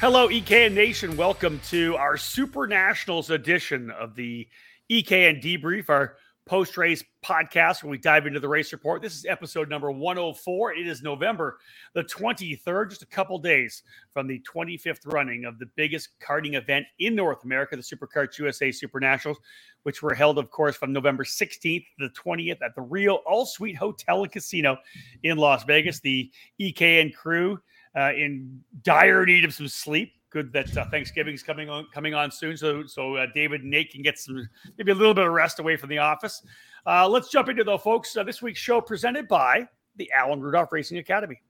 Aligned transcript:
Hello, 0.00 0.28
EKN 0.28 0.74
Nation. 0.74 1.16
Welcome 1.16 1.60
to 1.70 1.96
our 1.96 2.16
Super 2.16 2.68
Nationals 2.68 3.30
edition 3.30 3.90
of 3.90 4.14
the 4.14 4.46
EKN 4.88 5.42
Debrief, 5.42 5.88
our 5.88 6.14
post 6.46 6.76
race 6.76 7.02
podcast 7.24 7.82
where 7.82 7.90
we 7.90 7.98
dive 7.98 8.24
into 8.24 8.38
the 8.38 8.46
race 8.46 8.72
report. 8.72 9.02
This 9.02 9.16
is 9.16 9.26
episode 9.26 9.68
number 9.68 9.90
104. 9.90 10.74
It 10.74 10.86
is 10.86 11.02
November 11.02 11.58
the 11.94 12.04
23rd, 12.04 12.90
just 12.90 13.02
a 13.02 13.06
couple 13.06 13.40
days 13.40 13.82
from 14.14 14.28
the 14.28 14.40
25th 14.48 15.12
running 15.12 15.46
of 15.46 15.58
the 15.58 15.66
biggest 15.74 16.10
karting 16.20 16.54
event 16.54 16.86
in 17.00 17.16
North 17.16 17.42
America, 17.42 17.74
the 17.74 17.82
SuperKarts 17.82 18.38
USA 18.38 18.70
Super 18.70 19.00
Nationals, 19.00 19.38
which 19.82 20.00
were 20.00 20.14
held, 20.14 20.38
of 20.38 20.48
course, 20.52 20.76
from 20.76 20.92
November 20.92 21.24
16th 21.24 21.84
to 21.98 22.08
the 22.08 22.10
20th 22.10 22.62
at 22.64 22.76
the 22.76 22.82
Rio 22.82 23.16
All 23.26 23.46
Suite 23.46 23.76
Hotel 23.76 24.22
and 24.22 24.30
Casino 24.30 24.78
in 25.24 25.38
Las 25.38 25.64
Vegas. 25.64 25.98
The 25.98 26.30
EKN 26.60 27.12
crew 27.16 27.58
uh, 27.98 28.12
in 28.16 28.60
dire 28.82 29.26
need 29.26 29.44
of 29.44 29.52
some 29.52 29.68
sleep 29.68 30.12
good 30.30 30.52
that 30.52 30.76
uh, 30.76 30.84
Thanksgiving's 30.90 31.42
coming 31.42 31.68
on 31.68 31.86
coming 31.92 32.14
on 32.14 32.30
soon. 32.30 32.56
So 32.56 32.86
so 32.86 33.16
uh, 33.16 33.26
David 33.34 33.62
and 33.62 33.70
Nate 33.70 33.90
can 33.90 34.02
get 34.02 34.18
some 34.18 34.48
maybe 34.76 34.92
a 34.92 34.94
little 34.94 35.14
bit 35.14 35.26
of 35.26 35.32
rest 35.32 35.58
away 35.58 35.76
from 35.76 35.88
the 35.88 35.98
office. 35.98 36.42
Uh, 36.86 37.08
let's 37.08 37.30
jump 37.30 37.48
into 37.48 37.64
though, 37.64 37.78
folks. 37.78 38.16
Uh, 38.16 38.22
this 38.22 38.40
week's 38.42 38.60
show 38.60 38.80
presented 38.80 39.26
by 39.26 39.66
the 39.96 40.10
Allen 40.12 40.40
Rudolph 40.40 40.70
Racing 40.72 40.98
Academy. 40.98 41.40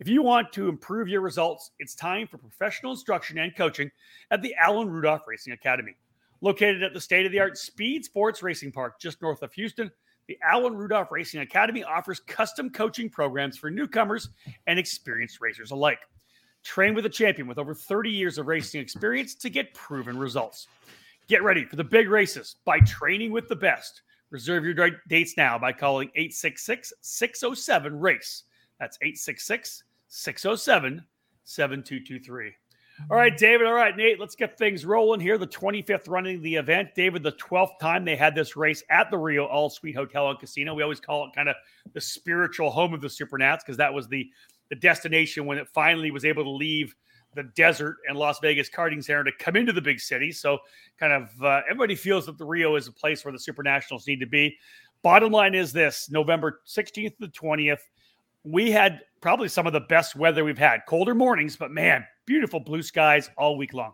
If 0.00 0.08
you 0.08 0.22
want 0.22 0.52
to 0.54 0.68
improve 0.68 1.08
your 1.08 1.20
results, 1.20 1.72
it's 1.78 1.94
time 1.94 2.26
for 2.26 2.38
professional 2.38 2.92
instruction 2.92 3.38
and 3.38 3.54
coaching 3.54 3.90
at 4.30 4.40
the 4.40 4.54
Allen 4.54 4.88
Rudolph 4.88 5.22
Racing 5.28 5.52
Academy. 5.52 5.94
Located 6.40 6.82
at 6.82 6.94
the 6.94 7.00
state 7.00 7.26
of 7.26 7.32
the 7.32 7.38
art 7.38 7.58
Speed 7.58 8.06
Sports 8.06 8.42
Racing 8.42 8.72
Park 8.72 8.98
just 8.98 9.20
north 9.20 9.42
of 9.42 9.52
Houston, 9.52 9.90
the 10.30 10.38
Allen 10.44 10.76
Rudolph 10.76 11.10
Racing 11.10 11.40
Academy 11.40 11.82
offers 11.82 12.20
custom 12.20 12.70
coaching 12.70 13.10
programs 13.10 13.58
for 13.58 13.68
newcomers 13.68 14.28
and 14.68 14.78
experienced 14.78 15.40
racers 15.40 15.72
alike. 15.72 15.98
Train 16.62 16.94
with 16.94 17.04
a 17.04 17.08
champion 17.08 17.48
with 17.48 17.58
over 17.58 17.74
30 17.74 18.10
years 18.10 18.38
of 18.38 18.46
racing 18.46 18.80
experience 18.80 19.34
to 19.34 19.50
get 19.50 19.74
proven 19.74 20.16
results. 20.16 20.68
Get 21.26 21.42
ready 21.42 21.64
for 21.64 21.74
the 21.74 21.82
big 21.82 22.08
races 22.08 22.54
by 22.64 22.78
training 22.78 23.32
with 23.32 23.48
the 23.48 23.56
best. 23.56 24.02
Reserve 24.30 24.64
your 24.64 24.90
dates 25.08 25.36
now 25.36 25.58
by 25.58 25.72
calling 25.72 26.10
866 26.14 26.92
607 27.00 27.98
RACE. 27.98 28.44
That's 28.78 28.98
866 29.02 29.82
607 30.06 31.04
7223. 31.42 32.52
All 33.08 33.16
right, 33.16 33.36
David. 33.36 33.66
All 33.66 33.72
right, 33.72 33.96
Nate. 33.96 34.20
Let's 34.20 34.34
get 34.34 34.58
things 34.58 34.84
rolling 34.84 35.20
here. 35.20 35.38
The 35.38 35.46
25th 35.46 36.08
running 36.08 36.36
of 36.36 36.42
the 36.42 36.56
event. 36.56 36.90
David, 36.94 37.22
the 37.22 37.32
12th 37.32 37.78
time 37.80 38.04
they 38.04 38.16
had 38.16 38.34
this 38.34 38.56
race 38.56 38.82
at 38.90 39.10
the 39.10 39.18
Rio 39.18 39.46
All 39.46 39.70
Suite 39.70 39.96
Hotel 39.96 40.28
and 40.30 40.38
Casino. 40.38 40.74
We 40.74 40.82
always 40.82 41.00
call 41.00 41.24
it 41.26 41.30
kind 41.34 41.48
of 41.48 41.56
the 41.92 42.00
spiritual 42.00 42.70
home 42.70 42.94
of 42.94 43.00
the 43.00 43.08
Supernats 43.08 43.60
because 43.60 43.76
that 43.78 43.92
was 43.92 44.08
the 44.08 44.30
the 44.68 44.76
destination 44.76 45.46
when 45.46 45.58
it 45.58 45.66
finally 45.68 46.12
was 46.12 46.24
able 46.24 46.44
to 46.44 46.50
leave 46.50 46.94
the 47.34 47.42
desert 47.56 47.96
and 48.08 48.16
Las 48.16 48.38
Vegas 48.40 48.70
karting 48.70 49.02
center 49.02 49.24
to 49.24 49.32
come 49.38 49.56
into 49.56 49.72
the 49.72 49.80
big 49.80 50.00
city. 50.00 50.32
So, 50.32 50.58
kind 50.98 51.12
of 51.12 51.42
uh, 51.42 51.62
everybody 51.68 51.94
feels 51.94 52.26
that 52.26 52.38
the 52.38 52.44
Rio 52.44 52.76
is 52.76 52.88
a 52.88 52.92
place 52.92 53.24
where 53.24 53.32
the 53.32 53.38
Super 53.38 53.62
Nationals 53.62 54.06
need 54.06 54.20
to 54.20 54.26
be. 54.26 54.56
Bottom 55.02 55.32
line 55.32 55.54
is 55.54 55.72
this 55.72 56.10
November 56.10 56.60
16th 56.66 57.16
to 57.16 57.20
the 57.20 57.28
20th, 57.28 57.80
we 58.44 58.70
had 58.70 59.00
probably 59.20 59.48
some 59.48 59.66
of 59.66 59.72
the 59.72 59.80
best 59.80 60.16
weather 60.16 60.44
we've 60.44 60.58
had. 60.58 60.80
Colder 60.86 61.14
mornings, 61.14 61.56
but 61.56 61.70
man, 61.70 62.04
beautiful 62.30 62.60
blue 62.60 62.80
skies 62.80 63.28
all 63.36 63.56
week 63.56 63.74
long. 63.74 63.92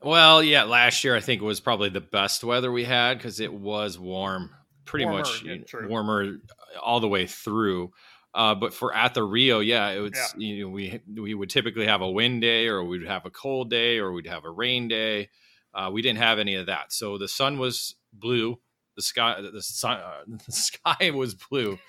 Well, 0.00 0.40
yeah, 0.40 0.62
last 0.62 1.02
year 1.02 1.16
I 1.16 1.20
think 1.20 1.42
it 1.42 1.44
was 1.44 1.58
probably 1.58 1.88
the 1.88 2.00
best 2.00 2.44
weather 2.44 2.70
we 2.70 2.84
had 2.84 3.18
because 3.18 3.40
it 3.40 3.52
was 3.52 3.98
warm, 3.98 4.50
pretty 4.84 5.04
warmer, 5.04 5.18
much 5.18 5.42
yeah, 5.42 5.86
warmer 5.88 6.36
all 6.80 7.00
the 7.00 7.08
way 7.08 7.26
through. 7.26 7.90
Uh, 8.32 8.54
but 8.54 8.72
for 8.72 8.94
at 8.94 9.14
the 9.14 9.24
Rio, 9.24 9.58
yeah, 9.58 9.88
it 9.88 9.98
was 9.98 10.12
yeah. 10.14 10.26
you 10.36 10.64
know 10.64 10.70
we 10.70 11.00
we 11.12 11.34
would 11.34 11.50
typically 11.50 11.86
have 11.86 12.02
a 12.02 12.10
wind 12.10 12.40
day, 12.40 12.68
or 12.68 12.84
we'd 12.84 13.04
have 13.04 13.26
a 13.26 13.30
cold 13.30 13.68
day, 13.68 13.98
or 13.98 14.12
we'd 14.12 14.28
have 14.28 14.44
a 14.44 14.50
rain 14.50 14.86
day. 14.86 15.28
Uh, 15.74 15.90
we 15.92 16.02
didn't 16.02 16.20
have 16.20 16.38
any 16.38 16.54
of 16.54 16.66
that, 16.66 16.92
so 16.92 17.18
the 17.18 17.26
sun 17.26 17.58
was 17.58 17.96
blue. 18.12 18.60
The 18.94 19.02
sky, 19.02 19.40
the 19.40 19.60
sun, 19.60 19.96
uh, 19.98 20.22
the 20.46 20.52
sky 20.52 21.10
was 21.10 21.34
blue. 21.34 21.80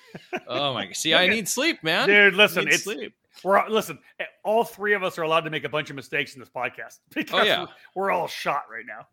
Oh 0.48 0.74
my! 0.74 0.88
Gosh. 0.88 0.98
See, 0.98 1.14
I 1.14 1.28
need 1.28 1.48
sleep, 1.48 1.84
man. 1.84 2.10
Dude, 2.10 2.34
listen, 2.34 2.68
it's 2.68 2.84
sleep. 2.84 3.14
We're 3.44 3.68
listen. 3.70 4.00
Eh, 4.20 4.26
all 4.44 4.64
three 4.64 4.94
of 4.94 5.04
us 5.04 5.18
are 5.18 5.24
allowed 5.24 5.42
to 5.42 5.50
make 5.50 5.64
a 5.64 5.70
bunch 5.70 5.90
of 5.90 5.96
mistakes 5.96 6.34
in 6.34 6.40
this 6.40 6.50
podcast 6.50 7.00
oh, 7.00 7.12
because 7.14 7.42
oh, 7.42 7.44
yeah. 7.44 7.62
we're, 7.96 8.04
we're 8.04 8.12
all 8.12 8.28
shot 8.28 8.64
right 8.72 8.86
now. 8.86 9.08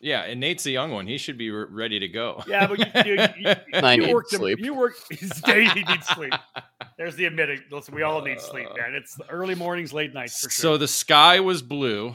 Yeah, 0.00 0.24
and 0.24 0.38
Nate's 0.38 0.66
a 0.66 0.70
young 0.70 0.90
one. 0.90 1.06
He 1.06 1.16
should 1.16 1.38
be 1.38 1.50
re- 1.50 1.64
ready 1.70 1.98
to 1.98 2.08
go. 2.08 2.42
Yeah, 2.46 2.66
but 2.66 2.78
you, 2.78 3.14
you, 3.14 3.22
you, 3.38 3.54
you, 3.72 4.06
you 4.06 4.14
work 4.14 4.28
sleep. 4.28 4.58
you 4.60 4.74
work. 4.74 4.92
He 5.10 5.82
needs 5.82 6.06
sleep. 6.08 6.34
There's 6.98 7.16
the 7.16 7.24
admitting. 7.24 7.62
Listen, 7.70 7.94
we 7.94 8.02
all 8.02 8.20
need 8.20 8.38
sleep, 8.38 8.68
man. 8.76 8.94
It's 8.94 9.18
early 9.30 9.54
mornings, 9.54 9.94
late 9.94 10.12
nights 10.12 10.44
for 10.44 10.50
sure. 10.50 10.62
So 10.74 10.76
the 10.76 10.88
sky 10.88 11.40
was 11.40 11.62
blue, 11.62 12.14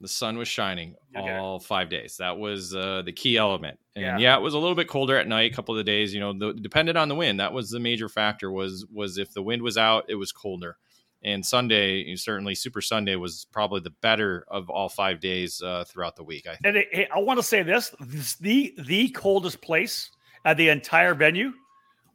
the 0.00 0.08
sun 0.08 0.36
was 0.36 0.48
shining 0.48 0.96
okay. 1.16 1.36
all 1.36 1.58
five 1.58 1.88
days. 1.88 2.16
That 2.18 2.36
was 2.38 2.74
uh, 2.74 3.02
the 3.04 3.12
key 3.12 3.36
element. 3.36 3.78
And 3.96 4.04
yeah. 4.04 4.18
yeah. 4.18 4.36
it 4.36 4.42
was 4.42 4.54
a 4.54 4.58
little 4.58 4.74
bit 4.74 4.88
colder 4.88 5.16
at 5.16 5.28
night. 5.28 5.52
A 5.52 5.54
couple 5.54 5.78
of 5.78 5.84
days, 5.86 6.12
you 6.12 6.20
know, 6.20 6.32
the, 6.32 6.52
depended 6.52 6.96
on 6.96 7.08
the 7.08 7.14
wind. 7.14 7.40
That 7.40 7.52
was 7.52 7.70
the 7.70 7.80
major 7.80 8.08
factor. 8.08 8.50
Was 8.50 8.86
was 8.92 9.18
if 9.18 9.32
the 9.32 9.42
wind 9.42 9.62
was 9.62 9.78
out, 9.78 10.04
it 10.08 10.16
was 10.16 10.32
colder 10.32 10.76
and 11.24 11.44
Sunday, 11.44 12.14
certainly 12.16 12.54
Super 12.54 12.82
Sunday 12.82 13.16
was 13.16 13.46
probably 13.50 13.80
the 13.80 13.90
better 14.02 14.44
of 14.48 14.68
all 14.68 14.88
five 14.88 15.20
days 15.20 15.62
uh, 15.62 15.84
throughout 15.84 16.16
the 16.16 16.22
week. 16.22 16.46
I 16.46 16.58
and 16.64 16.76
it, 16.76 17.08
I 17.14 17.18
want 17.18 17.38
to 17.38 17.42
say 17.42 17.62
this: 17.62 17.94
the 18.40 18.74
the 18.78 19.08
coldest 19.10 19.62
place 19.62 20.10
at 20.44 20.56
the 20.56 20.68
entire 20.68 21.14
venue 21.14 21.52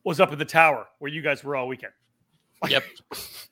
was 0.03 0.19
up 0.19 0.31
in 0.31 0.39
the 0.39 0.45
tower 0.45 0.87
where 0.99 1.11
you 1.11 1.21
guys 1.21 1.43
were 1.43 1.55
all 1.55 1.67
weekend. 1.67 1.91
Yep, 2.67 2.83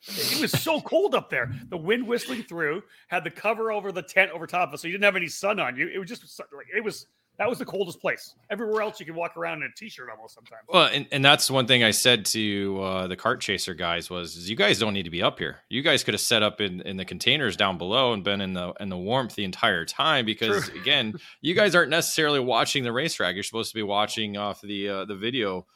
it 0.07 0.41
was 0.41 0.51
so 0.51 0.81
cold 0.81 1.15
up 1.15 1.29
there. 1.29 1.51
The 1.69 1.77
wind 1.77 2.05
whistling 2.07 2.43
through 2.43 2.83
had 3.07 3.23
the 3.23 3.31
cover 3.31 3.71
over 3.71 3.91
the 3.91 4.01
tent 4.01 4.31
over 4.31 4.45
top 4.45 4.69
of 4.69 4.73
us, 4.73 4.81
so 4.81 4.87
you 4.87 4.93
didn't 4.93 5.05
have 5.05 5.15
any 5.15 5.27
sun 5.27 5.59
on 5.59 5.77
you. 5.77 5.87
It 5.87 5.97
was 5.97 6.09
just 6.09 6.39
like 6.39 6.67
it 6.75 6.83
was 6.83 7.07
that 7.37 7.47
was 7.47 7.59
the 7.59 7.65
coldest 7.65 8.01
place. 8.01 8.33
Everywhere 8.49 8.81
else, 8.81 8.99
you 8.99 9.05
can 9.05 9.15
walk 9.15 9.37
around 9.37 9.61
in 9.61 9.69
a 9.71 9.75
t-shirt 9.75 10.09
almost 10.09 10.33
sometimes. 10.33 10.63
Well, 10.67 10.89
and, 10.91 11.07
and 11.11 11.23
that's 11.23 11.51
one 11.51 11.67
thing 11.67 11.83
I 11.83 11.91
said 11.91 12.25
to 12.27 12.81
uh, 12.81 13.07
the 13.07 13.15
cart 13.15 13.41
chaser 13.41 13.75
guys 13.75 14.09
was, 14.09 14.49
you 14.49 14.55
guys 14.55 14.79
don't 14.79 14.93
need 14.93 15.03
to 15.03 15.11
be 15.11 15.21
up 15.21 15.37
here. 15.37 15.57
You 15.69 15.83
guys 15.83 16.03
could 16.03 16.15
have 16.15 16.21
set 16.21 16.41
up 16.41 16.61
in, 16.61 16.81
in 16.81 16.97
the 16.97 17.05
containers 17.05 17.55
down 17.55 17.77
below 17.77 18.13
and 18.13 18.23
been 18.23 18.41
in 18.41 18.53
the 18.53 18.73
in 18.79 18.89
the 18.89 18.97
warmth 18.97 19.35
the 19.35 19.43
entire 19.43 19.85
time 19.85 20.25
because 20.25 20.67
True. 20.67 20.81
again, 20.81 21.13
you 21.41 21.53
guys 21.53 21.75
aren't 21.75 21.91
necessarily 21.91 22.39
watching 22.39 22.83
the 22.83 22.91
racetrack. 22.91 23.35
You're 23.35 23.43
supposed 23.43 23.69
to 23.69 23.75
be 23.75 23.83
watching 23.83 24.35
off 24.35 24.61
the 24.61 24.89
uh, 24.89 25.05
the 25.05 25.15
video, 25.15 25.67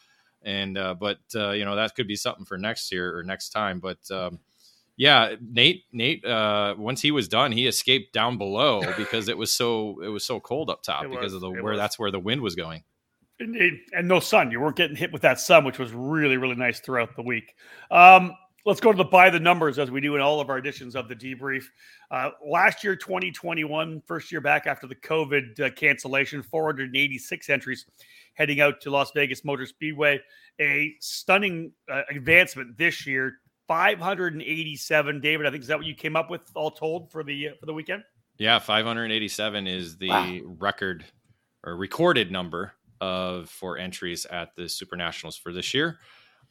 and 0.44 0.78
uh, 0.78 0.94
but 0.94 1.20
uh, 1.36 1.52
you 1.52 1.66
know 1.66 1.76
that 1.76 1.96
could 1.96 2.08
be 2.08 2.16
something 2.16 2.46
for 2.46 2.58
next 2.58 2.92
year 2.92 3.18
or 3.18 3.24
next 3.24 3.50
time. 3.50 3.80
But 3.80 4.00
um, 4.12 4.40
yeah, 4.98 5.36
Nate. 5.42 5.86
Nate. 5.92 6.24
Uh, 6.26 6.76
once 6.78 7.02
he 7.02 7.12
was 7.12 7.28
done, 7.28 7.52
he 7.52 7.68
escaped 7.68 8.14
down 8.14 8.38
below 8.38 8.82
because 8.98 9.30
it 9.30 9.38
was 9.38 9.54
so 9.54 10.00
it 10.02 10.10
was 10.10 10.24
so 10.24 10.40
cold 10.40 10.70
up 10.70 10.84
top 10.84 11.10
because 11.10 11.34
of 11.34 11.42
the 11.42 11.50
where 11.50 11.74
was. 11.74 11.78
that's 11.80 11.98
where 11.98 12.12
the 12.12 12.20
wind 12.20 12.42
was 12.42 12.56
going. 12.56 12.84
And, 13.40 13.80
and, 13.92 14.08
no 14.08 14.20
sun. 14.20 14.52
You 14.52 14.60
weren't 14.60 14.76
getting 14.76 14.96
hit 14.96 15.12
with 15.12 15.24
that 15.24 15.40
sun, 15.40 15.66
which 15.66 15.80
was 15.80 15.92
really 15.92 16.38
really 16.38 16.56
nice 16.56 16.80
throughout 16.80 17.16
the 17.16 17.24
week. 17.24 17.56
Um, 17.90 18.34
let's 18.66 18.80
go 18.80 18.92
to 18.92 18.98
the 18.98 19.04
buy 19.04 19.30
the 19.30 19.40
numbers 19.40 19.80
as 19.80 19.90
we 19.90 20.02
do 20.02 20.16
in 20.16 20.22
all 20.22 20.40
of 20.40 20.50
our 20.50 20.58
editions 20.58 20.96
of 20.96 21.08
the 21.08 21.16
debrief. 21.16 21.66
Uh, 22.10 22.30
last 22.46 22.84
year, 22.84 22.96
2021, 22.96 24.02
first 24.06 24.32
year 24.32 24.42
back 24.42 24.68
after 24.68 24.88
the 24.88 24.96
COVID 24.96 25.60
uh, 25.60 25.70
cancellation, 25.72 26.44
486 26.44 27.50
entries 27.50 27.86
heading 28.36 28.62
out 28.62 28.82
to 28.82 28.92
Las 28.92 29.12
Vegas 29.14 29.44
Motor 29.44 29.66
Speedway. 29.66 30.20
A 30.60 30.94
stunning 31.00 31.72
uh, 31.92 32.02
advancement 32.10 32.78
this 32.78 33.06
year, 33.08 33.40
587. 33.68 35.22
David, 35.22 35.46
I 35.46 35.52
think 35.52 35.64
is 35.64 35.68
that 35.68 35.78
what 35.78 35.88
you 35.88 35.96
came 35.96 36.16
up 36.16 36.30
with 36.30 36.42
all 36.56 36.72
told 36.72 37.12
for 37.12 37.24
the 37.24 37.50
uh, 37.50 37.52
for 37.60 37.66
the 37.66 37.74
weekend? 37.74 38.04
Yeah, 38.38 38.60
587 38.60 39.68
is 39.68 39.98
the 39.98 40.10
wow. 40.10 40.40
record 40.60 41.06
or 41.64 41.76
recorded 41.76 42.32
number 42.32 42.74
of 43.00 43.50
for 43.50 43.78
entries 43.78 44.26
at 44.26 44.56
the 44.56 44.68
Super 44.70 44.96
Nationals 44.96 45.38
for 45.38 45.52
this 45.52 45.74
year. 45.74 46.00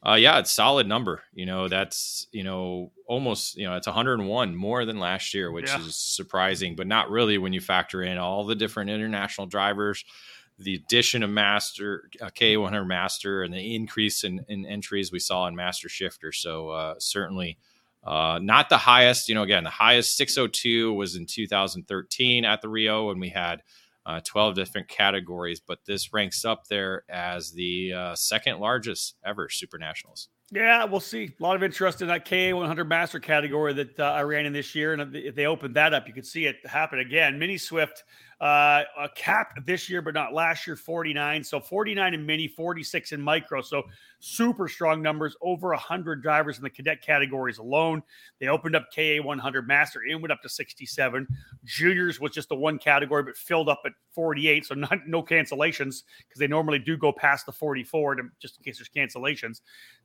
Uh, 0.07 0.15
yeah, 0.15 0.39
it's 0.39 0.51
solid 0.51 0.87
number. 0.87 1.23
You 1.35 1.47
know, 1.47 1.69
that's 1.69 2.27
you 2.33 2.45
know 2.45 2.91
almost 3.07 3.57
you 3.57 3.67
know 3.67 3.77
it's 3.77 3.87
101 3.87 4.55
more 4.55 4.85
than 4.85 4.99
last 4.99 5.35
year, 5.35 5.53
which 5.53 5.69
yeah. 5.69 5.81
is 5.81 5.97
surprising, 5.97 6.75
but 6.75 6.87
not 6.87 7.11
really 7.11 7.39
when 7.39 7.53
you 7.53 7.61
factor 7.61 8.03
in 8.03 8.17
all 8.17 8.45
the 8.45 8.55
different 8.55 8.91
international 8.91 9.47
drivers 9.47 10.05
the 10.61 10.75
addition 10.75 11.23
of 11.23 11.31
Master 11.31 12.11
uh, 12.21 12.27
K100 12.27 12.87
Master 12.87 13.43
and 13.43 13.53
the 13.53 13.75
increase 13.75 14.25
in, 14.25 14.45
in 14.49 14.67
entries 14.67 15.11
we 15.11 15.19
saw 15.19 15.47
in 15.47 15.57
Master 15.57 15.89
Shifter. 15.89 16.33
So 16.33 16.69
uh, 16.69 16.95
certainly 16.99 17.59
uh, 18.05 18.39
not 18.43 18.69
the 18.69 18.77
highest. 18.77 19.29
You 19.29 19.35
know, 19.35 19.43
again, 19.43 19.65
the 19.65 19.71
highest 19.71 20.17
602 20.17 20.93
was 20.93 21.17
in 21.17 21.27
2013 21.27 22.45
at 22.45 22.61
the 22.61 22.69
Rio, 22.69 23.11
and 23.11 23.21
we 23.21 23.31
had 23.31 23.63
uh, 24.11 24.21
12 24.25 24.55
different 24.55 24.89
categories. 24.89 25.61
But 25.61 25.79
this 25.87 26.13
ranks 26.13 26.45
up 26.45 26.67
there 26.69 27.05
as 27.09 27.53
the 27.53 27.93
uh, 27.93 28.15
second 28.15 28.59
largest 28.59 29.17
ever 29.25 29.49
Super 29.49 29.79
Nationals. 29.79 30.29
Yeah, 30.53 30.85
we'll 30.85 30.99
see. 30.99 31.33
A 31.39 31.43
lot 31.43 31.55
of 31.55 31.63
interest 31.63 32.03
in 32.03 32.09
that 32.09 32.27
KA100 32.27 32.89
Master 32.89 33.21
category 33.21 33.73
that 33.75 34.01
uh, 34.01 34.05
I 34.05 34.23
ran 34.23 34.47
in 34.47 34.53
this 34.53 34.75
year, 34.75 34.93
and 34.93 35.15
if 35.15 35.37
they 35.37 35.47
opened 35.47 35.77
that 35.77 35.95
up, 35.95 36.09
you 36.09 36.13
could 36.13 36.27
see 36.27 36.47
it 36.47 36.57
happen 36.67 36.99
again. 36.99 37.39
Mini 37.39 37.57
Swift 37.57 38.03
Uh, 38.41 38.85
a 38.99 39.09
cap 39.11 39.53
this 39.67 39.91
year, 39.91 40.01
but 40.01 40.15
not 40.15 40.33
last 40.33 40.67
year, 40.67 40.75
49. 40.75 41.45
So 41.45 41.61
49 41.61 42.15
in 42.15 42.25
mini, 42.25 42.49
46 42.49 43.13
in 43.13 43.21
micro. 43.21 43.61
So 43.61 43.83
super 44.19 44.67
strong 44.67 45.03
numbers, 45.03 45.37
over 45.43 45.69
100 45.69 46.23
drivers 46.23 46.57
in 46.57 46.63
the 46.63 46.71
cadet 46.71 47.03
categories 47.03 47.59
alone. 47.59 48.03
They 48.39 48.49
opened 48.49 48.77
up 48.77 48.87
KA 48.97 49.19
100 49.23 49.69
Master 49.69 50.01
and 50.09 50.23
went 50.23 50.33
up 50.33 50.41
to 50.41 50.49
67. 50.49 51.29
Juniors 51.67 52.19
was 52.19 52.31
just 52.31 52.49
the 52.49 52.57
one 52.57 52.79
category, 52.79 53.23
but 53.23 53.37
filled 53.37 53.69
up 53.69 53.83
at 53.85 53.93
48. 54.13 54.65
So 54.65 54.75
not 54.75 55.07
no 55.07 55.23
cancellations 55.23 56.05
because 56.27 56.39
they 56.39 56.47
normally 56.47 56.79
do 56.79 56.97
go 56.97 57.13
past 57.13 57.45
the 57.45 57.53
44 57.53 58.15
to, 58.15 58.23
just 58.41 58.57
in 58.57 58.65
case 58.65 58.79
there's 58.79 58.89
cancellations. 58.89 59.61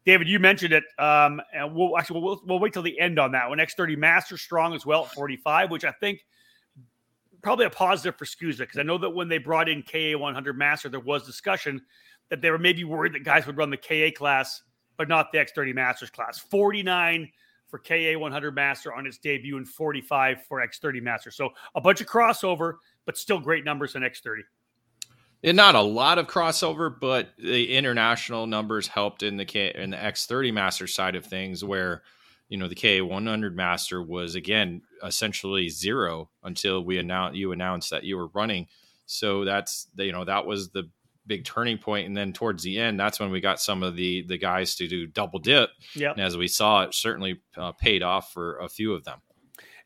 David, 0.06 0.28
you 0.28 0.40
mentioned 0.40 0.74
it. 0.74 0.84
Um, 1.00 1.42
and 1.54 1.74
we'll 1.74 1.98
actually 1.98 2.20
we'll, 2.20 2.42
we'll 2.46 2.60
wait 2.60 2.74
till 2.74 2.84
the 2.84 3.00
end 3.00 3.18
on 3.18 3.31
that 3.31 3.48
one. 3.48 3.60
X30 3.60 3.98
Master 3.98 4.38
strong 4.38 4.74
as 4.74 4.86
well 4.86 5.06
at 5.06 5.12
45, 5.14 5.72
which 5.72 5.86
I 5.86 5.92
think– 5.92 6.26
probably 7.45 7.68
a 7.68 7.69
positive 7.69 8.18
for 8.18 8.25
SKUSA 8.25 8.57
because 8.57 8.80
I 8.80 8.81
know 8.81 8.97
that 8.97 9.12
when 9.12 9.27
they 9.27 9.38
brought 9.38 9.69
in 9.69 9.83
KA 9.83 10.18
100 10.18 10.57
Master, 10.57 10.89
there 10.89 11.00
was 11.00 11.27
discussion 11.27 11.80
that 12.30 12.42
they 12.42 12.50
were 12.50 12.57
maybe 12.57 12.83
worried 12.83 13.13
that 13.13 13.24
guys 13.24 13.45
would 13.45 13.56
run 13.56 13.69
the 13.69 13.77
KA 13.77 14.09
class, 14.18 14.63
but 14.97 15.07
not 15.07 15.31
the 15.31 15.38
X30 15.38 15.75
Masters 15.75 16.09
class. 16.09 16.39
49 16.39 17.31
for 17.68 17.77
KA 17.77 18.18
100 18.18 18.56
Master 18.56 18.95
on 18.95 19.06
its 19.06 19.19
debut 19.19 19.57
and 19.57 19.69
45 19.69 20.44
for 20.47 20.68
X30 20.68 21.03
Master. 21.03 21.30
So 21.30 21.51
a 21.75 21.81
bunch 21.81 22.01
of 22.01 22.07
crossover, 22.07 22.77
but 23.06 23.15
still 23.15 23.39
great 23.39 23.63
numbers 23.63 23.94
in 23.94 24.01
X30. 24.01 24.39
And 25.44 25.56
not 25.56 25.75
a 25.75 25.81
lot 25.81 26.18
of 26.18 26.25
crossover, 26.25 27.00
but 27.00 27.30
the 27.38 27.75
international 27.75 28.47
numbers 28.47 28.88
helped 28.88 29.21
in 29.21 29.38
the 29.38 29.45
K 29.45 29.71
in 29.75 29.92
the 29.92 29.97
X30 29.97 30.51
Master 30.51 30.88
side 30.88 31.15
of 31.15 31.24
things, 31.24 31.63
where 31.63 32.01
you 32.50 32.57
know 32.57 32.68
the 32.68 32.75
KA100 32.75 33.53
Master 33.53 34.01
was 34.01 34.36
again 34.36 34.81
essentially 35.03 35.69
zero 35.69 36.30
until 36.44 36.83
we 36.83 36.97
announced 36.97 37.38
you 37.38 37.51
announced 37.51 37.89
that 37.92 38.03
you 38.03 38.18
were 38.18 38.27
running. 38.27 38.68
So 39.06 39.45
that's 39.45 39.88
you 39.97 40.12
know 40.12 40.25
that 40.25 40.45
was 40.45 40.69
the 40.69 40.89
big 41.27 41.44
turning 41.44 41.77
point, 41.77 42.07
and 42.07 42.15
then 42.15 42.33
towards 42.33 42.63
the 42.63 42.80
end, 42.80 43.00
that's 43.00 43.19
when 43.19 43.31
we 43.31 43.39
got 43.42 43.59
some 43.59 43.83
of 43.83 43.95
the 43.95 44.24
the 44.27 44.38
guys 44.38 44.75
to 44.75 44.88
do 44.88 45.07
double 45.07 45.39
dip. 45.39 45.69
Yeah, 45.95 46.12
and 46.12 46.21
as 46.21 46.38
we 46.38 46.47
saw, 46.47 46.83
it 46.83 46.94
certainly 46.94 47.42
uh, 47.57 47.71
paid 47.74 48.03
off 48.03 48.31
for 48.31 48.57
a 48.57 48.69
few 48.69 48.94
of 48.94 49.03
them. 49.03 49.21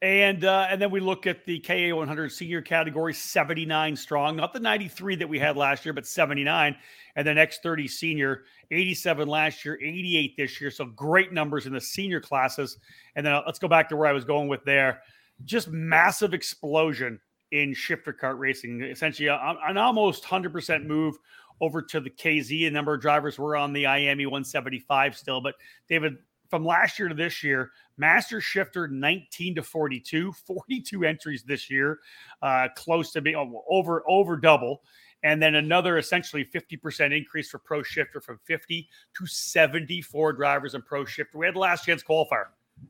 And 0.01 0.45
uh, 0.45 0.67
and 0.69 0.81
then 0.81 0.91
we 0.91 1.01
look 1.01 1.27
at 1.27 1.45
the 1.45 1.59
KA 1.59 1.93
100 1.93 2.31
senior 2.31 2.61
category, 2.61 3.13
79 3.13 3.97
strong, 3.97 4.37
not 4.37 4.53
the 4.53 4.59
93 4.59 5.17
that 5.17 5.27
we 5.27 5.37
had 5.37 5.57
last 5.57 5.83
year, 5.85 5.91
but 5.91 6.07
79. 6.07 6.73
And 7.17 7.27
then 7.27 7.35
X30 7.35 7.89
senior, 7.89 8.43
87 8.71 9.27
last 9.27 9.65
year, 9.65 9.77
88 9.81 10.37
this 10.37 10.61
year. 10.61 10.71
So 10.71 10.85
great 10.85 11.33
numbers 11.33 11.65
in 11.65 11.73
the 11.73 11.81
senior 11.81 12.21
classes. 12.21 12.77
And 13.17 13.25
then 13.25 13.33
uh, 13.33 13.43
let's 13.45 13.59
go 13.59 13.67
back 13.67 13.89
to 13.89 13.97
where 13.97 14.07
I 14.07 14.13
was 14.13 14.23
going 14.23 14.47
with 14.47 14.63
there. 14.63 15.01
Just 15.43 15.67
massive 15.67 16.33
explosion 16.33 17.19
in 17.51 17.73
shifter 17.73 18.13
cart 18.13 18.37
racing. 18.37 18.81
Essentially, 18.81 19.27
an 19.27 19.77
almost 19.77 20.23
100% 20.23 20.85
move 20.85 21.17
over 21.59 21.81
to 21.81 21.99
the 21.99 22.09
KZ. 22.09 22.67
A 22.67 22.71
number 22.71 22.93
of 22.93 23.01
drivers 23.01 23.37
were 23.37 23.57
on 23.57 23.73
the 23.73 23.83
IAME 23.83 24.25
175 24.27 25.17
still. 25.17 25.41
But 25.41 25.55
David, 25.89 26.17
from 26.49 26.65
last 26.65 26.99
year 26.99 27.07
to 27.07 27.15
this 27.15 27.43
year, 27.43 27.71
Master 27.97 28.41
Shifter 28.41 28.87
19 28.87 29.55
to 29.55 29.63
42, 29.63 30.33
42 30.47 31.03
entries 31.03 31.43
this 31.43 31.69
year, 31.69 31.99
uh, 32.41 32.67
close 32.75 33.11
to 33.11 33.21
being 33.21 33.35
oh, 33.35 33.63
over 33.69 34.03
over 34.07 34.37
double. 34.37 34.81
And 35.21 35.41
then 35.43 35.55
another 35.55 35.97
essentially 35.97 36.45
50% 36.45 37.15
increase 37.15 37.49
for 37.49 37.59
Pro 37.59 37.83
Shifter 37.83 38.21
from 38.21 38.39
50 38.45 38.87
to 39.17 39.25
74 39.25 40.33
drivers 40.33 40.75
in 40.75 40.81
Pro 40.81 41.03
Shifter. 41.03 41.37
We 41.37 41.45
had 41.45 41.55
the 41.55 41.59
last 41.59 41.85
chance 41.85 42.01
qualifier. 42.01 42.45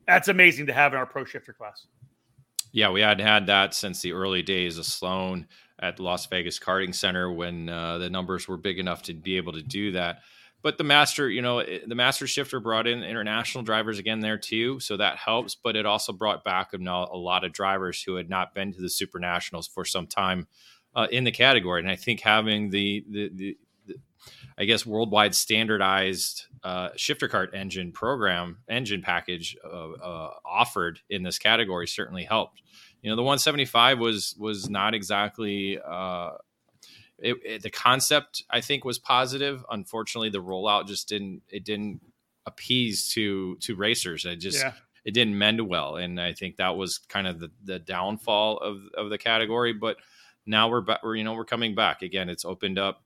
That's 0.07 0.27
amazing 0.27 0.67
to 0.67 0.73
have 0.73 0.93
in 0.93 0.99
our 0.99 1.07
Pro 1.07 1.25
Shifter 1.25 1.53
class. 1.53 1.87
Yeah, 2.71 2.91
we 2.91 3.01
hadn't 3.01 3.25
had 3.25 3.47
that 3.47 3.73
since 3.73 4.01
the 4.01 4.11
early 4.11 4.43
days 4.43 4.77
of 4.77 4.85
Sloan 4.85 5.47
at 5.79 5.99
Las 5.99 6.27
Vegas 6.27 6.59
Karting 6.59 6.93
Center 6.93 7.31
when 7.31 7.67
uh, 7.67 7.97
the 7.97 8.11
numbers 8.11 8.47
were 8.47 8.57
big 8.57 8.77
enough 8.77 9.01
to 9.03 9.13
be 9.15 9.37
able 9.37 9.53
to 9.53 9.63
do 9.63 9.91
that 9.93 10.19
but 10.61 10.77
the 10.77 10.83
master, 10.83 11.29
you 11.29 11.41
know, 11.41 11.63
the 11.63 11.95
master 11.95 12.27
shifter 12.27 12.59
brought 12.59 12.87
in 12.87 13.03
international 13.03 13.63
drivers 13.63 13.97
again 13.97 14.19
there 14.19 14.37
too, 14.37 14.79
so 14.79 14.97
that 14.97 15.17
helps. 15.17 15.55
But 15.55 15.75
it 15.75 15.85
also 15.85 16.11
brought 16.11 16.43
back 16.43 16.73
a 16.73 16.77
lot 16.77 17.43
of 17.43 17.53
drivers 17.53 18.03
who 18.03 18.15
had 18.15 18.29
not 18.29 18.53
been 18.53 18.73
to 18.73 18.81
the 18.81 18.89
super 18.89 19.19
nationals 19.19 19.67
for 19.67 19.85
some 19.85 20.07
time 20.07 20.47
uh, 20.95 21.07
in 21.11 21.23
the 21.23 21.31
category. 21.31 21.81
And 21.81 21.89
I 21.89 21.95
think 21.95 22.21
having 22.21 22.69
the 22.71 23.05
the, 23.09 23.31
the, 23.33 23.57
I 24.57 24.65
guess 24.65 24.85
worldwide 24.85 25.33
standardized 25.33 26.47
uh, 26.63 26.89
shifter 26.97 27.29
cart 27.29 27.51
engine 27.53 27.93
program 27.93 28.57
engine 28.67 29.01
package 29.01 29.55
uh, 29.63 29.91
uh 29.91 30.31
offered 30.45 30.99
in 31.09 31.23
this 31.23 31.39
category 31.39 31.87
certainly 31.87 32.25
helped. 32.25 32.61
You 33.01 33.09
know, 33.09 33.15
the 33.15 33.23
175 33.23 33.99
was 33.99 34.35
was 34.37 34.69
not 34.69 34.93
exactly 34.93 35.79
uh, 35.79 36.31
it, 37.21 37.37
it, 37.45 37.63
the 37.63 37.69
concept 37.69 38.43
I 38.49 38.61
think 38.61 38.85
was 38.85 38.99
positive. 38.99 39.63
Unfortunately, 39.69 40.29
the 40.29 40.43
rollout 40.43 40.87
just 40.87 41.09
didn't 41.09 41.41
it 41.49 41.63
didn't 41.65 42.01
appease 42.45 43.09
to 43.13 43.55
to 43.57 43.75
racers. 43.75 44.25
It 44.25 44.37
just 44.37 44.59
yeah. 44.63 44.73
it 45.05 45.13
didn't 45.13 45.37
mend 45.37 45.67
well, 45.67 45.97
and 45.97 46.19
I 46.19 46.33
think 46.33 46.57
that 46.57 46.75
was 46.75 46.97
kind 46.97 47.27
of 47.27 47.39
the 47.39 47.51
the 47.63 47.79
downfall 47.79 48.57
of 48.57 48.81
of 48.95 49.09
the 49.09 49.17
category. 49.17 49.73
But 49.73 49.97
now 50.45 50.69
we're 50.69 50.81
back. 50.81 51.03
we're 51.03 51.15
you 51.15 51.23
know 51.23 51.33
we're 51.33 51.45
coming 51.45 51.75
back 51.75 52.01
again. 52.01 52.29
It's 52.29 52.45
opened 52.45 52.79
up. 52.79 53.03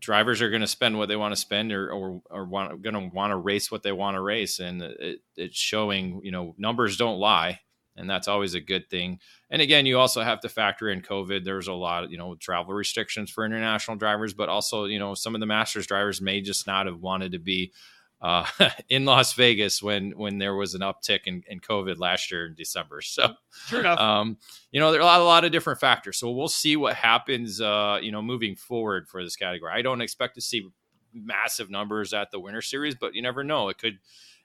Drivers 0.00 0.40
are 0.42 0.50
going 0.50 0.60
to 0.60 0.68
spend 0.68 0.96
what 0.96 1.08
they 1.08 1.16
want 1.16 1.32
to 1.32 1.40
spend, 1.40 1.72
or 1.72 1.90
or, 1.90 2.22
or 2.30 2.44
want 2.44 2.82
going 2.82 2.94
to 2.94 3.14
want 3.14 3.32
to 3.32 3.36
race 3.36 3.70
what 3.70 3.82
they 3.82 3.92
want 3.92 4.14
to 4.14 4.20
race, 4.20 4.58
and 4.60 4.82
it, 4.82 5.20
it's 5.36 5.58
showing. 5.58 6.20
You 6.22 6.30
know, 6.30 6.54
numbers 6.58 6.96
don't 6.96 7.18
lie 7.18 7.60
and 7.98 8.08
that's 8.08 8.28
always 8.28 8.54
a 8.54 8.60
good 8.60 8.88
thing. 8.88 9.18
And 9.50 9.60
again, 9.60 9.86
you 9.86 9.98
also 9.98 10.22
have 10.22 10.40
to 10.40 10.48
factor 10.48 10.88
in 10.88 11.02
COVID. 11.02 11.44
There's 11.44 11.68
a 11.68 11.72
lot 11.72 12.04
of, 12.04 12.12
you 12.12 12.18
know, 12.18 12.36
travel 12.36 12.74
restrictions 12.74 13.30
for 13.30 13.44
international 13.44 13.96
drivers, 13.96 14.32
but 14.32 14.48
also, 14.48 14.84
you 14.84 14.98
know, 14.98 15.14
some 15.14 15.34
of 15.34 15.40
the 15.40 15.46
Masters 15.46 15.86
drivers 15.86 16.20
may 16.20 16.40
just 16.40 16.66
not 16.66 16.86
have 16.86 17.00
wanted 17.00 17.32
to 17.32 17.38
be 17.38 17.72
uh, 18.20 18.46
in 18.88 19.04
Las 19.04 19.32
Vegas 19.34 19.82
when 19.82 20.12
when 20.12 20.38
there 20.38 20.54
was 20.54 20.74
an 20.74 20.80
uptick 20.80 21.20
in, 21.26 21.42
in 21.48 21.60
COVID 21.60 21.98
last 21.98 22.30
year 22.30 22.46
in 22.46 22.54
December. 22.54 23.00
So, 23.00 23.34
sure 23.66 23.80
enough, 23.80 23.98
um, 23.98 24.38
you 24.70 24.80
know, 24.80 24.92
there 24.92 25.00
are 25.00 25.04
a 25.04 25.06
lot, 25.06 25.20
a 25.20 25.24
lot, 25.24 25.44
of 25.44 25.52
different 25.52 25.80
factors. 25.80 26.18
So 26.18 26.30
we'll 26.30 26.48
see 26.48 26.76
what 26.76 26.94
happens, 26.94 27.60
uh, 27.60 27.98
you 28.00 28.12
know, 28.12 28.22
moving 28.22 28.56
forward 28.56 29.08
for 29.08 29.22
this 29.22 29.36
category. 29.36 29.72
I 29.72 29.82
don't 29.82 30.00
expect 30.00 30.34
to 30.34 30.40
see 30.40 30.68
massive 31.12 31.70
numbers 31.70 32.12
at 32.12 32.30
the 32.30 32.40
Winter 32.40 32.62
Series, 32.62 32.94
but 32.94 33.14
you 33.14 33.22
never 33.22 33.44
know. 33.44 33.68
It 33.68 33.78
could. 33.78 33.98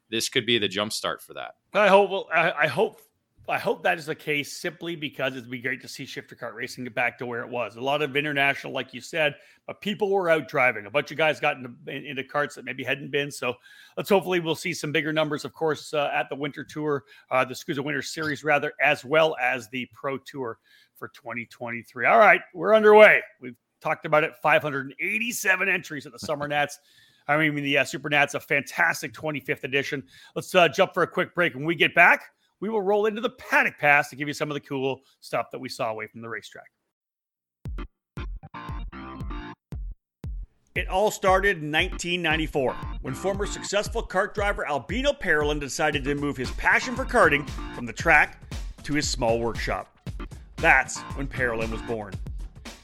This 0.09 0.29
could 0.29 0.45
be 0.45 0.59
the 0.59 0.67
jump 0.67 0.93
start 0.93 1.23
for 1.23 1.33
that. 1.33 1.55
I 1.73 1.87
hope. 1.87 2.11
Well, 2.11 2.27
I, 2.31 2.51
I 2.51 2.67
hope 2.67 2.99
I 3.49 3.59
hope 3.59 3.83
that 3.83 3.97
is 3.97 4.05
the 4.05 4.15
case 4.15 4.53
simply 4.53 4.95
because 4.95 5.35
it'd 5.35 5.49
be 5.49 5.59
great 5.59 5.81
to 5.81 5.87
see 5.89 6.05
shifter 6.05 6.33
kart 6.33 6.53
racing 6.53 6.85
get 6.85 6.95
back 6.95 7.17
to 7.17 7.25
where 7.25 7.41
it 7.41 7.49
was. 7.49 7.75
A 7.75 7.81
lot 7.81 8.01
of 8.01 8.15
international, 8.15 8.71
like 8.71 8.93
you 8.93 9.01
said, 9.01 9.35
but 9.67 9.81
people 9.81 10.09
were 10.09 10.29
out 10.29 10.47
driving. 10.47 10.85
A 10.85 10.89
bunch 10.89 11.11
of 11.11 11.17
guys 11.17 11.41
got 11.41 11.57
into, 11.57 11.71
into 11.87 12.23
carts 12.23 12.55
that 12.55 12.63
maybe 12.63 12.85
hadn't 12.85 13.11
been. 13.11 13.29
So 13.29 13.55
let's 13.97 14.09
hopefully 14.09 14.39
we'll 14.39 14.55
see 14.55 14.73
some 14.73 14.93
bigger 14.93 15.11
numbers, 15.11 15.43
of 15.43 15.53
course, 15.53 15.93
uh, 15.93 16.09
at 16.13 16.29
the 16.29 16.35
Winter 16.35 16.63
Tour, 16.63 17.03
uh, 17.31 17.43
the 17.43 17.53
SKUSA 17.53 17.83
Winter 17.83 18.01
Series, 18.01 18.45
rather, 18.45 18.73
as 18.81 19.03
well 19.03 19.35
as 19.41 19.67
the 19.69 19.89
Pro 19.93 20.17
Tour 20.19 20.57
for 20.95 21.09
2023. 21.09 22.05
All 22.05 22.19
right, 22.19 22.39
we're 22.53 22.73
underway. 22.73 23.21
We've 23.41 23.57
talked 23.81 24.05
about 24.05 24.23
it 24.23 24.37
587 24.41 25.67
entries 25.67 26.05
at 26.05 26.13
the 26.13 26.19
Summer 26.19 26.47
Nats. 26.47 26.79
I 27.27 27.37
mean, 27.37 27.55
the 27.55 27.77
uh, 27.77 27.83
Super 27.83 28.09
Nats, 28.09 28.35
a 28.35 28.39
fantastic 28.39 29.13
25th 29.13 29.65
edition. 29.65 30.03
Let's 30.33 30.55
uh, 30.55 30.69
jump 30.69 30.93
for 30.93 31.03
a 31.03 31.07
quick 31.07 31.35
break. 31.35 31.55
When 31.55 31.65
we 31.65 31.75
get 31.75 31.93
back, 31.93 32.23
we 32.63 32.69
will 32.69 32.81
roll 32.81 33.07
into 33.07 33.19
the 33.19 33.29
paddock 33.29 33.77
pass 33.77 34.09
to 34.09 34.15
give 34.15 34.29
you 34.29 34.33
some 34.33 34.49
of 34.49 34.53
the 34.53 34.61
cool 34.61 35.01
stuff 35.19 35.47
that 35.51 35.59
we 35.59 35.67
saw 35.67 35.91
away 35.91 36.07
from 36.07 36.21
the 36.21 36.29
racetrack. 36.29 36.71
It 40.73 40.87
all 40.87 41.11
started 41.11 41.57
in 41.57 41.73
1994 41.73 42.73
when 43.01 43.13
former 43.15 43.45
successful 43.45 44.01
kart 44.01 44.33
driver 44.33 44.65
Albino 44.65 45.11
Parolin 45.11 45.59
decided 45.59 46.05
to 46.05 46.15
move 46.15 46.37
his 46.37 46.51
passion 46.51 46.95
for 46.95 47.03
karting 47.03 47.45
from 47.75 47.85
the 47.85 47.91
track 47.91 48.41
to 48.83 48.93
his 48.93 49.09
small 49.09 49.39
workshop. 49.41 49.97
That's 50.55 51.01
when 51.17 51.27
Parolin 51.27 51.69
was 51.69 51.81
born. 51.81 52.13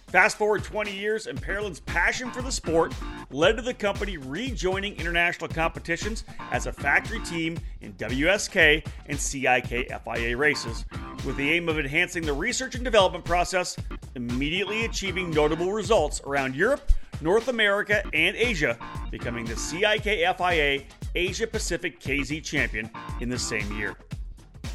Fast 0.09 0.39
forward 0.39 0.63
20 0.63 0.91
years, 0.91 1.27
and 1.27 1.39
Parolin's 1.39 1.81
passion 1.81 2.31
for 2.31 2.41
the 2.41 2.51
sport 2.51 2.95
led 3.29 3.57
to 3.57 3.61
the 3.61 3.75
company 3.75 4.17
rejoining 4.17 4.95
international 4.95 5.47
competitions 5.47 6.23
as 6.51 6.65
a 6.65 6.73
factory 6.73 7.19
team 7.19 7.59
in 7.81 7.93
WSK 7.93 8.83
and 9.05 9.19
CIK 9.19 9.91
FIA 10.03 10.35
races, 10.35 10.83
with 11.27 11.37
the 11.37 11.51
aim 11.51 11.69
of 11.69 11.77
enhancing 11.77 12.25
the 12.25 12.33
research 12.33 12.73
and 12.73 12.83
development 12.83 13.23
process, 13.23 13.77
immediately 14.15 14.85
achieving 14.85 15.29
notable 15.29 15.71
results 15.71 16.21
around 16.25 16.55
Europe, 16.55 16.91
North 17.21 17.47
America, 17.47 18.01
and 18.11 18.35
Asia, 18.35 18.79
becoming 19.11 19.45
the 19.45 19.55
CIK 19.55 20.35
FIA 20.37 20.85
Asia 21.13 21.45
Pacific 21.45 21.99
KZ 21.99 22.43
champion 22.43 22.89
in 23.21 23.29
the 23.29 23.37
same 23.37 23.71
year. 23.77 23.95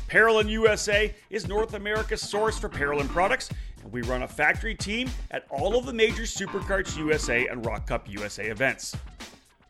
Parolin 0.08 0.48
USA 0.48 1.12
is 1.30 1.48
North 1.48 1.74
America's 1.74 2.22
source 2.22 2.56
for 2.56 2.68
Parolin 2.68 3.08
products 3.08 3.50
we 3.90 4.02
run 4.02 4.22
a 4.22 4.28
factory 4.28 4.74
team 4.74 5.10
at 5.30 5.46
all 5.50 5.76
of 5.76 5.86
the 5.86 5.92
major 5.92 6.22
Superkarts 6.22 6.96
USA 6.96 7.46
and 7.46 7.64
ROK 7.64 7.86
Cup 7.86 8.08
USA 8.08 8.46
events. 8.46 8.96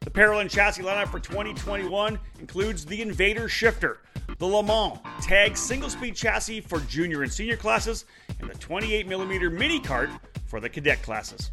The 0.01 0.11
Parolin 0.11 0.51
chassis 0.51 0.83
lineup 0.83 1.09
for 1.09 1.19
2021 1.19 2.19
includes 2.39 2.85
the 2.85 3.01
Invader 3.01 3.49
Shifter, 3.49 4.01
the 4.39 4.47
Le 4.47 4.63
Mans 4.63 4.99
Tag 5.23 5.57
single 5.57 5.89
speed 5.89 6.15
chassis 6.15 6.61
for 6.61 6.81
junior 6.81 7.23
and 7.23 7.33
senior 7.33 7.57
classes, 7.57 8.05
and 8.41 8.51
the 8.51 8.55
28mm 8.55 9.53
mini 9.53 9.81
cart 9.81 10.11
for 10.47 10.61
the 10.61 10.69
cadet 10.69 11.01
classes. 11.03 11.51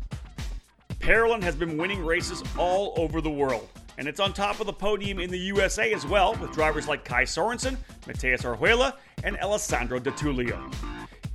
Parolin 1.00 1.42
has 1.42 1.56
been 1.56 1.78
winning 1.78 2.06
races 2.06 2.44
all 2.58 2.94
over 2.98 3.22
the 3.22 3.30
world, 3.30 3.70
and 3.98 4.08
it's 4.08 4.20
on 4.20 4.34
top 4.34 4.60
of 4.60 4.66
the 4.66 4.74
podium 4.74 5.20
in 5.20 5.32
the 5.32 5.40
USA 5.40 5.94
as 5.94 6.06
well, 6.06 6.36
with 6.36 6.52
drivers 6.52 6.88
like 6.88 7.06
Kai 7.06 7.24
Sorensen, 7.24 7.78
Mateus 8.06 8.42
Arjuela, 8.42 8.96
and 9.24 9.38
Alessandro 9.38 9.98
De 9.98 10.12
Tullio. 10.12 10.72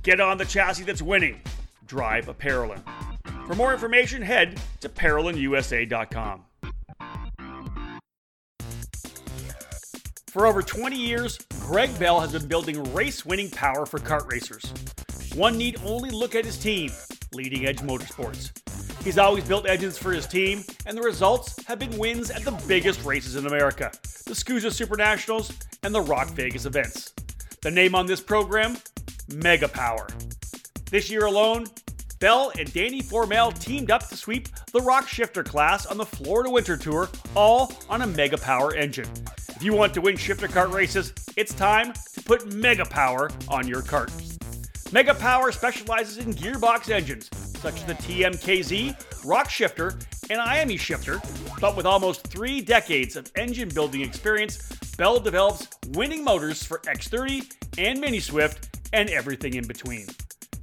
Get 0.07 0.21
on 0.21 0.37
the 0.37 0.45
chassis 0.45 0.85
that's 0.85 1.01
winning. 1.01 1.41
Drive 1.85 2.29
a 2.29 2.33
Parolin. 2.33 2.81
For 3.45 3.55
more 3.55 3.73
information, 3.73 4.21
head 4.21 4.57
to 4.79 4.87
ParolinUSA.com. 4.87 6.45
For 10.27 10.47
over 10.47 10.61
20 10.61 10.95
years, 10.95 11.37
Greg 11.59 11.99
Bell 11.99 12.21
has 12.21 12.31
been 12.31 12.47
building 12.47 12.93
race 12.93 13.25
winning 13.25 13.49
power 13.49 13.85
for 13.85 13.99
kart 13.99 14.31
racers. 14.31 14.73
One 15.35 15.57
need 15.57 15.75
only 15.83 16.09
look 16.11 16.35
at 16.35 16.45
his 16.45 16.57
team, 16.57 16.89
Leading 17.33 17.65
Edge 17.65 17.79
Motorsports. 17.79 18.57
He's 19.03 19.17
always 19.17 19.43
built 19.43 19.67
engines 19.67 19.97
for 19.97 20.13
his 20.13 20.25
team, 20.25 20.63
and 20.85 20.97
the 20.97 21.01
results 21.01 21.61
have 21.65 21.79
been 21.79 21.97
wins 21.97 22.31
at 22.31 22.45
the 22.45 22.57
biggest 22.65 23.03
races 23.03 23.35
in 23.35 23.45
America 23.45 23.91
the 24.23 24.33
SKUSA 24.33 24.71
Super 24.71 24.95
Nationals 24.95 25.51
and 25.83 25.93
the 25.93 26.01
ROK 26.01 26.29
Vegas 26.29 26.65
events. 26.65 27.13
The 27.61 27.71
name 27.71 27.95
on 27.95 28.05
this 28.05 28.21
program 28.21 28.77
Mega 29.33 29.67
Power. 29.67 30.07
This 30.91 31.09
year 31.09 31.25
alone, 31.25 31.65
Bell 32.19 32.51
and 32.57 32.71
Danny 32.71 33.01
Formel 33.01 33.51
teamed 33.51 33.89
up 33.89 34.07
to 34.09 34.15
sweep 34.15 34.47
the 34.71 34.81
ROK 34.81 35.07
Shifter 35.07 35.43
class 35.43 35.85
on 35.87 35.97
the 35.97 36.05
Florida 36.05 36.51
Winter 36.51 36.77
Tour, 36.77 37.09
all 37.35 37.73
on 37.89 38.03
a 38.03 38.07
Mega 38.07 38.37
Power 38.37 38.75
engine. 38.75 39.09
If 39.49 39.63
you 39.63 39.73
want 39.73 39.93
to 39.95 40.01
win 40.01 40.17
shifter 40.17 40.47
cart 40.47 40.69
races, 40.69 41.13
it's 41.35 41.53
time 41.53 41.93
to 42.13 42.21
put 42.21 42.53
Mega 42.53 42.85
Power 42.85 43.31
on 43.47 43.67
your 43.67 43.81
kart. 43.81 44.11
Mega 44.93 45.15
Power 45.15 45.51
specializes 45.51 46.19
in 46.19 46.33
gearbox 46.33 46.89
engines, 46.91 47.29
such 47.59 47.75
as 47.75 47.85
the 47.85 47.95
TMKZ, 47.95 49.25
ROK 49.25 49.49
Shifter, 49.49 49.97
and 50.29 50.39
IAME 50.39 50.79
Shifter, 50.79 51.19
but 51.59 51.75
with 51.75 51.87
almost 51.87 52.27
three 52.27 52.61
decades 52.61 53.15
of 53.15 53.31
engine 53.35 53.69
building 53.69 54.01
experience, 54.01 54.57
Bell 54.97 55.19
develops 55.19 55.67
winning 55.89 56.23
motors 56.23 56.63
for 56.63 56.79
X30 56.79 57.53
and 57.77 58.01
Mini 58.01 58.19
Swift 58.19 58.79
and 58.93 59.09
everything 59.11 59.53
in 59.53 59.67
between. 59.67 60.07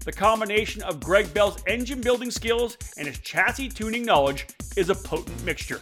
The 0.05 0.13
combination 0.13 0.83
of 0.83 0.99
Greg 0.99 1.33
Bell's 1.33 1.63
engine 1.69 2.01
building 2.01 2.33
skills 2.33 2.77
and 2.99 3.07
his 3.07 3.21
chassis 3.21 3.69
tuning 3.69 4.05
knowledge 4.05 4.49
is 4.77 4.91
a 4.91 4.95
potent 4.95 5.43
mixture. 5.45 5.81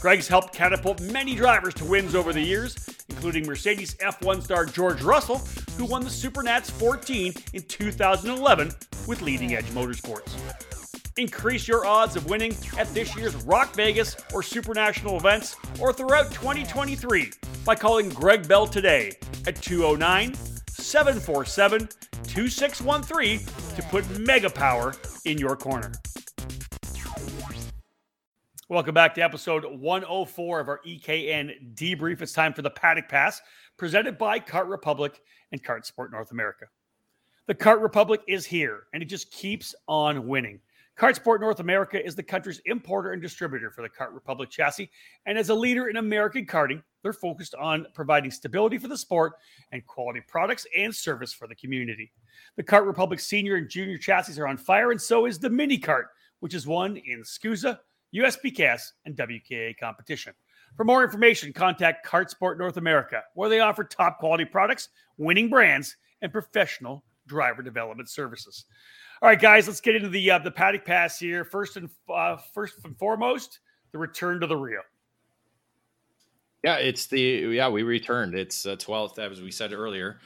Greg's 0.00 0.26
helped 0.26 0.54
catapult 0.54 1.02
many 1.02 1.34
drivers 1.34 1.74
to 1.74 1.84
wins 1.84 2.14
over 2.14 2.32
the 2.32 2.40
years, 2.40 2.76
including 3.10 3.46
Mercedes 3.46 3.94
F1 3.96 4.42
star 4.42 4.64
George 4.64 5.02
Russell, 5.02 5.38
who 5.76 5.84
won 5.84 6.02
the 6.02 6.08
Supernats 6.08 6.70
14 6.70 7.34
in 7.52 7.62
2011 7.62 8.72
with 9.06 9.20
Leading 9.20 9.54
Edge 9.54 9.66
Motorsports. 9.66 10.81
Increase 11.18 11.68
your 11.68 11.84
odds 11.84 12.16
of 12.16 12.24
winning 12.30 12.56
at 12.78 12.92
this 12.94 13.14
year's 13.14 13.36
ROK 13.44 13.74
Vegas 13.74 14.16
or 14.32 14.42
Super 14.42 14.72
National 14.72 15.18
events 15.18 15.56
or 15.78 15.92
throughout 15.92 16.32
2023 16.32 17.30
by 17.66 17.74
calling 17.74 18.08
Greg 18.08 18.48
Bell 18.48 18.66
today 18.66 19.12
at 19.46 19.60
209 19.60 20.34
747 20.68 21.88
2613 22.24 23.40
to 23.76 23.82
put 23.90 24.08
mega 24.20 24.48
power 24.48 24.94
in 25.26 25.36
your 25.36 25.54
corner. 25.54 25.92
Welcome 28.70 28.94
back 28.94 29.14
to 29.16 29.20
episode 29.20 29.66
104 29.66 30.60
of 30.60 30.68
our 30.68 30.80
EKN 30.86 31.74
debrief. 31.74 32.22
It's 32.22 32.32
time 32.32 32.54
for 32.54 32.62
the 32.62 32.70
Paddock 32.70 33.10
Pass, 33.10 33.42
presented 33.76 34.16
by 34.16 34.40
Kart 34.40 34.70
Republic 34.70 35.20
and 35.50 35.62
Kart 35.62 35.84
Sport 35.84 36.10
North 36.10 36.30
America. 36.30 36.64
The 37.48 37.54
Kart 37.54 37.82
Republic 37.82 38.22
is 38.26 38.46
here, 38.46 38.84
and 38.94 39.02
it 39.02 39.06
just 39.06 39.30
keeps 39.30 39.74
on 39.88 40.26
winning. 40.26 40.58
Kart 41.02 41.16
Sport 41.16 41.40
North 41.40 41.58
America 41.58 42.00
is 42.00 42.14
the 42.14 42.22
country's 42.22 42.62
importer 42.64 43.10
and 43.10 43.20
distributor 43.20 43.72
for 43.72 43.82
the 43.82 43.88
Kart 43.88 44.14
Republic 44.14 44.50
chassis, 44.50 44.88
and 45.26 45.36
as 45.36 45.48
a 45.48 45.54
leader 45.54 45.88
in 45.88 45.96
American 45.96 46.46
karting, 46.46 46.80
they're 47.02 47.12
focused 47.12 47.56
on 47.56 47.88
providing 47.92 48.30
stability 48.30 48.78
for 48.78 48.86
the 48.86 48.96
sport 48.96 49.32
and 49.72 49.84
quality 49.84 50.20
products 50.28 50.64
and 50.76 50.94
service 50.94 51.32
for 51.32 51.48
the 51.48 51.56
community. 51.56 52.12
The 52.54 52.62
Kart 52.62 52.86
Republic 52.86 53.18
senior 53.18 53.56
and 53.56 53.68
junior 53.68 53.98
chassis 53.98 54.40
are 54.40 54.46
on 54.46 54.56
fire, 54.56 54.92
and 54.92 55.02
so 55.02 55.26
is 55.26 55.40
the 55.40 55.50
mini 55.50 55.76
kart, 55.76 56.04
which 56.38 56.54
is 56.54 56.68
won 56.68 56.96
in 56.96 57.24
SKUSA, 57.24 57.80
USPKS, 58.14 58.92
and 59.04 59.16
WKA 59.16 59.76
competition. 59.80 60.34
For 60.76 60.84
more 60.84 61.02
information, 61.02 61.52
contact 61.52 62.06
Kart 62.06 62.30
Sport 62.30 62.58
North 62.58 62.76
America, 62.76 63.24
where 63.34 63.48
they 63.48 63.58
offer 63.58 63.82
top 63.82 64.20
quality 64.20 64.44
products, 64.44 64.90
winning 65.16 65.50
brands, 65.50 65.96
and 66.20 66.30
professional 66.30 67.02
driver 67.26 67.62
development 67.62 68.08
services. 68.08 68.66
All 69.22 69.28
right, 69.28 69.40
guys, 69.40 69.68
let's 69.68 69.80
get 69.80 69.94
into 69.94 70.08
the 70.08 70.32
uh, 70.32 70.38
the 70.40 70.50
paddock 70.50 70.84
pass 70.84 71.16
here. 71.16 71.44
First 71.44 71.76
and 71.76 71.88
uh, 72.12 72.38
first 72.52 72.84
and 72.84 72.98
foremost, 72.98 73.60
the 73.92 73.98
return 73.98 74.40
to 74.40 74.48
the 74.48 74.56
Rio. 74.56 74.80
Yeah, 76.64 76.78
it's 76.78 77.06
the 77.06 77.20
yeah 77.20 77.68
we 77.68 77.84
returned. 77.84 78.34
It's 78.34 78.66
uh, 78.66 78.74
twelfth, 78.74 79.20
as 79.20 79.40
we 79.40 79.52
said 79.52 79.72
earlier, 79.72 80.18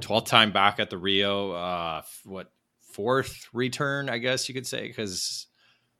twelfth 0.00 0.28
time 0.28 0.50
back 0.50 0.80
at 0.80 0.88
the 0.88 0.96
Rio. 0.96 1.52
Uh, 1.52 2.00
what 2.24 2.50
fourth 2.80 3.48
return, 3.52 4.08
I 4.08 4.16
guess 4.16 4.48
you 4.48 4.54
could 4.54 4.66
say, 4.66 4.88
because 4.88 5.46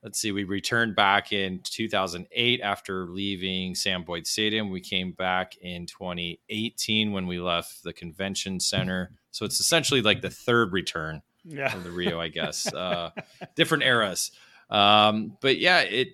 let's 0.03 0.19
see, 0.19 0.33
we 0.33 0.45
returned 0.45 0.97
back 0.97 1.35
in 1.35 1.61
2008 1.65 2.61
after 2.63 3.09
leaving 3.09 3.75
Sam 3.75 4.05
Boyd 4.05 4.27
Stadium. 4.27 4.71
We 4.71 4.81
came 4.81 5.13
back 5.13 5.59
in 5.61 5.85
2018 5.85 7.13
when 7.13 7.27
we 7.27 7.41
left 7.41 7.83
the 7.83 7.93
convention 7.93 8.59
center. 8.59 9.11
So 9.33 9.45
it's 9.45 9.61
essentially 9.61 10.01
like 10.01 10.23
the 10.23 10.31
third 10.31 10.73
return 10.73 11.21
yeah. 11.45 11.75
of 11.75 11.85
the 11.85 11.91
Rio, 11.91 12.21
I 12.21 12.29
guess. 12.29 12.73
Uh, 12.73 13.11
different 13.55 13.85
eras. 13.85 14.31
Um, 14.71 15.37
but 15.41 15.59
yeah, 15.59 15.81
it, 15.81 16.09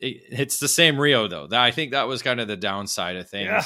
it, 0.00 0.22
it's 0.30 0.58
the 0.58 0.68
same 0.68 1.00
Rio 1.00 1.28
though. 1.28 1.46
That, 1.46 1.60
I 1.60 1.70
think 1.70 1.92
that 1.92 2.08
was 2.08 2.22
kind 2.22 2.40
of 2.40 2.48
the 2.48 2.56
downside 2.56 3.16
of 3.16 3.28
things. 3.28 3.48
Yeah. 3.48 3.64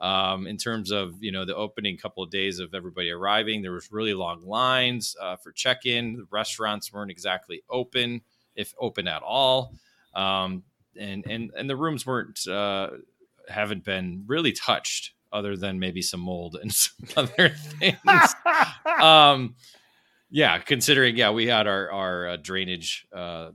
Um, 0.00 0.48
in 0.48 0.56
terms 0.56 0.90
of 0.90 1.22
you 1.22 1.30
know 1.30 1.44
the 1.44 1.54
opening 1.54 1.96
couple 1.96 2.24
of 2.24 2.30
days 2.30 2.58
of 2.58 2.74
everybody 2.74 3.10
arriving, 3.10 3.62
there 3.62 3.70
was 3.70 3.92
really 3.92 4.14
long 4.14 4.44
lines 4.44 5.14
uh, 5.20 5.36
for 5.36 5.52
check-in. 5.52 6.16
The 6.16 6.26
restaurants 6.30 6.92
weren't 6.92 7.12
exactly 7.12 7.62
open 7.70 8.22
if 8.56 8.74
open 8.80 9.06
at 9.06 9.22
all. 9.22 9.74
Um, 10.14 10.64
and 10.98 11.24
and 11.26 11.52
and 11.56 11.70
the 11.70 11.76
rooms 11.76 12.04
weren't 12.04 12.46
uh, 12.48 12.90
haven't 13.48 13.84
been 13.84 14.24
really 14.26 14.52
touched 14.52 15.12
other 15.32 15.56
than 15.56 15.78
maybe 15.78 16.02
some 16.02 16.20
mold 16.20 16.56
and 16.60 16.72
some 16.74 17.08
other 17.16 17.50
things. 17.50 18.34
um, 19.00 19.54
yeah, 20.32 20.58
considering 20.58 21.16
yeah 21.16 21.30
we 21.30 21.46
had 21.46 21.66
our 21.66 21.90
our 21.90 22.28
uh, 22.30 22.36
drainage 22.38 23.06
uh, 23.14 23.50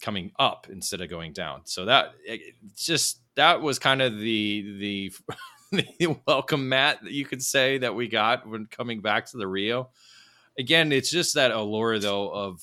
coming 0.00 0.32
up 0.38 0.66
instead 0.70 1.00
of 1.00 1.08
going 1.08 1.32
down, 1.32 1.60
so 1.64 1.84
that 1.84 2.14
it, 2.24 2.54
just 2.74 3.20
that 3.36 3.60
was 3.60 3.78
kind 3.78 4.02
of 4.02 4.18
the 4.18 4.76
the. 4.78 5.12
the 5.72 6.14
welcome 6.26 6.68
mat 6.68 6.98
that 7.02 7.12
you 7.12 7.24
could 7.24 7.42
say 7.42 7.78
that 7.78 7.94
we 7.94 8.06
got 8.06 8.46
when 8.46 8.66
coming 8.66 9.00
back 9.00 9.24
to 9.24 9.38
the 9.38 9.48
Rio. 9.48 9.88
Again, 10.58 10.92
it's 10.92 11.10
just 11.10 11.34
that 11.36 11.50
allure 11.50 11.98
though 11.98 12.28
of 12.28 12.62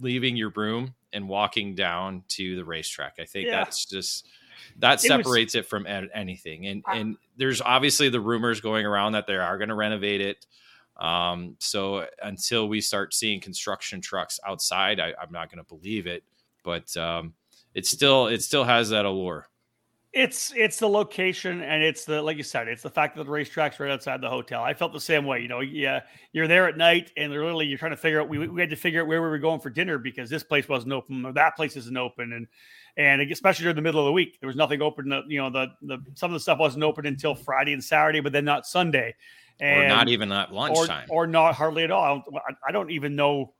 leaving 0.00 0.36
your 0.36 0.50
room 0.50 0.92
and 1.12 1.28
walking 1.28 1.74
down 1.74 2.24
to 2.28 2.56
the 2.56 2.64
racetrack. 2.64 3.14
I 3.20 3.24
think 3.24 3.46
yeah. 3.46 3.58
that's 3.58 3.84
just 3.84 4.26
that 4.78 5.00
separates 5.00 5.54
it, 5.54 5.58
was, 5.58 5.66
it 5.66 5.68
from 5.68 5.86
anything. 5.86 6.66
And 6.66 6.82
I, 6.86 6.96
and 6.96 7.16
there's 7.36 7.60
obviously 7.60 8.08
the 8.08 8.20
rumors 8.20 8.60
going 8.60 8.84
around 8.84 9.12
that 9.12 9.26
they 9.26 9.36
are 9.36 9.58
going 9.58 9.68
to 9.68 9.74
renovate 9.74 10.20
it. 10.20 10.46
Um, 10.98 11.56
so 11.58 12.06
until 12.22 12.68
we 12.68 12.80
start 12.80 13.14
seeing 13.14 13.40
construction 13.40 14.00
trucks 14.00 14.40
outside, 14.46 15.00
I, 15.00 15.08
am 15.08 15.30
not 15.30 15.50
going 15.50 15.62
to 15.62 15.68
believe 15.68 16.06
it. 16.06 16.24
But 16.64 16.96
um, 16.96 17.34
it 17.74 17.86
still 17.86 18.26
it 18.26 18.42
still 18.42 18.64
has 18.64 18.88
that 18.90 19.04
allure. 19.04 19.48
It's 20.12 20.50
it's 20.56 20.78
the 20.78 20.88
location 20.88 21.60
and 21.60 21.82
it's 21.82 22.06
the 22.06 22.22
like 22.22 22.38
you 22.38 22.42
said, 22.42 22.68
it's 22.68 22.82
the 22.82 22.90
fact 22.90 23.16
that 23.16 23.24
the 23.24 23.30
racetrack's 23.30 23.78
right 23.78 23.90
outside 23.90 24.22
the 24.22 24.30
hotel. 24.30 24.62
I 24.62 24.72
felt 24.72 24.94
the 24.94 25.00
same 25.00 25.26
way. 25.26 25.42
You 25.42 25.48
know, 25.48 25.60
yeah, 25.60 26.00
you're 26.32 26.48
there 26.48 26.66
at 26.66 26.78
night 26.78 27.12
and 27.18 27.30
literally 27.30 27.66
you're 27.66 27.76
trying 27.76 27.90
to 27.90 27.98
figure 27.98 28.22
out. 28.22 28.28
We, 28.30 28.48
we 28.48 28.60
had 28.62 28.70
to 28.70 28.76
figure 28.76 29.02
out 29.02 29.08
where 29.08 29.20
we 29.20 29.28
were 29.28 29.38
going 29.38 29.60
for 29.60 29.68
dinner 29.68 29.98
because 29.98 30.30
this 30.30 30.42
place 30.42 30.66
wasn't 30.70 30.94
open 30.94 31.26
or 31.26 31.34
that 31.34 31.54
place 31.54 31.76
isn't 31.76 31.96
open, 31.98 32.32
and 32.32 32.46
and 32.96 33.30
especially 33.30 33.64
during 33.64 33.76
the 33.76 33.82
middle 33.82 34.00
of 34.00 34.06
the 34.06 34.12
week, 34.12 34.40
there 34.40 34.46
was 34.46 34.56
nothing 34.56 34.80
open. 34.80 35.12
You 35.28 35.42
know, 35.42 35.50
the 35.50 35.66
the 35.82 35.98
some 36.14 36.30
of 36.30 36.34
the 36.34 36.40
stuff 36.40 36.58
wasn't 36.58 36.84
open 36.84 37.04
until 37.04 37.34
Friday 37.34 37.74
and 37.74 37.84
Saturday, 37.84 38.20
but 38.20 38.32
then 38.32 38.46
not 38.46 38.66
Sunday, 38.66 39.14
and, 39.60 39.84
or 39.84 39.88
not 39.88 40.08
even 40.08 40.32
at 40.32 40.52
lunchtime, 40.52 41.08
or, 41.10 41.24
or 41.24 41.26
not 41.26 41.54
hardly 41.54 41.84
at 41.84 41.90
all. 41.90 42.04
I 42.04 42.08
don't, 42.08 42.56
I 42.68 42.72
don't 42.72 42.90
even 42.90 43.16
know 43.16 43.52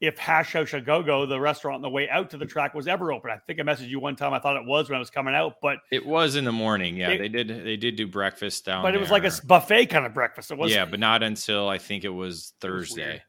if 0.00 0.16
Hash 0.16 0.52
House 0.52 0.70
the 0.70 1.38
restaurant 1.40 1.76
on 1.76 1.82
the 1.82 1.90
way 1.90 2.08
out 2.08 2.30
to 2.30 2.36
the 2.38 2.46
track, 2.46 2.74
was 2.74 2.86
ever 2.86 3.12
open. 3.12 3.30
I 3.30 3.38
think 3.46 3.58
I 3.58 3.62
messaged 3.62 3.88
you 3.88 3.98
one 3.98 4.14
time. 4.14 4.32
I 4.32 4.38
thought 4.38 4.56
it 4.56 4.64
was 4.64 4.88
when 4.88 4.96
I 4.96 5.00
was 5.00 5.10
coming 5.10 5.34
out, 5.34 5.56
but 5.60 5.78
it 5.90 6.06
was 6.06 6.36
in 6.36 6.44
the 6.44 6.52
morning. 6.52 6.96
Yeah, 6.96 7.10
it, 7.10 7.18
they 7.18 7.28
did. 7.28 7.48
They 7.48 7.76
did 7.76 7.96
do 7.96 8.06
breakfast 8.06 8.64
down. 8.64 8.82
But 8.82 8.94
it 8.94 9.00
was 9.00 9.10
like 9.10 9.24
a 9.24 9.32
buffet 9.44 9.86
kind 9.86 10.06
of 10.06 10.14
breakfast. 10.14 10.50
It 10.50 10.58
was. 10.58 10.70
Yeah, 10.72 10.84
but 10.84 11.00
not 11.00 11.22
until 11.22 11.68
I 11.68 11.78
think 11.78 12.04
it 12.04 12.10
was 12.10 12.52
Thursday. 12.60 13.22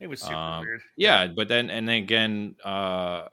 It 0.00 0.08
was, 0.08 0.20
it 0.20 0.22
was 0.22 0.22
super 0.22 0.34
um, 0.34 0.60
weird. 0.62 0.80
Yeah, 0.96 1.28
but 1.28 1.48
then 1.48 1.70
and 1.70 1.88
then 1.88 1.96
again, 1.96 2.56
uh, 2.64 3.26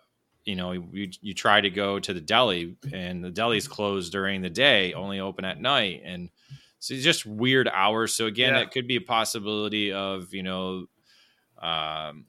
you 0.45 0.55
know, 0.55 0.71
you 0.73 1.09
you 1.21 1.33
try 1.33 1.61
to 1.61 1.71
go 1.71 1.99
to 1.99 2.13
the 2.13 2.21
deli, 2.21 2.77
and 2.91 3.23
the 3.23 3.31
deli's 3.31 3.67
closed 3.67 4.11
during 4.11 4.41
the 4.41 4.51
day, 4.51 4.93
only 4.93 5.19
open 5.19 5.45
at 5.45 5.59
night, 5.59 6.03
and 6.05 6.29
So 6.83 6.93
it's 6.95 7.03
just 7.03 7.25
weird 7.25 7.69
hours. 7.69 8.13
So 8.13 8.25
again, 8.25 8.55
Yeah. 8.55 8.59
it 8.59 8.71
could 8.71 8.87
be 8.87 8.97
a 8.97 9.01
possibility 9.01 9.93
of 9.93 10.33
you 10.33 10.43
know, 10.43 10.87
um, 11.61 12.25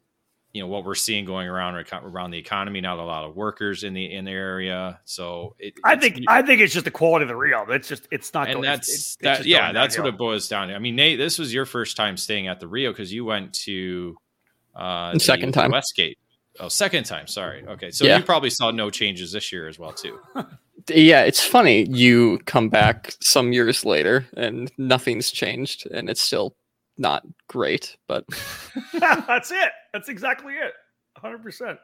you 0.52 0.62
know 0.62 0.68
what 0.68 0.84
we're 0.84 0.94
seeing 0.94 1.24
going 1.24 1.48
around 1.48 1.74
around 1.92 2.30
the 2.30 2.38
economy. 2.38 2.80
Not 2.80 3.00
a 3.00 3.02
lot 3.02 3.24
of 3.24 3.34
workers 3.34 3.82
in 3.82 3.94
the 3.94 4.04
in 4.12 4.24
the 4.24 4.30
area. 4.30 5.00
So 5.06 5.56
it, 5.58 5.74
I 5.82 5.96
think 5.96 6.20
I 6.28 6.42
think 6.42 6.60
it's 6.60 6.72
just 6.72 6.84
the 6.84 6.92
quality 6.92 7.24
of 7.24 7.30
the 7.30 7.34
Rio. 7.36 7.68
It's 7.68 7.88
just 7.88 8.06
it's 8.12 8.32
not. 8.32 8.46
and 8.46 8.54
going, 8.58 8.62
that's 8.64 8.88
it's, 8.88 8.98
it's, 8.98 9.16
that, 9.22 9.38
it's 9.40 9.48
yeah, 9.48 9.62
going 9.62 9.74
that's 9.74 9.98
what 9.98 10.06
it 10.06 10.16
boils 10.16 10.46
down 10.46 10.68
to. 10.68 10.74
I 10.76 10.78
mean, 10.78 10.94
Nate, 10.94 11.18
this 11.18 11.36
was 11.36 11.52
your 11.52 11.66
first 11.66 11.96
time 11.96 12.16
staying 12.16 12.46
at 12.46 12.60
the 12.60 12.68
Rio 12.68 12.92
because 12.92 13.12
you 13.12 13.24
went 13.24 13.54
to 13.64 14.16
uh, 14.76 15.14
The 15.14 15.18
second 15.18 15.50
time. 15.50 15.72
Westgate. 15.72 16.16
Oh, 16.60 16.68
second 16.68 17.06
time. 17.06 17.26
Sorry. 17.26 17.66
Okay, 17.66 17.90
so 17.90 18.04
Yeah. 18.04 18.18
you 18.18 18.22
probably 18.22 18.50
saw 18.50 18.70
no 18.70 18.88
changes 18.88 19.32
this 19.32 19.50
year 19.50 19.66
as 19.66 19.80
well 19.80 19.92
too. 19.92 20.20
Yeah, 20.88 21.22
it's 21.22 21.44
funny. 21.44 21.86
You 21.88 22.38
come 22.46 22.68
back 22.68 23.14
some 23.20 23.52
years 23.52 23.84
later 23.84 24.26
and 24.36 24.70
nothing's 24.78 25.30
changed, 25.30 25.86
and 25.90 26.10
it's 26.10 26.20
still 26.20 26.56
not 26.98 27.24
great. 27.48 27.96
But 28.08 28.24
That's 28.92 29.50
it. 29.50 29.70
That's 29.92 30.08
exactly 30.08 30.54
it. 30.54 30.72
100%. 31.22 31.78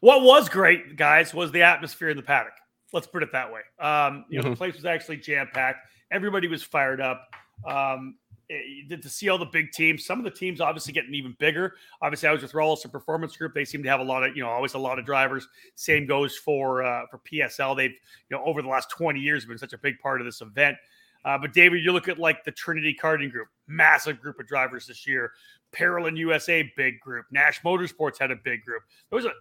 What 0.00 0.22
was 0.22 0.48
great, 0.48 0.96
guys, 0.96 1.32
was 1.32 1.50
the 1.50 1.62
atmosphere 1.62 2.10
in 2.10 2.16
the 2.16 2.22
paddock. 2.22 2.52
Let's 2.92 3.06
put 3.06 3.22
it 3.22 3.32
that 3.32 3.50
way. 3.52 3.60
Um, 3.80 4.26
you 4.28 4.38
know, 4.38 4.44
the 4.44 4.54
Mhm. 4.54 4.58
place 4.58 4.74
was 4.74 4.84
actually 4.84 5.16
jam 5.16 5.48
packed. 5.52 5.78
Everybody 6.12 6.46
was 6.46 6.62
fired 6.62 7.00
up. 7.00 7.26
Um, 7.66 8.16
to 8.48 9.08
see 9.08 9.28
all 9.28 9.38
the 9.38 9.46
big 9.46 9.72
teams, 9.72 10.04
some 10.04 10.18
of 10.18 10.24
the 10.24 10.30
teams 10.30 10.60
obviously 10.60 10.92
getting 10.92 11.14
even 11.14 11.34
bigger. 11.38 11.74
Obviously, 12.02 12.28
I 12.28 12.32
was 12.32 12.42
with 12.42 12.54
Rolls 12.54 12.84
Performance 12.84 13.36
Group. 13.36 13.54
They 13.54 13.64
seem 13.64 13.82
to 13.82 13.88
have 13.88 14.00
a 14.00 14.04
lot 14.04 14.22
of, 14.24 14.36
you 14.36 14.42
know, 14.42 14.48
always 14.48 14.74
a 14.74 14.78
lot 14.78 14.98
of 14.98 15.04
drivers. 15.04 15.46
Same 15.74 16.06
goes 16.06 16.36
for 16.36 16.82
uh, 16.82 17.06
for 17.10 17.18
PSL. 17.18 17.76
They've, 17.76 17.90
you 17.90 18.36
know, 18.36 18.44
over 18.44 18.62
the 18.62 18.68
last 18.68 18.90
20 18.90 19.18
years 19.18 19.44
been 19.44 19.58
such 19.58 19.72
a 19.72 19.78
big 19.78 19.98
part 19.98 20.20
of 20.20 20.26
this 20.26 20.40
event. 20.40 20.76
Uh, 21.24 21.38
but 21.38 21.52
David, 21.54 21.82
you 21.82 21.92
look 21.92 22.08
at 22.08 22.18
like 22.18 22.44
the 22.44 22.52
Trinity 22.52 22.94
Karting 23.00 23.30
Group, 23.30 23.48
massive 23.66 24.20
group 24.20 24.38
of 24.38 24.46
drivers 24.46 24.86
this 24.86 25.06
year. 25.06 25.32
Parolin 25.74 26.16
USA, 26.16 26.70
big 26.76 27.00
group. 27.00 27.26
Nash 27.30 27.62
Motorsports 27.62 28.18
had 28.18 28.30
a 28.30 28.36
big 28.36 28.64
group. 28.64 28.82
There 29.10 29.16
was 29.16 29.24
a 29.24 29.32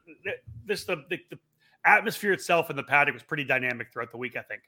this 0.66 0.86
the, 0.86 1.04
the 1.10 1.20
the 1.30 1.40
atmosphere 1.86 2.32
itself 2.32 2.70
in 2.70 2.76
the 2.76 2.84
paddock 2.84 3.14
was 3.14 3.24
pretty 3.24 3.44
dynamic 3.44 3.92
throughout 3.92 4.12
the 4.12 4.18
week. 4.18 4.36
I 4.38 4.42
think. 4.42 4.62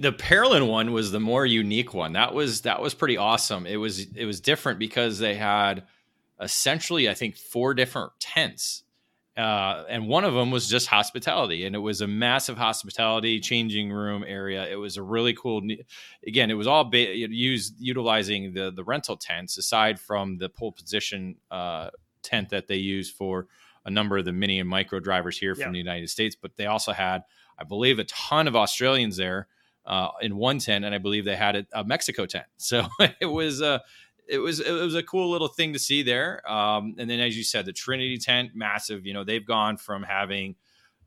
The 0.00 0.12
Parolin 0.12 0.68
one 0.68 0.92
was 0.92 1.10
the 1.12 1.20
more 1.20 1.44
unique 1.44 1.92
one. 1.94 2.12
That 2.14 2.32
was 2.34 2.62
that 2.62 2.80
was 2.80 2.94
pretty 2.94 3.16
awesome. 3.16 3.66
It 3.66 3.76
was 3.76 4.06
it 4.14 4.24
was 4.24 4.40
different 4.40 4.78
because 4.78 5.18
they 5.18 5.34
had 5.34 5.84
essentially 6.40 7.08
I 7.08 7.14
think 7.14 7.36
four 7.36 7.74
different 7.74 8.12
tents. 8.18 8.82
Uh, 9.36 9.84
and 9.88 10.06
one 10.08 10.24
of 10.24 10.34
them 10.34 10.50
was 10.50 10.68
just 10.68 10.88
hospitality, 10.88 11.64
and 11.64 11.74
it 11.74 11.78
was 11.78 12.00
a 12.00 12.06
massive 12.06 12.58
hospitality 12.58 13.40
changing 13.40 13.90
room 13.90 14.24
area. 14.26 14.68
It 14.68 14.74
was 14.76 14.96
a 14.96 15.02
really 15.02 15.32
cool. 15.34 15.62
Again, 16.26 16.50
it 16.50 16.54
was 16.54 16.66
all 16.66 16.84
ba- 16.84 17.14
used 17.16 17.74
utilizing 17.78 18.52
the 18.52 18.70
the 18.70 18.84
rental 18.84 19.16
tents, 19.16 19.56
aside 19.56 19.98
from 20.00 20.36
the 20.38 20.48
pole 20.48 20.72
position 20.72 21.36
uh, 21.50 21.90
tent 22.22 22.50
that 22.50 22.66
they 22.66 22.76
use 22.76 23.10
for 23.10 23.46
a 23.86 23.90
number 23.90 24.18
of 24.18 24.24
the 24.26 24.32
mini 24.32 24.58
and 24.60 24.68
micro 24.68 24.98
drivers 25.00 25.38
here 25.38 25.54
from 25.54 25.66
Yeah. 25.66 25.72
the 25.72 25.78
United 25.78 26.10
States. 26.10 26.36
But 26.36 26.56
they 26.56 26.66
also 26.66 26.92
had, 26.92 27.22
I 27.58 27.64
believe, 27.64 27.98
a 27.98 28.04
ton 28.04 28.46
of 28.48 28.56
Australians 28.56 29.16
there 29.16 29.46
uh, 29.86 30.08
in 30.20 30.36
one 30.36 30.58
tent, 30.58 30.84
and 30.84 30.94
I 30.94 30.98
believe 30.98 31.24
they 31.24 31.36
had 31.36 31.66
a, 31.72 31.84
Mexico 31.84 32.26
tent. 32.26 32.46
So 32.56 32.86
it 33.20 33.26
was 33.26 33.60
a 33.60 33.82
it 34.28 34.38
was 34.38 34.60
it 34.60 34.70
was 34.70 34.94
a 34.94 35.02
cool 35.02 35.30
little 35.30 35.48
thing 35.48 35.72
to 35.72 35.78
see 35.78 36.02
there. 36.02 36.48
Um, 36.50 36.94
and 36.98 37.10
then, 37.10 37.20
as 37.20 37.36
you 37.36 37.42
said, 37.42 37.66
the 37.66 37.72
Trinity 37.72 38.18
tent, 38.18 38.52
massive. 38.54 39.04
You 39.04 39.14
know, 39.14 39.24
they've 39.24 39.44
gone 39.44 39.76
from 39.76 40.02
having, 40.02 40.54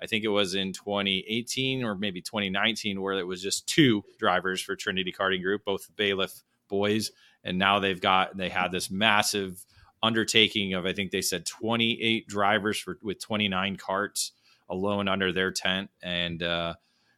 I 0.01 0.07
think 0.07 0.25
it 0.25 0.29
was 0.29 0.55
in 0.55 0.73
2018 0.73 1.83
or 1.83 1.95
maybe 1.95 2.21
2019, 2.21 3.01
where 3.01 3.13
it 3.13 3.27
was 3.27 3.41
just 3.41 3.67
two 3.67 4.03
drivers 4.19 4.61
for 4.61 4.75
Trinity 4.75 5.13
Karting 5.17 5.41
Group, 5.41 5.63
both 5.63 5.89
bailiff 5.95 6.43
boys, 6.67 7.11
and 7.43 7.57
now 7.57 7.79
they've 7.79 8.01
got 8.01 8.35
they 8.35 8.49
had 8.49 8.71
this 8.71 8.91
massive 8.91 9.65
undertaking 10.01 10.73
of 10.73 10.85
I 10.85 10.91
think 10.91 11.11
they 11.11 11.21
said 11.21 11.45
28 11.45 12.27
drivers 12.27 12.77
for 12.77 12.97
with 13.01 13.21
29 13.21 13.77
carts 13.77 14.33
alone 14.69 15.07
under 15.07 15.31
their 15.31 15.51
tent 15.51 15.89
and. 16.01 16.43
uh 16.43 16.73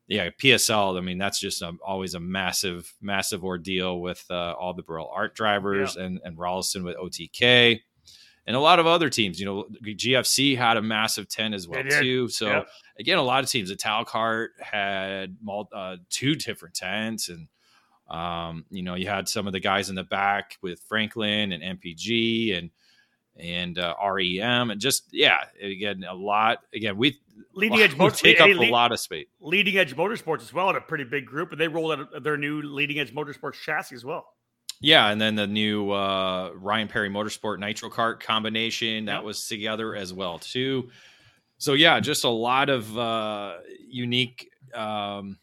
yeah, 0.07 0.29
PSL. 0.29 0.97
I 0.97 1.01
mean, 1.01 1.17
that's 1.17 1.39
just 1.39 1.61
a, 1.61 1.73
always 1.85 2.13
a 2.13 2.19
massive, 2.19 2.93
massive 3.01 3.43
ordeal 3.43 4.01
with 4.01 4.23
uh, 4.29 4.53
all 4.53 4.73
the 4.73 4.83
Birel 4.83 5.09
ART 5.11 5.35
drivers 5.35 5.95
and 5.95 6.19
and 6.23 6.37
Rolison 6.37 6.83
with 6.83 6.95
OTK, 6.97 7.79
and 8.45 8.55
a 8.55 8.59
lot 8.59 8.79
of 8.79 8.85
other 8.85 9.09
teams. 9.09 9.39
You 9.39 9.45
know, 9.45 9.65
GFC 9.83 10.57
had 10.57 10.77
a 10.77 10.81
massive 10.81 11.27
ten 11.27 11.53
as 11.53 11.67
well 11.67 11.81
too. 12.01 12.27
So 12.29 12.47
Yep. 12.47 12.67
again, 12.99 13.17
a 13.17 13.23
lot 13.23 13.43
of 13.43 13.49
teams. 13.49 13.69
The 13.69 13.75
Talcart 13.75 14.49
had 14.59 15.37
uh, 15.73 15.97
two 16.09 16.35
different 16.35 16.75
tents, 16.75 17.29
and 17.29 17.47
um, 18.07 18.65
you 18.69 18.83
know, 18.83 18.93
you 18.93 19.07
had 19.07 19.27
some 19.27 19.47
of 19.47 19.53
the 19.53 19.59
guys 19.59 19.89
in 19.89 19.95
the 19.95 20.03
back 20.03 20.57
with 20.61 20.79
Franklin 20.81 21.51
and 21.51 21.63
MPG 21.79 22.55
and 22.55 22.69
and 23.37 23.77
uh, 23.77 23.95
REM, 24.03 24.71
and 24.71 24.79
just 24.79 25.03
yeah, 25.11 25.45
again, 25.61 26.03
a 26.07 26.13
lot. 26.13 26.59
Again, 26.73 26.97
we 26.97 27.17
Leading 27.53 27.79
Edge 27.79 27.93
we 27.93 27.99
Motors 27.99 28.21
take 28.21 28.39
up 28.39 28.47
a 28.47 28.69
lot 28.69 28.91
of 28.91 28.99
space. 28.99 29.27
Leading 29.39 29.77
Edge 29.77 29.95
Motorsports 29.95 30.41
as 30.41 30.53
well 30.53 30.69
in 30.69 30.75
a 30.75 30.81
pretty 30.81 31.03
big 31.03 31.25
group, 31.25 31.51
and 31.51 31.59
they 31.59 31.67
rolled 31.67 31.99
out 31.99 32.23
their 32.23 32.37
new 32.37 32.61
Leading 32.61 32.99
Edge 32.99 33.13
Motorsports 33.13 33.55
chassis 33.55 33.95
as 33.95 34.05
well. 34.05 34.25
Yeah, 34.81 35.09
and 35.09 35.19
then 35.19 35.35
the 35.35 35.47
new 35.47 35.91
uh, 35.91 36.51
Ryan 36.55 36.87
Perry 36.87 37.09
Motorsport 37.09 37.59
Nitro 37.59 37.89
Kart 37.89 38.19
combination 38.19 39.05
that 39.05 39.23
was 39.23 39.47
together 39.47 39.95
as 39.95 40.13
well 40.13 40.39
too. 40.39 40.89
So 41.57 41.73
yeah, 41.73 41.99
just 42.01 42.25
a 42.25 42.29
lot 42.29 42.69
of 42.69 42.97
uh, 42.97 43.55
unique 43.87 44.49
um, 44.73 45.37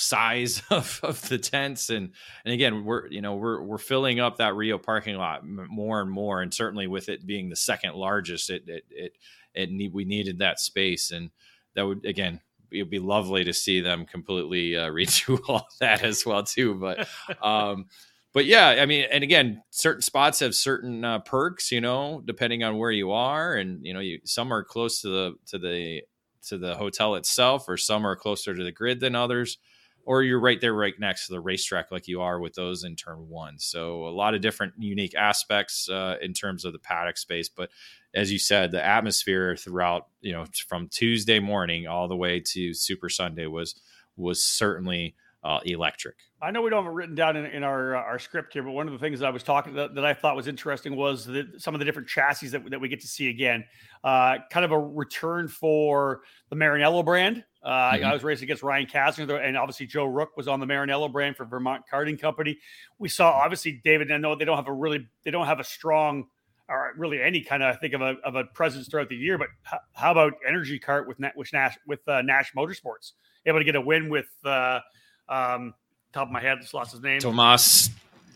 size 0.00 0.62
of, 0.70 1.00
of 1.02 1.28
the 1.28 1.38
tents, 1.38 1.90
and 1.90 2.10
and 2.44 2.54
again, 2.54 2.84
we're 2.84 3.06
you 3.08 3.20
know 3.20 3.36
we're 3.36 3.62
we're 3.62 3.78
filling 3.78 4.20
up 4.20 4.38
that 4.38 4.54
Rio 4.54 4.78
parking 4.78 5.16
lot 5.16 5.46
more 5.46 6.00
and 6.00 6.10
more, 6.10 6.42
and 6.42 6.52
certainly 6.52 6.86
with 6.86 7.08
it 7.08 7.26
being 7.26 7.48
the 7.48 7.56
second 7.56 7.94
largest, 7.94 8.50
it 8.50 8.64
it 8.66 8.84
it, 8.90 9.12
it 9.54 9.70
need, 9.70 9.92
we 9.92 10.04
needed 10.04 10.38
that 10.38 10.60
space, 10.60 11.10
and 11.10 11.30
that 11.74 11.86
would 11.86 12.04
again. 12.04 12.40
It 12.72 12.82
would 12.84 12.90
be 12.90 13.00
lovely 13.00 13.42
to 13.42 13.52
see 13.52 13.80
them 13.80 14.06
completely 14.06 14.76
uh, 14.76 14.86
redo 14.90 15.40
all 15.48 15.66
that 15.80 16.04
as 16.04 16.24
well 16.24 16.44
too, 16.44 16.76
but 16.76 17.08
um, 17.42 17.86
but 18.32 18.46
yeah, 18.46 18.76
I 18.80 18.86
mean, 18.86 19.06
and 19.10 19.24
again, 19.24 19.62
certain 19.70 20.02
spots 20.02 20.38
have 20.38 20.54
certain 20.54 21.04
uh, 21.04 21.18
perks, 21.20 21.72
you 21.72 21.80
know, 21.80 22.22
depending 22.24 22.62
on 22.62 22.78
where 22.78 22.92
you 22.92 23.10
are, 23.10 23.54
and 23.54 23.84
you 23.84 23.92
know, 23.92 24.00
you 24.00 24.20
some 24.24 24.52
are 24.52 24.62
close 24.62 25.00
to 25.02 25.08
the 25.08 25.34
to 25.46 25.58
the 25.58 26.02
to 26.46 26.58
the 26.58 26.76
hotel 26.76 27.16
itself, 27.16 27.68
or 27.68 27.76
some 27.76 28.06
are 28.06 28.16
closer 28.16 28.54
to 28.54 28.62
the 28.62 28.72
grid 28.72 29.00
than 29.00 29.16
others, 29.16 29.58
or 30.04 30.22
you're 30.22 30.40
right 30.40 30.60
there, 30.60 30.74
right 30.74 30.98
next 30.98 31.26
to 31.26 31.32
the 31.32 31.40
racetrack, 31.40 31.90
like 31.90 32.08
you 32.08 32.20
are 32.20 32.40
with 32.40 32.54
those 32.54 32.84
in 32.84 32.96
turn 32.96 33.28
one. 33.28 33.58
So 33.58 34.06
a 34.06 34.10
lot 34.10 34.34
of 34.34 34.40
different 34.40 34.74
unique 34.78 35.14
aspects 35.14 35.88
uh, 35.88 36.16
in 36.20 36.32
terms 36.32 36.64
of 36.64 36.72
the 36.72 36.78
paddock 36.78 37.18
space, 37.18 37.48
but 37.48 37.70
as 38.14 38.32
you 38.32 38.38
said, 38.38 38.72
the 38.72 38.84
atmosphere 38.84 39.56
throughout, 39.56 40.08
you 40.20 40.32
know, 40.32 40.44
from 40.68 40.88
Tuesday 40.88 41.38
morning 41.38 41.86
all 41.86 42.08
the 42.08 42.16
way 42.16 42.40
to 42.40 42.74
Super 42.74 43.08
Sunday 43.08 43.46
was 43.46 43.80
was 44.16 44.42
certainly 44.42 45.14
uh, 45.42 45.60
electric. 45.64 46.16
I 46.42 46.50
know 46.50 46.62
we 46.62 46.70
don't 46.70 46.84
have 46.84 46.92
it 46.92 46.94
written 46.94 47.14
down 47.14 47.36
in, 47.36 47.46
in 47.46 47.62
our 47.62 47.96
uh, 47.96 48.00
our 48.00 48.18
script 48.18 48.52
here, 48.52 48.62
but 48.62 48.72
one 48.72 48.86
of 48.86 48.92
the 48.92 48.98
things 48.98 49.20
that 49.20 49.26
I 49.26 49.30
was 49.30 49.42
talking 49.42 49.74
that, 49.74 49.94
that 49.94 50.04
I 50.04 50.14
thought 50.14 50.36
was 50.36 50.48
interesting 50.48 50.96
was 50.96 51.26
that 51.26 51.60
some 51.60 51.74
of 51.74 51.78
the 51.78 51.84
different 51.84 52.08
chassis 52.08 52.48
that, 52.48 52.68
that 52.70 52.80
we 52.80 52.88
get 52.88 53.00
to 53.00 53.06
see 53.06 53.28
again. 53.28 53.64
Uh, 54.02 54.38
kind 54.50 54.64
of 54.64 54.72
a 54.72 54.78
return 54.78 55.46
for 55.46 56.22
the 56.48 56.56
Maranello 56.56 57.04
brand. 57.04 57.44
Uh, 57.62 57.92
Mhm. 57.92 58.04
I 58.04 58.12
was 58.12 58.24
racing 58.24 58.44
against 58.44 58.62
Ryan 58.62 58.86
Kastner, 58.86 59.44
and 59.44 59.56
obviously 59.56 59.86
Joe 59.86 60.06
Rook 60.06 60.36
was 60.36 60.48
on 60.48 60.60
the 60.60 60.66
Maranello 60.66 61.10
brand 61.12 61.36
for 61.36 61.44
Vermont 61.44 61.84
Karting 61.92 62.18
Company. 62.18 62.58
We 62.98 63.08
saw 63.08 63.30
obviously 63.32 63.80
David. 63.84 64.10
I 64.10 64.16
know 64.16 64.34
they 64.34 64.44
don't 64.46 64.56
have 64.56 64.68
a 64.68 64.72
really 64.72 65.06
they 65.24 65.30
don't 65.30 65.46
have 65.46 65.60
a 65.60 65.64
strong 65.64 66.28
or 66.68 66.92
really 66.96 67.20
any 67.20 67.42
kind 67.42 67.62
of 67.62 67.74
I 67.74 67.78
think 67.78 67.94
of 67.94 68.00
a 68.00 68.16
of 68.24 68.34
a 68.36 68.44
presence 68.44 68.88
throughout 68.88 69.08
the 69.08 69.16
year. 69.16 69.36
But 69.36 69.48
how, 69.62 69.78
how 69.94 70.10
about 70.12 70.34
Energy 70.46 70.80
Kart 70.80 71.06
with 71.06 71.18
with 71.36 71.52
Nash 71.52 71.76
with 71.86 72.06
uh, 72.08 72.22
Nash 72.22 72.52
Motorsports 72.54 73.12
able 73.46 73.58
to 73.58 73.64
get 73.64 73.76
a 73.76 73.80
win 73.80 74.08
with. 74.08 74.28
Uh, 74.44 74.80
um, 75.28 75.74
top 76.12 76.26
of 76.26 76.32
my 76.32 76.40
head, 76.40 76.58
just 76.60 76.74
lost 76.74 76.90
his 76.92 77.00
name. 77.02 77.20
Tomas 77.20 77.90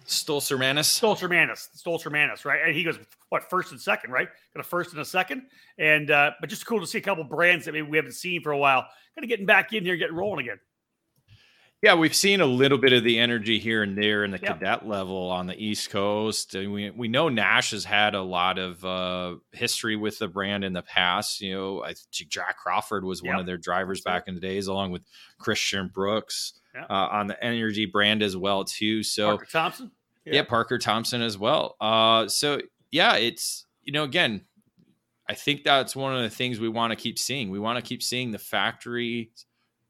Stolzermanis. 0.06 1.00
Stolzer 1.00 1.28
Manis, 1.28 1.68
Stolzer 1.76 2.10
Manis, 2.12 2.44
right? 2.44 2.60
And 2.64 2.74
he 2.74 2.84
goes, 2.84 2.98
what, 3.30 3.48
first 3.48 3.72
and 3.72 3.80
second, 3.80 4.10
right? 4.10 4.28
Got 4.54 4.60
a 4.60 4.62
first 4.62 4.92
and 4.92 5.00
a 5.00 5.04
second. 5.04 5.42
And, 5.78 6.10
uh, 6.10 6.32
but 6.40 6.50
just 6.50 6.66
cool 6.66 6.80
to 6.80 6.86
see 6.86 6.98
a 6.98 7.02
couple 7.02 7.24
brands 7.24 7.64
that 7.64 7.72
maybe 7.72 7.88
we 7.88 7.96
haven't 7.96 8.12
seen 8.12 8.42
for 8.42 8.52
a 8.52 8.58
while, 8.58 8.82
kind 9.14 9.24
of 9.24 9.28
getting 9.28 9.46
back 9.46 9.72
in 9.72 9.84
here, 9.84 9.96
getting 9.96 10.16
rolling 10.16 10.44
again. 10.46 10.58
Yeah, 11.82 11.96
we've 11.96 12.14
seen 12.14 12.40
a 12.40 12.46
little 12.46 12.78
bit 12.78 12.94
of 12.94 13.04
the 13.04 13.18
energy 13.18 13.58
here 13.58 13.82
and 13.82 13.98
there 13.98 14.24
in 14.24 14.30
the 14.30 14.38
Yeah. 14.42 14.54
cadet 14.54 14.88
level 14.88 15.30
on 15.30 15.46
the 15.46 15.62
East 15.62 15.90
Coast. 15.90 16.54
And 16.54 16.72
we 16.72 16.88
we 16.88 17.08
know 17.08 17.28
Nash 17.28 17.72
has 17.72 17.84
had 17.84 18.14
a 18.14 18.22
lot 18.22 18.58
of 18.58 18.82
uh, 18.82 19.34
history 19.52 19.94
with 19.94 20.18
the 20.18 20.26
brand 20.28 20.64
in 20.64 20.72
the 20.72 20.80
past. 20.80 21.42
You 21.42 21.54
know, 21.54 21.82
I 21.82 21.88
think 21.88 22.30
Jack 22.30 22.56
Crawford 22.56 23.04
was 23.04 23.22
one 23.22 23.38
of 23.38 23.44
their 23.44 23.58
drivers 23.58 24.00
back 24.00 24.28
in 24.28 24.34
the 24.34 24.40
days, 24.40 24.66
along 24.66 24.92
with 24.92 25.02
Christian 25.38 25.90
Brooks 25.92 26.54
Yeah. 26.74 26.86
uh, 26.90 27.08
on 27.12 27.26
the 27.26 27.42
Energy 27.42 27.86
brand 27.86 28.22
as 28.22 28.36
well 28.36 28.64
too. 28.64 29.02
So 29.02 29.28
Parker 29.28 29.46
Thompson. 29.50 29.90
yeah. 30.24 30.42
Parker 30.42 30.78
Thompson 30.78 31.22
as 31.22 31.38
well. 31.38 31.76
Uh, 31.80 32.28
so 32.28 32.60
yeah, 32.90 33.16
it's 33.16 33.66
you 33.82 33.92
know 33.92 34.04
again, 34.04 34.42
I 35.28 35.34
think 35.34 35.62
that's 35.62 35.94
one 35.94 36.14
of 36.14 36.22
the 36.22 36.30
things 36.30 36.60
we 36.60 36.68
want 36.68 36.90
to 36.90 36.96
keep 36.96 37.18
seeing. 37.18 37.50
We 37.50 37.58
want 37.58 37.78
to 37.78 37.88
keep 37.88 38.02
seeing 38.02 38.30
the 38.30 38.38
factory 38.38 39.30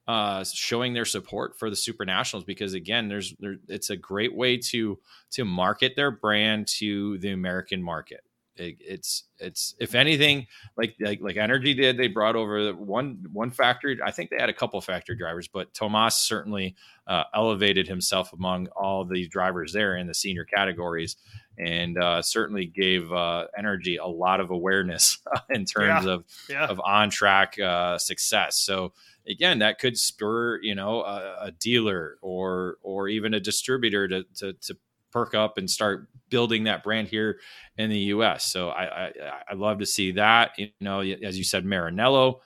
uh, 0.07 0.45
showing 0.45 0.93
their 0.93 1.05
support 1.05 1.59
for 1.59 1.71
the 1.71 1.77
Super 1.77 2.05
Nationals 2.05 2.45
because 2.45 2.75
again, 2.75 3.09
there's 3.09 3.35
there, 3.41 3.57
it's 3.69 3.91
a 3.91 3.97
great 3.97 4.35
way 4.35 4.59
to 4.59 4.99
to 5.33 5.45
market 5.45 5.97
their 5.97 6.11
brand 6.11 6.67
to 6.79 7.19
the 7.19 7.31
American 7.31 7.83
market. 7.83 8.21
It, 8.57 8.77
it's 8.81 9.25
it's 9.39 9.75
if 9.81 9.95
anything 9.95 10.47
like 10.77 10.95
like 11.01 11.21
like 11.21 11.37
Energy 11.37 11.75
did, 11.75 11.97
they 11.97 12.07
brought 12.09 12.37
over 12.37 12.73
one 12.73 13.25
one 13.33 13.51
factory. 13.51 13.99
I 14.05 14.11
think 14.13 14.31
they 14.31 14.37
had 14.39 14.49
a 14.49 14.55
couple 14.55 14.81
factory 14.81 15.17
drivers, 15.17 15.49
but 15.49 15.75
Tomas 15.75 16.17
certainly 16.17 16.77
uh, 17.07 17.25
elevated 17.35 17.89
himself 17.89 18.33
among 18.33 18.69
all 18.77 19.05
the 19.05 19.27
drivers 19.29 19.73
there 19.73 19.97
in 19.97 20.07
the 20.07 20.15
senior 20.15 20.45
categories, 20.45 21.17
and 21.59 21.99
uh, 21.99 22.23
certainly 22.23 22.67
gave 22.67 23.13
uh, 23.13 23.47
Energy 23.59 23.97
a 23.97 24.07
lot 24.07 24.41
of 24.41 24.51
awareness 24.51 25.19
in 25.51 25.65
terms 25.65 26.05
Yeah. 26.05 26.11
of 26.13 26.25
Yeah. 26.49 26.67
of 26.67 26.81
on 26.85 27.11
track 27.11 27.59
uh, 27.59 27.99
success. 27.99 28.61
So 28.65 28.93
again, 29.29 29.59
that 29.61 29.79
could 29.81 29.99
spur 29.99 30.61
you 30.63 30.75
know 30.77 31.01
a, 31.03 31.47
a 31.47 31.51
dealer 31.51 32.19
or 32.23 32.77
or 32.83 33.09
even 33.09 33.35
a 33.35 33.41
distributor 33.41 34.07
to, 34.07 34.25
to 34.37 34.53
to 34.53 34.77
perk 35.15 35.35
up 35.35 35.57
and 35.57 35.71
start 35.71 36.09
building 36.29 36.65
that 36.65 36.83
brand 36.83 37.09
here 37.09 37.39
in 37.79 37.89
the 37.89 37.99
U.S. 37.99 38.45
So 38.45 38.69
I 38.69 39.07
I, 39.07 39.13
I 39.51 39.55
love 39.55 39.79
to 39.79 39.87
see 39.87 40.13
that. 40.13 40.51
You 40.59 40.69
know, 40.81 41.01
as 41.01 41.39
you 41.39 41.45
said, 41.45 41.65
Maranello. 41.65 42.41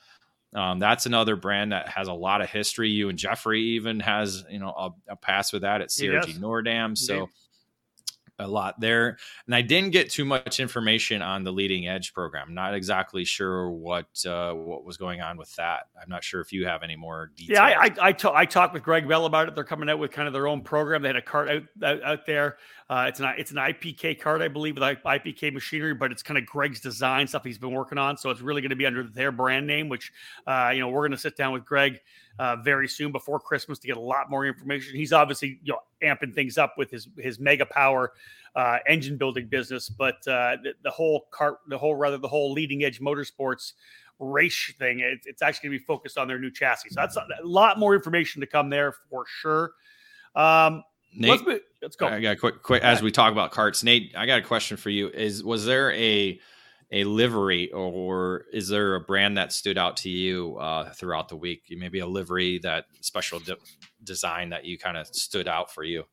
Um, 0.54 0.78
that's 0.78 1.04
another 1.04 1.36
brand 1.36 1.72
that 1.72 1.88
has 1.88 2.08
a 2.08 2.12
lot 2.12 2.40
of 2.40 2.48
history. 2.48 2.90
You 2.90 3.08
and 3.08 3.18
Jeffrey 3.18 3.62
even 3.76 4.00
has 4.00 4.44
you 4.50 4.58
know 4.58 4.68
a, 4.70 5.12
a 5.12 5.16
pass 5.16 5.52
with 5.52 5.62
that 5.62 5.80
at 5.80 5.88
CRG 5.88 6.22
does. 6.26 6.38
Nordam. 6.38 6.96
So 6.96 7.14
Indeed. 7.14 7.28
A 8.38 8.46
lot 8.46 8.78
there. 8.80 9.18
And 9.46 9.54
I 9.54 9.62
didn't 9.62 9.90
get 9.90 10.10
too 10.10 10.24
much 10.24 10.60
information 10.60 11.22
on 11.22 11.44
the 11.44 11.52
leading 11.52 11.88
edge 11.88 12.12
program. 12.12 12.54
Not 12.54 12.74
exactly 12.74 13.24
sure 13.24 13.70
what 13.70 14.06
uh, 14.26 14.52
what 14.52 14.84
was 14.84 14.96
going 14.96 15.20
on 15.20 15.36
with 15.36 15.54
that. 15.56 15.88
I'm 16.00 16.08
not 16.08 16.22
sure 16.22 16.40
if 16.40 16.52
you 16.52 16.66
have 16.66 16.82
any 16.82 16.96
more 16.96 17.32
details. 17.36 17.56
Yeah, 17.56 17.64
I 17.64 17.84
I, 17.84 17.94
I, 18.08 18.12
ta- 18.12 18.44
talked 18.44 18.74
with 18.74 18.82
Greg 18.82 19.08
Bell 19.08 19.26
about 19.26 19.48
it. 19.48 19.54
They're 19.54 19.64
coming 19.64 19.88
out 19.88 19.98
with 19.98 20.10
kind 20.10 20.28
of 20.28 20.34
their 20.34 20.46
own 20.46 20.62
program. 20.62 21.02
They 21.02 21.08
had 21.08 21.16
a 21.16 21.22
cart 21.22 21.48
out 21.48 21.62
out, 21.82 22.02
out 22.02 22.26
there. 22.26 22.58
Uh, 22.90 23.06
it's 23.08 23.20
an 23.20 23.32
it's 23.36 23.50
an 23.50 23.58
IPK 23.58 24.20
card, 24.20 24.40
I 24.40 24.48
believe, 24.48 24.76
with 24.76 24.82
IPK 24.82 25.52
machinery, 25.52 25.94
but 25.94 26.10
it's 26.10 26.22
kind 26.22 26.38
of 26.38 26.46
Greg's 26.46 26.80
design 26.80 27.26
stuff 27.26 27.44
he's 27.44 27.58
been 27.58 27.72
working 27.72 27.98
on. 27.98 28.16
So 28.16 28.30
it's 28.30 28.40
really 28.40 28.62
going 28.62 28.70
to 28.70 28.76
be 28.76 28.86
under 28.86 29.02
their 29.02 29.30
brand 29.30 29.66
name. 29.66 29.88
Which 29.88 30.12
uh, 30.46 30.70
you 30.72 30.80
know 30.80 30.88
we're 30.88 31.02
going 31.02 31.12
to 31.12 31.18
sit 31.18 31.36
down 31.36 31.52
with 31.52 31.64
Greg 31.64 32.00
uh, 32.38 32.56
very 32.56 32.88
soon 32.88 33.12
before 33.12 33.40
Christmas 33.40 33.78
to 33.80 33.86
get 33.86 33.96
a 33.96 34.00
lot 34.00 34.30
more 34.30 34.46
information. 34.46 34.96
He's 34.96 35.12
obviously 35.12 35.58
you 35.62 35.72
know 35.72 35.80
amping 36.02 36.34
things 36.34 36.58
up 36.58 36.74
with 36.76 36.90
his 36.90 37.08
his 37.18 37.38
mega 37.38 37.66
power 37.66 38.12
uh, 38.54 38.78
engine 38.86 39.16
building 39.16 39.46
business, 39.46 39.88
but 39.88 40.16
uh, 40.26 40.56
the, 40.62 40.74
the 40.82 40.90
whole 40.90 41.26
cart, 41.30 41.58
the 41.68 41.78
whole 41.78 41.94
rather 41.94 42.18
the 42.18 42.28
whole 42.28 42.52
leading 42.52 42.84
edge 42.84 43.00
motorsports 43.00 43.72
race 44.18 44.72
thing. 44.78 45.00
It, 45.00 45.20
it's 45.24 45.42
actually 45.42 45.68
going 45.68 45.78
to 45.78 45.82
be 45.82 45.86
focused 45.86 46.18
on 46.18 46.28
their 46.28 46.38
new 46.38 46.50
chassis. 46.50 46.90
So 46.90 47.00
that's 47.00 47.16
a, 47.16 47.26
a 47.42 47.46
lot 47.46 47.78
more 47.78 47.94
information 47.94 48.40
to 48.40 48.46
come 48.46 48.70
there 48.70 48.94
for 49.10 49.24
sure. 49.26 49.72
Um, 50.34 50.82
Nate, 51.14 51.30
let's, 51.30 51.42
mo- 51.42 51.60
let's 51.82 51.96
go. 51.96 52.06
I 52.06 52.20
got 52.20 52.32
a 52.32 52.36
quick, 52.36 52.62
quick 52.62 52.82
as 52.82 53.02
we 53.02 53.10
talk 53.10 53.32
about 53.32 53.50
carts. 53.50 53.82
Nate, 53.82 54.12
I 54.16 54.26
got 54.26 54.38
a 54.38 54.42
question 54.42 54.76
for 54.76 54.90
you. 54.90 55.08
Is 55.08 55.42
was 55.42 55.64
there 55.64 55.92
a 55.92 56.38
a 56.90 57.04
livery 57.04 57.70
or 57.72 58.46
is 58.52 58.68
there 58.68 58.94
a 58.94 59.00
brand 59.00 59.36
that 59.36 59.52
stood 59.52 59.76
out 59.76 59.96
to 59.98 60.08
you 60.08 60.56
uh, 60.56 60.90
throughout 60.92 61.28
the 61.28 61.36
week? 61.36 61.62
Maybe 61.70 61.98
a 61.98 62.06
livery 62.06 62.58
that 62.60 62.86
special 63.00 63.40
de- 63.40 63.56
design 64.02 64.50
that 64.50 64.64
you 64.64 64.78
kind 64.78 64.96
of 64.96 65.06
stood 65.08 65.48
out 65.48 65.72
for 65.72 65.84
you. 65.84 66.04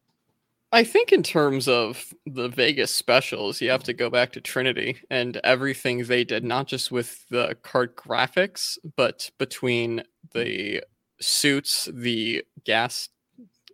I 0.71 0.83
think 0.83 1.13
in 1.13 1.23
terms 1.23 1.69
of 1.69 2.13
the 2.25 2.49
Vegas 2.49 2.93
specials, 2.93 3.61
you 3.61 3.69
have 3.69 3.83
to 3.83 3.93
go 3.93 4.09
back 4.09 4.33
to 4.33 4.41
Trinity 4.41 4.97
and 5.09 5.38
everything 5.38 6.03
they 6.03 6.25
did, 6.25 6.43
not 6.43 6.67
just 6.67 6.91
with 6.91 7.25
the 7.29 7.55
cart 7.63 7.95
graphics, 7.95 8.77
but 8.97 9.31
between 9.38 10.03
the 10.33 10.83
suits, 11.21 11.88
the 11.93 12.43
gas 12.65 13.07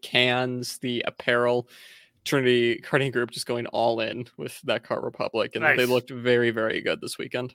cans, 0.04 0.78
the 0.80 1.04
apparel. 1.08 1.68
Trinity 2.24 2.80
Karting 2.82 3.12
Group 3.12 3.32
just 3.32 3.46
going 3.46 3.66
all 3.68 4.00
in 4.00 4.28
with 4.38 4.60
that 4.62 4.84
Kart 4.84 5.04
Republic, 5.04 5.56
and 5.56 5.64
they 5.64 5.86
looked 5.86 6.10
very, 6.12 6.52
very 6.52 6.82
good 6.82 7.02
this 7.02 7.18
weekend. 7.18 7.54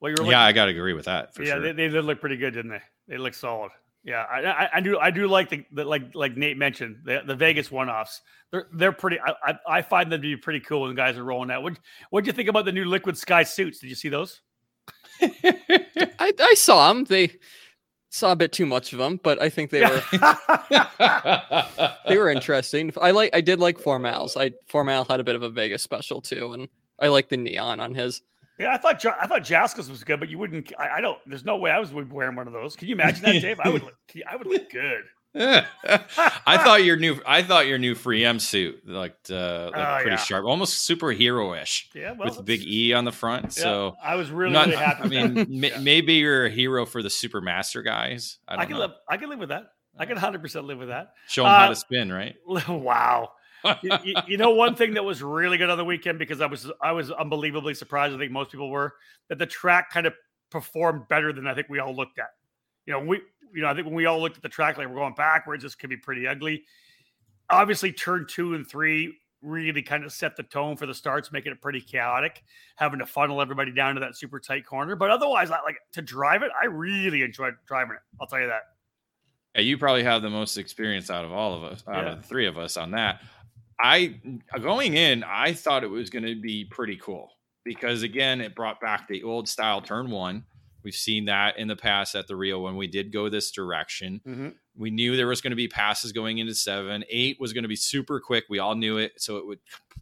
Well, 0.00 0.10
you 0.10 0.24
were 0.24 0.30
Yeah, 0.30 0.42
I 0.42 0.52
got 0.52 0.66
to 0.66 0.70
agree 0.72 0.94
with 0.94 1.04
that 1.04 1.34
for 1.34 1.42
yeah, 1.42 1.52
sure. 1.52 1.60
they, 1.60 1.72
they 1.72 1.88
did 1.88 2.04
look 2.04 2.20
pretty 2.20 2.36
good, 2.36 2.54
didn't 2.54 2.70
they? 2.70 2.82
They 3.08 3.18
look 3.18 3.34
solid. 3.34 3.70
Yeah, 4.04 4.24
I, 4.28 4.44
I, 4.44 4.68
I 4.74 4.80
do. 4.80 4.98
I 4.98 5.12
do 5.12 5.28
like 5.28 5.48
the, 5.48 5.64
the 5.70 5.84
like 5.84 6.12
like 6.14 6.36
Nate 6.36 6.56
mentioned 6.58 7.02
the, 7.04 7.22
the 7.24 7.36
Vegas 7.36 7.70
one 7.70 7.88
offs. 7.88 8.20
They're 8.50 8.66
they're 8.72 8.90
pretty. 8.90 9.20
I, 9.20 9.34
I 9.44 9.58
I 9.78 9.82
find 9.82 10.10
them 10.10 10.20
to 10.20 10.22
be 10.22 10.36
pretty 10.36 10.58
cool 10.58 10.82
when 10.82 10.94
guys 10.96 11.16
are 11.16 11.22
rolling 11.24 11.52
out. 11.52 11.62
What 11.62 11.78
what 12.10 12.24
do 12.24 12.28
you 12.28 12.32
think 12.32 12.48
about 12.48 12.64
the 12.64 12.72
new 12.72 12.84
Liquid 12.84 13.16
Sky 13.16 13.44
suits? 13.44 13.78
Did 13.78 13.90
you 13.90 13.94
see 13.94 14.08
those? 14.08 14.40
I, 15.20 16.32
I 16.40 16.54
saw 16.56 16.92
them. 16.92 17.04
They 17.04 17.38
saw 18.12 18.32
a 18.32 18.36
bit 18.36 18.52
too 18.52 18.66
much 18.66 18.92
of 18.92 18.98
them, 18.98 19.18
but 19.22 19.40
I 19.40 19.48
think 19.48 19.70
they 19.70 19.80
were 19.80 20.02
they 22.08 22.18
were 22.18 22.28
interesting. 22.28 22.92
I 23.00 23.10
like 23.10 23.30
I 23.34 23.40
did 23.40 23.58
like 23.58 23.78
Formel's. 23.78 24.36
I 24.36 24.52
Formel 24.68 25.04
had 25.04 25.18
a 25.18 25.24
bit 25.24 25.34
of 25.34 25.42
a 25.42 25.48
Vegas 25.48 25.82
special 25.82 26.20
too, 26.20 26.52
and 26.52 26.68
I 27.00 27.08
like 27.08 27.30
the 27.30 27.38
neon 27.38 27.80
on 27.80 27.94
his. 27.94 28.22
Yeah, 28.58 28.74
I 28.74 28.76
thought 28.76 29.04
I 29.04 29.26
thought 29.26 29.42
Jaskis 29.42 29.88
was 29.88 30.04
good, 30.04 30.20
but 30.20 30.28
you 30.28 30.38
wouldn't. 30.38 30.72
I, 30.78 30.98
I 30.98 31.00
don't. 31.00 31.18
There's 31.26 31.44
no 31.44 31.56
way 31.56 31.70
I 31.70 31.80
was 31.80 31.92
wearing 31.92 32.36
one 32.36 32.46
of 32.46 32.52
those. 32.52 32.76
Can 32.76 32.88
you 32.88 32.94
imagine 32.94 33.24
that, 33.24 33.40
Dave? 33.40 33.58
I 33.60 33.70
would. 33.70 33.82
Look, 33.82 33.96
I 34.30 34.36
would 34.36 34.46
look 34.46 34.70
good. 34.70 35.04
I 35.34 36.58
thought 36.62 36.84
your 36.84 36.96
new 36.96 37.20
I 37.26 37.42
thought 37.42 37.66
your 37.66 37.78
new 37.78 37.94
Freem 37.94 38.40
suit 38.40 38.86
looked 38.86 39.30
uh 39.30 39.64
looked 39.66 39.76
Oh, 39.78 39.94
pretty 39.96 40.10
yeah. 40.10 40.16
sharp, 40.16 40.44
almost 40.44 40.86
superhero-ish 40.88 41.90
Yeah, 41.94 42.12
well, 42.12 42.28
with 42.28 42.36
the 42.36 42.42
big 42.42 42.60
E 42.66 42.92
on 42.92 43.04
the 43.04 43.12
front. 43.12 43.44
yeah, 43.44 43.48
So 43.50 43.96
I 44.02 44.16
was 44.16 44.30
really, 44.30 44.52
not, 44.52 44.66
really 44.66 44.78
happy. 44.78 45.18
I 45.18 45.26
mean, 45.28 45.46
Yeah. 45.50 45.78
maybe 45.80 46.14
you're 46.14 46.46
a 46.46 46.50
hero 46.50 46.84
for 46.84 47.02
the 47.02 47.08
Supermaster 47.08 47.84
guys. 47.84 48.38
I, 48.46 48.56
I, 48.62 48.64
can 48.66 48.74
know. 48.74 48.80
live. 48.80 48.90
I 49.08 49.16
can 49.16 49.30
live 49.30 49.38
with 49.38 49.48
that. 49.48 49.72
I 49.98 50.04
can 50.06 50.14
100 50.16 50.40
percent 50.42 50.66
live 50.66 50.78
with 50.78 50.88
that. 50.88 51.14
Show 51.28 51.42
them 51.44 51.52
how 51.52 51.66
uh, 51.66 51.68
to 51.70 51.76
spin, 51.76 52.12
right? 52.12 52.36
wow. 52.68 53.30
you, 53.82 53.90
you- 54.04 54.14
you 54.26 54.36
know 54.36 54.50
one 54.50 54.74
thing 54.74 54.94
that 54.94 55.04
was 55.04 55.22
really 55.22 55.56
good 55.56 55.70
on 55.70 55.78
the 55.78 55.84
weekend 55.84 56.18
because 56.18 56.40
I 56.40 56.46
was 56.46 56.70
I 56.82 56.92
was 56.92 57.10
unbelievably 57.10 57.74
surprised. 57.74 58.14
I 58.14 58.18
think 58.18 58.32
most 58.32 58.50
people 58.50 58.70
were 58.70 58.94
that 59.28 59.38
the 59.38 59.46
track 59.46 59.90
kind 59.90 60.06
of 60.06 60.14
performed 60.50 61.08
better 61.08 61.32
than 61.32 61.46
I 61.46 61.54
think 61.54 61.68
we 61.70 61.78
all 61.78 61.94
looked 61.94 62.18
at. 62.18 62.30
You 62.86 62.92
know, 62.94 63.00
we 63.00 63.20
you 63.54 63.62
know 63.62 63.68
I 63.68 63.74
think 63.74 63.86
when 63.86 63.94
we 63.94 64.06
all 64.06 64.20
looked 64.20 64.36
at 64.36 64.42
the 64.42 64.48
track 64.48 64.78
like 64.78 64.88
we're 64.88 64.94
going 64.96 65.14
backwards, 65.14 65.62
this 65.62 65.74
could 65.74 65.90
be 65.90 65.96
pretty 65.96 66.26
ugly. 66.26 66.64
Obviously, 67.50 67.92
turn 67.92 68.26
two 68.28 68.54
and 68.54 68.66
three 68.66 69.18
really 69.42 69.82
kind 69.82 70.04
of 70.04 70.12
set 70.12 70.36
the 70.36 70.42
tone 70.44 70.76
for 70.76 70.86
the 70.86 70.94
starts, 70.94 71.32
making 71.32 71.50
it 71.50 71.60
pretty 71.60 71.80
chaotic, 71.80 72.44
having 72.76 73.00
to 73.00 73.06
funnel 73.06 73.40
everybody 73.42 73.72
down 73.72 73.94
to 73.94 74.00
that 74.00 74.16
super 74.16 74.38
tight 74.38 74.64
corner. 74.64 74.94
But 74.94 75.10
otherwise, 75.10 75.50
I 75.50 75.60
like 75.62 75.76
to 75.94 76.02
drive 76.02 76.42
it. 76.42 76.52
I 76.60 76.66
really 76.66 77.22
enjoyed 77.22 77.54
driving 77.66 77.94
it. 77.96 78.02
I'll 78.20 78.28
tell 78.28 78.40
you 78.40 78.46
that. 78.46 78.62
Yeah, 79.56 79.62
you 79.62 79.76
probably 79.76 80.04
have 80.04 80.22
the 80.22 80.30
most 80.30 80.56
experience 80.56 81.10
out 81.10 81.24
of 81.24 81.32
all 81.32 81.54
of 81.54 81.64
us, 81.64 81.82
out 81.88 82.04
Yeah. 82.04 82.12
of 82.12 82.22
the 82.22 82.28
three 82.28 82.46
of 82.46 82.56
us 82.56 82.76
on 82.76 82.92
that. 82.92 83.20
I 83.80 84.20
going 84.60 84.94
in, 84.94 85.24
I 85.24 85.52
thought 85.52 85.82
it 85.82 85.90
was 85.90 86.08
going 86.08 86.24
to 86.24 86.40
be 86.40 86.64
pretty 86.64 86.96
cool 86.96 87.32
because 87.64 88.04
again, 88.04 88.40
it 88.40 88.54
brought 88.54 88.80
back 88.80 89.08
the 89.08 89.24
old 89.24 89.48
style 89.48 89.80
turn 89.82 90.08
one. 90.08 90.44
We've 90.82 90.94
seen 90.94 91.26
that 91.26 91.58
in 91.58 91.68
the 91.68 91.76
past 91.76 92.14
at 92.14 92.26
the 92.26 92.36
Rio 92.36 92.60
when 92.60 92.76
we 92.76 92.86
did 92.86 93.12
go 93.12 93.28
this 93.28 93.50
direction. 93.50 94.20
Mhm. 94.26 94.54
We 94.74 94.90
knew 94.90 95.16
there 95.16 95.26
was 95.26 95.42
going 95.42 95.50
to 95.50 95.56
be 95.56 95.68
passes 95.68 96.12
going 96.12 96.38
into 96.38 96.54
seven. 96.54 97.04
Eight 97.10 97.38
was 97.38 97.52
going 97.52 97.64
to 97.64 97.68
be 97.68 97.76
super 97.76 98.18
quick. 98.20 98.44
We 98.48 98.58
all 98.58 98.74
knew 98.74 98.96
it, 98.96 99.12
so 99.20 99.36
it 99.36 99.46
would 99.46 99.58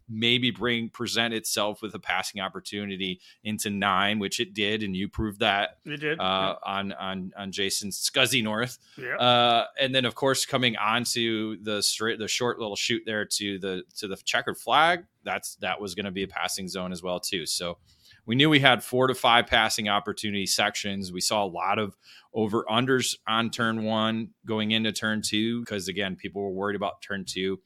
maybe 0.07 0.49
bring 0.49 0.89
present 0.89 1.33
itself 1.33 1.81
with 1.81 1.93
a 1.93 1.99
passing 1.99 2.39
opportunity 2.41 3.19
into 3.43 3.69
nine, 3.69 4.17
which 4.19 4.39
it 4.39 4.53
did, 4.53 4.81
and 4.81 4.95
you 4.95 5.09
proved 5.09 5.39
that 5.41 5.77
You 5.83 5.97
did. 5.97 6.19
uh, 6.21 6.55
on 6.63 6.93
on 6.93 7.33
on 7.37 7.51
Jason's 7.51 7.97
Scuzzy 7.99 8.41
North. 8.41 8.77
yeah. 8.97 9.15
Uh, 9.17 9.65
and 9.79 9.93
then 9.93 10.05
of 10.05 10.15
course 10.15 10.45
coming 10.45 10.77
onto 10.77 11.61
the 11.61 11.83
straight 11.83 12.17
the 12.19 12.27
short 12.29 12.57
little 12.59 12.75
shoot 12.77 13.03
there 13.05 13.25
to 13.25 13.59
the 13.59 13.83
to 13.97 14.07
the 14.07 14.15
checkered 14.23 14.57
flag, 14.57 15.05
that's 15.23 15.55
that 15.55 15.81
was 15.81 15.95
going 15.95 16.05
to 16.05 16.11
be 16.11 16.23
a 16.23 16.27
passing 16.29 16.69
zone 16.69 16.93
as 16.93 17.03
well 17.03 17.19
too. 17.19 17.45
So 17.45 17.77
we 18.25 18.35
knew 18.35 18.49
we 18.49 18.59
had 18.59 18.83
four 18.83 19.07
to 19.07 19.15
five 19.15 19.47
passing 19.47 19.89
opportunity 19.89 20.45
sections. 20.45 21.11
We 21.11 21.21
saw 21.21 21.43
a 21.43 21.47
lot 21.47 21.79
of 21.79 21.95
over 22.33 22.63
unders 22.69 23.15
on 23.27 23.49
turn 23.49 23.83
one 23.83 24.29
going 24.45 24.71
into 24.71 24.91
turn 24.91 25.21
two 25.21 25.59
because 25.61 25.87
again 25.87 26.15
people 26.15 26.41
were 26.41 26.51
worried 26.51 26.75
about 26.75 27.01
turn 27.01 27.25
two. 27.27 27.59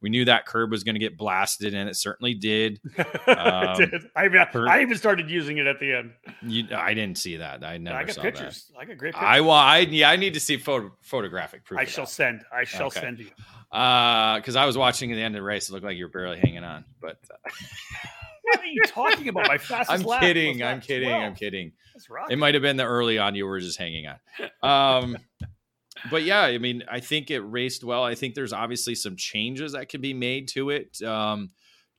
We 0.00 0.10
knew 0.10 0.24
that 0.24 0.46
curb 0.46 0.72
was 0.72 0.82
going 0.82 0.96
to 0.96 0.98
get 0.98 1.16
blasted, 1.16 1.74
and 1.74 1.88
it 1.88 1.94
certainly 1.94 2.34
did. 2.34 2.80
It 2.98 3.28
Um, 3.38 3.76
did. 3.78 4.02
I, 4.16 4.24
even, 4.24 4.44
per- 4.50 4.68
I 4.68 4.82
even 4.82 4.98
started 4.98 5.30
using 5.30 5.58
it 5.58 5.68
at 5.68 5.78
the 5.78 5.92
end. 5.94 6.10
You, 6.42 6.64
I 6.76 6.92
didn't 6.92 7.18
see 7.18 7.36
that. 7.36 7.62
I 7.64 7.78
never 7.78 7.98
I 7.98 8.04
got 8.04 8.16
saw 8.16 8.22
pictures. 8.22 8.68
I 8.76 8.84
got 8.84 8.96
great 8.98 9.14
pictures. 9.14 9.28
I 9.30 9.40
want. 9.42 9.68
I 9.68 9.78
yeah. 9.78 10.10
I 10.10 10.16
need 10.16 10.34
to 10.34 10.40
see 10.40 10.56
photo 10.56 10.90
photographic 11.02 11.64
proof. 11.64 11.78
I 11.78 11.84
shall 11.84 12.04
that. 12.06 12.10
send. 12.10 12.42
I 12.52 12.64
shall 12.64 12.86
Okay. 12.88 12.98
send 13.00 13.20
you. 13.20 13.30
Uh, 13.70 14.36
because 14.38 14.56
I 14.56 14.66
was 14.66 14.76
watching 14.76 15.12
at 15.12 15.14
the 15.14 15.22
end 15.22 15.36
of 15.36 15.38
the 15.38 15.44
race, 15.44 15.68
it 15.68 15.72
looked 15.72 15.84
like 15.84 15.96
you're 15.96 16.08
barely 16.08 16.40
hanging 16.40 16.64
on. 16.64 16.84
But 17.00 17.18
uh, 17.30 17.50
What 18.52 18.60
are 18.60 18.66
you 18.66 18.82
talking 18.86 19.28
about? 19.28 19.48
My 19.48 19.58
fastest 19.58 19.90
I'm 19.90 20.02
lap 20.06 20.20
kidding. 20.20 20.62
I'm 20.62 20.80
kidding. 20.80 21.12
I'm 21.12 21.34
12. 21.34 21.36
kidding. 21.36 21.72
That's 21.94 22.08
right. 22.08 22.30
It 22.30 22.36
might 22.36 22.54
have 22.54 22.62
been 22.62 22.76
the 22.76 22.84
early 22.84 23.18
on 23.18 23.34
you 23.34 23.46
were 23.46 23.60
just 23.60 23.78
hanging 23.78 24.06
on. 24.06 25.04
Um, 25.04 25.18
but 26.10 26.22
yeah, 26.22 26.42
I 26.42 26.58
mean, 26.58 26.84
I 26.90 27.00
think 27.00 27.30
it 27.30 27.40
raced 27.40 27.84
well. 27.84 28.04
I 28.04 28.14
think 28.14 28.34
there's 28.34 28.52
obviously 28.52 28.94
some 28.94 29.16
changes 29.16 29.72
that 29.72 29.88
can 29.88 30.00
be 30.00 30.14
made 30.14 30.48
to 30.48 30.70
it 30.70 31.00
um, 31.02 31.50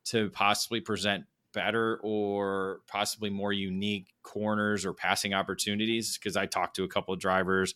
to 0.05 0.29
possibly 0.29 0.79
present 0.79 1.25
better 1.53 1.99
or 2.03 2.79
possibly 2.87 3.29
more 3.29 3.53
unique 3.53 4.07
corners 4.23 4.85
or 4.85 4.93
passing 4.93 5.33
opportunities 5.33 6.17
because 6.17 6.35
I 6.35 6.47
talked 6.47 6.75
to 6.77 6.83
a 6.83 6.87
couple 6.87 7.13
of 7.13 7.19
drivers. 7.19 7.75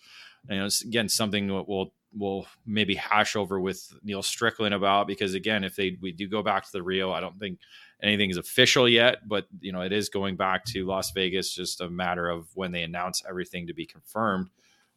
You 0.49 0.57
know, 0.57 0.69
again, 0.85 1.09
something 1.09 1.47
we'll 1.47 1.93
we'll 2.13 2.45
maybe 2.65 2.95
hash 2.95 3.35
over 3.35 3.59
with 3.59 3.93
Neil 4.03 4.23
Strickland 4.23 4.73
about 4.73 5.07
because 5.07 5.33
again, 5.33 5.63
if 5.63 5.75
they 5.75 5.97
we 6.01 6.11
do 6.11 6.27
go 6.27 6.41
back 6.41 6.63
to 6.65 6.71
the 6.71 6.83
Rio, 6.83 7.11
I 7.11 7.19
don't 7.19 7.37
think 7.39 7.59
anything 8.01 8.29
is 8.29 8.37
official 8.37 8.87
yet, 8.87 9.27
but 9.27 9.47
you 9.59 9.71
know, 9.71 9.81
it 9.81 9.91
is 9.91 10.09
going 10.09 10.35
back 10.35 10.65
to 10.65 10.85
Las 10.85 11.11
Vegas. 11.11 11.53
Just 11.53 11.81
a 11.81 11.89
matter 11.89 12.29
of 12.29 12.47
when 12.55 12.71
they 12.71 12.83
announce 12.83 13.23
everything 13.27 13.67
to 13.67 13.73
be 13.73 13.85
confirmed. 13.85 14.49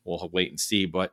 We'll 0.04 0.30
wait 0.32 0.50
and 0.50 0.58
see, 0.58 0.86
but 0.86 1.12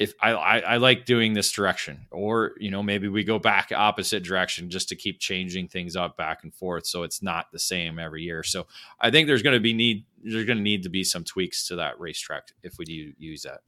if 0.00 0.14
I, 0.22 0.32
I, 0.32 0.58
I 0.60 0.76
like 0.78 1.04
doing 1.04 1.34
this 1.34 1.52
direction, 1.52 2.06
or 2.10 2.52
you 2.58 2.70
know 2.70 2.82
maybe 2.82 3.08
we 3.08 3.22
go 3.22 3.38
back 3.38 3.70
opposite 3.70 4.22
direction 4.22 4.70
just 4.70 4.88
to 4.88 4.96
keep 4.96 5.20
changing 5.20 5.68
things 5.68 5.94
up 5.94 6.16
back 6.16 6.42
and 6.42 6.54
forth, 6.54 6.86
so 6.86 7.02
it's 7.02 7.22
not 7.22 7.52
the 7.52 7.58
same 7.58 7.98
every 7.98 8.22
year. 8.22 8.42
So 8.42 8.66
I 8.98 9.10
think 9.10 9.26
there's 9.26 9.42
going 9.42 9.56
to 9.56 9.60
be 9.60 9.74
need 9.74 10.06
there's 10.24 10.46
going 10.46 10.56
to 10.56 10.64
need 10.64 10.84
to 10.84 10.88
be 10.88 11.04
some 11.04 11.22
tweaks 11.22 11.68
to 11.68 11.76
that 11.76 12.00
racetrack 12.00 12.48
if 12.62 12.78
we 12.78 12.86
do 12.86 13.12
use 13.18 13.42
that. 13.42 13.60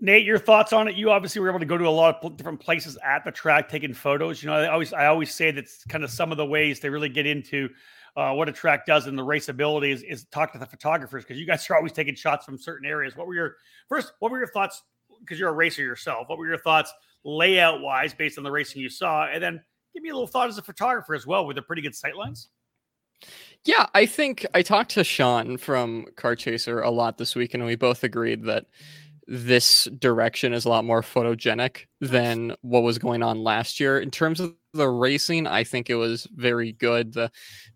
Nate, 0.00 0.24
your 0.24 0.38
thoughts 0.38 0.72
on 0.72 0.86
it? 0.86 0.94
You 0.94 1.10
obviously 1.10 1.40
were 1.40 1.48
able 1.48 1.58
to 1.58 1.66
go 1.66 1.76
to 1.76 1.86
a 1.86 1.90
lot 1.90 2.22
of 2.22 2.36
different 2.36 2.60
places 2.60 2.96
at 3.04 3.24
the 3.24 3.32
track, 3.32 3.68
taking 3.68 3.92
photos. 3.92 4.42
You 4.42 4.48
know, 4.48 4.54
I 4.54 4.68
always 4.68 4.92
I 4.92 5.06
always 5.06 5.34
say 5.34 5.50
that's 5.50 5.84
kind 5.84 6.04
of 6.04 6.10
some 6.10 6.30
of 6.30 6.38
the 6.38 6.46
ways 6.46 6.80
they 6.80 6.88
really 6.88 7.08
get 7.08 7.26
into 7.26 7.68
uh, 8.16 8.32
what 8.32 8.48
a 8.48 8.52
track 8.52 8.86
does 8.86 9.06
and 9.06 9.18
the 9.18 9.24
raceability 9.24 9.92
is, 9.92 10.02
is 10.02 10.24
talk 10.26 10.52
to 10.52 10.58
the 10.58 10.66
photographers 10.66 11.24
because 11.24 11.38
you 11.38 11.46
guys 11.46 11.68
are 11.68 11.76
always 11.76 11.92
taking 11.92 12.14
shots 12.14 12.44
from 12.44 12.58
certain 12.58 12.88
areas. 12.88 13.16
What 13.16 13.26
were 13.26 13.34
your 13.34 13.56
first? 13.88 14.12
What 14.20 14.30
were 14.30 14.38
your 14.38 14.48
thoughts 14.48 14.82
because 15.20 15.38
you're 15.38 15.50
a 15.50 15.54
racer 15.54 15.82
yourself. 15.82 16.28
What 16.28 16.38
were 16.38 16.46
your 16.46 16.58
thoughts 16.58 16.92
layout 17.24 17.80
wise 17.80 18.14
based 18.14 18.38
on 18.38 18.44
the 18.44 18.50
racing 18.50 18.82
you 18.82 18.90
saw? 18.90 19.26
And 19.26 19.42
then 19.42 19.60
give 19.94 20.02
me 20.02 20.10
a 20.10 20.12
little 20.12 20.26
thought 20.26 20.48
as 20.48 20.58
a 20.58 20.62
photographer 20.62 21.14
as 21.14 21.26
well. 21.26 21.46
Were 21.46 21.54
there 21.54 21.62
pretty 21.62 21.82
good 21.82 21.92
sightlines? 21.92 22.46
Yeah, 23.64 23.86
I 23.94 24.06
think 24.06 24.46
I 24.54 24.62
talked 24.62 24.92
to 24.92 25.04
Sean 25.04 25.56
from 25.56 26.06
Car 26.16 26.36
Chaser 26.36 26.80
a 26.80 26.90
lot 26.90 27.18
this 27.18 27.34
week, 27.34 27.52
and 27.54 27.64
we 27.64 27.74
both 27.74 28.04
agreed 28.04 28.44
that 28.44 28.66
this 29.30 29.86
direction 29.98 30.54
is 30.54 30.64
a 30.64 30.70
lot 30.70 30.86
more 30.86 31.02
photogenic 31.02 31.84
than 32.00 32.56
what 32.62 32.82
was 32.82 32.96
going 32.98 33.22
on 33.22 33.44
last 33.44 33.78
year. 33.78 34.00
In 34.00 34.10
terms 34.10 34.40
of 34.40 34.54
the 34.72 34.88
racing, 34.88 35.46
I 35.46 35.64
think 35.64 35.90
it 35.90 35.96
was 35.96 36.26
very 36.34 36.72
good. 36.72 37.12
The 37.12 37.30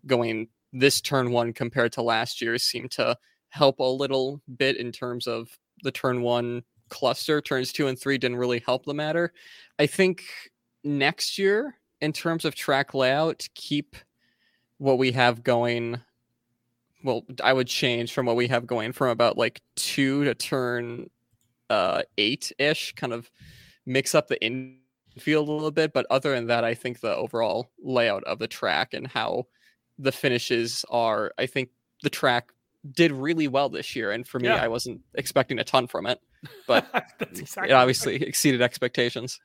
going 0.07 0.47
this 0.73 0.99
turn 0.99 1.31
one 1.31 1.53
compared 1.53 1.91
to 1.93 2.01
last 2.01 2.41
year 2.41 2.57
seemed 2.57 2.89
to 2.91 3.15
help 3.49 3.79
a 3.79 3.83
little 3.83 4.41
bit 4.57 4.77
in 4.77 4.91
terms 4.91 5.27
of 5.27 5.47
the 5.83 5.91
turn 5.91 6.23
one 6.23 6.63
cluster 6.89 7.39
turns 7.39 7.71
two 7.71 7.87
and 7.87 7.99
three 7.99 8.17
didn't 8.17 8.37
really 8.37 8.63
help 8.65 8.85
the 8.85 8.93
matter. 8.93 9.31
I 9.77 9.85
think 9.85 10.23
next 10.83 11.37
year, 11.37 11.75
in 12.01 12.13
terms 12.13 12.45
of 12.45 12.55
track 12.55 12.95
layout, 12.95 13.47
keep 13.53 13.95
what 14.79 14.97
we 14.97 15.11
have 15.11 15.43
going. 15.43 15.99
Well, 17.03 17.23
I 17.43 17.53
would 17.53 17.67
change 17.67 18.11
from 18.11 18.25
what 18.25 18.35
we 18.35 18.47
have 18.47 18.65
going 18.65 18.91
from 18.91 19.09
about 19.09 19.37
like 19.37 19.61
two 19.75 20.23
to 20.23 20.33
turn 20.33 21.11
uh, 21.73 22.03
eight 22.17 22.51
ish, 22.59 22.93
kind 22.95 23.13
of 23.13 23.29
mix 23.85 24.15
up 24.15 24.27
the 24.27 24.43
infield 24.43 25.47
a 25.47 25.51
little 25.51 25.71
bit. 25.71 25.93
But 25.93 26.05
other 26.09 26.33
than 26.33 26.47
that, 26.47 26.63
I 26.63 26.73
think 26.73 26.99
the 26.99 27.15
overall 27.15 27.71
layout 27.81 28.23
of 28.25 28.39
the 28.39 28.47
track 28.47 28.93
and 28.93 29.07
how 29.07 29.47
the 29.97 30.11
finishes 30.11 30.85
are, 30.89 31.31
I 31.37 31.45
think 31.45 31.69
the 32.01 32.09
track 32.09 32.51
did 32.91 33.11
really 33.11 33.47
well 33.47 33.69
this 33.69 33.95
year. 33.95 34.11
And 34.11 34.27
for 34.27 34.39
me, 34.39 34.49
yeah. 34.49 34.63
I 34.63 34.67
wasn't 34.67 35.01
expecting 35.15 35.59
a 35.59 35.63
ton 35.63 35.87
from 35.87 36.05
it 36.05 36.19
but 36.67 36.87
exactly 37.19 37.71
it 37.71 37.73
obviously 37.73 38.13
right. 38.13 38.21
exceeded 38.23 38.61
expectations. 38.61 39.39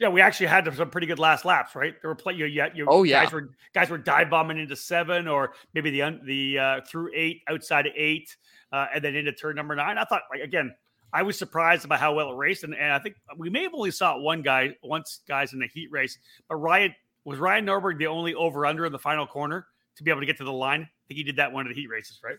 Yeah, 0.00 0.08
we 0.08 0.20
actually 0.20 0.46
had 0.46 0.72
some 0.74 0.90
pretty 0.90 1.06
good 1.06 1.20
last 1.20 1.44
laps, 1.44 1.76
right? 1.76 1.94
There 2.02 2.10
were 2.10 2.16
play 2.16 2.34
you, 2.34 2.46
you, 2.46 2.64
you 2.74 2.86
oh 2.88 3.04
yeah 3.04 3.24
guys 3.24 3.32
were 3.32 3.50
guys 3.74 3.90
were 3.90 3.98
dive 3.98 4.28
bombing 4.28 4.58
into 4.58 4.76
seven 4.76 5.28
or 5.28 5.54
maybe 5.72 5.90
the 5.90 6.18
the 6.24 6.58
uh, 6.58 6.80
through 6.86 7.10
eight 7.14 7.42
outside 7.48 7.86
of 7.86 7.92
eight 7.96 8.36
uh, 8.72 8.86
and 8.92 9.04
then 9.04 9.14
into 9.14 9.32
turn 9.32 9.54
number 9.56 9.74
nine. 9.76 9.98
I 9.98 10.04
thought 10.04 10.22
like 10.32 10.40
again, 10.42 10.74
I 11.14 11.22
was 11.22 11.38
surprised 11.38 11.84
about 11.84 12.00
how 12.00 12.12
well 12.12 12.32
it 12.32 12.36
raced, 12.36 12.64
and, 12.64 12.74
and 12.74 12.92
I 12.92 12.98
think 12.98 13.14
we 13.38 13.48
may 13.48 13.62
have 13.62 13.72
only 13.72 13.92
saw 13.92 14.18
one 14.18 14.42
guy 14.42 14.74
once 14.82 15.20
guys 15.28 15.52
in 15.52 15.60
the 15.60 15.68
heat 15.72 15.88
race, 15.92 16.18
but 16.48 16.56
Ryan 16.56 16.92
was 17.24 17.38
Ryan 17.38 17.64
Norberg 17.64 17.98
the 17.98 18.08
only 18.08 18.34
over 18.34 18.66
under 18.66 18.84
in 18.84 18.90
the 18.90 18.98
final 18.98 19.24
corner 19.24 19.66
to 19.96 20.02
be 20.02 20.10
able 20.10 20.20
to 20.20 20.26
get 20.26 20.38
to 20.38 20.44
the 20.44 20.52
line. 20.52 20.82
I 20.82 21.02
think 21.06 21.18
he 21.18 21.22
did 21.22 21.36
that 21.36 21.52
one 21.52 21.66
of 21.66 21.74
the 21.74 21.80
heat 21.80 21.88
races, 21.88 22.20
right? 22.24 22.36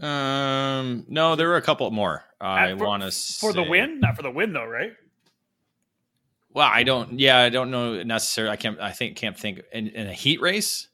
Um, 0.00 1.04
no, 1.08 1.34
there 1.34 1.48
were 1.48 1.56
a 1.56 1.62
couple 1.62 1.90
more. 1.90 2.24
I 2.40 2.74
want 2.74 3.02
to 3.02 3.10
for 3.10 3.52
the 3.52 3.64
win, 3.64 3.98
not 3.98 4.14
for 4.14 4.22
the 4.22 4.30
win 4.30 4.52
though, 4.52 4.64
right? 4.64 4.92
Well, 6.54 6.70
I 6.72 6.84
don't. 6.84 7.18
Yeah, 7.18 7.38
I 7.38 7.48
don't 7.48 7.72
know 7.72 8.04
necessarily. 8.04 8.52
I 8.52 8.56
can't. 8.56 8.80
I 8.80 8.92
think 8.92 9.16
can't 9.16 9.36
think 9.36 9.62
in, 9.72 9.88
in 9.88 10.06
a 10.06 10.12
heat 10.12 10.40
race 10.40 10.86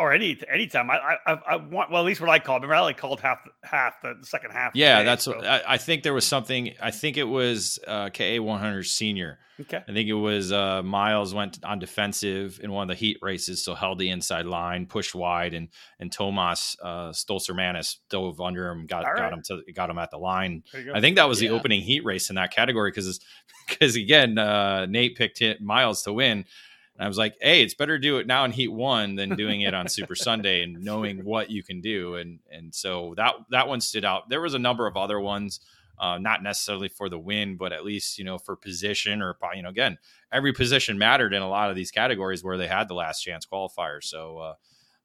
or 0.00 0.12
any 0.12 0.38
anytime. 0.52 0.90
I 0.90 1.16
I, 1.26 1.32
I 1.46 1.56
want 1.56 1.90
well 1.90 2.02
at 2.02 2.06
least 2.06 2.20
what 2.20 2.30
I 2.30 2.38
called. 2.38 2.62
Remember, 2.62 2.76
I 2.76 2.80
like 2.80 2.96
called 2.96 3.20
half 3.20 3.38
half 3.62 4.00
the, 4.02 4.16
second 4.22 4.52
half. 4.52 4.72
Yeah, 4.74 5.02
that's 5.02 5.24
so. 5.24 5.36
what 5.36 5.46
I, 5.46 5.62
I, 5.68 5.76
think 5.76 6.02
there 6.02 6.14
was 6.14 6.26
something. 6.26 6.74
I 6.80 6.90
think 6.90 7.16
it 7.16 7.24
was 7.24 7.78
uh, 7.86 8.08
KA 8.08 8.38
100 8.38 8.84
senior. 8.84 9.38
Okay. 9.60 9.82
I 9.86 9.92
think 9.92 10.08
it 10.08 10.14
was 10.14 10.52
uh, 10.52 10.82
Miles 10.82 11.34
went 11.34 11.62
on 11.64 11.78
defensive 11.78 12.60
in 12.62 12.72
one 12.72 12.84
of 12.84 12.88
the 12.88 12.98
heat 12.98 13.18
races, 13.20 13.62
so 13.62 13.74
held 13.74 13.98
the 13.98 14.08
inside 14.08 14.46
line, 14.46 14.86
pushed 14.86 15.14
wide, 15.14 15.52
and 15.52 15.68
and 15.98 16.10
Tomas 16.10 16.76
uh, 16.82 17.10
Stolzer 17.10 17.96
dove 18.08 18.40
under 18.40 18.68
him, 18.70 18.86
got 18.86 19.04
right. 19.04 19.18
got 19.18 19.32
him 19.32 19.42
to 19.42 19.72
got 19.74 19.90
him 19.90 19.98
at 19.98 20.10
the 20.10 20.18
line. 20.18 20.62
I 20.94 21.00
think 21.02 21.16
that 21.16 21.28
was 21.28 21.42
yeah. 21.42 21.50
the 21.50 21.56
opening 21.56 21.82
heat 21.82 22.04
race 22.06 22.30
in 22.30 22.36
that 22.36 22.52
category 22.52 22.90
because 22.90 23.20
because 23.68 23.96
again 23.96 24.38
uh, 24.38 24.86
Nate 24.86 25.16
picked 25.16 25.42
Miles 25.60 26.02
to 26.04 26.12
win. 26.14 26.46
And 27.00 27.06
I 27.06 27.08
was 27.08 27.16
like, 27.16 27.36
hey, 27.40 27.62
it's 27.62 27.72
better 27.72 27.96
to 27.96 28.02
do 28.02 28.18
it 28.18 28.26
now 28.26 28.44
in 28.44 28.52
Heat 28.52 28.68
One 28.68 29.14
than 29.14 29.34
doing 29.34 29.62
it 29.62 29.72
on 29.72 29.88
Super 29.88 30.14
Sunday 30.14 30.62
and 30.62 30.84
knowing 30.84 31.24
what 31.24 31.50
you 31.50 31.62
can 31.62 31.80
do. 31.80 32.16
And 32.16 32.40
and 32.52 32.74
so 32.74 33.14
that 33.16 33.36
that 33.48 33.68
one 33.68 33.80
stood 33.80 34.04
out. 34.04 34.28
There 34.28 34.42
was 34.42 34.52
a 34.52 34.58
number 34.58 34.86
of 34.86 34.98
other 34.98 35.18
ones, 35.18 35.60
uh, 35.98 36.18
not 36.18 36.42
necessarily 36.42 36.88
for 36.88 37.08
the 37.08 37.18
win, 37.18 37.56
but 37.56 37.72
at 37.72 37.86
least 37.86 38.18
you 38.18 38.24
know 38.24 38.36
for 38.36 38.54
position 38.54 39.22
or 39.22 39.34
you 39.54 39.62
know 39.62 39.70
again, 39.70 39.96
every 40.30 40.52
position 40.52 40.98
mattered 40.98 41.32
in 41.32 41.40
a 41.40 41.48
lot 41.48 41.70
of 41.70 41.76
these 41.76 41.90
categories 41.90 42.44
where 42.44 42.58
they 42.58 42.68
had 42.68 42.86
the 42.86 42.94
last 42.94 43.22
chance 43.22 43.46
qualifier. 43.46 44.04
So 44.04 44.56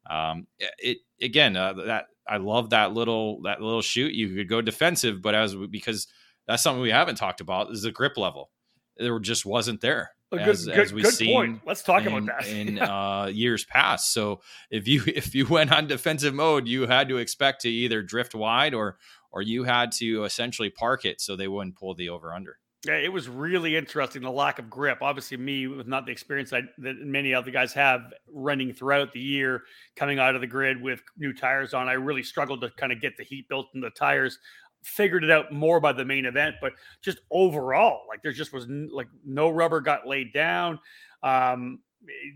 uh, 0.09 0.13
um, 0.13 0.47
it 0.77 0.97
again 1.21 1.55
uh, 1.55 1.71
that 1.85 2.07
I 2.27 2.37
love 2.37 2.71
that 2.71 2.91
little 2.91 3.41
that 3.43 3.61
little 3.61 3.81
shoot. 3.81 4.13
You 4.13 4.35
could 4.35 4.49
go 4.49 4.59
defensive, 4.59 5.21
but 5.21 5.33
as 5.33 5.55
because 5.55 6.07
that's 6.45 6.61
something 6.61 6.81
we 6.81 6.91
haven't 6.91 7.15
talked 7.15 7.39
about 7.39 7.71
is 7.71 7.83
the 7.83 7.91
grip 7.93 8.17
level. 8.17 8.51
There 8.97 9.17
just 9.19 9.45
wasn't 9.45 9.79
there 9.79 10.11
as, 10.31 10.65
good, 10.65 10.79
as 10.79 10.93
we've 10.93 11.07
seen 11.07 11.33
point. 11.33 11.61
Let's 11.65 11.83
talk 11.83 12.03
in, 12.03 12.07
about 12.07 12.25
that 12.25 12.47
in 12.47 12.79
uh, 12.79 13.29
years 13.31 13.65
past. 13.65 14.13
So 14.13 14.41
if 14.69 14.87
you 14.87 15.03
if 15.07 15.35
you 15.35 15.45
went 15.45 15.71
on 15.71 15.87
defensive 15.87 16.33
mode, 16.33 16.67
you 16.67 16.87
had 16.87 17.09
to 17.09 17.17
expect 17.17 17.61
to 17.61 17.69
either 17.69 18.01
drift 18.01 18.35
wide 18.35 18.73
or 18.73 18.97
or 19.31 19.41
you 19.41 19.63
had 19.63 19.91
to 19.91 20.23
essentially 20.23 20.69
park 20.69 21.05
it 21.05 21.19
so 21.19 21.35
they 21.35 21.47
wouldn't 21.47 21.75
pull 21.75 21.93
the 21.93 22.09
over 22.09 22.33
under. 22.33 22.57
Yeah, 22.85 22.97
it 22.97 23.11
was 23.11 23.27
really 23.27 23.75
interesting 23.75 24.21
the 24.21 24.29
lack 24.29 24.59
of 24.59 24.69
grip. 24.69 24.99
Obviously, 25.01 25.37
me 25.37 25.65
with 25.65 25.87
not 25.87 26.05
the 26.05 26.11
experience 26.11 26.53
I, 26.53 26.61
that 26.77 26.97
many 26.99 27.33
other 27.33 27.49
guys 27.49 27.73
have 27.73 28.13
running 28.31 28.73
throughout 28.73 29.11
the 29.11 29.19
year, 29.19 29.63
coming 29.95 30.19
out 30.19 30.35
of 30.35 30.41
the 30.41 30.47
grid 30.47 30.79
with 30.79 31.01
new 31.17 31.33
tires 31.33 31.73
on, 31.73 31.89
I 31.89 31.93
really 31.93 32.21
struggled 32.21 32.61
to 32.61 32.69
kind 32.77 32.91
of 32.91 33.01
get 33.01 33.17
the 33.17 33.23
heat 33.23 33.49
built 33.49 33.69
in 33.73 33.81
the 33.81 33.89
tires 33.89 34.37
figured 34.85 35.23
it 35.23 35.31
out 35.31 35.51
more 35.51 35.79
by 35.79 35.91
the 35.91 36.05
main 36.05 36.25
event, 36.25 36.55
but 36.61 36.73
just 37.01 37.19
overall, 37.31 38.01
like 38.07 38.21
there 38.21 38.31
just 38.31 38.53
was 38.53 38.65
n- 38.65 38.89
like 38.93 39.07
no 39.25 39.49
rubber 39.49 39.81
got 39.81 40.07
laid 40.07 40.31
down. 40.31 40.79
Um, 41.23 41.79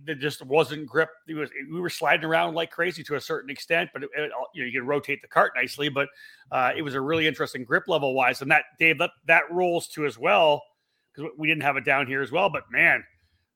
there 0.03 0.15
just 0.15 0.43
wasn't 0.43 0.88
grip. 0.88 1.09
It 1.27 1.35
was 1.35 1.51
we 1.71 1.79
were 1.79 1.91
sliding 1.91 2.25
around 2.25 2.55
like 2.55 2.71
crazy 2.71 3.03
to 3.03 3.15
a 3.15 3.21
certain 3.21 3.51
extent, 3.51 3.91
but 3.93 4.03
it, 4.03 4.09
it, 4.17 4.31
you 4.55 4.63
know 4.63 4.67
you 4.67 4.79
can 4.79 4.88
rotate 4.88 5.21
the 5.21 5.27
cart 5.27 5.51
nicely. 5.55 5.89
But 5.89 6.09
uh, 6.51 6.71
it 6.75 6.81
was 6.81 6.95
a 6.95 7.01
really 7.01 7.27
interesting 7.27 7.63
grip 7.63 7.88
level 7.88 8.15
wise, 8.15 8.41
and 8.41 8.49
that 8.51 8.63
Dave 8.79 8.97
that 8.97 9.12
that 9.27 9.43
rolls 9.51 9.88
to 9.89 10.07
as 10.07 10.17
well 10.17 10.63
because 11.13 11.31
we 11.38 11.47
didn't 11.47 11.63
have 11.63 11.77
it 11.77 11.85
down 11.85 12.07
here 12.07 12.23
as 12.23 12.31
well. 12.31 12.49
But 12.49 12.63
man, 12.71 13.03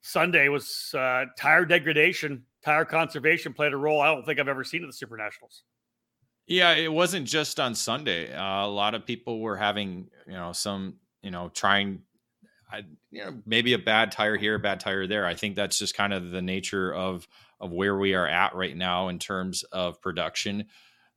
Sunday 0.02 0.50
was 0.50 0.94
uh, 0.96 1.26
tire 1.36 1.66
degradation, 1.66 2.44
tire 2.64 2.86
conservation 2.86 3.54
played 3.54 3.74
a 3.74 3.78
role 3.78 4.02
I 4.02 4.14
don't 4.14 4.24
think 4.24 4.40
I've 4.40 4.48
ever 4.48 4.64
seen 4.64 4.84
at 4.84 4.88
the 4.88 4.94
Super 4.94 5.18
Nationals. 5.18 5.64
Yeah, 6.46 6.74
it 6.74 6.92
wasn't 6.92 7.28
just 7.28 7.60
on 7.60 7.74
Sunday. 7.74 8.34
Uh, 8.34 8.66
a 8.66 8.68
lot 8.68 8.96
of 8.96 9.06
people 9.06 9.40
were 9.40 9.56
having, 9.56 10.10
you 10.28 10.34
know, 10.34 10.52
some, 10.52 10.96
you 11.22 11.32
know, 11.32 11.50
trying, 11.54 12.02
I, 12.72 12.84
you 13.12 13.24
know, 13.24 13.42
maybe 13.46 13.74
a 13.74 13.80
bad 13.80 14.12
tire 14.12 14.36
here, 14.36 14.56
a 14.56 14.60
bad 14.60 14.82
tire 14.82 15.08
there. 15.08 15.26
I 15.26 15.36
think 15.36 15.56
that's 15.56 15.80
just 15.80 15.96
kind 15.96 16.14
of 16.14 16.32
the 16.32 16.42
nature 16.42 16.94
of 16.94 17.28
of 17.60 17.72
where 17.72 17.98
we 17.98 18.14
are 18.14 18.28
at 18.28 18.56
right 18.56 18.76
now 18.76 19.08
in 19.08 19.20
terms 19.20 19.64
of 19.72 20.02
production. 20.02 20.66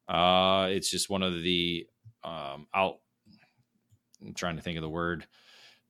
Uh, 0.09 0.69
it's 0.71 0.89
just 0.89 1.11
one 1.11 1.25
of 1.25 1.43
the 1.43 1.87
um, 2.23 2.69
out. 2.73 2.99
I'm 4.25 4.35
trying 4.35 4.57
to 4.57 4.63
think 4.63 4.77
of 4.77 4.83
the 4.83 4.89
word. 4.89 5.27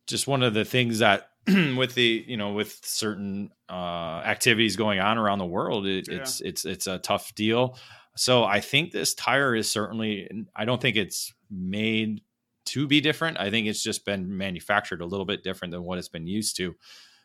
Just 0.06 0.26
one 0.26 0.42
of 0.42 0.54
the 0.54 0.64
things 0.64 1.00
that 1.00 1.28
with 1.46 1.94
the 1.94 2.24
you 2.26 2.38
know 2.38 2.52
with 2.52 2.80
certain 2.84 3.50
uh, 3.68 4.22
activities 4.24 4.76
going 4.76 4.98
on 4.98 5.18
around 5.18 5.38
the 5.38 5.46
world, 5.46 5.86
it, 5.86 6.08
yeah. 6.08 6.18
it's 6.18 6.40
it's 6.40 6.64
it's 6.64 6.86
a 6.86 6.98
tough 6.98 7.34
deal. 7.34 7.76
So 8.16 8.44
I 8.44 8.60
think 8.60 8.92
this 8.92 9.14
tire 9.14 9.54
is 9.54 9.70
certainly, 9.70 10.28
I 10.54 10.64
don't 10.64 10.80
think 10.80 10.96
it's 10.96 11.32
made 11.50 12.22
to 12.66 12.86
be 12.86 13.00
different. 13.00 13.38
I 13.38 13.50
think 13.50 13.66
it's 13.66 13.82
just 13.82 14.04
been 14.04 14.36
manufactured 14.36 15.00
a 15.02 15.06
little 15.06 15.26
bit 15.26 15.44
different 15.44 15.72
than 15.72 15.84
what 15.84 15.98
it's 15.98 16.08
been 16.08 16.26
used 16.26 16.56
to. 16.56 16.74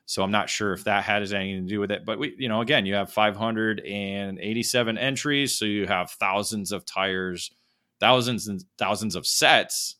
So 0.06 0.24
I'm 0.24 0.32
not 0.32 0.50
sure 0.50 0.74
if 0.74 0.84
that 0.84 1.04
had 1.04 1.22
anything 1.22 1.66
to 1.66 1.70
do 1.70 1.80
with 1.80 1.92
it. 1.92 2.06
But 2.06 2.20
we, 2.20 2.36
you 2.38 2.50
know, 2.50 2.62
again, 2.62 2.86
you 2.86 2.96
have 2.96 3.12
587 3.14 4.98
entries, 4.98 5.58
so 5.58 5.66
you 5.66 5.88
have 5.88 6.12
thousands 6.12 6.72
of 6.74 6.86
tires, 6.86 7.52
thousands 8.00 8.48
and 8.48 8.64
thousands 8.78 9.16
of 9.16 9.26
sets, 9.26 9.96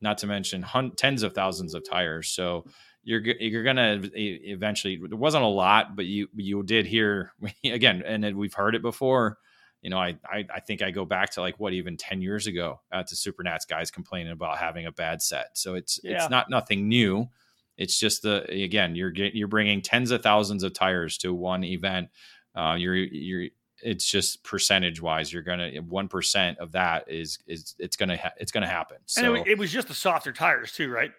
not 0.00 0.18
to 0.18 0.26
mention 0.26 0.62
hun- 0.62 0.92
tens 0.96 1.22
of 1.22 1.32
thousands 1.32 1.74
of 1.74 1.88
tires. 1.88 2.28
So 2.28 2.66
you're 3.02 3.22
you're 3.22 3.62
gonna 3.62 4.02
eventually. 4.14 5.00
There 5.08 5.16
wasn't 5.16 5.44
a 5.44 5.48
lot, 5.48 5.96
but 5.96 6.04
you 6.04 6.28
you 6.34 6.62
did 6.62 6.84
hear 6.86 7.32
again, 7.64 8.02
and 8.04 8.36
we've 8.36 8.52
heard 8.54 8.74
it 8.74 8.82
before. 8.82 9.38
You 9.82 9.90
know, 9.90 9.98
I, 9.98 10.16
I 10.24 10.44
I 10.54 10.60
think 10.60 10.82
I 10.82 10.90
go 10.90 11.04
back 11.04 11.30
to 11.32 11.40
like 11.40 11.60
what 11.60 11.72
even 11.72 11.96
ten 11.96 12.22
years 12.22 12.46
ago 12.46 12.80
at 12.90 13.08
the 13.08 13.16
Supernats 13.16 13.68
guys 13.68 13.90
complaining 13.90 14.32
about 14.32 14.58
having 14.58 14.86
a 14.86 14.92
bad 14.92 15.22
set. 15.22 15.56
So 15.58 15.74
it's 15.74 16.00
yeah. 16.02 16.16
it's 16.16 16.30
not 16.30 16.50
nothing 16.50 16.88
new 16.88 17.28
it's 17.76 17.98
just 17.98 18.22
the 18.22 18.42
again, 18.50 18.94
you're 18.94 19.12
you're 19.12 19.48
bringing 19.48 19.82
tens 19.82 20.10
of 20.10 20.22
thousands 20.22 20.62
of 20.62 20.72
tires 20.72 21.18
to 21.18 21.34
one 21.34 21.62
event. 21.62 22.08
Uh, 22.54 22.74
you're 22.78 22.94
you're 22.94 23.50
it's 23.82 24.10
just 24.10 24.42
percentage 24.42 25.02
wise 25.02 25.30
you're 25.30 25.42
gonna 25.42 25.70
one 25.82 26.08
percent 26.08 26.56
of 26.58 26.72
that 26.72 27.10
is 27.10 27.38
is 27.46 27.74
it's 27.78 27.94
gonna 27.96 28.16
ha- 28.16 28.32
it's 28.38 28.50
gonna 28.50 28.66
happen 28.66 28.96
so 29.04 29.34
and 29.34 29.46
it, 29.46 29.58
was 29.58 29.70
just 29.70 29.86
the 29.88 29.94
softer 29.94 30.32
tires 30.32 30.72
too 30.72 30.90
right 30.90 31.12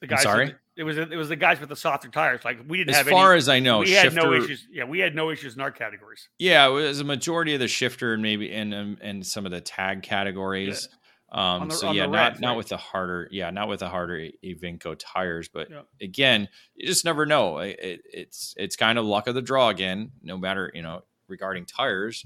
the 0.00 0.06
guys 0.06 0.20
I'm 0.20 0.22
sorry 0.22 0.46
with, 0.46 0.54
it 0.76 0.84
was 0.84 0.98
it 0.98 1.16
was 1.16 1.28
the 1.28 1.36
guys 1.36 1.58
with 1.60 1.68
the 1.68 1.76
softer 1.76 2.08
tires 2.08 2.44
like 2.44 2.58
we 2.68 2.78
didn't 2.78 2.90
as 2.90 2.96
have 2.96 3.06
As 3.06 3.12
far 3.12 3.32
any, 3.32 3.38
as 3.38 3.48
i 3.48 3.58
know 3.58 3.80
we 3.80 3.86
shifter, 3.86 4.10
had 4.10 4.14
no 4.14 4.34
issues 4.34 4.66
yeah 4.70 4.84
we 4.84 4.98
had 4.98 5.14
no 5.14 5.30
issues 5.30 5.54
in 5.54 5.60
our 5.60 5.70
categories 5.70 6.28
yeah 6.38 6.66
it 6.66 6.70
was 6.70 7.00
a 7.00 7.04
majority 7.04 7.54
of 7.54 7.60
the 7.60 7.68
shifter 7.68 8.14
and 8.14 8.22
maybe 8.22 8.52
in 8.52 8.72
um, 8.74 8.98
in 9.02 9.22
some 9.22 9.46
of 9.46 9.52
the 9.52 9.60
tag 9.60 10.02
categories 10.02 10.88
yeah. 10.90 10.96
Um, 11.32 11.68
the, 11.68 11.74
so 11.74 11.90
yeah, 11.90 12.06
not 12.06 12.12
reds, 12.12 12.40
not 12.40 12.48
right? 12.50 12.56
with 12.56 12.68
the 12.68 12.76
harder, 12.76 13.28
yeah, 13.32 13.50
not 13.50 13.68
with 13.68 13.80
the 13.80 13.88
harder 13.88 14.28
Evinco 14.44 14.96
tires, 14.96 15.48
but 15.48 15.68
yeah. 15.68 15.82
again, 16.00 16.48
you 16.76 16.86
just 16.86 17.04
never 17.04 17.26
know. 17.26 17.58
It, 17.58 17.78
it, 17.80 18.00
it's 18.12 18.54
it's 18.56 18.76
kind 18.76 18.96
of 18.96 19.04
luck 19.04 19.26
of 19.26 19.34
the 19.34 19.42
draw 19.42 19.68
again, 19.68 20.12
no 20.22 20.38
matter 20.38 20.70
you 20.72 20.82
know 20.82 21.02
regarding 21.26 21.66
tires, 21.66 22.24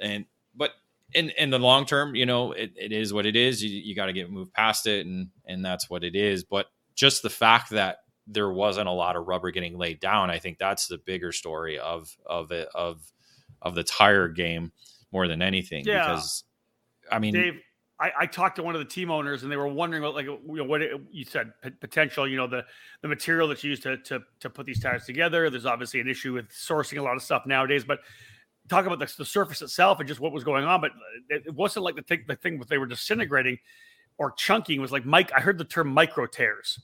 and 0.00 0.24
but 0.54 0.70
in 1.14 1.30
in 1.30 1.50
the 1.50 1.58
long 1.58 1.84
term, 1.84 2.14
you 2.14 2.26
know, 2.26 2.52
it, 2.52 2.72
it 2.76 2.92
is 2.92 3.12
what 3.12 3.26
it 3.26 3.34
is. 3.34 3.62
You, 3.62 3.70
you 3.70 3.94
got 3.96 4.06
to 4.06 4.12
get 4.12 4.30
moved 4.30 4.52
past 4.52 4.86
it, 4.86 5.04
and 5.04 5.28
and 5.44 5.64
that's 5.64 5.90
what 5.90 6.04
it 6.04 6.14
is. 6.14 6.44
But 6.44 6.66
just 6.98 7.22
the 7.22 7.30
fact 7.30 7.70
that 7.70 7.98
there 8.26 8.50
wasn't 8.50 8.88
a 8.88 8.92
lot 8.92 9.14
of 9.14 9.28
rubber 9.28 9.52
getting 9.52 9.78
laid 9.78 10.00
down, 10.00 10.30
I 10.30 10.38
think 10.38 10.58
that's 10.58 10.88
the 10.88 10.98
bigger 10.98 11.30
story 11.30 11.78
of 11.78 12.14
of 12.26 12.50
it 12.50 12.68
of 12.74 13.00
of 13.62 13.76
the 13.76 13.84
tire 13.84 14.28
game 14.28 14.72
more 15.12 15.28
than 15.28 15.40
anything. 15.40 15.84
Yeah. 15.86 16.08
Because 16.08 16.42
I 17.10 17.20
mean, 17.20 17.34
Dave, 17.34 17.60
I, 18.00 18.12
I, 18.20 18.26
talked 18.26 18.56
to 18.56 18.62
one 18.62 18.74
of 18.74 18.80
the 18.80 18.84
team 18.84 19.10
owners 19.10 19.42
and 19.42 19.50
they 19.50 19.56
were 19.56 19.68
wondering 19.68 20.02
what 20.02 20.14
like 20.14 20.26
you 20.26 20.40
know, 20.46 20.64
what 20.64 20.82
it, 20.82 21.00
you 21.10 21.24
said 21.24 21.52
p- 21.62 21.70
potential 21.70 22.28
you 22.28 22.36
know 22.36 22.46
the 22.46 22.64
the 23.02 23.08
material 23.08 23.48
that's 23.48 23.64
used 23.64 23.82
to, 23.84 23.96
to 23.98 24.20
to 24.40 24.50
put 24.50 24.66
these 24.66 24.80
tires 24.80 25.04
together 25.04 25.50
there's 25.50 25.66
obviously 25.66 25.98
an 25.98 26.08
issue 26.08 26.32
with 26.34 26.48
sourcing 26.50 26.98
a 26.98 27.02
lot 27.02 27.16
of 27.16 27.22
stuff 27.22 27.44
nowadays 27.46 27.84
but 27.84 28.00
talk 28.68 28.86
about 28.86 28.98
the, 28.98 29.12
the 29.18 29.24
surface 29.24 29.62
itself 29.62 29.98
and 29.98 30.06
just 30.06 30.20
what 30.20 30.32
was 30.32 30.44
going 30.44 30.64
on 30.64 30.80
but 30.80 30.92
it, 31.28 31.42
it 31.46 31.54
wasn't 31.54 31.84
like 31.84 31.96
the 31.96 32.02
thing 32.02 32.22
the 32.28 32.36
thing 32.36 32.58
that 32.58 32.68
they 32.68 32.78
were 32.78 32.86
disintegrating 32.86 33.58
or 34.18 34.32
chunking 34.32 34.80
was 34.80 34.92
like 34.92 35.04
mike 35.04 35.30
i 35.36 35.40
heard 35.40 35.58
the 35.58 35.64
term 35.64 35.88
micro 35.88 36.26
tears 36.26 36.78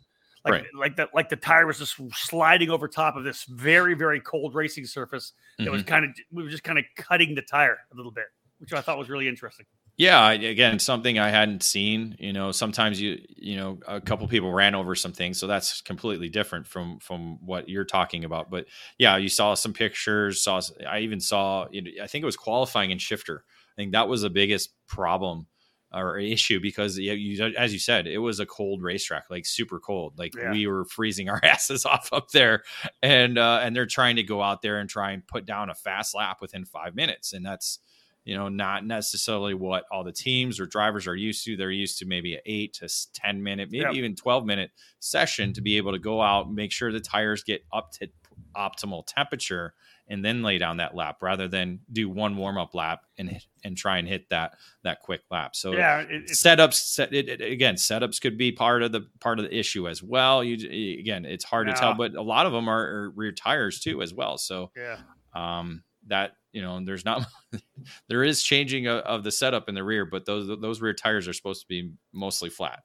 like 0.44 0.52
right. 0.52 0.64
like 0.78 0.96
that 0.96 1.08
like 1.14 1.28
the 1.28 1.36
tire 1.36 1.66
was 1.66 1.78
just 1.78 1.98
sliding 2.12 2.70
over 2.70 2.88
top 2.88 3.16
of 3.16 3.24
this 3.24 3.44
very 3.44 3.94
very 3.94 4.20
cold 4.20 4.54
racing 4.54 4.86
surface 4.86 5.32
that 5.58 5.64
mm-hmm. 5.64 5.72
was 5.72 5.82
kind 5.82 6.04
of 6.04 6.10
we 6.32 6.42
were 6.42 6.50
just 6.50 6.64
kind 6.64 6.78
of 6.78 6.84
cutting 6.96 7.34
the 7.34 7.42
tire 7.42 7.78
a 7.92 7.96
little 7.96 8.12
bit 8.12 8.26
which 8.58 8.72
i 8.72 8.80
thought 8.80 8.98
was 8.98 9.08
really 9.08 9.28
interesting 9.28 9.66
yeah, 9.96 10.30
again, 10.30 10.80
something 10.80 11.20
I 11.20 11.30
hadn't 11.30 11.62
seen. 11.62 12.16
You 12.18 12.32
know, 12.32 12.50
sometimes 12.50 13.00
you 13.00 13.20
you 13.28 13.56
know 13.56 13.78
a 13.86 14.00
couple 14.00 14.26
people 14.26 14.52
ran 14.52 14.74
over 14.74 14.96
some 14.96 15.12
things, 15.12 15.38
so 15.38 15.46
that's 15.46 15.80
completely 15.82 16.28
different 16.28 16.66
from 16.66 16.98
from 16.98 17.38
what 17.44 17.68
you're 17.68 17.84
talking 17.84 18.24
about. 18.24 18.50
But 18.50 18.66
yeah, 18.98 19.16
you 19.16 19.28
saw 19.28 19.54
some 19.54 19.72
pictures. 19.72 20.42
Saw 20.42 20.60
I 20.88 21.00
even 21.00 21.20
saw. 21.20 21.66
I 21.66 22.06
think 22.08 22.22
it 22.22 22.26
was 22.26 22.36
qualifying 22.36 22.90
in 22.90 22.98
shifter. 22.98 23.44
I 23.46 23.74
think 23.76 23.92
that 23.92 24.08
was 24.08 24.22
the 24.22 24.30
biggest 24.30 24.70
problem 24.88 25.46
or 25.94 26.18
issue 26.18 26.60
because 26.60 26.98
you, 26.98 27.52
as 27.56 27.72
you 27.72 27.78
said, 27.78 28.06
it 28.06 28.18
was 28.18 28.40
a 28.40 28.46
cold 28.46 28.82
racetrack, 28.82 29.24
like 29.30 29.46
super 29.46 29.78
cold. 29.78 30.18
Like 30.18 30.34
yeah. 30.36 30.50
we 30.50 30.66
were 30.66 30.84
freezing 30.84 31.28
our 31.28 31.40
asses 31.44 31.84
off 31.84 32.12
up 32.12 32.30
there, 32.30 32.62
and 33.02 33.38
uh, 33.38 33.60
and 33.62 33.74
they're 33.74 33.86
trying 33.86 34.16
to 34.16 34.22
go 34.22 34.42
out 34.42 34.62
there 34.62 34.78
and 34.78 34.88
try 34.88 35.12
and 35.12 35.26
put 35.26 35.46
down 35.46 35.70
a 35.70 35.74
fast 35.74 36.14
lap 36.14 36.38
within 36.40 36.64
five 36.64 36.94
minutes, 36.94 37.32
and 37.32 37.44
that's 37.44 37.78
you 38.24 38.34
know, 38.34 38.48
not 38.48 38.86
necessarily 38.86 39.52
what 39.52 39.84
all 39.92 40.02
the 40.02 40.12
teams 40.12 40.58
or 40.58 40.66
drivers 40.66 41.06
are 41.06 41.14
used 41.14 41.44
to. 41.44 41.56
They're 41.56 41.70
used 41.70 41.98
to 41.98 42.06
maybe 42.06 42.34
an 42.34 42.40
eight 42.46 42.72
to 42.74 42.88
10 43.12 43.42
minute, 43.42 43.68
maybe 43.70 43.84
yep. 43.84 43.94
even 43.94 44.16
12 44.16 44.46
minute 44.46 44.70
session 44.98 45.52
to 45.52 45.60
be 45.60 45.76
able 45.76 45.92
to 45.92 45.98
go 45.98 46.22
out, 46.22 46.50
make 46.50 46.72
sure 46.72 46.90
the 46.90 47.00
tires 47.00 47.44
get 47.44 47.64
up 47.72 47.92
to 47.92 48.08
optimal 48.56 49.04
temperature 49.06 49.74
and 50.08 50.24
then 50.24 50.42
lay 50.42 50.58
down 50.58 50.76
that 50.78 50.94
lap 50.94 51.18
rather 51.22 51.48
than 51.48 51.80
do 51.90 52.08
one 52.08 52.36
warm 52.36 52.58
up 52.58 52.74
lap 52.74 53.00
and 53.18 53.38
and 53.64 53.76
try 53.76 53.98
and 53.98 54.06
hit 54.06 54.28
that 54.30 54.52
that 54.82 55.00
quick 55.00 55.22
lap. 55.30 55.56
So 55.56 55.72
yeah, 55.72 56.00
it, 56.00 56.26
setups 56.26 56.74
set 56.74 57.14
it, 57.14 57.28
it, 57.28 57.40
again 57.40 57.76
setups 57.76 58.20
could 58.20 58.36
be 58.36 58.52
part 58.52 58.82
of 58.82 58.92
the 58.92 59.06
part 59.20 59.38
of 59.38 59.46
the 59.46 59.56
issue 59.56 59.88
as 59.88 60.02
well. 60.02 60.44
You 60.44 60.98
again, 60.98 61.24
it's 61.24 61.44
hard 61.44 61.68
yeah. 61.68 61.74
to 61.74 61.80
tell, 61.80 61.94
but 61.94 62.14
a 62.14 62.22
lot 62.22 62.46
of 62.46 62.52
them 62.52 62.68
are, 62.68 62.86
are 62.86 63.10
rear 63.10 63.32
tires 63.32 63.80
too 63.80 64.02
as 64.02 64.12
well. 64.12 64.36
So 64.38 64.70
yeah, 64.76 64.98
um, 65.34 65.82
that 66.08 66.32
you 66.52 66.62
know 66.62 66.84
there's 66.84 67.04
not 67.04 67.26
there 68.08 68.22
is 68.22 68.42
changing 68.42 68.86
of, 68.86 69.00
of, 69.00 69.24
the 69.24 69.32
setup 69.32 69.68
in 69.68 69.74
the 69.74 69.82
rear 69.82 70.04
but 70.04 70.26
those 70.26 70.46
those 70.60 70.80
rear 70.80 70.92
tires 70.92 71.26
are 71.26 71.32
supposed 71.32 71.62
to 71.62 71.66
be 71.66 71.92
mostly 72.12 72.50
flat 72.50 72.82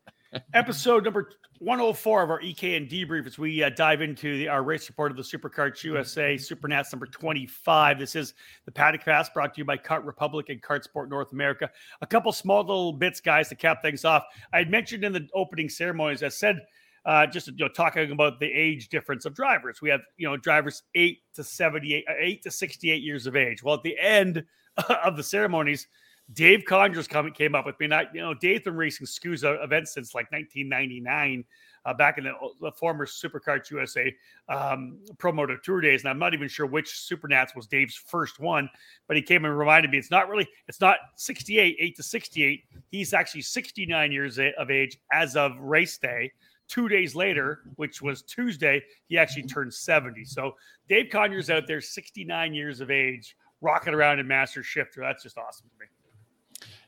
episode 0.54 1.04
number 1.04 1.32
104 1.60 2.24
of 2.24 2.30
our 2.30 2.42
EKN 2.42 2.90
debrief 2.90 3.26
as 3.26 3.38
we 3.38 3.64
uh, 3.64 3.70
dive 3.70 4.02
into 4.02 4.38
the, 4.38 4.48
our 4.48 4.64
race 4.64 4.88
report 4.88 5.12
of 5.12 5.18
the 5.18 5.24
SuperKarts 5.24 5.84
usa 5.84 6.36
supernats 6.36 6.92
number 6.94 7.06
25 7.08 8.00
this 8.00 8.16
is 8.16 8.34
the 8.66 8.72
paddock 8.72 9.04
pass 9.04 9.30
brought 9.30 9.54
to 9.54 9.60
you 9.60 9.66
by 9.66 9.78
kart 9.78 10.06
republic 10.06 10.50
and 10.50 10.62
kart 10.62 10.84
sport 10.84 11.10
north 11.10 11.32
america 11.32 11.70
a 12.02 12.08
couple 12.08 12.32
small 12.32 12.62
little 12.62 12.94
bits 12.94 13.20
guys 13.20 13.50
to 13.50 13.56
cap 13.56 13.82
things 13.82 14.06
off 14.06 14.24
i 14.54 14.58
had 14.58 14.70
mentioned 14.70 15.04
in 15.04 15.12
the 15.12 15.28
opening 15.34 15.68
ceremonies 15.68 16.24
i 16.24 16.30
said 16.30 16.60
uh, 17.06 17.26
just 17.26 17.48
you 17.48 17.54
know, 17.58 17.68
talking 17.68 18.12
about 18.12 18.40
the 18.40 18.46
age 18.46 18.90
difference 18.90 19.26
of 19.26 19.34
drivers. 19.34 19.82
We 19.82 19.90
have 19.90 20.02
you 20.18 20.28
know 20.28 20.38
drivers 20.38 20.84
eight 20.96 21.20
to 21.36 21.44
seventy-eight, 21.44 22.06
uh, 22.10 22.14
eight 22.20 22.44
to 22.44 22.52
sixty-eight 22.52 23.02
years 23.02 23.26
of 23.26 23.36
age. 23.36 23.64
Well, 23.64 23.76
at 23.76 23.84
the 23.84 23.98
end 23.98 24.44
of 25.06 25.16
the 25.16 25.24
ceremonies, 25.24 25.88
Dave 26.34 26.64
Conyers 26.66 27.08
came 27.08 27.56
up 27.56 27.66
with 27.66 27.80
me. 27.80 27.88
Not 27.88 28.14
you 28.14 28.22
know, 28.22 28.34
Dave's 28.34 28.64
been 28.64 28.76
racing 28.76 29.08
SKUSA 29.08 29.64
events 29.64 29.94
since 29.94 30.14
like 30.14 30.32
1999, 30.32 31.44
uh, 31.86 31.94
back 31.94 32.18
in 32.18 32.26
the, 32.26 32.34
the 32.62 32.72
former 32.72 33.06
SuperKarts 33.06 33.72
USA 33.72 34.14
um, 34.48 35.00
Pro 35.18 35.32
Moto 35.32 35.58
Tour 35.64 35.82
days. 35.82 36.02
And 36.02 36.10
I'm 36.10 36.20
not 36.20 36.34
even 36.34 36.48
sure 36.48 36.66
which 36.66 36.92
Supernats 36.92 37.56
was 37.56 37.68
Dave's 37.68 37.96
first 37.96 38.40
one, 38.40 38.70
but 39.08 39.18
he 39.18 39.24
came 39.24 39.46
and 39.46 39.58
reminded 39.58 39.92
me 39.92 39.98
it's 39.98 40.12
not 40.12 40.30
really, 40.30 40.48
it's 40.68 40.82
not 40.82 40.98
68, 41.16 41.78
8 41.80 41.96
to 41.96 42.04
68. 42.04 42.64
He's 42.92 43.14
actually 43.14 43.42
69 43.42 44.12
years 44.12 44.40
of 44.58 44.70
age 44.70 44.98
as 45.12 45.36
of 45.36 45.58
race 45.60 45.98
day. 45.98 46.32
Two 46.68 46.88
days 46.88 47.16
later, 47.16 47.62
which 47.78 48.00
was 48.00 48.22
Tuesday, 48.22 48.84
he 49.08 49.18
actually 49.18 49.44
turned 49.44 49.74
70. 49.74 50.24
So 50.26 50.56
Dave 50.88 51.10
Conyers 51.10 51.50
out 51.50 51.66
there, 51.66 51.82
69 51.82 52.54
years 52.54 52.80
of 52.80 52.92
age, 52.92 53.36
rocking 53.62 53.96
around 53.96 54.20
in 54.20 54.28
Master 54.28 54.62
Shifter. 54.62 55.02
That's 55.02 55.24
just 55.24 55.40
awesome 55.40 55.68
to 55.68 55.80
me. 55.80 55.88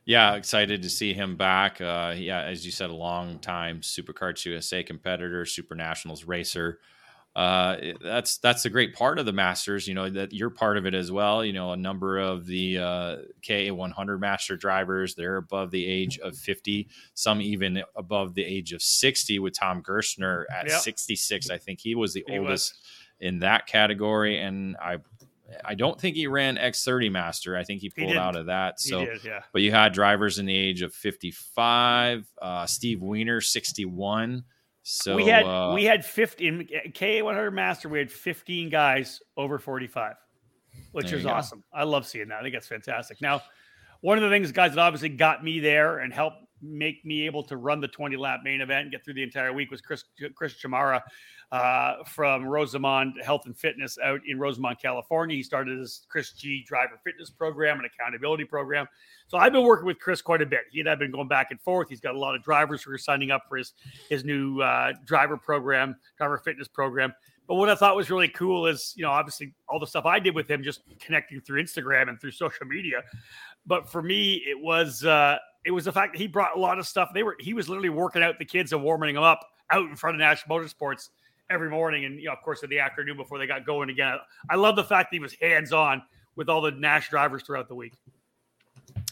Yeah, 0.05 0.35
excited 0.35 0.81
to 0.81 0.89
see 0.89 1.13
him 1.13 1.37
back. 1.37 1.79
Uh, 1.79 2.13
yeah, 2.17 2.41
as 2.41 2.65
you 2.65 2.71
said, 2.71 2.89
a 2.89 2.93
long 2.93 3.39
time 3.39 3.81
SuperKarts 3.81 4.45
USA 4.45 4.83
competitor, 4.83 5.45
Super 5.45 5.75
Nationals 5.75 6.25
racer 6.25 6.79
uh, 7.33 7.77
that's 8.03 8.39
that's 8.39 8.65
a 8.65 8.69
great 8.69 8.93
part 8.93 9.17
of 9.17 9.25
the 9.25 9.31
Masters. 9.31 9.87
You 9.87 9.93
know 9.93 10.09
that 10.09 10.33
you're 10.33 10.49
part 10.49 10.77
of 10.77 10.85
it 10.85 10.93
as 10.93 11.11
well. 11.11 11.45
You 11.45 11.53
know 11.53 11.71
a 11.71 11.77
number 11.77 12.19
of 12.19 12.45
the 12.45 12.77
uh, 12.77 13.17
KA100 13.41 14.19
Master 14.19 14.57
drivers 14.57 15.15
they're 15.15 15.37
above 15.37 15.71
the 15.71 15.87
age 15.87 16.19
of 16.19 16.35
50, 16.35 16.89
some 17.13 17.41
even 17.41 17.83
above 17.95 18.33
the 18.33 18.43
age 18.43 18.73
of 18.73 18.81
60. 18.81 19.39
With 19.39 19.57
Tom 19.57 19.81
Gerstner 19.81 20.43
at 20.53 20.67
yep. 20.67 20.81
66, 20.81 21.49
I 21.49 21.57
think 21.57 21.79
he 21.79 21.95
was 21.95 22.13
the 22.13 22.25
he 22.27 22.37
oldest 22.37 22.73
was. 22.73 23.27
in 23.29 23.39
that 23.39 23.65
category, 23.65 24.37
and 24.41 24.75
I 24.77 24.97
I 25.65 25.75
don't 25.75 25.99
think 25.99 26.15
he 26.15 26.27
ran 26.27 26.57
X30 26.57 27.11
Master. 27.11 27.55
I 27.55 27.63
think 27.63 27.81
he 27.81 27.89
pulled 27.89 28.11
he 28.11 28.17
out 28.17 28.35
of 28.35 28.47
that. 28.47 28.79
So, 28.79 29.05
did, 29.05 29.23
yeah. 29.23 29.41
but 29.53 29.61
you 29.61 29.71
had 29.71 29.93
drivers 29.93 30.39
in 30.39 30.45
the 30.45 30.55
age 30.55 30.81
of 30.81 30.93
55. 30.93 32.25
Uh, 32.41 32.65
Steve 32.65 33.01
Weiner, 33.01 33.41
61. 33.41 34.43
So 34.83 35.15
we 35.15 35.25
had 35.25 35.43
uh, 35.45 35.71
we 35.75 35.83
had 35.83 36.03
15 36.03 36.67
K100 36.89 37.53
Master. 37.53 37.87
We 37.87 37.99
had 37.99 38.11
15 38.11 38.69
guys 38.69 39.21
over 39.37 39.59
45, 39.59 40.15
which 40.91 41.11
is 41.11 41.25
awesome. 41.25 41.63
I 41.71 41.83
love 41.83 42.07
seeing 42.07 42.29
that. 42.29 42.39
I 42.39 42.41
think 42.41 42.55
that's 42.55 42.67
fantastic. 42.67 43.21
Now, 43.21 43.41
one 44.01 44.17
of 44.17 44.23
the 44.23 44.29
things, 44.29 44.51
guys, 44.51 44.73
that 44.73 44.79
obviously 44.79 45.09
got 45.09 45.43
me 45.43 45.59
there 45.59 45.99
and 45.99 46.11
helped 46.11 46.37
make 46.61 47.03
me 47.05 47.25
able 47.25 47.43
to 47.43 47.57
run 47.57 47.81
the 47.81 47.87
20 47.87 48.15
lap 48.17 48.41
main 48.43 48.61
event 48.61 48.83
and 48.83 48.91
get 48.91 49.03
through 49.03 49.13
the 49.13 49.23
entire 49.23 49.53
week 49.53 49.71
was 49.71 49.81
Chris 49.81 50.03
Chris 50.35 50.53
Chamara 50.53 51.01
uh, 51.51 52.03
from 52.05 52.45
Rosamond 52.45 53.15
Health 53.23 53.45
and 53.45 53.57
Fitness 53.57 53.97
out 54.03 54.21
in 54.27 54.39
Rosamond, 54.39 54.79
California. 54.81 55.35
He 55.35 55.43
started 55.43 55.79
his 55.79 56.05
Chris 56.09 56.31
G 56.33 56.63
driver 56.65 56.99
fitness 57.03 57.29
program 57.29 57.77
and 57.77 57.85
accountability 57.85 58.45
program. 58.45 58.87
So 59.27 59.37
I've 59.37 59.51
been 59.51 59.63
working 59.63 59.85
with 59.85 59.99
Chris 59.99 60.21
quite 60.21 60.41
a 60.41 60.45
bit. 60.45 60.61
He 60.71 60.79
and 60.79 60.89
I've 60.89 60.99
been 60.99 61.11
going 61.11 61.27
back 61.27 61.51
and 61.51 61.59
forth. 61.61 61.89
He's 61.89 62.01
got 62.01 62.15
a 62.15 62.19
lot 62.19 62.35
of 62.35 62.43
drivers 62.43 62.83
who 62.83 62.91
are 62.91 62.97
signing 62.97 63.31
up 63.31 63.43
for 63.49 63.57
his 63.57 63.73
his 64.09 64.23
new 64.23 64.61
uh, 64.61 64.93
driver 65.05 65.37
program, 65.37 65.95
driver 66.17 66.37
fitness 66.37 66.67
program. 66.67 67.13
But 67.47 67.55
what 67.55 67.67
I 67.67 67.75
thought 67.75 67.97
was 67.97 68.09
really 68.09 68.29
cool 68.29 68.67
is, 68.67 68.93
you 68.95 69.03
know, 69.03 69.11
obviously 69.11 69.53
all 69.67 69.77
the 69.77 69.85
stuff 69.85 70.05
I 70.05 70.19
did 70.19 70.33
with 70.33 70.49
him, 70.49 70.63
just 70.63 70.83
connecting 71.01 71.41
through 71.41 71.61
Instagram 71.61 72.07
and 72.07 72.17
through 72.21 72.31
social 72.31 72.65
media. 72.65 73.01
But 73.65 73.89
for 73.89 74.01
me, 74.01 74.35
it 74.47 74.57
was 74.57 75.03
uh, 75.03 75.37
it 75.65 75.71
was 75.71 75.85
the 75.85 75.91
fact 75.91 76.13
that 76.13 76.19
he 76.19 76.27
brought 76.27 76.55
a 76.55 76.59
lot 76.59 76.79
of 76.79 76.87
stuff. 76.87 77.11
They 77.13 77.23
were 77.23 77.35
he 77.39 77.53
was 77.53 77.69
literally 77.69 77.89
working 77.89 78.23
out 78.23 78.39
the 78.39 78.45
kids 78.45 78.73
and 78.73 78.83
warming 78.83 79.15
them 79.15 79.23
up 79.23 79.47
out 79.69 79.89
in 79.89 79.95
front 79.95 80.15
of 80.15 80.19
National 80.19 80.59
Motorsports 80.59 81.09
every 81.49 81.69
morning, 81.69 82.05
and 82.05 82.19
you 82.19 82.25
know, 82.25 82.33
of 82.33 82.41
course, 82.41 82.63
in 82.63 82.69
the 82.69 82.79
afternoon 82.79 83.17
before 83.17 83.37
they 83.37 83.47
got 83.47 83.65
going 83.65 83.89
again. 83.89 84.17
I 84.49 84.55
love 84.55 84.75
the 84.75 84.83
fact 84.83 85.11
that 85.11 85.15
he 85.15 85.19
was 85.19 85.33
hands 85.41 85.73
on 85.73 86.01
with 86.35 86.49
all 86.49 86.61
the 86.61 86.71
Nash 86.71 87.09
drivers 87.09 87.43
throughout 87.43 87.67
the 87.67 87.75
week. 87.75 87.93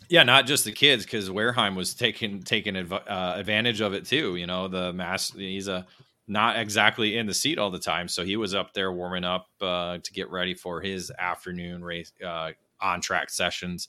Yeah, 0.10 0.24
not 0.24 0.47
just 0.47 0.66
the 0.66 0.72
kids, 0.72 1.06
because 1.06 1.30
Wareheim 1.30 1.76
was 1.76 1.93
taking 1.93 2.41
taking 2.41 2.76
uh, 2.76 3.34
advantage 3.36 3.82
of 3.82 3.93
it 3.93 4.06
too. 4.06 4.36
You 4.36 4.47
know, 4.47 4.68
the 4.68 4.91
mass 4.93 5.32
he's 5.32 5.68
a 5.68 5.86
not 6.28 6.58
exactly 6.58 7.18
in 7.18 7.26
the 7.26 7.34
seat 7.34 7.58
all 7.58 7.72
the 7.72 7.80
time. 7.80 8.08
So 8.08 8.24
he 8.24 8.38
was 8.38 8.54
up 8.54 8.74
there 8.74 8.91
warming 8.91 9.24
up 9.24 9.47
uh, 9.62 9.97
to 9.97 10.14
get 10.14 10.30
ready 10.30 10.54
for 10.54 10.80
his 10.80 11.12
afternoon 11.18 11.84
race 11.84 12.12
uh, 12.26 12.52
on 12.80 13.02
track 13.02 13.30
sessions. 13.32 13.88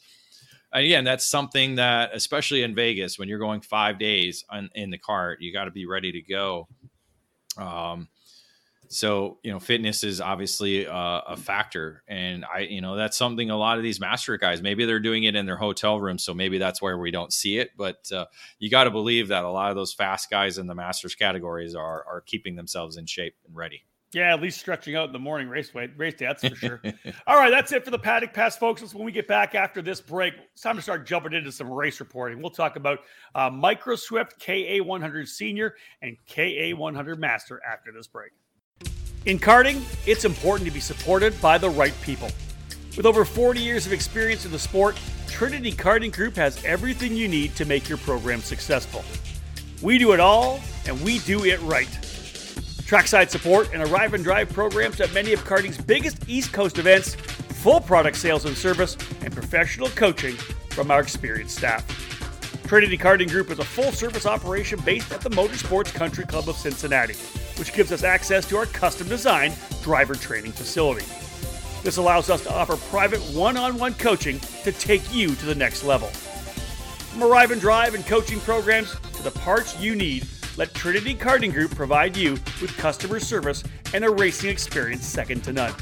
Again, 0.72 1.04
that's 1.04 1.26
something 1.26 1.76
that, 1.76 2.10
especially 2.14 2.62
in 2.62 2.74
Vegas, 2.74 3.18
when 3.18 3.28
you're 3.28 3.38
going 3.38 3.60
five 3.60 3.98
days 3.98 4.44
on, 4.48 4.70
in 4.74 4.90
the 4.90 4.98
cart, 4.98 5.40
you 5.40 5.52
got 5.52 5.64
to 5.64 5.70
be 5.70 5.86
ready 5.86 6.12
to 6.12 6.22
go. 6.22 6.68
Um, 7.56 8.08
so 8.92 9.38
you 9.44 9.52
know, 9.52 9.60
fitness 9.60 10.02
is 10.02 10.20
obviously 10.20 10.84
a, 10.84 10.92
a, 10.92 11.36
factor, 11.36 12.02
and 12.08 12.44
I, 12.44 12.60
you 12.60 12.80
know, 12.80 12.96
that's 12.96 13.16
something 13.16 13.48
a 13.48 13.56
lot 13.56 13.76
of 13.78 13.84
these 13.84 14.00
master 14.00 14.36
guys 14.36 14.62
maybe 14.62 14.84
they're 14.84 14.98
doing 14.98 15.22
it 15.22 15.36
in 15.36 15.46
their 15.46 15.56
hotel 15.56 16.00
room, 16.00 16.18
so 16.18 16.34
maybe 16.34 16.58
that's 16.58 16.82
where 16.82 16.98
we 16.98 17.12
don't 17.12 17.32
see 17.32 17.58
it. 17.58 17.70
But 17.76 18.10
uh, 18.12 18.26
you 18.58 18.68
got 18.68 18.84
to 18.84 18.90
believe 18.90 19.28
that 19.28 19.44
a 19.44 19.50
lot 19.50 19.70
of 19.70 19.76
those 19.76 19.94
fast 19.94 20.28
guys 20.28 20.58
in 20.58 20.66
the 20.66 20.74
masters 20.74 21.14
categories 21.14 21.76
are 21.76 22.04
are 22.04 22.20
keeping 22.26 22.56
themselves 22.56 22.96
in 22.96 23.06
shape 23.06 23.36
and 23.46 23.54
ready. 23.54 23.84
Yeah, 24.12 24.34
at 24.34 24.42
least 24.42 24.58
stretching 24.58 24.96
out 24.96 25.06
in 25.06 25.12
the 25.12 25.20
morning 25.20 25.48
race 25.48 25.72
way, 25.72 25.88
race 25.96 26.14
day, 26.14 26.26
that's 26.26 26.46
for 26.46 26.56
sure. 26.56 26.82
All 27.28 27.36
right, 27.36 27.50
that's 27.50 27.70
it 27.70 27.84
for 27.84 27.92
the 27.92 27.98
paddock 27.98 28.32
pass, 28.32 28.56
folks. 28.56 28.82
When 28.92 29.04
we 29.04 29.12
get 29.12 29.28
back 29.28 29.54
after 29.54 29.80
this 29.80 30.00
break, 30.00 30.34
it's 30.52 30.62
time 30.62 30.74
to 30.74 30.82
start 30.82 31.06
jumping 31.06 31.32
into 31.32 31.52
some 31.52 31.70
race 31.70 32.00
reporting. 32.00 32.40
We'll 32.40 32.50
talk 32.50 32.74
about 32.74 33.00
uh, 33.36 33.50
Micro 33.50 33.94
Swift 33.94 34.40
KA100 34.40 35.28
Senior 35.28 35.76
and 36.02 36.16
KA100 36.28 37.18
Master 37.18 37.60
after 37.64 37.92
this 37.92 38.08
break. 38.08 38.32
In 39.26 39.38
karting, 39.38 39.82
it's 40.08 40.24
important 40.24 40.66
to 40.66 40.74
be 40.74 40.80
supported 40.80 41.40
by 41.40 41.56
the 41.56 41.70
right 41.70 41.94
people. 42.02 42.30
With 42.96 43.06
over 43.06 43.24
40 43.24 43.60
years 43.60 43.86
of 43.86 43.92
experience 43.92 44.44
in 44.44 44.50
the 44.50 44.58
sport, 44.58 44.98
Trinity 45.28 45.70
Karting 45.70 46.12
Group 46.12 46.34
has 46.34 46.62
everything 46.64 47.14
you 47.14 47.28
need 47.28 47.54
to 47.56 47.64
make 47.64 47.88
your 47.88 47.98
program 47.98 48.40
successful. 48.40 49.04
We 49.82 49.98
do 49.98 50.12
it 50.12 50.20
all, 50.20 50.60
and 50.86 51.00
we 51.02 51.20
do 51.20 51.44
it 51.44 51.60
right. 51.60 51.88
Trackside 52.90 53.30
support 53.30 53.70
and 53.72 53.82
arrive 53.84 54.14
and 54.14 54.24
drive 54.24 54.52
programs 54.52 55.00
at 55.00 55.14
many 55.14 55.32
of 55.32 55.44
karting's 55.44 55.78
biggest 55.78 56.28
East 56.28 56.52
Coast 56.52 56.76
events, 56.76 57.14
full 57.14 57.80
product 57.80 58.16
sales 58.16 58.46
and 58.46 58.56
service, 58.56 58.96
and 59.22 59.32
professional 59.32 59.88
coaching 59.90 60.34
from 60.70 60.90
our 60.90 61.00
experienced 61.00 61.56
staff. 61.56 61.86
Trinity 62.66 62.98
Karting 62.98 63.30
Group 63.30 63.50
is 63.50 63.60
a 63.60 63.64
full 63.64 63.92
service 63.92 64.26
operation 64.26 64.80
based 64.84 65.12
at 65.12 65.20
the 65.20 65.30
Motorsports 65.30 65.94
Country 65.94 66.24
Club 66.24 66.48
of 66.48 66.56
Cincinnati 66.56 67.14
which 67.60 67.74
gives 67.74 67.92
us 67.92 68.02
access 68.02 68.48
to 68.48 68.56
our 68.56 68.64
custom 68.64 69.06
designed 69.06 69.54
driver 69.82 70.14
training 70.14 70.50
facility. 70.50 71.04
This 71.84 71.98
allows 71.98 72.30
us 72.30 72.42
to 72.44 72.52
offer 72.52 72.74
private 72.88 73.20
one 73.34 73.58
on 73.58 73.78
one 73.78 73.92
coaching 73.94 74.40
to 74.64 74.72
take 74.72 75.14
you 75.14 75.34
to 75.34 75.46
the 75.46 75.54
next 75.54 75.84
level. 75.84 76.08
From 76.08 77.22
arrive 77.22 77.50
and 77.50 77.60
drive 77.60 77.94
and 77.94 78.04
coaching 78.06 78.40
programs 78.40 78.96
to 79.12 79.22
the 79.22 79.30
parts 79.30 79.78
you 79.78 79.94
need, 79.94 80.26
let 80.56 80.74
Trinity 80.74 81.14
Karting 81.14 81.52
Group 81.52 81.74
provide 81.74 82.16
you 82.16 82.32
with 82.60 82.76
customer 82.76 83.20
service 83.20 83.64
and 83.94 84.04
a 84.04 84.10
racing 84.10 84.50
experience 84.50 85.06
second 85.06 85.42
to 85.44 85.52
none. 85.52 85.74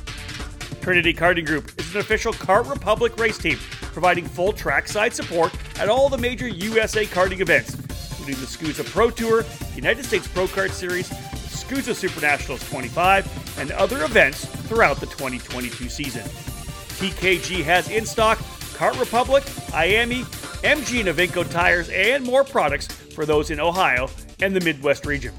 Trinity 0.80 1.12
Karting 1.12 1.46
Group 1.46 1.72
is 1.78 1.94
an 1.94 2.00
official 2.00 2.32
Kart 2.32 2.70
Republic 2.70 3.16
race 3.18 3.38
team, 3.38 3.58
providing 3.80 4.26
full 4.26 4.52
trackside 4.52 5.12
support 5.12 5.52
at 5.78 5.88
all 5.88 6.08
the 6.08 6.18
major 6.18 6.48
USA 6.48 7.04
karting 7.04 7.40
events, 7.40 7.74
including 7.74 8.36
the 8.40 8.46
SKUSA 8.46 8.84
Pro 8.90 9.10
Tour, 9.10 9.44
United 9.74 10.04
States 10.04 10.28
Pro 10.28 10.46
Kart 10.46 10.70
Series, 10.70 11.08
SKUSA 11.08 11.94
Super 11.94 12.20
Nationals 12.20 12.68
25, 12.70 13.58
and 13.58 13.72
other 13.72 14.04
events 14.04 14.46
throughout 14.46 15.00
the 15.00 15.06
2022 15.06 15.88
season. 15.88 16.22
TKG 16.22 17.62
has 17.64 17.90
in 17.90 18.06
stock 18.06 18.38
Kart 18.38 18.98
Republic, 19.00 19.44
IAME, 19.72 20.24
MG 20.62 21.06
and 21.06 21.50
tires, 21.50 21.88
and 21.90 22.24
more 22.24 22.44
products 22.44 22.86
for 22.86 23.26
those 23.26 23.50
in 23.50 23.60
Ohio 23.60 24.08
and 24.40 24.54
the 24.54 24.60
Midwest 24.60 25.06
region. 25.06 25.34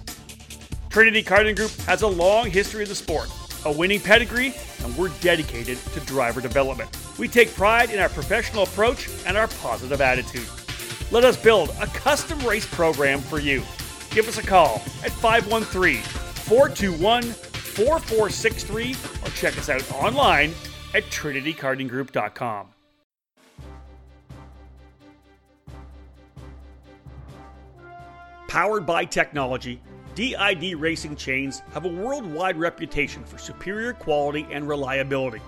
Trinity 0.89 1.24
Karting 1.24 1.56
Group 1.56 1.72
has 1.82 2.02
a 2.02 2.08
long 2.08 2.50
history 2.50 2.84
of 2.84 2.89
the 2.89 2.95
sport, 2.95 3.30
a 3.66 3.72
winning 3.72 4.00
pedigree, 4.00 4.54
and 4.84 4.97
we're 4.97 5.10
dedicated 5.22 5.78
to 5.93 6.00
driver 6.02 6.41
development. 6.41 6.89
We 7.18 7.28
take 7.28 7.54
pride 7.54 7.91
in 7.91 8.00
our 8.00 8.10
professional 8.10 8.64
approach 8.64 9.10
and 9.26 9.38
our 9.38 9.47
positive 9.47 10.02
attitude. 10.02 10.47
Let 11.12 11.24
us 11.24 11.41
build 11.41 11.70
a 11.82 11.88
custom 11.88 12.39
race 12.39 12.66
program 12.66 13.20
for 13.20 13.39
you 13.39 13.64
give 14.10 14.28
us 14.28 14.38
a 14.38 14.43
call 14.43 14.82
at 15.04 15.12
513 15.12 16.02
421 16.02 17.24
4463 17.24 18.95
or 19.24 19.30
check 19.32 19.58
us 19.58 19.70
out 19.70 19.91
online 19.91 20.54
at 20.93 21.04
trinitykartinggroup.com. 21.06 22.79
Powered 28.50 28.84
by 28.84 29.06
technology, 29.06 29.80
DID 30.16 30.74
racing 30.80 31.16
chains 31.16 31.62
have 31.72 31.86
a 31.86 31.88
worldwide 31.88 32.58
reputation 32.58 33.24
for 33.24 33.38
superior 33.38 33.93
quality 33.93 34.47
and 34.50 34.68
reliability. 34.68 35.39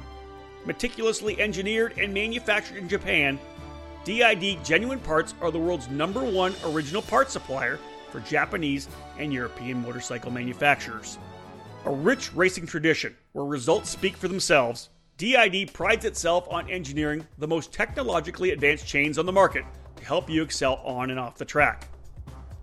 Meticulously 0.67 1.41
engineered 1.41 1.97
and 1.97 2.13
manufactured 2.13 2.77
in 2.77 2.87
Japan, 2.87 3.39
DID 4.03 4.63
genuine 4.63 4.99
parts 4.99 5.33
are 5.41 5.49
the 5.49 5.57
world's 5.57 5.89
number 5.89 6.23
one 6.23 6.53
original 6.63 7.01
parts 7.01 7.33
supplier 7.33 7.79
for 8.11 8.19
Japanese 8.19 8.87
and 9.17 9.33
European 9.33 9.81
motorcycle 9.81 10.29
manufacturers. 10.29 11.17
A 11.85 11.91
rich 11.91 12.31
racing 12.35 12.67
tradition 12.67 13.17
where 13.31 13.45
results 13.45 13.89
speak 13.89 14.15
for 14.15 14.27
themselves, 14.27 14.89
DID 15.17 15.73
prides 15.73 16.05
itself 16.05 16.47
on 16.51 16.69
engineering 16.69 17.27
the 17.39 17.47
most 17.47 17.73
technologically 17.73 18.51
advanced 18.51 18.85
chains 18.85 19.17
on 19.17 19.25
the 19.25 19.31
market 19.31 19.65
to 19.95 20.05
help 20.05 20.29
you 20.29 20.43
excel 20.43 20.75
on 20.85 21.09
and 21.09 21.19
off 21.19 21.39
the 21.39 21.43
track. 21.45 21.90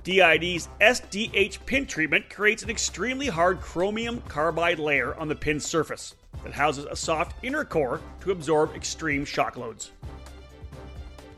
DID's 0.04 0.68
SDH 0.80 1.58
pin 1.66 1.86
treatment 1.86 2.30
creates 2.30 2.62
an 2.62 2.70
extremely 2.70 3.26
hard 3.26 3.60
chromium 3.60 4.22
carbide 4.28 4.78
layer 4.78 5.14
on 5.16 5.28
the 5.28 5.34
pin 5.34 5.60
surface 5.60 6.14
that 6.44 6.52
houses 6.52 6.86
a 6.90 6.96
soft 6.96 7.44
inner 7.44 7.64
core 7.64 8.00
to 8.20 8.30
absorb 8.30 8.74
extreme 8.74 9.24
shock 9.24 9.56
loads. 9.56 9.90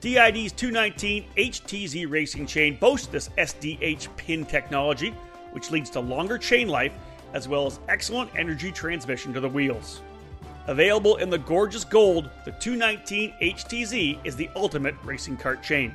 DID's 0.01 0.53
219 0.53 1.27
HTZ 1.37 2.11
racing 2.11 2.47
chain 2.47 2.77
boasts 2.77 3.07
this 3.07 3.29
SDH 3.31 4.09
pin 4.17 4.45
technology, 4.47 5.11
which 5.53 5.71
leads 5.71 5.91
to 5.91 6.01
longer 6.01 6.39
chain 6.39 6.69
life 6.69 6.93
as 7.33 7.49
well 7.49 7.67
as 7.67 7.81
excellent 7.89 8.31
energy 8.37 8.71
transmission 8.73 9.33
to 9.33 9.41
the 9.41 9.49
wheels. 9.49 10.01
Available 10.67 11.17
in 11.17 11.31
the 11.31 11.39
gorgeous 11.39 11.85
gold, 11.85 12.31
the 12.45 12.53
219 12.53 13.35
HTZ 13.43 14.19
is 14.25 14.37
the 14.37 14.49
ultimate 14.55 14.95
racing 15.03 15.37
cart 15.37 15.63
chain. 15.63 15.95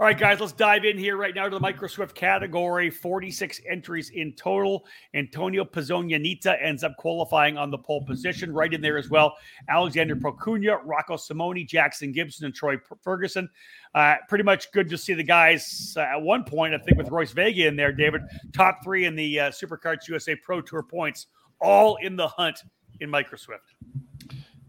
All 0.00 0.06
right, 0.06 0.18
guys, 0.18 0.40
let's 0.40 0.52
dive 0.52 0.84
in 0.84 0.98
here 0.98 1.16
right 1.16 1.36
now 1.36 1.48
to 1.48 1.56
the 1.56 1.60
Microswift 1.60 2.14
category. 2.14 2.90
46 2.90 3.60
entries 3.70 4.10
in 4.10 4.32
total. 4.32 4.84
Antonio 5.14 5.64
Pizzogna 5.64 6.56
ends 6.60 6.82
up 6.82 6.96
qualifying 6.96 7.56
on 7.56 7.70
the 7.70 7.78
pole 7.78 8.04
position, 8.04 8.52
right 8.52 8.74
in 8.74 8.80
there 8.80 8.98
as 8.98 9.08
well. 9.08 9.36
Alexander 9.68 10.16
Procuna, 10.16 10.80
Rocco 10.84 11.14
Simoni, 11.14 11.64
Jackson 11.64 12.10
Gibson, 12.10 12.44
and 12.44 12.52
Troy 12.52 12.74
Ferguson. 13.02 13.48
Uh, 13.94 14.16
pretty 14.28 14.42
much 14.42 14.72
good 14.72 14.88
to 14.88 14.98
see 14.98 15.14
the 15.14 15.22
guys 15.22 15.94
uh, 15.96 16.00
at 16.00 16.20
one 16.20 16.42
point, 16.42 16.74
I 16.74 16.78
think, 16.78 16.98
with 16.98 17.10
Royce 17.10 17.30
Vega 17.30 17.68
in 17.68 17.76
there, 17.76 17.92
David, 17.92 18.22
top 18.52 18.80
three 18.82 19.04
in 19.04 19.14
the 19.14 19.38
uh, 19.38 19.50
SuperKarts 19.50 20.08
USA 20.08 20.34
Pro 20.34 20.60
Tour 20.60 20.82
points, 20.82 21.28
all 21.60 21.96
in 21.96 22.16
the 22.16 22.28
hunt 22.28 22.60
in 23.00 23.10
Micro 23.10 23.36
Swift. 23.36 23.74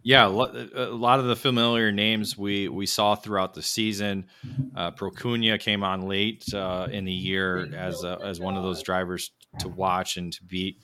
Yeah, 0.03 0.27
a 0.27 0.29
lot 0.29 1.19
of 1.19 1.25
the 1.25 1.35
familiar 1.35 1.91
names 1.91 2.37
we 2.37 2.69
we 2.69 2.85
saw 2.85 3.15
throughout 3.15 3.55
the 3.55 3.63
season. 3.63 4.27
Uh, 4.75 4.91
Procuna 4.91 5.59
came 5.59 5.83
on 5.83 6.03
late 6.03 6.45
uh, 6.53 6.87
in 6.91 7.05
the 7.05 7.11
year 7.11 7.67
as 7.75 8.03
a, 8.03 8.19
as 8.23 8.39
one 8.39 8.55
of 8.55 8.61
those 8.61 8.83
drivers 8.83 9.31
to 9.61 9.67
watch 9.67 10.17
and 10.17 10.31
to 10.33 10.43
beat. 10.43 10.77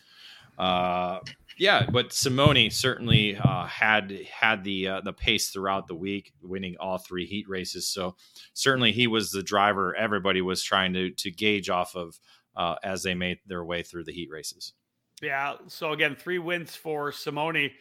Uh, 0.57 1.19
yeah, 1.59 1.85
but 1.87 2.09
Simoni 2.09 2.73
certainly 2.73 3.37
uh, 3.37 3.65
had 3.67 4.11
had 4.31 4.63
the 4.63 4.87
uh, 4.87 5.01
the 5.01 5.13
pace 5.13 5.51
throughout 5.51 5.87
the 5.87 5.93
week, 5.93 6.33
winning 6.41 6.75
all 6.79 6.97
three 6.97 7.27
heat 7.27 7.47
races. 7.47 7.87
So 7.87 8.15
certainly 8.53 8.91
he 8.91 9.05
was 9.05 9.29
the 9.29 9.43
driver 9.43 9.95
everybody 9.95 10.41
was 10.41 10.63
trying 10.63 10.93
to 10.93 11.11
to 11.11 11.29
gauge 11.29 11.69
off 11.69 11.95
of 11.95 12.19
uh, 12.55 12.75
as 12.83 13.03
they 13.03 13.13
made 13.13 13.37
their 13.45 13.63
way 13.63 13.83
through 13.83 14.05
the 14.05 14.13
heat 14.13 14.29
races. 14.31 14.73
Yeah. 15.22 15.55
So 15.67 15.93
again, 15.93 16.15
three 16.15 16.39
wins 16.39 16.76
for 16.76 17.11
Simoni 17.11 17.72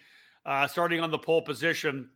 uh, 0.44 0.66
starting 0.66 1.00
on 1.00 1.10
the 1.10 1.18
pole 1.18 1.42
position. 1.42 2.10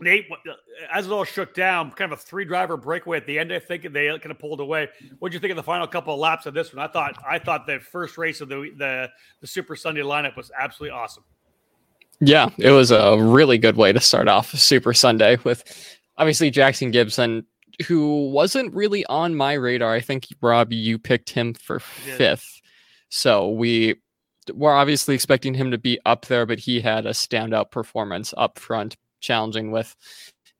Nate, 0.00 0.26
uh, 0.30 0.52
as 0.92 1.06
it 1.06 1.12
all 1.12 1.24
shook 1.24 1.54
down, 1.54 1.90
kind 1.90 2.12
of 2.12 2.18
a 2.18 2.22
three 2.22 2.44
driver 2.44 2.76
breakaway 2.76 3.18
at 3.18 3.26
the 3.26 3.38
end. 3.38 3.52
I 3.52 3.58
think 3.58 3.82
they 3.92 4.08
kind 4.08 4.30
of 4.30 4.38
pulled 4.38 4.60
away. 4.60 4.88
What 5.18 5.30
do 5.30 5.34
you 5.34 5.40
think 5.40 5.50
of 5.50 5.56
the 5.56 5.62
final 5.62 5.86
couple 5.86 6.14
of 6.14 6.20
laps 6.20 6.46
of 6.46 6.54
this 6.54 6.72
one? 6.72 6.82
I 6.82 6.90
thought 6.90 7.22
I 7.28 7.38
thought 7.38 7.66
the 7.66 7.80
first 7.80 8.16
race 8.16 8.40
of 8.40 8.48
the 8.48 8.70
the, 8.76 9.10
the 9.40 9.46
Super 9.46 9.76
Sunday 9.76 10.00
lineup 10.00 10.36
was 10.36 10.50
absolutely 10.58 10.96
awesome. 10.96 11.24
Yeah, 12.20 12.50
it 12.58 12.70
was 12.70 12.90
a 12.90 13.16
really 13.18 13.58
good 13.58 13.76
way 13.76 13.92
to 13.92 14.00
start 14.00 14.28
off 14.28 14.50
Super 14.52 14.92
Sunday 14.92 15.38
with 15.44 15.98
obviously 16.18 16.50
Jackson 16.50 16.90
Gibson, 16.90 17.46
who 17.86 18.30
wasn't 18.30 18.72
really 18.74 19.06
on 19.06 19.34
my 19.34 19.54
radar. 19.54 19.94
I 19.94 20.00
think 20.00 20.26
Rob, 20.42 20.72
you 20.72 20.98
picked 20.98 21.30
him 21.30 21.54
for 21.54 21.78
fifth, 21.80 22.60
so 23.08 23.48
we 23.50 23.96
we're 24.54 24.74
obviously 24.74 25.14
expecting 25.14 25.54
him 25.54 25.70
to 25.70 25.78
be 25.78 25.98
up 26.06 26.26
there, 26.26 26.46
but 26.46 26.58
he 26.58 26.80
had 26.80 27.06
a 27.06 27.10
standout 27.10 27.70
performance 27.70 28.34
up 28.36 28.58
front, 28.58 28.96
challenging 29.20 29.70
with 29.70 29.96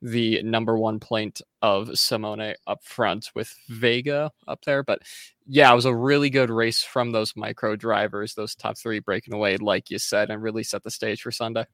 the 0.01 0.41
number 0.43 0.77
one 0.77 0.99
point 0.99 1.41
of 1.61 1.97
Simone 1.97 2.55
up 2.65 2.83
front 2.83 3.29
with 3.35 3.53
Vega 3.69 4.31
up 4.47 4.63
there. 4.65 4.83
But 4.83 5.01
yeah, 5.45 5.71
it 5.71 5.75
was 5.75 5.85
a 5.85 5.95
really 5.95 6.29
good 6.29 6.49
race 6.49 6.83
from 6.83 7.11
those 7.11 7.35
micro 7.35 7.75
drivers, 7.75 8.33
those 8.33 8.55
top 8.55 8.77
three 8.77 8.99
breaking 8.99 9.33
away, 9.33 9.57
like 9.57 9.89
you 9.89 9.99
said, 9.99 10.29
and 10.29 10.41
really 10.41 10.63
set 10.63 10.83
the 10.83 10.91
stage 10.91 11.21
for 11.21 11.31
Sunday. 11.31 11.65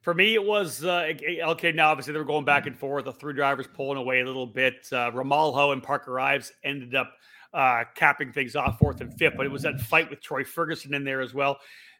For 0.00 0.14
me, 0.14 0.34
it 0.34 0.44
was 0.44 0.84
uh, 0.84 1.12
okay. 1.48 1.72
Now, 1.72 1.90
obviously, 1.90 2.12
they 2.12 2.20
were 2.20 2.24
going 2.24 2.44
back 2.44 2.66
and 2.66 2.78
forth. 2.78 3.04
The 3.04 3.12
three 3.12 3.34
drivers 3.34 3.66
pulling 3.66 3.98
away 3.98 4.20
a 4.20 4.24
little 4.24 4.46
bit. 4.46 4.88
Uh, 4.92 5.10
Ramalho 5.10 5.72
and 5.72 5.82
Parker 5.82 6.20
Ives 6.20 6.52
ended 6.62 6.94
up 6.94 7.12
uh, 7.54 7.84
capping 7.94 8.32
things 8.32 8.56
off 8.56 8.78
fourth 8.78 9.00
and 9.00 9.12
fifth. 9.18 9.34
But 9.36 9.46
it 9.46 9.52
was 9.52 9.62
that 9.62 9.80
fight 9.80 10.10
with 10.10 10.20
Troy 10.20 10.44
Ferguson 10.44 10.94
in 10.94 11.04
there 11.04 11.20
as 11.20 11.34
well. 11.34 11.58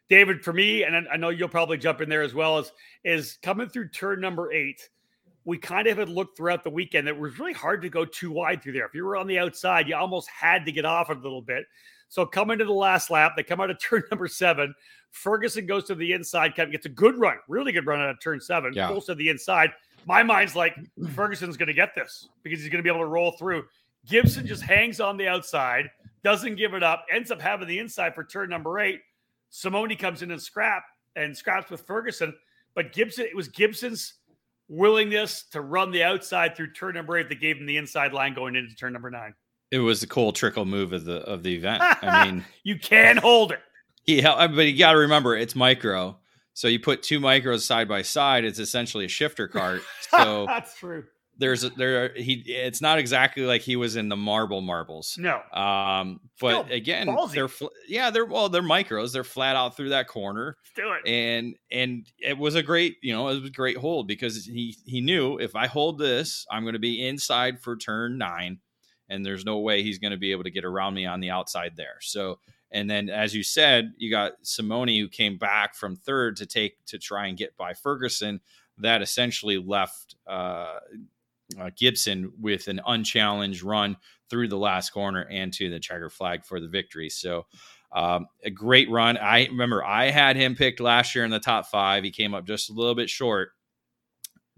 David, 0.09 0.43
for 0.43 0.53
me, 0.53 0.83
and 0.83 1.07
I 1.07 1.17
know 1.17 1.29
you'll 1.29 1.49
probably 1.49 1.77
jump 1.77 2.01
in 2.01 2.09
there 2.09 2.23
as 2.23 2.33
well, 2.33 2.57
is 2.57 2.71
is 3.03 3.37
coming 3.43 3.69
through 3.69 3.89
turn 3.89 4.19
number 4.19 4.51
eight. 4.51 4.89
We 5.45 5.57
kind 5.57 5.87
of 5.87 5.97
had 5.97 6.09
looked 6.09 6.35
throughout 6.35 6.63
the 6.63 6.69
weekend 6.69 7.07
that 7.07 7.15
it 7.15 7.19
was 7.19 7.39
really 7.39 7.53
hard 7.53 7.81
to 7.83 7.89
go 7.89 8.05
too 8.05 8.31
wide 8.31 8.61
through 8.61 8.73
there. 8.73 8.85
If 8.85 8.93
you 8.93 9.05
were 9.05 9.15
on 9.15 9.27
the 9.27 9.39
outside, 9.39 9.87
you 9.87 9.95
almost 9.95 10.29
had 10.29 10.65
to 10.65 10.71
get 10.71 10.85
off 10.85 11.09
a 11.09 11.13
little 11.13 11.41
bit. 11.41 11.65
So 12.09 12.25
coming 12.25 12.57
to 12.57 12.65
the 12.65 12.73
last 12.73 13.11
lap, 13.11 13.33
they 13.35 13.43
come 13.43 13.61
out 13.61 13.69
of 13.69 13.79
turn 13.81 14.03
number 14.11 14.27
seven. 14.27 14.73
Ferguson 15.11 15.65
goes 15.65 15.85
to 15.85 15.95
the 15.95 16.11
inside, 16.11 16.55
kind 16.55 16.67
of 16.67 16.71
gets 16.71 16.85
a 16.85 16.89
good 16.89 17.17
run, 17.17 17.37
really 17.47 17.71
good 17.71 17.85
run 17.85 17.99
out 17.99 18.09
of 18.09 18.19
turn 18.21 18.39
seven, 18.39 18.73
yeah. 18.73 18.87
pulls 18.87 19.05
to 19.05 19.15
the 19.15 19.29
inside. 19.29 19.71
My 20.05 20.23
mind's 20.23 20.55
like 20.55 20.75
Ferguson's 21.13 21.57
going 21.57 21.67
to 21.67 21.73
get 21.73 21.93
this 21.95 22.29
because 22.43 22.59
he's 22.59 22.69
going 22.69 22.79
to 22.79 22.83
be 22.83 22.89
able 22.89 23.05
to 23.05 23.09
roll 23.09 23.31
through. 23.31 23.65
Gibson 24.07 24.47
just 24.47 24.63
hangs 24.63 24.99
on 24.99 25.17
the 25.17 25.27
outside, 25.27 25.89
doesn't 26.23 26.55
give 26.55 26.73
it 26.73 26.83
up, 26.83 27.05
ends 27.11 27.31
up 27.31 27.41
having 27.41 27.67
the 27.67 27.79
inside 27.79 28.15
for 28.15 28.23
turn 28.23 28.49
number 28.49 28.79
eight. 28.79 29.01
Simoni 29.51 29.97
comes 29.97 30.21
in 30.21 30.31
and 30.31 30.41
scrap 30.41 30.83
and 31.15 31.35
scraps 31.35 31.69
with 31.71 31.81
Ferguson, 31.81 32.33
but 32.75 32.93
Gibson 32.93 33.25
it 33.25 33.35
was 33.35 33.47
Gibson's 33.47 34.15
willingness 34.67 35.43
to 35.51 35.61
run 35.61 35.91
the 35.91 36.03
outside 36.03 36.55
through 36.55 36.71
turn 36.73 36.95
number 36.95 37.17
eight 37.17 37.29
that 37.29 37.39
gave 37.39 37.57
him 37.57 37.65
the 37.65 37.77
inside 37.77 38.13
line 38.13 38.33
going 38.33 38.55
into 38.55 38.75
turn 38.75 38.93
number 38.93 39.09
nine. 39.09 39.33
It 39.71 39.79
was 39.79 40.01
the 40.01 40.07
cool 40.07 40.31
Trickle 40.31 40.65
move 40.65 40.93
of 40.93 41.05
the 41.05 41.17
of 41.17 41.43
the 41.43 41.55
event. 41.55 41.81
I 41.83 42.25
mean, 42.31 42.45
you 42.63 42.77
can 42.79 43.17
hold 43.17 43.51
it. 43.51 43.59
Yeah, 44.05 44.47
but 44.47 44.61
you 44.61 44.77
got 44.77 44.93
to 44.93 44.99
remember 44.99 45.35
it's 45.35 45.55
micro. 45.55 46.17
So 46.53 46.67
you 46.67 46.79
put 46.79 47.03
two 47.03 47.19
micros 47.19 47.61
side 47.61 47.87
by 47.87 48.01
side, 48.01 48.43
it's 48.43 48.59
essentially 48.59 49.05
a 49.05 49.09
shifter 49.09 49.47
cart. 49.47 49.81
So 50.09 50.45
that's 50.47 50.77
true 50.77 51.05
there's 51.39 51.63
a, 51.63 51.69
there 51.71 52.13
he 52.13 52.43
it's 52.45 52.81
not 52.81 52.99
exactly 52.99 53.43
like 53.43 53.61
he 53.61 53.75
was 53.75 53.95
in 53.95 54.09
the 54.09 54.15
marble 54.15 54.61
marbles. 54.61 55.17
No. 55.17 55.41
Um 55.53 56.19
but 56.39 56.65
Still 56.65 56.75
again 56.75 57.07
ballsy. 57.07 57.31
they're 57.33 57.69
yeah 57.87 58.11
they're 58.11 58.25
well 58.25 58.49
they're 58.49 58.61
micros. 58.61 59.13
They're 59.13 59.23
flat 59.23 59.55
out 59.55 59.75
through 59.75 59.89
that 59.89 60.07
corner. 60.07 60.57
Do 60.75 60.91
it. 60.91 61.09
And 61.09 61.55
and 61.71 62.05
it 62.19 62.37
was 62.37 62.55
a 62.55 62.61
great 62.61 62.97
you 63.01 63.13
know 63.13 63.29
it 63.29 63.39
was 63.39 63.49
a 63.49 63.53
great 63.53 63.77
hold 63.77 64.07
because 64.07 64.45
he 64.45 64.75
he 64.85 65.01
knew 65.01 65.37
if 65.39 65.55
i 65.55 65.65
hold 65.65 65.97
this 65.97 66.45
i'm 66.51 66.63
going 66.63 66.73
to 66.73 66.79
be 66.79 67.07
inside 67.07 67.59
for 67.61 67.75
turn 67.77 68.17
nine 68.17 68.59
and 69.09 69.25
there's 69.25 69.45
no 69.45 69.59
way 69.59 69.81
he's 69.81 69.97
going 69.97 70.11
to 70.11 70.17
be 70.17 70.31
able 70.31 70.43
to 70.43 70.51
get 70.51 70.65
around 70.65 70.93
me 70.93 71.05
on 71.05 71.19
the 71.19 71.31
outside 71.31 71.73
there. 71.75 71.97
So 72.01 72.39
and 72.69 72.89
then 72.89 73.09
as 73.09 73.33
you 73.33 73.43
said 73.43 73.93
you 73.97 74.11
got 74.11 74.33
simoni 74.43 74.99
who 74.99 75.07
came 75.07 75.37
back 75.37 75.73
from 75.73 75.95
third 75.95 76.35
to 76.37 76.45
take 76.45 76.83
to 76.87 76.99
try 76.99 77.27
and 77.27 77.37
get 77.37 77.55
by 77.57 77.73
ferguson 77.73 78.39
that 78.81 79.01
essentially 79.01 79.57
left 79.57 80.15
uh, 80.27 80.77
uh, 81.59 81.69
Gibson 81.75 82.31
with 82.39 82.67
an 82.67 82.81
unchallenged 82.85 83.63
run 83.63 83.97
through 84.29 84.47
the 84.47 84.57
last 84.57 84.91
corner 84.91 85.27
and 85.29 85.51
to 85.53 85.69
the 85.69 85.79
checker 85.79 86.09
flag 86.09 86.45
for 86.45 86.59
the 86.59 86.67
victory. 86.67 87.09
So 87.09 87.47
um, 87.91 88.27
a 88.43 88.51
great 88.51 88.89
run. 88.89 89.17
I 89.17 89.47
remember 89.47 89.83
I 89.83 90.11
had 90.11 90.35
him 90.35 90.55
picked 90.55 90.79
last 90.79 91.15
year 91.15 91.25
in 91.25 91.31
the 91.31 91.39
top 91.39 91.67
five. 91.67 92.03
He 92.03 92.11
came 92.11 92.33
up 92.33 92.45
just 92.45 92.69
a 92.69 92.73
little 92.73 92.95
bit 92.95 93.09
short. 93.09 93.49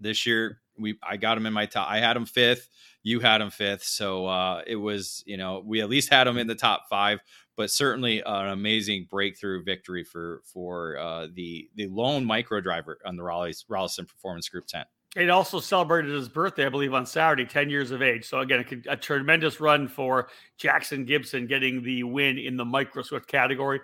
This 0.00 0.26
year, 0.26 0.60
we 0.78 0.98
I 1.02 1.16
got 1.16 1.38
him 1.38 1.46
in 1.46 1.52
my 1.52 1.66
top. 1.66 1.88
I 1.88 1.98
had 1.98 2.16
him 2.16 2.26
fifth. 2.26 2.68
You 3.02 3.20
had 3.20 3.40
him 3.40 3.50
fifth. 3.50 3.84
So 3.84 4.26
uh, 4.26 4.62
it 4.66 4.76
was 4.76 5.22
you 5.26 5.36
know 5.36 5.62
we 5.64 5.80
at 5.80 5.88
least 5.88 6.10
had 6.10 6.26
him 6.26 6.36
in 6.36 6.46
the 6.46 6.54
top 6.54 6.84
five. 6.90 7.20
But 7.56 7.70
certainly 7.70 8.22
an 8.24 8.48
amazing 8.48 9.06
breakthrough 9.10 9.62
victory 9.62 10.04
for 10.04 10.42
for 10.44 10.98
uh, 10.98 11.28
the 11.32 11.68
the 11.74 11.86
lone 11.86 12.24
micro 12.24 12.60
driver 12.60 12.98
on 13.06 13.16
the 13.16 13.22
Raleigh's 13.22 13.64
Rolison 13.70 14.08
Performance 14.08 14.48
Group 14.48 14.66
10. 14.66 14.84
It 15.14 15.28
also 15.28 15.60
celebrated 15.60 16.10
his 16.12 16.28
birthday, 16.28 16.64
I 16.64 16.70
believe, 16.70 16.94
on 16.94 17.04
Saturday, 17.04 17.44
10 17.44 17.68
years 17.68 17.90
of 17.90 18.00
age. 18.00 18.26
So, 18.26 18.40
again, 18.40 18.64
a, 18.88 18.92
a 18.92 18.96
tremendous 18.96 19.60
run 19.60 19.86
for 19.86 20.28
Jackson 20.56 21.04
Gibson 21.04 21.46
getting 21.46 21.82
the 21.82 22.02
win 22.02 22.38
in 22.38 22.56
the 22.56 22.64
Micro 22.64 23.02
Swift 23.02 23.26
category. 23.26 23.80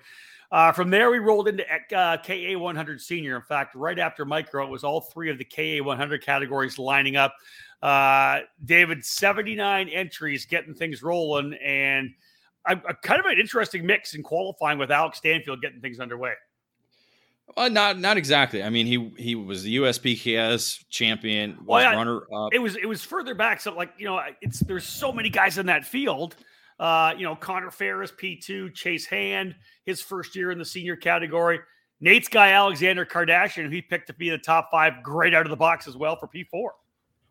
Uh, 0.50 0.72
from 0.72 0.88
there, 0.88 1.10
we 1.10 1.18
rolled 1.18 1.46
into 1.46 1.64
uh, 1.94 2.16
KA 2.16 2.58
100 2.58 3.00
Senior. 3.00 3.36
In 3.36 3.42
fact, 3.42 3.74
right 3.74 3.98
after 3.98 4.24
Micro, 4.24 4.64
it 4.64 4.70
was 4.70 4.84
all 4.84 5.02
three 5.02 5.30
of 5.30 5.36
the 5.36 5.44
KA 5.44 5.84
100 5.84 6.24
categories 6.24 6.78
lining 6.78 7.16
up. 7.16 7.34
Uh, 7.82 8.40
David, 8.64 9.04
79 9.04 9.90
entries, 9.90 10.46
getting 10.46 10.74
things 10.74 11.02
rolling, 11.02 11.52
and 11.62 12.10
a, 12.66 12.72
a 12.88 12.94
kind 12.94 13.20
of 13.20 13.26
an 13.26 13.38
interesting 13.38 13.84
mix 13.84 14.14
in 14.14 14.22
qualifying 14.22 14.78
with 14.78 14.90
Alex 14.90 15.18
Stanfield 15.18 15.60
getting 15.60 15.82
things 15.82 16.00
underway. 16.00 16.32
Well, 17.56 17.70
not 17.70 17.98
not 17.98 18.16
exactly. 18.16 18.62
I 18.62 18.70
mean, 18.70 18.86
he 18.86 19.12
he 19.16 19.34
was 19.34 19.62
the 19.62 19.76
USPKS 19.76 20.84
champion, 20.90 21.56
was 21.58 21.66
well, 21.66 21.80
yeah, 21.80 21.94
runner 21.94 22.22
up. 22.34 22.52
It 22.52 22.58
was 22.58 22.76
it 22.76 22.86
was 22.86 23.02
further 23.02 23.34
back. 23.34 23.60
So 23.60 23.74
like 23.74 23.92
you 23.98 24.06
know, 24.06 24.20
it's 24.40 24.60
there's 24.60 24.84
so 24.84 25.12
many 25.12 25.28
guys 25.30 25.58
in 25.58 25.66
that 25.66 25.84
field. 25.84 26.36
Uh, 26.78 27.12
you 27.16 27.24
know, 27.24 27.34
Connor 27.34 27.70
Ferris, 27.70 28.12
P 28.16 28.36
two, 28.36 28.70
Chase 28.70 29.06
Hand, 29.06 29.56
his 29.84 30.00
first 30.00 30.36
year 30.36 30.50
in 30.50 30.58
the 30.58 30.64
senior 30.64 30.96
category. 30.96 31.60
Nate's 32.00 32.28
guy 32.28 32.52
Alexander 32.52 33.04
Kardashian, 33.04 33.64
who 33.64 33.70
he 33.70 33.82
picked 33.82 34.06
to 34.06 34.14
be 34.14 34.30
the 34.30 34.38
top 34.38 34.70
five, 34.70 35.02
great 35.02 35.34
out 35.34 35.44
of 35.44 35.50
the 35.50 35.56
box 35.56 35.88
as 35.88 35.96
well 35.96 36.16
for 36.16 36.28
P 36.28 36.44
four. 36.44 36.74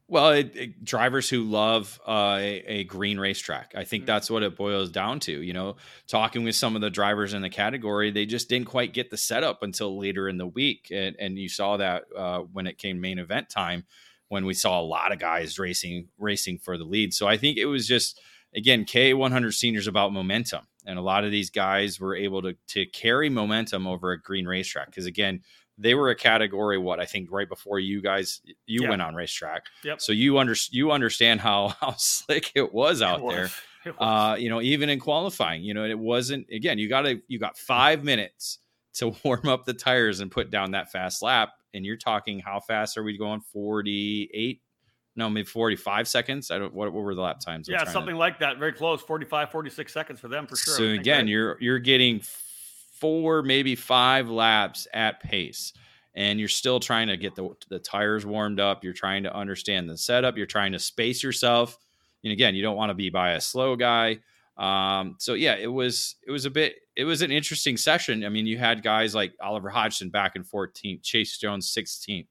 Well, 0.10 0.30
it, 0.30 0.56
it, 0.56 0.86
drivers 0.86 1.30
who 1.30 1.44
love 1.44 2.00
uh, 2.08 2.38
a, 2.40 2.64
a, 2.66 2.84
green 2.86 3.20
racetrack. 3.20 3.74
I 3.76 3.84
think 3.84 4.04
mm-hmm. 4.04 4.08
that's 4.08 4.30
what 4.30 4.42
it 4.42 4.56
boils 4.56 4.90
down 4.90 5.20
to. 5.22 5.42
You 5.42 5.52
know, 5.52 5.76
talking 6.08 6.46
with 6.46 6.56
some 6.56 6.76
of 6.76 6.82
the 6.82 6.90
drivers 6.90 7.34
in 7.34 7.42
the 7.42 7.50
category, 7.50 8.12
they 8.12 8.26
just 8.26 8.48
didn't 8.48 8.68
quite 8.68 8.94
get 8.94 9.10
the 9.10 9.18
setup 9.18 9.64
until 9.64 10.00
later 10.00 10.30
in 10.30 10.38
the 10.38 10.48
week, 10.48 10.88
and, 10.92 11.18
and 11.20 11.38
you 11.38 11.50
saw 11.50 11.76
that 11.78 12.04
uh, 12.16 12.40
when 12.40 12.68
it 12.68 12.78
came 12.78 13.02
main 13.02 13.20
event 13.20 13.50
time, 13.50 13.84
when 14.30 14.46
we 14.46 14.54
saw 14.54 14.80
a 14.80 14.82
lot 14.82 15.12
of 15.12 15.20
guys 15.20 15.60
racing 15.60 16.08
racing 16.18 16.60
for 16.60 16.78
the 16.78 16.86
lead. 16.86 17.14
So 17.14 17.28
I 17.28 17.36
think 17.36 17.58
it 17.58 17.66
was 17.66 17.86
just 17.86 18.22
again 18.56 18.86
K 18.86 19.14
100 19.14 19.52
seniors 19.52 19.88
about 19.88 20.14
momentum, 20.14 20.68
and 20.86 20.98
a 20.98 21.02
lot 21.02 21.26
of 21.26 21.32
these 21.32 21.50
guys 21.50 22.00
were 22.00 22.16
able 22.16 22.42
to 22.44 22.56
to 22.70 22.86
carry 22.86 23.30
momentum 23.30 23.86
over 23.86 24.12
a 24.12 24.22
green 24.22 24.46
racetrack 24.46 24.88
because 24.88 25.06
again 25.06 25.42
they 25.78 25.94
were 25.96 26.10
a 26.10 26.16
category 26.16 26.78
what 26.78 27.00
I 27.00 27.06
think 27.06 27.32
right 27.32 27.48
before 27.48 27.80
you 27.80 28.02
guys 28.02 28.42
you 28.66 28.82
Yeah. 28.84 28.90
went 28.90 29.02
on 29.02 29.14
racetrack. 29.16 29.66
Yep. 29.84 30.02
So 30.02 30.12
you 30.12 30.38
under 30.40 30.56
you 30.72 30.92
understand 30.92 31.40
how 31.42 31.68
how 31.82 31.94
slick 31.98 32.52
it 32.56 32.74
was 32.74 33.02
out 33.02 33.20
It 33.20 33.24
was. 33.26 33.36
there. 33.36 33.50
Uh, 34.00 34.36
you 34.38 34.50
know, 34.50 34.60
even 34.62 34.90
in 34.90 35.00
qualifying, 35.00 35.64
you 35.64 35.74
know, 35.74 35.86
it 35.86 35.98
wasn't 35.98 36.46
again, 36.52 36.78
you 36.78 36.90
gotta 36.90 37.22
you 37.30 37.40
got 37.40 37.58
five 37.58 38.04
minutes 38.04 38.60
to 38.96 39.16
warm 39.24 39.48
up 39.48 39.64
the 39.64 39.74
tires 39.74 40.20
and 40.20 40.30
put 40.30 40.50
down 40.52 40.72
that 40.72 40.92
fast 40.92 41.22
lap. 41.22 41.54
And 41.74 41.86
you're 41.86 41.96
talking 41.96 42.40
how 42.40 42.60
fast 42.60 42.98
are 42.98 43.04
we 43.04 43.18
going? 43.18 43.40
48? 43.40 44.62
No, 45.16 45.30
maybe 45.30 45.46
45 45.46 46.08
seconds. 46.08 46.52
I 46.52 46.58
don't 46.60 46.74
what, 46.74 46.92
what 46.92 47.02
were 47.04 47.16
the 47.16 47.22
lap 47.22 47.40
times? 47.40 47.70
I'm 47.70 47.74
yeah, 47.74 47.78
trying 47.78 47.86
to- 47.88 47.92
something 47.94 48.16
like 48.16 48.40
that. 48.40 48.58
Very 48.60 48.74
close. 48.74 49.02
45, 49.02 49.52
46 49.52 49.94
seconds 49.94 50.20
for 50.20 50.28
them 50.28 50.48
for 50.48 50.58
sure. 50.58 50.76
So 50.76 50.84
again, 50.84 51.20
right? 51.20 51.28
you're 51.28 51.58
you're 51.62 51.80
getting 51.80 52.22
four, 53.00 53.42
maybe 53.44 53.76
five 53.76 54.30
laps 54.30 54.88
at 54.94 55.22
pace, 55.22 55.74
and 56.16 56.40
you're 56.40 56.50
still 56.50 56.80
trying 56.80 57.08
to 57.08 57.18
get 57.18 57.36
the 57.36 57.50
the 57.70 57.80
tires 57.80 58.26
warmed 58.26 58.60
up. 58.60 58.84
You're 58.84 58.94
trying 58.94 59.24
to 59.24 59.36
understand 59.36 59.90
the 59.90 59.98
setup. 59.98 60.38
You're 60.38 60.46
trying 60.46 60.72
to 60.74 60.80
space 60.80 61.24
yourself. 61.24 61.78
And 62.24 62.34
again, 62.34 62.56
you 62.56 62.62
don't 62.62 62.76
want 62.76 62.90
to 62.90 62.96
be 62.96 63.10
by 63.10 63.32
a 63.32 63.42
slow 63.42 63.76
guy. 63.76 64.20
Um, 64.58 65.16
so 65.20 65.36
yeah, 65.36 65.56
it 65.56 65.72
was 65.72 66.16
it 66.26 66.32
was 66.32 66.46
a 66.46 66.50
bit 66.50 66.76
it 66.96 67.06
was 67.06 67.22
an 67.22 67.32
interesting 67.32 67.78
session. 67.78 68.26
I 68.26 68.30
mean, 68.30 68.48
you 68.48 68.58
had 68.58 68.82
guys 68.82 69.14
like 69.14 69.34
Oliver 69.40 69.70
Hodgson 69.70 70.10
back 70.10 70.36
in 70.36 70.44
14th, 70.44 71.04
Chase 71.04 71.38
Jones 71.38 71.72
16th, 71.72 72.26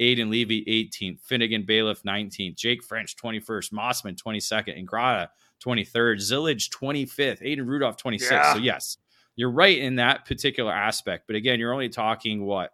Aiden 0.00 0.30
Levy 0.30 0.64
18th, 0.64 1.20
Finnegan 1.20 1.64
Bailiff 1.64 2.02
19th, 2.04 2.56
Jake 2.56 2.84
French 2.84 3.16
21st, 3.16 3.72
Mossman 3.72 4.16
22nd, 4.16 4.78
and 4.78 4.86
Grata 4.86 5.30
23rd, 5.64 6.16
Zillage 6.16 6.70
25th, 6.70 7.42
Aiden 7.42 7.66
Rudolph 7.66 7.96
26th. 7.96 8.30
Yeah. 8.30 8.52
So 8.52 8.58
yes, 8.60 8.98
you're 9.36 9.50
right 9.50 9.78
in 9.78 9.96
that 9.96 10.26
particular 10.26 10.72
aspect. 10.72 11.24
But 11.26 11.36
again, 11.36 11.58
you're 11.58 11.72
only 11.72 11.88
talking 11.88 12.44
what 12.44 12.70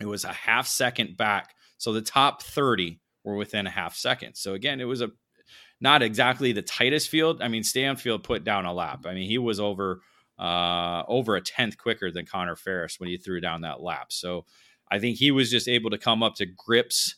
it 0.00 0.06
was 0.06 0.24
a 0.24 0.32
half 0.32 0.66
second 0.66 1.16
back. 1.16 1.54
So 1.78 1.92
the 1.92 2.02
top 2.02 2.42
30 2.42 3.00
were 3.24 3.36
within 3.36 3.66
a 3.66 3.70
half 3.70 3.94
second. 3.94 4.34
So 4.34 4.54
again, 4.54 4.80
it 4.80 4.84
was 4.84 5.00
a 5.00 5.10
not 5.80 6.02
exactly 6.02 6.52
the 6.52 6.62
tightest 6.62 7.08
field. 7.08 7.42
I 7.42 7.48
mean, 7.48 7.64
Stanfield 7.64 8.22
put 8.22 8.44
down 8.44 8.66
a 8.66 8.72
lap. 8.72 9.04
I 9.06 9.14
mean, 9.14 9.28
he 9.28 9.38
was 9.38 9.60
over 9.60 10.00
uh 10.38 11.02
over 11.08 11.36
a 11.36 11.40
tenth 11.40 11.76
quicker 11.76 12.10
than 12.10 12.26
Connor 12.26 12.56
Ferris 12.56 12.98
when 12.98 13.08
he 13.08 13.16
threw 13.16 13.40
down 13.40 13.62
that 13.62 13.82
lap. 13.82 14.12
So 14.12 14.44
I 14.90 14.98
think 14.98 15.18
he 15.18 15.30
was 15.30 15.50
just 15.50 15.68
able 15.68 15.90
to 15.90 15.98
come 15.98 16.22
up 16.22 16.34
to 16.36 16.46
grips, 16.46 17.16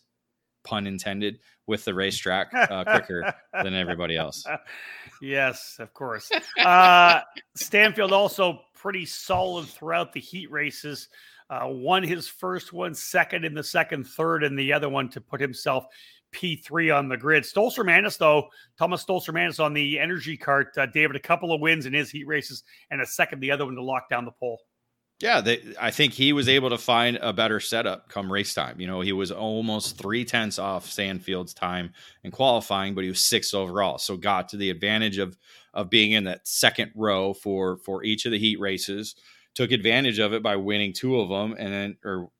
pun 0.63 0.87
intended, 0.87 1.39
with 1.67 1.85
the 1.85 1.95
racetrack 1.95 2.53
uh, 2.53 2.85
quicker 2.85 3.35
than 3.62 3.75
everybody 3.75 4.17
else. 4.17 4.45
yes, 5.23 5.77
of 5.79 5.93
course. 5.95 6.31
Uh, 6.59 7.21
Stanfield 7.55 8.12
also 8.12 8.61
pretty 8.75 9.07
solid 9.07 9.67
throughout 9.67 10.12
the 10.12 10.21
heat 10.21 10.51
races. 10.51 11.09
Uh, 11.51 11.67
won 11.67 12.03
his 12.03 12.27
first 12.27 12.73
one, 12.73 12.95
second 12.95 13.45
in 13.45 13.55
the 13.55 13.62
second, 13.62 14.05
third 14.05 14.43
in 14.43 14.57
the 14.57 14.73
other 14.73 14.89
one 14.89 15.09
to 15.11 15.21
put 15.21 15.41
himself 15.41 15.87
P3 16.35 16.97
on 16.97 17.09
the 17.09 17.17
grid. 17.17 17.45
Stolzer 17.45 17.85
Manis, 17.85 18.17
though, 18.17 18.49
Thomas 18.79 19.05
Stolzer 19.05 19.33
Manis 19.33 19.61
on 19.61 19.73
the 19.73 19.99
energy 19.99 20.37
cart, 20.37 20.77
uh, 20.77 20.87
David, 20.87 21.17
a 21.17 21.21
couple 21.21 21.53
of 21.53 21.61
wins 21.61 21.87
in 21.87 21.93
his 21.93 22.11
heat 22.11 22.27
races 22.27 22.65
and 22.91 23.01
a 23.01 23.07
second, 23.07 23.41
the 23.41 23.51
other 23.51 23.65
one 23.65 23.75
to 23.75 23.83
lock 23.83 24.09
down 24.09 24.25
the 24.25 24.33
pole. 24.33 24.61
Yeah, 25.21 25.41
they, 25.41 25.62
I 25.81 25.91
think 25.91 26.12
he 26.12 26.33
was 26.33 26.49
able 26.49 26.71
to 26.71 26.79
find 26.79 27.17
a 27.23 27.33
better 27.33 27.61
setup 27.61 28.09
come 28.09 28.33
race 28.33 28.53
time. 28.53 28.81
You 28.81 28.87
know, 28.87 29.01
he 29.01 29.12
was 29.12 29.31
almost 29.31 29.97
three 29.97 30.25
tenths 30.25 30.59
off 30.59 30.91
Stanfield's 30.91 31.55
time 31.55 31.93
in 32.25 32.31
qualifying, 32.33 32.95
but 32.95 33.05
he 33.05 33.11
was 33.11 33.21
sixth 33.21 33.55
overall. 33.55 33.99
So 33.99 34.17
got 34.17 34.49
to 34.51 34.57
the 34.57 34.71
advantage 34.71 35.19
of 35.19 35.37
of 35.73 35.89
being 35.91 36.12
in 36.12 36.25
that 36.25 36.47
second 36.47 36.93
row 36.95 37.33
for 37.33 37.79
for 37.79 38.03
each 38.03 38.27
of 38.27 38.33
the 38.33 38.39
heat 38.39 38.59
races. 38.59 39.15
Took 39.55 39.71
advantage 39.71 40.19
of 40.19 40.33
it 40.33 40.43
by 40.43 40.57
winning 40.57 40.93
two 40.93 41.21
of 41.21 41.29
them, 41.29 41.55
and 41.59 41.73
then 41.73 41.97
or 42.05 42.31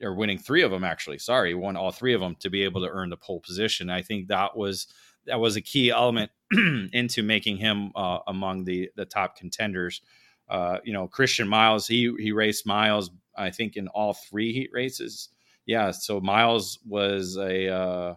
or 0.00 0.14
winning 0.14 0.38
three 0.38 0.62
of 0.62 0.70
them 0.70 0.84
actually. 0.84 1.18
Sorry, 1.18 1.52
won 1.54 1.76
all 1.76 1.90
three 1.90 2.14
of 2.14 2.20
them 2.20 2.36
to 2.40 2.48
be 2.50 2.62
able 2.62 2.80
to 2.82 2.90
earn 2.90 3.10
the 3.10 3.16
pole 3.16 3.40
position. 3.40 3.90
I 3.90 4.02
think 4.02 4.28
that 4.28 4.56
was 4.56 4.86
that 5.26 5.40
was 5.40 5.56
a 5.56 5.60
key 5.62 5.90
element 5.90 6.30
into 6.92 7.24
making 7.24 7.56
him 7.56 7.90
uh, 7.96 8.20
among 8.28 8.64
the 8.64 8.90
the 8.94 9.04
top 9.04 9.36
contenders 9.36 10.00
uh, 10.48 10.78
you 10.84 10.92
know, 10.92 11.06
Christian 11.08 11.48
Miles, 11.48 11.86
he 11.86 12.14
he 12.18 12.32
raced 12.32 12.66
Miles, 12.66 13.10
I 13.36 13.50
think, 13.50 13.76
in 13.76 13.88
all 13.88 14.14
three 14.14 14.52
heat 14.52 14.70
races. 14.72 15.30
Yeah, 15.66 15.90
so 15.90 16.20
Miles 16.20 16.78
was 16.86 17.36
a 17.38 17.68
uh, 17.68 18.14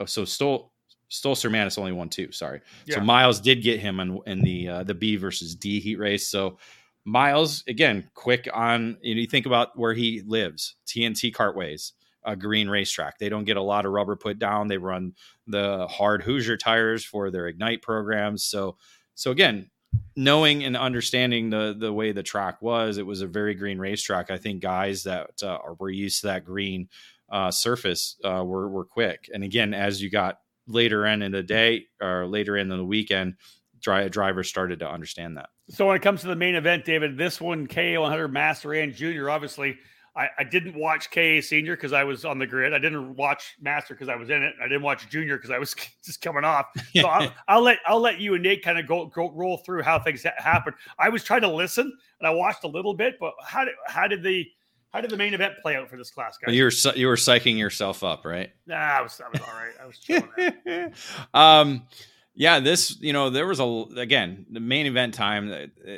oh, 0.00 0.04
so 0.06 0.22
Stol 0.22 0.70
Stolzer 1.10 1.50
Manis 1.50 1.78
only 1.78 1.92
won 1.92 2.08
two. 2.08 2.32
Sorry, 2.32 2.60
Yeah. 2.86 2.96
so 2.96 3.00
Miles 3.02 3.40
did 3.40 3.62
get 3.62 3.78
him 3.78 4.00
in, 4.00 4.20
in 4.26 4.40
the 4.40 4.68
uh, 4.68 4.82
the 4.82 4.94
B 4.94 5.16
versus 5.16 5.54
D 5.54 5.78
heat 5.80 5.96
race. 5.98 6.26
So 6.26 6.58
Miles 7.04 7.62
again, 7.68 8.10
quick 8.14 8.48
on. 8.52 8.96
You, 9.02 9.14
know, 9.14 9.20
you 9.20 9.26
think 9.28 9.46
about 9.46 9.78
where 9.78 9.94
he 9.94 10.22
lives, 10.26 10.74
TNT 10.88 11.32
Cartways, 11.32 11.92
a 12.24 12.34
green 12.34 12.68
racetrack. 12.68 13.18
They 13.18 13.28
don't 13.28 13.44
get 13.44 13.56
a 13.56 13.62
lot 13.62 13.86
of 13.86 13.92
rubber 13.92 14.16
put 14.16 14.40
down. 14.40 14.66
They 14.66 14.78
run 14.78 15.14
the 15.46 15.86
hard 15.86 16.22
Hoosier 16.24 16.56
tires 16.56 17.04
for 17.04 17.30
their 17.30 17.46
Ignite 17.46 17.82
programs. 17.82 18.42
So 18.42 18.76
so 19.14 19.30
again, 19.30 19.70
knowing 20.16 20.64
and 20.64 20.76
understanding 20.76 21.50
the 21.50 21.76
the 21.78 21.92
way 21.92 22.12
the 22.12 22.22
track 22.22 22.62
was, 22.62 22.98
it 22.98 23.06
was 23.06 23.20
a 23.20 23.26
very 23.26 23.54
green 23.54 23.78
racetrack. 23.78 24.30
I 24.30 24.38
think 24.38 24.62
guys 24.62 25.04
that 25.04 25.42
uh, 25.42 25.58
were 25.78 25.90
used 25.90 26.22
to 26.22 26.28
that 26.28 26.44
green 26.44 26.88
uh, 27.30 27.50
surface 27.50 28.16
uh, 28.24 28.42
were 28.44 28.68
were 28.68 28.84
quick. 28.84 29.30
And 29.32 29.44
again, 29.44 29.74
as 29.74 30.02
you 30.02 30.10
got 30.10 30.40
later 30.66 31.06
in 31.06 31.22
in 31.22 31.32
the 31.32 31.42
day 31.42 31.86
or 32.00 32.26
later 32.26 32.56
in 32.56 32.68
the 32.68 32.84
weekend, 32.84 33.34
dri- 33.80 34.08
drivers 34.08 34.48
started 34.48 34.80
to 34.80 34.90
understand 34.90 35.36
that. 35.36 35.50
So 35.70 35.86
when 35.86 35.96
it 35.96 36.02
comes 36.02 36.22
to 36.22 36.28
the 36.28 36.36
main 36.36 36.54
event, 36.54 36.84
David, 36.84 37.18
this 37.18 37.40
one 37.40 37.66
KA 37.66 38.00
100 38.00 38.28
Master 38.28 38.72
and 38.72 38.94
Junior, 38.94 39.28
obviously, 39.28 39.78
I, 40.16 40.28
I 40.38 40.44
didn't 40.44 40.74
watch 40.74 41.10
KA 41.10 41.40
Senior 41.42 41.76
because 41.76 41.92
I 41.92 42.04
was 42.04 42.24
on 42.24 42.38
the 42.38 42.46
grid. 42.46 42.72
I 42.72 42.78
didn't 42.78 43.16
watch 43.16 43.56
Master 43.60 43.94
because 43.94 44.08
I 44.08 44.16
was 44.16 44.30
in 44.30 44.42
it. 44.42 44.54
I 44.62 44.64
didn't 44.66 44.82
watch 44.82 45.08
Junior 45.10 45.36
because 45.36 45.50
I 45.50 45.58
was 45.58 45.74
just 46.04 46.22
coming 46.22 46.44
off. 46.44 46.66
So 46.94 47.06
I'll, 47.06 47.32
I'll 47.48 47.62
let 47.62 47.78
I'll 47.86 48.00
let 48.00 48.18
you 48.18 48.34
and 48.34 48.42
Nate 48.42 48.62
kind 48.62 48.78
of 48.78 48.86
go, 48.86 49.06
go 49.06 49.30
roll 49.32 49.58
through 49.58 49.82
how 49.82 49.98
things 49.98 50.22
ha- 50.22 50.32
happened. 50.38 50.76
I 50.98 51.10
was 51.10 51.22
trying 51.22 51.42
to 51.42 51.48
listen 51.48 51.92
and 52.18 52.26
I 52.26 52.30
watched 52.30 52.64
a 52.64 52.68
little 52.68 52.94
bit, 52.94 53.16
but 53.20 53.34
how 53.44 53.64
did 53.64 53.74
how 53.86 54.08
did 54.08 54.22
the 54.22 54.46
how 54.92 55.02
did 55.02 55.10
the 55.10 55.16
main 55.18 55.34
event 55.34 55.54
play 55.60 55.76
out 55.76 55.90
for 55.90 55.98
this 55.98 56.10
class, 56.10 56.38
guys? 56.38 56.54
you 56.54 56.64
were 56.64 56.72
you 56.96 57.06
were 57.08 57.16
psyching 57.16 57.58
yourself 57.58 58.02
up, 58.02 58.24
right? 58.24 58.50
Nah, 58.66 58.76
I 58.76 59.02
was 59.02 59.20
I 59.20 59.28
was 59.28 59.40
all 59.42 59.54
right. 59.54 59.74
I 59.82 59.86
was 59.86 59.98
chilling. 59.98 60.92
um, 61.34 61.86
yeah, 62.34 62.60
this 62.60 62.98
you 63.00 63.12
know 63.12 63.28
there 63.28 63.46
was 63.46 63.60
a 63.60 64.00
again 64.00 64.46
the 64.50 64.60
main 64.60 64.86
event 64.86 65.12
time. 65.12 65.52
uh, 65.52 65.96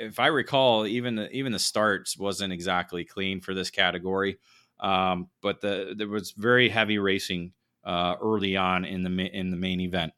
If 0.00 0.18
I 0.18 0.28
recall, 0.28 0.86
even 0.86 1.16
the 1.16 1.30
even 1.30 1.52
the 1.52 1.58
starts 1.58 2.16
wasn't 2.16 2.52
exactly 2.52 3.04
clean 3.04 3.40
for 3.40 3.54
this 3.54 3.70
category, 3.70 4.38
um, 4.80 5.28
but 5.42 5.60
the 5.60 5.94
there 5.96 6.08
was 6.08 6.32
very 6.32 6.68
heavy 6.68 6.98
racing 6.98 7.52
uh, 7.84 8.14
early 8.20 8.56
on 8.56 8.84
in 8.84 9.02
the 9.02 9.26
in 9.26 9.50
the 9.50 9.56
main 9.56 9.80
event. 9.80 10.12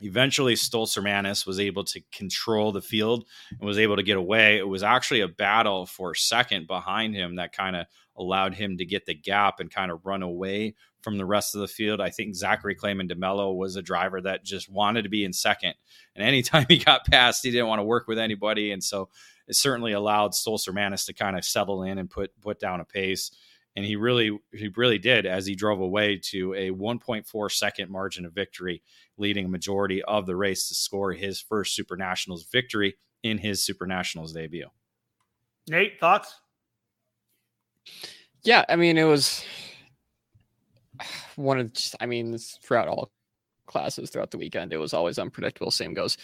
Eventually, 0.00 0.54
Stolzer 0.54 1.02
Manis 1.02 1.46
was 1.46 1.60
able 1.60 1.84
to 1.84 2.00
control 2.10 2.72
the 2.72 2.80
field 2.80 3.26
and 3.50 3.66
was 3.66 3.78
able 3.78 3.96
to 3.96 4.02
get 4.02 4.16
away. 4.16 4.56
It 4.56 4.66
was 4.66 4.82
actually 4.82 5.20
a 5.20 5.28
battle 5.28 5.84
for 5.84 6.14
second 6.14 6.66
behind 6.66 7.14
him 7.14 7.36
that 7.36 7.52
kind 7.52 7.76
of 7.76 7.86
allowed 8.16 8.54
him 8.54 8.78
to 8.78 8.86
get 8.86 9.04
the 9.04 9.14
gap 9.14 9.60
and 9.60 9.70
kind 9.70 9.90
of 9.90 10.06
run 10.06 10.22
away 10.22 10.74
from 11.02 11.18
the 11.18 11.24
rest 11.24 11.54
of 11.54 11.60
the 11.60 11.68
field. 11.68 12.00
I 12.00 12.10
think 12.10 12.34
Zachary 12.34 12.74
Clayman 12.74 13.10
DeMello 13.10 13.56
was 13.56 13.76
a 13.76 13.82
driver 13.82 14.20
that 14.20 14.44
just 14.44 14.68
wanted 14.68 15.02
to 15.02 15.08
be 15.08 15.24
in 15.24 15.32
second. 15.32 15.74
And 16.14 16.24
anytime 16.24 16.66
he 16.68 16.78
got 16.78 17.06
past, 17.06 17.44
he 17.44 17.50
didn't 17.50 17.68
want 17.68 17.80
to 17.80 17.84
work 17.84 18.06
with 18.08 18.18
anybody. 18.18 18.72
And 18.72 18.82
so 18.82 19.08
it 19.46 19.56
certainly 19.56 19.92
allowed 19.92 20.32
Stolzer 20.32 20.74
Manis 20.74 21.06
to 21.06 21.14
kind 21.14 21.36
of 21.36 21.44
settle 21.44 21.82
in 21.82 21.98
and 21.98 22.10
put 22.10 22.38
put 22.40 22.58
down 22.58 22.80
a 22.80 22.84
pace. 22.84 23.30
And 23.76 23.84
he 23.84 23.96
really 23.96 24.38
he 24.52 24.68
really 24.76 24.98
did 24.98 25.26
as 25.26 25.46
he 25.46 25.54
drove 25.54 25.80
away 25.80 26.18
to 26.30 26.54
a 26.54 26.70
1.4 26.70 27.52
second 27.52 27.90
margin 27.90 28.26
of 28.26 28.32
victory, 28.32 28.82
leading 29.16 29.46
a 29.46 29.48
majority 29.48 30.02
of 30.02 30.26
the 30.26 30.36
race 30.36 30.68
to 30.68 30.74
score 30.74 31.12
his 31.12 31.40
first 31.40 31.74
Super 31.74 31.96
Nationals 31.96 32.44
victory 32.50 32.96
in 33.22 33.38
his 33.38 33.64
Super 33.64 33.86
Nationals 33.86 34.32
debut. 34.32 34.68
Nate, 35.68 36.00
thoughts? 36.00 36.34
Yeah, 38.42 38.64
I 38.68 38.76
mean, 38.76 38.96
it 38.96 39.04
was 39.04 39.44
one 41.36 41.58
of 41.58 41.72
just, 41.72 41.96
I 42.00 42.06
mean, 42.06 42.36
throughout 42.38 42.88
all 42.88 43.10
classes 43.66 44.10
throughout 44.10 44.30
the 44.30 44.38
weekend, 44.38 44.72
it 44.72 44.78
was 44.78 44.92
always 44.92 45.18
unpredictable. 45.18 45.70
Same 45.70 45.94
goes 45.94 46.18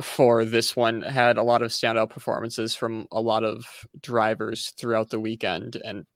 for 0.00 0.44
this 0.44 0.76
one. 0.76 1.02
Had 1.02 1.36
a 1.36 1.42
lot 1.42 1.62
of 1.62 1.70
standout 1.70 2.10
performances 2.10 2.74
from 2.74 3.06
a 3.10 3.20
lot 3.20 3.44
of 3.44 3.66
drivers 4.00 4.72
throughout 4.78 5.10
the 5.10 5.20
weekend 5.20 5.76
and 5.84 6.06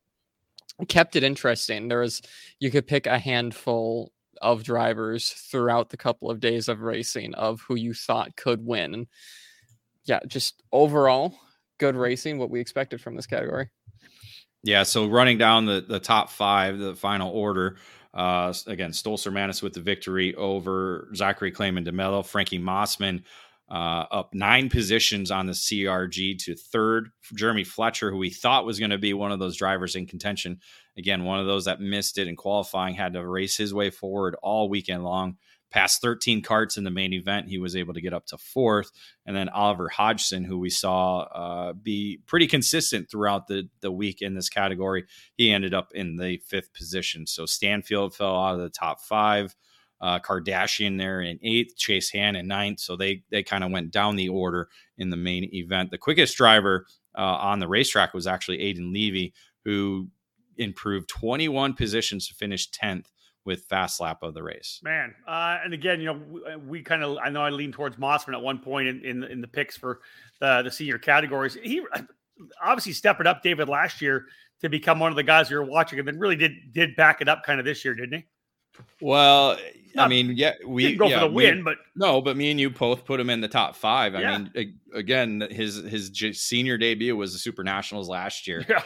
kept 0.89 1.17
it 1.17 1.25
interesting. 1.25 1.89
There 1.89 2.01
was, 2.01 2.23
you 2.61 2.71
could 2.71 2.87
pick 2.87 3.07
a 3.07 3.19
handful 3.19 4.13
of 4.41 4.65
drivers 4.65 5.31
throughout 5.31 5.91
the 5.91 5.97
couple 5.97 6.31
of 6.31 6.41
days 6.41 6.69
of 6.69 6.81
racing 6.81 7.35
of 7.35 7.61
who 7.63 7.75
you 7.75 7.95
thought 7.95 8.37
could 8.37 8.65
win. 8.65 9.07
Yeah, 10.05 10.21
just 10.27 10.63
overall, 10.73 11.35
good 11.79 11.95
racing, 11.95 12.39
what 12.39 12.51
we 12.51 12.61
expected 12.61 13.01
from 13.01 13.15
this 13.17 13.27
category. 13.27 13.69
Yeah, 14.63 14.85
so 14.85 15.07
running 15.07 15.39
down 15.39 15.67
the, 15.67 15.85
the 15.87 15.99
top 15.99 16.31
five, 16.31 16.79
the 16.79 16.95
final 16.95 17.31
order. 17.33 17.77
Uh, 18.15 18.53
again, 18.67 18.91
Stolzer 18.91 19.33
Manis 19.33 19.63
with 19.63 19.73
the 19.73 19.81
victory 19.81 20.35
over 20.35 21.09
Zachary 21.15 21.51
Clayman 21.51 21.87
DeMello, 21.87 22.25
Frankie 22.25 22.59
Mossman 22.59 23.23
uh, 23.73 24.05
up 24.11 24.35
nine 24.35 24.69
positions 24.69 25.31
on 25.31 25.47
the 25.47 25.53
CRG 25.53 26.39
to 26.45 26.55
third. 26.55 27.11
Jeremy 27.35 27.65
Fletcher, 27.65 28.11
who 28.11 28.19
we 28.19 28.29
thought 28.29 28.67
was 28.67 28.79
going 28.79 28.91
to 28.91 28.99
be 28.99 29.15
one 29.15 29.33
of 29.33 29.39
those 29.39 29.57
drivers 29.57 29.97
in 29.97 30.07
contention, 30.07 30.61
again, 30.99 31.25
one 31.25 31.41
of 31.41 31.47
those 31.47 31.65
that 31.65 31.81
missed 31.81 32.19
it 32.19 32.29
in 32.29 32.37
qualifying, 32.37 32.95
had 32.95 33.15
to 33.15 33.27
race 33.27 33.57
his 33.57 33.73
way 33.73 33.89
forward 33.89 34.37
all 34.43 34.69
weekend 34.69 35.03
long. 35.05 35.39
Past 35.73 36.03
13 36.03 36.43
carts 36.43 36.77
in 36.77 36.85
the 36.85 36.91
main 36.91 37.13
event, 37.13 37.49
he 37.49 37.59
was 37.59 37.75
able 37.75 37.95
to 37.95 38.01
get 38.01 38.13
up 38.13 38.27
to 38.27 38.39
fourth. 38.39 38.91
And 39.27 39.35
then 39.35 39.49
Oliver 39.49 39.89
Hodgson, 39.89 40.45
who 40.45 40.59
we 40.59 40.71
saw 40.71 41.23
uh, 41.23 41.73
be 41.73 42.21
pretty 42.27 42.47
consistent 42.47 43.11
throughout 43.11 43.47
the, 43.49 43.69
the 43.81 43.91
week 43.91 44.23
in 44.23 44.35
this 44.35 44.49
category, 44.49 45.07
he 45.37 45.51
ended 45.51 45.75
up 45.75 45.89
in 45.95 46.17
the 46.17 46.39
fifth 46.47 46.73
position. 46.75 47.27
So 47.27 47.47
Stanfield 47.47 48.15
fell 48.15 48.37
out 48.37 48.55
of 48.55 48.61
the 48.61 48.71
top 48.71 49.01
five 49.01 49.57
uh, 50.03 50.19
Kardashian 50.19 50.99
there 50.99 51.21
in 51.21 51.39
eighth, 51.43 51.77
Chase 51.77 52.11
Han 52.11 52.37
in 52.37 52.49
ninth. 52.49 52.81
So 52.81 52.97
they 52.97 53.23
they 53.31 53.43
kind 53.43 53.65
of 53.65 53.71
went 53.71 53.93
down 53.93 54.17
the 54.17 54.29
order 54.29 54.69
in 54.99 55.11
the 55.11 55.17
main 55.17 55.49
event. 55.55 55.91
The 55.91 55.99
quickest 55.99 56.37
driver 56.37 56.87
uh, 57.17 57.21
on 57.21 57.61
the 57.61 57.69
racetrack 57.69 58.13
was 58.13 58.27
actually 58.27 58.59
Aiden 58.59 58.93
Levy, 58.93 59.33
who 59.65 60.09
improved 60.59 61.09
21 61.09 61.75
positions 61.75 62.29
to 62.29 62.35
finish 62.35 62.71
10th 62.71 63.07
with 63.45 63.65
fast 63.65 64.01
lap 64.01 64.23
of 64.23 64.35
the 64.35 64.43
race. 64.43 64.81
Man, 64.83 65.15
uh, 65.27 65.59
and 65.65 65.75
again, 65.75 66.01
you 66.01 66.07
know, 66.07 66.21
we, 66.29 66.45
uh, 66.45 66.59
we 66.59 66.83
kind 66.83 67.03
of 67.03 67.19
I 67.19 67.29
know 67.31 67.43
I 67.43 67.51
leaned 67.51 67.75
towards 67.75 67.97
Mossman 67.97 68.35
at 68.35 68.43
one 68.43 68.59
point 68.59 68.89
in 68.89 69.05
in, 69.05 69.25
in 69.25 69.41
the 69.41 69.49
picks 69.49 69.77
for 69.77 70.01
the 70.41 70.63
the 70.63 70.71
senior 70.71 70.99
categories. 70.99 71.57
He 71.63 71.81
uh, 71.93 72.03
obviously 72.63 72.93
stepped 72.93 73.21
it 73.21 73.27
up, 73.27 73.43
David, 73.43 73.69
last 73.69 74.01
year 74.01 74.27
to 74.61 74.69
become 74.69 74.99
one 75.01 75.11
of 75.11 75.17
the 75.17 75.23
guys 75.23 75.51
you're 75.51 75.65
watching, 75.65 75.99
and 75.99 76.07
then 76.07 76.19
really 76.19 76.37
did 76.37 76.53
did 76.73 76.97
back 76.97 77.21
it 77.21 77.29
up 77.29 77.43
kind 77.45 77.59
of 77.59 77.67
this 77.67 77.85
year, 77.85 77.95
didn't 77.95 78.21
he? 78.21 78.27
Well, 79.01 79.59
Not, 79.95 80.07
I 80.07 80.09
mean, 80.09 80.33
yeah, 80.37 80.55
we 80.67 80.97
go 80.97 81.07
yeah, 81.07 81.21
for 81.21 81.27
the 81.27 81.33
we, 81.33 81.45
win, 81.45 81.63
but 81.63 81.77
no, 81.95 82.23
but 82.23 82.37
me 82.37 82.51
and 82.51 82.59
you 82.59 82.71
both 82.71 83.05
put 83.05 83.21
him 83.21 83.29
in 83.29 83.41
the 83.41 83.49
top 83.49 83.77
five. 83.77 84.15
I 84.15 84.21
yeah. 84.21 84.39
mean, 84.39 84.79
again, 84.95 85.47
his 85.51 85.77
his 85.77 86.11
senior 86.41 86.79
debut 86.79 87.15
was 87.15 87.33
the 87.33 87.39
Super 87.39 87.63
Nationals 87.63 88.09
last 88.09 88.47
year, 88.47 88.65
yeah. 88.69 88.83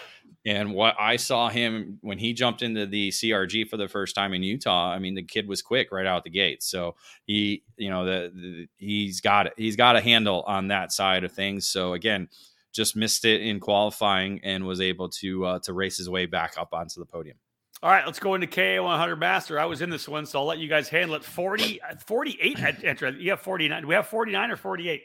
And 0.47 0.73
what 0.73 0.95
I 0.99 1.17
saw 1.17 1.49
him 1.49 1.99
when 2.03 2.19
he 2.19 2.33
jumped 2.33 2.63
into 2.63 2.87
the 2.87 3.11
CRG 3.11 3.69
for 3.69 3.77
the 3.77 3.89
first 3.89 4.15
time 4.15 4.33
in 4.33 4.45
Utah. 4.45 4.93
I 4.93 5.01
mean, 5.01 5.17
the 5.17 5.23
kid 5.25 5.49
was 5.49 5.61
quick 5.61 5.91
right 5.91 6.07
out 6.07 6.23
the 6.23 6.31
gate, 6.31 6.63
so 6.63 6.95
he, 7.25 7.65
you 7.77 7.91
know, 7.91 8.05
the, 8.05 8.33
the 8.33 8.69
he's 8.77 9.21
got 9.21 9.49
it. 9.49 9.55
He's 9.57 9.75
got 9.75 9.97
a 9.97 10.01
handle 10.01 10.45
on 10.47 10.69
that 10.69 10.93
side 10.93 11.25
of 11.25 11.33
things. 11.33 11.67
So 11.67 11.95
again, 11.95 12.29
just 12.73 12.95
missed 12.95 13.25
it 13.25 13.43
in 13.43 13.59
qualifying 13.59 14.41
and 14.45 14.65
was 14.65 14.81
able 14.81 15.09
to 15.09 15.45
uh, 15.45 15.59
to 15.61 15.73
race 15.73 15.97
his 15.97 16.09
way 16.09 16.27
back 16.27 16.55
up 16.57 16.73
onto 16.73 17.01
the 17.01 17.07
podium. 17.07 17.37
All 17.83 17.91
right, 17.91 18.07
let's 18.07 18.21
go 18.21 18.35
into 18.35 18.47
KA 18.47 18.83
100 18.83 19.17
Master. 19.17 19.59
I 19.59 19.67
was 19.67 19.83
in 19.83 19.91
this 19.91 20.09
one, 20.09 20.27
so 20.27 20.39
I'll 20.39 20.47
let 20.47 20.59
you 20.59 20.69
guys 20.69 20.89
handle 20.89 21.17
it. 21.17 21.25
40, 21.25 21.83
uh, 21.83 21.97
48 22.07 22.85
enter. 22.85 23.11
You 23.11 23.31
have 23.31 23.41
49. 23.41 23.83
Do 23.83 23.89
we 23.89 23.95
have 23.95 24.07
49 24.07 24.51
or 24.51 24.57
48? 24.57 25.03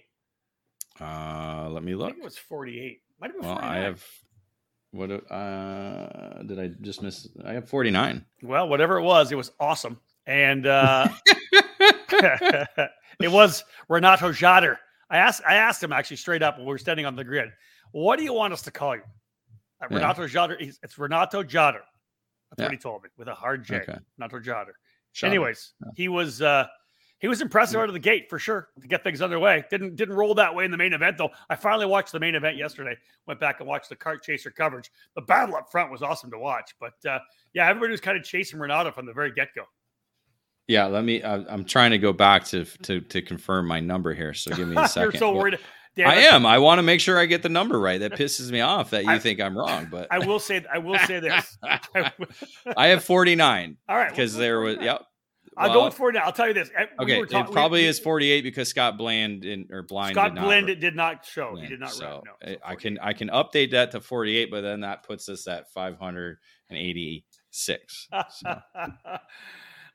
Uh, 0.99 1.67
let 1.69 1.83
me 1.83 1.95
look. 1.95 2.11
it 2.15 2.23
was 2.23 2.37
48. 2.37 3.01
Might 3.19 3.27
have 3.27 3.35
been 3.35 3.45
well, 3.45 3.55
49. 3.55 3.77
I 3.77 3.83
have 3.83 4.05
what 4.91 5.09
uh 5.31 6.43
did 6.43 6.59
I 6.59 6.67
just 6.81 7.01
miss? 7.01 7.27
I 7.45 7.53
have 7.53 7.67
49. 7.69 8.25
Well, 8.43 8.67
whatever 8.67 8.97
it 8.97 9.03
was, 9.03 9.31
it 9.31 9.35
was 9.35 9.51
awesome. 9.59 9.99
And 10.25 10.67
uh 10.67 11.07
it 11.51 13.31
was 13.31 13.63
Renato 13.89 14.31
Jader. 14.31 14.77
I 15.09 15.17
asked 15.17 15.41
I 15.47 15.55
asked 15.55 15.81
him 15.83 15.91
actually 15.93 16.17
straight 16.17 16.43
up 16.43 16.57
when 16.57 16.65
we 16.65 16.71
were 16.71 16.77
standing 16.77 17.05
on 17.05 17.15
the 17.15 17.23
grid. 17.23 17.49
What 17.91 18.17
do 18.17 18.23
you 18.23 18.33
want 18.33 18.53
us 18.53 18.61
to 18.63 18.71
call 18.71 18.95
you? 18.95 19.03
Uh, 19.81 19.87
yeah. 19.89 19.97
Renato 19.97 20.27
Jader. 20.27 20.55
It's 20.59 20.97
Renato 20.97 21.43
Jader. 21.43 21.81
That's 22.51 22.59
yeah. 22.59 22.65
what 22.65 22.71
he 22.71 22.77
told 22.77 23.03
me 23.03 23.09
with 23.17 23.29
a 23.29 23.33
hard 23.33 23.63
J, 23.63 23.77
okay. 23.77 23.97
not 24.17 24.31
Jotter. 24.31 24.73
Anyways, 25.23 25.73
yeah. 25.81 25.91
he 25.95 26.07
was 26.09 26.41
uh 26.41 26.67
he 27.21 27.27
was 27.27 27.39
impressive 27.39 27.79
out 27.79 27.87
of 27.87 27.93
the 27.93 27.99
gate 27.99 28.29
for 28.29 28.39
sure 28.39 28.69
to 28.81 28.87
get 28.87 29.03
things 29.03 29.21
underway. 29.21 29.63
Didn't 29.69 29.95
didn't 29.95 30.15
roll 30.15 30.33
that 30.35 30.53
way 30.53 30.65
in 30.65 30.71
the 30.71 30.77
main 30.77 30.91
event 30.91 31.17
though. 31.17 31.29
I 31.49 31.55
finally 31.55 31.85
watched 31.85 32.11
the 32.11 32.19
main 32.19 32.33
event 32.33 32.57
yesterday. 32.57 32.97
Went 33.27 33.39
back 33.39 33.59
and 33.59 33.69
watched 33.69 33.89
the 33.89 33.95
cart 33.95 34.23
chaser 34.23 34.49
coverage. 34.49 34.91
The 35.15 35.21
battle 35.21 35.55
up 35.55 35.71
front 35.71 35.91
was 35.91 36.01
awesome 36.01 36.31
to 36.31 36.39
watch. 36.39 36.75
But 36.79 36.93
uh, 37.07 37.19
yeah, 37.53 37.69
everybody 37.69 37.91
was 37.91 38.01
kind 38.01 38.17
of 38.17 38.23
chasing 38.23 38.59
Renato 38.59 38.91
from 38.91 39.05
the 39.05 39.13
very 39.13 39.31
get 39.31 39.49
go. 39.55 39.63
Yeah, 40.67 40.85
let 40.87 41.03
me. 41.03 41.21
Uh, 41.21 41.43
I'm 41.47 41.63
trying 41.63 41.91
to 41.91 41.99
go 41.99 42.11
back 42.11 42.43
to 42.45 42.65
to 42.65 43.01
to 43.01 43.21
confirm 43.21 43.67
my 43.67 43.79
number 43.79 44.13
here. 44.13 44.33
So 44.33 44.55
give 44.55 44.67
me 44.67 44.77
a 44.77 44.87
second. 44.87 45.13
You're 45.13 45.19
so 45.19 45.35
worried. 45.35 45.59
Damn 45.95 46.09
I 46.09 46.15
am. 46.15 46.45
I 46.45 46.57
want 46.57 46.79
to 46.79 46.83
make 46.83 47.01
sure 47.01 47.19
I 47.19 47.25
get 47.25 47.43
the 47.43 47.49
number 47.49 47.77
right. 47.79 47.99
That 47.99 48.13
pisses 48.13 48.49
me 48.49 48.61
off 48.61 48.91
that 48.91 49.03
you 49.03 49.11
I, 49.11 49.19
think 49.19 49.41
I'm 49.41 49.57
wrong. 49.57 49.89
But 49.91 50.07
I 50.09 50.19
will 50.19 50.39
say 50.39 50.63
I 50.73 50.77
will 50.77 50.97
say 50.99 51.19
this. 51.19 51.57
I 52.77 52.87
have 52.87 53.03
49. 53.03 53.77
All 53.89 53.97
right, 53.97 54.09
because 54.09 54.35
there 54.35 54.61
was 54.61 54.77
yep. 54.79 55.05
I'll 55.61 55.69
well, 55.69 55.79
go 55.79 55.85
with 55.85 55.93
49. 55.93 56.23
I'll 56.25 56.33
tell 56.33 56.47
you 56.47 56.55
this. 56.55 56.71
Eh, 56.75 56.87
we 56.97 57.05
okay, 57.05 57.21
it 57.21 57.29
probably 57.51 57.81
we, 57.81 57.87
is 57.87 57.99
48 57.99 58.41
because 58.41 58.67
Scott 58.67 58.97
Bland 58.97 59.45
or 59.69 59.83
Blind. 59.83 60.15
Scott 60.15 60.33
did 60.33 60.41
Blind 60.41 60.65
did 60.67 60.95
not 60.95 61.23
show. 61.23 61.55
He 61.55 61.67
did 61.67 61.79
not. 61.79 61.91
So, 61.91 62.23
no, 62.25 62.31
eh, 62.41 62.55
I 62.65 62.73
can 62.73 62.97
I 62.99 63.13
can 63.13 63.29
update 63.29 63.69
that 63.71 63.91
to 63.91 64.01
48, 64.01 64.49
but 64.49 64.61
then 64.61 64.79
that 64.81 65.03
puts 65.03 65.29
us 65.29 65.47
at 65.47 65.71
586. 65.71 68.07
So. 68.31 68.55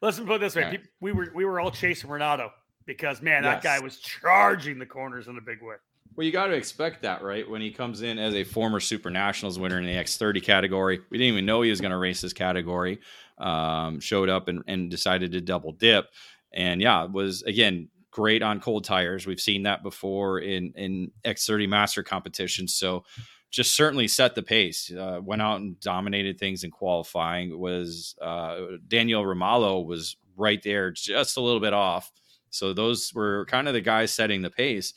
Let's 0.02 0.20
put 0.20 0.40
this 0.40 0.54
way: 0.54 0.62
right. 0.62 0.80
we 1.00 1.10
were 1.10 1.32
we 1.34 1.44
were 1.44 1.58
all 1.58 1.72
chasing 1.72 2.08
Renato 2.08 2.52
because 2.84 3.20
man, 3.20 3.42
yes. 3.42 3.54
that 3.54 3.62
guy 3.62 3.80
was 3.82 3.98
charging 3.98 4.78
the 4.78 4.86
corners 4.86 5.26
in 5.26 5.36
a 5.36 5.40
big 5.40 5.62
way. 5.62 5.74
Well, 6.14 6.24
you 6.24 6.32
got 6.32 6.46
to 6.46 6.54
expect 6.54 7.02
that, 7.02 7.22
right? 7.22 7.48
When 7.48 7.60
he 7.60 7.70
comes 7.70 8.02
in 8.02 8.18
as 8.18 8.34
a 8.34 8.44
former 8.44 8.80
Super 8.80 9.10
Nationals 9.10 9.58
winner 9.58 9.78
in 9.78 9.84
the 9.84 9.92
X30 9.92 10.42
category, 10.42 11.00
we 11.10 11.18
didn't 11.18 11.34
even 11.34 11.44
know 11.44 11.60
he 11.60 11.68
was 11.68 11.80
going 11.80 11.90
to 11.90 11.98
race 11.98 12.22
this 12.22 12.32
category. 12.32 13.00
Um, 13.38 14.00
showed 14.00 14.28
up 14.28 14.48
and, 14.48 14.62
and 14.66 14.90
decided 14.90 15.32
to 15.32 15.40
double 15.40 15.72
dip, 15.72 16.06
and 16.52 16.80
yeah, 16.80 17.04
it 17.04 17.12
was 17.12 17.42
again 17.42 17.88
great 18.10 18.42
on 18.42 18.60
cold 18.60 18.84
tires. 18.84 19.26
We've 19.26 19.40
seen 19.40 19.64
that 19.64 19.82
before 19.82 20.38
in 20.38 20.72
in 20.76 21.10
X30 21.24 21.68
Master 21.68 22.02
competitions, 22.02 22.74
so 22.74 23.04
just 23.50 23.74
certainly 23.74 24.08
set 24.08 24.34
the 24.34 24.42
pace. 24.42 24.90
Uh, 24.90 25.20
went 25.22 25.42
out 25.42 25.60
and 25.60 25.78
dominated 25.80 26.38
things 26.38 26.64
in 26.64 26.70
qualifying. 26.70 27.58
Was 27.58 28.14
uh, 28.22 28.58
Daniel 28.88 29.22
Romalo 29.22 29.84
was 29.84 30.16
right 30.36 30.62
there, 30.62 30.90
just 30.90 31.36
a 31.36 31.40
little 31.40 31.60
bit 31.60 31.72
off 31.72 32.10
so 32.56 32.72
those 32.72 33.12
were 33.14 33.44
kind 33.46 33.68
of 33.68 33.74
the 33.74 33.80
guys 33.80 34.12
setting 34.12 34.42
the 34.42 34.50
pace. 34.50 34.94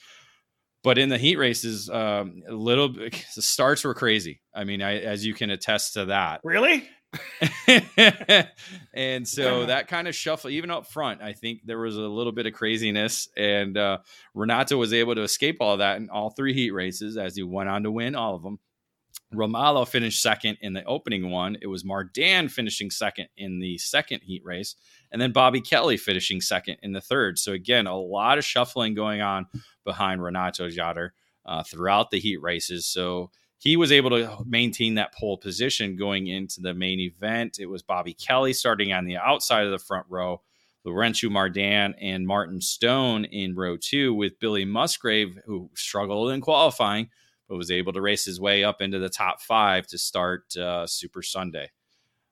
But 0.82 0.98
in 0.98 1.10
the 1.10 1.18
heat 1.18 1.38
races, 1.38 1.90
um, 1.90 2.42
a 2.48 2.54
little 2.54 2.90
the 2.94 3.42
starts 3.42 3.84
were 3.84 3.94
crazy. 3.94 4.42
I 4.54 4.64
mean, 4.64 4.82
I, 4.82 5.00
as 5.00 5.26
you 5.26 5.34
can 5.34 5.50
attest 5.50 5.94
to 5.94 6.06
that. 6.06 6.42
Really? 6.44 6.88
and 8.94 9.28
so 9.28 9.66
that 9.66 9.88
kind 9.88 10.08
of 10.08 10.16
shuffle, 10.16 10.50
even 10.50 10.70
up 10.70 10.88
front, 10.88 11.22
I 11.22 11.34
think 11.34 11.62
there 11.66 11.80
was 11.80 11.98
a 11.98 12.02
little 12.02 12.32
bit 12.32 12.46
of 12.46 12.54
craziness. 12.54 13.28
And 13.36 13.78
uh, 13.78 14.00
Renato 14.34 14.78
was 14.78 14.94
able 14.94 15.16
to 15.16 15.24
escape 15.24 15.58
all 15.60 15.78
that 15.78 15.98
in 15.98 16.10
all 16.10 16.30
three 16.30 16.54
heat 16.54 16.72
races 16.72 17.18
as 17.18 17.36
he 17.36 17.44
went 17.44 17.70
on 17.70 17.84
to 17.84 17.92
win 17.92 18.16
all 18.16 18.36
of 18.36 18.44
them. 18.44 18.60
Romalo 19.34 19.88
finished 19.88 20.22
second 20.22 20.58
in 20.62 20.74
the 20.74 20.84
opening 20.86 21.30
one. 21.30 21.56
It 21.62 21.68
was 21.68 21.84
Mardan 21.84 22.50
finishing 22.50 22.90
second 22.90 23.28
in 23.38 23.60
the 23.60 23.78
second 23.78 24.22
heat 24.24 24.42
race, 24.44 24.76
and 25.12 25.22
then 25.22 25.32
Bobby 25.32 25.62
Kelly 25.62 25.98
finishing 25.98 26.42
second 26.42 26.78
in 26.82 26.94
the 26.94 27.02
third. 27.02 27.38
So 27.38 27.52
again, 27.52 27.86
a 27.86 27.96
lot 27.96 28.40
of 28.40 28.46
shuffling 28.46 28.96
going 28.96 29.22
on 29.22 29.46
behind 29.86 30.24
Renato 30.24 30.68
Jader 30.68 31.10
uh, 31.46 31.64
throughout 31.64 32.10
the 32.10 32.20
heat 32.20 32.42
races. 32.42 32.88
So 32.88 33.30
he 33.60 33.78
was 33.78 33.92
able 33.92 34.10
to 34.10 34.44
maintain 34.46 34.96
that 34.96 35.14
pole 35.14 35.38
position 35.38 35.96
going 35.96 36.28
into 36.28 36.62
the 36.62 36.74
main 36.74 37.00
event. 37.00 37.60
It 37.60 37.68
was 37.68 37.84
Bobby 37.84 38.14
Kelly 38.14 38.54
starting 38.54 38.92
on 38.92 39.06
the 39.06 39.18
outside 39.18 39.66
of 39.66 39.72
the 39.72 39.80
front 39.80 40.08
row, 40.10 40.42
Lourenço 40.86 41.30
Mardan 41.30 41.94
and 42.02 42.26
Martin 42.26 42.62
Stone 42.62 43.26
in 43.26 43.56
row 43.56 43.78
two, 43.78 44.14
with 44.14 44.40
Billy 44.40 44.66
Musgrave, 44.66 45.38
who 45.46 45.70
struggled 45.76 46.32
in 46.32 46.42
qualifying 46.42 47.10
but 47.50 47.58
was 47.58 47.72
able 47.72 47.92
to 47.92 48.02
race 48.02 48.24
his 48.24 48.40
way 48.40 48.64
up 48.64 48.80
into 48.82 49.00
the 49.00 49.10
top 49.10 49.42
five 49.42 49.88
to 49.88 49.98
start 49.98 50.56
uh, 50.56 50.86
Super 50.86 51.24
Sunday. 51.24 51.72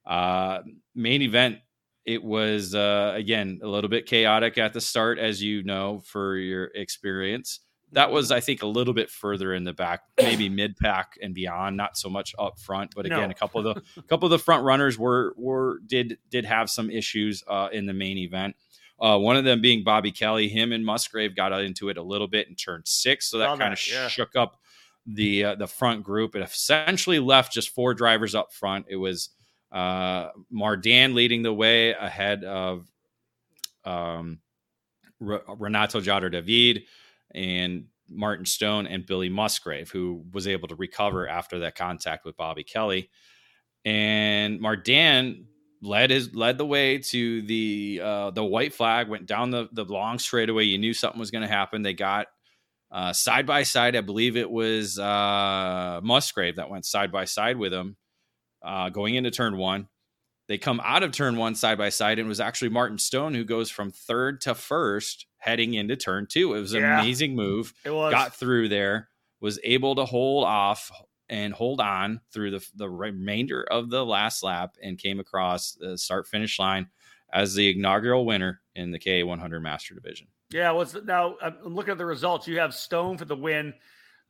Uh, 0.05 0.59
main 0.93 1.23
event, 1.23 1.57
it 2.05 2.23
was 2.23 2.75
uh, 2.75 3.13
again 3.15 3.59
a 3.63 3.67
little 3.67 3.89
bit 3.89 4.05
chaotic 4.05 4.57
at 4.57 4.73
the 4.73 4.79
start, 4.79 5.17
as 5.17 5.41
you 5.41 5.63
know 5.63 6.01
for 6.05 6.37
your 6.37 6.65
experience. 6.75 7.59
That 7.93 8.11
was, 8.11 8.31
I 8.31 8.41
think, 8.41 8.63
a 8.63 8.67
little 8.67 8.93
bit 8.93 9.09
further 9.09 9.53
in 9.53 9.63
the 9.63 9.73
back, 9.73 10.01
maybe 10.17 10.49
mid 10.49 10.75
pack 10.77 11.17
and 11.21 11.33
beyond, 11.33 11.77
not 11.77 11.97
so 11.97 12.09
much 12.09 12.35
up 12.37 12.59
front. 12.59 12.93
But 12.95 13.05
again, 13.05 13.21
no. 13.21 13.29
a 13.29 13.33
couple 13.33 13.65
of 13.65 13.75
the 13.75 14.01
couple 14.09 14.25
of 14.25 14.31
the 14.31 14.39
front 14.39 14.63
runners 14.63 14.99
were 14.99 15.33
were 15.37 15.79
did 15.87 16.17
did 16.29 16.45
have 16.45 16.69
some 16.69 16.89
issues 16.89 17.43
uh, 17.47 17.69
in 17.71 17.85
the 17.85 17.93
main 17.93 18.17
event. 18.17 18.55
Uh, 18.99 19.17
one 19.17 19.37
of 19.37 19.43
them 19.43 19.61
being 19.61 19.83
Bobby 19.83 20.11
Kelly. 20.11 20.47
Him 20.47 20.71
and 20.71 20.83
Musgrave 20.83 21.35
got 21.35 21.53
into 21.61 21.89
it 21.89 21.97
a 21.97 22.03
little 22.03 22.27
bit 22.27 22.47
and 22.47 22.57
turned 22.57 22.87
six, 22.87 23.27
so 23.27 23.37
that 23.37 23.57
kind 23.57 23.73
of 23.73 23.87
yeah. 23.87 24.07
shook 24.07 24.35
up 24.35 24.59
the 25.05 25.45
uh, 25.45 25.55
the 25.55 25.67
front 25.67 26.03
group. 26.03 26.35
It 26.35 26.41
essentially 26.41 27.19
left 27.19 27.53
just 27.53 27.69
four 27.69 27.93
drivers 27.93 28.35
up 28.35 28.51
front. 28.51 28.87
It 28.89 28.97
was 28.97 29.29
uh, 29.71 30.29
Mardan 30.53 31.13
leading 31.13 31.43
the 31.43 31.53
way 31.53 31.91
ahead 31.91 32.43
of 32.43 32.87
um, 33.85 34.39
R- 35.25 35.43
Renato 35.57 36.01
Jader 36.01 36.31
David 36.31 36.83
and 37.33 37.85
Martin 38.09 38.45
Stone 38.45 38.87
and 38.87 39.05
Billy 39.05 39.29
Musgrave, 39.29 39.91
who 39.91 40.23
was 40.33 40.47
able 40.47 40.67
to 40.67 40.75
recover 40.75 41.27
after 41.27 41.59
that 41.59 41.75
contact 41.75 42.25
with 42.25 42.37
Bobby 42.37 42.63
Kelly. 42.63 43.09
And 43.85 44.59
Mardan 44.59 45.45
led 45.81 46.09
his 46.09 46.33
led 46.33 46.57
the 46.57 46.65
way 46.65 46.97
to 46.97 47.41
the 47.43 48.01
uh, 48.03 48.31
the 48.31 48.43
white 48.43 48.73
flag, 48.73 49.09
went 49.09 49.25
down 49.27 49.51
the 49.51 49.69
the 49.71 49.85
long 49.85 50.19
straightaway. 50.19 50.63
You 50.63 50.77
knew 50.77 50.93
something 50.93 51.19
was 51.19 51.31
going 51.31 51.47
to 51.47 51.53
happen. 51.53 51.83
They 51.83 51.93
got 51.93 52.27
Uh, 52.89 53.11
side 53.11 53.45
by 53.45 53.63
side, 53.63 53.97
I 53.97 54.01
believe 54.01 54.37
it 54.37 54.49
was 54.49 54.97
uh, 54.97 55.99
Musgrave 56.03 56.55
that 56.55 56.69
went 56.69 56.85
side 56.85 57.11
by 57.11 57.25
side 57.25 57.57
with 57.57 57.73
him 57.73 57.97
uh, 58.63 58.87
going 58.89 59.15
into 59.15 59.29
turn 59.29 59.57
one. 59.57 59.89
They 60.47 60.57
come 60.57 60.79
out 60.83 61.03
of 61.03 61.11
turn 61.11 61.35
one 61.37 61.55
side 61.55 61.77
by 61.77 61.89
side, 61.89 62.19
and 62.19 62.25
it 62.27 62.29
was 62.29 62.39
actually 62.39 62.69
Martin 62.69 62.97
Stone 62.97 63.33
who 63.33 63.43
goes 63.43 63.69
from 63.69 63.91
third 63.91 64.41
to 64.41 64.55
first 64.55 65.25
heading 65.37 65.73
into 65.73 65.95
turn 65.95 66.25
two. 66.29 66.53
It 66.55 66.59
was 66.61 66.73
an 66.73 66.81
Yeah. 66.81 67.01
amazing 67.01 67.35
move. 67.35 67.73
It 67.83 67.91
was. 67.91 68.11
Got 68.13 68.35
through 68.35 68.69
there, 68.69 69.09
was 69.41 69.59
able 69.63 69.95
to 69.95 70.05
hold 70.05 70.45
off 70.45 70.89
and 71.29 71.53
hold 71.53 71.81
on 71.81 72.21
through 72.31 72.51
the, 72.51 72.65
the 72.75 72.89
remainder 72.89 73.63
of 73.63 73.89
the 73.89 74.05
last 74.05 74.41
lap 74.43 74.75
and 74.81 74.97
came 74.97 75.19
across 75.19 75.73
the 75.73 75.97
start 75.97 76.25
finish 76.27 76.57
line 76.57 76.87
as 77.33 77.53
the 77.53 77.77
inaugural 77.77 78.25
winner 78.25 78.61
in 78.75 78.91
the 78.91 78.99
KA 78.99 79.25
100 79.25 79.59
Master 79.59 79.93
Division. 79.93 80.27
Yeah, 80.49 80.71
what's 80.71 80.95
now? 81.03 81.35
I'm 81.41 81.57
looking 81.75 81.91
at 81.91 81.97
the 81.97 82.05
results. 82.05 82.47
You 82.47 82.59
have 82.59 82.73
Stone 82.73 83.17
for 83.17 83.25
the 83.25 83.35
win, 83.35 83.73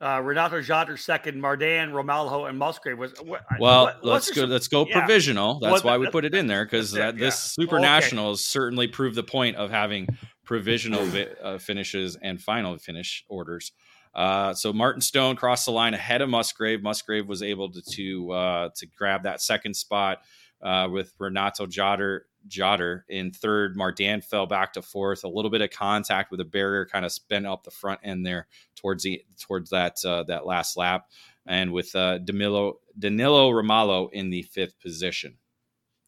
uh, 0.02 0.22
Renato 0.24 0.62
Jader 0.62 0.98
second, 1.00 1.42
Mardan, 1.42 1.92
Romalho, 1.92 2.48
and 2.48 2.58
Musgrave 2.58 2.98
was. 2.98 3.14
What, 3.22 3.42
Well, 3.60 3.86
what- 3.86 4.04
let's 4.06 4.30
go. 4.32 4.42
your- 4.42 4.48
Let's 4.50 4.68
go 4.68 4.86
yeah. 4.86 5.00
provisional. 5.00 5.60
That's 5.60 5.84
Well, 5.84 5.94
why 5.94 5.98
we 5.98 6.06
that- 6.06 6.12
put 6.12 6.26
it 6.26 6.36
in 6.36 6.48
there 6.48 6.66
because 6.66 6.94
it, 6.96 7.18
this 7.18 7.56
yeah. 7.58 7.64
Super 7.64 7.78
Okay. 7.78 7.84
Nationals 7.86 8.46
certainly 8.46 8.88
proved 8.88 9.16
the 9.16 9.24
point 9.24 9.56
of 9.58 9.72
having 9.72 10.08
provisional 10.44 11.04
vi- 11.06 11.28
uh, 11.42 11.58
finishes 11.58 12.16
and 12.22 12.42
final 12.42 12.78
finish 12.78 13.24
orders. 13.28 13.72
Uh, 14.16 14.54
so 14.54 14.72
Martin 14.74 15.02
Stone 15.02 15.36
crossed 15.36 15.66
the 15.66 15.72
line 15.72 15.94
ahead 15.94 16.22
of 16.22 16.30
Musgrave. 16.30 16.82
Musgrave 16.82 17.28
was 17.28 17.44
able 17.44 17.70
to 17.72 17.82
to, 17.82 18.32
uh, 18.32 18.70
to 18.76 18.86
grab 18.98 19.24
that 19.24 19.42
second 19.42 19.76
spot 19.76 20.22
uh, 20.62 20.88
with 20.92 21.14
Renato 21.20 21.66
Jotter 21.68 22.22
Jotter 22.48 23.02
in 23.10 23.32
third. 23.32 23.76
Mardan 23.78 24.24
fell 24.24 24.46
back 24.46 24.74
to 24.74 24.82
fourth. 24.82 25.24
A 25.24 25.28
little 25.30 25.52
bit 25.52 25.62
of 25.62 25.70
contact 25.70 26.32
with 26.32 26.40
a 26.40 26.46
barrier 26.46 26.86
kind 26.86 27.06
of 27.06 27.12
spent 27.12 27.46
up 27.46 27.64
the 27.64 27.72
front 27.72 28.00
end 28.04 28.26
there 28.26 28.48
towards 28.76 29.04
the 29.04 29.22
towards 29.40 29.70
that 29.72 29.98
uh, 30.06 30.24
that 30.24 30.46
last 30.46 30.78
lap, 30.78 31.08
and 31.46 31.72
with 31.72 31.96
uh, 31.96 32.18
Danilo 32.20 32.80
Danilo 32.98 33.52
Romalo 33.52 34.10
in 34.12 34.30
the 34.30 34.44
fifth 34.44 34.80
position. 34.80 35.38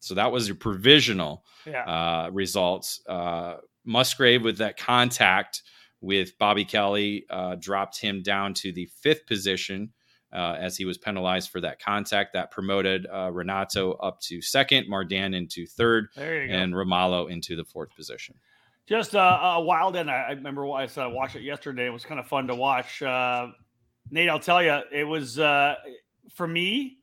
So 0.00 0.14
that 0.14 0.32
was 0.32 0.48
your 0.48 0.56
provisional 0.56 1.44
Yeah. 1.66 1.84
uh, 1.84 2.30
results. 2.32 3.02
Uh, 3.06 3.56
Musgrave 3.84 4.42
with 4.42 4.58
that 4.58 4.78
contact 4.78 5.62
with 6.00 6.38
Bobby 6.38 6.64
Kelly 6.64 7.26
uh, 7.28 7.56
dropped 7.56 8.00
him 8.00 8.22
down 8.22 8.54
to 8.54 8.72
the 8.72 8.86
fifth 9.02 9.26
position 9.26 9.92
uh, 10.32 10.56
as 10.58 10.76
he 10.76 10.84
was 10.84 10.98
penalized 10.98 11.50
for 11.50 11.60
that 11.60 11.80
contact. 11.80 12.32
That 12.32 12.50
promoted 12.50 13.06
uh, 13.12 13.30
Renato 13.32 13.92
up 13.94 14.20
to 14.22 14.40
second, 14.40 14.86
Mardan 14.88 15.34
into 15.34 15.66
third, 15.66 16.08
there 16.16 16.42
you 16.42 16.48
go. 16.48 16.54
and 16.54 16.72
Romalo 16.72 17.30
into 17.30 17.56
the 17.56 17.64
fourth 17.64 17.94
position. 17.94 18.34
Just 18.86 19.14
uh, 19.14 19.40
a 19.56 19.60
wild 19.60 19.96
end. 19.96 20.10
I, 20.10 20.22
I 20.22 20.30
remember 20.32 20.66
I 20.70 20.88
I 20.96 21.06
watched 21.06 21.36
it 21.36 21.42
yesterday. 21.42 21.86
It 21.86 21.90
was 21.90 22.04
kind 22.04 22.18
of 22.18 22.26
fun 22.26 22.46
to 22.48 22.54
watch. 22.54 23.02
Uh, 23.02 23.48
Nate, 24.10 24.28
I'll 24.28 24.40
tell 24.40 24.62
you, 24.62 24.80
it 24.92 25.04
was 25.04 25.38
uh, 25.38 25.76
for 26.34 26.46
me 26.48 26.98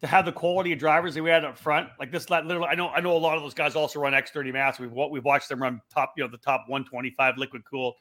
to 0.00 0.06
have 0.06 0.24
the 0.24 0.32
quality 0.32 0.72
of 0.72 0.78
drivers 0.78 1.14
that 1.14 1.22
we 1.22 1.30
had 1.30 1.44
up 1.44 1.58
front. 1.58 1.88
Like 1.98 2.12
this, 2.12 2.30
literally, 2.30 2.66
I 2.66 2.74
know 2.74 2.88
I 2.88 3.00
know 3.00 3.16
a 3.16 3.18
lot 3.18 3.36
of 3.36 3.42
those 3.42 3.54
guys 3.54 3.74
also 3.74 4.00
run 4.00 4.12
X30 4.12 4.52
Master. 4.52 4.82
We've 4.86 5.10
we've 5.10 5.24
watched 5.24 5.48
them 5.48 5.62
run 5.62 5.80
top, 5.92 6.12
you 6.16 6.24
know, 6.24 6.30
the 6.30 6.38
top 6.38 6.64
125 6.68 7.38
liquid 7.38 7.62
cool 7.68 7.96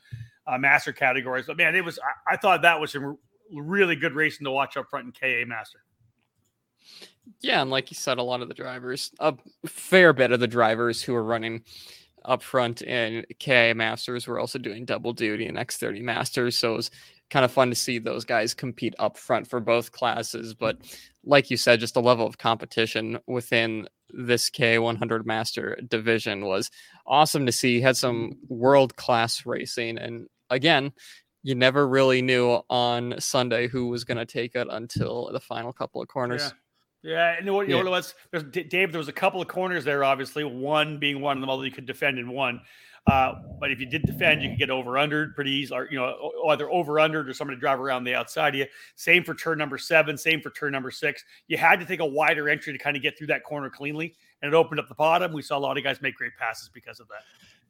uh, 0.45 0.57
master 0.57 0.93
categories. 0.93 1.45
But 1.47 1.57
man, 1.57 1.75
it 1.75 1.83
was 1.83 1.99
I, 1.99 2.33
I 2.33 2.37
thought 2.37 2.61
that 2.61 2.79
was 2.79 2.91
some 2.91 3.17
really 3.53 3.95
good 3.95 4.13
racing 4.13 4.45
to 4.45 4.51
watch 4.51 4.77
up 4.77 4.89
front 4.89 5.05
in 5.05 5.11
KA 5.11 5.47
Master. 5.47 5.79
Yeah, 7.41 7.61
and 7.61 7.69
like 7.69 7.91
you 7.91 7.95
said, 7.95 8.17
a 8.17 8.23
lot 8.23 8.41
of 8.41 8.47
the 8.47 8.53
drivers, 8.53 9.11
a 9.19 9.35
fair 9.65 10.13
bit 10.13 10.31
of 10.31 10.39
the 10.39 10.47
drivers 10.47 11.01
who 11.01 11.13
are 11.13 11.23
running 11.23 11.63
up 12.25 12.41
front 12.41 12.81
in 12.81 13.25
KA 13.39 13.73
Masters 13.73 14.27
were 14.27 14.39
also 14.39 14.59
doing 14.59 14.85
double 14.85 15.13
duty 15.13 15.45
in 15.47 15.55
X30 15.55 16.01
Masters. 16.01 16.57
So 16.57 16.73
it 16.73 16.77
was 16.77 16.91
kind 17.29 17.45
of 17.45 17.51
fun 17.51 17.69
to 17.69 17.75
see 17.75 17.99
those 17.99 18.25
guys 18.25 18.53
compete 18.53 18.95
up 18.99 19.17
front 19.17 19.47
for 19.47 19.59
both 19.59 19.91
classes. 19.91 20.53
But 20.53 20.77
like 21.23 21.49
you 21.49 21.57
said, 21.57 21.79
just 21.79 21.93
the 21.93 22.01
level 22.01 22.25
of 22.25 22.37
competition 22.37 23.19
within 23.27 23.87
this 24.09 24.49
K100 24.49 25.25
Master 25.25 25.77
division 25.87 26.45
was 26.45 26.69
awesome 27.05 27.45
to 27.45 27.51
see. 27.51 27.81
Had 27.81 27.97
some 27.97 28.33
world 28.47 28.95
class 28.95 29.45
racing. 29.45 29.97
And 29.97 30.27
again, 30.49 30.91
you 31.47 31.55
never 31.55 31.87
really 31.87 32.21
knew 32.21 32.59
on 32.69 33.15
Sunday 33.19 33.69
who 33.69 33.87
was 33.87 34.03
going 34.03 34.17
to 34.17 34.25
take 34.25 34.53
it 34.53 34.67
until 34.69 35.29
the 35.31 35.39
final 35.39 35.71
couple 35.71 36.01
of 36.01 36.09
corners. 36.09 36.41
Yeah. 36.43 36.51
Yeah, 37.03 37.29
and 37.37 37.45
you 37.45 37.45
know 37.45 37.53
what? 37.53 37.69
You 37.69 37.77
Yeah. 37.77 37.83
know 37.83 37.91
what? 37.91 38.13
There's, 38.31 38.43
Dave, 38.43 38.91
there 38.91 38.99
was 38.99 39.07
a 39.07 39.13
couple 39.13 39.41
of 39.41 39.47
corners 39.47 39.85
there. 39.85 40.03
Obviously, 40.03 40.43
one 40.43 40.99
being 40.99 41.21
one 41.21 41.37
of 41.37 41.41
them, 41.41 41.49
although 41.49 41.63
you 41.63 41.71
could 41.71 41.85
defend 41.85 42.19
in 42.19 42.27
one. 42.29 42.59
Uh, 43.05 43.35
but 43.61 43.71
if 43.71 43.79
you 43.79 43.85
did 43.85 44.01
defend, 44.01 44.41
you 44.43 44.49
could 44.49 44.57
get 44.57 44.69
over 44.69 44.97
under 44.97 45.29
pretty 45.29 45.51
easy, 45.51 45.73
or 45.73 45.87
you 45.89 45.97
know, 45.97 46.31
either 46.49 46.69
over 46.69 46.99
under 46.99 47.25
or 47.25 47.33
somebody 47.33 47.55
to 47.55 47.59
drive 47.61 47.79
around 47.79 48.03
the 48.03 48.13
outside 48.13 48.55
of 48.55 48.59
you. 48.59 48.65
Same 48.95 49.23
for 49.23 49.33
turn 49.33 49.57
number 49.57 49.77
seven. 49.77 50.17
Same 50.17 50.41
for 50.41 50.49
turn 50.49 50.73
number 50.73 50.91
six. 50.91 51.23
You 51.47 51.55
had 51.55 51.79
to 51.79 51.85
take 51.85 52.01
a 52.01 52.05
wider 52.05 52.49
entry 52.49 52.73
to 52.73 52.79
kind 52.79 52.97
of 52.97 53.03
get 53.03 53.17
through 53.17 53.27
that 53.27 53.45
corner 53.45 53.69
cleanly, 53.69 54.15
and 54.41 54.53
it 54.53 54.55
opened 54.55 54.81
up 54.81 54.89
the 54.89 54.95
bottom. 54.95 55.31
We 55.31 55.43
saw 55.43 55.57
a 55.57 55.59
lot 55.59 55.77
of 55.77 55.85
guys 55.85 56.01
make 56.01 56.15
great 56.15 56.35
passes 56.37 56.69
because 56.73 56.99
of 56.99 57.07
that. 57.07 57.21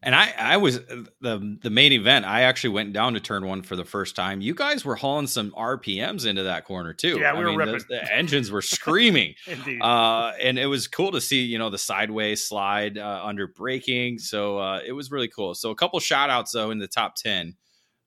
And 0.03 0.13
I, 0.13 0.31
I 0.37 0.57
was 0.57 0.79
the 1.21 1.57
the 1.61 1.69
main 1.71 1.91
event. 1.91 2.25
I 2.25 2.41
actually 2.43 2.69
went 2.69 2.93
down 2.93 3.15
to 3.15 3.19
turn 3.19 3.45
one 3.47 3.63
for 3.63 3.75
the 3.75 3.83
first 3.83 4.15
time. 4.15 4.41
You 4.41 4.53
guys 4.53 4.85
were 4.85 4.95
hauling 4.95 5.25
some 5.27 5.51
RPMs 5.51 6.25
into 6.27 6.43
that 6.43 6.65
corner 6.65 6.93
too. 6.93 7.17
Yeah, 7.19 7.33
we 7.33 7.39
I 7.39 7.41
were 7.41 7.47
mean, 7.49 7.57
the, 7.59 7.73
ripping. 7.73 7.87
the 7.89 8.13
engines 8.13 8.51
were 8.51 8.61
screaming. 8.77 9.33
Indeed. 9.47 9.81
uh, 9.81 10.33
and 10.39 10.59
it 10.59 10.67
was 10.67 10.87
cool 10.87 11.11
to 11.13 11.19
see, 11.19 11.41
you 11.41 11.57
know, 11.57 11.71
the 11.71 11.79
sideways 11.79 12.43
slide 12.43 12.97
uh, 12.99 13.21
under 13.23 13.47
braking. 13.47 14.19
So 14.19 14.59
uh, 14.59 14.81
it 14.85 14.91
was 14.93 15.09
really 15.11 15.29
cool. 15.29 15.55
So 15.55 15.71
a 15.71 15.75
couple 15.75 15.99
shout 15.99 16.29
outs 16.29 16.51
though 16.51 16.69
in 16.71 16.77
the 16.77 16.87
top 16.87 17.15
10. 17.15 17.55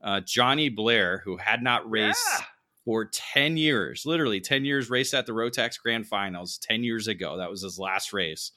Uh, 0.02 0.20
Johnny 0.20 0.68
Blair, 0.68 1.20
who 1.24 1.36
had 1.38 1.60
not 1.62 1.90
raced 1.90 2.24
Yeah. 2.38 2.44
for 2.84 3.04
10 3.06 3.56
years, 3.58 4.06
literally 4.06 4.40
10 4.40 4.64
years, 4.64 4.88
raced 4.88 5.12
at 5.12 5.26
the 5.26 5.32
Rotax 5.32 5.78
Grand 5.78 6.06
Finals 6.06 6.56
10 6.58 6.84
years 6.84 7.08
ago. 7.08 7.36
That 7.36 7.50
was 7.50 7.62
his 7.62 7.78
last 7.78 8.12
race. 8.14 8.52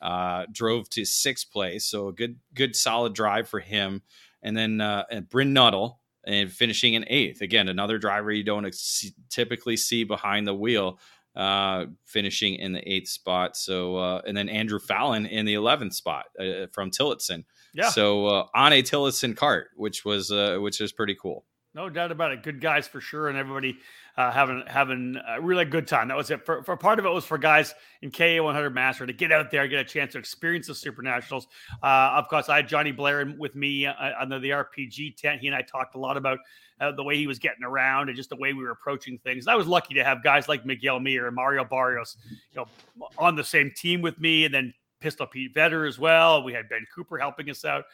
Uh, 0.00 0.44
drove 0.52 0.88
to 0.90 1.04
sixth 1.04 1.50
place. 1.50 1.84
So 1.86 2.08
a 2.08 2.12
good, 2.12 2.36
good, 2.54 2.76
solid 2.76 3.14
drive 3.14 3.48
for 3.48 3.60
him. 3.60 4.02
And 4.42 4.56
then 4.56 4.80
uh, 4.80 5.04
and 5.10 5.28
Bryn 5.28 5.52
Nuttall 5.52 6.00
and 6.24 6.52
finishing 6.52 6.94
in 6.94 7.04
eighth. 7.08 7.40
Again, 7.40 7.68
another 7.68 7.98
driver 7.98 8.30
you 8.30 8.44
don't 8.44 8.66
ex- 8.66 9.10
typically 9.30 9.76
see 9.76 10.04
behind 10.04 10.46
the 10.46 10.54
wheel 10.54 11.00
uh, 11.34 11.86
finishing 12.04 12.54
in 12.56 12.72
the 12.72 12.88
eighth 12.92 13.08
spot. 13.08 13.56
So, 13.56 13.96
uh, 13.96 14.22
and 14.26 14.36
then 14.36 14.48
Andrew 14.48 14.78
Fallon 14.78 15.24
in 15.26 15.46
the 15.46 15.54
11th 15.54 15.94
spot 15.94 16.26
uh, 16.38 16.66
from 16.72 16.90
Tillotson. 16.90 17.44
yeah, 17.72 17.90
So, 17.90 18.26
uh, 18.26 18.46
on 18.54 18.72
a 18.72 18.82
Tillotson 18.82 19.34
cart, 19.34 19.68
which 19.76 20.04
was, 20.04 20.32
uh, 20.32 20.58
which 20.60 20.80
is 20.80 20.90
pretty 20.92 21.14
cool. 21.14 21.44
No 21.74 21.88
doubt 21.90 22.10
about 22.10 22.32
it. 22.32 22.42
Good 22.42 22.60
guys 22.60 22.88
for 22.88 23.00
sure, 23.00 23.28
and 23.28 23.38
everybody 23.38 23.78
uh, 24.18 24.32
having 24.32 24.64
having 24.66 25.16
a 25.28 25.40
really 25.40 25.64
good 25.64 25.86
time. 25.86 26.08
That 26.08 26.16
was 26.16 26.28
it. 26.32 26.44
For, 26.44 26.64
for 26.64 26.76
part 26.76 26.98
of 26.98 27.06
it 27.06 27.08
was 27.08 27.24
for 27.24 27.38
guys 27.38 27.72
in 28.02 28.10
KA 28.10 28.42
100 28.42 28.74
Master 28.74 29.06
to 29.06 29.12
get 29.12 29.30
out 29.30 29.52
there, 29.52 29.68
get 29.68 29.78
a 29.78 29.84
chance 29.84 30.14
to 30.14 30.18
experience 30.18 30.66
the 30.66 30.74
Super 30.74 31.02
Nationals. 31.02 31.46
Uh, 31.84 32.14
of 32.16 32.26
course, 32.26 32.48
I 32.48 32.56
had 32.56 32.66
Johnny 32.66 32.90
Blair 32.90 33.32
with 33.38 33.54
me 33.54 33.86
uh, 33.86 33.94
under 34.20 34.40
the 34.40 34.50
RPG 34.50 35.18
tent. 35.18 35.40
He 35.40 35.46
and 35.46 35.54
I 35.54 35.62
talked 35.62 35.94
a 35.94 36.00
lot 36.00 36.16
about 36.16 36.40
uh, 36.80 36.90
the 36.90 37.04
way 37.04 37.16
he 37.16 37.28
was 37.28 37.38
getting 37.38 37.62
around 37.62 38.08
and 38.08 38.16
just 38.16 38.30
the 38.30 38.36
way 38.36 38.52
we 38.52 38.64
were 38.64 38.72
approaching 38.72 39.18
things. 39.18 39.46
I 39.46 39.54
was 39.54 39.68
lucky 39.68 39.94
to 39.94 40.02
have 40.02 40.24
guys 40.24 40.48
like 40.48 40.66
Miguel 40.66 40.98
Mir 40.98 41.28
and 41.28 41.36
Mario 41.36 41.64
Barrios, 41.64 42.16
you 42.28 42.56
know, 42.56 43.08
on 43.18 43.36
the 43.36 43.44
same 43.44 43.70
team 43.76 44.02
with 44.02 44.18
me, 44.18 44.44
and 44.46 44.52
then 44.52 44.74
Pistol 44.98 45.28
Pete 45.28 45.54
Vetter 45.54 45.86
as 45.86 45.96
well. 45.96 46.42
We 46.42 46.52
had 46.52 46.68
Ben 46.68 46.84
Cooper 46.92 47.18
helping 47.18 47.50
us 47.50 47.64
out, 47.64 47.84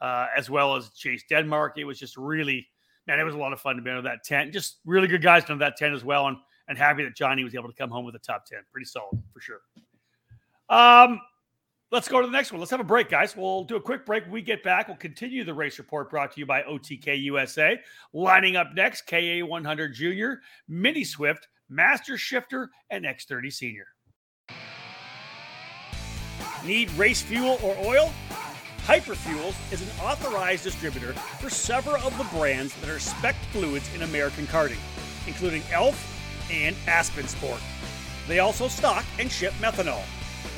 uh, 0.00 0.28
as 0.34 0.48
well 0.48 0.76
as 0.76 0.88
Chase 0.92 1.24
Denmark. 1.28 1.74
It 1.76 1.84
was 1.84 1.98
just 1.98 2.16
really 2.16 2.68
man, 3.06 3.20
it 3.20 3.24
was 3.24 3.34
a 3.34 3.38
lot 3.38 3.52
of 3.52 3.60
fun 3.60 3.76
to 3.76 3.82
be 3.82 3.90
under 3.90 4.02
that 4.02 4.24
tent. 4.24 4.52
Just 4.52 4.78
really 4.84 5.08
good 5.08 5.22
guys 5.22 5.44
under 5.48 5.64
that 5.64 5.76
tent 5.76 5.94
as 5.94 6.04
well, 6.04 6.28
and 6.28 6.36
and 6.68 6.78
happy 6.78 7.04
that 7.04 7.14
Johnny 7.14 7.44
was 7.44 7.54
able 7.54 7.68
to 7.68 7.74
come 7.74 7.90
home 7.90 8.04
with 8.04 8.14
a 8.14 8.20
top 8.20 8.46
ten. 8.46 8.60
Pretty 8.72 8.86
solid 8.86 9.22
for 9.32 9.40
sure. 9.40 9.60
Um, 10.68 11.20
let's 11.90 12.08
go 12.08 12.20
to 12.20 12.26
the 12.26 12.32
next 12.32 12.52
one. 12.52 12.60
Let's 12.60 12.70
have 12.70 12.80
a 12.80 12.84
break, 12.84 13.10
guys. 13.10 13.36
We'll 13.36 13.64
do 13.64 13.76
a 13.76 13.80
quick 13.80 14.06
break. 14.06 14.24
When 14.24 14.32
we 14.32 14.42
get 14.42 14.62
back, 14.62 14.88
we'll 14.88 14.96
continue 14.96 15.44
the 15.44 15.54
race 15.54 15.78
report 15.78 16.10
brought 16.10 16.32
to 16.32 16.40
you 16.40 16.46
by 16.46 16.62
OTK 16.62 17.20
USA. 17.22 17.78
Lining 18.12 18.56
up 18.56 18.68
next, 18.74 19.06
KA 19.06 19.40
100 19.40 19.94
Junior, 19.94 20.40
Mini 20.68 21.04
Swift, 21.04 21.48
Master 21.68 22.16
Shifter, 22.16 22.70
and 22.90 23.04
X30 23.04 23.52
Senior. 23.52 23.86
Need 26.64 26.90
race 26.92 27.20
fuel 27.20 27.58
or 27.62 27.76
oil? 27.84 28.10
Hyperfuels 28.86 29.54
is 29.72 29.80
an 29.80 29.88
authorized 30.04 30.64
distributor 30.64 31.14
for 31.40 31.48
several 31.48 31.96
of 32.06 32.18
the 32.18 32.24
brands 32.24 32.74
that 32.76 32.90
are 32.90 32.98
spec 32.98 33.34
fluids 33.50 33.88
in 33.94 34.02
American 34.02 34.46
karting, 34.46 34.76
including 35.26 35.62
ELF 35.72 36.50
and 36.52 36.76
Aspen 36.86 37.26
Sport. 37.26 37.60
They 38.28 38.40
also 38.40 38.68
stock 38.68 39.02
and 39.18 39.32
ship 39.32 39.54
methanol. 39.54 40.02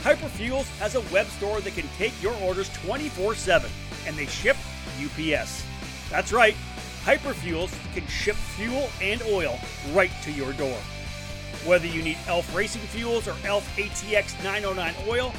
Hyperfuels 0.02 0.66
has 0.80 0.96
a 0.96 1.02
web 1.12 1.28
store 1.28 1.60
that 1.60 1.74
can 1.74 1.86
take 1.98 2.20
your 2.20 2.34
orders 2.42 2.68
24 2.84 3.36
7, 3.36 3.70
and 4.08 4.16
they 4.16 4.26
ship 4.26 4.56
UPS. 5.00 5.64
That's 6.10 6.32
right, 6.32 6.56
Hyperfuels 7.04 7.70
can 7.94 8.04
ship 8.08 8.34
fuel 8.34 8.90
and 9.00 9.22
oil 9.30 9.56
right 9.92 10.10
to 10.24 10.32
your 10.32 10.52
door. 10.54 10.78
Whether 11.64 11.86
you 11.86 12.02
need 12.02 12.18
ELF 12.26 12.52
Racing 12.56 12.82
Fuels 12.82 13.28
or 13.28 13.36
ELF 13.44 13.76
ATX 13.76 14.42
909 14.42 14.94
oil 15.06 15.32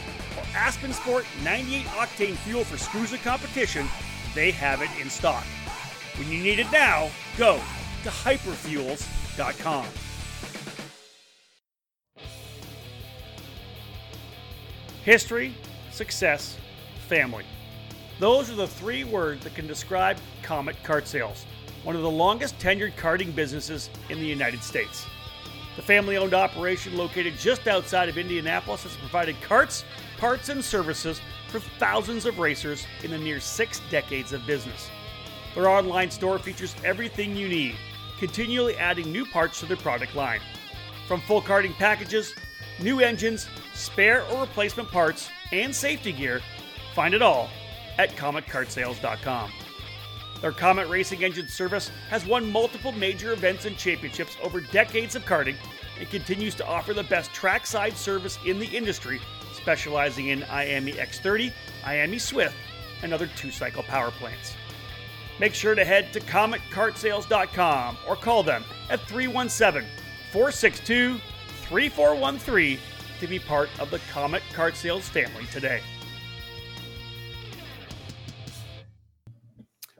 Aspen 0.56 0.94
Sport 0.94 1.26
98 1.44 1.86
octane 1.86 2.36
fuel 2.38 2.64
for 2.64 2.78
SKUSA 2.78 3.22
competition, 3.24 3.88
they 4.34 4.52
have 4.52 4.82
it 4.82 4.90
in 5.02 5.10
stock. 5.10 5.46
When 6.18 6.32
you 6.32 6.42
need 6.42 6.60
it 6.60 6.72
now, 6.72 7.10
go 7.38 7.60
to 8.04 8.10
hyperfuels.com. 8.10 9.86
History, 15.04 15.54
success, 15.92 16.58
family. 17.08 17.46
Those 18.20 18.50
are 18.50 18.56
the 18.56 18.68
three 18.68 19.04
words 19.04 19.44
that 19.44 19.56
can 19.56 19.68
describe 19.68 20.18
Comet 20.42 20.76
Kart 20.84 21.06
Sales, 21.06 21.46
one 21.84 21.96
of 21.96 22.02
the 22.02 22.10
longest 22.10 22.58
tenured 22.60 22.94
karting 22.96 23.34
businesses 23.34 23.90
in 24.10 24.20
the 24.20 24.26
United 24.26 24.64
States. 24.64 25.06
The 25.78 25.84
family 25.84 26.18
owned 26.18 26.34
operation, 26.34 26.98
located 26.98 27.38
just 27.38 27.68
outside 27.68 28.10
of 28.10 28.18
Indianapolis, 28.18 28.84
has 28.84 28.98
provided 28.98 29.40
carts, 29.42 29.86
parts, 30.18 30.50
and 30.50 30.66
services 30.66 31.22
for 31.50 31.60
thousands 31.60 32.26
of 32.26 32.40
racers 32.40 32.86
in 33.04 33.12
the 33.12 33.18
near 33.18 33.40
six 33.40 33.80
decades 33.92 34.34
of 34.34 34.46
business. 34.48 34.90
Their 35.54 35.70
online 35.70 36.10
store 36.10 36.40
features 36.40 36.76
everything 36.84 37.36
you 37.36 37.48
need, 37.48 37.76
continually 38.20 38.76
adding 38.78 39.12
new 39.12 39.26
parts 39.26 39.60
to 39.60 39.68
their 39.68 39.78
product 39.78 40.16
line. 40.16 40.42
From 41.08 41.22
full 41.22 41.44
karting 41.44 41.74
packages, 41.74 42.34
new 42.82 43.00
engines, 43.00 43.48
spare 43.76 44.24
or 44.32 44.42
replacement 44.42 44.90
parts, 44.90 45.30
and 45.52 45.74
safety 45.74 46.12
gear, 46.12 46.42
find 46.96 47.14
it 47.14 47.22
all 47.22 47.50
at 48.00 48.16
CometKartSales.com. 48.16 49.52
Their 50.42 50.52
Comet 50.52 50.88
Racing 50.88 51.24
Engine 51.24 51.48
service 51.48 51.90
has 52.10 52.26
won 52.26 52.52
multiple 52.52 52.92
major 52.92 53.34
events 53.34 53.66
and 53.66 53.78
championships 53.78 54.38
over 54.44 54.62
decades 54.62 55.16
of 55.16 55.26
karting 55.26 55.56
and 56.00 56.10
continues 56.10 56.54
to 56.56 56.68
offer 56.68 56.94
the 56.94 57.04
best 57.04 57.34
trackside 57.34 57.98
service 57.98 58.38
in 58.46 58.60
the 58.60 58.68
industry, 58.68 59.20
specializing 59.54 60.28
in 60.28 60.42
IAME 60.42 60.94
X30, 60.96 61.52
IAME 61.84 62.22
Swift, 62.22 62.56
and 63.02 63.14
other 63.14 63.28
two 63.36 63.52
cycle 63.52 63.84
power 63.84 64.12
plants. 64.12 64.56
Make 65.40 65.54
sure 65.54 65.76
to 65.76 65.86
head 65.86 66.14
to 66.14 66.20
CometKartSales.com 66.20 67.98
or 68.08 68.16
call 68.16 68.44
them 68.44 68.64
at 68.90 69.02
317 69.02 69.88
462 70.32 71.20
3413 71.70 72.80
to 73.20 73.28
be 73.28 73.40
part 73.40 73.70
of 73.80 73.90
the 73.90 74.00
Comet 74.12 74.44
Kart 74.54 74.76
Sales 74.76 75.10
family 75.10 75.46
today. 75.52 75.82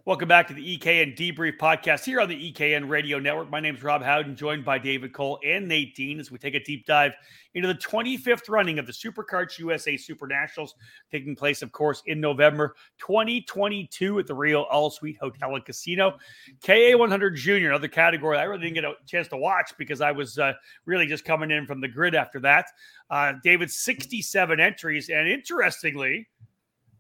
Welcome 0.08 0.30
back 0.30 0.48
to 0.48 0.54
the 0.54 0.78
EKN 0.78 1.18
Debrief 1.18 1.58
podcast 1.58 2.06
here 2.06 2.22
on 2.22 2.30
the 2.30 2.54
EKN 2.54 2.88
Radio 2.88 3.20
Network. 3.20 3.50
My 3.50 3.60
name 3.60 3.76
is 3.76 3.84
Rob 3.84 4.02
Howden, 4.02 4.38
joined 4.38 4.64
by 4.64 4.78
David 4.78 5.12
Cole 5.12 5.38
and 5.46 5.68
Nate 5.68 5.98
Dean 5.98 6.18
as 6.18 6.32
we 6.32 6.38
take 6.38 6.56
a 6.56 6.64
deep 6.64 6.86
dive 6.86 7.12
into 7.56 7.68
the 7.68 7.74
25th 7.74 8.48
running 8.48 8.80
of 8.80 8.86
the 8.86 8.94
SuperKarts 8.94 9.60
USA 9.60 9.98
Super 9.98 10.26
Nationals, 10.26 10.76
taking 11.12 11.36
place, 11.36 11.62
of 11.62 11.74
course, 11.74 12.04
in 12.06 12.22
November 12.22 12.74
2022 13.00 14.20
at 14.20 14.28
the 14.28 14.34
Rio 14.34 14.62
All 14.62 14.90
Suite 14.90 15.18
Hotel 15.20 15.54
and 15.56 15.66
Casino. 15.66 16.18
KA100 16.64 17.36
Junior, 17.36 17.68
another 17.68 17.90
category 17.90 18.38
I 18.38 18.44
really 18.44 18.62
didn't 18.62 18.76
get 18.76 18.86
a 18.86 18.94
chance 19.06 19.28
to 19.28 19.38
watch 19.38 19.74
because 19.78 20.00
I 20.00 20.14
was 20.14 20.40
uh, 20.40 20.54
really 20.86 21.08
just 21.08 21.26
coming 21.26 21.52
in 21.52 21.66
from 21.66 21.82
the 21.82 21.88
grid 21.90 22.16
after 22.16 22.40
that. 22.40 22.68
Uh, 23.10 23.34
David, 23.44 23.70
67 23.70 24.58
entries, 24.58 25.10
and 25.10 25.28
interestingly, 25.28 26.30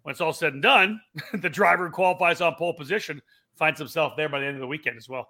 when 0.07 0.13
it's 0.13 0.21
all 0.21 0.31
said 0.31 0.53
and 0.53 0.63
done, 0.63 1.01
the 1.33 1.49
driver 1.49 1.87
who 1.87 1.91
qualifies 1.91 2.39
on 2.39 2.55
pole 2.55 2.73
position 2.73 3.21
finds 3.55 3.77
himself 3.77 4.15
there 4.15 4.29
by 4.29 4.39
the 4.39 4.45
end 4.45 4.55
of 4.55 4.61
the 4.61 4.67
weekend 4.67 4.95
as 4.95 5.09
well. 5.09 5.27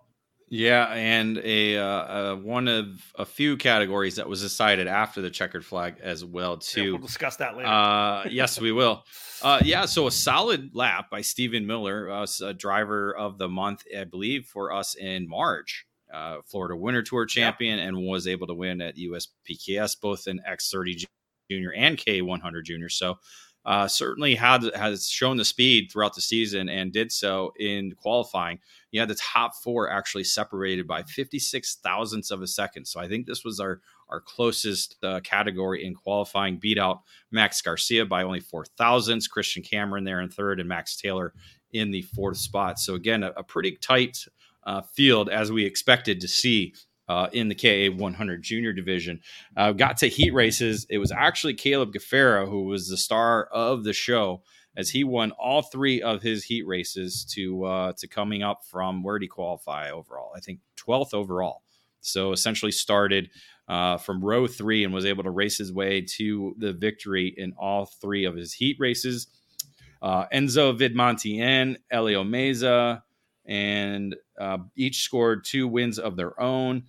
Yeah, 0.50 0.86
and 0.94 1.40
a 1.40 1.78
uh, 1.78 1.84
uh, 1.84 2.36
one 2.36 2.68
of 2.68 3.12
a 3.16 3.26
few 3.26 3.58
categories 3.58 4.18
that 4.18 4.30
was 4.30 4.40
decided 4.40 4.88
after 4.88 5.20
the 5.20 5.32
checkered 5.32 5.66
flag 5.66 5.96
as 6.00 6.24
well 6.24 6.58
too. 6.58 6.84
Yeah, 6.84 6.92
we'll 6.92 7.00
discuss 7.00 7.38
that 7.38 7.58
later. 7.58 7.68
Uh, 7.68 8.26
yes, 8.30 8.62
we 8.62 8.72
will. 8.72 9.04
Uh, 9.44 9.60
yeah, 9.64 9.86
so 9.86 10.08
a 10.08 10.12
solid 10.12 10.72
lap 10.74 11.12
by 11.12 11.22
Stephen 11.22 11.68
Miller, 11.68 12.10
us 12.10 12.42
a 12.42 12.56
driver 12.56 13.16
of 13.16 13.38
the 13.38 13.48
month, 13.48 13.84
I 13.96 14.04
believe, 14.04 14.48
for 14.48 14.74
us 14.74 14.96
in 14.96 15.30
March. 15.30 15.86
Uh, 16.12 16.38
Florida 16.44 16.76
Winter 16.76 17.04
Tour 17.04 17.28
champion 17.28 17.78
and 17.78 17.96
was 17.96 18.26
able 18.26 18.48
to 18.48 18.56
win 18.56 18.82
at 18.82 18.96
USPKS 18.98 20.02
both 20.02 20.28
in 20.28 20.42
X30 20.50 21.06
Junior 21.52 21.72
and 21.74 22.00
K100 22.00 22.64
Junior. 22.64 22.90
So 22.90 23.20
uh, 23.68 23.86
certainly 23.86 24.34
had 24.34 24.64
has 24.76 25.10
shown 25.10 25.36
the 25.36 25.44
speed 25.44 25.92
throughout 25.92 26.16
the 26.16 26.22
season 26.22 26.70
and 26.70 26.94
did 26.94 27.12
so 27.12 27.52
in 27.60 27.92
qualifying. 27.96 28.58
You 28.92 29.02
had 29.02 29.10
the 29.10 29.16
top 29.16 29.56
four 29.56 29.90
actually 29.92 30.24
separated 30.24 30.88
by 30.88 31.04
56 31.04 31.76
thousandths 31.84 32.32
of 32.32 32.42
a 32.42 32.48
second. 32.48 32.86
So 32.86 33.02
I 33.02 33.10
think 33.10 33.28
this 33.28 33.44
was 33.44 33.60
our 33.60 33.82
our 34.08 34.22
closest 34.22 34.96
uh, 35.04 35.20
category 35.20 35.84
in 35.84 35.94
qualifying. 35.96 36.58
Beat 36.58 36.80
out 36.80 37.02
Max 37.30 37.62
Garcia 37.62 38.06
by 38.06 38.24
only 38.24 38.40
four 38.40 38.64
thousandths. 38.78 39.28
Christian 39.28 39.64
Cameron 39.64 40.06
there 40.06 40.22
in 40.22 40.30
third, 40.30 40.62
and 40.62 40.70
Max 40.70 40.96
Taylor 40.96 41.34
in 41.74 41.92
the 41.92 42.04
fourth 42.04 42.38
spot. 42.38 42.80
So 42.80 42.96
again, 42.96 43.22
a, 43.22 43.34
a 43.36 43.44
pretty 43.44 43.78
tight 43.82 44.26
uh, 44.64 44.82
field 44.82 45.28
as 45.28 45.52
we 45.52 45.66
expected 45.66 46.22
to 46.22 46.28
see 46.30 46.74
uh, 47.08 47.28
in 47.32 47.48
the 47.48 47.56
KA 47.56 47.96
100 47.96 48.42
junior 48.42 48.74
division. 48.74 49.22
Uh, 49.56 49.72
got 49.72 49.98
to 49.98 50.08
heat 50.08 50.34
races. 50.34 50.86
It 50.90 50.98
was 50.98 51.12
actually 51.12 51.54
Caleb 51.54 51.94
Gaffera 51.94 52.48
who 52.48 52.64
was 52.64 52.90
the 52.90 52.98
star 52.98 53.46
of 53.46 53.84
the 53.84 53.94
show 53.94 54.42
as 54.76 54.90
he 54.90 55.04
won 55.04 55.32
all 55.32 55.64
three 55.64 56.02
of 56.02 56.22
his 56.22 56.44
heat 56.44 56.66
races 56.68 57.26
to 57.34 57.64
uh, 57.66 57.94
to 57.98 58.08
coming 58.08 58.44
up 58.44 58.64
from 58.66 59.04
where 59.04 59.18
did 59.18 59.26
he 59.26 59.30
qualify 59.30 59.90
overall? 59.90 60.32
I 60.36 60.40
think 60.40 60.60
12th 60.78 61.14
overall. 61.14 61.64
So 62.02 62.32
essentially 62.32 62.72
started 62.72 63.30
uh, 63.68 63.98
from 63.98 64.24
row 64.24 64.48
three 64.48 64.84
and 64.84 64.94
was 64.94 65.06
able 65.06 65.24
to 65.24 65.32
race 65.32 65.58
his 65.58 65.74
way 65.74 66.02
to 66.02 66.56
the 66.58 66.74
victory 66.74 67.34
in 67.36 67.54
all 67.58 67.86
three 67.86 68.26
of 68.26 68.36
his 68.36 68.54
heat 68.54 68.78
races. 68.80 69.28
Uh, 70.02 70.26
Enzo 70.28 70.78
Vidmontien, 70.78 71.78
Elio 71.90 72.24
Meza, 72.24 73.02
and 73.46 74.16
uh, 74.40 74.60
each 74.76 75.02
scored 75.02 75.44
two 75.44 75.68
wins 75.68 75.98
of 75.98 76.16
their 76.16 76.40
own 76.40 76.84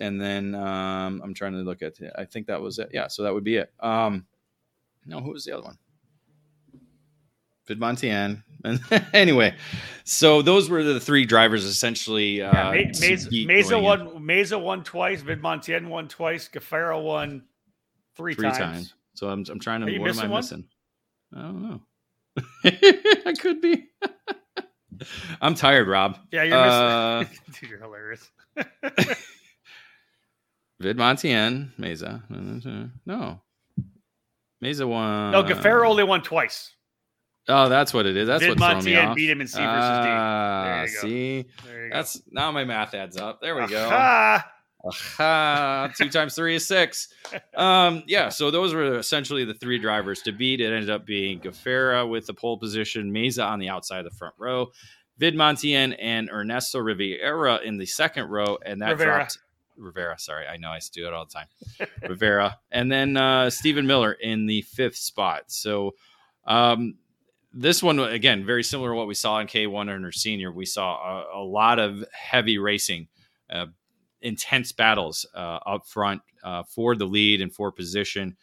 and 0.00 0.20
then 0.20 0.54
um, 0.54 1.20
I'm 1.22 1.34
trying 1.34 1.52
to 1.52 1.58
look 1.58 1.82
at 1.82 2.00
it. 2.00 2.12
I 2.16 2.24
think 2.24 2.46
that 2.46 2.60
was 2.60 2.78
it. 2.78 2.90
Yeah, 2.92 3.08
so 3.08 3.22
that 3.22 3.34
would 3.34 3.44
be 3.44 3.56
it. 3.56 3.72
Um, 3.80 4.26
no, 5.04 5.20
who 5.20 5.30
was 5.30 5.44
the 5.44 5.52
other 5.52 5.64
one? 5.64 5.78
Vidmontien. 7.68 8.42
anyway, 9.12 9.54
so 10.04 10.42
those 10.42 10.70
were 10.70 10.82
the 10.82 11.00
three 11.00 11.24
drivers 11.24 11.64
essentially. 11.64 12.42
Uh, 12.42 12.72
yeah, 12.72 12.90
Meza 12.92 13.80
won. 13.80 14.08
Meza 14.24 14.60
won 14.60 14.82
twice. 14.82 15.22
Vidmontien 15.22 15.88
won 15.88 16.08
twice. 16.08 16.48
Gaffera 16.48 17.00
won 17.00 17.42
three, 18.16 18.34
three 18.34 18.44
times. 18.44 18.58
times. 18.58 18.94
So 19.14 19.28
I'm 19.28 19.44
I'm 19.50 19.60
trying 19.60 19.84
to. 19.86 19.98
What 19.98 20.10
am 20.10 20.20
I 20.20 20.26
one? 20.26 20.38
missing? 20.38 20.64
I 21.34 21.42
don't 21.42 21.62
know. 21.62 21.80
I 22.64 23.34
could 23.38 23.60
be. 23.60 23.86
I'm 25.40 25.54
tired, 25.54 25.88
Rob. 25.88 26.18
Yeah, 26.32 26.42
you're 26.44 26.56
uh, 26.56 27.24
Dude, 27.60 27.70
you're 27.70 27.80
hilarious. 27.80 28.30
Vidmontien, 30.82 31.70
Meza. 31.78 32.22
No. 33.06 33.40
Meza 34.62 34.88
won. 34.88 35.32
No, 35.32 35.42
Gaffera 35.42 35.88
only 35.88 36.04
won 36.04 36.22
twice. 36.22 36.72
Oh, 37.48 37.68
that's 37.68 37.94
what 37.94 38.06
it 38.06 38.16
is. 38.16 38.26
That's 38.26 38.42
Vid 38.42 38.58
what 38.58 38.76
off. 38.76 39.14
beat 39.14 39.30
him 39.30 39.40
in 39.40 39.46
C 39.46 39.60
versus 39.60 39.98
D. 39.98 40.04
There 40.04 40.86
you 40.86 40.94
go. 40.94 41.00
See, 41.00 41.44
that's 41.92 42.22
now 42.30 42.50
my 42.50 42.64
math 42.64 42.94
adds 42.94 43.16
up. 43.16 43.40
There 43.40 43.54
we 43.54 43.68
go. 43.68 43.86
Aha! 43.86 44.44
Aha! 44.84 45.92
Two 45.96 46.08
times 46.10 46.34
three 46.34 46.56
is 46.56 46.66
six. 46.66 47.08
Um, 47.56 48.02
yeah. 48.06 48.28
So 48.28 48.50
those 48.50 48.72
were 48.74 48.98
essentially 48.98 49.44
the 49.44 49.54
three 49.54 49.78
drivers 49.78 50.20
to 50.22 50.32
beat. 50.32 50.60
It 50.60 50.72
ended 50.72 50.90
up 50.90 51.06
being 51.06 51.40
Gaffera 51.40 52.08
with 52.08 52.26
the 52.26 52.34
pole 52.34 52.58
position, 52.58 53.10
Meza 53.12 53.44
on 53.44 53.58
the 53.58 53.68
outside 53.68 53.98
of 53.98 54.04
the 54.04 54.16
front 54.16 54.34
row, 54.38 54.70
Vidmontien 55.20 55.96
and 55.98 56.28
Ernesto 56.30 56.78
Rivera 56.78 57.56
in 57.64 57.78
the 57.78 57.86
second 57.86 58.28
row, 58.28 58.58
and 58.64 58.80
that 58.82 58.90
Rivera. 58.90 59.16
dropped 59.16 59.38
Rivera. 59.76 60.18
Sorry, 60.18 60.46
I 60.46 60.56
know 60.56 60.70
I 60.70 60.80
do 60.92 61.06
it 61.06 61.12
all 61.12 61.26
the 61.26 61.32
time. 61.32 61.88
Rivera, 62.08 62.58
and 62.70 62.90
then 62.90 63.16
uh, 63.16 63.50
Stephen 63.50 63.86
Miller 63.86 64.12
in 64.12 64.46
the 64.46 64.62
fifth 64.62 64.96
spot. 64.96 65.44
So 65.48 65.94
um, 66.46 66.96
this 67.52 67.82
one 67.82 67.98
again, 67.98 68.44
very 68.44 68.62
similar 68.62 68.90
to 68.90 68.94
what 68.94 69.06
we 69.06 69.14
saw 69.14 69.38
in 69.40 69.46
K100 69.46 70.14
Senior. 70.14 70.52
We 70.52 70.66
saw 70.66 71.24
a, 71.34 71.40
a 71.40 71.44
lot 71.44 71.78
of 71.78 72.04
heavy 72.12 72.58
racing, 72.58 73.08
uh, 73.50 73.66
intense 74.20 74.72
battles 74.72 75.26
uh, 75.34 75.58
up 75.66 75.86
front 75.86 76.22
uh, 76.44 76.62
for 76.64 76.94
the 76.94 77.06
lead 77.06 77.40
and 77.40 77.52
for 77.52 77.72
position. 77.72 78.36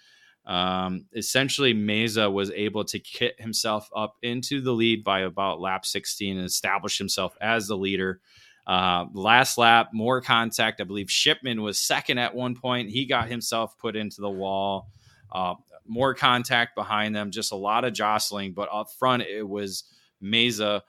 Um, 0.45 1.05
essentially, 1.15 1.73
Meza 1.73 2.31
was 2.31 2.51
able 2.51 2.83
to 2.85 2.99
kit 2.99 3.39
himself 3.39 3.89
up 3.95 4.15
into 4.21 4.61
the 4.61 4.73
lead 4.73 5.03
by 5.03 5.21
about 5.21 5.61
lap 5.61 5.85
16 5.85 6.37
and 6.37 6.45
establish 6.45 6.97
himself 6.97 7.37
as 7.39 7.67
the 7.67 7.77
leader. 7.77 8.19
Uh, 8.65 9.05
last 9.13 9.57
lap, 9.57 9.89
more 9.93 10.21
contact. 10.21 10.79
I 10.79 10.85
believe 10.85 11.11
Shipman 11.11 11.61
was 11.61 11.79
second 11.79 12.17
at 12.17 12.33
one 12.33 12.55
point. 12.55 12.89
He 12.89 13.05
got 13.05 13.27
himself 13.27 13.77
put 13.77 13.95
into 13.95 14.21
the 14.21 14.29
wall. 14.29 14.89
Uh, 15.31 15.55
more 15.85 16.13
contact 16.13 16.75
behind 16.75 17.15
them, 17.15 17.31
just 17.31 17.51
a 17.51 17.57
lot 17.57 17.83
of 17.83 17.93
jostling. 17.93 18.53
But 18.53 18.69
up 18.71 18.87
front, 18.97 19.23
it 19.23 19.47
was 19.47 19.83
Meza 20.23 20.81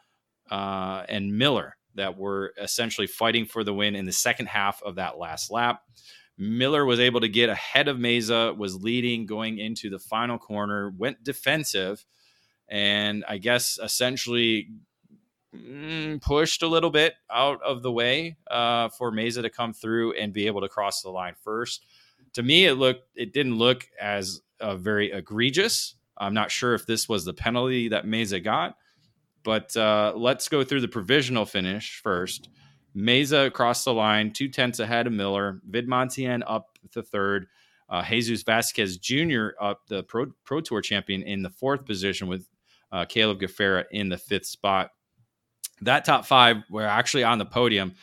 uh, 0.51 1.03
and 1.09 1.37
Miller 1.37 1.77
that 1.97 2.17
were 2.17 2.53
essentially 2.61 3.07
fighting 3.07 3.47
for 3.47 3.65
the 3.65 3.75
win 3.75 3.97
in 3.97 4.05
the 4.05 4.13
second 4.13 4.47
half 4.47 4.83
of 4.83 4.97
that 4.97 5.19
last 5.19 5.51
lap. 5.51 5.83
Miller 6.37 6.85
was 6.85 6.99
able 6.99 7.21
to 7.21 7.29
get 7.29 7.49
ahead 7.49 7.87
of 7.87 7.97
Meza, 7.97 8.57
was 8.57 8.83
leading 8.83 9.27
going 9.27 9.59
into 9.59 9.89
the 9.89 9.99
final 9.99 10.39
corner, 10.39 10.93
went 10.97 11.23
defensive, 11.23 12.05
and 12.69 13.25
I 13.29 13.39
guess 13.39 13.79
essentially 13.83 14.69
mm, 15.55 16.21
pushed 16.21 16.63
a 16.63 16.69
little 16.69 16.91
bit 16.91 17.15
out 17.31 17.63
of 17.63 17.83
the 17.83 17.93
way 17.93 18.37
uh, 18.51 18.89
for 18.91 19.13
Meza 19.13 19.43
to 19.43 19.51
come 19.51 19.73
through 19.73 20.15
and 20.15 20.33
be 20.33 20.47
able 20.47 20.61
to 20.61 20.69
cross 20.69 21.03
the 21.03 21.11
line 21.11 21.35
first. 21.43 21.87
To 22.35 22.43
me, 22.43 22.67
it 22.67 22.75
looked 22.75 23.09
it 23.15 23.33
didn't 23.33 23.57
look 23.57 23.89
as 24.01 24.43
uh, 24.61 24.77
very 24.77 25.13
egregious. 25.13 25.95
I'm 26.17 26.35
not 26.35 26.51
sure 26.51 26.75
if 26.75 26.87
this 26.87 27.09
was 27.09 27.25
the 27.25 27.35
penalty 27.35 27.89
that 27.89 28.07
Meza 28.07 28.43
got, 28.43 28.77
but 29.43 29.77
uh, 29.77 30.13
let's 30.17 30.49
go 30.49 30.65
through 30.65 30.81
the 30.81 30.89
provisional 30.89 31.45
finish 31.45 32.01
first. 32.03 32.49
Meza 32.97 33.47
across 33.47 33.85
the 33.85 33.93
line, 33.93 34.33
two 34.33 34.49
tenths 34.49 34.79
ahead 34.79 35.07
of 35.07 35.13
Miller. 35.13 35.61
Vidmontien 35.69 36.43
up 36.47 36.79
to 36.93 37.03
third. 37.03 37.47
Uh, 37.89 38.03
Jesus 38.03 38.43
Vasquez 38.43 38.97
Jr. 38.99 39.49
up 39.61 39.87
the 39.89 40.03
Pro, 40.05 40.27
Pro 40.45 40.61
Tour 40.61 40.81
champion 40.81 41.23
in 41.23 41.43
the 41.43 41.51
fourth 41.51 41.85
position 41.85 42.29
with 42.29 42.49
uh, 42.93 43.05
Caleb 43.05 43.41
Gaffera 43.41 43.85
in 43.91 44.09
the 44.09 44.17
fifth 44.17 44.47
spot. 44.47 44.91
That 45.83 46.05
top 46.05 46.25
five 46.27 46.59
were 46.71 46.87
actually 46.87 47.25
on 47.25 47.39
the 47.39 47.45
podium. 47.45 47.95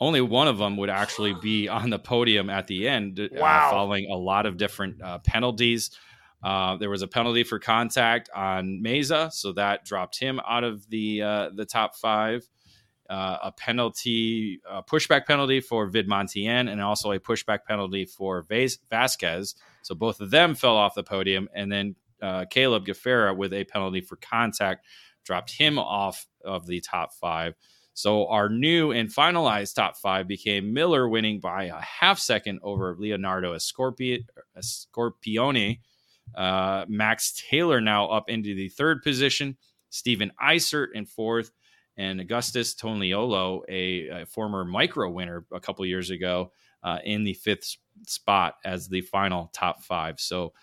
Only 0.00 0.22
one 0.22 0.48
of 0.48 0.58
them 0.58 0.76
would 0.78 0.90
actually 0.90 1.34
be 1.34 1.68
on 1.68 1.90
the 1.90 1.98
podium 1.98 2.50
at 2.50 2.66
the 2.66 2.88
end, 2.88 3.20
uh, 3.20 3.28
wow. 3.32 3.68
uh, 3.68 3.70
following 3.70 4.10
a 4.10 4.16
lot 4.16 4.46
of 4.46 4.56
different 4.56 5.02
uh, 5.02 5.18
penalties. 5.18 5.90
Uh, 6.42 6.76
there 6.76 6.88
was 6.88 7.02
a 7.02 7.06
penalty 7.06 7.44
for 7.44 7.58
contact 7.58 8.30
on 8.34 8.82
Meza, 8.82 9.30
so 9.32 9.52
that 9.52 9.84
dropped 9.84 10.18
him 10.18 10.40
out 10.48 10.64
of 10.64 10.88
the 10.88 11.22
uh, 11.22 11.50
the 11.54 11.66
top 11.66 11.96
five. 11.96 12.48
Uh, 13.10 13.38
a 13.42 13.52
penalty, 13.52 14.60
a 14.70 14.84
pushback 14.84 15.26
penalty 15.26 15.60
for 15.60 15.90
Vidmontien, 15.90 16.70
and 16.70 16.80
also 16.80 17.10
a 17.10 17.18
pushback 17.18 17.64
penalty 17.66 18.04
for 18.04 18.42
Vaz- 18.48 18.78
Vasquez. 18.88 19.56
So 19.82 19.96
both 19.96 20.20
of 20.20 20.30
them 20.30 20.54
fell 20.54 20.76
off 20.76 20.94
the 20.94 21.02
podium, 21.02 21.48
and 21.52 21.72
then 21.72 21.96
uh, 22.22 22.44
Caleb 22.48 22.86
Gaffera 22.86 23.36
with 23.36 23.52
a 23.52 23.64
penalty 23.64 24.00
for 24.00 24.16
contact 24.16 24.86
dropped 25.24 25.52
him 25.52 25.78
off 25.78 26.26
of 26.44 26.66
the 26.66 26.80
top 26.80 27.14
five. 27.14 27.54
So 27.92 28.28
our 28.28 28.48
new 28.48 28.92
and 28.92 29.08
finalized 29.08 29.74
top 29.74 29.96
five 29.96 30.26
became 30.28 30.72
Miller 30.72 31.08
winning 31.08 31.40
by 31.40 31.64
a 31.64 31.80
half 31.80 32.18
second 32.18 32.60
over 32.62 32.96
Leonardo 32.98 33.54
Scorpione, 33.56 34.20
uh, 36.34 36.84
Max 36.88 37.44
Taylor 37.50 37.80
now 37.80 38.06
up 38.08 38.28
into 38.28 38.54
the 38.54 38.68
third 38.68 39.02
position. 39.02 39.56
Steven 39.90 40.32
Isert 40.42 40.88
in 40.94 41.06
fourth. 41.06 41.50
And 41.96 42.20
Augustus 42.20 42.74
Toniolo, 42.74 43.62
a, 43.68 44.22
a 44.22 44.26
former 44.26 44.64
micro 44.64 45.10
winner 45.10 45.44
a 45.52 45.60
couple 45.60 45.84
years 45.84 46.08
ago, 46.08 46.52
uh, 46.82 46.98
in 47.04 47.24
the 47.24 47.34
fifth 47.34 47.76
spot 48.06 48.54
as 48.64 48.88
the 48.88 49.02
final 49.02 49.50
top 49.52 49.82
five. 49.82 50.18
So, 50.18 50.54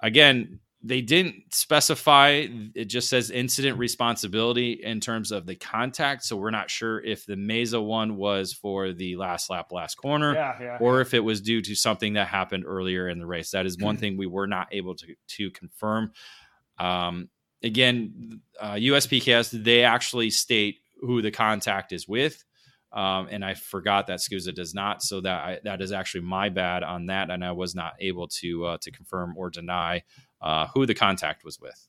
again, 0.00 0.60
they 0.82 1.00
didn't 1.00 1.52
specify 1.52 2.46
it 2.74 2.84
just 2.84 3.08
says 3.08 3.30
incident 3.30 3.78
responsibility 3.78 4.72
in 4.72 5.00
terms 5.00 5.32
of 5.32 5.44
the 5.44 5.56
contact. 5.56 6.24
So 6.24 6.36
we're 6.36 6.52
not 6.52 6.70
sure 6.70 7.04
if 7.04 7.26
the 7.26 7.34
meza 7.34 7.84
one 7.84 8.16
was 8.16 8.52
for 8.52 8.92
the 8.92 9.16
last 9.16 9.50
lap 9.50 9.72
last 9.72 9.96
corner 9.96 10.34
yeah, 10.34 10.54
yeah, 10.60 10.78
or 10.80 10.96
yeah. 10.96 11.00
if 11.02 11.14
it 11.14 11.20
was 11.20 11.40
due 11.40 11.60
to 11.62 11.74
something 11.74 12.12
that 12.12 12.28
happened 12.28 12.64
earlier 12.66 13.08
in 13.08 13.18
the 13.18 13.26
race. 13.26 13.50
That 13.50 13.66
is 13.66 13.76
one 13.76 13.96
thing 13.96 14.16
we 14.16 14.26
were 14.26 14.46
not 14.46 14.68
able 14.70 14.94
to 14.96 15.14
to 15.28 15.50
confirm. 15.50 16.12
Um, 16.78 17.28
again 17.64 18.40
uh, 18.60 18.74
uspks 18.74 19.64
they 19.64 19.82
actually 19.82 20.30
state 20.30 20.76
who 21.00 21.22
the 21.22 21.32
contact 21.32 21.92
is 21.92 22.06
with. 22.06 22.44
Um, 22.90 23.28
and 23.30 23.44
I 23.44 23.52
forgot 23.52 24.06
that 24.06 24.20
SKUSA 24.20 24.54
does 24.54 24.74
not, 24.74 25.02
so 25.02 25.20
that 25.20 25.44
I, 25.44 25.58
that 25.64 25.82
is 25.82 25.92
actually 25.92 26.22
my 26.22 26.48
bad 26.48 26.82
on 26.82 27.06
that, 27.06 27.28
and 27.28 27.44
I 27.44 27.52
was 27.52 27.74
not 27.74 27.92
able 28.00 28.28
to 28.40 28.64
uh, 28.64 28.78
to 28.80 28.90
confirm 28.90 29.34
or 29.36 29.50
deny 29.50 30.04
uh, 30.40 30.66
who 30.74 30.86
the 30.86 30.94
contact 30.94 31.44
was 31.44 31.60
with. 31.60 31.88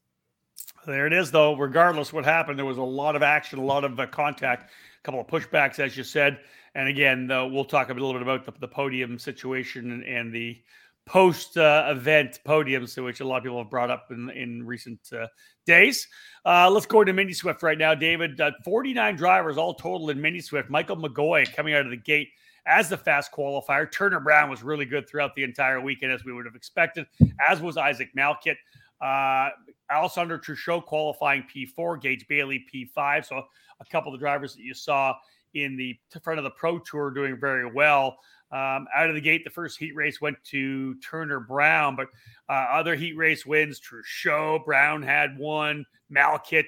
There 0.86 1.08
it 1.08 1.14
is, 1.14 1.32
though. 1.32 1.56
Regardless 1.56 2.14
what 2.14 2.26
happened, 2.26 2.58
there 2.58 2.66
was 2.66 2.78
a 2.78 2.84
lot 2.84 3.16
of 3.16 3.24
action, 3.24 3.60
a 3.60 3.64
lot 3.64 3.84
of 3.84 4.00
uh, 4.00 4.08
contact, 4.08 4.72
a 4.72 5.04
couple 5.04 5.20
of 5.20 5.28
pushbacks, 5.28 5.80
as 5.80 5.98
you 5.98 6.04
said. 6.04 6.40
And 6.76 6.88
again, 6.88 7.28
we'll 7.28 7.66
talk 7.66 7.90
a 7.90 7.94
little 7.94 8.14
bit 8.14 8.22
about 8.22 8.46
the, 8.46 8.54
the 8.60 8.68
podium 8.68 9.18
situation 9.18 9.92
and, 9.92 10.04
and 10.04 10.34
the 10.34 10.62
post 11.10 11.58
uh, 11.58 11.88
event 11.90 12.40
podiums, 12.46 13.04
which 13.04 13.20
a 13.20 13.26
lot 13.26 13.38
of 13.38 13.44
people 13.44 13.58
have 13.58 13.70
brought 13.70 13.90
up 13.90 14.12
in, 14.12 14.30
in 14.30 14.64
recent 14.64 15.00
uh, 15.12 15.26
days. 15.66 16.08
Uh, 16.46 16.70
let's 16.70 16.86
go 16.86 17.02
into 17.02 17.14
Mini 17.14 17.34
Swift 17.34 17.64
right 17.64 17.80
now, 17.80 17.96
David. 17.96 18.40
Uh, 18.40 18.52
49 18.64 19.16
drivers 19.16 19.58
all 19.58 19.74
total 19.74 20.12
in 20.12 20.22
Mini 20.22 20.40
Swift. 20.40 20.70
Michael 20.70 20.98
McGoy 20.98 21.52
coming 21.56 21.74
out 21.74 21.84
of 21.84 21.90
the 21.90 21.98
gate 21.98 22.30
as 22.70 22.88
the 22.88 22.98
fast 22.98 23.32
qualifier. 23.32 23.92
Turner 23.92 24.20
Brown 24.20 24.50
was 24.50 24.62
really 24.64 24.86
good 24.86 25.10
throughout 25.10 25.36
the 25.36 25.44
entire 25.44 25.82
weekend, 25.82 26.12
as 26.12 26.24
we 26.24 26.32
would 26.32 26.46
have 26.46 26.56
expected, 26.56 27.08
as 27.50 27.60
was 27.62 27.76
Isaac 27.76 28.12
Malkit. 28.16 28.56
Uh, 29.02 29.50
Alessandro 29.92 30.38
Truchot 30.38 30.86
qualifying 30.86 31.44
P4, 31.54 32.00
Gage 32.00 32.28
Bailey 32.28 32.64
P5. 32.72 33.26
So 33.26 33.44
a 33.80 33.86
couple 33.86 34.14
of 34.14 34.20
the 34.20 34.24
drivers 34.24 34.54
that 34.54 34.62
you 34.62 34.76
saw 34.76 35.16
in 35.56 35.76
the 35.76 35.98
front 36.22 36.38
of 36.38 36.44
the 36.44 36.52
Pro 36.52 36.78
Tour 36.80 37.10
doing 37.10 37.38
very 37.40 37.70
well. 37.70 38.18
Um, 38.52 38.88
out 38.96 39.10
of 39.10 39.16
the 39.16 39.22
gate, 39.22 39.44
the 39.44 39.50
first 39.50 39.80
heat 39.80 39.96
race 39.96 40.22
went 40.22 40.38
to 40.46 40.96
Turner 40.96 41.40
Brown, 41.40 41.96
but 41.96 42.08
uh, 42.50 42.68
other 42.72 42.96
heat 42.96 43.16
race 43.16 43.46
wins, 43.46 43.80
Truchot, 43.80 44.66
Brown 44.66 45.02
had 45.02 45.38
one, 45.38 45.86
Malkit 46.12 46.66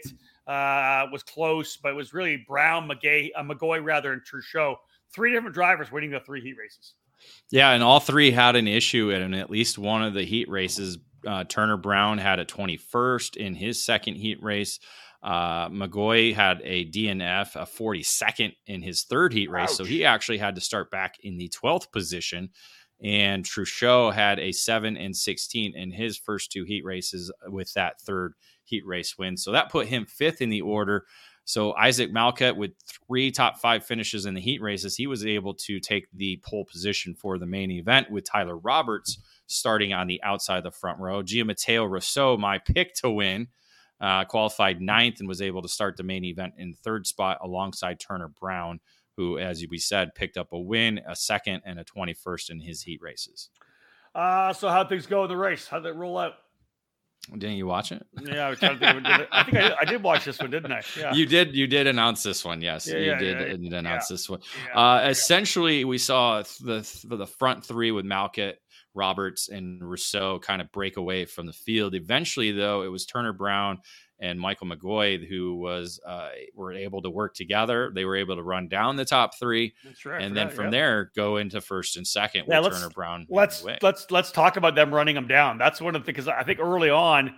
uh, 0.48 1.08
was 1.12 1.24
close, 1.24 1.78
but 1.78 1.90
it 1.90 1.96
was 1.96 2.14
really 2.14 2.44
Brown, 2.48 2.88
McGay, 2.88 3.30
uh, 3.36 3.44
McGoy 3.44 3.84
rather, 3.84 4.14
and 4.14 4.22
Truchot 4.22 4.76
three 5.14 5.34
different 5.34 5.54
drivers 5.54 5.92
winning 5.92 6.12
the 6.12 6.20
three 6.20 6.42
heat 6.42 6.56
races. 6.58 6.94
Yeah, 7.52 7.72
and 7.72 7.84
all 7.84 8.00
three 8.00 8.32
had 8.32 8.56
an 8.56 8.68
issue 8.68 9.12
in 9.12 9.34
at 9.34 9.50
least 9.50 9.78
one 9.78 10.04
of 10.04 10.14
the 10.14 10.24
heat 10.24 10.50
races. 10.50 10.98
Uh, 11.26 11.44
Turner 11.44 11.78
Brown 11.78 12.18
had 12.18 12.40
a 12.40 12.46
21st 12.46 13.38
in 13.38 13.56
his 13.56 13.84
second 13.84 14.16
heat 14.16 14.42
race. 14.42 14.80
Uh, 15.22 15.70
McGoy 15.70 16.34
had 16.34 16.62
a 16.64 16.90
DNF, 16.90 17.56
a 17.56 17.68
42nd 17.68 18.54
in 18.66 18.82
his 18.82 19.04
third 19.04 19.34
heat 19.34 19.52
race. 19.52 19.72
Ouch. 19.72 19.78
So 19.78 19.84
he 19.84 20.04
actually 20.04 20.40
had 20.40 20.56
to 20.56 20.62
start 20.62 20.90
back 20.90 21.16
in 21.22 21.38
the 21.38 21.50
12th 21.50 21.92
position. 21.92 22.50
And 23.04 23.44
Truchot 23.44 24.14
had 24.14 24.40
a 24.40 24.52
7 24.52 24.96
and 24.98 25.16
16 25.16 25.76
in 25.76 25.92
his 25.92 26.18
first 26.18 26.52
two 26.52 26.64
heat 26.64 26.84
races 26.86 27.32
with 27.48 27.74
that 27.74 28.00
third 28.02 28.34
heat 28.64 28.84
race 28.86 29.18
win. 29.18 29.38
So 29.38 29.52
that 29.52 29.72
put 29.72 29.88
him 29.88 30.06
fifth 30.06 30.42
in 30.42 30.50
the 30.50 30.62
order. 30.62 31.06
So 31.46 31.74
Isaac 31.74 32.12
Malkit 32.14 32.56
with 32.56 32.72
three 33.08 33.32
top 33.32 33.58
five 33.58 33.86
finishes 33.86 34.26
in 34.26 34.34
the 34.36 34.42
heat 34.42 34.62
races, 34.62 34.96
he 34.96 35.08
was 35.08 35.26
able 35.26 35.54
to 35.56 35.80
take 35.80 36.08
the 36.14 36.40
pole 36.46 36.66
position 36.66 37.14
for 37.14 37.38
the 37.38 37.46
main 37.46 37.72
event 37.72 38.12
with 38.12 38.30
Tyler 38.30 38.58
Roberts 38.58 39.18
starting 39.48 39.92
on 39.94 40.08
the 40.08 40.22
outside 40.24 40.60
of 40.60 40.64
the 40.64 40.72
front 40.72 41.00
row. 41.00 41.22
Giammatteo 41.22 41.90
Rousseau, 41.90 42.38
my 42.38 42.58
pick 42.58 42.94
to 42.96 43.10
win, 43.10 43.48
uh, 44.00 44.26
qualified 44.26 44.82
ninth 44.82 45.20
and 45.20 45.28
was 45.28 45.42
able 45.42 45.62
to 45.62 45.68
start 45.68 45.98
the 45.98 46.04
main 46.04 46.24
event 46.24 46.54
in 46.58 46.74
third 46.74 47.06
spot 47.06 47.38
alongside 47.42 48.00
Turner 48.00 48.30
Brown, 48.30 48.80
who, 49.18 49.38
as 49.38 49.64
we 49.70 49.78
said, 49.78 50.16
picked 50.16 50.38
up 50.38 50.54
a 50.54 50.60
win, 50.60 51.02
a 51.08 51.16
second, 51.16 51.62
and 51.66 51.80
a 51.80 51.84
21st 51.84 52.50
in 52.50 52.60
his 52.62 52.84
heat 52.84 53.02
races. 53.02 53.50
Uh, 54.16 54.54
so 54.54 54.70
how 54.70 54.86
things 54.86 55.06
go 55.06 55.24
in 55.24 55.30
the 55.30 55.38
race? 55.38 55.68
How'd 55.68 55.86
it 55.86 55.96
roll 55.96 56.18
out? 56.18 56.34
Didn't 57.30 57.56
you 57.58 57.68
watch 57.68 57.92
it? 57.92 58.06
Yeah, 58.24 58.48
I 58.48 58.50
was 58.50 58.60
trying 58.60 58.80
to 58.80 58.94
think. 58.94 59.08
Of, 59.08 59.28
I 59.32 59.44
think 59.44 59.58
I, 59.58 59.76
I, 59.82 59.86
did 59.86 60.02
watch 60.02 60.26
this 60.26 60.40
one, 60.40 60.50
didn't 60.50 60.72
I? 60.72 60.82
Yeah. 60.98 61.14
You 61.14 61.26
did. 61.26 61.56
You 61.56 61.68
did 61.68 61.86
announce 61.86 62.24
this 62.24 62.44
one. 62.44 62.62
Yes, 62.62 62.88
yeah, 62.88 62.98
you 62.98 63.12
yeah, 63.12 63.18
did 63.20 63.64
yeah, 63.64 63.78
announce 63.78 64.08
this 64.08 64.28
one. 64.28 64.42
Uh, 64.74 65.06
essentially, 65.08 65.86
we 65.86 65.98
saw 66.00 66.42
the 66.62 67.06
the 67.06 67.28
front 67.28 67.64
three 67.64 67.92
with 67.92 68.06
Malkit, 68.06 68.56
Roberts, 68.96 69.50
and 69.50 69.88
Rousseau 69.88 70.40
kind 70.40 70.62
of 70.62 70.72
break 70.72 70.98
away 70.98 71.26
from 71.26 71.46
the 71.46 71.54
field. 71.54 71.94
Eventually, 71.94 72.52
though, 72.52 72.82
it 72.82 72.88
was 72.88 73.06
Turner 73.06 73.34
Brown 73.34 73.80
and 74.22 74.40
Michael 74.40 74.68
McGoy 74.68 75.28
who 75.28 75.56
was 75.56 76.00
uh, 76.06 76.30
were 76.56 76.72
able 76.72 77.02
to 77.02 77.10
work 77.10 77.36
together. 77.36 77.92
They 77.94 78.06
were 78.06 78.16
able 78.16 78.36
to 78.36 78.44
run 78.44 78.70
down 78.70 78.96
the 78.96 79.04
top 79.04 79.38
three, 79.38 79.74
right, 80.06 80.22
and 80.22 80.38
then 80.38 80.48
that, 80.48 80.56
from 80.56 80.66
yep. 80.66 80.72
there 80.72 81.12
go 81.16 81.38
into 81.38 81.60
first 81.60 81.98
and 81.98 82.08
second 82.08 82.46
yeah, 82.48 82.60
with 82.60 82.74
Turner 82.74 82.90
Brown. 82.90 83.28
Let's 83.30 83.66
let's 83.82 84.10
let's 84.12 84.32
talk 84.32 84.56
about 84.56 84.76
them 84.76 84.94
running 84.94 85.16
them 85.16 85.28
down. 85.28 85.58
That's 85.58 85.82
one 85.82 85.96
of 85.96 86.04
the 86.04 86.06
because 86.06 86.28
I 86.28 86.44
think 86.44 86.60
early 86.60 86.90
on 86.90 87.36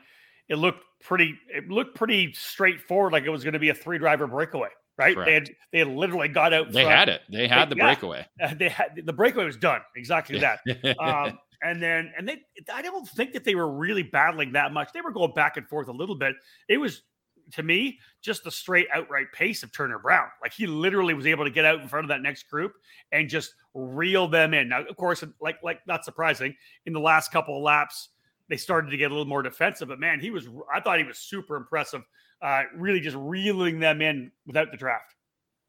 it 0.50 0.56
looked 0.56 0.84
pretty 1.02 1.36
it 1.48 1.70
looked 1.70 1.96
pretty 1.96 2.34
straightforward, 2.34 3.14
like 3.14 3.24
it 3.24 3.30
was 3.30 3.44
going 3.44 3.54
to 3.54 3.60
be 3.60 3.70
a 3.70 3.74
three 3.74 3.98
driver 3.98 4.28
breakaway. 4.28 4.70
Right, 4.96 5.16
Correct. 5.16 5.28
they 5.28 5.34
had 5.34 5.50
they 5.72 5.80
had 5.80 5.88
literally 5.88 6.28
got 6.28 6.54
out. 6.54 6.72
They 6.72 6.84
front. 6.84 6.98
had 6.98 7.10
it. 7.10 7.22
They 7.30 7.48
had 7.48 7.70
they, 7.70 7.76
the 7.76 7.76
breakaway. 7.78 8.28
They 8.58 8.70
had 8.70 9.02
the 9.04 9.14
breakaway 9.14 9.46
was 9.46 9.58
done. 9.58 9.82
Exactly 9.96 10.40
that. 10.40 10.60
um, 11.00 11.40
and 11.64 11.82
then 11.82 12.12
and 12.18 12.28
they 12.28 12.42
I 12.72 12.82
don't 12.82 13.08
think 13.08 13.34
that 13.34 13.44
they 13.44 13.56
were 13.56 13.70
really 13.70 14.04
battling 14.04 14.52
that 14.54 14.74
much. 14.74 14.90
They 14.94 15.02
were 15.02 15.12
going 15.12 15.34
back 15.34 15.58
and 15.58 15.68
forth 15.68 15.88
a 15.88 15.94
little 15.94 16.16
bit. 16.16 16.36
It 16.68 16.78
was 16.78 17.04
to 17.52 17.64
me 17.64 18.00
just 18.22 18.44
the 18.44 18.52
straight 18.52 18.88
outright 18.94 19.28
pace 19.34 19.64
of 19.64 19.72
Turner 19.72 20.00
Brown. 20.00 20.28
Like 20.42 20.54
he 20.54 20.68
literally 20.68 21.14
was 21.14 21.26
able 21.26 21.44
to 21.46 21.52
get 21.52 21.66
out 21.66 21.82
in 21.82 21.88
front 21.88 22.06
of 22.06 22.10
that 22.10 22.22
next 22.22 22.50
group 22.50 22.74
and 23.12 23.30
just 23.30 23.54
reel 23.74 24.28
them 24.28 24.54
in. 24.54 24.70
Now, 24.70 24.84
of 24.84 24.96
course, 24.96 25.24
like 25.42 25.58
like 25.64 25.80
not 25.88 26.06
surprising, 26.06 26.56
in 26.86 26.94
the 26.94 27.00
last 27.00 27.32
couple 27.32 27.58
of 27.58 27.64
laps 27.64 28.10
they 28.50 28.58
started 28.58 28.92
to 28.92 28.98
get 28.98 29.10
a 29.10 29.14
little 29.14 29.26
more 29.26 29.42
defensive. 29.42 29.88
But 29.88 30.00
man, 30.00 30.20
he 30.20 30.30
was 30.30 30.48
I 30.74 30.82
thought 30.82 31.00
he 31.00 31.06
was 31.06 31.20
super 31.20 31.56
impressive. 31.56 32.02
Uh, 32.42 32.64
really 32.76 33.00
just 33.00 33.16
reeling 33.18 33.80
them 33.80 34.02
in 34.02 34.30
without 34.46 34.70
the 34.70 34.76
draft 34.76 35.13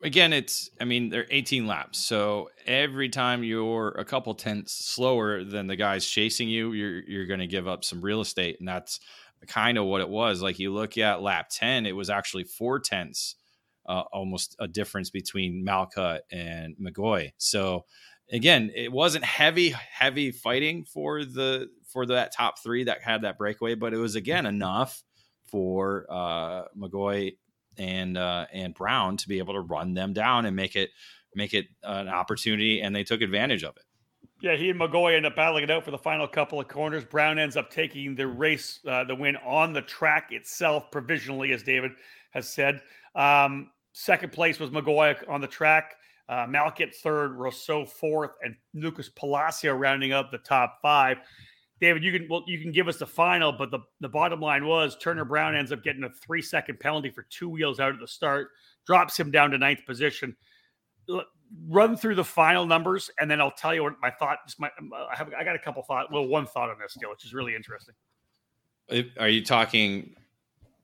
again, 0.05 0.33
it's 0.33 0.71
I 0.81 0.85
mean 0.85 1.09
they're 1.09 1.27
18 1.31 1.67
laps, 1.67 1.99
so 1.99 2.51
every 2.67 3.09
time 3.09 3.43
you're 3.43 3.89
a 3.89 4.05
couple 4.05 4.35
tenths 4.35 4.73
slower 4.73 5.43
than 5.43 5.67
the 5.67 5.77
guys 5.77 6.07
chasing 6.07 6.49
you, 6.49 6.73
you're 6.73 7.03
you're 7.03 7.27
going 7.27 7.41
to 7.41 7.47
give 7.49 7.67
up 7.67 7.85
some 7.85 8.01
real 8.01 8.21
estate, 8.21 8.57
and 8.61 8.69
that's 8.69 9.01
kind 9.49 9.79
of 9.79 9.87
what 9.87 10.01
it 10.01 10.09
was. 10.09 10.41
Like 10.43 10.59
you 10.59 10.73
look 10.73 10.97
at 10.97 11.23
lap 11.23 11.49
10, 11.51 11.87
it 11.87 11.97
was 11.97 12.11
actually 12.11 12.45
four 12.45 12.79
tenths 12.79 13.37
uh, 13.87 14.05
almost 14.13 14.57
a 14.59 14.69
difference 14.69 15.11
between 15.11 15.65
Malkit 15.67 16.21
and 16.31 16.77
McGoy. 16.79 17.33
So 17.39 17.85
again, 18.31 18.71
it 18.75 18.93
wasn't 18.93 19.25
heavy, 19.25 19.71
heavy 19.71 20.31
fighting 20.31 20.85
for 20.85 21.25
the 21.25 21.69
for 21.89 22.07
that 22.07 22.33
top 22.35 22.59
three 22.63 22.85
that 22.85 23.03
had 23.03 23.23
that 23.23 23.39
breakaway, 23.39 23.75
but 23.75 23.95
it 23.95 23.99
was 23.99 24.15
again 24.15 24.47
enough 24.47 25.03
for 25.47 26.07
uh, 26.11 26.65
McGoy 26.77 27.37
and 27.79 28.17
uh, 28.17 28.47
and 28.53 28.75
Brown 28.75 29.17
to 29.19 29.29
be 29.29 29.39
able 29.39 29.55
to 29.55 29.61
run 29.61 29.95
them 29.95 30.13
down 30.13 30.47
and 30.47 30.55
make 30.55 30.77
it 30.77 30.91
make 31.35 31.55
it 31.55 31.67
an 31.83 32.09
opportunity, 32.09 32.81
and 32.81 32.95
they 32.95 33.05
took 33.05 33.21
advantage 33.21 33.65
of 33.65 33.77
it. 33.77 33.83
Yeah, 34.41 34.57
he 34.57 34.69
and 34.69 34.79
McGoy 34.79 35.17
end 35.17 35.27
up 35.27 35.37
battling 35.37 35.65
it 35.65 35.71
out 35.71 35.85
for 35.85 35.91
the 35.91 35.99
final 35.99 36.29
couple 36.29 36.61
of 36.61 36.69
corners. 36.69 37.05
Brown 37.05 37.39
ends 37.39 37.57
up 37.57 37.71
taking 37.71 38.15
the 38.15 38.27
race, 38.27 38.81
uh, 38.87 39.05
the 39.05 39.15
win 39.15 39.37
on 39.37 39.73
the 39.73 39.81
track 39.81 40.33
itself, 40.33 40.91
provisionally, 40.91 41.53
as 41.53 41.63
David 41.63 41.93
has 42.31 42.53
said. 42.53 42.83
Um, 43.15 43.71
second 43.93 44.33
place 44.33 44.59
was 44.61 44.71
McGoy 44.71 45.17
on 45.29 45.41
the 45.41 45.47
track. 45.47 45.95
Uh, 46.29 46.47
Malkit 46.47 46.95
third, 46.97 47.37
Rousseau 47.37 47.85
fourth, 47.85 48.33
and 48.43 48.55
Lucas 48.75 49.09
Palacio 49.09 49.75
rounding 49.75 50.13
up 50.13 50.31
the 50.31 50.39
top 50.39 50.79
five. 50.83 51.19
David, 51.81 52.05
you 52.05 52.13
can 52.13 52.29
well, 52.29 52.45
you 52.47 52.61
can 52.61 52.73
give 52.73 52.89
us 52.89 52.99
the 52.99 53.07
final, 53.07 53.53
but 53.53 53.71
the, 53.71 53.81
the 54.01 54.09
bottom 54.09 54.41
line 54.41 54.67
was 54.67 54.97
Turner 54.97 55.25
Brown 55.25 55.55
ends 55.55 55.73
up 55.73 55.83
getting 55.83 56.05
a 56.05 56.11
three 56.11 56.43
second 56.43 56.79
penalty 56.81 57.11
for 57.11 57.27
two 57.31 57.49
wheels 57.49 57.81
out 57.81 57.93
at 57.93 58.01
the 58.01 58.07
start, 58.07 58.49
drops 58.87 59.19
him 59.19 59.31
down 59.31 59.51
to 59.51 59.59
ninth 59.59 59.85
position. 59.85 60.37
Run 61.69 61.97
through 61.97 62.15
the 62.15 62.25
final 62.25 62.65
numbers, 62.65 63.11
and 63.19 63.31
then 63.31 63.41
I'll 63.41 63.51
tell 63.51 63.75
you 63.75 63.83
what 63.83 63.95
my 64.01 64.11
thought. 64.11 64.39
Just 64.47 64.61
my, 64.61 64.71
I 65.11 65.17
have 65.17 65.33
I 65.39 65.45
got 65.45 65.57
a 65.57 65.59
couple 65.59 65.83
thought, 65.83 66.13
well, 66.13 66.27
one 66.27 66.47
thought 66.47 66.71
on 66.71 66.79
this 66.79 66.95
deal, 66.99 67.11
which 67.11 67.25
is 67.25 67.35
really 67.35 67.55
interesting. 67.55 67.95
Are 69.19 69.29
you 69.29 69.45
talking 69.45 70.15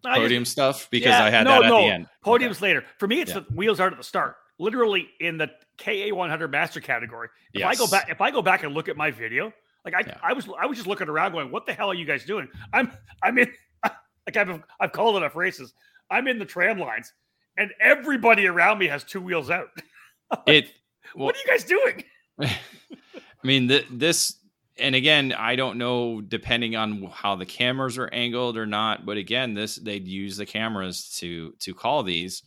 podium 0.04 0.42
just, 0.42 0.52
stuff? 0.52 0.88
Because 0.90 1.10
yeah, 1.10 1.24
I 1.24 1.30
had 1.30 1.44
no, 1.44 1.50
that 1.50 1.64
at 1.64 1.68
no. 1.68 1.76
the 1.82 1.86
end. 1.86 2.06
Podiums 2.24 2.56
okay. 2.56 2.66
later. 2.66 2.84
For 2.98 3.06
me, 3.06 3.20
it's 3.20 3.32
yeah. 3.32 3.40
the 3.40 3.54
wheels 3.54 3.80
out 3.80 3.92
at 3.92 3.98
the 3.98 4.04
start. 4.04 4.36
Literally 4.58 5.08
in 5.20 5.38
the 5.38 5.50
KA 5.78 6.14
100 6.14 6.50
master 6.50 6.80
category. 6.80 7.28
If 7.54 7.60
yes. 7.60 7.74
I 7.74 7.74
go 7.78 7.86
back, 7.86 8.10
if 8.10 8.20
I 8.20 8.30
go 8.30 8.42
back 8.42 8.62
and 8.62 8.74
look 8.74 8.88
at 8.88 8.96
my 8.96 9.10
video, 9.10 9.52
like 9.84 9.94
I, 9.94 10.00
yeah. 10.06 10.18
I 10.22 10.32
was, 10.32 10.48
I 10.60 10.66
was 10.66 10.76
just 10.76 10.86
looking 10.86 11.08
around, 11.08 11.32
going, 11.32 11.50
"What 11.50 11.66
the 11.66 11.72
hell 11.72 11.90
are 11.90 11.94
you 11.94 12.04
guys 12.04 12.24
doing?" 12.24 12.48
I'm, 12.72 12.92
I'm 13.22 13.38
in, 13.38 13.50
like 13.84 14.36
I've, 14.36 14.62
I've 14.78 14.92
called 14.92 15.16
enough 15.16 15.36
races. 15.36 15.72
I'm 16.10 16.28
in 16.28 16.38
the 16.38 16.44
tram 16.44 16.78
lines, 16.78 17.12
and 17.56 17.70
everybody 17.80 18.46
around 18.46 18.78
me 18.78 18.86
has 18.88 19.04
two 19.04 19.20
wheels 19.20 19.50
out. 19.50 19.68
like, 20.30 20.40
it. 20.46 20.70
Well, 21.14 21.26
what 21.26 21.36
are 21.36 21.38
you 21.38 21.46
guys 21.46 21.64
doing? 21.64 22.04
I 22.40 23.46
mean, 23.46 23.68
th- 23.68 23.86
this, 23.90 24.36
and 24.78 24.94
again, 24.94 25.32
I 25.32 25.56
don't 25.56 25.78
know 25.78 26.20
depending 26.20 26.76
on 26.76 27.04
how 27.12 27.36
the 27.36 27.46
cameras 27.46 27.98
are 27.98 28.08
angled 28.12 28.56
or 28.56 28.66
not. 28.66 29.06
But 29.06 29.16
again, 29.16 29.54
this 29.54 29.76
they'd 29.76 30.06
use 30.06 30.36
the 30.36 30.46
cameras 30.46 31.16
to 31.20 31.52
to 31.60 31.74
call 31.74 32.02
these. 32.02 32.42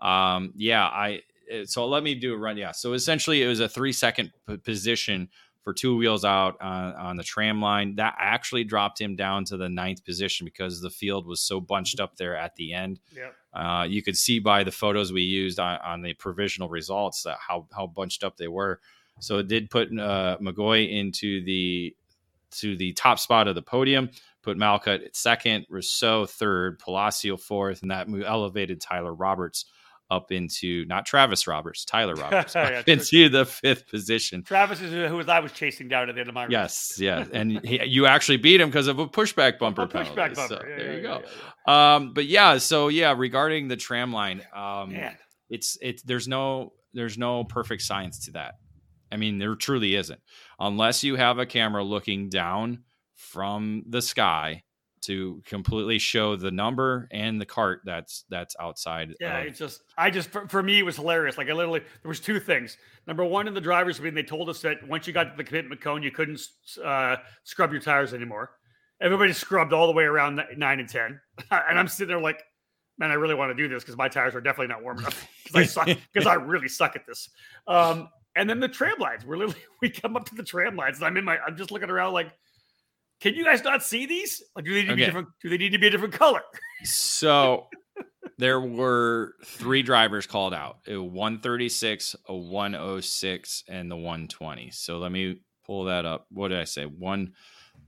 Um, 0.00 0.52
yeah, 0.56 0.84
I. 0.84 1.22
So 1.66 1.86
let 1.86 2.02
me 2.02 2.14
do 2.14 2.32
a 2.32 2.38
run. 2.38 2.56
Yeah. 2.56 2.72
So 2.72 2.94
essentially, 2.94 3.42
it 3.42 3.46
was 3.46 3.60
a 3.60 3.68
three 3.68 3.92
second 3.92 4.32
p- 4.48 4.56
position 4.56 5.28
for 5.64 5.72
two 5.72 5.96
wheels 5.96 6.24
out 6.24 6.60
on, 6.60 6.92
on, 6.94 7.16
the 7.16 7.24
tram 7.24 7.60
line. 7.60 7.96
That 7.96 8.14
actually 8.18 8.64
dropped 8.64 9.00
him 9.00 9.16
down 9.16 9.46
to 9.46 9.56
the 9.56 9.68
ninth 9.68 10.04
position 10.04 10.44
because 10.44 10.82
the 10.82 10.90
field 10.90 11.26
was 11.26 11.40
so 11.40 11.58
bunched 11.58 12.00
up 12.00 12.16
there 12.16 12.36
at 12.36 12.54
the 12.56 12.74
end. 12.74 13.00
Yep. 13.16 13.34
Uh, 13.54 13.86
you 13.88 14.02
could 14.02 14.16
see 14.16 14.38
by 14.38 14.62
the 14.62 14.70
photos 14.70 15.10
we 15.12 15.22
used 15.22 15.58
on, 15.58 15.78
on, 15.80 16.02
the 16.02 16.12
provisional 16.14 16.68
results 16.68 17.22
that 17.22 17.38
how 17.40 17.66
how 17.74 17.86
bunched 17.86 18.22
up 18.22 18.36
they 18.36 18.48
were. 18.48 18.80
So 19.20 19.38
it 19.38 19.48
did 19.48 19.70
put 19.70 19.88
uh, 19.88 20.36
McGoy 20.40 20.90
into 20.92 21.42
the 21.44 21.96
to 22.58 22.76
the 22.76 22.92
top 22.92 23.18
spot 23.18 23.48
of 23.48 23.54
the 23.54 23.62
podium. 23.62 24.10
Put 24.42 24.58
Malkit 24.58 25.06
at 25.06 25.16
second, 25.16 25.64
Rousseau 25.70 26.26
third, 26.26 26.78
Palacio 26.78 27.38
fourth, 27.38 27.80
and 27.80 27.90
that 27.90 28.06
elevated 28.08 28.80
Tyler 28.80 29.14
Roberts 29.14 29.64
up 30.10 30.30
into 30.32 30.84
not 30.86 31.06
Travis 31.06 31.46
Roberts, 31.46 31.84
Tyler 31.84 32.14
Roberts, 32.16 32.54
yeah, 32.54 32.82
into 32.86 33.28
the 33.28 33.44
fifth 33.44 33.88
position. 33.88 34.42
Travis 34.42 34.80
is 34.80 34.92
who 34.92 35.20
I 35.20 35.40
was 35.40 35.52
chasing 35.52 35.88
down 35.88 36.08
at 36.08 36.14
the 36.14 36.20
end 36.20 36.28
of 36.28 36.34
my 36.34 36.44
race. 36.44 36.52
Yes, 36.52 36.94
yeah, 36.98 37.24
and 37.32 37.64
he, 37.64 37.84
you 37.84 38.06
actually 38.06 38.38
beat 38.38 38.60
him 38.60 38.68
because 38.68 38.88
of 38.88 38.98
a 38.98 39.06
pushback 39.06 39.58
bumper. 39.58 39.82
A 39.82 39.88
pushback 39.88 40.14
penalty. 40.14 40.34
bumper. 40.34 40.48
So, 40.48 40.60
yeah, 40.68 40.76
there 40.76 40.90
yeah, 40.90 40.96
you 40.96 41.22
go. 41.66 41.72
Um, 41.72 42.12
but 42.12 42.26
yeah, 42.26 42.58
so 42.58 42.88
yeah, 42.88 43.14
regarding 43.16 43.68
the 43.68 43.76
tram 43.76 44.12
line, 44.12 44.42
um, 44.54 44.94
it's 45.48 45.78
it's 45.80 46.02
there's 46.02 46.28
no 46.28 46.72
there's 46.92 47.16
no 47.16 47.44
perfect 47.44 47.82
science 47.82 48.26
to 48.26 48.32
that. 48.32 48.54
I 49.12 49.16
mean, 49.16 49.38
there 49.38 49.54
truly 49.54 49.94
isn't, 49.94 50.20
unless 50.58 51.04
you 51.04 51.16
have 51.16 51.38
a 51.38 51.46
camera 51.46 51.84
looking 51.84 52.28
down 52.28 52.80
from 53.14 53.84
the 53.88 54.02
sky 54.02 54.63
to 55.06 55.42
completely 55.46 55.98
show 55.98 56.36
the 56.36 56.50
number 56.50 57.08
and 57.10 57.40
the 57.40 57.46
cart 57.46 57.80
that's 57.84 58.24
that's 58.28 58.54
outside. 58.60 59.14
Yeah, 59.20 59.38
of- 59.38 59.46
it's 59.46 59.58
just 59.58 59.82
I 59.96 60.10
just 60.10 60.30
for, 60.30 60.48
for, 60.48 60.62
me 60.62 60.78
it 60.78 60.82
was 60.82 60.96
hilarious. 60.96 61.38
Like 61.38 61.48
I 61.48 61.52
literally 61.52 61.80
there 61.80 62.08
was 62.08 62.20
two 62.20 62.40
things. 62.40 62.76
Number 63.06 63.24
one, 63.24 63.48
in 63.48 63.54
the 63.54 63.60
drivers 63.60 64.00
meeting, 64.00 64.14
they 64.14 64.22
told 64.22 64.48
us 64.48 64.60
that 64.62 64.86
once 64.88 65.06
you 65.06 65.12
got 65.12 65.24
to 65.24 65.36
the 65.36 65.44
commitment 65.44 65.80
cone, 65.80 66.02
you 66.02 66.10
couldn't 66.10 66.40
uh, 66.82 67.16
scrub 67.44 67.72
your 67.72 67.80
tires 67.80 68.14
anymore. 68.14 68.50
Everybody 69.00 69.32
scrubbed 69.32 69.72
all 69.72 69.86
the 69.86 69.92
way 69.92 70.04
around 70.04 70.42
nine 70.56 70.80
and 70.80 70.88
ten, 70.88 71.20
and 71.50 71.78
I'm 71.78 71.88
sitting 71.88 72.08
there 72.08 72.20
like, 72.20 72.42
man, 72.98 73.10
I 73.10 73.14
really 73.14 73.34
want 73.34 73.50
to 73.50 73.62
do 73.62 73.68
this 73.68 73.82
because 73.82 73.96
my 73.96 74.08
tires 74.08 74.34
are 74.34 74.40
definitely 74.40 74.68
not 74.68 74.82
warm 74.82 74.98
enough 74.98 75.28
because 75.44 75.56
I 75.56 75.64
suck 75.64 75.86
because 76.12 76.26
I 76.26 76.34
really 76.34 76.68
suck 76.68 76.96
at 76.96 77.06
this. 77.06 77.28
Um, 77.66 78.08
and 78.36 78.48
then 78.48 78.60
the 78.60 78.68
tram 78.68 78.98
lines. 78.98 79.24
We're 79.24 79.36
literally 79.36 79.60
we 79.80 79.90
come 79.90 80.16
up 80.16 80.24
to 80.26 80.34
the 80.34 80.42
tram 80.42 80.76
lines, 80.76 80.98
and 80.98 81.06
I'm 81.06 81.16
in 81.16 81.24
my 81.24 81.38
I'm 81.38 81.56
just 81.56 81.70
looking 81.70 81.90
around 81.90 82.12
like 82.12 82.32
can 83.24 83.34
you 83.34 83.42
guys 83.42 83.64
not 83.64 83.82
see 83.82 84.04
these? 84.04 84.42
Like, 84.54 84.66
do 84.66 84.74
they 84.74 84.82
need 84.82 84.88
to 84.88 84.96
be 84.96 85.04
different? 85.06 85.28
Do 85.40 85.48
they 85.48 85.56
need 85.56 85.72
to 85.72 85.78
be 85.78 85.86
a 85.86 85.90
different 85.90 86.12
color? 86.12 86.42
So 86.82 87.68
there 88.38 88.60
were 88.60 89.32
three 89.42 89.82
drivers 89.82 90.26
called 90.26 90.52
out: 90.52 90.80
a 90.86 90.98
136, 90.98 92.16
a 92.28 92.36
106, 92.36 93.64
and 93.66 93.90
the 93.90 93.96
120. 93.96 94.70
So 94.72 94.98
let 94.98 95.10
me 95.10 95.40
pull 95.64 95.84
that 95.84 96.04
up. 96.04 96.26
What 96.30 96.48
did 96.48 96.60
I 96.60 96.64
say? 96.64 96.84
One 96.84 97.32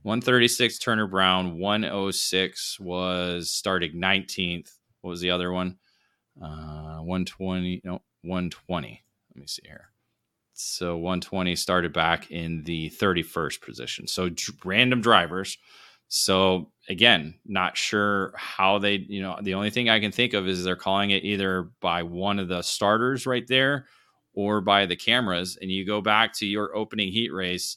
136 0.04 0.78
Turner 0.78 1.06
Brown, 1.06 1.58
106 1.58 2.80
was 2.80 3.50
starting 3.50 3.92
19th. 4.00 4.72
What 5.02 5.10
was 5.10 5.20
the 5.20 5.32
other 5.32 5.52
one? 5.52 5.76
Uh, 6.40 7.00
120. 7.00 7.82
No, 7.84 8.00
120. 8.22 9.04
Let 9.34 9.38
me 9.38 9.46
see 9.46 9.64
here. 9.66 9.90
So 10.56 10.96
120 10.96 11.54
started 11.54 11.92
back 11.92 12.30
in 12.30 12.64
the 12.64 12.90
31st 12.90 13.60
position. 13.60 14.06
So 14.06 14.30
random 14.64 15.02
drivers. 15.02 15.58
So 16.08 16.70
again, 16.88 17.34
not 17.44 17.76
sure 17.76 18.32
how 18.36 18.78
they, 18.78 19.04
you 19.08 19.20
know, 19.20 19.38
the 19.42 19.54
only 19.54 19.70
thing 19.70 19.90
I 19.90 20.00
can 20.00 20.12
think 20.12 20.32
of 20.32 20.48
is 20.48 20.64
they're 20.64 20.76
calling 20.76 21.10
it 21.10 21.24
either 21.24 21.70
by 21.80 22.04
one 22.04 22.38
of 22.38 22.48
the 22.48 22.62
starters 22.62 23.26
right 23.26 23.46
there 23.46 23.86
or 24.32 24.60
by 24.62 24.86
the 24.86 24.96
cameras. 24.96 25.58
And 25.60 25.70
you 25.70 25.84
go 25.84 26.00
back 26.00 26.32
to 26.34 26.46
your 26.46 26.74
opening 26.74 27.12
heat 27.12 27.32
race, 27.32 27.76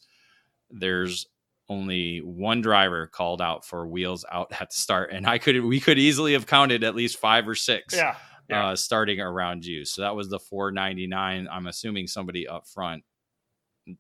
there's 0.70 1.26
only 1.68 2.20
one 2.20 2.62
driver 2.62 3.08
called 3.08 3.42
out 3.42 3.66
for 3.66 3.88
wheels 3.88 4.24
out 4.32 4.52
at 4.54 4.70
the 4.70 4.76
start. 4.76 5.12
And 5.12 5.28
I 5.28 5.38
could, 5.38 5.64
we 5.66 5.82
could 5.82 6.00
easily 6.00 6.34
have 6.34 6.48
counted 6.48 6.84
at 6.84 6.96
least 6.96 7.18
five 7.18 7.48
or 7.48 7.56
six. 7.56 7.94
Yeah 7.94 8.16
yeah. 8.50 8.70
uh, 8.70 8.76
starting 8.76 9.20
around 9.20 9.66
you. 9.66 9.86
So 9.86 10.02
that 10.02 10.16
was 10.16 10.30
the 10.30 10.40
499. 10.40 11.48
I'm 11.52 11.68
assuming 11.68 12.08
somebody 12.08 12.48
up 12.48 12.68
front, 12.68 13.04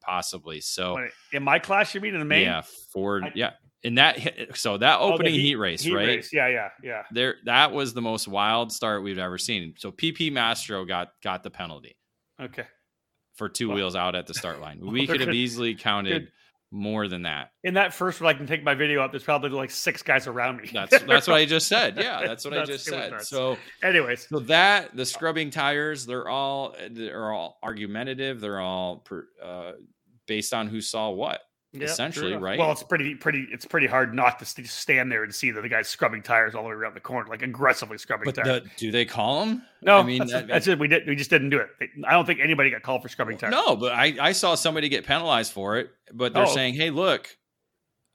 possibly. 0.02 0.62
So 0.62 0.98
in 1.32 1.44
my 1.44 1.60
class, 1.60 1.94
you 1.94 2.02
mean 2.02 2.14
in 2.14 2.20
the 2.20 2.26
main? 2.26 2.44
Yeah, 2.44 2.62
four. 2.92 3.24
I, 3.24 3.32
yeah. 3.36 3.52
In 3.84 3.96
that, 3.96 4.20
so 4.56 4.78
that 4.78 5.00
oh, 5.00 5.14
opening 5.14 5.34
oh, 5.34 5.38
heat, 5.38 5.42
heat, 5.42 5.56
race, 5.56 5.82
heat 5.84 5.94
right? 5.94 6.08
Race. 6.08 6.34
Yeah, 6.34 6.48
yeah, 6.48 6.70
yeah. 6.84 7.04
There, 7.12 7.36
that 7.46 7.72
was 7.72 7.94
the 7.94 8.02
most 8.02 8.28
wild 8.28 8.74
start 8.74 9.04
we've 9.04 9.18
ever 9.18 9.38
seen. 9.38 9.74
So 9.78 9.92
PP 9.92 10.34
Mastro 10.34 10.84
got 10.84 11.10
got 11.24 11.44
the 11.44 11.50
penalty. 11.50 11.96
Okay. 12.42 12.66
For 13.36 13.48
two 13.48 13.70
well, 13.70 13.78
wheels 13.78 13.96
out 13.96 14.16
at 14.16 14.28
the 14.28 14.34
start 14.34 14.60
line, 14.60 14.80
we 14.86 15.08
could 15.08 15.22
have 15.22 15.34
easily 15.34 15.76
counted 15.76 16.30
more 16.72 17.08
than 17.08 17.24
that. 17.24 17.52
In 17.64 17.74
that 17.76 17.94
first 17.94 18.22
one, 18.22 18.34
I 18.34 18.38
can 18.38 18.46
take 18.46 18.64
my 18.64 18.76
video 18.76 19.02
up. 19.02 19.12
There's 19.12 19.24
probably 19.24 19.50
like 19.50 19.72
six 19.72 20.04
guys 20.04 20.28
around 20.28 20.58
me. 20.58 20.70
That's 20.74 21.02
that's 21.04 21.28
what 21.28 21.38
I 21.38 21.46
just 21.46 21.68
said. 21.70 21.98
Yeah, 21.98 22.26
that's 22.26 22.46
what 22.46 22.54
that's, 22.54 22.70
I 22.70 22.74
just 22.74 22.86
said. 22.86 23.22
So, 23.22 23.58
anyways, 23.84 24.28
so 24.30 24.40
that 24.40 24.96
the 24.96 25.06
scrubbing 25.06 25.50
tires, 25.50 26.06
they're 26.06 26.30
all 26.30 26.76
they're 26.91 27.32
all 27.32 27.58
argumentative. 27.64 28.40
They're 28.40 28.60
all 28.60 28.98
per, 28.98 29.28
uh, 29.44 29.72
based 30.28 30.54
on 30.54 30.68
who 30.68 30.82
saw 30.82 31.10
what 31.10 31.41
essentially, 31.74 32.36
right? 32.36 32.58
Well, 32.58 32.72
it's 32.72 32.84
pretty, 32.84 33.16
pretty, 33.16 33.48
it's 33.52 33.66
pretty 33.66 33.88
hard 33.88 34.14
not 34.14 34.40
to 34.40 34.46
stand 34.46 35.12
there 35.12 35.24
and 35.24 35.34
see 35.34 35.52
that 35.52 35.62
the 35.62 35.70
guy's 35.70 35.88
scrubbing 35.88 36.24
tires 36.24 36.56
all 36.56 36.64
the 36.64 36.70
way 36.70 36.76
around 36.76 36.96
the 36.96 37.00
corner, 37.00 37.30
like 37.30 37.41
aggressively 37.41 37.98
scrubbing 37.98 38.26
but 38.26 38.36
tires. 38.36 38.64
The, 38.64 38.70
do 38.78 38.91
they 38.91 39.06
call 39.06 39.44
him? 39.44 39.62
No, 39.82 39.98
I 39.98 40.04
mean 40.04 40.20
that's, 40.20 40.32
that, 40.32 40.48
that's 40.48 40.68
it. 40.68 40.80
We 40.80 40.88
did, 40.88 41.08
we 41.08 41.16
just 41.16 41.30
didn't 41.30 41.50
do 41.50 41.60
it. 41.60 41.70
I 42.08 42.12
don't 42.12 42.26
think 42.26 42.40
anybody 42.40 42.70
got 42.70 42.82
called 42.82 43.02
for 43.02 43.10
scrubbing 43.10 43.38
tires. 43.38 43.52
No, 43.52 43.76
but 43.76 43.94
I, 43.94 44.16
I 44.20 44.32
saw 44.32 44.56
somebody 44.56 44.90
get 44.90 45.06
penalized 45.06 45.54
for 45.54 45.78
it. 45.78 45.91
But 46.12 46.34
they're 46.34 46.44
oh. 46.44 46.54
saying, 46.54 46.74
hey, 46.74 46.90
look, 46.90 47.38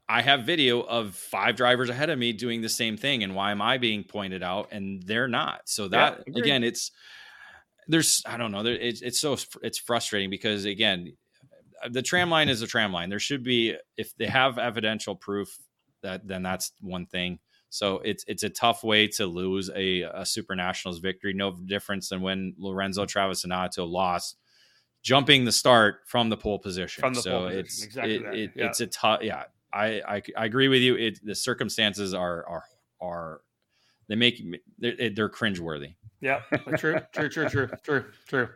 I 0.08 0.20
have 0.20 0.44
video 0.44 0.80
of 0.80 1.14
five 1.14 1.56
drivers 1.56 1.88
ahead 1.88 2.10
of 2.10 2.18
me 2.18 2.32
doing 2.32 2.60
the 2.60 2.68
same 2.68 2.96
thing, 2.96 3.22
and 3.22 3.34
why 3.34 3.52
am 3.52 3.62
I 3.62 3.78
being 3.78 4.04
pointed 4.04 4.42
out 4.42 4.68
and 4.72 5.02
they're 5.02 5.28
not? 5.28 5.62
So 5.64 5.88
that 5.88 6.24
yeah, 6.26 6.40
again, 6.40 6.64
it's 6.64 6.90
there's 7.88 8.22
I 8.26 8.36
don't 8.36 8.52
know, 8.52 8.62
there, 8.62 8.74
it's 8.74 9.00
it's 9.00 9.18
so 9.18 9.36
it's 9.62 9.78
frustrating 9.78 10.28
because 10.28 10.64
again, 10.64 11.16
the 11.90 12.02
tram 12.02 12.30
line 12.30 12.48
is 12.48 12.62
a 12.62 12.66
tram 12.66 12.92
line. 12.92 13.10
There 13.10 13.18
should 13.18 13.42
be 13.42 13.76
if 13.96 14.16
they 14.16 14.26
mm-hmm. 14.26 14.32
have 14.32 14.58
evidential 14.58 15.16
proof 15.16 15.58
that 16.02 16.26
then 16.26 16.42
that's 16.42 16.72
one 16.80 17.06
thing. 17.06 17.38
So 17.70 17.98
it's 18.04 18.24
it's 18.28 18.44
a 18.44 18.50
tough 18.50 18.84
way 18.84 19.08
to 19.08 19.26
lose 19.26 19.70
a, 19.74 20.02
a 20.02 20.24
Super 20.24 20.54
Nationals 20.54 21.00
victory. 21.00 21.32
No 21.34 21.52
difference 21.52 22.08
than 22.08 22.20
when 22.22 22.54
Lorenzo 22.56 23.04
mm-hmm. 23.04 23.18
Travisanutto 23.18 23.88
lost, 23.88 24.36
jumping 25.02 25.44
the 25.44 25.52
start 25.52 25.96
from 26.06 26.28
the 26.28 26.36
pole 26.36 26.58
position. 26.58 27.00
From 27.02 27.14
the 27.14 27.22
so 27.22 27.30
pole 27.30 27.46
it's 27.48 27.84
position. 27.84 27.88
Exactly 27.88 28.14
it, 28.14 28.34
it, 28.34 28.50
Yeah. 28.54 28.66
it's 28.66 28.80
a 28.80 28.86
tough. 28.86 29.22
Yeah, 29.22 29.44
I, 29.72 30.00
I 30.06 30.22
I 30.36 30.44
agree 30.44 30.68
with 30.68 30.82
you. 30.82 30.94
It 30.94 31.18
the 31.24 31.34
circumstances 31.34 32.14
are 32.14 32.46
are 32.46 32.64
are 33.00 33.40
they 34.08 34.14
make 34.14 34.40
they're, 34.78 35.10
they're 35.10 35.28
cringeworthy. 35.28 35.94
Yeah, 36.20 36.40
true, 36.78 37.00
true, 37.12 37.28
true, 37.28 37.48
true, 37.48 37.70
true, 37.82 38.04
true. 38.28 38.48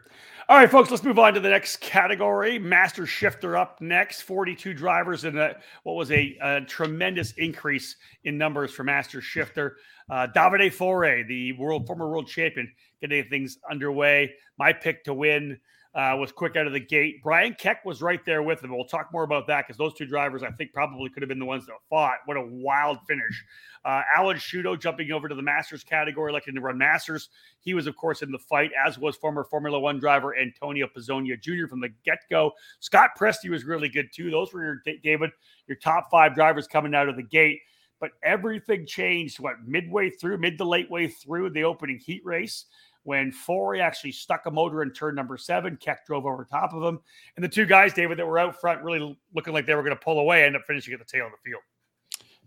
All 0.50 0.56
right, 0.56 0.70
folks, 0.70 0.90
let's 0.90 1.04
move 1.04 1.18
on 1.18 1.34
to 1.34 1.40
the 1.40 1.50
next 1.50 1.78
category. 1.82 2.58
Master 2.58 3.04
Shifter 3.04 3.54
up 3.54 3.82
next. 3.82 4.22
42 4.22 4.72
drivers 4.72 5.24
and 5.24 5.36
what 5.82 5.92
was 5.92 6.10
a, 6.10 6.38
a 6.40 6.62
tremendous 6.62 7.32
increase 7.32 7.96
in 8.24 8.38
numbers 8.38 8.70
for 8.70 8.82
Master 8.82 9.20
Shifter. 9.20 9.76
Uh, 10.08 10.26
Davide 10.34 10.72
Fore, 10.72 11.22
the 11.28 11.52
world 11.58 11.86
former 11.86 12.08
world 12.08 12.28
champion, 12.28 12.72
getting 13.00 13.28
things 13.28 13.58
underway. 13.70 14.34
My 14.58 14.72
pick 14.72 15.04
to 15.04 15.14
win 15.14 15.58
uh, 15.94 16.14
was 16.16 16.30
quick 16.30 16.54
out 16.54 16.66
of 16.66 16.72
the 16.72 16.80
gate. 16.80 17.22
Brian 17.22 17.54
Keck 17.54 17.84
was 17.84 18.02
right 18.02 18.24
there 18.24 18.42
with 18.42 18.62
him. 18.62 18.70
We'll 18.70 18.84
talk 18.84 19.08
more 19.12 19.24
about 19.24 19.46
that 19.46 19.66
because 19.66 19.78
those 19.78 19.94
two 19.94 20.06
drivers, 20.06 20.42
I 20.42 20.50
think, 20.50 20.72
probably 20.72 21.08
could 21.08 21.22
have 21.22 21.28
been 21.28 21.38
the 21.38 21.44
ones 21.44 21.66
that 21.66 21.72
fought. 21.88 22.18
What 22.26 22.36
a 22.36 22.42
wild 22.42 22.98
finish. 23.08 23.44
Uh, 23.84 24.02
Alan 24.14 24.36
Shudo 24.36 24.78
jumping 24.78 25.10
over 25.12 25.28
to 25.28 25.34
the 25.34 25.42
Masters 25.42 25.82
category, 25.82 26.30
looking 26.30 26.54
to 26.54 26.60
run 26.60 26.78
Masters. 26.78 27.30
He 27.60 27.74
was, 27.74 27.86
of 27.86 27.96
course, 27.96 28.22
in 28.22 28.30
the 28.30 28.38
fight, 28.38 28.70
as 28.86 28.98
was 28.98 29.16
former 29.16 29.44
Formula 29.44 29.80
One 29.80 29.98
driver 29.98 30.36
Antonio 30.36 30.86
Pizzonia 30.86 31.40
Jr. 31.40 31.66
from 31.68 31.80
the 31.80 31.88
get 32.04 32.18
go. 32.30 32.52
Scott 32.80 33.10
Presti 33.18 33.48
was 33.50 33.64
really 33.64 33.88
good 33.88 34.10
too. 34.14 34.30
Those 34.30 34.52
were 34.52 34.62
your 34.62 34.82
David, 35.02 35.30
your 35.66 35.78
top 35.78 36.10
five 36.10 36.34
drivers 36.34 36.66
coming 36.66 36.94
out 36.94 37.08
of 37.08 37.16
the 37.16 37.22
gate. 37.22 37.60
But 38.00 38.10
everything 38.22 38.86
changed. 38.86 39.40
What 39.40 39.54
midway 39.66 40.10
through, 40.10 40.38
mid 40.38 40.58
to 40.58 40.64
late 40.64 40.88
way 40.88 41.08
through 41.08 41.50
the 41.50 41.64
opening 41.64 41.98
heat 41.98 42.22
race, 42.24 42.66
when 43.04 43.32
Fore 43.32 43.76
actually 43.76 44.12
stuck 44.12 44.46
a 44.46 44.50
motor 44.50 44.82
in 44.82 44.90
turn 44.92 45.14
number 45.14 45.36
seven, 45.36 45.76
Keck 45.76 46.06
drove 46.06 46.26
over 46.26 46.44
top 46.44 46.72
of 46.74 46.82
him, 46.82 47.00
and 47.36 47.44
the 47.44 47.48
two 47.48 47.66
guys, 47.66 47.94
David, 47.94 48.18
that 48.18 48.26
were 48.26 48.38
out 48.38 48.60
front, 48.60 48.82
really 48.82 49.18
looking 49.34 49.52
like 49.52 49.66
they 49.66 49.74
were 49.74 49.82
going 49.82 49.96
to 49.96 50.02
pull 50.02 50.18
away, 50.18 50.44
end 50.44 50.56
up 50.56 50.62
finishing 50.66 50.92
at 50.92 50.98
the 50.98 51.04
tail 51.04 51.26
of 51.26 51.32
the 51.32 51.50
field. 51.50 51.62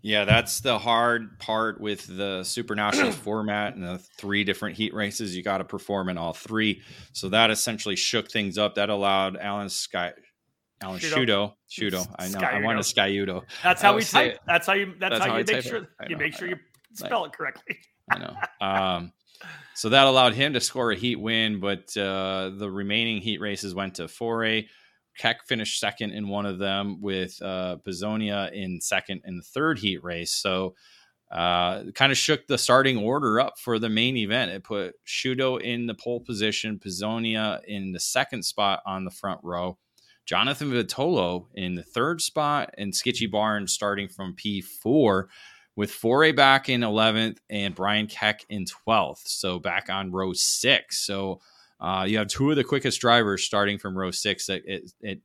Yeah, 0.02 0.24
that's 0.24 0.58
the 0.58 0.78
hard 0.80 1.38
part 1.38 1.80
with 1.80 2.04
the 2.08 2.42
Super 2.42 2.74
Nationals 2.74 3.14
format 3.22 3.76
and 3.76 3.84
the 3.84 3.98
three 3.98 4.42
different 4.42 4.76
heat 4.76 4.92
races. 4.92 5.36
You 5.36 5.44
got 5.44 5.58
to 5.58 5.64
perform 5.64 6.08
in 6.08 6.18
all 6.18 6.32
three. 6.32 6.82
So 7.12 7.28
that 7.28 7.52
essentially 7.52 7.94
shook 7.94 8.28
things 8.28 8.58
up. 8.58 8.74
That 8.74 8.90
allowed 8.90 9.36
Alan 9.36 9.68
Sky, 9.68 10.12
Alan 10.82 10.98
Shudo. 10.98 11.54
Shudo. 11.70 12.04
I 12.18 12.28
know. 12.28 12.40
I 12.40 12.42
Skyudo. 12.42 12.64
wanted 12.64 12.80
Skyudo. 12.80 13.42
That's 13.62 13.80
how 13.80 13.94
we 13.94 14.02
type. 14.02 14.40
That's 14.44 14.66
how 14.66 14.72
you. 14.72 14.94
That's, 14.98 15.12
That's 15.12 15.24
how, 15.24 15.30
how 15.30 15.36
you 15.38 15.44
I 15.48 15.52
make 15.52 15.62
sure 15.62 15.76
it. 15.76 16.10
You 16.10 16.16
make 16.16 16.34
sure 16.34 16.48
you 16.48 16.56
spell 16.94 17.24
it 17.24 17.32
correctly. 17.32 17.78
I 18.10 18.18
know. 18.18 18.36
Um, 18.60 19.12
so 19.74 19.88
that 19.88 20.06
allowed 20.06 20.34
him 20.34 20.52
to 20.52 20.60
score 20.60 20.92
a 20.92 20.96
heat 20.96 21.16
win, 21.16 21.60
but 21.60 21.96
uh, 21.96 22.50
the 22.56 22.70
remaining 22.70 23.20
heat 23.20 23.40
races 23.40 23.74
went 23.74 23.96
to 23.96 24.08
Fore. 24.08 24.62
Keck 25.18 25.46
finished 25.46 25.78
second 25.78 26.12
in 26.12 26.28
one 26.28 26.46
of 26.46 26.58
them, 26.58 27.00
with 27.00 27.40
uh, 27.42 27.76
Pizzonia 27.86 28.50
in 28.52 28.80
second 28.80 29.22
in 29.24 29.36
the 29.36 29.42
third 29.42 29.78
heat 29.78 30.02
race. 30.02 30.32
So, 30.32 30.74
uh, 31.30 31.84
kind 31.94 32.12
of 32.12 32.18
shook 32.18 32.46
the 32.46 32.58
starting 32.58 32.98
order 32.98 33.40
up 33.40 33.58
for 33.58 33.78
the 33.78 33.88
main 33.88 34.16
event. 34.16 34.50
It 34.52 34.64
put 34.64 34.94
Shudo 35.06 35.60
in 35.60 35.86
the 35.86 35.94
pole 35.94 36.20
position, 36.20 36.78
Pizzonia 36.78 37.60
in 37.66 37.92
the 37.92 38.00
second 38.00 38.44
spot 38.44 38.80
on 38.84 39.04
the 39.04 39.10
front 39.10 39.40
row, 39.42 39.78
Jonathan 40.26 40.70
Vitolo 40.70 41.46
in 41.54 41.74
the 41.74 41.82
third 41.82 42.20
spot, 42.20 42.74
and 42.76 42.92
Skitchy 42.92 43.30
Barnes 43.30 43.72
starting 43.72 44.08
from 44.08 44.36
P4 44.36 45.24
with 45.76 45.90
Fore 45.90 46.32
back 46.32 46.68
in 46.68 46.82
11th 46.82 47.38
and 47.48 47.74
Brian 47.74 48.06
Keck 48.06 48.44
in 48.48 48.64
12th. 48.86 49.22
So 49.26 49.58
back 49.58 49.88
on 49.90 50.12
row 50.12 50.32
six. 50.32 51.06
So 51.06 51.40
uh, 51.80 52.04
you 52.06 52.18
have 52.18 52.28
two 52.28 52.50
of 52.50 52.56
the 52.56 52.64
quickest 52.64 53.00
drivers 53.00 53.44
starting 53.44 53.78
from 53.78 53.96
row 53.96 54.10
six. 54.10 54.48
It, 54.48 54.62
it, 54.66 54.92
it 55.00 55.20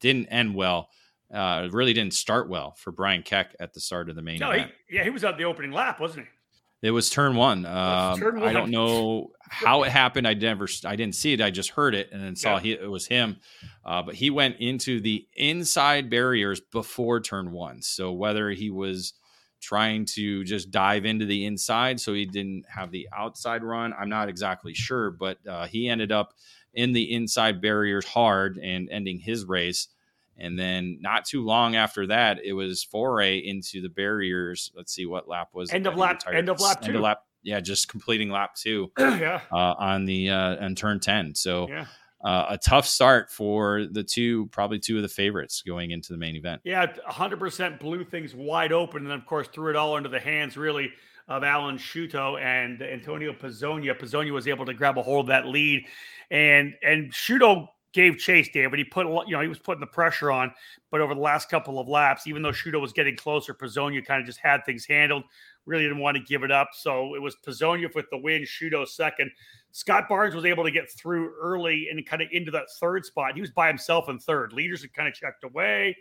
didn't 0.00 0.26
end 0.26 0.54
well. 0.54 0.88
Uh, 1.32 1.62
it 1.64 1.72
really 1.72 1.94
didn't 1.94 2.12
start 2.14 2.48
well 2.48 2.74
for 2.76 2.92
Brian 2.92 3.22
Keck 3.22 3.54
at 3.58 3.72
the 3.72 3.80
start 3.80 4.10
of 4.10 4.16
the 4.16 4.22
main 4.22 4.38
No, 4.38 4.52
he, 4.52 4.64
yeah, 4.90 5.02
he 5.02 5.10
was 5.10 5.24
out 5.24 5.38
the 5.38 5.44
opening 5.44 5.72
lap, 5.72 5.98
wasn't 5.98 6.26
he? 6.26 6.88
It 6.88 6.90
was 6.90 7.08
turn 7.08 7.36
one. 7.36 7.62
was 7.62 8.18
Um, 8.18 8.20
turn 8.20 8.42
I 8.42 8.52
don't 8.52 8.70
know 8.70 9.30
how 9.40 9.84
it 9.84 9.92
happened. 9.92 10.26
I 10.26 10.34
never, 10.34 10.66
I 10.84 10.96
didn't 10.96 11.14
see 11.14 11.32
it. 11.32 11.40
I 11.40 11.50
just 11.50 11.70
heard 11.70 11.94
it 11.94 12.10
and 12.12 12.22
then 12.22 12.34
saw 12.34 12.56
Yeah. 12.56 12.60
he, 12.60 12.72
it 12.72 12.90
was 12.90 13.06
him. 13.06 13.36
Uh, 13.84 14.02
but 14.02 14.16
he 14.16 14.30
went 14.30 14.56
into 14.58 15.00
the 15.00 15.26
inside 15.34 16.10
barriers 16.10 16.60
before 16.60 17.20
turn 17.20 17.52
one. 17.52 17.82
So 17.82 18.10
whether 18.12 18.50
he 18.50 18.68
was 18.68 19.14
trying 19.62 20.04
to 20.04 20.44
just 20.44 20.70
dive 20.70 21.06
into 21.06 21.24
the 21.24 21.46
inside 21.46 22.00
so 22.00 22.12
he 22.12 22.26
didn't 22.26 22.66
have 22.68 22.90
the 22.90 23.08
outside 23.16 23.62
run, 23.62 23.94
I'm 23.98 24.08
not 24.10 24.28
exactly 24.28 24.74
sure. 24.74 25.10
But 25.10 25.38
uh, 25.48 25.66
he 25.66 25.88
ended 25.88 26.12
up 26.12 26.34
in 26.74 26.92
the 26.92 27.14
inside 27.14 27.62
barriers 27.62 28.04
hard 28.04 28.58
and 28.58 28.90
ending 28.90 29.18
his 29.18 29.44
race. 29.44 29.88
And 30.36 30.58
then 30.58 30.98
not 31.00 31.24
too 31.24 31.44
long 31.44 31.76
after 31.76 32.06
that, 32.08 32.40
it 32.44 32.54
was 32.54 32.82
Fore 32.82 33.22
into 33.22 33.80
the 33.80 33.88
barriers. 33.88 34.72
Let's 34.74 34.92
see 34.92 35.06
what 35.06 35.28
lap 35.28 35.50
was. 35.52 35.70
End 35.72 35.86
of 35.86 35.96
lap- 35.96 36.22
end 36.30 36.48
of 36.48 36.60
lap 36.60 36.78
End 36.82 36.92
two. 36.92 36.98
of 36.98 37.02
lap. 37.02 37.22
Yeah, 37.44 37.60
just 37.60 37.88
completing 37.88 38.30
lap 38.30 38.54
two 38.54 38.92
yeah, 38.98 39.40
uh, 39.52 39.74
on 39.78 40.04
the 40.04 40.30
uh, 40.30 40.64
on 40.64 40.74
turn 40.74 41.00
ten. 41.00 41.34
So 41.34 41.68
yeah, 41.68 41.86
uh, 42.24 42.46
a 42.50 42.58
tough 42.58 42.86
start 42.86 43.30
for 43.30 43.86
the 43.90 44.02
two, 44.02 44.46
probably 44.46 44.78
two 44.78 44.96
of 44.96 45.02
the 45.02 45.08
favorites 45.08 45.62
going 45.66 45.90
into 45.90 46.12
the 46.12 46.18
main 46.18 46.36
event. 46.36 46.60
yeah. 46.64 46.86
hundred 47.06 47.38
percent 47.38 47.80
blew 47.80 48.04
things 48.04 48.34
wide 48.34 48.72
open, 48.72 49.04
and 49.04 49.12
of 49.12 49.26
course 49.26 49.48
threw 49.48 49.70
it 49.70 49.76
all 49.76 49.96
into 49.96 50.08
the 50.08 50.20
hands, 50.20 50.56
really, 50.56 50.92
of 51.28 51.42
Alan 51.42 51.78
Shudo 51.78 52.40
and 52.40 52.82
Antonio 52.82 53.32
Pizzonia. 53.32 53.98
Pizzonia 53.98 54.32
was 54.32 54.46
able 54.46 54.64
to 54.66 54.74
grab 54.74 54.98
a 54.98 55.02
hold 55.02 55.24
of 55.24 55.28
that 55.28 55.46
lead, 55.46 55.84
and 56.30 56.74
and 56.82 57.12
Shudo 57.12 57.68
gave 57.92 58.18
chase. 58.18 58.48
David, 58.52 58.78
he 58.78 58.84
put 58.84 59.06
you 59.26 59.34
know 59.34 59.40
he 59.40 59.48
was 59.48 59.58
putting 59.58 59.80
the 59.80 59.86
pressure 59.86 60.30
on, 60.30 60.52
but 60.90 61.00
over 61.00 61.14
the 61.14 61.20
last 61.20 61.48
couple 61.48 61.78
of 61.78 61.88
laps, 61.88 62.26
even 62.26 62.42
though 62.42 62.52
Shudo 62.52 62.80
was 62.80 62.92
getting 62.92 63.16
closer, 63.16 63.52
Pizzonia 63.52 64.04
kind 64.04 64.20
of 64.20 64.26
just 64.26 64.38
had 64.38 64.64
things 64.64 64.86
handled. 64.86 65.24
Really 65.64 65.84
didn't 65.84 65.98
want 65.98 66.16
to 66.16 66.22
give 66.22 66.42
it 66.42 66.50
up, 66.50 66.70
so 66.72 67.14
it 67.14 67.22
was 67.22 67.36
Pizzonia 67.46 67.92
with 67.94 68.06
the 68.10 68.18
win, 68.18 68.42
Shudo 68.42 68.86
second. 68.86 69.30
Scott 69.72 70.08
Barnes 70.08 70.34
was 70.34 70.44
able 70.44 70.64
to 70.64 70.70
get 70.70 70.90
through 70.90 71.32
early 71.40 71.88
and 71.90 72.04
kind 72.06 72.22
of 72.22 72.28
into 72.30 72.50
that 72.50 72.66
third 72.78 73.04
spot. 73.04 73.34
He 73.34 73.40
was 73.40 73.50
by 73.50 73.68
himself 73.68 74.08
in 74.08 74.18
third. 74.18 74.52
Leaders 74.52 74.82
had 74.82 74.92
kind 74.92 75.08
of 75.08 75.14
checked 75.14 75.44
away. 75.44 75.96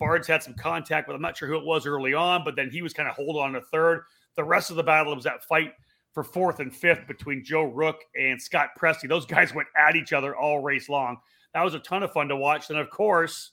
Barnes 0.00 0.26
had 0.26 0.42
some 0.42 0.54
contact 0.54 1.06
with, 1.06 1.14
I'm 1.14 1.22
not 1.22 1.36
sure 1.36 1.48
who 1.48 1.56
it 1.56 1.64
was 1.64 1.86
early 1.86 2.14
on, 2.14 2.42
but 2.44 2.56
then 2.56 2.68
he 2.70 2.82
was 2.82 2.92
kind 2.92 3.08
of 3.08 3.14
holding 3.14 3.40
on 3.40 3.52
to 3.52 3.60
third. 3.72 4.02
The 4.34 4.42
rest 4.42 4.70
of 4.70 4.76
the 4.76 4.82
battle 4.82 5.14
was 5.14 5.24
that 5.24 5.44
fight 5.44 5.72
for 6.12 6.24
fourth 6.24 6.58
and 6.58 6.74
fifth 6.74 7.06
between 7.06 7.44
Joe 7.44 7.62
Rook 7.62 7.96
and 8.20 8.42
Scott 8.42 8.70
Presti. 8.78 9.08
Those 9.08 9.26
guys 9.26 9.54
went 9.54 9.68
at 9.76 9.94
each 9.94 10.12
other 10.12 10.36
all 10.36 10.60
race 10.60 10.88
long. 10.88 11.18
That 11.54 11.64
was 11.64 11.74
a 11.74 11.78
ton 11.78 12.02
of 12.02 12.12
fun 12.12 12.28
to 12.28 12.36
watch. 12.36 12.70
And 12.70 12.78
of 12.78 12.90
course, 12.90 13.52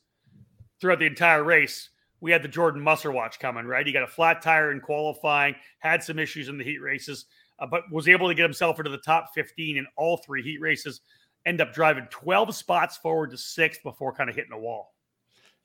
throughout 0.82 1.00
the 1.00 1.06
entire 1.06 1.44
race, 1.44 1.90
we 2.22 2.32
had 2.32 2.44
the 2.44 2.50
Jordan 2.50 2.82
Musser 2.82 3.12
watch 3.12 3.40
coming, 3.40 3.66
right? 3.66 3.86
He 3.86 3.94
got 3.94 4.04
a 4.04 4.08
flat 4.08 4.42
tire 4.42 4.72
in 4.72 4.82
qualifying, 4.82 5.56
had 5.80 6.04
some 6.04 6.20
issues 6.20 6.50
in 6.50 6.58
the 6.58 6.64
heat 6.64 6.80
races, 6.80 7.26
uh, 7.62 7.68
but 7.68 7.84
was 7.92 8.08
able 8.08 8.28
to 8.28 8.34
get 8.36 8.44
himself 8.44 8.80
into 8.80 8.92
the 8.92 8.98
top 9.00 9.30
15 9.34 9.78
in 9.78 9.86
all 9.98 10.18
three 10.18 10.42
heat 10.42 10.60
races. 10.62 11.02
End 11.46 11.62
up 11.62 11.74
driving 11.74 12.08
12 12.10 12.54
spots 12.56 12.98
forward 12.98 13.32
to 13.32 13.38
sixth 13.38 13.82
before 13.84 14.14
kind 14.14 14.30
of 14.30 14.36
hitting 14.36 14.52
a 14.52 14.60
wall. 14.60 14.94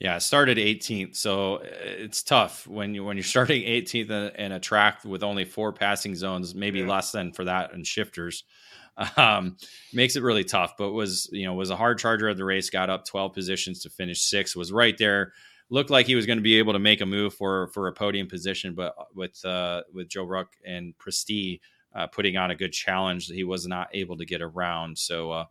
Yeah, 0.00 0.18
started 0.18 0.58
18th, 0.58 1.16
so 1.16 1.56
uh, 1.56 1.62
it's 1.82 2.22
tough 2.22 2.66
when 2.66 2.94
you 2.94 3.04
when 3.04 3.16
you're 3.16 3.24
starting 3.36 3.62
18th 3.62 4.34
in, 4.34 4.52
a 4.52 4.60
track 4.60 5.04
with 5.04 5.22
only 5.22 5.44
four 5.44 5.72
passing 5.72 6.14
zones, 6.14 6.54
maybe 6.54 6.80
Yeah. 6.80 6.88
less 6.88 7.12
than 7.12 7.32
for 7.32 7.44
that 7.44 7.72
and 7.74 7.86
shifters. 7.86 8.44
Um, 9.16 9.56
makes 9.92 10.14
it 10.14 10.22
really 10.22 10.44
tough, 10.44 10.74
but 10.78 10.92
was 10.92 11.28
you 11.32 11.44
know 11.46 11.54
was 11.54 11.70
a 11.70 11.76
hard 11.76 11.98
charger 11.98 12.28
of 12.28 12.36
the 12.36 12.44
race. 12.44 12.70
Got 12.70 12.90
up 12.90 13.04
12 13.04 13.32
positions 13.34 13.82
to 13.82 13.90
finish 13.90 14.20
sixth. 14.22 14.54
Was 14.54 14.70
right 14.70 14.96
there. 14.96 15.32
Looked 15.68 15.90
like 15.90 16.06
he 16.06 16.14
was 16.14 16.26
going 16.26 16.38
to 16.38 16.42
be 16.44 16.58
able 16.58 16.74
to 16.74 16.78
make 16.78 17.00
a 17.00 17.06
move 17.06 17.34
for 17.34 17.66
for 17.74 17.88
a 17.88 17.92
podium 17.92 18.28
position, 18.28 18.72
but 18.72 18.94
with 19.12 19.44
uh, 19.44 19.82
with 19.92 20.08
Joe 20.08 20.22
Ruck 20.22 20.52
and 20.64 20.94
Presti 20.96 21.58
uh, 21.94 22.06
putting 22.08 22.36
on 22.36 22.50
a 22.50 22.54
good 22.56 22.72
challenge, 22.72 23.28
that 23.28 23.34
he 23.34 23.44
was 23.44 23.66
not 23.66 23.88
able 23.92 24.16
to 24.16 24.24
get 24.24 24.42
around. 24.42 24.98
So 24.98 25.30
uh, 25.30 25.44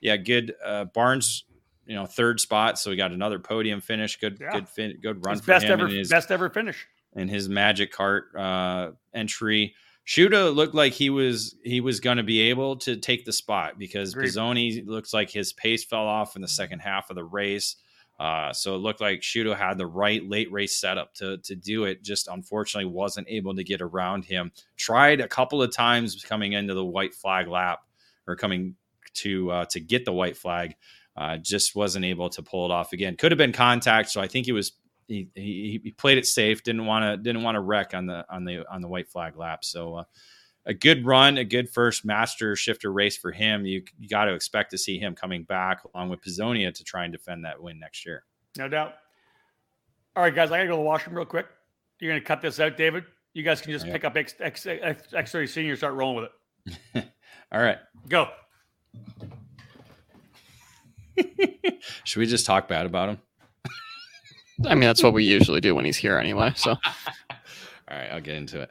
yeah, 0.00 0.16
good 0.16 0.54
uh, 0.64 0.84
Barnes 0.86 1.44
you 1.88 1.94
know 1.94 2.04
third 2.04 2.40
spot 2.40 2.80
so 2.80 2.90
we 2.90 2.96
got 2.96 3.12
another 3.12 3.38
podium 3.38 3.80
finish 3.80 4.16
good 4.18 4.38
Yeah. 4.40 4.50
good 4.54 4.68
fin- 4.68 4.98
good 5.00 5.24
run 5.24 5.36
His 5.36 5.40
for 5.42 5.46
best 5.52 5.66
him 5.66 5.70
ever, 5.80 5.86
his, 5.86 6.08
best 6.10 6.32
ever 6.32 6.50
finish. 6.50 6.84
in 7.14 7.28
his 7.28 7.48
magic 7.48 7.92
cart 7.92 8.34
uh 8.36 8.90
entry 9.14 9.72
Shudo 10.04 10.52
looked 10.52 10.74
like 10.74 10.94
he 10.94 11.10
was 11.10 11.54
he 11.62 11.80
was 11.80 12.00
going 12.00 12.16
to 12.16 12.24
be 12.24 12.40
able 12.50 12.74
to 12.78 12.96
take 12.96 13.24
the 13.24 13.32
spot 13.32 13.78
because 13.78 14.14
Agreed. 14.14 14.30
Pizzonia 14.30 14.84
looks 14.84 15.14
like 15.14 15.30
his 15.30 15.52
pace 15.52 15.84
fell 15.84 16.08
off 16.08 16.34
in 16.34 16.42
the 16.42 16.48
second 16.48 16.80
half 16.80 17.08
of 17.08 17.14
the 17.14 17.24
race. 17.24 17.76
Uh, 18.18 18.52
so 18.52 18.74
it 18.74 18.78
looked 18.78 19.00
like 19.00 19.20
Shudo 19.20 19.54
had 19.56 19.76
the 19.76 19.86
right 19.86 20.26
late 20.26 20.50
race 20.50 20.76
setup 20.76 21.14
to 21.14 21.38
to 21.38 21.54
do 21.54 21.84
it. 21.84 22.02
Just 22.02 22.28
unfortunately 22.28 22.90
wasn't 22.90 23.28
able 23.28 23.54
to 23.54 23.64
get 23.64 23.82
around 23.82 24.24
him. 24.24 24.52
Tried 24.76 25.20
a 25.20 25.28
couple 25.28 25.62
of 25.62 25.74
times 25.74 26.24
coming 26.24 26.52
into 26.52 26.74
the 26.74 26.84
white 26.84 27.14
flag 27.14 27.46
lap 27.48 27.80
or 28.26 28.36
coming 28.36 28.74
to 29.14 29.50
uh, 29.50 29.64
to 29.66 29.80
get 29.80 30.04
the 30.04 30.12
white 30.12 30.36
flag. 30.36 30.74
Uh, 31.16 31.36
just 31.38 31.74
wasn't 31.74 32.04
able 32.04 32.28
to 32.28 32.42
pull 32.42 32.66
it 32.66 32.70
off 32.70 32.92
again. 32.92 33.16
Could 33.16 33.32
have 33.32 33.38
been 33.38 33.52
contact. 33.52 34.10
So 34.10 34.20
I 34.20 34.28
think 34.28 34.46
he 34.46 34.52
was 34.52 34.72
he, 35.08 35.28
he, 35.34 35.80
he 35.82 35.90
played 35.92 36.18
it 36.18 36.26
safe. 36.26 36.62
Didn't 36.62 36.86
want 36.86 37.04
to 37.04 37.16
didn't 37.16 37.42
want 37.42 37.56
to 37.56 37.60
wreck 37.60 37.94
on 37.94 38.06
the 38.06 38.24
on 38.30 38.44
the 38.44 38.64
on 38.70 38.80
the 38.80 38.88
white 38.88 39.08
flag 39.08 39.36
lap. 39.36 39.64
So 39.64 39.94
uh, 39.94 40.04
a 40.66 40.74
good 40.74 41.06
run, 41.06 41.38
a 41.38 41.44
good 41.44 41.70
first 41.70 42.04
master 42.04 42.54
shifter 42.56 42.92
race 42.92 43.16
for 43.16 43.32
him. 43.32 43.64
You, 43.64 43.82
you 43.98 44.08
got 44.08 44.26
to 44.26 44.34
expect 44.34 44.72
to 44.72 44.78
see 44.78 44.98
him 44.98 45.14
coming 45.14 45.44
back 45.44 45.82
along 45.84 46.10
with 46.10 46.20
Pizzonia 46.20 46.74
to 46.74 46.84
try 46.84 47.04
and 47.04 47.12
defend 47.12 47.44
that 47.44 47.62
win 47.62 47.78
next 47.78 48.04
year. 48.04 48.24
No 48.58 48.68
doubt. 48.68 48.94
All 50.14 50.22
right, 50.22 50.34
guys, 50.34 50.50
I 50.50 50.58
got 50.58 50.62
to 50.62 50.68
go 50.68 50.72
to 50.72 50.78
the 50.78 50.82
washroom 50.82 51.16
real 51.16 51.24
quick. 51.24 51.46
You're 52.00 52.10
going 52.10 52.20
to 52.20 52.26
cut 52.26 52.42
this 52.42 52.60
out, 52.60 52.76
David. 52.76 53.04
You 53.32 53.42
guys 53.42 53.60
can 53.60 53.72
just 53.72 53.86
yeah. 53.86 53.92
pick 53.92 54.04
up 54.04 54.16
X, 54.16 54.34
X, 54.40 54.66
X, 54.66 55.12
X30 55.12 55.48
Senior 55.48 55.70
and 55.72 55.78
start 55.78 55.94
rolling 55.94 56.16
with 56.16 56.76
it. 56.94 57.04
All 57.52 57.60
right. 57.60 57.78
Go. 58.08 58.28
Should 62.04 62.20
we 62.20 62.26
just 62.26 62.46
talk 62.46 62.68
bad 62.68 62.86
about 62.86 63.10
him? 63.10 63.18
I 64.64 64.74
mean, 64.74 64.82
that's 64.82 65.02
what 65.02 65.12
we 65.12 65.24
usually 65.24 65.60
do 65.60 65.74
when 65.74 65.84
he's 65.84 65.98
here 65.98 66.18
anyway. 66.18 66.52
So, 66.56 66.70
all 66.70 66.78
right, 67.90 68.10
I'll 68.10 68.20
get 68.20 68.36
into 68.36 68.62
it. 68.62 68.70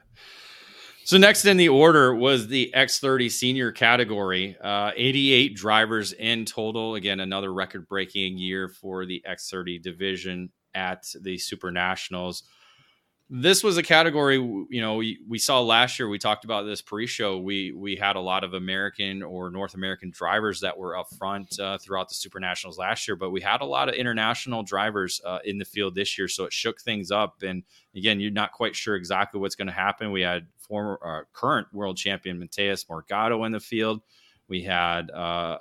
So 1.05 1.19
next 1.19 1.45
in 1.45 1.57
the 1.57 1.69
order 1.69 2.15
was 2.15 2.47
the 2.47 2.73
X30 2.75 3.29
senior 3.29 3.71
category. 3.71 4.57
Uh, 4.59 4.89
88 4.95 5.55
drivers 5.55 6.13
in 6.13 6.45
total. 6.45 6.95
Again, 6.95 7.19
another 7.19 7.53
record-breaking 7.53 8.39
year 8.39 8.69
for 8.69 9.05
the 9.05 9.23
X30 9.29 9.83
division 9.83 10.49
at 10.73 11.05
the 11.21 11.37
Super 11.37 11.71
Nationals 11.71 12.41
this 13.29 13.63
was 13.63 13.77
a 13.77 13.83
category 13.83 14.35
you 14.35 14.81
know 14.81 14.95
we, 14.95 15.17
we 15.27 15.39
saw 15.39 15.59
last 15.59 15.97
year 15.97 16.07
we 16.07 16.19
talked 16.19 16.45
about 16.45 16.63
this 16.63 16.81
pre-show 16.81 17.39
we 17.39 17.71
we 17.71 17.95
had 17.95 18.15
a 18.15 18.19
lot 18.19 18.43
of 18.43 18.53
american 18.53 19.23
or 19.23 19.49
north 19.49 19.73
american 19.73 20.11
drivers 20.11 20.59
that 20.59 20.77
were 20.77 20.95
up 20.95 21.07
front 21.17 21.59
uh, 21.59 21.77
throughout 21.79 22.07
the 22.07 22.13
super 22.13 22.39
nationals 22.39 22.77
last 22.77 23.07
year 23.07 23.15
but 23.15 23.31
we 23.31 23.41
had 23.41 23.61
a 23.61 23.65
lot 23.65 23.89
of 23.89 23.95
international 23.95 24.61
drivers 24.61 25.21
uh, 25.25 25.39
in 25.43 25.57
the 25.57 25.65
field 25.65 25.95
this 25.95 26.19
year 26.19 26.27
so 26.27 26.43
it 26.43 26.53
shook 26.53 26.79
things 26.81 27.09
up 27.09 27.41
and 27.41 27.63
again 27.95 28.19
you're 28.19 28.29
not 28.29 28.51
quite 28.51 28.75
sure 28.75 28.95
exactly 28.95 29.39
what's 29.39 29.55
going 29.55 29.67
to 29.67 29.73
happen 29.73 30.11
we 30.11 30.21
had 30.21 30.45
former 30.67 30.99
uh, 31.05 31.21
current 31.33 31.67
world 31.73 31.97
champion 31.97 32.39
mateus 32.39 32.85
morgado 32.85 33.45
in 33.45 33.51
the 33.51 33.59
field 33.59 34.01
we 34.47 34.63
had 34.63 35.11
uh, 35.11 35.57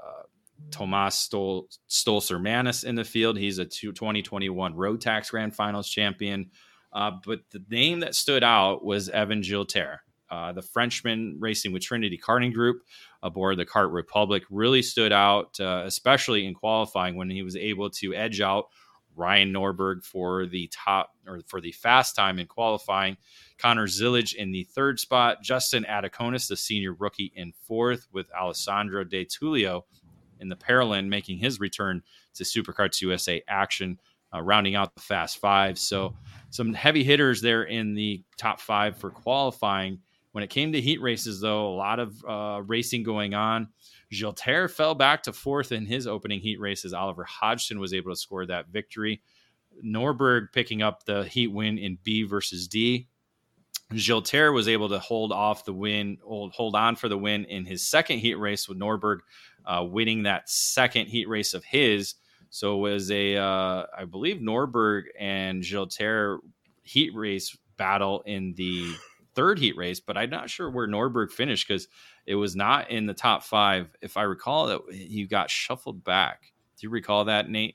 Tomas 0.70 1.28
Stol- 1.28 1.66
Stolzer 1.88 2.84
in 2.84 2.94
the 2.94 3.04
field. 3.04 3.38
He's 3.38 3.58
a 3.58 3.64
2021 3.64 4.74
Rotax 4.74 5.30
Grand 5.30 5.54
Finals 5.54 5.88
champion. 5.88 6.50
Uh, 6.92 7.12
but 7.24 7.40
the 7.50 7.64
name 7.70 8.00
that 8.00 8.14
stood 8.14 8.44
out 8.44 8.84
was 8.84 9.08
Evan 9.08 9.40
Giltaire, 9.40 9.98
uh, 10.30 10.52
the 10.52 10.62
Frenchman 10.62 11.36
racing 11.40 11.72
with 11.72 11.82
Trinity 11.82 12.20
Karting 12.22 12.52
Group 12.52 12.82
aboard 13.22 13.58
the 13.58 13.66
Kart 13.66 13.92
Republic. 13.92 14.44
Really 14.48 14.82
stood 14.82 15.12
out, 15.12 15.58
uh, 15.58 15.82
especially 15.86 16.46
in 16.46 16.54
qualifying 16.54 17.16
when 17.16 17.30
he 17.30 17.42
was 17.42 17.56
able 17.56 17.90
to 17.90 18.14
edge 18.14 18.40
out 18.40 18.66
Ryan 19.16 19.52
Norberg 19.52 20.04
for 20.04 20.46
the 20.46 20.70
top 20.72 21.10
or 21.26 21.40
for 21.46 21.60
the 21.60 21.72
fast 21.72 22.14
time 22.14 22.38
in 22.38 22.46
qualifying. 22.46 23.16
Connor 23.58 23.86
Zilisch 23.86 24.34
in 24.34 24.50
the 24.50 24.64
third 24.64 24.98
spot. 24.98 25.42
Justin 25.42 25.84
Ataconis, 25.88 26.48
the 26.48 26.56
senior 26.56 26.94
rookie, 26.94 27.32
in 27.36 27.52
fourth, 27.66 28.06
with 28.12 28.26
Alessandro 28.34 29.04
De 29.04 29.24
Tullio 29.24 29.84
in 30.40 30.48
the 30.48 30.56
Parolin 30.56 31.08
making 31.08 31.38
his 31.38 31.60
return 31.60 32.02
to 32.34 32.44
Superkarts 32.44 33.00
USA 33.00 33.42
action 33.48 33.98
uh, 34.34 34.42
rounding 34.42 34.74
out 34.74 34.94
the 34.94 35.00
fast 35.00 35.38
five. 35.38 35.78
So 35.78 36.14
some 36.50 36.72
heavy 36.74 37.04
hitters 37.04 37.40
there 37.40 37.64
in 37.64 37.94
the 37.94 38.22
top 38.36 38.60
five 38.60 38.96
for 38.96 39.10
qualifying. 39.10 40.00
When 40.32 40.42
it 40.42 40.50
came 40.50 40.72
to 40.72 40.80
heat 40.80 41.00
races, 41.00 41.40
though, 41.40 41.68
a 41.68 41.76
lot 41.76 42.00
of 42.00 42.24
uh, 42.24 42.62
racing 42.66 43.04
going 43.04 43.34
on. 43.34 43.68
Giltaire 44.12 44.68
fell 44.68 44.94
back 44.94 45.22
to 45.24 45.32
fourth 45.32 45.70
in 45.70 45.86
his 45.86 46.06
opening 46.08 46.40
heat 46.40 46.58
races. 46.58 46.92
Oliver 46.92 47.24
Hodgson 47.24 47.78
was 47.78 47.94
able 47.94 48.10
to 48.10 48.16
score 48.16 48.44
that 48.46 48.68
victory. 48.68 49.22
Norberg 49.84 50.48
picking 50.52 50.82
up 50.82 51.04
the 51.04 51.24
heat 51.24 51.48
win 51.48 51.78
in 51.78 51.98
B 52.02 52.24
versus 52.24 52.66
D. 52.66 53.08
Giltaire 53.96 54.52
was 54.52 54.68
able 54.68 54.88
to 54.88 54.98
hold 54.98 55.32
off 55.32 55.64
the 55.64 55.72
win, 55.72 56.18
hold, 56.24 56.52
hold 56.52 56.74
on 56.76 56.96
for 56.96 57.08
the 57.08 57.18
win 57.18 57.44
in 57.46 57.64
his 57.64 57.86
second 57.86 58.18
heat 58.18 58.34
race 58.34 58.68
with 58.68 58.78
Norberg 58.78 59.20
uh, 59.66 59.84
winning 59.84 60.24
that 60.24 60.48
second 60.48 61.06
heat 61.06 61.28
race 61.28 61.54
of 61.54 61.64
his 61.64 62.14
so 62.54 62.76
it 62.76 62.92
was 62.92 63.10
a, 63.10 63.36
uh, 63.36 63.84
I 63.98 64.04
believe 64.04 64.36
Norberg 64.36 65.06
and 65.18 65.60
Giltaire 65.60 66.38
heat 66.84 67.12
race 67.12 67.58
battle 67.76 68.22
in 68.26 68.54
the 68.54 68.94
third 69.34 69.58
heat 69.58 69.76
race, 69.76 69.98
but 69.98 70.16
I'm 70.16 70.30
not 70.30 70.48
sure 70.48 70.70
where 70.70 70.86
Norberg 70.86 71.32
finished 71.32 71.66
because 71.66 71.88
it 72.26 72.36
was 72.36 72.54
not 72.54 72.90
in 72.90 73.06
the 73.06 73.12
top 73.12 73.42
five. 73.42 73.88
If 74.00 74.16
I 74.16 74.22
recall 74.22 74.68
that 74.68 74.82
he 74.92 75.26
got 75.26 75.50
shuffled 75.50 76.04
back. 76.04 76.52
Do 76.78 76.86
you 76.86 76.90
recall 76.90 77.24
that, 77.24 77.50
Nate? 77.50 77.74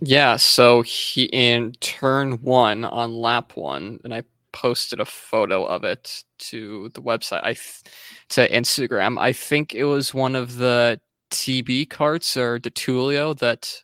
Yeah. 0.00 0.36
So 0.36 0.82
he 0.82 1.24
in 1.24 1.72
turn 1.80 2.40
one 2.42 2.84
on 2.84 3.12
lap 3.12 3.56
one, 3.56 3.98
and 4.04 4.14
I 4.14 4.22
posted 4.52 5.00
a 5.00 5.04
photo 5.04 5.64
of 5.64 5.84
it 5.84 6.24
to 6.38 6.90
the 6.94 7.02
website. 7.02 7.42
I 7.42 7.54
th- 7.54 7.82
to 8.30 8.48
Instagram. 8.48 9.18
I 9.18 9.32
think 9.32 9.74
it 9.74 9.84
was 9.84 10.14
one 10.14 10.36
of 10.36 10.56
the 10.56 11.00
TB 11.30 11.90
carts 11.90 12.36
or 12.36 12.58
DeTulio 12.58 13.38
that 13.38 13.82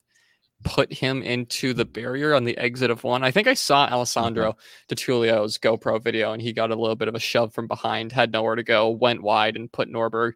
put 0.64 0.92
him 0.92 1.22
into 1.22 1.72
the 1.72 1.84
barrier 1.84 2.34
on 2.34 2.44
the 2.44 2.56
exit 2.58 2.90
of 2.90 3.04
one. 3.04 3.22
I 3.22 3.30
think 3.30 3.46
I 3.46 3.54
saw 3.54 3.86
Alessandro 3.86 4.52
mm-hmm. 4.52 4.94
DeTulio's 4.94 5.58
GoPro 5.58 6.02
video 6.02 6.32
and 6.32 6.42
he 6.42 6.52
got 6.52 6.70
a 6.70 6.74
little 6.76 6.96
bit 6.96 7.08
of 7.08 7.14
a 7.14 7.20
shove 7.20 7.54
from 7.54 7.68
behind, 7.68 8.10
had 8.10 8.32
nowhere 8.32 8.56
to 8.56 8.64
go, 8.64 8.90
went 8.90 9.22
wide 9.22 9.56
and 9.56 9.70
put 9.70 9.88
Norberg 9.88 10.32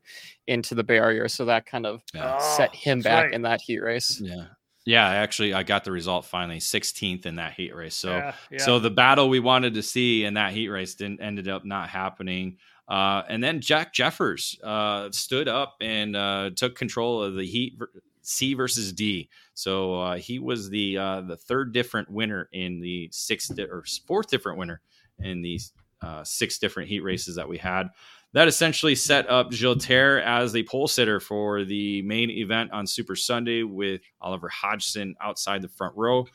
into 0.47 0.75
the 0.75 0.85
barrier. 0.85 1.27
So 1.29 1.47
that 1.47 1.67
kind 1.67 1.85
of 1.85 2.03
yeah. 2.15 2.39
set 2.39 2.75
him 2.75 3.01
back 3.01 3.27
right. 3.27 3.35
in 3.35 3.43
that 3.43 3.61
heat 3.61 3.81
race. 3.81 4.21
Yeah. 4.21 4.47
Yeah, 4.91 5.07
actually, 5.07 5.55
I 5.55 5.63
got 5.63 5.85
the 5.85 5.93
result 5.93 6.25
finally, 6.25 6.59
16th 6.59 7.25
in 7.25 7.37
that 7.37 7.53
heat 7.53 7.73
race. 7.73 7.95
So, 7.95 8.11
yeah, 8.11 8.35
yeah. 8.51 8.59
so 8.59 8.81
the 8.81 8.91
battle 8.91 9.29
we 9.29 9.39
wanted 9.39 9.75
to 9.75 9.85
see 9.85 10.25
in 10.25 10.35
that 10.35 10.53
heat 10.53 10.69
race 10.69 10.97
didn't 10.97 11.21
ended 11.21 11.47
up 11.47 11.65
not 11.65 11.89
happening. 11.89 12.57
Uh, 12.89 13.23
and 13.29 13.43
then 13.43 13.61
Jack 13.61 13.93
Jeffers 13.95 14.59
uh, 14.65 15.09
stood 15.13 15.47
up 15.47 15.77
and 15.81 16.17
uh, 16.17 16.51
took 16.57 16.75
control 16.75 17.23
of 17.23 17.37
the 17.37 17.47
Heat 17.47 17.79
C 18.23 18.55
versus 18.55 18.93
D. 18.93 19.31
So 19.55 19.95
uh, 20.01 20.17
he 20.17 20.41
was 20.41 20.71
the 20.71 20.99
uh, 20.99 21.21
the 21.21 21.37
third 21.37 21.73
different 21.73 22.11
winner 22.11 22.49
in 22.53 22.81
the 22.81 23.09
sixth 23.13 23.55
di- 23.55 23.63
or 23.63 23.85
fourth 24.09 24.27
different 24.27 24.59
winner 24.59 24.81
in 25.21 25.41
these 25.41 25.73
uh, 26.03 26.25
six 26.25 26.59
different 26.59 26.89
heat 26.89 27.05
races 27.05 27.37
that 27.37 27.49
we 27.49 27.59
had. 27.59 27.91
That 28.33 28.47
essentially 28.47 28.95
set 28.95 29.29
up 29.29 29.51
Giltaire 29.51 30.23
as 30.23 30.53
the 30.53 30.63
pole 30.63 30.87
sitter 30.87 31.19
for 31.19 31.65
the 31.65 32.03
main 32.03 32.31
event 32.31 32.71
on 32.71 32.87
Super 32.87 33.17
Sunday 33.17 33.65
with 33.65 34.03
Oliver 34.21 34.49
Hodgson 34.49 35.17
outside 35.21 35.63
the 35.63 35.69
front 35.69 35.97
row. 35.97 36.27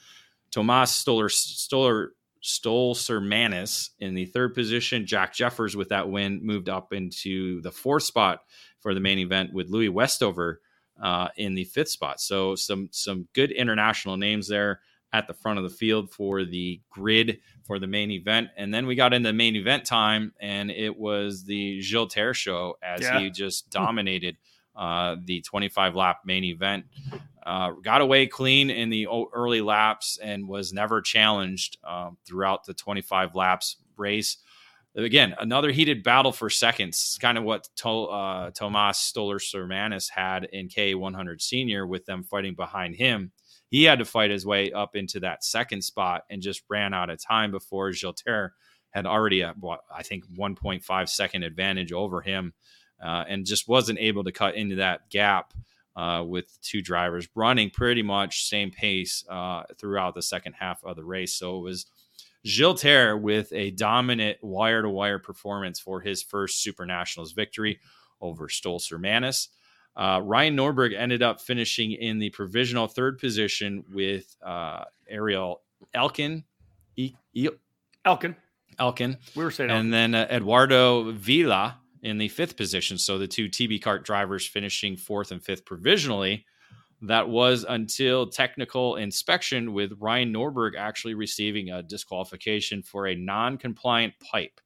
Tomas 0.51 0.91
Stoller, 0.91 1.29
Stoller 1.29 2.11
Stolzer 2.43 3.89
in 3.99 4.13
the 4.13 4.25
third 4.25 4.53
position. 4.53 5.05
Jack 5.05 5.33
Jeffers 5.33 5.75
with 5.75 5.89
that 5.89 6.09
win 6.09 6.45
moved 6.45 6.69
up 6.69 6.93
into 6.93 7.61
the 7.61 7.71
fourth 7.71 8.03
spot 8.03 8.41
for 8.79 8.93
the 8.93 8.99
main 8.99 9.19
event 9.19 9.53
with 9.53 9.69
Louis 9.69 9.89
Westover 9.89 10.61
uh, 11.01 11.29
in 11.37 11.55
the 11.55 11.63
fifth 11.63 11.89
spot. 11.89 12.19
So 12.19 12.55
some 12.55 12.89
some 12.91 13.27
good 13.33 13.51
international 13.51 14.17
names 14.17 14.47
there 14.47 14.81
at 15.13 15.27
the 15.27 15.33
front 15.33 15.57
of 15.57 15.63
the 15.63 15.69
field 15.69 16.11
for 16.11 16.43
the 16.43 16.81
grid 16.89 17.39
for 17.63 17.79
the 17.79 17.87
main 17.87 18.11
event. 18.11 18.49
And 18.57 18.73
then 18.73 18.85
we 18.85 18.95
got 18.95 19.13
into 19.13 19.31
main 19.33 19.55
event 19.55 19.85
time, 19.85 20.33
and 20.39 20.69
it 20.69 20.95
was 20.95 21.43
the 21.45 21.79
Giltaire 21.79 22.33
show 22.33 22.77
as 22.83 23.01
yeah. 23.01 23.19
he 23.19 23.29
just 23.29 23.69
dominated 23.71 24.37
uh, 24.75 25.15
the 25.23 25.41
25 25.41 25.95
lap 25.95 26.21
main 26.25 26.43
event. 26.43 26.85
Uh, 27.45 27.71
got 27.83 28.01
away 28.01 28.25
clean 28.25 28.69
in 28.69 28.89
the 28.89 29.07
early 29.33 29.61
laps 29.61 30.17
and 30.21 30.47
was 30.47 30.73
never 30.73 30.99
challenged 30.99 31.77
uh, 31.83 32.09
throughout 32.25 32.65
the 32.65 32.73
25 32.73 33.35
laps 33.35 33.77
race. 33.97 34.37
Again, 34.95 35.35
another 35.39 35.71
heated 35.71 36.03
battle 36.03 36.31
for 36.31 36.49
seconds, 36.49 37.17
kind 37.21 37.37
of 37.37 37.43
what 37.43 37.67
to, 37.77 37.89
uh, 37.89 38.51
Tomas 38.51 39.11
Stolcermanis 39.13 40.09
had 40.09 40.45
in 40.45 40.69
K100 40.69 41.41
Senior 41.41 41.85
with 41.85 42.05
them 42.05 42.23
fighting 42.23 42.55
behind 42.55 42.95
him. 42.95 43.31
He 43.75 43.83
had 43.83 43.99
to 43.99 44.05
fight 44.05 44.31
his 44.31 44.45
way 44.45 44.71
up 44.71 44.95
into 44.95 45.19
that 45.19 45.43
second 45.43 45.81
spot 45.81 46.23
and 46.29 46.41
just 46.41 46.63
ran 46.69 46.93
out 46.93 47.09
of 47.09 47.21
time 47.21 47.51
before 47.51 47.89
Giltaire 47.89 48.51
had 48.91 49.05
already, 49.05 49.41
a, 49.41 49.53
I 49.93 50.01
think, 50.01 50.23
1.5 50.27 51.09
second 51.09 51.43
advantage 51.43 51.91
over 51.91 52.21
him 52.21 52.53
uh, 53.03 53.25
and 53.27 53.45
just 53.45 53.67
wasn't 53.67 53.99
able 53.99 54.23
to 54.23 54.31
cut 54.31 54.55
into 54.55 54.77
that 54.77 55.09
gap 55.09 55.53
uh, 55.97 56.23
with 56.25 56.57
two 56.61 56.81
drivers 56.81 57.27
running 57.35 57.69
pretty 57.69 58.01
much 58.01 58.47
same 58.47 58.71
pace 58.71 59.25
uh, 59.29 59.63
throughout 59.77 60.15
the 60.15 60.21
second 60.21 60.53
half 60.53 60.81
of 60.85 60.95
the 60.95 61.03
race. 61.03 61.33
So 61.35 61.57
it 61.57 61.63
was 61.63 61.85
Giltaire 62.45 63.19
with 63.19 63.51
a 63.51 63.71
dominant 63.71 64.37
wire 64.41 64.83
to 64.83 64.89
wire 64.89 65.19
performance 65.19 65.81
for 65.81 65.99
his 65.99 66.23
first 66.23 66.63
Super 66.63 66.85
Nationals 66.85 67.33
victory 67.33 67.81
over 68.21 68.47
Stolcermanis. 68.47 69.49
Uh, 69.95 70.19
Ryan 70.23 70.57
Norberg 70.57 70.93
ended 70.95 71.23
up 71.23 71.39
finishing 71.39 71.91
in 71.93 72.19
the 72.19 72.29
provisional 72.31 72.87
third 72.87 73.17
position 73.17 73.83
with 73.91 74.35
uh, 74.45 74.83
Ariel 75.09 75.61
Elkin. 75.93 76.43
E- 76.97 77.13
e- 77.33 77.49
Elkin. 78.03 78.35
Elkin. 78.77 79.17
We 79.35 79.43
were 79.43 79.51
saying, 79.51 79.69
and 79.69 79.77
Elkin. 79.77 79.91
then 79.91 80.15
uh, 80.15 80.27
Eduardo 80.29 81.11
Vila 81.11 81.79
in 82.01 82.17
the 82.17 82.27
fifth 82.27 82.57
position. 82.57 82.97
So 82.97 83.17
the 83.17 83.27
two 83.27 83.49
TB 83.49 83.81
cart 83.81 84.05
drivers 84.05 84.45
finishing 84.45 84.97
fourth 84.97 85.31
and 85.31 85.43
fifth 85.43 85.65
provisionally. 85.65 86.45
That 87.01 87.29
was 87.29 87.65
until 87.67 88.27
technical 88.27 88.95
inspection, 88.95 89.73
with 89.73 89.93
Ryan 89.99 90.33
Norberg 90.33 90.71
actually 90.77 91.13
receiving 91.13 91.69
a 91.69 91.83
disqualification 91.83 92.81
for 92.83 93.07
a 93.07 93.15
non 93.15 93.57
compliant 93.57 94.13
pipe, 94.19 94.59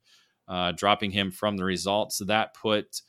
uh, 0.47 0.71
dropping 0.73 1.11
him 1.11 1.31
from 1.31 1.57
the 1.57 1.65
results. 1.65 2.19
That 2.19 2.53
put 2.53 3.01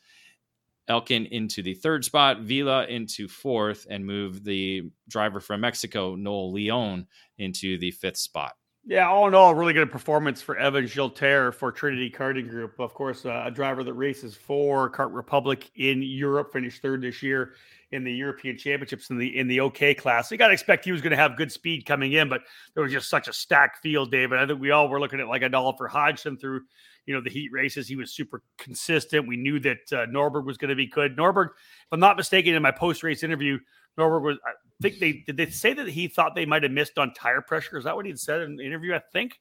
Elkin 0.90 1.26
into 1.26 1.62
the 1.62 1.74
third 1.74 2.04
spot, 2.04 2.40
Vila 2.40 2.84
into 2.86 3.28
fourth, 3.28 3.86
and 3.88 4.04
move 4.04 4.44
the 4.44 4.90
driver 5.08 5.40
from 5.40 5.60
Mexico, 5.60 6.16
Noel 6.16 6.52
Leon, 6.52 7.06
into 7.38 7.78
the 7.78 7.92
fifth 7.92 8.18
spot. 8.18 8.54
Yeah, 8.84 9.08
all 9.08 9.28
in 9.28 9.34
all, 9.34 9.54
really 9.54 9.74
good 9.74 9.90
performance 9.90 10.40
for 10.40 10.56
Evan 10.56 10.86
Giltaire 10.86 11.54
for 11.54 11.70
Trinity 11.70 12.10
Karting 12.10 12.48
Group. 12.48 12.80
Of 12.80 12.94
course, 12.94 13.26
uh, 13.26 13.44
a 13.46 13.50
driver 13.50 13.84
that 13.84 13.92
races 13.92 14.34
for 14.34 14.90
Kart 14.90 15.14
Republic 15.14 15.70
in 15.76 16.02
Europe, 16.02 16.52
finished 16.52 16.80
third 16.80 17.02
this 17.02 17.22
year 17.22 17.52
in 17.92 18.04
the 18.04 18.12
European 18.12 18.56
Championships 18.56 19.10
in 19.10 19.18
the 19.18 19.38
in 19.38 19.48
the 19.48 19.60
OK 19.60 19.94
class. 19.94 20.28
So 20.28 20.34
you 20.34 20.38
got 20.38 20.48
to 20.48 20.54
expect 20.54 20.84
he 20.84 20.92
was 20.92 21.02
going 21.02 21.10
to 21.10 21.16
have 21.16 21.36
good 21.36 21.52
speed 21.52 21.84
coming 21.84 22.14
in, 22.14 22.28
but 22.28 22.40
there 22.74 22.82
was 22.82 22.92
just 22.92 23.10
such 23.10 23.28
a 23.28 23.32
stacked 23.32 23.82
field, 23.82 24.10
David. 24.10 24.38
I 24.38 24.46
think 24.46 24.60
we 24.60 24.70
all 24.70 24.88
were 24.88 25.00
looking 25.00 25.20
at 25.20 25.28
like 25.28 25.42
a 25.42 25.48
dollar 25.48 25.74
for 25.76 25.86
Hodgson 25.86 26.38
through 26.38 26.62
you 27.06 27.14
know 27.14 27.20
the 27.20 27.31
heat 27.31 27.51
races. 27.52 27.89
He 27.89 27.97
was 27.97 28.12
super 28.14 28.43
consistent. 28.59 29.27
We 29.27 29.36
knew 29.36 29.60
that 29.60 29.93
uh, 29.93 30.06
Norberg 30.06 30.44
was 30.44 30.56
going 30.56 30.68
to 30.70 30.74
be 30.74 30.86
good. 30.86 31.16
Norberg, 31.16 31.47
if 31.47 31.93
I'm 31.93 32.01
not 32.01 32.16
mistaken, 32.16 32.55
in 32.55 32.62
my 32.62 32.70
post 32.70 33.02
race 33.02 33.22
interview, 33.22 33.59
Norberg 33.98 34.22
was. 34.22 34.39
I 34.47 34.52
think 34.82 34.98
they 34.98 35.24
did 35.27 35.36
they 35.36 35.47
say 35.51 35.74
that 35.74 35.89
he 35.89 36.09
thought 36.09 36.35
they 36.35 36.47
might 36.47 36.62
have 36.62 36.72
missed 36.72 36.98
on 36.98 37.12
tire 37.14 37.40
pressure. 37.40 37.78
Is 37.78 37.85
that 37.85 37.97
what 37.97 38.06
he 38.06 38.16
said 38.16 38.40
in 38.40 38.56
the 38.56 38.64
interview? 38.64 38.94
I 38.94 39.01
think 39.12 39.40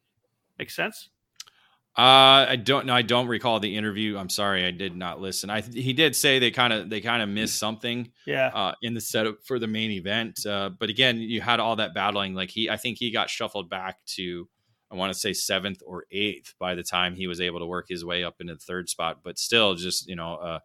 makes 0.57 0.76
sense. 0.76 1.10
Uh, 1.98 2.45
I 2.48 2.56
don't 2.56 2.86
know. 2.86 2.94
I 2.94 3.02
don't 3.02 3.27
recall 3.27 3.60
the 3.60 3.76
interview. 3.76 4.18
I'm 4.18 4.30
sorry, 4.30 4.64
I 4.64 4.72
did 4.72 4.95
not 4.95 5.19
listen. 5.19 5.49
I 5.49 5.61
he 5.61 5.91
did 5.91 6.15
say 6.15 6.40
they 6.40 6.52
kind 6.52 6.72
of 6.72 6.90
they 6.90 7.02
kind 7.02 7.22
of 7.22 7.27
missed 7.27 7.60
something. 7.60 8.11
Yeah. 8.26 8.52
Uh, 8.53 8.73
in 8.81 8.94
the 8.94 9.02
setup 9.02 9.44
for 9.44 9.60
the 9.60 9.68
main 9.68 9.91
event. 9.91 10.45
Uh, 10.45 10.69
but 10.69 10.90
again, 10.90 11.18
you 11.18 11.41
had 11.41 11.60
all 11.60 11.76
that 11.77 11.94
battling. 11.94 12.36
Like 12.36 12.52
he, 12.52 12.69
I 12.69 12.77
think 12.77 12.99
he 12.99 13.11
got 13.11 13.30
shuffled 13.30 13.69
back 13.69 13.98
to 14.15 14.48
I 14.91 14.95
want 14.95 15.14
to 15.14 15.20
say 15.20 15.34
seventh 15.34 15.82
or 15.86 16.06
eighth 16.11 16.56
by 16.60 16.76
the 16.76 16.84
time 16.84 17.16
he 17.16 17.28
was 17.28 17.40
able 17.41 17.60
to 17.60 17.66
work 17.66 17.86
his 17.90 18.03
way 18.03 18.24
up 18.24 18.41
into 18.41 18.53
the 18.56 18.60
third 18.60 18.90
spot. 18.90 19.20
But 19.24 19.38
still, 19.38 19.76
just 19.76 20.07
you 20.07 20.16
know, 20.16 20.36
uh, 20.36 20.60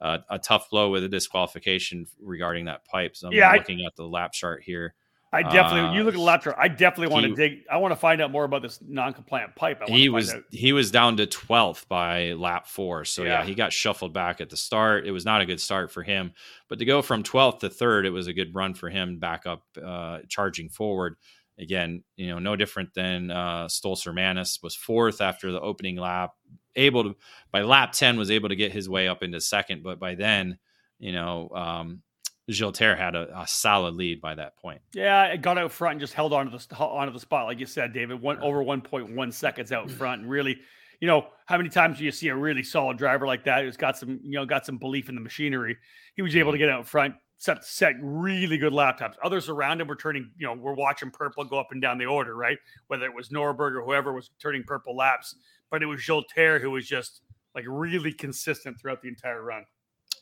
uh, 0.00 0.18
a 0.28 0.38
tough 0.38 0.68
blow 0.70 0.90
with 0.90 1.04
a 1.04 1.08
disqualification 1.08 2.06
regarding 2.20 2.64
that 2.66 2.84
pipe. 2.86 3.16
So 3.16 3.28
I'm 3.28 3.32
Yeah, 3.32 3.50
I- 3.50 3.56
looking 3.56 3.84
at 3.86 3.94
the 3.96 4.04
lap 4.06 4.32
chart 4.32 4.62
here. 4.64 4.94
I 5.32 5.42
definitely. 5.42 5.80
Uh, 5.90 5.94
you 5.94 6.04
look 6.04 6.14
at 6.14 6.18
the 6.18 6.22
lap 6.22 6.44
chart. 6.44 6.54
I 6.60 6.68
definitely 6.68 7.12
want 7.12 7.26
he- 7.26 7.30
to 7.32 7.36
dig. 7.36 7.64
I 7.68 7.78
want 7.78 7.90
to 7.90 7.96
find 7.96 8.20
out 8.22 8.30
more 8.30 8.44
about 8.44 8.62
this 8.62 8.78
non-compliant 8.80 9.56
pipe. 9.56 9.78
I 9.80 9.80
want 9.90 9.92
He 9.92 10.04
to 10.04 10.10
was 10.10 10.32
out. 10.32 10.42
he 10.52 10.72
was 10.72 10.92
down 10.92 11.16
to 11.16 11.26
twelfth 11.26 11.88
by 11.88 12.34
lap 12.34 12.68
four. 12.68 13.04
So 13.04 13.24
yeah. 13.24 13.40
Yeah. 13.40 13.44
he 13.44 13.56
got 13.56 13.72
shuffled 13.72 14.12
back 14.12 14.40
at 14.40 14.48
the 14.48 14.56
start. 14.56 15.08
It 15.08 15.10
was 15.10 15.24
not 15.24 15.40
a 15.40 15.46
good 15.46 15.60
start 15.60 15.90
for 15.90 16.04
him. 16.04 16.34
But 16.68 16.78
to 16.78 16.84
go 16.84 17.02
from 17.02 17.24
twelfth 17.24 17.58
to 17.60 17.68
third, 17.70 18.06
it 18.06 18.10
was 18.10 18.28
a 18.28 18.32
good 18.32 18.54
run 18.54 18.74
for 18.74 18.90
him 18.90 19.18
back 19.18 19.44
up, 19.44 19.64
uh, 19.84 20.20
charging 20.28 20.68
forward. 20.68 21.16
Again, 21.58 22.02
you 22.16 22.28
know, 22.28 22.38
no 22.38 22.56
different 22.56 22.94
than 22.94 23.30
uh, 23.30 23.66
Stolcermanis 23.66 24.62
was 24.62 24.74
fourth 24.74 25.20
after 25.20 25.52
the 25.52 25.60
opening 25.60 25.96
lap. 25.96 26.32
Able 26.76 27.04
to 27.04 27.16
by 27.52 27.62
lap 27.62 27.92
ten 27.92 28.18
was 28.18 28.30
able 28.30 28.48
to 28.48 28.56
get 28.56 28.72
his 28.72 28.88
way 28.88 29.06
up 29.06 29.22
into 29.22 29.40
second, 29.40 29.84
but 29.84 30.00
by 30.00 30.16
then, 30.16 30.58
you 30.98 31.12
know, 31.12 31.48
um, 31.50 32.02
Giltaire 32.50 32.98
had 32.98 33.14
a, 33.14 33.40
a 33.40 33.46
solid 33.46 33.94
lead 33.94 34.20
by 34.20 34.34
that 34.34 34.56
point. 34.56 34.80
Yeah, 34.92 35.26
it 35.26 35.42
got 35.42 35.56
out 35.56 35.72
front 35.72 35.92
and 35.92 36.00
just 36.00 36.14
held 36.14 36.32
onto 36.32 36.56
the 36.56 36.76
onto 36.76 37.12
the 37.12 37.20
spot, 37.20 37.46
like 37.46 37.60
you 37.60 37.66
said, 37.66 37.92
David. 37.92 38.20
One 38.20 38.38
over 38.40 38.62
one 38.62 38.80
point 38.80 39.14
one 39.14 39.32
seconds 39.32 39.72
out 39.72 39.90
front, 39.90 40.22
and 40.22 40.30
really, 40.30 40.58
you 41.00 41.06
know, 41.06 41.26
how 41.46 41.56
many 41.56 41.68
times 41.68 41.98
do 41.98 42.04
you 42.04 42.10
see 42.10 42.28
a 42.28 42.36
really 42.36 42.62
solid 42.62 42.98
driver 42.98 43.26
like 43.26 43.44
that 43.44 43.62
who's 43.62 43.76
got 43.76 43.96
some, 43.96 44.20
you 44.22 44.32
know, 44.32 44.44
got 44.44 44.66
some 44.66 44.78
belief 44.78 45.08
in 45.08 45.14
the 45.14 45.20
machinery? 45.20 45.76
He 46.16 46.22
was 46.22 46.36
able 46.36 46.52
to 46.52 46.58
get 46.58 46.68
out 46.68 46.86
front, 46.86 47.14
set 47.44 47.62
set 47.64 47.94
really 48.00 48.56
good 48.56 48.72
laptops. 48.72 49.14
Others 49.22 49.50
around 49.50 49.80
him 49.80 49.86
were 49.86 49.96
turning, 49.96 50.30
you 50.38 50.46
know, 50.46 50.54
we're 50.54 50.74
watching 50.74 51.10
purple 51.10 51.44
go 51.44 51.58
up 51.58 51.68
and 51.72 51.82
down 51.82 51.98
the 51.98 52.06
order, 52.06 52.34
right? 52.34 52.56
Whether 52.86 53.04
it 53.04 53.14
was 53.14 53.28
Norberg 53.28 53.76
or 53.76 53.84
whoever 53.84 54.14
was 54.14 54.30
turning 54.38 54.64
purple 54.64 54.96
laps, 54.96 55.36
but 55.70 55.82
it 55.82 55.86
was 55.86 56.00
Giltaire 56.00 56.58
who 56.60 56.70
was 56.70 56.86
just 56.86 57.20
like 57.54 57.64
really 57.68 58.12
consistent 58.12 58.80
throughout 58.80 59.02
the 59.02 59.08
entire 59.08 59.42
run. 59.42 59.64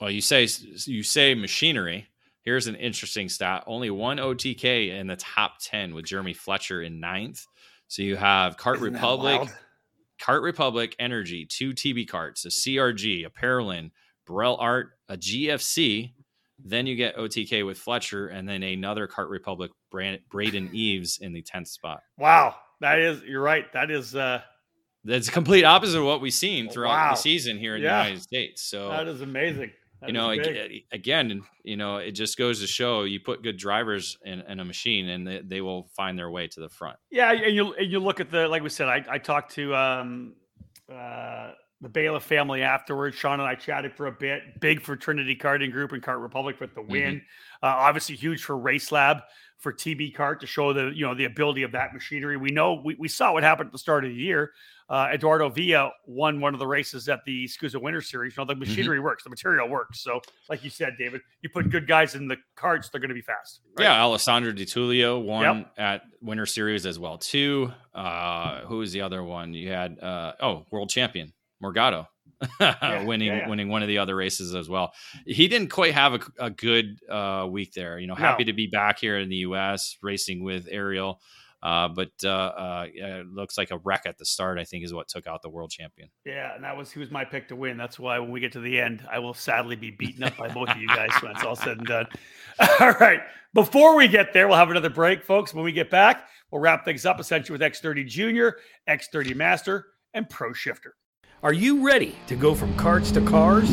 Well, 0.01 0.11
you 0.11 0.20
say 0.20 0.49
you 0.85 1.05
say 1.05 1.35
machinery. 1.35 2.09
Here's 2.40 2.66
an 2.66 2.74
interesting 2.74 3.28
stat: 3.28 3.62
only 3.69 3.90
one 3.90 4.16
OTK 4.16 4.99
in 4.99 5.07
the 5.07 5.16
top 5.16 5.61
ten 5.61 5.94
with 5.94 6.07
Jeremy 6.07 6.32
Fletcher 6.32 6.82
in 6.82 6.99
ninth. 6.99 7.47
So 7.86 8.03
you 8.03 8.16
have 8.16 8.57
Cart 8.57 8.78
Isn't 8.78 8.94
Republic, 8.94 9.49
Kart 10.20 10.43
Republic 10.43 10.97
Energy, 10.99 11.47
two 11.47 11.73
TB 11.73 12.09
carts, 12.09 12.44
a 12.47 12.49
CRG, 12.49 13.24
a 13.27 13.31
Parolin, 13.31 13.93
Birel 14.27 14.57
ART, 14.59 14.90
a 15.09 15.16
GFC. 15.16 16.15
Then 16.64 16.86
you 16.86 16.94
get 16.97 17.16
OTK 17.16 17.66
with 17.66 17.78
Fletcher, 17.78 18.28
and 18.28 18.48
then 18.48 18.62
another 18.62 19.09
Kart 19.09 19.28
Republic 19.30 19.70
Brand, 19.90 20.20
Braden 20.30 20.70
Eves 20.74 21.18
in 21.20 21.32
the 21.32 21.43
tenth 21.43 21.68
spot. 21.68 22.01
Wow, 22.18 22.55
that 22.80 22.98
is 22.98 23.22
you're 23.22 23.43
right. 23.43 23.70
That 23.72 23.90
is 23.90 24.14
uh 24.14 24.43
That's 25.05 25.28
complete 25.30 25.64
opposite 25.64 25.98
of 25.98 26.05
what 26.05 26.20
we've 26.20 26.32
seen 26.32 26.68
throughout 26.70 26.90
Wow. 26.90 27.10
the 27.10 27.16
season 27.16 27.59
here 27.59 27.74
in 27.76 27.82
Yeah. 27.82 27.98
the 28.02 28.09
United 28.10 28.22
States. 28.22 28.62
So 28.62 28.89
that 28.90 29.09
is 29.09 29.20
amazing. 29.20 29.72
That 30.01 30.09
you 30.09 30.14
know, 30.14 30.30
ag- 30.32 30.84
again, 30.90 31.43
you 31.62 31.76
know, 31.76 31.98
it 31.98 32.12
just 32.12 32.36
goes 32.36 32.60
to 32.60 32.66
show 32.66 33.05
you 33.05 33.20
put 33.20 33.43
good 33.43 33.56
drivers 33.56 34.18
in, 34.24 34.40
in 34.40 34.59
a 34.59 34.64
machine 34.64 35.09
and 35.09 35.24
they, 35.26 35.40
they 35.44 35.60
will 35.60 35.89
find 35.97 36.18
their 36.18 36.28
way 36.30 36.48
to 36.48 36.60
the 36.60 36.68
front. 36.68 36.97
Yeah, 37.10 37.30
and 37.32 37.55
you 37.55 37.72
and 37.74 37.90
you 37.90 38.01
look 38.01 38.18
at 38.18 38.28
the 38.30 38.48
like 38.48 38.62
we 38.64 38.68
said. 38.68 38.89
I, 38.89 39.05
I 39.09 39.18
talked 39.18 39.55
to 39.55 39.74
um, 39.76 40.34
uh, 40.93 41.52
the 41.83 41.89
Bailiff 41.89 42.23
family 42.23 42.63
afterwards. 42.63 43.17
Sean 43.17 43.41
and 43.41 43.49
I 43.49 43.55
chatted 43.57 43.93
for 43.95 44.07
a 44.07 44.13
bit. 44.13 44.61
Big 44.61 44.81
for 44.81 44.97
Trinity 44.97 45.37
Karting 45.37 45.73
Group 45.73 45.93
and 45.93 46.03
Kart 46.03 46.23
Republic 46.23 46.61
with 46.61 46.75
the 46.75 46.83
win. 46.83 47.21
Uh, 47.63 47.67
obviously 47.67 48.15
huge 48.17 48.45
for 48.45 48.57
Race 48.57 48.91
Lab 48.93 49.19
for 49.59 49.73
TB 49.73 50.17
Kart 50.17 50.41
to 50.41 50.47
show 50.47 50.73
the 50.73 50.91
you 50.95 51.05
know 51.07 51.15
the 51.15 51.25
ability 51.25 51.63
of 51.65 51.73
that 51.73 51.93
machinery. 51.93 52.37
We 52.37 52.51
know 52.51 52.81
we, 52.85 52.97
we 52.99 53.09
saw 53.09 53.33
what 53.33 53.43
happened 53.43 53.67
at 53.69 53.73
the 53.73 53.79
start 53.79 54.05
of 54.05 54.11
the 54.11 54.17
year. 54.17 54.53
Uh, 54.89 55.09
Eduardo 55.13 55.49
Villa 55.49 55.91
won 56.07 56.41
one 56.41 56.53
of 56.53 56.61
the 56.61 56.67
races 56.67 57.09
at 57.09 57.21
the 57.25 57.47
SKUSA 57.47 57.81
Winter 57.81 58.03
Series. 58.03 58.37
You 58.37 58.43
know 58.43 58.47
the 58.47 58.57
machinery 58.57 59.01
works, 59.01 59.25
the 59.25 59.31
material 59.31 59.69
works. 59.69 60.01
So, 60.03 60.21
like 60.51 60.63
you 60.65 60.71
said, 60.71 60.95
David, 60.99 61.23
you 61.41 61.49
put 61.49 61.71
good 61.71 61.89
guys 61.89 62.15
in 62.15 62.29
the 62.29 62.37
carts, 62.57 62.91
they're 62.91 63.01
going 63.01 63.09
to 63.09 63.15
be 63.15 63.23
fast. 63.23 63.61
right? 63.79 63.85
Yeah, 63.85 64.03
Alessandro 64.03 64.53
Di 64.53 64.67
Tullio 64.67 65.23
won 65.25 65.43
Yep. 65.59 65.73
at 65.79 66.03
Winter 66.21 66.45
Series 66.47 66.85
as 66.85 66.99
well 66.99 67.17
too. 67.17 67.73
Uh, 67.95 68.61
who 68.67 68.79
was 68.79 68.93
the 68.93 69.01
other 69.01 69.23
one? 69.23 69.55
You 69.55 69.71
had 69.71 69.99
uh, 70.01 70.33
oh, 70.41 70.67
world 70.71 70.91
champion 70.91 71.33
Morgado. 71.62 72.06
winning 73.06 73.28
yeah, 73.28 73.36
yeah. 73.36 73.48
winning 73.48 73.68
one 73.68 73.82
of 73.82 73.89
the 73.89 73.98
other 73.98 74.16
races 74.16 74.55
as 74.55 74.68
well. 74.68 74.93
He 75.24 75.47
didn't 75.47 75.68
quite 75.68 75.94
have 75.94 76.14
a, 76.14 76.20
a 76.40 76.51
good 76.51 76.98
uh, 77.09 77.47
week 77.48 77.72
there. 77.72 78.01
You 78.01 78.09
know, 78.09 78.14
No. 78.14 78.20
happy 78.20 78.44
to 78.44 78.52
be 78.52 78.66
back 78.66 78.98
here 78.98 79.16
in 79.18 79.28
the 79.28 79.36
U.S. 79.36 79.97
racing 80.02 80.43
with 80.43 80.66
Ariel, 80.68 81.20
uh, 81.62 81.86
but 81.86 82.10
uh, 82.24 82.28
uh, 82.28 82.86
it 82.93 83.28
looks 83.28 83.56
like 83.56 83.70
a 83.70 83.78
wreck 83.78 84.02
at 84.06 84.18
the 84.18 84.24
start. 84.24 84.59
I 84.59 84.64
think 84.64 84.84
is 84.84 84.93
what 84.93 85.06
took 85.06 85.28
out 85.28 85.43
the 85.43 85.51
world 85.51 85.70
champion. 85.70 86.09
Yeah, 86.24 86.52
and 86.56 86.64
that 86.64 86.76
was 86.76 86.90
he 86.90 86.98
was 86.98 87.12
my 87.12 87.24
pick 87.24 87.47
to 87.48 87.55
win. 87.55 87.76
That's 87.76 88.01
why 88.01 88.18
when 88.18 88.32
we 88.32 88.40
get 88.40 88.51
to 88.52 88.60
the 88.60 88.80
end, 88.80 89.06
I 89.09 89.20
will 89.20 89.34
sadly 89.34 89.76
be 89.76 89.93
beaten 89.93 90.24
up 90.24 90.36
by 90.36 90.48
both 90.48 90.68
of 90.70 90.78
you 90.78 90.89
guys 90.89 91.10
when 91.22 91.30
it's 91.30 91.44
all 91.44 91.55
said 91.55 91.78
and 91.78 91.86
done. 91.86 92.06
All 92.80 92.90
right. 92.94 93.20
Before 93.55 93.94
we 93.97 94.09
get 94.09 94.32
there, 94.32 94.48
we'll 94.48 94.56
have 94.56 94.70
another 94.70 94.90
break, 94.90 95.22
folks. 95.24 95.55
When 95.55 95.64
we 95.64 95.72
get 95.72 95.90
back, 95.90 96.26
we'll 96.51 96.60
wrap 96.60 96.84
things 96.84 97.06
up 97.06 97.20
essentially 97.20 97.55
with 97.56 97.60
X30 97.62 98.06
Junior, 98.06 98.56
X30 98.89 99.36
Master, 99.36 99.86
and 100.14 100.28
Pro 100.28 100.52
Shifter. 100.52 100.94
Are 101.44 101.52
you 101.52 101.85
ready 101.85 102.14
to 102.28 102.36
go 102.36 102.55
from 102.55 102.73
carts 102.77 103.10
to 103.10 103.20
cars? 103.20 103.69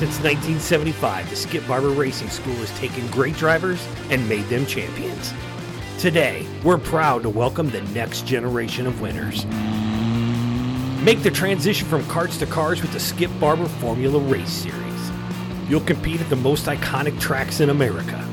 Since 0.00 0.18
1975, 0.18 1.30
the 1.30 1.36
Skip 1.36 1.64
Barber 1.68 1.90
Racing 1.90 2.28
School 2.28 2.56
has 2.56 2.76
taken 2.76 3.06
great 3.12 3.36
drivers 3.36 3.86
and 4.10 4.28
made 4.28 4.44
them 4.46 4.66
champions. 4.66 5.32
Today, 6.00 6.44
we're 6.64 6.78
proud 6.78 7.22
to 7.22 7.28
welcome 7.28 7.70
the 7.70 7.82
next 7.92 8.26
generation 8.26 8.88
of 8.88 9.00
winners. 9.00 9.46
Make 11.04 11.22
the 11.22 11.30
transition 11.30 11.86
from 11.86 12.04
carts 12.08 12.36
to 12.38 12.46
cars 12.46 12.82
with 12.82 12.92
the 12.92 12.98
Skip 12.98 13.30
Barber 13.38 13.68
Formula 13.68 14.18
Race 14.18 14.50
Series. 14.50 15.10
You'll 15.68 15.82
compete 15.82 16.20
at 16.20 16.28
the 16.28 16.34
most 16.34 16.66
iconic 16.66 17.20
tracks 17.20 17.60
in 17.60 17.70
America. 17.70 18.26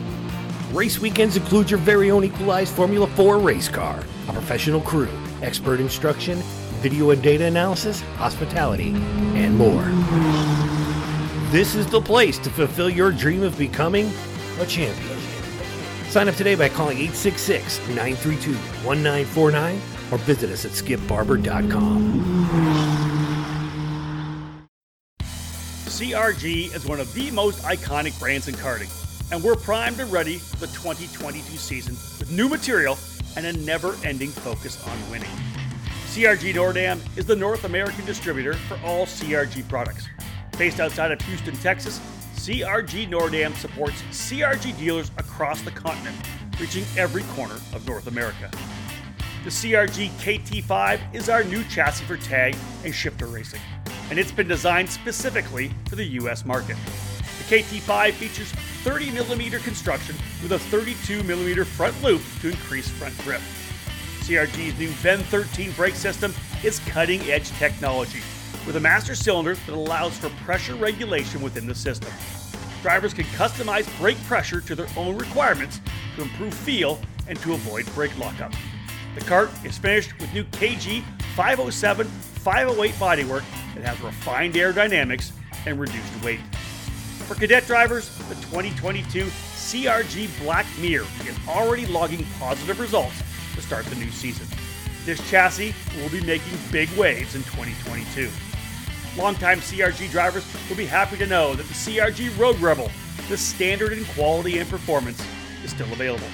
Race 0.71 0.97
weekends 0.97 1.37
include 1.37 1.69
your 1.69 1.79
very 1.81 2.09
own 2.09 2.23
equalized 2.23 2.73
Formula 2.73 3.05
4 3.05 3.37
race 3.37 3.69
car, 3.69 4.03
a 4.27 4.33
professional 4.33 4.81
crew, 4.81 5.09
expert 5.43 5.79
instruction, 5.79 6.41
video 6.79 7.11
and 7.11 7.21
data 7.21 7.45
analysis, 7.45 8.01
hospitality, 8.17 8.93
and 9.35 9.55
more. 9.55 9.83
This 11.51 11.75
is 11.75 11.87
the 11.87 12.01
place 12.01 12.37
to 12.39 12.49
fulfill 12.49 12.89
your 12.89 13.11
dream 13.11 13.43
of 13.43 13.57
becoming 13.57 14.11
a 14.59 14.65
champion. 14.65 15.17
Sign 16.09 16.27
up 16.27 16.35
today 16.35 16.55
by 16.55 16.69
calling 16.69 16.97
866 16.97 17.79
932 17.89 18.53
1949 18.85 19.81
or 20.11 20.17
visit 20.19 20.49
us 20.49 20.65
at 20.65 20.71
skipbarber.com. 20.71 21.99
CRG 25.85 26.73
is 26.73 26.85
one 26.85 26.99
of 26.99 27.13
the 27.13 27.29
most 27.31 27.61
iconic 27.63 28.17
brands 28.19 28.47
in 28.47 28.55
karting, 28.55 28.89
and 29.31 29.43
we're 29.43 29.55
primed 29.55 29.99
and 29.99 30.11
ready 30.11 30.37
for 30.37 30.57
the 30.57 30.67
2022 30.67 31.57
season 31.57 31.93
with 32.19 32.31
new 32.31 32.47
material 32.47 32.97
and 33.35 33.45
a 33.45 33.53
never 33.53 33.95
ending 34.03 34.29
focus 34.29 34.81
on 34.87 35.11
winning. 35.11 35.29
CRG 36.09 36.55
Nordam 36.55 36.99
is 37.17 37.27
the 37.27 37.35
North 37.35 37.65
American 37.65 38.03
distributor 38.03 38.55
for 38.55 38.79
all 38.83 39.05
CRG 39.05 39.69
products. 39.69 40.07
Based 40.57 40.79
outside 40.79 41.11
of 41.11 41.21
Houston, 41.21 41.55
Texas, 41.57 41.99
CRG 42.33 43.07
Nordam 43.07 43.53
supports 43.53 44.01
CRG 44.09 44.75
dealers 44.79 45.11
across 45.19 45.61
the 45.61 45.69
continent, 45.69 46.17
reaching 46.59 46.83
every 46.97 47.21
corner 47.35 47.53
of 47.73 47.85
North 47.85 48.07
America. 48.07 48.49
The 49.43 49.51
CRG 49.51 50.09
KT5 50.17 51.13
is 51.13 51.29
our 51.29 51.43
new 51.43 51.63
chassis 51.65 52.05
for 52.05 52.17
tag 52.17 52.57
and 52.83 52.93
shifter 52.93 53.27
racing, 53.27 53.61
and 54.09 54.17
it's 54.17 54.31
been 54.31 54.47
designed 54.47 54.89
specifically 54.89 55.69
for 55.87 55.95
the 55.95 56.05
US 56.05 56.43
market. 56.43 56.77
The 57.37 57.57
KT5 57.57 58.13
features 58.13 58.51
30mm 58.83 59.63
construction 59.63 60.15
with 60.41 60.53
a 60.53 60.75
32mm 60.75 61.67
front 61.67 62.01
loop 62.01 62.23
to 62.41 62.49
increase 62.49 62.89
front 62.89 63.15
grip. 63.19 63.41
CRG's 64.29 64.77
new 64.77 64.89
VEN 64.89 65.17
13 65.23 65.71
brake 65.71 65.95
system 65.95 66.31
is 66.63 66.77
cutting 66.81 67.19
edge 67.21 67.49
technology 67.53 68.19
with 68.67 68.75
a 68.75 68.79
master 68.79 69.15
cylinder 69.15 69.55
that 69.55 69.73
allows 69.73 70.15
for 70.19 70.29
pressure 70.45 70.75
regulation 70.75 71.41
within 71.41 71.65
the 71.65 71.73
system. 71.73 72.13
Drivers 72.83 73.11
can 73.11 73.23
customize 73.25 73.89
brake 73.97 74.23
pressure 74.25 74.61
to 74.61 74.75
their 74.75 74.85
own 74.95 75.17
requirements 75.17 75.81
to 76.15 76.21
improve 76.21 76.53
feel 76.53 76.99
and 77.27 77.39
to 77.39 77.53
avoid 77.53 77.91
brake 77.95 78.15
lockup. 78.19 78.53
The 79.15 79.21
cart 79.21 79.49
is 79.65 79.79
finished 79.79 80.13
with 80.19 80.31
new 80.31 80.43
KG 80.43 81.01
507 81.35 82.05
508 82.05 82.91
bodywork 82.93 83.43
that 83.73 83.83
has 83.83 83.99
refined 83.99 84.53
aerodynamics 84.53 85.31
and 85.65 85.79
reduced 85.79 86.23
weight. 86.23 86.41
For 87.25 87.33
cadet 87.33 87.65
drivers, 87.65 88.15
the 88.29 88.35
2022 88.35 89.25
CRG 89.25 90.43
Black 90.43 90.67
Mirror 90.79 91.07
is 91.25 91.35
already 91.47 91.87
logging 91.87 92.23
positive 92.39 92.79
results 92.79 93.23
to 93.55 93.61
start 93.61 93.85
the 93.85 93.95
new 93.95 94.09
season. 94.09 94.47
This 95.05 95.27
chassis 95.29 95.73
will 96.01 96.09
be 96.09 96.21
making 96.21 96.57
big 96.71 96.89
waves 96.97 97.35
in 97.35 97.41
2022. 97.43 98.29
Longtime 99.17 99.59
CRG 99.59 100.11
drivers 100.11 100.45
will 100.69 100.75
be 100.75 100.85
happy 100.85 101.17
to 101.17 101.25
know 101.25 101.55
that 101.55 101.67
the 101.67 101.73
CRG 101.73 102.37
Road 102.37 102.59
Rebel, 102.59 102.91
the 103.27 103.37
standard 103.37 103.93
in 103.93 104.05
quality 104.05 104.59
and 104.59 104.69
performance, 104.69 105.23
is 105.63 105.71
still 105.71 105.91
available. 105.91 106.27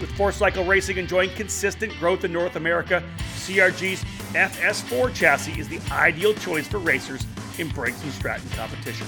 With 0.00 0.10
four 0.12 0.32
cycle 0.32 0.64
racing 0.64 0.98
enjoying 0.98 1.30
consistent 1.30 1.92
growth 1.98 2.24
in 2.24 2.32
North 2.32 2.56
America, 2.56 3.02
CRG's 3.36 4.04
FS4 4.34 5.14
chassis 5.14 5.58
is 5.58 5.68
the 5.68 5.80
ideal 5.90 6.34
choice 6.34 6.66
for 6.66 6.78
racers 6.78 7.26
in 7.58 7.68
Briggs 7.68 8.02
and 8.02 8.12
Stratton 8.12 8.48
competition. 8.50 9.06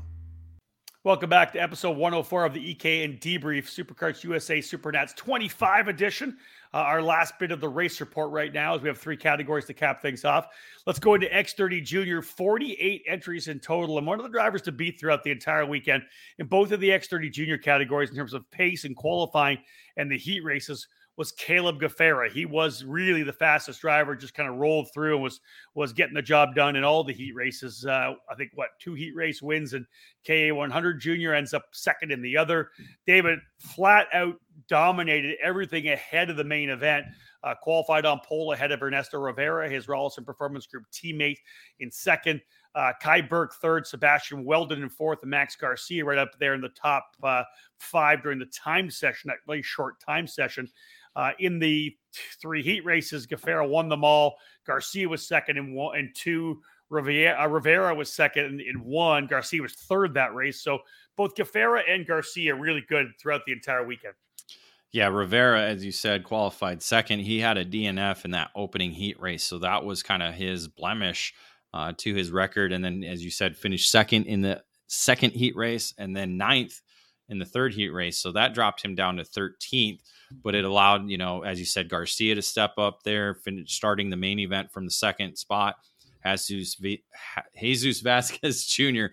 Welcome 1.04 1.30
back 1.30 1.52
to 1.54 1.60
episode 1.60 1.96
104 1.96 2.44
of 2.44 2.54
the 2.54 2.76
EKN 2.76 3.18
Debrief 3.18 3.64
SuperKarts 3.64 4.22
USA 4.22 4.58
Supernats 4.58 5.16
25 5.16 5.88
edition. 5.88 6.36
Uh, 6.72 6.76
our 6.76 7.02
last 7.02 7.40
bit 7.40 7.50
of 7.50 7.60
the 7.60 7.68
race 7.68 7.98
report 7.98 8.30
right 8.30 8.52
now 8.52 8.76
is 8.76 8.82
we 8.82 8.88
have 8.88 8.98
three 8.98 9.16
categories 9.16 9.64
to 9.64 9.74
cap 9.74 10.00
things 10.00 10.24
off. 10.24 10.46
Let's 10.86 11.00
go 11.00 11.14
into 11.14 11.26
X30 11.26 11.82
Junior, 11.82 12.22
48 12.22 13.02
entries 13.08 13.48
in 13.48 13.58
total, 13.58 13.98
and 13.98 14.06
one 14.06 14.20
of 14.20 14.22
the 14.22 14.30
drivers 14.30 14.62
to 14.62 14.70
beat 14.70 15.00
throughout 15.00 15.24
the 15.24 15.32
entire 15.32 15.66
weekend 15.66 16.04
in 16.38 16.46
both 16.46 16.70
of 16.70 16.78
the 16.78 16.90
X30 16.90 17.32
Junior 17.32 17.58
categories 17.58 18.10
in 18.10 18.14
terms 18.14 18.32
of 18.32 18.48
pace 18.52 18.84
and 18.84 18.94
qualifying 18.94 19.58
and 19.96 20.08
the 20.08 20.16
heat 20.16 20.44
races 20.44 20.86
was 21.16 21.32
Caleb 21.32 21.80
Gafrarar. 21.80 22.30
He 22.30 22.46
was 22.46 22.84
really 22.84 23.22
the 23.22 23.32
fastest 23.32 23.80
driver, 23.80 24.16
just 24.16 24.34
kind 24.34 24.48
of 24.48 24.56
rolled 24.56 24.92
through 24.92 25.14
and 25.14 25.22
was 25.22 25.40
was 25.74 25.92
getting 25.92 26.14
the 26.14 26.22
job 26.22 26.54
done 26.54 26.76
in 26.76 26.84
all 26.84 27.04
the 27.04 27.12
heat 27.12 27.34
races. 27.34 27.84
Uh, 27.84 28.14
I 28.30 28.34
think 28.34 28.52
what 28.54 28.70
two 28.78 28.94
heat 28.94 29.14
race 29.14 29.42
wins 29.42 29.74
and 29.74 29.86
KA 30.26 30.54
100 30.54 31.00
Junior 31.00 31.34
ends 31.34 31.52
up 31.52 31.64
second 31.72 32.12
in 32.12 32.22
the 32.22 32.36
other. 32.36 32.70
David 33.06 33.38
flat 33.58 34.08
out 34.14 34.36
dominated 34.68 35.36
everything 35.42 35.88
ahead 35.88 36.30
of 36.30 36.36
the 36.36 36.44
main 36.44 36.70
event. 36.70 37.06
Uh, 37.44 37.54
qualified 37.60 38.06
on 38.06 38.20
pole 38.24 38.52
ahead 38.52 38.70
of 38.70 38.80
Ernesto 38.82 39.18
Rivera, 39.18 39.68
his 39.68 39.86
Rolison 39.86 40.24
Performance 40.24 40.66
Group 40.66 40.84
teammate 40.92 41.38
in 41.80 41.90
second. 41.90 42.40
Uh, 42.74 42.92
Kai 43.02 43.20
Burke 43.20 43.54
third, 43.54 43.86
Sebastian 43.86 44.44
Weldon 44.44 44.82
in 44.82 44.88
fourth, 44.88 45.18
and 45.22 45.30
Max 45.30 45.56
Garcia 45.56 46.04
right 46.04 46.16
up 46.16 46.38
there 46.38 46.54
in 46.54 46.60
the 46.60 46.70
top 46.70 47.04
uh, 47.22 47.42
five 47.78 48.22
during 48.22 48.38
the 48.38 48.46
time 48.46 48.90
session, 48.90 49.28
that 49.28 49.38
really 49.46 49.60
short 49.60 50.00
time 50.00 50.26
session. 50.26 50.68
Uh, 51.14 51.32
in 51.38 51.58
the 51.58 51.94
three 52.40 52.62
heat 52.62 52.84
races, 52.84 53.26
Gafrarar 53.26 53.68
won 53.68 53.88
them 53.88 54.04
all. 54.04 54.36
Garcia 54.66 55.08
was 55.08 55.26
second 55.26 55.58
in 55.58 55.74
one 55.74 55.98
and 55.98 56.14
two. 56.14 56.60
Rivera, 56.88 57.42
uh, 57.42 57.46
Rivera 57.46 57.94
was 57.94 58.12
second 58.12 58.44
in, 58.44 58.60
in, 58.60 58.84
one. 58.84 59.26
Garcia 59.26 59.62
was 59.62 59.72
third 59.72 60.14
that 60.14 60.34
race. 60.34 60.62
So 60.62 60.80
both 61.16 61.34
Gafrarar 61.34 61.82
and 61.88 62.06
Garcia 62.06 62.54
really 62.54 62.84
good 62.88 63.08
throughout 63.20 63.42
the 63.46 63.52
entire 63.52 63.84
weekend. 63.86 64.14
Yeah, 64.92 65.08
Rivera, 65.08 65.62
as 65.62 65.82
you 65.82 65.90
said, 65.90 66.22
qualified 66.22 66.82
second. 66.82 67.20
He 67.20 67.40
had 67.40 67.56
a 67.56 67.64
DNF 67.64 68.26
in 68.26 68.32
that 68.32 68.50
opening 68.54 68.90
heat 68.90 69.18
race, 69.18 69.42
so 69.42 69.58
that 69.60 69.84
was 69.84 70.02
kind 70.02 70.22
of 70.22 70.34
his 70.34 70.68
blemish 70.68 71.32
uh, 71.72 71.94
to 71.96 72.14
his 72.14 72.30
record. 72.30 72.72
And 72.72 72.84
then, 72.84 73.02
as 73.02 73.24
you 73.24 73.30
said, 73.30 73.56
finished 73.56 73.90
second 73.90 74.26
in 74.26 74.42
the 74.42 74.62
second 74.88 75.30
heat 75.30 75.56
race, 75.56 75.94
and 75.96 76.14
then 76.14 76.36
ninth 76.36 76.82
in 77.32 77.40
the 77.40 77.44
third 77.44 77.74
heat 77.74 77.88
race. 77.88 78.18
So 78.18 78.30
that 78.32 78.54
dropped 78.54 78.84
him 78.84 78.94
down 78.94 79.16
to 79.16 79.24
13th 79.24 79.98
but 80.42 80.54
it 80.54 80.64
allowed, 80.64 81.08
you 81.08 81.18
know, 81.18 81.42
as 81.42 81.58
you 81.58 81.64
said, 81.64 81.88
Garcia 81.88 82.34
to 82.34 82.42
step 82.42 82.78
up 82.78 83.02
there, 83.02 83.34
finish, 83.34 83.72
starting 83.72 84.10
the 84.10 84.16
main 84.16 84.38
event 84.38 84.72
from 84.72 84.84
the 84.84 84.90
second 84.90 85.36
spot. 85.36 85.76
Jesus, 86.24 86.76
Jesus 87.58 88.00
Vasquez 88.00 88.64
Jr. 88.68 89.06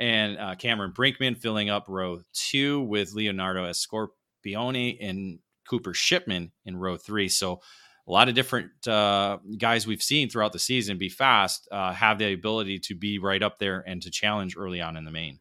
and 0.00 0.36
uh, 0.36 0.54
Cameron 0.56 0.92
Brinkman 0.92 1.38
filling 1.38 1.70
up 1.70 1.84
row 1.88 2.22
two 2.32 2.82
with 2.82 3.12
Leonardo 3.12 3.64
Escorpione 3.64 4.98
and 5.00 5.38
Cooper 5.68 5.94
Shipman 5.94 6.50
in 6.64 6.76
row 6.76 6.96
three. 6.96 7.28
So 7.28 7.60
a 8.08 8.10
lot 8.10 8.28
of 8.28 8.34
different 8.34 8.86
uh, 8.86 9.38
guys 9.58 9.86
we've 9.86 10.02
seen 10.02 10.28
throughout 10.28 10.52
the 10.52 10.58
season 10.58 10.98
be 10.98 11.08
fast, 11.08 11.68
uh, 11.70 11.92
have 11.92 12.18
the 12.18 12.32
ability 12.32 12.80
to 12.80 12.96
be 12.96 13.20
right 13.20 13.42
up 13.42 13.58
there 13.58 13.84
and 13.86 14.02
to 14.02 14.10
challenge 14.10 14.56
early 14.56 14.80
on 14.80 14.96
in 14.96 15.04
the 15.04 15.10
main. 15.12 15.38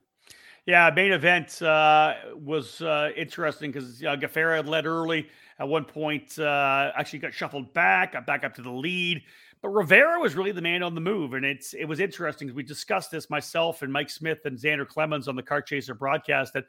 Yeah, 0.66 0.90
main 0.96 1.12
event 1.12 1.62
uh, 1.62 2.16
was 2.34 2.82
uh, 2.82 3.10
interesting 3.16 3.72
because 3.72 4.02
uh, 4.02 4.16
Gafrarar 4.16 4.68
led 4.68 4.88
early 4.88 5.30
at 5.60 5.68
one 5.68 5.86
point. 5.86 6.40
Uh, 6.40 6.92
actually, 6.96 7.20
got 7.20 7.34
shuffled 7.34 7.72
back, 7.74 8.14
got 8.14 8.26
back 8.26 8.44
up 8.44 8.56
to 8.56 8.64
the 8.64 8.72
lead. 8.72 9.22
But 9.62 9.70
Rivera 9.70 10.20
was 10.20 10.36
really 10.36 10.52
the 10.52 10.62
man 10.62 10.82
on 10.82 10.96
the 10.96 11.02
move, 11.02 11.34
and 11.34 11.46
it's 11.46 11.74
it 11.76 11.86
was 11.86 12.00
interesting. 12.00 12.54
We 12.54 12.64
discussed 12.64 13.12
this 13.12 13.30
myself 13.30 13.84
and 13.84 13.94
Mike 13.94 14.10
Smith 14.10 14.40
and 14.46 14.58
Xander 14.58 14.88
Clemens 14.88 15.28
on 15.28 15.36
the 15.36 15.44
Kart 15.44 15.66
Chaser 15.68 15.94
broadcast 15.94 16.54
that 16.54 16.66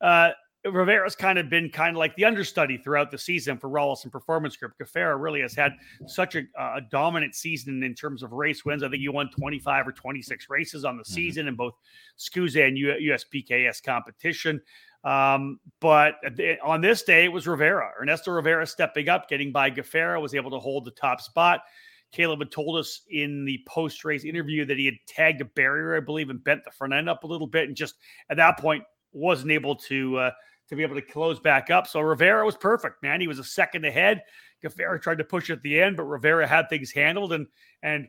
uh, 0.00 0.30
Rivera's 0.64 1.16
kind 1.16 1.38
of 1.38 1.48
been 1.48 1.70
kind 1.70 1.96
of 1.96 1.98
like 1.98 2.14
the 2.16 2.24
understudy 2.24 2.76
throughout 2.76 3.10
the 3.10 3.18
season 3.18 3.56
for 3.56 3.70
Rolison 3.70 4.10
Performance 4.10 4.56
Group. 4.56 4.72
Gafrarar 4.80 5.20
really 5.20 5.40
has 5.40 5.54
had 5.54 5.72
such 6.06 6.34
a, 6.34 6.42
a, 6.58 6.82
dominant 6.90 7.34
season 7.34 7.82
in 7.82 7.94
terms 7.94 8.22
of 8.22 8.32
race 8.32 8.64
wins. 8.64 8.82
I 8.82 8.90
think 8.90 9.00
he 9.00 9.08
won 9.08 9.30
25 9.30 9.88
or 9.88 9.92
26 9.92 10.50
races 10.50 10.84
on 10.84 10.98
the 10.98 11.02
mm-hmm. 11.02 11.14
season 11.14 11.48
in 11.48 11.54
both 11.54 11.74
SKUSA 12.18 12.68
and 12.68 12.76
USPKS 12.76 13.82
competition. 13.82 14.60
Um, 15.02 15.60
but 15.80 16.16
on 16.62 16.82
this 16.82 17.04
day, 17.04 17.24
it 17.24 17.32
was 17.32 17.46
Rivera. 17.46 17.90
Ernesto 18.00 18.30
Rivera 18.30 18.66
stepping 18.66 19.08
up, 19.08 19.30
getting 19.30 19.52
by 19.52 19.70
Gafrarar, 19.70 20.20
was 20.20 20.34
able 20.34 20.50
to 20.50 20.58
hold 20.58 20.84
the 20.84 20.90
top 20.90 21.22
spot. 21.22 21.62
Caleb 22.12 22.40
had 22.40 22.50
told 22.50 22.76
us 22.76 23.02
in 23.08 23.44
the 23.46 23.60
post 23.66 24.04
race 24.04 24.24
interview 24.24 24.66
that 24.66 24.76
he 24.76 24.84
had 24.84 24.96
tagged 25.06 25.40
a 25.40 25.44
barrier, 25.44 25.96
I 25.96 26.00
believe, 26.00 26.28
and 26.28 26.42
bent 26.42 26.64
the 26.64 26.70
front 26.70 26.92
end 26.92 27.08
up 27.08 27.24
a 27.24 27.26
little 27.26 27.46
bit. 27.46 27.68
And 27.68 27.76
just 27.76 27.94
at 28.28 28.36
that 28.36 28.58
point, 28.58 28.82
wasn't 29.12 29.50
able 29.50 29.74
to 29.74 30.16
uh, 30.18 30.30
to 30.70 30.76
be 30.76 30.82
able 30.82 30.94
to 30.94 31.02
close 31.02 31.38
back 31.38 31.68
up. 31.68 31.86
So 31.86 32.00
Rivera 32.00 32.46
was 32.46 32.56
perfect, 32.56 33.02
man. 33.02 33.20
He 33.20 33.26
was 33.26 33.40
a 33.40 33.44
second 33.44 33.84
ahead. 33.84 34.22
Gafrarar 34.64 35.02
tried 35.02 35.18
to 35.18 35.24
push 35.24 35.50
at 35.50 35.62
the 35.62 35.80
end, 35.80 35.96
but 35.96 36.04
Rivera 36.04 36.46
had 36.46 36.68
things 36.68 36.92
handled. 36.92 37.32
And 37.32 37.46
and 37.82 38.08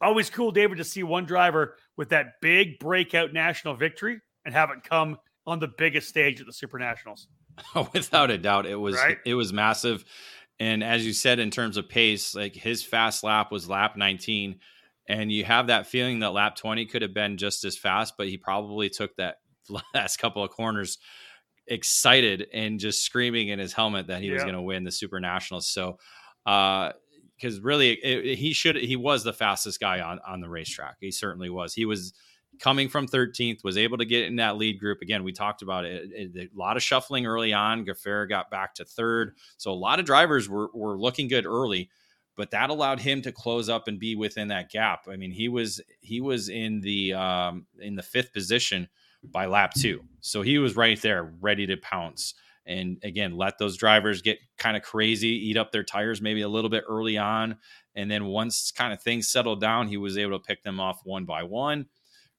always 0.00 0.30
cool, 0.30 0.50
David, 0.50 0.78
to 0.78 0.84
see 0.84 1.02
one 1.02 1.24
driver 1.24 1.76
with 1.96 2.10
that 2.10 2.40
big 2.42 2.78
breakout 2.78 3.32
national 3.32 3.74
victory 3.74 4.20
and 4.44 4.54
have 4.54 4.70
it 4.70 4.84
come 4.84 5.16
on 5.46 5.58
the 5.58 5.68
biggest 5.78 6.08
stage 6.08 6.40
at 6.40 6.46
the 6.46 6.52
Super 6.52 6.78
Nationals. 6.78 7.26
Without 7.94 8.30
a 8.30 8.38
doubt, 8.38 8.66
it 8.66 8.76
was 8.76 8.94
right? 8.96 9.18
it 9.24 9.34
was 9.34 9.52
massive. 9.52 10.04
And 10.60 10.84
as 10.84 11.06
you 11.06 11.14
said, 11.14 11.38
in 11.38 11.50
terms 11.50 11.78
of 11.78 11.88
pace, 11.88 12.34
like 12.34 12.54
his 12.54 12.82
fast 12.82 13.24
lap 13.24 13.50
was 13.50 13.68
lap 13.68 13.96
19. 13.96 14.58
And 15.08 15.32
you 15.32 15.42
have 15.44 15.68
that 15.68 15.86
feeling 15.86 16.18
that 16.18 16.34
lap 16.34 16.56
20 16.56 16.84
could 16.84 17.00
have 17.00 17.14
been 17.14 17.38
just 17.38 17.64
as 17.64 17.78
fast, 17.78 18.14
but 18.18 18.28
he 18.28 18.36
probably 18.36 18.90
took 18.90 19.16
that 19.16 19.36
last 19.94 20.18
couple 20.18 20.44
of 20.44 20.50
corners 20.50 20.98
excited 21.68 22.46
and 22.52 22.80
just 22.80 23.02
screaming 23.04 23.48
in 23.48 23.58
his 23.58 23.72
helmet 23.72 24.06
that 24.08 24.20
he 24.22 24.30
was 24.30 24.42
going 24.46 24.54
to 24.56 24.62
win 24.62 24.84
the 24.84 24.92
Super 24.92 25.20
Nationals. 25.20 25.68
So, 25.68 25.98
uh, 26.46 26.92
because 27.36 27.60
really, 27.60 27.92
it, 27.92 28.26
it- 28.26 28.36
he 28.38 28.52
should 28.52 28.76
he 28.76 28.96
was 28.96 29.22
the 29.24 29.32
fastest 29.32 29.78
guy 29.80 30.00
on 30.00 30.18
on 30.26 30.40
the 30.40 30.48
racetrack. 30.48 30.96
He 31.00 31.10
certainly 31.12 31.50
was. 31.50 31.72
He 31.74 31.84
was 31.84 32.12
coming 32.58 32.88
from 32.88 33.06
13th, 33.06 33.62
was 33.62 33.76
able 33.76 33.98
to 33.98 34.04
get 34.04 34.24
in 34.26 34.36
that 34.36 34.56
lead 34.56 34.80
group. 34.80 35.00
Again, 35.02 35.22
we 35.22 35.32
talked 35.32 35.62
about 35.62 35.84
it. 35.84 36.10
it- 36.12 36.50
a 36.52 36.58
lot 36.58 36.76
of 36.76 36.82
shuffling 36.82 37.26
early 37.26 37.52
on. 37.52 37.84
Gafrarar 37.86 38.28
got 38.28 38.50
back 38.50 38.74
to 38.74 38.84
third, 38.84 39.36
so 39.56 39.70
a 39.70 39.74
lot 39.74 40.00
of 40.00 40.06
drivers 40.06 40.48
were 40.48 40.68
were 40.74 40.98
looking 40.98 41.28
good 41.28 41.46
early. 41.46 41.90
But 42.36 42.52
that 42.52 42.70
allowed 42.70 43.00
him 43.00 43.20
to 43.22 43.32
close 43.32 43.68
up 43.68 43.88
and 43.88 43.98
be 43.98 44.14
within 44.14 44.48
that 44.48 44.70
gap. 44.70 45.06
I 45.08 45.16
mean, 45.16 45.32
he 45.32 45.48
was 45.48 45.80
he 46.00 46.20
was 46.20 46.48
in 46.48 46.80
the 46.80 47.12
um, 47.14 47.66
in 47.80 47.94
the 47.96 48.02
fifth 48.02 48.32
position 48.32 48.88
by 49.24 49.46
lap 49.46 49.74
two, 49.74 50.02
so 50.20 50.42
he 50.42 50.58
was 50.58 50.76
right 50.76 51.00
there, 51.00 51.32
ready 51.40 51.66
to 51.66 51.76
pounce. 51.76 52.34
And 52.66 52.98
again 53.02 53.34
let 53.36 53.56
those 53.58 53.78
drivers 53.78 54.20
get 54.20 54.38
kind 54.58 54.76
of 54.76 54.82
crazy 54.82 55.28
eat 55.28 55.56
up 55.56 55.72
their 55.72 55.82
tires 55.82 56.20
maybe 56.20 56.42
a 56.42 56.48
little 56.48 56.68
bit 56.68 56.84
early 56.86 57.16
on. 57.16 57.56
And 57.94 58.10
then 58.10 58.26
once 58.26 58.70
kind 58.70 58.92
of 58.92 59.00
things 59.00 59.28
settled 59.28 59.60
down 59.60 59.88
he 59.88 59.96
was 59.96 60.18
able 60.18 60.38
to 60.38 60.46
pick 60.46 60.62
them 60.62 60.78
off 60.78 61.00
one 61.04 61.24
by 61.24 61.44
one. 61.44 61.86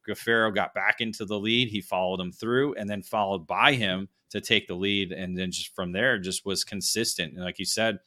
Gafrarar 0.07 0.53
got 0.53 0.73
back 0.73 1.01
into 1.01 1.25
the 1.25 1.39
lead. 1.39 1.69
He 1.69 1.81
followed 1.81 2.19
him 2.19 2.31
through 2.31 2.75
and 2.75 2.89
then 2.89 3.01
followed 3.01 3.47
by 3.47 3.73
him 3.73 4.07
to 4.29 4.39
take 4.39 4.67
the 4.67 4.75
lead. 4.75 5.11
And 5.11 5.35
then 5.37 5.51
just 5.51 5.73
from 5.75 5.91
there 5.91 6.19
just 6.19 6.45
was 6.45 6.63
consistent. 6.63 7.33
And 7.33 7.43
like 7.43 7.59
you 7.59 7.65
said 7.65 7.99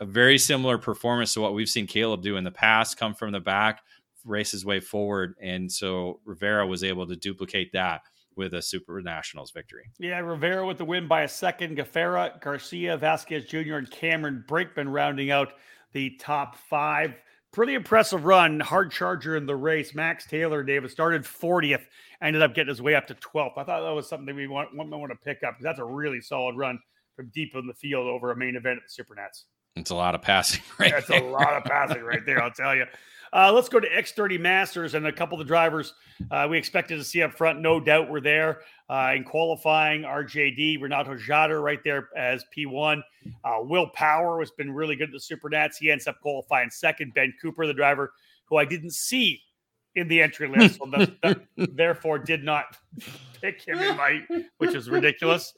a 0.00 0.04
very 0.04 0.38
similar 0.38 0.76
performance 0.78 1.32
to 1.34 1.40
what 1.40 1.54
we've 1.54 1.68
seen 1.68 1.86
Caleb 1.86 2.22
do 2.22 2.36
in 2.36 2.44
the 2.44 2.50
past 2.50 2.98
come 2.98 3.14
from 3.14 3.32
the 3.32 3.40
back 3.40 3.82
race 4.26 4.50
his 4.50 4.64
way 4.64 4.80
forward 4.80 5.34
and 5.40 5.70
so 5.70 6.20
Rivera 6.24 6.66
was 6.66 6.84
able 6.84 7.06
to 7.06 7.16
duplicate 7.16 7.72
that 7.72 8.02
with 8.36 8.54
a 8.54 8.62
Super 8.62 9.00
Nationals 9.00 9.50
victory. 9.50 9.90
Yeah, 9.98 10.18
Rivera 10.18 10.66
with 10.66 10.78
the 10.78 10.84
win 10.84 11.08
by 11.08 11.22
a 11.22 11.28
second. 11.28 11.76
Gafrarar, 11.76 12.40
Garcia, 12.40 12.96
Vasquez 12.96 13.46
Jr., 13.46 13.76
and 13.76 13.90
Cameron 13.90 14.44
Brakeman 14.46 14.90
rounding 14.90 15.30
out 15.30 15.54
the 15.92 16.10
top 16.20 16.56
five. 16.56 17.14
Pretty 17.52 17.74
impressive 17.74 18.26
run. 18.26 18.60
Hard 18.60 18.92
charger 18.92 19.36
in 19.36 19.46
the 19.46 19.56
race. 19.56 19.94
Max 19.94 20.26
Taylor, 20.26 20.62
David, 20.62 20.90
started 20.90 21.22
40th, 21.22 21.86
ended 22.20 22.42
up 22.42 22.54
getting 22.54 22.68
his 22.68 22.82
way 22.82 22.94
up 22.94 23.06
to 23.06 23.14
12th. 23.14 23.56
I 23.56 23.64
thought 23.64 23.80
that 23.80 23.94
was 23.94 24.08
something 24.08 24.26
that 24.26 24.36
we 24.36 24.46
want, 24.46 24.76
want, 24.76 24.90
want 24.90 25.10
to 25.10 25.16
pick 25.16 25.42
up 25.42 25.54
because 25.54 25.64
that's 25.64 25.78
a 25.78 25.84
really 25.84 26.20
solid 26.20 26.56
run 26.56 26.78
from 27.14 27.30
deep 27.34 27.54
in 27.54 27.66
the 27.66 27.72
field 27.72 28.06
over 28.06 28.30
a 28.30 28.36
main 28.36 28.56
event 28.56 28.76
at 28.76 28.82
the 28.82 28.90
Super 28.90 29.14
Supernats. 29.14 29.44
It's 29.74 29.90
a 29.90 29.94
lot 29.94 30.14
of 30.14 30.20
passing, 30.20 30.62
right? 30.78 30.92
That's 30.92 31.08
there. 31.08 31.22
a 31.22 31.30
lot 31.30 31.54
of 31.54 31.64
passing 31.64 32.02
right 32.02 32.24
there, 32.26 32.42
I'll 32.42 32.50
tell 32.50 32.74
you. 32.74 32.84
Uh, 33.32 33.52
let's 33.52 33.68
go 33.68 33.80
to 33.80 33.88
X30 33.88 34.40
Masters 34.40 34.94
and 34.94 35.06
a 35.06 35.12
couple 35.12 35.38
of 35.40 35.46
the 35.46 35.48
drivers 35.48 35.94
uh, 36.30 36.46
we 36.48 36.56
expected 36.56 36.96
to 36.96 37.04
see 37.04 37.22
up 37.22 37.32
front. 37.34 37.60
No 37.60 37.78
doubt 37.80 38.08
were 38.08 38.20
there 38.20 38.60
uh, 38.88 39.12
in 39.14 39.24
qualifying. 39.24 40.02
RJD, 40.02 40.80
Renato 40.80 41.14
Jader 41.16 41.62
right 41.62 41.82
there 41.84 42.08
as 42.16 42.44
P1. 42.56 43.02
Uh, 43.44 43.56
Will 43.60 43.88
Power 43.88 44.40
has 44.40 44.50
been 44.52 44.70
really 44.72 44.96
good 44.96 45.08
at 45.08 45.12
the 45.12 45.18
Supernats. 45.36 45.76
He 45.78 45.90
ends 45.90 46.06
up 46.06 46.20
qualifying 46.20 46.70
second. 46.70 47.12
Ben 47.14 47.34
Cooper, 47.42 47.66
the 47.66 47.74
driver 47.74 48.12
who 48.46 48.56
I 48.56 48.64
didn't 48.64 48.92
see 48.92 49.42
in 49.94 50.08
the 50.08 50.20
entry 50.20 50.46
list, 50.46 50.78
so 50.78 50.86
that, 50.90 51.20
that- 51.22 51.40
therefore 51.76 52.18
did 52.18 52.44
not 52.44 52.76
pick 53.40 53.62
him 53.66 53.78
in 53.78 53.96
my, 53.96 54.20
which 54.58 54.74
is 54.74 54.88
ridiculous. 54.90 55.52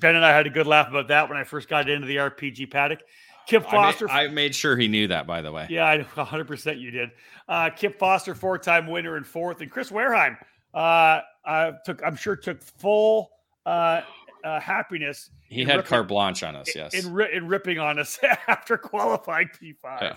Ben 0.00 0.16
and 0.16 0.24
I 0.24 0.30
had 0.34 0.46
a 0.46 0.50
good 0.50 0.66
laugh 0.66 0.88
about 0.88 1.08
that 1.08 1.28
when 1.28 1.38
I 1.38 1.44
first 1.44 1.68
got 1.68 1.88
into 1.88 2.06
the 2.06 2.16
RPG 2.16 2.70
paddock. 2.70 3.00
Kip 3.46 3.64
I 3.68 3.70
Foster. 3.70 4.06
made, 4.06 4.12
I 4.12 4.28
made 4.28 4.54
sure 4.54 4.76
he 4.76 4.88
knew 4.88 5.08
that, 5.08 5.26
by 5.26 5.42
the 5.42 5.52
way. 5.52 5.66
Yeah, 5.70 5.86
I 5.86 5.98
100% 5.98 6.80
you 6.80 6.90
did. 6.90 7.10
Uh, 7.48 7.70
Kip 7.70 7.98
Foster, 7.98 8.34
four-time 8.34 8.86
winner 8.86 9.16
and 9.16 9.26
fourth, 9.26 9.60
and 9.60 9.70
Chris 9.70 9.90
Wehrheim 9.90 10.36
uh, 10.72 11.20
uh, 11.46 11.72
took, 11.84 12.02
I'm 12.04 12.16
sure, 12.16 12.36
took 12.36 12.62
full 12.62 13.30
uh, 13.66 14.00
uh, 14.42 14.60
happiness 14.60 15.30
He 15.48 15.64
had 15.64 15.76
ripping- 15.76 15.88
carte 15.88 16.08
blanche 16.08 16.42
on 16.42 16.56
us. 16.56 16.74
Yes. 16.74 16.94
in, 16.94 17.12
ri- 17.12 17.34
in 17.34 17.46
ripping 17.48 17.78
on 17.78 17.98
us 17.98 18.18
after 18.48 18.76
qualifying 18.78 19.48
P5. 19.48 19.74
Yeah. 20.00 20.16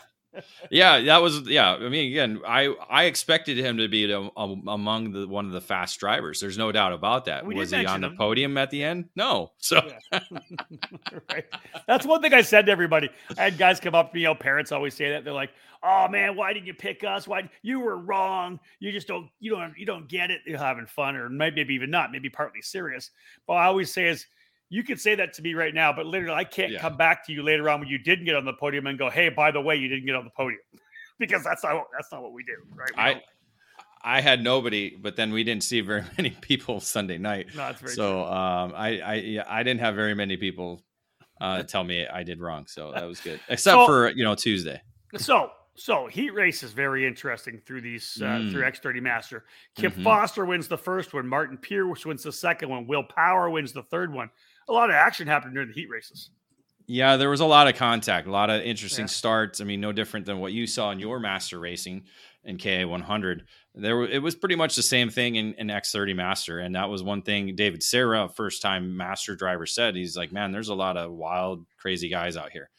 Yeah, 0.71 1.01
that 1.01 1.21
was 1.21 1.41
yeah. 1.47 1.73
I 1.73 1.89
mean, 1.89 2.11
again, 2.11 2.41
I 2.47 2.73
I 2.89 3.03
expected 3.05 3.57
him 3.57 3.77
to 3.77 3.87
be 3.87 4.05
the, 4.05 4.29
um, 4.37 4.63
among 4.67 5.11
the 5.11 5.27
one 5.27 5.45
of 5.45 5.51
the 5.51 5.61
fast 5.61 5.99
drivers. 5.99 6.39
There's 6.39 6.57
no 6.57 6.71
doubt 6.71 6.93
about 6.93 7.25
that. 7.25 7.45
We 7.45 7.55
was 7.55 7.71
he 7.71 7.77
on 7.77 7.83
mention 7.83 8.01
the 8.01 8.07
him. 8.07 8.17
podium 8.17 8.57
at 8.57 8.69
the 8.71 8.83
end? 8.83 9.09
No. 9.15 9.51
So 9.59 9.81
Yeah. 10.11 10.19
right. 11.29 11.45
That's 11.87 12.05
one 12.05 12.21
thing 12.21 12.33
I 12.33 12.41
said 12.41 12.65
to 12.67 12.71
everybody. 12.71 13.09
I 13.37 13.43
had 13.43 13.57
guys 13.57 13.79
come 13.79 13.95
up 13.95 14.11
to 14.11 14.15
me, 14.15 14.21
you 14.21 14.27
know, 14.27 14.35
parents 14.35 14.71
always 14.71 14.93
say 14.93 15.11
that. 15.11 15.23
They're 15.23 15.33
like, 15.33 15.51
"Oh 15.83 16.07
man, 16.07 16.35
why 16.35 16.53
didn't 16.53 16.67
you 16.67 16.73
pick 16.73 17.03
us? 17.03 17.27
Why 17.27 17.49
you 17.61 17.79
were 17.79 17.97
wrong? 17.97 18.59
You 18.79 18.91
just 18.91 19.07
don't 19.07 19.29
you 19.39 19.51
don't 19.51 19.77
you 19.77 19.85
don't 19.85 20.07
get 20.07 20.31
it. 20.31 20.41
You're 20.45 20.57
having 20.57 20.85
fun, 20.85 21.15
or 21.15 21.29
maybe 21.29 21.61
even 21.73 21.89
not, 21.89 22.11
maybe 22.11 22.29
partly 22.29 22.61
serious." 22.61 23.11
But 23.45 23.53
I 23.53 23.65
always 23.65 23.91
say 23.91 24.07
is 24.07 24.25
you 24.69 24.83
could 24.83 24.99
say 24.99 25.15
that 25.15 25.33
to 25.33 25.41
me 25.41 25.53
right 25.53 25.73
now, 25.73 25.93
but 25.93 26.05
literally 26.05 26.35
I 26.35 26.43
can't 26.43 26.71
Yeah. 26.73 26.79
come 26.79 26.97
back 26.97 27.25
to 27.27 27.33
you 27.33 27.41
later 27.43 27.69
on 27.69 27.79
when 27.79 27.89
you 27.89 27.97
didn't 27.97 28.25
get 28.25 28.35
on 28.35 28.45
the 28.45 28.53
podium 28.53 28.87
and 28.87 28.97
go, 28.97 29.09
"Hey, 29.09 29.29
by 29.29 29.51
the 29.51 29.61
way, 29.61 29.75
you 29.75 29.87
didn't 29.87 30.05
get 30.05 30.15
on 30.15 30.25
the 30.25 30.31
podium," 30.31 30.59
because 31.19 31.43
that's 31.43 31.63
not 31.63 31.75
what- 31.75 31.87
that's 31.93 32.11
not 32.11 32.21
what 32.21 32.33
we 32.33 32.43
do, 32.43 32.55
right? 32.75 32.91
We 32.95 33.01
I 33.03 33.23
I 34.03 34.21
had 34.21 34.43
nobody, 34.43 34.95
but 34.95 35.15
then 35.15 35.31
we 35.31 35.43
didn't 35.43 35.63
see 35.63 35.81
very 35.81 36.03
many 36.17 36.29
people 36.31 36.79
Sunday 36.79 37.17
night. 37.17 37.47
no, 37.55 37.73
So 37.85 38.23
um, 38.25 38.73
I 38.75 38.99
I 38.99 39.13
yeah, 39.15 39.43
I 39.47 39.63
didn't 39.63 39.79
have 39.81 39.95
very 39.95 40.13
many 40.15 40.37
people 40.37 40.83
uh, 41.41 41.63
tell 41.73 41.83
me 41.83 42.05
I 42.07 42.23
did 42.23 42.39
wrong. 42.39 42.67
So 42.67 42.91
that 42.91 43.03
was 43.05 43.19
good, 43.21 43.39
except 43.49 43.73
So- 43.75 43.85
for 43.85 44.09
you 44.09 44.23
know 44.23 44.35
Tuesday. 44.35 44.81
So, 45.17 45.51
so 45.75 46.07
heat 46.07 46.33
race 46.33 46.63
is 46.63 46.73
very 46.73 47.05
interesting 47.07 47.61
through 47.65 47.81
these 47.81 48.21
uh, 48.21 48.25
Mm. 48.25 48.51
through 48.51 48.63
X30 48.63 49.01
Master. 49.01 49.45
Kip 49.75 49.93
Mhm. 49.93 50.03
Foster 50.03 50.45
wins 50.45 50.67
the 50.67 50.77
first 50.77 51.13
one. 51.13 51.25
Martin 51.27 51.57
Pierce 51.57 52.05
wins 52.05 52.23
the 52.23 52.31
second 52.31 52.69
one. 52.69 52.87
Will 52.87 53.03
Power 53.03 53.49
wins 53.49 53.71
the 53.71 53.83
third 53.83 54.11
one. 54.13 54.29
A 54.69 54.73
lot 54.73 54.89
of 54.89 54.95
action 54.95 55.27
happened 55.27 55.53
during 55.53 55.69
the 55.69 55.73
heat 55.75 55.89
races. 55.89 56.29
Yeah, 56.89 57.17
there 57.17 57.29
was 57.29 57.41
a 57.41 57.45
lot 57.45 57.67
of 57.67 57.75
contact, 57.75 58.27
a 58.27 58.31
lot 58.31 58.49
of 58.49 58.61
interesting 58.61 59.03
Yeah. 59.03 59.07
starts. 59.09 59.59
I 59.59 59.65
mean, 59.65 59.81
no 59.81 59.91
different 59.91 60.25
than 60.25 60.39
what 60.39 60.53
you 60.53 60.65
saw 60.67 60.91
in 60.91 60.99
your 60.99 61.19
master 61.19 61.59
racing 61.59 62.05
in 62.45 62.57
KA 62.57 62.85
100. 62.87 63.45
There, 63.75 64.03
it 64.03 64.21
was 64.21 64.35
pretty 64.35 64.55
much 64.55 64.75
the 64.77 64.81
same 64.83 65.09
thing 65.09 65.35
in, 65.35 65.53
in 65.55 65.67
X30 65.67 66.15
Master, 66.15 66.59
and 66.59 66.75
that 66.75 66.89
was 66.89 67.03
one 67.03 67.21
thing 67.23 67.55
David 67.55 67.83
Serra, 67.83 68.29
first 68.29 68.61
time 68.61 68.95
master 68.95 69.35
driver, 69.35 69.65
said. 69.65 69.95
He's 69.95 70.15
like, 70.15 70.31
"Man, 70.31 70.51
there's 70.51 70.69
a 70.69 70.73
lot 70.75 70.95
of 70.95 71.11
wild, 71.11 71.65
crazy 71.77 72.07
guys 72.09 72.37
out 72.37 72.51
here." 72.51 72.69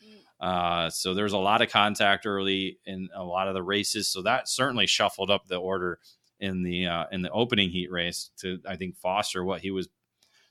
Uh, 0.41 0.89
so 0.89 1.15
there's 1.15 1.33
a 1.35 1.39
lot 1.39 1.61
of 1.63 1.69
contact 1.71 2.25
early 2.25 2.79
in 2.87 3.09
a 3.15 3.23
lot 3.25 3.49
of 3.49 3.55
the 3.55 3.63
races. 3.63 4.09
So 4.09 4.23
that 4.23 4.49
certainly 4.49 4.87
shuffled 4.87 5.31
up 5.31 5.47
the 5.49 5.57
order 5.57 5.99
in 6.41 6.63
the 6.63 6.87
uh, 6.87 7.05
in 7.13 7.23
the 7.23 7.31
opening 7.31 7.69
heat 7.71 7.91
race 7.91 8.31
to 8.39 8.59
I 8.67 8.77
think 8.77 8.97
Foster 8.97 9.45
what 9.45 9.61
he 9.61 9.71
was 9.71 9.89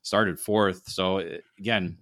started 0.07 0.39
fourth. 0.39 0.89
So 0.89 1.19
uh, 1.19 1.37
again, 1.59 1.97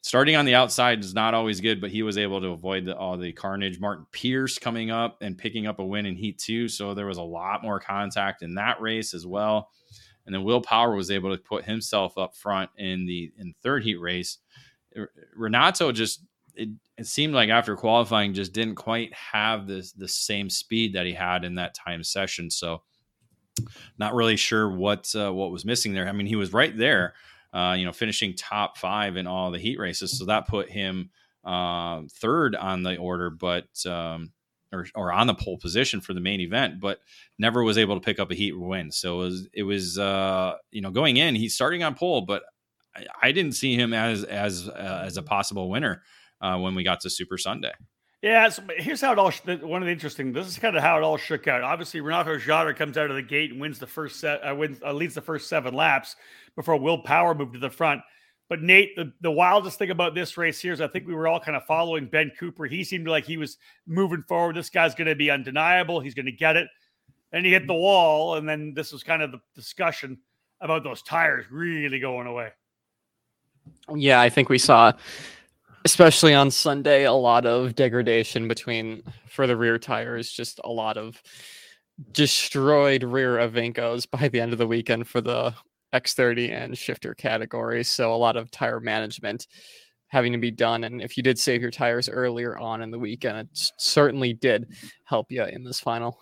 starting 0.00 0.36
on 0.36 0.44
the 0.44 0.54
outside 0.54 1.00
is 1.00 1.14
not 1.14 1.34
always 1.34 1.60
good, 1.60 1.80
but 1.80 1.90
he 1.90 2.02
was 2.02 2.16
able 2.16 2.40
to 2.40 2.48
avoid 2.48 2.86
the, 2.86 2.96
all 2.96 3.16
the 3.18 3.32
carnage. 3.32 3.80
Martin 3.80 4.06
Pierce 4.12 4.58
coming 4.58 4.90
up 4.90 5.18
and 5.20 5.36
picking 5.36 5.66
up 5.66 5.78
a 5.78 5.84
win 5.84 6.06
in 6.06 6.16
Heat 6.16 6.38
Two, 6.38 6.68
so 6.68 6.94
there 6.94 7.06
was 7.06 7.18
a 7.18 7.22
lot 7.22 7.62
more 7.62 7.80
contact 7.80 8.42
in 8.42 8.54
that 8.54 8.80
race 8.80 9.14
as 9.14 9.26
well. 9.26 9.70
And 10.24 10.34
then 10.34 10.44
Will 10.44 10.60
Power 10.60 10.94
was 10.94 11.10
able 11.10 11.36
to 11.36 11.42
put 11.42 11.64
himself 11.64 12.16
up 12.16 12.36
front 12.36 12.70
in 12.78 13.06
the 13.06 13.32
in 13.38 13.54
third 13.62 13.82
heat 13.82 14.00
race. 14.00 14.38
Renato 15.34 15.90
just 15.90 16.24
it, 16.54 16.68
it 16.98 17.06
seemed 17.06 17.34
like 17.34 17.48
after 17.48 17.74
qualifying 17.76 18.34
just 18.34 18.52
didn't 18.52 18.76
quite 18.76 19.12
have 19.14 19.66
this 19.66 19.92
the 19.92 20.06
same 20.06 20.48
speed 20.50 20.92
that 20.94 21.06
he 21.06 21.12
had 21.12 21.44
in 21.44 21.56
that 21.56 21.74
time 21.74 22.04
session. 22.04 22.50
So 22.50 22.82
not 23.98 24.14
really 24.14 24.36
sure 24.36 24.70
what 24.70 25.12
uh, 25.14 25.32
what 25.32 25.50
was 25.50 25.64
missing 25.64 25.92
there. 25.92 26.08
I 26.08 26.12
mean, 26.12 26.26
he 26.26 26.36
was 26.36 26.52
right 26.52 26.76
there, 26.76 27.14
uh, 27.52 27.74
you 27.78 27.84
know, 27.84 27.92
finishing 27.92 28.34
top 28.34 28.78
five 28.78 29.16
in 29.16 29.26
all 29.26 29.50
the 29.50 29.58
heat 29.58 29.78
races, 29.78 30.18
so 30.18 30.24
that 30.26 30.48
put 30.48 30.70
him 30.70 31.10
um, 31.44 32.08
third 32.08 32.54
on 32.54 32.82
the 32.82 32.96
order, 32.96 33.30
but 33.30 33.66
um, 33.86 34.32
or 34.72 34.86
or 34.94 35.12
on 35.12 35.26
the 35.26 35.34
pole 35.34 35.58
position 35.58 36.00
for 36.00 36.14
the 36.14 36.20
main 36.20 36.40
event, 36.40 36.80
but 36.80 36.98
never 37.38 37.62
was 37.62 37.78
able 37.78 37.94
to 37.94 38.04
pick 38.04 38.18
up 38.18 38.30
a 38.30 38.34
heat 38.34 38.58
win. 38.58 38.90
So 38.90 39.20
it 39.20 39.24
was 39.24 39.48
it 39.52 39.62
was 39.64 39.98
uh, 39.98 40.54
you 40.70 40.80
know 40.80 40.90
going 40.90 41.16
in, 41.16 41.34
he's 41.34 41.54
starting 41.54 41.82
on 41.82 41.94
pole, 41.94 42.22
but 42.22 42.42
I, 42.94 43.06
I 43.22 43.32
didn't 43.32 43.52
see 43.52 43.74
him 43.74 43.92
as 43.92 44.24
as 44.24 44.68
uh, 44.68 45.02
as 45.04 45.16
a 45.16 45.22
possible 45.22 45.68
winner 45.68 46.02
uh, 46.40 46.58
when 46.58 46.74
we 46.74 46.84
got 46.84 47.00
to 47.00 47.10
Super 47.10 47.38
Sunday. 47.38 47.72
Yeah, 48.22 48.48
so 48.50 48.62
here's 48.76 49.00
how 49.00 49.12
it 49.12 49.18
all. 49.18 49.32
One 49.68 49.82
of 49.82 49.86
the 49.86 49.92
interesting. 49.92 50.32
This 50.32 50.46
is 50.46 50.56
kind 50.56 50.76
of 50.76 50.82
how 50.82 50.96
it 50.96 51.02
all 51.02 51.16
shook 51.16 51.48
out. 51.48 51.62
Obviously, 51.62 52.00
Renato 52.00 52.38
Jader 52.38 52.74
comes 52.74 52.96
out 52.96 53.10
of 53.10 53.16
the 53.16 53.22
gate 53.22 53.50
and 53.50 53.60
wins 53.60 53.80
the 53.80 53.86
first 53.86 54.20
set. 54.20 54.40
Uh, 54.48 54.54
wins 54.54 54.78
uh, 54.84 54.92
leads 54.92 55.14
the 55.14 55.20
first 55.20 55.48
seven 55.48 55.74
laps 55.74 56.14
before 56.54 56.76
Will 56.76 56.98
Power 56.98 57.34
moved 57.34 57.54
to 57.54 57.58
the 57.58 57.68
front. 57.68 58.00
But 58.48 58.62
Nate, 58.62 58.94
the, 58.94 59.12
the 59.22 59.30
wildest 59.30 59.78
thing 59.78 59.90
about 59.90 60.14
this 60.14 60.36
race 60.36 60.60
here 60.60 60.72
is 60.72 60.80
I 60.80 60.86
think 60.86 61.06
we 61.06 61.14
were 61.14 61.26
all 61.26 61.40
kind 61.40 61.56
of 61.56 61.64
following 61.64 62.06
Ben 62.06 62.30
Cooper. 62.38 62.66
He 62.66 62.84
seemed 62.84 63.08
like 63.08 63.24
he 63.24 63.38
was 63.38 63.56
moving 63.86 64.22
forward. 64.28 64.54
This 64.54 64.70
guy's 64.70 64.94
going 64.94 65.08
to 65.08 65.16
be 65.16 65.30
undeniable. 65.30 66.00
He's 66.00 66.14
going 66.14 66.26
to 66.26 66.32
get 66.32 66.56
it. 66.56 66.68
And 67.32 67.46
he 67.46 67.52
hit 67.52 67.66
the 67.66 67.74
wall, 67.74 68.34
and 68.36 68.46
then 68.46 68.74
this 68.74 68.92
was 68.92 69.02
kind 69.02 69.22
of 69.22 69.32
the 69.32 69.40
discussion 69.54 70.18
about 70.60 70.84
those 70.84 71.02
tires 71.02 71.46
really 71.50 71.98
going 71.98 72.26
away. 72.26 72.50
Yeah, 73.94 74.20
I 74.20 74.28
think 74.28 74.48
we 74.50 74.58
saw, 74.58 74.92
especially 75.84 76.34
on 76.34 76.50
Sunday, 76.50 77.04
a 77.04 77.12
lot 77.12 77.46
of 77.46 77.74
degradation 77.74 78.48
between 78.48 79.02
for 79.28 79.46
the 79.46 79.56
rear 79.56 79.78
tires. 79.78 80.32
Just 80.32 80.60
a 80.64 80.70
lot 80.70 80.96
of 80.96 81.22
destroyed 82.12 83.02
rear 83.04 83.36
Evincos 83.36 84.10
by 84.10 84.28
the 84.28 84.40
end 84.40 84.52
of 84.52 84.58
the 84.58 84.66
weekend 84.66 85.06
for 85.06 85.20
the 85.20 85.54
X30 85.92 86.50
and 86.50 86.76
shifter 86.76 87.14
categories. 87.14 87.88
So 87.88 88.14
a 88.14 88.16
lot 88.16 88.36
of 88.36 88.50
tire 88.50 88.80
management 88.80 89.46
having 90.08 90.32
to 90.32 90.38
be 90.38 90.50
done. 90.50 90.84
And 90.84 91.00
if 91.00 91.16
you 91.16 91.22
did 91.22 91.38
save 91.38 91.62
your 91.62 91.70
tires 91.70 92.08
earlier 92.08 92.58
on 92.58 92.82
in 92.82 92.90
the 92.90 92.98
weekend, 92.98 93.38
it 93.38 93.48
certainly 93.78 94.32
did 94.34 94.68
help 95.04 95.30
you 95.30 95.44
in 95.44 95.64
this 95.64 95.80
final. 95.80 96.18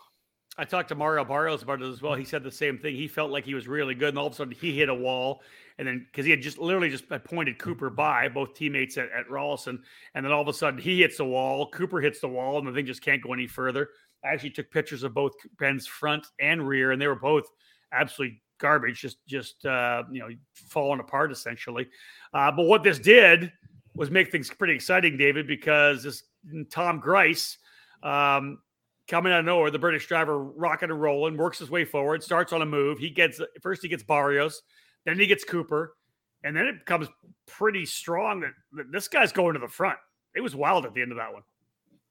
I 0.60 0.64
talked 0.64 0.90
to 0.90 0.94
Mario 0.94 1.24
Barrios 1.24 1.62
about 1.62 1.80
it 1.80 1.88
as 1.88 2.02
well. 2.02 2.14
He 2.14 2.24
said 2.26 2.42
the 2.42 2.50
same 2.50 2.76
thing. 2.76 2.94
He 2.94 3.08
felt 3.08 3.30
like 3.30 3.46
he 3.46 3.54
was 3.54 3.66
really 3.66 3.94
good, 3.94 4.10
and 4.10 4.18
all 4.18 4.26
of 4.26 4.34
a 4.34 4.36
sudden 4.36 4.54
he 4.60 4.76
hit 4.76 4.90
a 4.90 4.94
wall. 4.94 5.40
And 5.78 5.88
then 5.88 6.04
because 6.04 6.26
he 6.26 6.30
had 6.30 6.42
just 6.42 6.58
literally 6.58 6.90
just 6.90 7.08
pointed 7.24 7.58
Cooper 7.58 7.88
by, 7.88 8.28
both 8.28 8.52
teammates 8.52 8.98
at, 8.98 9.08
at 9.10 9.26
Rolison, 9.30 9.78
and 10.14 10.22
then 10.22 10.32
all 10.32 10.42
of 10.42 10.48
a 10.48 10.52
sudden 10.52 10.78
he 10.78 11.00
hits 11.00 11.16
the 11.16 11.24
wall, 11.24 11.70
Cooper 11.70 11.98
hits 11.98 12.20
the 12.20 12.28
wall, 12.28 12.58
and 12.58 12.68
the 12.68 12.72
thing 12.72 12.84
just 12.84 13.00
can't 13.00 13.22
go 13.22 13.32
any 13.32 13.46
further. 13.46 13.88
I 14.22 14.28
actually 14.28 14.50
took 14.50 14.70
pictures 14.70 15.02
of 15.02 15.14
both 15.14 15.32
Ben's 15.58 15.86
front 15.86 16.26
and 16.38 16.68
rear, 16.68 16.92
and 16.92 17.00
they 17.00 17.06
were 17.06 17.14
both 17.14 17.46
absolutely 17.90 18.42
garbage, 18.58 19.00
just 19.00 19.16
just 19.26 19.64
uh, 19.64 20.02
you 20.12 20.20
know 20.20 20.28
falling 20.52 21.00
apart 21.00 21.32
essentially. 21.32 21.88
Uh, 22.34 22.52
but 22.52 22.64
what 22.64 22.82
this 22.82 22.98
did 22.98 23.50
was 23.94 24.10
make 24.10 24.30
things 24.30 24.50
pretty 24.50 24.74
exciting, 24.74 25.16
David, 25.16 25.46
because 25.46 26.02
this 26.02 26.24
Tom 26.70 27.00
Grice 27.00 27.56
um, 28.02 28.58
coming 29.10 29.32
out 29.32 29.40
of 29.40 29.44
nowhere, 29.44 29.70
the 29.70 29.78
British 29.78 30.06
driver 30.06 30.38
rocking 30.38 30.90
and 30.90 31.00
rolling, 31.00 31.36
works 31.36 31.58
his 31.58 31.68
way 31.68 31.84
forward, 31.84 32.22
starts 32.22 32.52
on 32.52 32.62
a 32.62 32.66
move. 32.66 32.98
He 32.98 33.10
gets 33.10 33.40
first 33.60 33.82
he 33.82 33.88
gets 33.88 34.04
Barrios, 34.04 34.62
then 35.04 35.18
he 35.18 35.26
gets 35.26 35.44
Cooper, 35.44 35.94
and 36.44 36.56
then 36.56 36.66
it 36.66 36.78
becomes 36.78 37.08
pretty 37.46 37.84
strong 37.84 38.40
that, 38.40 38.52
that 38.72 38.92
this 38.92 39.08
guy's 39.08 39.32
going 39.32 39.54
to 39.54 39.60
the 39.60 39.68
front. 39.68 39.98
It 40.34 40.40
was 40.40 40.54
wild 40.54 40.86
at 40.86 40.94
the 40.94 41.02
end 41.02 41.10
of 41.10 41.18
that 41.18 41.32
one. 41.32 41.42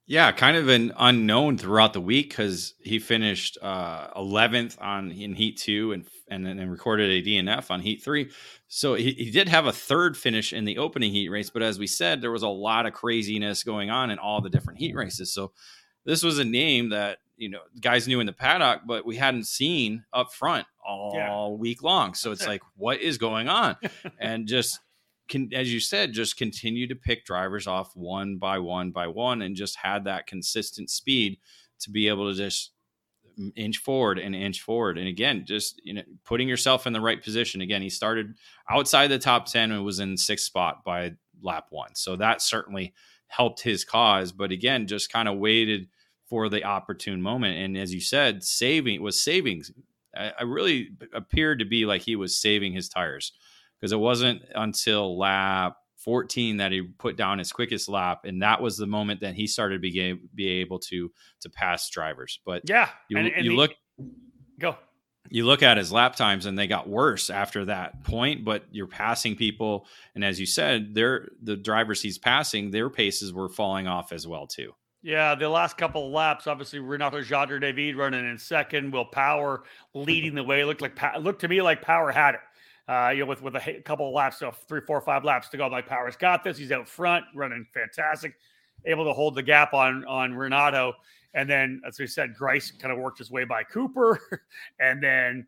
Yeah, 0.06 0.32
kind 0.32 0.56
of 0.56 0.68
an 0.68 0.92
unknown 0.98 1.56
throughout 1.56 1.92
the 1.92 2.00
week 2.00 2.30
because 2.30 2.74
he 2.80 2.98
finished 2.98 3.56
uh, 3.62 4.12
11th 4.14 4.76
on 4.80 5.12
in 5.12 5.34
Heat 5.34 5.56
two 5.56 5.92
and 5.92 6.04
and 6.28 6.44
then 6.44 6.68
recorded 6.68 7.10
a 7.10 7.26
DNF 7.26 7.70
on 7.70 7.80
Heat 7.80 8.02
three. 8.02 8.30
So 8.68 8.94
he, 8.94 9.12
he 9.12 9.30
did 9.30 9.48
have 9.48 9.66
a 9.66 9.72
third 9.72 10.16
finish 10.16 10.52
in 10.52 10.64
the 10.64 10.78
opening 10.78 11.12
heat 11.12 11.28
race, 11.28 11.50
but 11.50 11.62
as 11.62 11.78
we 11.78 11.86
said, 11.86 12.20
there 12.20 12.30
was 12.30 12.42
a 12.42 12.48
lot 12.48 12.86
of 12.86 12.92
craziness 12.92 13.64
going 13.64 13.90
on 13.90 14.10
in 14.10 14.18
all 14.18 14.40
the 14.40 14.50
different 14.50 14.78
heat 14.78 14.94
races. 14.94 15.32
So 15.32 15.52
this 16.04 16.22
was 16.22 16.38
a 16.38 16.44
name 16.44 16.90
that 16.90 17.18
you 17.36 17.48
know 17.48 17.60
guys 17.80 18.06
knew 18.06 18.20
in 18.20 18.26
the 18.26 18.32
paddock, 18.32 18.82
but 18.86 19.04
we 19.06 19.16
hadn't 19.16 19.46
seen 19.46 20.04
up 20.12 20.32
front 20.32 20.66
all 20.86 21.12
yeah. 21.14 21.48
week 21.48 21.82
long. 21.82 22.14
So 22.14 22.32
it's 22.32 22.46
like, 22.46 22.62
what 22.76 23.00
is 23.00 23.18
going 23.18 23.48
on? 23.48 23.76
and 24.18 24.46
just 24.46 24.80
can, 25.28 25.50
as 25.54 25.72
you 25.72 25.80
said, 25.80 26.12
just 26.12 26.36
continue 26.36 26.86
to 26.88 26.94
pick 26.94 27.24
drivers 27.24 27.66
off 27.66 27.92
one 27.94 28.36
by 28.36 28.58
one 28.58 28.90
by 28.90 29.06
one, 29.06 29.42
and 29.42 29.56
just 29.56 29.76
had 29.76 30.04
that 30.04 30.26
consistent 30.26 30.90
speed 30.90 31.38
to 31.80 31.90
be 31.90 32.08
able 32.08 32.30
to 32.30 32.36
just 32.36 32.72
inch 33.56 33.78
forward 33.78 34.18
and 34.18 34.34
inch 34.34 34.60
forward. 34.60 34.98
And 34.98 35.08
again, 35.08 35.44
just 35.46 35.80
you 35.84 35.94
know, 35.94 36.02
putting 36.24 36.48
yourself 36.48 36.86
in 36.86 36.92
the 36.92 37.00
right 37.00 37.22
position. 37.22 37.60
Again, 37.60 37.80
he 37.80 37.88
started 37.88 38.34
outside 38.68 39.08
the 39.08 39.18
top 39.18 39.46
ten 39.46 39.70
and 39.70 39.84
was 39.84 40.00
in 40.00 40.16
sixth 40.16 40.44
spot 40.44 40.84
by 40.84 41.12
lap 41.42 41.66
one, 41.70 41.94
so 41.94 42.16
that 42.16 42.42
certainly 42.42 42.92
helped 43.30 43.62
his 43.62 43.84
cause. 43.84 44.32
But 44.32 44.50
again, 44.50 44.86
just 44.86 45.12
kind 45.12 45.28
of 45.28 45.38
waited 45.38 45.88
for 46.26 46.48
the 46.48 46.64
opportune 46.64 47.22
moment. 47.22 47.58
And 47.58 47.78
as 47.78 47.94
you 47.94 48.00
said, 48.00 48.42
saving 48.44 49.00
was 49.00 49.20
savings. 49.20 49.72
I, 50.14 50.32
I 50.40 50.42
really 50.42 50.90
appeared 51.14 51.60
to 51.60 51.64
be 51.64 51.86
like 51.86 52.02
he 52.02 52.16
was 52.16 52.36
saving 52.36 52.72
his 52.72 52.88
tires 52.88 53.32
because 53.78 53.92
it 53.92 53.98
wasn't 53.98 54.42
until 54.54 55.16
lap 55.16 55.76
14 55.98 56.56
that 56.58 56.72
he 56.72 56.82
put 56.82 57.16
down 57.16 57.38
his 57.38 57.52
quickest 57.52 57.88
lap 57.88 58.24
and 58.24 58.42
that 58.42 58.62
was 58.62 58.76
the 58.76 58.86
moment 58.86 59.20
that 59.20 59.34
he 59.34 59.46
started 59.46 59.74
to 59.74 59.80
be, 59.80 60.18
be 60.34 60.48
able 60.48 60.78
to 60.78 61.12
to 61.40 61.50
pass 61.50 61.90
drivers 61.90 62.40
but 62.46 62.62
yeah 62.64 62.88
you, 63.10 63.18
and, 63.18 63.28
and 63.28 63.44
you 63.44 63.54
look 63.54 63.72
go 64.58 64.78
you 65.28 65.44
look 65.44 65.62
at 65.62 65.76
his 65.76 65.92
lap 65.92 66.16
times 66.16 66.46
and 66.46 66.58
they 66.58 66.66
got 66.66 66.88
worse 66.88 67.30
after 67.30 67.66
that 67.66 68.02
point 68.04 68.44
but 68.44 68.64
you're 68.70 68.86
passing 68.86 69.36
people 69.36 69.86
and 70.14 70.24
as 70.24 70.40
you 70.40 70.46
said 70.46 70.94
they're 70.94 71.28
the 71.42 71.56
drivers 71.56 72.00
he's 72.00 72.18
passing 72.18 72.70
their 72.70 72.88
paces 72.90 73.32
were 73.32 73.48
falling 73.48 73.86
off 73.86 74.12
as 74.12 74.26
well 74.26 74.46
too 74.46 74.72
yeah, 75.02 75.34
the 75.34 75.48
last 75.48 75.78
couple 75.78 76.08
of 76.08 76.12
laps, 76.12 76.46
obviously 76.46 76.78
Renato 76.78 77.22
Jader 77.22 77.58
David 77.58 77.96
running 77.96 78.28
in 78.28 78.36
second, 78.36 78.92
Will 78.92 79.06
Power 79.06 79.62
leading 79.94 80.34
the 80.34 80.44
way. 80.44 80.62
Looked 80.62 80.82
like 80.82 81.00
looked 81.18 81.40
to 81.40 81.48
me 81.48 81.62
like 81.62 81.80
Power 81.80 82.12
had 82.12 82.34
it 82.34 82.40
uh, 82.90 83.10
you 83.10 83.20
know, 83.20 83.26
with 83.26 83.40
with 83.40 83.54
a 83.54 83.80
couple 83.84 84.08
of 84.08 84.12
laps, 84.12 84.38
so 84.38 84.50
three, 84.50 84.80
four, 84.80 85.00
five 85.00 85.22
laps 85.22 85.48
to 85.48 85.56
go. 85.56 85.68
My 85.70 85.80
Power's 85.80 86.16
got 86.16 86.42
this. 86.42 86.58
He's 86.58 86.72
out 86.72 86.88
front, 86.88 87.24
running 87.36 87.64
fantastic, 87.72 88.34
able 88.84 89.04
to 89.04 89.12
hold 89.12 89.36
the 89.36 89.44
gap 89.44 89.72
on 89.74 90.04
on 90.06 90.34
Renato. 90.34 90.94
And 91.34 91.48
then, 91.48 91.80
as 91.86 91.98
we 91.98 92.06
said, 92.06 92.34
Grice 92.34 92.70
kind 92.72 92.92
of 92.92 92.98
worked 92.98 93.18
his 93.18 93.30
way 93.30 93.44
by 93.44 93.62
Cooper, 93.62 94.42
and 94.80 95.02
then 95.02 95.46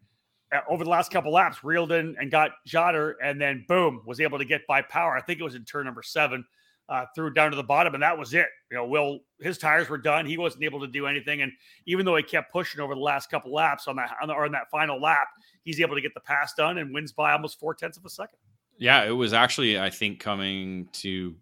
uh, 0.53 0.61
over 0.69 0.85
the 0.85 0.91
last 0.91 1.11
couple 1.11 1.33
laps, 1.33 1.65
reeled 1.65 1.93
in 1.93 2.15
and 2.21 2.31
got 2.31 2.53
Jader, 2.69 3.15
and 3.23 3.41
then 3.41 3.65
boom, 3.69 4.03
was 4.07 4.21
able 4.21 4.39
to 4.39 4.45
get 4.45 4.67
by 4.67 4.83
Power. 4.83 5.17
I 5.17 5.23
think 5.23 5.41
it 5.41 5.45
was 5.45 5.55
in 5.55 5.65
turn 5.65 5.87
number 5.87 6.03
seven. 6.03 6.45
Uh, 6.89 7.07
threw 7.15 7.33
down 7.33 7.51
to 7.51 7.57
the 7.57 7.63
bottom, 7.63 7.95
and 7.95 8.03
that 8.03 8.19
was 8.19 8.35
it. 8.35 8.49
You 8.71 8.77
know, 8.77 8.85
Will 8.85 9.21
his 9.41 9.57
tires 9.57 9.89
were 9.89 9.97
done. 9.97 10.27
He 10.27 10.37
wasn't 10.37 10.65
able 10.65 10.81
to 10.81 10.87
do 10.87 11.07
anything, 11.07 11.41
and 11.43 11.51
even 11.87 12.05
though 12.05 12.17
he 12.17 12.23
kept 12.23 12.53
pushing 12.53 12.81
over 12.81 12.95
the 12.95 13.01
last 13.01 13.31
couple 13.31 13.53
laps 13.53 13.89
on 13.89 13.97
that 13.97 14.15
on, 14.21 14.29
the, 14.29 14.35
or 14.35 14.45
on 14.45 14.53
that 14.53 14.69
final 14.71 15.01
lap, 15.01 15.29
he's 15.65 15.81
able 15.81 15.95
to 15.95 16.01
get 16.03 16.13
the 16.13 16.21
pass 16.21 16.53
done 16.55 16.79
and 16.79 16.93
wins 16.93 17.13
by 17.13 17.33
almost 17.33 17.59
four 17.59 17.73
tenths 17.73 17.97
of 17.97 18.05
a 18.05 18.11
second. 18.11 18.39
Yeah, 18.79 19.05
it 19.05 19.13
was 19.13 19.33
actually 19.33 19.79
I 19.79 19.91
think 19.91 20.21
coming 20.21 20.89
to 20.95 21.35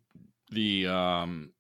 the 0.51 0.87
um 0.87 1.51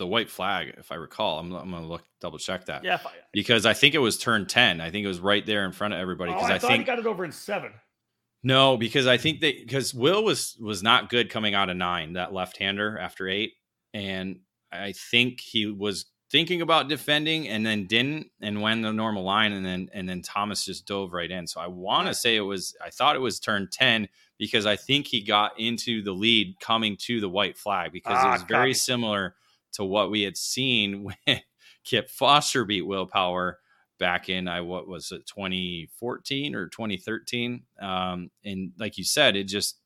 the 0.00 0.06
white 0.06 0.30
flag, 0.30 0.74
if 0.78 0.90
I 0.90 0.96
recall. 0.96 1.38
I'm, 1.38 1.52
I'm 1.52 1.70
to 1.70 1.80
look 1.80 2.02
double 2.20 2.38
check 2.38 2.66
that. 2.66 2.82
Yeah, 2.82 2.98
I, 3.04 3.10
because 3.32 3.66
I 3.66 3.74
think 3.74 3.94
it 3.94 3.98
was 3.98 4.18
turn 4.18 4.46
ten. 4.46 4.80
I 4.80 4.90
think 4.90 5.04
it 5.04 5.08
was 5.08 5.20
right 5.20 5.44
there 5.46 5.64
in 5.64 5.72
front 5.72 5.94
of 5.94 6.00
everybody. 6.00 6.32
Because 6.32 6.50
oh, 6.50 6.52
I, 6.52 6.56
I 6.56 6.58
think 6.58 6.78
he 6.78 6.84
got 6.84 6.98
it 6.98 7.06
over 7.06 7.24
in 7.24 7.30
seven. 7.30 7.72
No, 8.42 8.76
because 8.76 9.06
I 9.06 9.18
think 9.18 9.40
that 9.40 9.54
because 9.60 9.94
Will 9.94 10.24
was 10.24 10.56
was 10.58 10.82
not 10.82 11.10
good 11.10 11.30
coming 11.30 11.54
out 11.54 11.70
of 11.70 11.76
nine, 11.76 12.14
that 12.14 12.32
left 12.32 12.56
hander 12.56 12.98
after 12.98 13.28
eight, 13.28 13.52
and 13.94 14.40
I 14.72 14.92
think 14.92 15.40
he 15.40 15.66
was 15.66 16.06
thinking 16.30 16.62
about 16.62 16.88
defending 16.88 17.48
and 17.48 17.66
then 17.66 17.86
didn't 17.86 18.28
and 18.40 18.62
went 18.62 18.82
the 18.82 18.92
normal 18.92 19.24
line 19.24 19.52
and 19.52 19.66
then 19.66 19.90
and 19.92 20.08
then 20.08 20.22
Thomas 20.22 20.64
just 20.64 20.86
dove 20.86 21.12
right 21.12 21.30
in. 21.30 21.46
So 21.46 21.60
I 21.60 21.66
want 21.66 22.08
to 22.08 22.14
say 22.14 22.36
it 22.36 22.40
was 22.40 22.74
I 22.82 22.90
thought 22.90 23.16
it 23.16 23.20
was 23.20 23.38
turn 23.38 23.68
10 23.70 24.08
because 24.38 24.64
I 24.64 24.76
think 24.76 25.06
he 25.06 25.22
got 25.22 25.58
into 25.58 26.02
the 26.02 26.12
lead 26.12 26.58
coming 26.60 26.96
to 27.00 27.20
the 27.20 27.28
white 27.28 27.58
flag 27.58 27.92
because 27.92 28.16
ah, 28.18 28.28
it 28.28 28.32
was 28.32 28.42
very 28.44 28.72
similar 28.72 29.34
to 29.72 29.84
what 29.84 30.10
we 30.10 30.22
had 30.22 30.36
seen 30.36 31.04
when 31.26 31.40
Kip 31.84 32.10
Foster 32.10 32.64
beat 32.64 32.86
Will 32.86 33.06
Power 33.06 33.58
back 33.98 34.30
in 34.30 34.48
I 34.48 34.62
what 34.62 34.88
was 34.88 35.12
it 35.12 35.26
2014 35.26 36.54
or 36.54 36.68
2013 36.68 37.62
um 37.82 38.30
and 38.42 38.72
like 38.78 38.96
you 38.96 39.04
said 39.04 39.36
it 39.36 39.44
just 39.44 39.78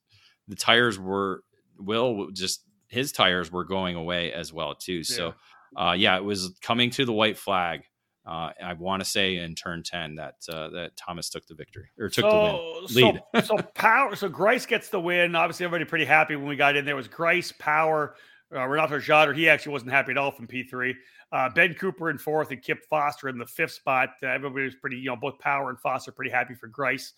the 0.46 0.54
tires 0.54 0.98
were 0.98 1.42
Will 1.78 2.30
just 2.30 2.64
his 2.88 3.12
tires 3.12 3.50
were 3.50 3.64
going 3.64 3.96
away 3.96 4.32
as 4.32 4.52
well 4.52 4.74
too. 4.74 4.98
Yeah. 4.98 5.02
So 5.02 5.34
uh, 5.76 5.92
yeah, 5.92 6.16
it 6.16 6.24
was 6.24 6.54
coming 6.62 6.90
to 6.90 7.04
the 7.04 7.12
white 7.12 7.36
flag. 7.36 7.82
Uh, 8.26 8.52
I 8.62 8.72
want 8.74 9.02
to 9.02 9.08
say 9.08 9.36
in 9.36 9.54
turn 9.54 9.82
ten 9.82 10.14
that 10.14 10.36
uh, 10.48 10.70
that 10.70 10.96
Thomas 10.96 11.28
took 11.28 11.46
the 11.46 11.54
victory 11.54 11.90
or 11.98 12.08
took 12.08 12.24
so, 12.24 12.30
the 12.30 12.94
win 12.94 13.12
lead. 13.12 13.22
so, 13.44 13.56
so 13.56 13.62
power. 13.74 14.16
So 14.16 14.28
Grice 14.28 14.64
gets 14.64 14.88
the 14.88 15.00
win. 15.00 15.34
Obviously, 15.34 15.64
everybody 15.66 15.88
pretty 15.88 16.06
happy 16.06 16.36
when 16.36 16.46
we 16.46 16.56
got 16.56 16.76
in 16.76 16.86
there. 16.86 16.96
Was 16.96 17.08
Grice, 17.08 17.52
Power, 17.58 18.14
uh, 18.54 18.66
Renato. 18.66 19.32
He 19.32 19.48
actually 19.48 19.72
wasn't 19.72 19.92
happy 19.92 20.12
at 20.12 20.18
all 20.18 20.30
from 20.30 20.46
P 20.46 20.62
three. 20.62 20.94
Uh, 21.32 21.48
ben 21.48 21.74
Cooper 21.74 22.10
in 22.10 22.18
fourth 22.18 22.50
and 22.50 22.62
Kip 22.62 22.84
Foster 22.88 23.28
in 23.28 23.38
the 23.38 23.46
fifth 23.46 23.72
spot. 23.72 24.10
Uh, 24.22 24.26
everybody 24.26 24.64
was 24.64 24.74
pretty, 24.74 24.96
you 24.96 25.06
know, 25.06 25.16
both 25.16 25.38
Power 25.38 25.70
and 25.70 25.78
Foster 25.80 26.12
pretty 26.12 26.30
happy 26.30 26.54
for 26.54 26.68
Grice. 26.68 27.14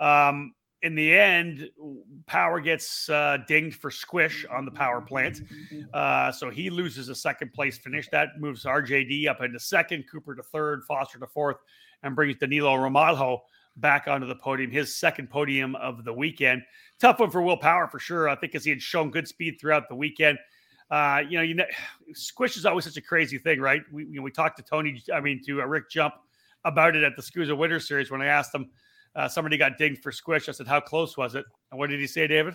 Um, 0.00 0.54
in 0.82 0.94
the 0.94 1.12
end, 1.12 1.68
Power 2.26 2.58
gets 2.58 3.08
uh, 3.10 3.38
dinged 3.46 3.78
for 3.78 3.90
squish 3.90 4.46
on 4.50 4.64
the 4.64 4.70
power 4.70 5.00
plant. 5.02 5.42
Uh, 5.92 6.32
so 6.32 6.48
he 6.48 6.70
loses 6.70 7.10
a 7.10 7.14
second 7.14 7.52
place 7.52 7.76
finish. 7.76 8.08
That 8.08 8.40
moves 8.40 8.64
RJD 8.64 9.28
up 9.28 9.42
into 9.42 9.60
second, 9.60 10.04
Cooper 10.10 10.34
to 10.34 10.42
third, 10.42 10.82
Foster 10.88 11.18
to 11.18 11.26
fourth, 11.26 11.58
and 12.02 12.16
brings 12.16 12.36
Danilo 12.38 12.74
Romalho 12.76 13.40
back 13.76 14.08
onto 14.08 14.26
the 14.26 14.34
podium, 14.34 14.70
his 14.70 14.96
second 14.96 15.28
podium 15.28 15.76
of 15.76 16.04
the 16.04 16.12
weekend. 16.12 16.62
Tough 16.98 17.20
one 17.20 17.30
for 17.30 17.42
Will 17.42 17.56
Power 17.56 17.86
for 17.86 17.98
sure. 17.98 18.28
I 18.28 18.34
think 18.34 18.54
as 18.54 18.64
he 18.64 18.70
had 18.70 18.82
shown 18.82 19.10
good 19.10 19.28
speed 19.28 19.58
throughout 19.60 19.88
the 19.88 19.94
weekend. 19.94 20.38
Uh, 20.90 21.22
you 21.28 21.38
know, 21.38 21.42
you 21.42 21.54
know, 21.54 21.64
squish 22.14 22.56
is 22.56 22.66
always 22.66 22.84
such 22.84 22.96
a 22.96 23.02
crazy 23.02 23.38
thing, 23.38 23.60
right? 23.60 23.82
We 23.92 24.04
you 24.06 24.16
know, 24.16 24.22
we 24.22 24.30
talked 24.30 24.56
to 24.58 24.62
Tony, 24.62 25.02
I 25.12 25.20
mean, 25.20 25.40
to 25.46 25.62
uh, 25.62 25.66
Rick 25.66 25.90
Jump 25.90 26.14
about 26.64 26.96
it 26.96 27.02
at 27.02 27.16
the 27.16 27.22
SKUSA 27.22 27.56
Winter 27.56 27.80
Series 27.80 28.10
when 28.10 28.20
I 28.20 28.26
asked 28.26 28.54
him 28.54 28.70
uh, 29.16 29.28
somebody 29.28 29.56
got 29.56 29.78
dinged 29.78 30.02
for 30.02 30.12
squish. 30.12 30.48
I 30.48 30.52
said, 30.52 30.66
"How 30.66 30.80
close 30.80 31.16
was 31.16 31.34
it?" 31.34 31.44
And 31.70 31.78
what 31.78 31.90
did 31.90 32.00
he 32.00 32.06
say, 32.06 32.26
David? 32.26 32.54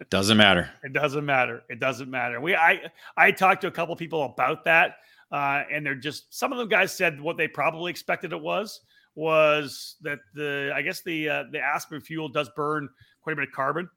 It 0.00 0.10
doesn't 0.10 0.36
matter. 0.36 0.70
it 0.82 0.92
doesn't 0.92 1.24
matter. 1.24 1.62
It 1.70 1.80
doesn't 1.80 2.10
matter. 2.10 2.40
We 2.40 2.54
I 2.54 2.90
I 3.16 3.30
talked 3.30 3.62
to 3.62 3.68
a 3.68 3.70
couple 3.70 3.94
people 3.96 4.24
about 4.24 4.64
that, 4.64 4.96
uh, 5.32 5.62
and 5.70 5.84
they're 5.84 5.94
just 5.94 6.34
some 6.36 6.52
of 6.52 6.58
them 6.58 6.68
guys 6.68 6.92
said 6.92 7.20
what 7.20 7.36
they 7.36 7.48
probably 7.48 7.90
expected 7.90 8.32
it 8.32 8.40
was 8.40 8.80
was 9.14 9.96
that 10.02 10.18
the 10.34 10.70
I 10.74 10.82
guess 10.82 11.02
the 11.02 11.28
uh, 11.28 11.44
the 11.50 11.60
aspen 11.60 12.00
fuel 12.00 12.28
does 12.28 12.50
burn 12.54 12.88
quite 13.20 13.32
a 13.32 13.36
bit 13.36 13.48
of 13.48 13.54
carbon, 13.54 13.88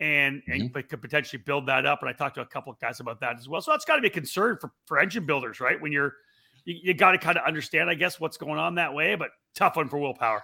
and 0.00 0.42
mm-hmm. 0.48 0.76
and 0.76 0.88
could 0.88 1.00
potentially 1.00 1.42
build 1.44 1.66
that 1.66 1.86
up. 1.86 2.00
And 2.02 2.08
I 2.08 2.12
talked 2.12 2.34
to 2.36 2.42
a 2.42 2.46
couple 2.46 2.72
of 2.72 2.78
guys 2.80 3.00
about 3.00 3.20
that 3.20 3.38
as 3.38 3.48
well. 3.48 3.60
So 3.60 3.70
that's 3.70 3.84
got 3.84 3.96
to 3.96 4.02
be 4.02 4.08
a 4.08 4.10
concern 4.10 4.58
for 4.60 4.72
for 4.86 4.98
engine 4.98 5.26
builders, 5.26 5.60
right? 5.60 5.80
When 5.80 5.92
you're 5.92 6.14
you, 6.64 6.76
you 6.82 6.94
got 6.94 7.12
to 7.12 7.18
kind 7.18 7.38
of 7.38 7.44
understand, 7.46 7.88
I 7.88 7.94
guess, 7.94 8.20
what's 8.20 8.36
going 8.36 8.58
on 8.58 8.74
that 8.76 8.92
way. 8.94 9.14
But 9.14 9.30
tough 9.54 9.76
one 9.76 9.88
for 9.88 9.98
Will 9.98 10.14
Power. 10.14 10.42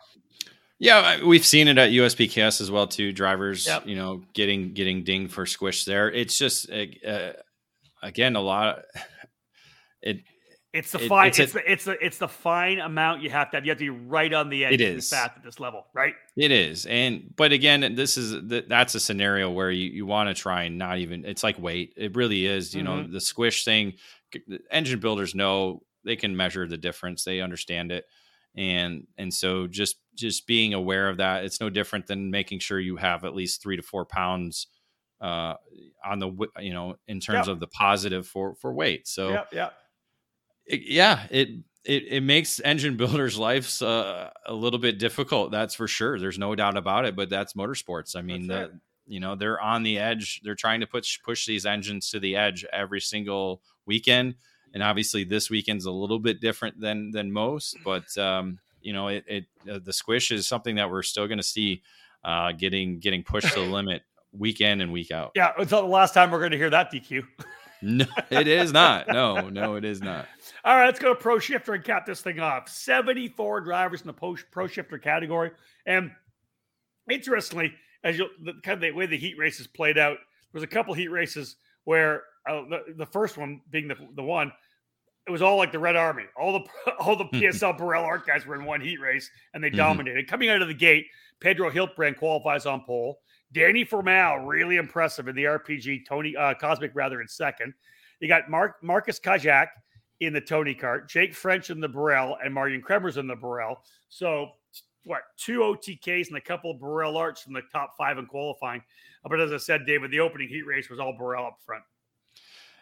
Yeah, 0.79 1.25
we've 1.25 1.47
seen 1.47 1.69
it 1.69 1.79
at 1.79 1.91
USPKS 1.91 2.61
as 2.61 2.71
well 2.71 2.89
too. 2.89 3.13
Drivers, 3.13 3.67
Yep. 3.67 3.87
you 3.87 3.95
know, 3.95 4.23
getting 4.35 4.73
getting 4.73 5.05
dinged 5.05 5.33
for 5.33 5.47
squish 5.47 5.85
there. 5.85 6.11
It's 6.11 6.37
just 6.37 6.71
uh, 6.71 7.33
again 8.03 8.37
a 8.37 8.41
lot. 8.41 8.79
Of, 8.79 8.85
It 10.05 10.25
It's 10.73 10.91
the 10.91 11.05
It- 11.05 11.09
fine. 11.09 11.29
it's 11.29 11.39
It's, 11.39 11.53
a- 11.53 11.55
the 11.59 11.73
it's 11.73 11.85
the 11.85 12.05
it's 12.07 12.19
the 12.19 12.29
fine 12.29 12.79
amount 12.79 13.23
you 13.23 13.29
have 13.31 13.51
to 13.51 13.59
have. 13.59 13.65
You 13.67 13.71
have 13.73 13.79
to 13.79 13.85
be 13.85 13.91
right 13.91 14.33
on 14.33 14.49
the 14.49 14.65
edge. 14.65 14.75
It 14.75 14.81
is 14.81 15.11
fast 15.11 15.37
at 15.37 15.45
this 15.45 15.61
level, 15.61 15.87
right? 15.93 16.15
It 16.37 16.51
is, 16.51 16.87
and 16.87 17.31
but 17.37 17.53
again, 17.53 17.95
this 17.95 18.17
is 18.17 18.49
th- 18.49 18.65
that's 18.69 18.95
a 18.95 19.01
scenario 19.01 19.51
where 19.51 19.71
you, 19.71 19.91
you 19.91 20.07
want 20.07 20.35
to 20.35 20.41
try 20.41 20.63
and 20.63 20.79
not 20.79 20.99
even. 20.99 21.27
It's 21.27 21.43
like 21.43 21.59
weight. 21.59 21.93
It 21.99 22.17
really 22.17 22.47
is. 22.47 22.75
You 22.75 22.83
know, 22.85 23.07
the 23.07 23.21
squish 23.21 23.65
thing. 23.67 23.95
Engine 24.71 24.99
builders 24.99 25.35
know 25.35 25.83
they 26.05 26.17
can 26.17 26.35
measure 26.35 26.67
the 26.67 26.79
difference. 26.79 27.23
They 27.23 27.43
understand 27.43 27.93
it, 27.93 28.07
and 28.57 29.07
and 29.19 29.33
so 29.35 29.67
just 29.67 29.97
just 30.15 30.47
being 30.47 30.73
aware 30.73 31.11
of 31.11 31.19
that. 31.19 31.45
It's 31.45 31.61
no 31.61 31.69
different 31.69 32.07
than 32.07 32.31
making 32.31 32.61
sure 32.61 32.81
you 32.81 32.97
have 32.97 33.25
at 33.27 33.35
least 33.35 33.63
three 33.63 33.77
to 33.77 33.83
four 33.83 34.07
pounds 34.07 34.69
uh 35.21 35.55
on 36.05 36.19
the 36.19 36.33
you 36.61 36.73
know 36.73 36.97
in 37.07 37.21
terms 37.21 37.47
Yep. 37.47 37.53
of 37.53 37.61
the 37.61 37.67
positive 37.69 38.27
for 38.27 38.55
for 38.55 38.73
weight. 38.73 39.07
So 39.07 39.29
Yep. 39.31 39.49
Yep. 39.53 39.75
It, 40.67 40.83
yeah, 40.85 41.27
it, 41.31 41.49
it 41.85 42.05
it 42.09 42.23
makes 42.23 42.61
engine 42.61 42.97
builders' 42.97 43.39
lives 43.39 43.83
uh, 43.83 44.31
a 44.47 44.55
little 44.55 44.79
bit 44.79 44.99
difficult. 44.99 45.51
That's 45.51 45.75
for 45.75 45.89
sure. 45.89 46.19
There's 46.19 46.39
no 46.39 46.55
doubt 46.55 46.77
about 46.77 47.05
it. 47.05 47.17
But 47.17 47.31
that's 47.31 47.55
motorsports. 47.55 48.17
I 48.17 48.23
mean, 48.23 48.47
the 48.47 48.79
you 49.07 49.21
know 49.21 49.35
they're 49.35 49.61
on 49.61 49.83
the 49.83 49.99
edge. 49.99 50.41
They're 50.45 50.55
trying 50.55 50.81
to 50.81 50.87
push 50.87 51.19
push 51.23 51.47
these 51.47 51.67
engines 51.67 52.11
to 52.11 52.21
the 52.21 52.37
edge 52.37 52.65
every 52.73 53.01
single 53.01 53.63
weekend. 53.87 54.37
And 54.75 54.83
obviously, 54.83 55.25
this 55.25 55.51
weekend's 55.51 55.85
a 55.85 55.91
little 55.91 56.19
bit 56.19 56.41
different 56.41 56.81
than 56.81 57.11
than 57.11 57.33
most. 57.33 57.77
But 57.85 58.17
um, 58.17 58.59
you 58.81 58.93
know, 58.93 59.09
it, 59.09 59.25
it 59.27 59.45
uh, 59.71 59.81
the 59.83 59.93
squish 59.93 60.31
is 60.31 60.47
something 60.47 60.77
that 60.77 60.91
we're 60.91 61.03
still 61.03 61.27
going 61.27 61.39
to 61.39 61.45
see 61.45 61.83
uh, 62.25 62.53
getting 62.53 63.01
getting 63.01 63.23
pushed 63.23 63.53
to 63.55 63.61
the 63.61 63.67
limit 63.67 64.03
week 64.33 64.61
in 64.61 64.81
and 64.81 64.93
week 64.93 65.11
out. 65.11 65.33
Yeah. 65.35 65.53
Until 65.59 65.83
the 65.83 65.89
last 65.89 66.15
time 66.15 66.31
we're 66.31 66.39
going 66.39 66.53
to 66.53 66.57
hear 66.57 66.71
that 66.71 66.93
DQ. 66.93 67.25
No, 67.83 68.05
it 68.31 68.47
is 68.49 68.73
not. 68.73 69.09
No, 69.09 69.49
no, 69.49 69.75
it 69.75 69.85
is 69.85 70.01
not. 70.01 70.27
All 70.65 70.77
right, 70.77 70.87
let's 70.87 70.99
go 71.01 71.13
to 71.15 71.21
Pro 71.21 71.39
Shifter 71.39 71.75
and 71.75 71.83
cap 71.85 72.07
this 72.07 72.21
thing 72.21 72.41
off. 72.41 72.69
74 72.69 73.61
drivers 73.63 74.01
in 74.01 74.07
the 74.07 74.13
Pro, 74.13 74.37
Pro 74.51 74.67
Shifter 74.67 74.99
category. 74.99 75.51
And 75.87 76.13
interestingly, 77.11 77.73
as 78.05 78.19
you 78.19 78.29
the 78.43 78.55
kind 78.63 78.77
of 78.77 78.81
the 78.81 78.91
way 78.93 79.07
the 79.07 79.17
heat 79.17 79.39
races 79.39 79.67
played 79.67 79.99
out, 79.99 80.17
there 80.17 80.59
was 80.61 80.63
a 80.63 80.69
couple 80.69 80.95
heat 80.95 81.09
races 81.09 81.57
where 81.85 82.23
uh, 82.49 82.63
the, 82.69 82.95
the 82.97 83.07
first 83.07 83.37
one 83.37 83.61
being 83.71 83.89
the, 83.89 83.97
the 84.15 84.23
one, 84.23 84.53
it 85.27 85.31
was 85.31 85.43
all 85.43 85.57
like 85.57 85.73
the 85.73 85.79
Red 85.79 85.97
Army. 85.97 86.25
All 86.37 86.53
the 86.53 86.93
all 87.01 87.17
the 87.17 87.25
PSL 87.27 87.79
Birel 87.79 88.03
ART 88.05 88.27
guys 88.27 88.47
were 88.47 88.55
in 88.55 88.65
one 88.65 88.81
heat 88.81 89.01
race 89.01 89.31
and 89.55 89.63
they 89.63 89.71
Mhm. 89.71 89.77
dominated. 89.77 90.29
Coming 90.29 90.49
out 90.51 90.63
of 90.63 90.69
the 90.69 90.75
gate, 90.75 91.07
Pedro 91.41 91.71
Hiltbrand 91.71 92.17
qualifies 92.17 92.67
on 92.67 92.83
pole. 92.85 93.21
Danny 93.53 93.85
Formel, 93.85 94.39
really 94.39 94.77
impressive 94.77 95.29
in 95.29 95.37
the 95.37 95.45
RPG. 95.45 96.07
Tony 96.09 96.37
uh, 96.37 96.55
Kosmic, 96.55 96.91
rather, 96.95 97.21
in 97.21 97.29
second. 97.29 97.75
You 98.21 98.29
got 98.29 98.49
Mark 98.49 98.83
Markus 98.83 99.19
Kajak 99.19 99.69
in 100.21 100.33
the 100.33 100.41
Tony 100.41 100.75
Kart, 100.75 101.09
Jake 101.09 101.35
French 101.35 101.71
in 101.71 101.81
the 101.81 101.89
Birel, 101.89 102.37
and 102.45 102.55
Marijn 102.55 102.81
Kremers 102.81 103.17
in 103.17 103.27
the 103.27 103.35
Birel. 103.35 103.77
So, 104.09 104.51
what, 105.05 105.23
two 105.37 105.61
OTKs 105.61 106.29
and 106.29 106.37
a 106.37 106.41
couple 106.41 106.71
of 106.71 106.79
Birel 106.79 107.17
arts 107.17 107.47
in 107.47 107.53
the 107.53 107.63
top 107.73 107.95
five 107.99 108.19
in 108.19 108.27
qualifying. 108.27 108.81
Uh, 109.25 109.29
But 109.29 109.41
as 109.41 109.53
I 109.53 109.57
said, 109.57 109.85
David, 109.87 110.11
the 110.13 110.21
opening 110.21 110.49
heat 110.49 110.63
race 110.63 110.89
was 110.89 111.01
all 111.01 111.17
Birel 111.21 111.49
up 111.49 111.59
front. 111.67 111.83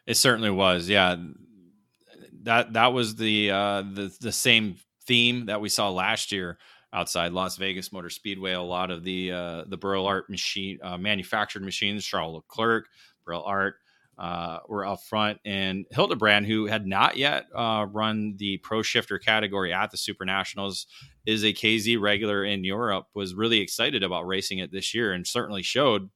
It 0.07 0.17
certainly 0.17 0.51
was. 0.51 0.89
Yeah. 0.89 1.17
That 2.43 2.73
that 2.73 2.93
was 2.93 3.17
the 3.17 3.51
uh 3.51 3.83
the 3.83 4.15
the 4.21 4.33
same 4.33 4.77
theme 5.05 5.47
that 5.47 5.61
we 5.61 5.69
saw 5.69 5.91
last 5.91 6.33
year 6.33 6.59
outside 6.93 7.33
Las 7.33 7.57
Vegas 7.57 7.93
Motor 7.93 8.11
Speedway. 8.11 8.53
A 8.53 8.63
lot 8.63 8.91
of 8.91 9.05
the 9.05 9.33
uh 9.33 9.65
the 9.67 9.79
Birel 9.79 10.07
ART 10.07 10.29
machine 10.31 10.79
uh, 10.83 10.99
manufactured 10.99 11.63
machines, 11.63 12.05
Charles 12.05 12.35
Leclerc, 12.35 12.89
Birel 13.27 13.47
ART 13.47 13.77
uh, 14.21 14.59
were 14.69 14.85
up 14.85 15.03
front, 15.03 15.39
and 15.47 15.87
Hiltbrand, 15.95 16.47
who 16.47 16.67
had 16.67 16.87
not 16.87 17.17
yet 17.17 17.47
uh, 17.55 17.87
run 17.91 18.35
the 18.37 18.59
Pro 18.59 18.83
Shifter 18.83 19.19
category 19.19 19.73
at 19.73 19.91
the 19.91 19.97
Super 19.97 20.27
Nationals, 20.27 20.87
is 21.25 21.43
a 21.43 21.55
KZ 21.55 21.99
regular 21.99 22.45
in 22.45 22.63
Europe. 22.63 23.07
Was 23.15 23.35
really 23.35 23.61
excited 23.61 24.03
about 24.03 24.27
racing 24.27 24.59
it 24.59 24.73
this 24.73 24.95
year, 24.95 25.13
and 25.13 25.27
certainly 25.27 25.63
showed 25.63 26.11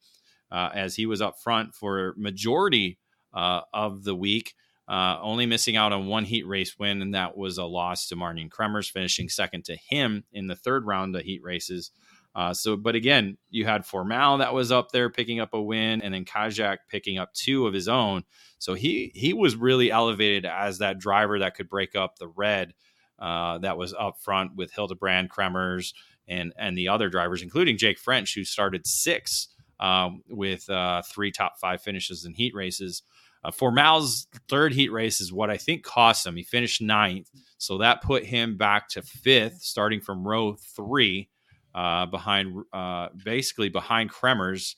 uh, 0.52 0.68
as 0.74 0.96
he 0.96 1.06
was 1.06 1.22
up 1.22 1.40
front 1.42 1.74
for 1.74 2.14
majority 2.18 2.98
uh, 3.32 3.62
of 3.72 4.04
the 4.04 4.14
week. 4.14 4.54
Uh, 4.86 5.18
only 5.22 5.46
missing 5.46 5.76
out 5.76 5.92
on 5.92 6.06
one 6.06 6.24
heat 6.24 6.46
race 6.46 6.78
win, 6.78 7.00
and 7.00 7.14
that 7.14 7.36
was 7.36 7.56
a 7.56 7.64
loss 7.64 8.06
to 8.08 8.16
Martin 8.16 8.50
Kremers, 8.50 8.90
finishing 8.90 9.28
second 9.28 9.64
to 9.64 9.76
him 9.76 10.24
in 10.32 10.46
the 10.46 10.56
third 10.56 10.84
round 10.86 11.16
of 11.16 11.22
heat 11.22 11.42
races. 11.42 11.90
Uh, 12.34 12.52
so, 12.52 12.76
but 12.76 12.94
again, 12.94 13.38
you 13.48 13.64
had 13.64 13.86
Formel 13.86 14.38
that 14.38 14.52
was 14.52 14.72
up 14.72 14.90
there 14.90 15.08
picking 15.08 15.40
up 15.40 15.54
a 15.54 15.62
win, 15.62 16.02
and 16.02 16.12
then 16.12 16.24
Kajak 16.24 16.78
picking 16.88 17.16
up 17.16 17.32
two 17.32 17.66
of 17.66 17.72
his 17.72 17.88
own. 17.88 18.24
So 18.58 18.74
he 18.74 19.12
he 19.14 19.32
was 19.32 19.56
really 19.56 19.90
elevated 19.90 20.44
as 20.44 20.78
that 20.78 20.98
driver 20.98 21.38
that 21.38 21.54
could 21.54 21.68
break 21.68 21.94
up 21.94 22.18
the 22.18 22.28
red 22.28 22.74
uh, 23.18 23.58
that 23.58 23.78
was 23.78 23.94
up 23.94 24.20
front 24.20 24.56
with 24.56 24.72
Hiltbrand, 24.72 25.28
Kremers, 25.28 25.94
and 26.26 26.52
and 26.58 26.76
the 26.76 26.88
other 26.88 27.08
drivers, 27.08 27.42
including 27.42 27.78
Jake 27.78 27.98
French, 27.98 28.34
who 28.34 28.44
started 28.44 28.86
six 28.86 29.48
um, 29.78 30.22
with 30.28 30.68
uh, 30.68 31.02
three 31.02 31.30
top 31.30 31.58
five 31.60 31.82
finishes 31.82 32.24
in 32.24 32.34
heat 32.34 32.54
races. 32.54 33.02
Uh, 33.44 33.50
Formel's 33.50 34.26
third 34.48 34.72
heat 34.72 34.90
race 34.90 35.20
is 35.20 35.32
what 35.32 35.50
I 35.50 35.56
think 35.56 35.82
cost 35.82 36.26
him. 36.26 36.36
He 36.36 36.42
finished 36.42 36.80
ninth, 36.80 37.28
so 37.58 37.78
that 37.78 38.02
put 38.02 38.24
him 38.24 38.56
back 38.56 38.88
to 38.90 39.02
fifth, 39.02 39.62
starting 39.62 40.00
from 40.00 40.26
row 40.26 40.54
three, 40.54 41.28
uh, 41.74 42.06
behind 42.06 42.64
uh, 42.72 43.08
basically 43.24 43.68
behind 43.68 44.10
Kremers. 44.10 44.76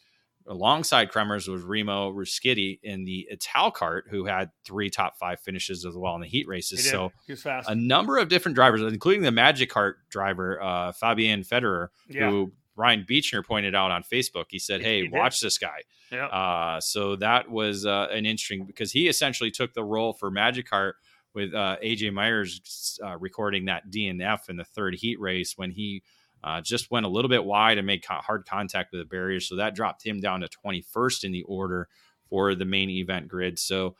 Alongside 0.48 1.10
Kremers 1.10 1.48
was 1.48 1.62
Remo 1.62 2.12
Ruschetti 2.12 2.78
in 2.82 3.04
the 3.04 3.28
Ital 3.32 3.72
kart, 3.72 4.02
who 4.08 4.26
had 4.26 4.50
three 4.64 4.90
top 4.90 5.18
five 5.18 5.40
finishes 5.40 5.84
as 5.84 5.96
well 5.96 6.14
in 6.14 6.20
the 6.20 6.28
heat 6.28 6.46
races. 6.46 6.84
did. 6.84 6.90
So 6.90 7.12
he 7.26 7.34
a 7.66 7.74
number 7.74 8.16
of 8.16 8.28
different 8.28 8.54
drivers, 8.54 8.80
including 8.82 9.22
the 9.22 9.32
Magic 9.32 9.70
Kart 9.70 9.94
driver 10.08 10.62
uh, 10.62 10.92
Fabian 10.92 11.42
Federer, 11.42 11.88
yeah. 12.08 12.30
who 12.30 12.52
Ryan 12.76 13.04
Beechner 13.08 13.44
pointed 13.44 13.74
out 13.74 13.90
on 13.90 14.02
Facebook. 14.02 14.46
He 14.50 14.58
said, 14.58 14.82
"Hey, 14.82 15.02
did. 15.02 15.12
watch 15.12 15.40
this 15.40 15.58
guy." 15.58 15.82
yeah. 16.12 16.26
Uh, 16.26 16.80
so 16.80 17.16
that 17.16 17.50
was 17.50 17.86
uh, 17.86 18.08
an 18.10 18.26
interesting 18.26 18.64
because 18.64 18.92
he 18.92 19.08
essentially 19.08 19.50
took 19.50 19.74
the 19.74 19.84
role 19.84 20.12
for 20.12 20.30
Magic 20.30 20.68
Kart 20.68 20.92
with 21.34 21.54
uh, 21.54 21.76
AJ 21.82 22.12
Myers 22.12 22.98
uh, 23.04 23.16
recording 23.18 23.66
that 23.66 23.90
DNF 23.90 24.48
in 24.48 24.56
the 24.56 24.64
third 24.64 24.94
heat 24.94 25.20
race 25.20 25.54
when 25.56 25.70
he 25.70 26.02
uh, 26.42 26.60
just 26.60 26.90
went 26.90 27.06
a 27.06 27.08
little 27.08 27.28
bit 27.28 27.44
wide 27.44 27.78
and 27.78 27.86
made 27.86 28.06
co- 28.06 28.14
hard 28.14 28.46
contact 28.46 28.92
with 28.92 29.00
the 29.00 29.04
barrier. 29.04 29.40
So 29.40 29.56
that 29.56 29.74
dropped 29.74 30.04
him 30.04 30.20
down 30.20 30.40
to 30.40 30.48
21st 30.64 31.24
in 31.24 31.32
the 31.32 31.42
order 31.42 31.88
for 32.30 32.54
the 32.54 32.64
main 32.64 32.88
event 32.90 33.28
grid. 33.28 33.58
So 33.58 33.96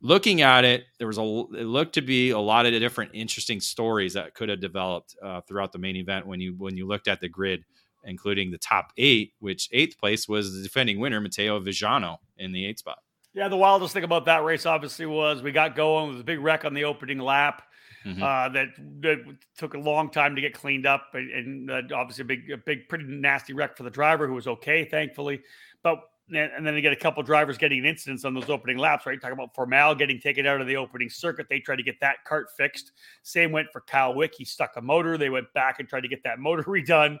looking 0.00 0.42
at 0.42 0.64
it, 0.64 0.84
there 0.98 1.06
was 1.06 1.18
a 1.18 1.22
it 1.22 1.66
looked 1.66 1.94
to 1.94 2.02
be 2.02 2.30
a 2.30 2.38
lot 2.38 2.66
of 2.66 2.72
different 2.72 3.12
interesting 3.14 3.60
stories 3.60 4.14
that 4.14 4.34
could 4.34 4.48
have 4.48 4.60
developed 4.60 5.16
uh, 5.22 5.40
throughout 5.42 5.72
the 5.72 5.78
main 5.78 5.96
event 5.96 6.26
when 6.26 6.40
you 6.40 6.54
when 6.56 6.76
you 6.76 6.86
looked 6.86 7.08
at 7.08 7.20
the 7.20 7.28
grid 7.28 7.64
including 8.08 8.50
the 8.50 8.58
top 8.58 8.92
eight, 8.96 9.34
which 9.38 9.68
eighth 9.72 9.98
place 9.98 10.28
was 10.28 10.52
the 10.56 10.62
defending 10.62 10.98
winner, 10.98 11.20
Matteo 11.20 11.60
Vigiano, 11.60 12.18
in 12.38 12.50
the 12.52 12.66
eighth 12.66 12.80
spot. 12.80 12.98
Yeah, 13.34 13.48
the 13.48 13.56
wildest 13.56 13.92
thing 13.94 14.04
about 14.04 14.24
that 14.24 14.42
race 14.42 14.66
obviously 14.66 15.06
was 15.06 15.42
we 15.42 15.52
got 15.52 15.76
going. 15.76 16.08
It 16.08 16.12
was 16.12 16.20
a 16.22 16.24
big 16.24 16.40
wreck 16.40 16.64
on 16.64 16.74
the 16.74 16.84
opening 16.84 17.18
lap 17.18 17.62
Mhm. 18.06 18.22
uh, 18.22 18.48
that, 18.50 18.68
that 19.00 19.36
took 19.56 19.74
a 19.74 19.78
long 19.78 20.08
time 20.10 20.34
to 20.36 20.40
get 20.40 20.54
cleaned 20.54 20.86
up, 20.86 21.08
and, 21.14 21.30
and 21.30 21.70
uh, 21.70 21.82
obviously 21.94 22.22
a 22.22 22.24
big, 22.24 22.50
a 22.50 22.56
big, 22.56 22.88
pretty 22.88 23.04
nasty 23.04 23.52
wreck 23.52 23.76
for 23.76 23.82
the 23.82 23.90
driver 23.90 24.26
who 24.26 24.34
was 24.34 24.46
okay, 24.46 24.84
thankfully. 24.84 25.40
But 25.82 26.00
and 26.30 26.66
then 26.66 26.74
you 26.74 26.82
get 26.82 26.92
a 26.92 26.96
couple 26.96 27.22
drivers 27.22 27.56
getting 27.56 27.78
an 27.78 27.86
incidents 27.86 28.24
on 28.26 28.34
those 28.34 28.50
opening 28.50 28.76
laps, 28.76 29.06
right? 29.06 29.18
Talking 29.18 29.32
about 29.32 29.54
Formel 29.54 29.94
getting 29.94 30.20
taken 30.20 30.46
out 30.46 30.60
of 30.60 30.66
the 30.66 30.76
opening 30.76 31.08
circuit. 31.08 31.46
They 31.48 31.58
tried 31.58 31.76
to 31.76 31.82
get 31.82 31.98
that 32.00 32.16
cart 32.26 32.48
fixed. 32.54 32.92
Same 33.22 33.50
went 33.50 33.68
for 33.72 33.80
Kyle 33.80 34.14
Wick. 34.14 34.34
He 34.36 34.44
stuck 34.44 34.72
a 34.76 34.82
motor. 34.82 35.16
They 35.16 35.30
went 35.30 35.50
back 35.54 35.80
and 35.80 35.88
tried 35.88 36.02
to 36.02 36.08
get 36.08 36.22
that 36.24 36.38
motor 36.38 36.62
redone. 36.64 37.18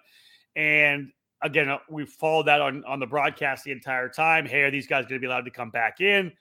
And 0.58 1.12
again, 1.40 1.68
uh, 1.68 1.78
we 1.88 2.04
followed 2.04 2.46
that 2.46 2.60
on, 2.60 2.84
on 2.84 2.98
the 2.98 3.06
broadcast 3.06 3.62
the 3.62 3.70
entire 3.70 4.08
time. 4.08 4.44
Hey, 4.44 4.62
are 4.62 4.72
these 4.72 4.88
guys 4.88 5.04
going 5.04 5.14
to 5.14 5.20
be 5.20 5.26
allowed 5.28 5.44
to 5.44 5.52
come 5.52 5.70
back 5.70 6.00
in? 6.00 6.32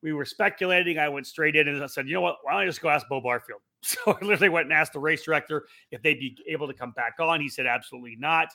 We 0.00 0.12
were 0.12 0.24
speculating. 0.24 0.96
I 0.96 1.08
went 1.08 1.26
straight 1.26 1.56
in 1.56 1.66
and 1.66 1.82
I 1.82 1.86
said, 1.88 2.06
you 2.06 2.14
know 2.14 2.20
what? 2.20 2.36
Why 2.42 2.52
don't 2.52 2.62
I 2.62 2.66
just 2.66 2.80
go 2.80 2.88
ask 2.88 3.06
Bo 3.08 3.20
Barfield? 3.20 3.60
So 3.86 3.98
I 4.06 4.24
literally 4.24 4.48
went 4.48 4.64
and 4.64 4.72
asked 4.72 4.94
the 4.94 4.98
race 4.98 5.24
director 5.24 5.66
if 5.90 6.00
they'd 6.00 6.18
be 6.18 6.34
able 6.48 6.66
to 6.68 6.72
come 6.72 6.92
back 6.92 7.16
on. 7.20 7.38
He 7.42 7.50
said, 7.50 7.66
absolutely 7.66 8.16
not. 8.18 8.48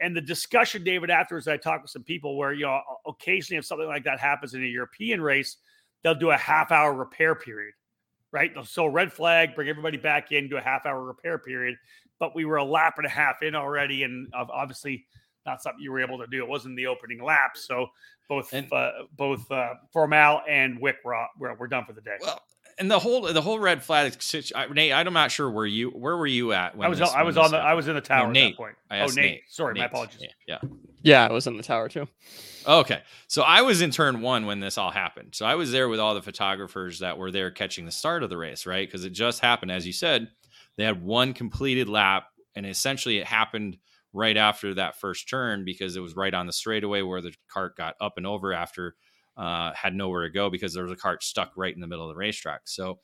And 0.00 0.14
the 0.14 0.20
discussion, 0.20 0.84
David, 0.84 1.08
afterwards, 1.08 1.48
I 1.48 1.56
talked 1.56 1.84
with 1.84 1.90
some 1.90 2.02
people 2.02 2.36
where, 2.36 2.52
you 2.52 2.66
know, 2.66 2.82
occasionally 3.06 3.56
if 3.56 3.64
something 3.64 3.86
like 3.86 4.04
that 4.04 4.20
happens 4.20 4.52
in 4.52 4.62
a 4.62 4.66
European 4.66 5.22
race, 5.22 5.56
they'll 6.02 6.14
do 6.14 6.28
a 6.28 6.36
half 6.36 6.72
hour 6.72 6.92
repair 6.92 7.34
period, 7.34 7.72
right? 8.32 8.52
They'll 8.52 8.66
so 8.66 8.84
red 8.84 9.10
flag, 9.10 9.54
bring 9.54 9.70
everybody 9.70 9.96
back 9.96 10.30
in, 10.30 10.50
do 10.50 10.58
a 10.58 10.60
half 10.60 10.84
hour 10.84 11.02
repair 11.02 11.38
period. 11.38 11.78
But 12.18 12.34
we 12.34 12.44
were 12.44 12.56
a 12.56 12.64
lap 12.64 12.94
and 12.96 13.06
a 13.06 13.10
half 13.10 13.42
in 13.42 13.54
already, 13.54 14.02
and 14.02 14.32
obviously 14.34 15.06
not 15.44 15.62
something 15.62 15.82
you 15.82 15.92
were 15.92 16.00
able 16.00 16.18
to 16.18 16.26
do. 16.26 16.42
It 16.42 16.48
wasn't 16.48 16.76
the 16.76 16.86
opening 16.86 17.22
lap, 17.22 17.56
so 17.56 17.88
both 18.28 18.52
And- 18.52 18.72
uh, 18.72 18.90
both 19.16 19.50
uh, 19.50 19.74
Formel 19.92 20.42
and 20.48 20.80
Wick 20.80 20.96
were, 21.04 21.26
were 21.38 21.54
were 21.54 21.68
done 21.68 21.84
for 21.84 21.92
the 21.92 22.00
day. 22.00 22.16
Well, 22.20 22.40
and 22.78 22.90
the 22.90 22.98
whole 22.98 23.32
the 23.32 23.40
whole 23.40 23.58
red 23.58 23.82
flag 23.82 24.20
situation. 24.20 24.74
Nate, 24.74 24.92
I'm 24.92 25.12
not 25.12 25.30
sure 25.30 25.50
where 25.50 25.66
you 25.66 25.90
where 25.90 26.16
were 26.16 26.26
you 26.26 26.52
at? 26.52 26.76
When 26.76 26.86
I 26.86 26.88
was 26.88 27.00
I 27.00 27.22
was 27.22 27.36
on 27.36 27.50
the 27.50 27.58
I 27.58 27.74
was 27.74 27.88
in 27.88 27.94
the 27.94 28.00
tower 28.00 28.30
Nate, 28.30 28.44
at 28.44 28.50
that 28.50 28.56
point. 28.56 28.76
I 28.90 28.98
oh, 28.98 29.04
asked 29.04 29.16
Nate. 29.16 29.24
Nate. 29.24 29.42
Sorry, 29.48 29.74
Nate. 29.74 29.80
my 29.80 29.86
apologies. 29.86 30.22
Yeah. 30.46 30.58
Yeah, 31.02 31.26
I 31.26 31.32
was 31.32 31.46
in 31.46 31.56
the 31.56 31.62
tower 31.62 31.88
too. 31.88 32.08
Okay. 32.66 33.00
So 33.28 33.42
I 33.42 33.62
was 33.62 33.80
in 33.80 33.92
turn 33.92 34.20
one 34.20 34.44
when 34.44 34.60
this 34.60 34.76
all 34.76 34.90
happened. 34.90 35.34
So 35.34 35.46
I 35.46 35.54
was 35.54 35.70
there 35.70 35.88
with 35.88 36.00
all 36.00 36.14
the 36.14 36.22
photographers 36.22 36.98
that 36.98 37.16
were 37.16 37.30
there 37.30 37.50
catching 37.52 37.86
the 37.86 37.92
start 37.92 38.24
of 38.24 38.30
the 38.30 38.36
race, 38.36 38.66
right? 38.66 38.86
Because 38.86 39.04
it 39.04 39.10
just 39.10 39.40
happened. 39.40 39.70
As 39.70 39.86
you 39.86 39.92
said, 39.92 40.28
they 40.76 40.84
had 40.84 41.02
one 41.02 41.32
completed 41.32 41.88
lap, 41.88 42.24
and 42.54 42.66
essentially 42.66 43.18
it 43.18 43.26
happened 43.26 43.78
right 44.12 44.36
after 44.36 44.74
that 44.74 44.98
first 44.98 45.28
turn 45.28 45.64
because 45.64 45.96
it 45.96 46.00
was 46.00 46.16
right 46.16 46.32
on 46.32 46.46
the 46.46 46.52
straightaway 46.52 47.02
where 47.02 47.20
the 47.20 47.34
cart 47.48 47.76
got 47.76 47.94
up 48.00 48.14
and 48.16 48.26
over 48.26 48.52
after 48.52 48.94
uh, 49.36 49.72
had 49.74 49.94
nowhere 49.94 50.22
to 50.22 50.32
go 50.32 50.48
because 50.48 50.72
there 50.72 50.84
was 50.84 50.92
a 50.92 50.96
cart 50.96 51.22
stuck 51.22 51.52
right 51.56 51.74
in 51.74 51.80
the 51.80 51.86
middle 51.86 52.08
of 52.08 52.14
the 52.14 52.18
racetrack. 52.18 52.62
So 52.64 53.00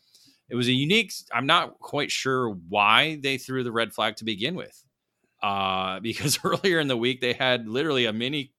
it 0.48 0.54
was 0.54 0.68
a 0.68 0.72
unique. 0.72 1.12
I'm 1.32 1.46
not 1.46 1.78
quite 1.78 2.10
sure 2.10 2.50
why 2.50 3.18
they 3.22 3.38
threw 3.38 3.62
the 3.62 3.72
red 3.72 3.92
flag 3.92 4.16
to 4.16 4.24
begin 4.24 4.54
with, 4.54 4.84
uh, 5.42 6.00
because 6.02 6.38
earlier 6.44 6.80
in 6.80 6.88
the 6.88 6.96
week 6.96 7.20
they 7.20 7.34
had 7.34 7.68
literally 7.68 8.06
a 8.06 8.12
mini 8.12 8.52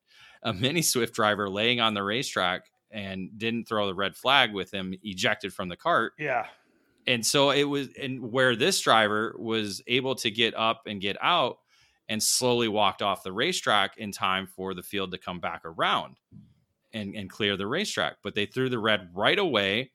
a 0.44 0.54
mini 0.54 0.82
Swift 0.82 1.16
driver 1.16 1.50
laying 1.50 1.80
on 1.80 1.94
the 1.94 2.04
racetrack 2.04 2.66
and 2.92 3.30
didn't 3.38 3.68
throw 3.68 3.88
the 3.88 3.96
red 3.96 4.16
flag 4.16 4.54
with 4.54 4.72
him 4.72 4.94
ejected 5.02 5.54
from 5.54 5.70
the 5.70 5.78
cart. 5.78 6.14
Yeah. 6.20 6.46
And 7.08 7.26
so 7.26 7.52
it 7.52 7.64
was, 7.64 7.90
and 8.00 8.32
where 8.32 8.56
this 8.56 8.80
driver 8.80 9.36
was 9.38 9.82
able 9.88 10.16
to 10.16 10.32
get 10.32 10.56
up 10.56 10.84
and 10.86 11.02
get 11.02 11.18
out 11.22 11.58
and 12.10 12.22
slowly 12.22 12.68
walked 12.68 13.02
off 13.02 13.24
the 13.24 13.32
racetrack 13.32 13.98
in 13.98 14.12
time 14.12 14.48
for 14.48 14.74
the 14.74 14.84
field 14.84 15.12
to 15.12 15.18
come 15.18 15.40
back 15.40 15.62
around 15.66 16.18
and, 16.94 17.16
and 17.16 17.30
clear 17.30 17.58
the 17.58 17.68
racetrack. 17.68 18.18
But 18.24 18.36
they 18.36 18.46
threw 18.46 18.70
the 18.70 18.80
red 18.80 19.10
right 19.14 19.40
away. 19.40 19.92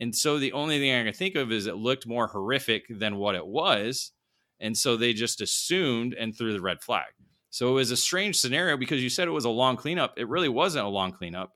And 0.00 0.14
so 0.14 0.38
the 0.38 0.52
only 0.52 0.78
thing 0.78 0.94
I 0.94 1.04
can 1.04 1.12
think 1.12 1.36
of 1.36 1.52
is 1.52 1.66
it 1.66 1.76
looked 1.76 2.06
more 2.06 2.26
horrific 2.26 2.86
than 2.88 3.16
what 3.16 3.34
it 3.34 3.46
was. 3.46 4.12
And 4.60 4.76
so 4.76 4.96
they 4.96 5.12
just 5.12 5.40
assumed 5.40 6.14
and 6.14 6.36
threw 6.36 6.52
the 6.52 6.60
red 6.60 6.80
flag. 6.80 7.06
So 7.50 7.68
it 7.68 7.74
was 7.74 7.90
a 7.90 7.96
strange 7.96 8.38
scenario 8.38 8.76
because 8.76 9.02
you 9.02 9.10
said 9.10 9.28
it 9.28 9.32
was 9.32 9.44
a 9.44 9.50
long 9.50 9.76
cleanup. 9.76 10.14
It 10.16 10.28
really 10.28 10.48
wasn't 10.48 10.86
a 10.86 10.88
long 10.88 11.12
cleanup 11.12 11.52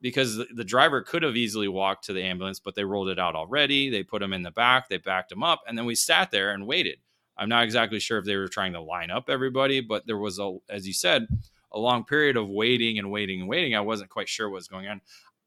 because 0.00 0.36
the, 0.36 0.46
the, 0.54 0.64
driver 0.64 1.02
could 1.02 1.22
have 1.22 1.36
easily 1.36 1.68
walked 1.68 2.04
to 2.04 2.12
the 2.12 2.22
ambulance, 2.22 2.58
but 2.58 2.74
they 2.74 2.84
rolled 2.84 3.08
it 3.08 3.18
out 3.18 3.34
already. 3.34 3.90
They 3.90 4.02
put 4.02 4.22
him 4.22 4.32
in 4.32 4.42
the 4.42 4.50
back, 4.50 4.88
they 4.88 4.96
backed 4.98 5.32
him 5.32 5.42
up, 5.42 5.60
and 5.66 5.76
then 5.76 5.84
we 5.84 5.94
sat 5.94 6.30
there 6.30 6.52
and 6.52 6.66
waited. 6.66 6.98
I'm 7.36 7.48
not 7.48 7.64
exactly 7.64 8.00
sure 8.00 8.18
if 8.18 8.24
they 8.24 8.36
were 8.36 8.48
trying 8.48 8.74
to 8.74 8.80
line 8.80 9.10
up 9.10 9.30
everybody, 9.30 9.80
but 9.80 10.06
there 10.06 10.18
was 10.18 10.38
a, 10.38 10.56
as 10.68 10.86
you 10.86 10.92
said, 10.92 11.26
a 11.72 11.78
long 11.78 12.04
period 12.04 12.36
of 12.36 12.48
waiting 12.48 12.98
and 12.98 13.10
waiting 13.10 13.40
and 13.40 13.48
waiting. 13.48 13.74
I 13.74 13.80
wasn't 13.80 14.10
quite 14.10 14.28
sure 14.28 14.48
what 14.48 14.56
was 14.56 14.68
going 14.68 14.88
on. 14.88 15.00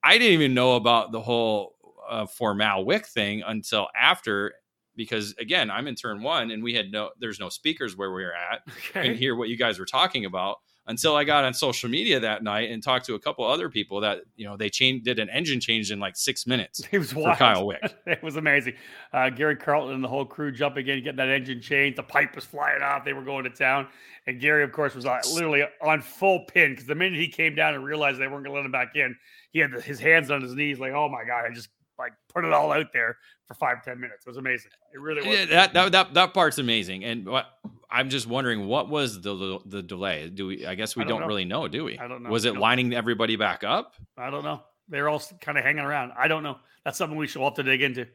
I 0.04 0.18
didn't 0.18 0.34
even 0.34 0.54
know 0.54 0.76
about 0.76 1.12
the 1.12 1.22
whole 1.22 1.76
uh, 2.10 2.26
Formel 2.26 2.86
Wick 2.86 3.06
thing 3.06 3.44
until 3.46 3.88
after 4.00 4.54
because 4.96 5.34
again, 5.40 5.72
I'm 5.72 5.88
in 5.88 5.96
turn 5.96 6.22
one 6.22 6.52
and 6.52 6.64
we 6.64 6.74
had 6.74 6.92
no, 6.92 7.10
there's 7.20 7.40
no 7.40 7.50
speakers 7.50 7.98
where 7.98 8.12
we 8.12 8.24
were 8.24 8.34
at 8.34 8.62
Okay. 8.90 9.08
and 9.08 9.18
hear 9.18 9.36
what 9.36 9.50
you 9.50 9.58
guys 9.58 9.80
were 9.80 9.86
talking 9.86 10.26
about 10.26 10.58
until 10.88 11.16
I 11.16 11.24
got 11.24 11.46
on 11.46 11.54
social 11.54 11.90
media 11.90 12.20
that 12.20 12.44
night 12.44 12.70
and 12.70 12.84
talked 12.84 13.06
to 13.06 13.16
a 13.16 13.20
couple 13.20 13.46
other 13.46 13.70
people 13.70 14.02
that, 14.02 14.22
you 14.36 14.46
know, 14.46 14.58
they 14.58 14.70
changed, 14.70 15.06
did 15.06 15.18
an 15.18 15.30
engine 15.30 15.60
change 15.60 15.92
in 15.92 16.00
like 16.00 16.18
six 16.18 16.46
minutes 16.46 16.82
It 16.92 17.00
was 17.00 17.14
for 17.14 17.22
wild. 17.22 17.38
Kyle 17.38 17.66
Wick. 17.66 17.82
it 18.06 18.22
was 18.22 18.36
amazing. 18.36 18.74
Uh, 19.14 19.30
Gary 19.30 19.56
Carlton 19.56 19.96
and 19.96 20.04
the 20.04 20.08
whole 20.08 20.26
crew 20.26 20.52
jumping 20.52 20.88
in, 20.88 21.04
getting 21.04 21.18
that 21.18 21.30
engine 21.30 21.62
changed. 21.62 21.98
The 21.98 22.04
pipe 22.04 22.36
was 22.36 22.44
flying 22.44 22.82
off. 22.82 23.06
They 23.06 23.14
were 23.14 23.24
going 23.24 23.46
to 23.46 23.50
town. 23.50 23.88
And 24.28 24.40
Gary, 24.40 24.64
of 24.64 24.72
course, 24.72 24.94
was 24.96 25.06
uh, 25.06 25.20
literally 25.34 25.64
on 25.82 26.02
full 26.02 26.46
pin 26.46 26.72
because 26.72 26.86
the 26.86 26.96
minute 26.96 27.20
he 27.20 27.28
came 27.28 27.56
down 27.56 27.76
and 27.76 27.84
realized 27.84 28.20
they 28.20 28.28
weren't 28.28 28.46
going 28.46 28.56
to 28.56 28.58
let 28.58 28.66
him 28.66 28.72
back 28.72 28.96
in, 28.96 29.16
he 29.52 29.60
had 29.60 29.72
the, 29.72 29.82
his 29.82 30.00
hands 30.00 30.32
on 30.32 30.42
his 30.42 30.54
knees, 30.54 30.80
like, 30.80 30.94
oh 30.94 31.08
my 31.10 31.24
God, 31.26 31.46
I 31.46 31.54
just 31.54 31.70
like 32.00 32.14
put 32.34 32.44
it 32.44 32.52
all 32.52 32.72
out 32.72 32.88
there 32.92 33.18
for 33.48 33.54
five 33.56 33.84
ten 33.84 34.00
minutes. 34.00 34.26
It 34.26 34.30
was 34.30 34.38
amazing. 34.38 34.72
It 34.94 35.00
really 35.00 35.28
was. 35.28 35.38
Yeah, 35.38 35.46
that, 35.46 35.74
that 35.74 35.92
that 35.92 36.14
that 36.14 36.34
part's 36.34 36.58
amazing. 36.58 37.04
And 37.04 37.26
what 37.28 37.46
I'm 37.90 38.10
just 38.10 38.28
wondering, 38.28 38.68
what 38.68 38.90
was 38.90 39.22
the 39.22 39.36
the, 39.36 39.60
the 39.66 39.82
delay? 39.84 40.30
Do 40.30 40.48
we? 40.48 40.66
I 40.66 40.76
guess 40.76 40.96
we 40.96 41.04
I 41.04 41.06
don't, 41.06 41.16
don't 41.16 41.22
know. 41.22 41.28
really 41.28 41.46
know, 41.46 41.68
do 41.68 41.84
we? 41.84 42.00
I 42.00 42.08
don't 42.08 42.24
know. 42.24 42.30
Was 42.30 42.46
it 42.46 42.58
lining 42.58 42.94
everybody 42.94 43.36
back 43.36 43.64
up? 43.64 43.96
I 44.18 44.30
don't 44.30 44.44
know. 44.44 44.62
They're 44.90 45.10
all 45.10 45.22
kind 45.42 45.58
of 45.58 45.64
hanging 45.64 45.84
around. 45.84 46.12
I 46.18 46.28
don't 46.28 46.44
know. 46.44 46.58
That's 46.86 46.98
something 46.98 47.18
we 47.18 47.28
should 47.28 47.40
all 47.40 47.50
have 47.50 47.56
to 47.56 47.64
dig 47.64 47.82
into. 47.82 48.06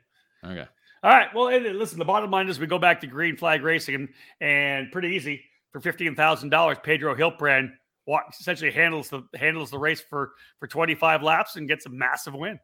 Okay. 0.44 0.66
All 1.02 1.10
right. 1.10 1.28
Well, 1.34 1.46
listen, 1.46 1.98
the 1.98 2.05
bottom 2.05 2.30
line 2.30 2.48
is 2.48 2.59
we 2.59 2.66
go 2.66 2.78
back 2.78 3.00
to 3.00 3.06
green 3.06 3.36
flag 3.36 3.62
racing 3.62 3.94
and, 3.94 4.09
and 4.40 4.92
pretty 4.92 5.09
easy 5.09 5.42
for 5.72 5.80
fifteen 5.80 6.14
thousand 6.14 6.50
dollars. 6.50 6.76
Pedro 6.82 7.14
Hiltbrand 7.14 7.70
essentially 8.40 8.70
handles 8.70 9.09
the 9.09 9.22
handles 9.34 9.70
the 9.70 9.78
race 9.78 10.00
for 10.00 10.32
for 10.59 10.66
twenty 10.66 10.94
five 10.94 11.22
laps 11.22 11.56
and 11.56 11.68
gets 11.68 11.86
a 11.86 11.90
massive 11.90 12.34
win. 12.34 12.59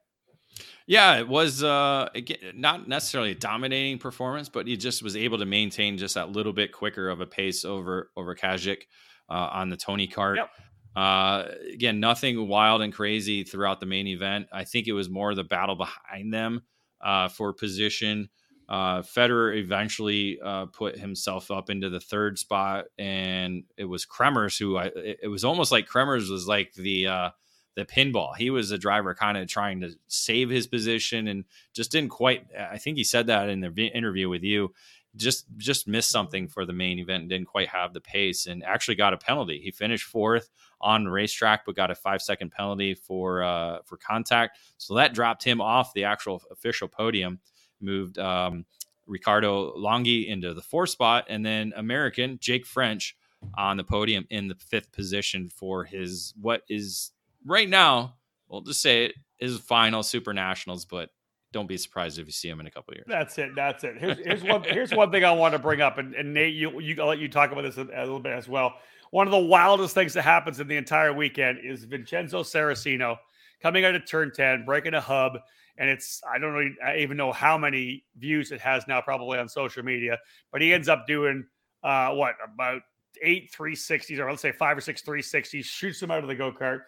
Yeah, 0.86 1.16
it 1.18 1.28
was 1.28 1.64
uh 1.64 2.08
again, 2.14 2.38
not 2.54 2.88
necessarily 2.88 3.32
a 3.32 3.34
dominating 3.34 3.98
performance, 3.98 4.48
but 4.48 4.66
he 4.66 4.76
just 4.76 5.02
was 5.02 5.16
able 5.16 5.38
to 5.38 5.46
maintain 5.46 5.98
just 5.98 6.14
that 6.14 6.30
little 6.30 6.52
bit 6.52 6.72
quicker 6.72 7.08
of 7.08 7.20
a 7.20 7.26
pace 7.26 7.64
over 7.64 8.10
over 8.16 8.34
Kajak 8.34 8.82
uh, 9.28 9.48
on 9.52 9.70
the 9.70 9.76
Tony 9.76 10.06
Kart. 10.06 10.36
Yep. 10.36 10.50
Uh, 10.94 11.48
again, 11.72 11.98
nothing 11.98 12.46
wild 12.46 12.82
and 12.82 12.92
crazy 12.92 13.42
throughout 13.42 13.80
the 13.80 13.86
main 13.86 14.06
event. 14.06 14.46
I 14.52 14.64
think 14.64 14.86
it 14.86 14.92
was 14.92 15.10
more 15.10 15.34
the 15.34 15.42
battle 15.42 15.74
behind 15.74 16.32
them 16.32 16.62
uh, 17.02 17.28
for 17.28 17.52
position. 17.52 18.28
Uh, 18.68 19.02
Federer 19.02 19.56
eventually 19.56 20.38
uh, 20.42 20.66
put 20.66 20.98
himself 20.98 21.50
up 21.50 21.68
into 21.68 21.90
the 21.90 22.00
third 22.00 22.38
spot, 22.38 22.86
and 22.96 23.64
it 23.76 23.84
was 23.84 24.06
Kremers 24.06 24.58
who 24.58 24.76
I. 24.76 24.86
It, 24.86 25.20
it 25.24 25.28
was 25.28 25.44
almost 25.44 25.72
like 25.72 25.88
Kremers 25.88 26.30
was 26.30 26.46
like 26.46 26.72
the 26.74 27.08
uh, 27.08 27.30
the 27.76 27.84
pinball. 27.84 28.36
He 28.36 28.50
was 28.50 28.70
a 28.70 28.78
driver 28.78 29.14
kind 29.14 29.36
of 29.36 29.48
trying 29.48 29.80
to 29.80 29.90
save 30.06 30.50
his 30.50 30.66
position 30.66 31.28
and 31.28 31.44
just 31.72 31.90
didn't 31.90 32.10
quite. 32.10 32.46
I 32.58 32.78
think 32.78 32.96
he 32.96 33.04
said 33.04 33.26
that 33.26 33.48
in 33.48 33.60
the 33.60 33.72
interview 33.88 34.28
with 34.28 34.42
you. 34.42 34.72
Just 35.16 35.46
just 35.56 35.86
missed 35.86 36.10
something 36.10 36.48
for 36.48 36.66
the 36.66 36.72
main 36.72 36.98
event 36.98 37.20
and 37.20 37.30
didn't 37.30 37.46
quite 37.46 37.68
have 37.68 37.92
the 37.92 38.00
pace 38.00 38.46
and 38.46 38.64
actually 38.64 38.96
got 38.96 39.12
a 39.12 39.16
penalty. 39.16 39.60
He 39.62 39.70
finished 39.70 40.06
fourth 40.06 40.50
on 40.80 41.06
racetrack, 41.06 41.64
but 41.64 41.76
got 41.76 41.92
a 41.92 41.94
five 41.94 42.20
second 42.20 42.50
penalty 42.50 42.94
for 42.94 43.44
uh, 43.44 43.78
for 43.84 43.96
contact. 43.96 44.58
So 44.76 44.94
that 44.94 45.14
dropped 45.14 45.44
him 45.44 45.60
off 45.60 45.94
the 45.94 46.04
actual 46.04 46.42
official 46.50 46.88
podium. 46.88 47.38
Moved 47.80 48.18
um, 48.18 48.66
Riccardo 49.06 49.76
Longhi 49.76 50.26
into 50.26 50.52
the 50.52 50.62
fourth 50.62 50.90
spot, 50.90 51.26
and 51.28 51.46
then 51.46 51.72
American 51.76 52.38
Jake 52.40 52.66
French 52.66 53.16
on 53.56 53.76
the 53.76 53.84
podium 53.84 54.26
in 54.30 54.48
the 54.48 54.54
fifth 54.54 54.90
position 54.92 55.48
for 55.48 55.84
his 55.84 56.34
what 56.40 56.62
is 56.68 57.12
right 57.44 57.68
now, 57.68 58.16
we'll 58.48 58.62
just 58.62 58.80
say 58.80 59.06
it 59.06 59.14
is 59.40 59.58
final 59.58 60.02
Super 60.02 60.32
Nationals, 60.32 60.84
but 60.84 61.10
don't 61.52 61.68
be 61.68 61.76
surprised 61.76 62.18
if 62.18 62.26
you 62.26 62.32
see 62.32 62.48
him 62.48 62.60
in 62.60 62.66
a 62.66 62.70
couple 62.70 62.94
years. 62.94 63.06
That's 63.08 63.38
it. 63.38 63.50
That's 63.54 63.84
it. 63.84 63.96
Here's, 63.98 64.18
here's 64.18 64.42
one. 64.42 64.64
Here's 64.64 64.92
one 64.92 65.10
thing 65.10 65.24
I 65.24 65.32
want 65.32 65.52
to 65.52 65.58
bring 65.58 65.80
up, 65.80 65.98
and, 65.98 66.14
and 66.14 66.34
Nate, 66.34 66.54
you, 66.54 66.80
you, 66.80 67.00
I'll 67.00 67.08
let 67.08 67.18
you 67.18 67.28
talk 67.28 67.52
about 67.52 67.62
this 67.62 67.76
a, 67.76 67.82
a 67.82 68.02
little 68.02 68.20
bit 68.20 68.32
as 68.32 68.48
well. 68.48 68.74
One 69.10 69.28
of 69.28 69.30
the 69.30 69.38
wildest 69.38 69.94
things 69.94 70.14
that 70.14 70.22
happens 70.22 70.58
in 70.58 70.66
the 70.66 70.76
entire 70.76 71.12
weekend 71.12 71.58
is 71.62 71.84
Vincenzo 71.84 72.42
Saracino 72.42 73.16
coming 73.62 73.84
out 73.84 73.94
of 73.94 74.04
turn 74.04 74.32
ten, 74.34 74.64
breaking 74.64 74.94
a 74.94 75.00
hub, 75.00 75.38
and 75.78 75.88
it's 75.88 76.20
I 76.28 76.38
don't 76.38 76.52
really 76.52 76.74
I 76.84 76.96
even 76.96 77.16
know 77.16 77.32
how 77.32 77.56
many 77.56 78.04
views 78.18 78.50
it 78.50 78.60
has 78.60 78.88
now, 78.88 79.00
probably 79.00 79.38
on 79.38 79.48
social 79.48 79.84
media, 79.84 80.18
but 80.50 80.60
he 80.60 80.74
ends 80.74 80.88
up 80.88 81.06
doing 81.06 81.46
uh, 81.84 82.10
what 82.10 82.34
about 82.52 82.82
eight 83.22 83.52
360s, 83.52 84.18
or 84.18 84.28
let's 84.28 84.42
say 84.42 84.52
five 84.52 84.76
or 84.76 84.80
six 84.80 85.02
360s, 85.02 85.64
shoots 85.64 86.02
him 86.02 86.10
out 86.10 86.22
of 86.22 86.28
the 86.28 86.34
go 86.34 86.50
kart. 86.50 86.80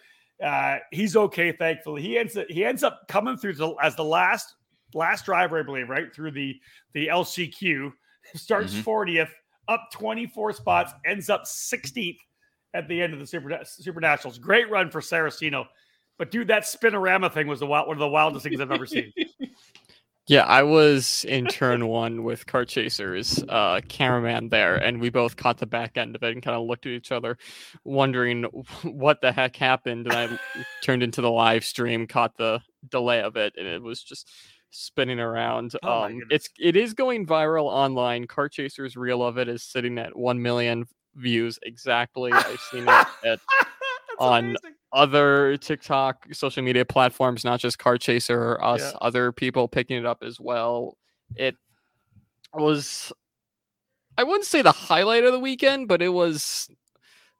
Uh, 0.43 0.79
he's 0.91 1.17
okay, 1.17 1.53
thankfully. 1.53 2.03
He 2.03 2.19
ends 2.19 2.37
up, 2.37 2.47
he 2.49 2.65
ends 2.65 2.83
up 2.83 3.03
coming 3.09 3.37
through 3.37 3.55
the, 3.55 3.75
as 3.83 3.97
the 3.97 4.05
last 4.05 4.55
last 4.95 5.25
driver, 5.25 5.59
I 5.59 5.63
believe, 5.63 5.89
right 5.89 6.15
through 6.15 6.33
the 6.33 6.61
the 6.95 7.09
LCQ. 7.09 7.93
Starts 8.35 8.75
Mhm. 8.75 8.83
40th, 8.83 9.31
up 9.69 9.89
24 9.93 10.53
spots, 10.53 10.93
ends 11.05 11.31
up 11.31 11.45
16th 11.45 12.19
at 12.75 12.89
the 12.89 13.01
end 13.01 13.13
of 13.15 13.21
the 13.21 13.27
Super 13.27 13.61
Super 13.65 14.01
Nationals. 14.01 14.39
Great 14.39 14.69
run 14.69 14.91
for 14.91 15.01
Saracino. 15.01 15.65
But 16.19 16.31
dude, 16.31 16.49
that 16.49 16.63
spinorama 16.65 17.33
thing 17.33 17.47
was 17.47 17.61
the 17.61 17.67
wild, 17.67 17.87
one 17.89 17.97
of 17.97 18.01
the 18.01 18.09
wildest 18.09 18.45
things 18.45 18.61
I've 18.61 18.73
ever 18.73 18.87
seen. 18.87 19.13
Yeah, 20.29 20.43
I 20.43 20.65
was 20.65 21.25
in 21.29 21.47
turn 21.47 21.87
one 21.87 22.25
with 22.25 22.47
Kart 22.47 22.67
Chaser's 22.67 23.45
uh, 23.49 23.81
cameraman 23.89 24.49
there, 24.49 24.75
and 24.75 25.01
we 25.01 25.09
both 25.09 25.37
caught 25.37 25.59
the 25.59 25.67
back 25.67 25.97
end 25.97 26.17
of 26.17 26.23
it 26.25 26.33
and 26.33 26.43
kind 26.43 26.57
of 26.57 26.67
looked 26.67 26.85
at 26.85 26.93
each 26.93 27.13
other, 27.13 27.39
wondering 27.85 28.43
what 28.83 29.21
the 29.21 29.31
heck 29.31 29.55
happened. 29.55 30.07
And 30.07 30.15
I 30.15 30.39
turned 30.83 31.05
into 31.05 31.21
the 31.21 31.31
live 31.31 31.65
stream, 31.65 32.09
caught 32.09 32.37
the 32.37 32.61
delay 32.89 33.21
of 33.21 33.37
it, 33.37 33.55
and 33.57 33.69
it 33.69 33.81
was 33.81 34.03
just 34.03 34.29
spinning 34.71 35.21
around. 35.21 35.75
Oh 35.85 36.03
um, 36.05 36.21
it's 36.31 36.49
it 36.59 36.75
is 36.75 36.93
going 36.93 37.25
viral 37.27 37.67
online. 37.67 38.27
Kart 38.27 38.51
Chaser's 38.51 38.97
reel 38.97 39.23
of 39.23 39.39
it 39.39 39.47
is 39.49 39.63
sitting 39.63 39.97
at 39.97 40.17
one 40.17 40.43
million 40.43 40.87
views 41.15 41.59
exactly. 41.63 42.33
I've 42.33 42.61
seen 42.73 42.83
it 42.89 43.07
at 43.25 43.41
On- 44.19 44.45
amazing. 44.45 44.75
Other 44.93 45.57
TikTok 45.57 46.27
social 46.33 46.63
media 46.63 46.85
platforms, 46.85 47.45
not 47.45 47.61
just 47.61 47.79
Kart 47.79 48.01
Chaser 48.01 48.41
or 48.53 48.65
us, 48.65 48.81
Yeah. 48.81 48.99
other 49.01 49.33
people 49.33 49.69
picking 49.69 49.97
it 49.97 50.07
up 50.07 50.23
as 50.23 50.41
well. 50.41 50.97
It 51.35 51.57
was, 52.55 53.13
I 54.17 54.23
wouldn't 54.25 54.45
say 54.47 54.63
the 54.63 54.73
highlight 54.73 55.25
of 55.25 55.33
the 55.33 55.41
weekend, 55.41 55.89
but 55.89 56.01
it 56.03 56.09
was 56.11 56.71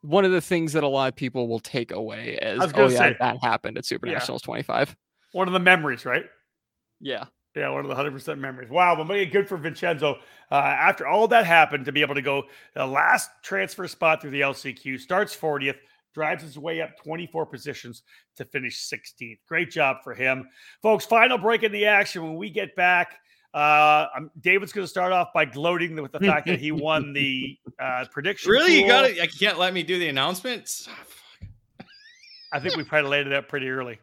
one 0.03 0.25
of 0.25 0.33
the 0.33 0.41
things 0.41 0.73
that 0.75 0.83
a 0.85 0.89
lot 0.89 1.09
of 1.09 1.17
people 1.17 1.49
will 1.49 1.61
take 1.61 1.93
away 1.93 2.37
as, 2.39 2.73
oh 2.75 2.89
yeah, 2.89 2.99
say. 2.99 3.17
that 3.21 3.39
happened 3.43 3.79
at 3.79 3.85
Super 3.85 4.07
Yeah. 4.07 4.15
Nationals 4.15 4.43
25. 4.43 4.95
One 5.33 5.47
of 5.49 5.53
the 5.55 5.61
memories, 5.61 6.05
right? 6.05 6.25
Yeah. 7.01 7.25
Yeah, 7.55 7.71
one 7.71 7.81
of 7.81 7.89
the 7.89 7.95
hundred 7.95 8.11
percent 8.13 8.39
memories. 8.39 8.69
Wow, 8.69 9.03
but 9.03 9.25
good 9.31 9.49
for 9.49 9.57
Vincenzo. 9.57 10.17
Uh, 10.51 10.57
after 10.57 11.07
all 11.07 11.27
that 11.29 11.47
happened, 11.47 11.87
to 11.87 11.93
be 11.93 12.03
able 12.03 12.15
to 12.15 12.21
go 12.21 12.43
the 12.75 12.85
last 12.87 13.31
transfer 13.43 13.89
spot 13.89 14.21
through 14.21 14.33
the 14.33 14.43
LCQ, 14.43 15.01
starts 15.01 15.35
40th, 15.35 15.77
drives 16.17 16.43
his 16.43 16.59
way 16.59 16.81
up 16.81 16.97
24 17.05 17.45
positions 17.45 18.03
to 18.37 18.45
finish 18.47 18.89
16th. 18.89 19.37
Great 19.47 19.71
job 19.71 19.99
for 20.03 20.15
him, 20.15 20.49
folks. 20.81 21.05
Final 21.05 21.37
break 21.37 21.63
in 21.63 21.71
the 21.73 21.85
action. 21.85 22.23
When 22.23 22.37
we 22.37 22.49
get 22.49 22.75
back, 22.75 23.19
uh, 23.53 24.07
David's 24.41 24.73
going 24.73 24.87
to 24.87 24.89
start 24.89 25.13
off 25.13 25.29
by 25.35 25.45
gloating 25.45 25.95
with 26.01 26.13
the 26.13 26.21
fact 26.21 26.47
that 26.47 26.59
he 26.59 26.73
won 26.73 27.13
the 27.13 27.59
uh, 27.79 28.07
prediction. 28.11 28.51
Really, 28.51 28.71
pool. 28.71 28.81
you 28.81 28.87
got 28.87 29.05
it. 29.05 29.21
I 29.21 29.27
can't 29.27 29.59
let 29.59 29.75
me 29.75 29.83
do 29.83 29.99
the 29.99 30.09
announcements. 30.09 30.89
I 32.51 32.61
think 32.61 32.77
we 32.77 32.85
probably 32.85 33.11
laid 33.11 33.27
it 33.27 33.35
up 33.35 33.47
pretty 33.47 33.69
early. 33.69 33.99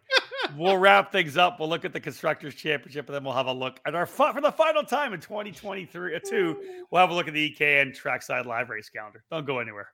we'll 0.56 0.77
wrap 0.77 1.11
things 1.11 1.35
up. 1.35 1.60
We'll 1.60 1.69
look 1.69 1.84
at 1.84 1.94
the 1.94 1.99
constructors 1.99 2.53
championship, 2.53 3.07
and 3.07 3.15
then 3.15 3.23
we'll 3.23 3.34
have 3.34 3.48
a 3.48 3.53
look 3.53 3.80
at 3.88 3.95
our 3.95 4.06
for 4.06 4.40
the 4.40 4.52
final 4.52 4.84
time 4.84 5.14
in 5.14 5.19
2023. 5.19 6.15
Uh, 6.15 6.19
two, 6.23 6.61
we'll 6.91 7.02
have 7.02 7.10
a 7.10 7.15
look 7.15 7.27
at 7.27 7.34
the 7.34 7.56
EKN 7.56 7.95
Trackside 7.98 8.45
Live 8.45 8.69
Race 8.69 8.90
calendar. 8.90 9.23
Don't 9.31 9.48
go 9.48 9.57
anywhere. 9.57 9.88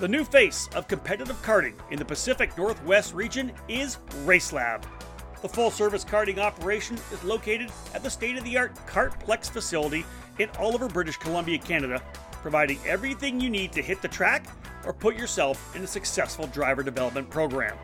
The 0.00 0.08
new 0.08 0.24
face 0.24 0.66
of 0.74 0.88
competitive 0.88 1.36
karting 1.42 1.74
in 1.90 1.98
the 1.98 2.06
Pacific 2.06 2.56
Northwest 2.56 3.12
region 3.12 3.52
is 3.68 3.98
RaceLab. 4.24 4.82
The 5.42 5.48
full 5.48 5.70
service 5.70 6.06
karting 6.06 6.38
operation 6.38 6.96
is 7.12 7.22
located 7.22 7.70
at 7.92 8.02
the 8.02 8.08
state 8.08 8.38
of 8.38 8.44
the 8.44 8.56
art 8.56 8.74
Kartplex 8.86 9.50
facility 9.50 10.06
in 10.38 10.48
Oliver, 10.58 10.88
British 10.88 11.18
Columbia, 11.18 11.58
Canada, 11.58 12.02
providing 12.40 12.78
everything 12.86 13.38
you 13.42 13.50
need 13.50 13.72
to 13.72 13.82
hit 13.82 14.00
the 14.00 14.08
track 14.08 14.46
or 14.86 14.94
put 14.94 15.16
yourself 15.16 15.76
in 15.76 15.84
a 15.84 15.86
successful 15.86 16.46
driver 16.46 16.82
development 16.82 17.28
program. 17.28 17.76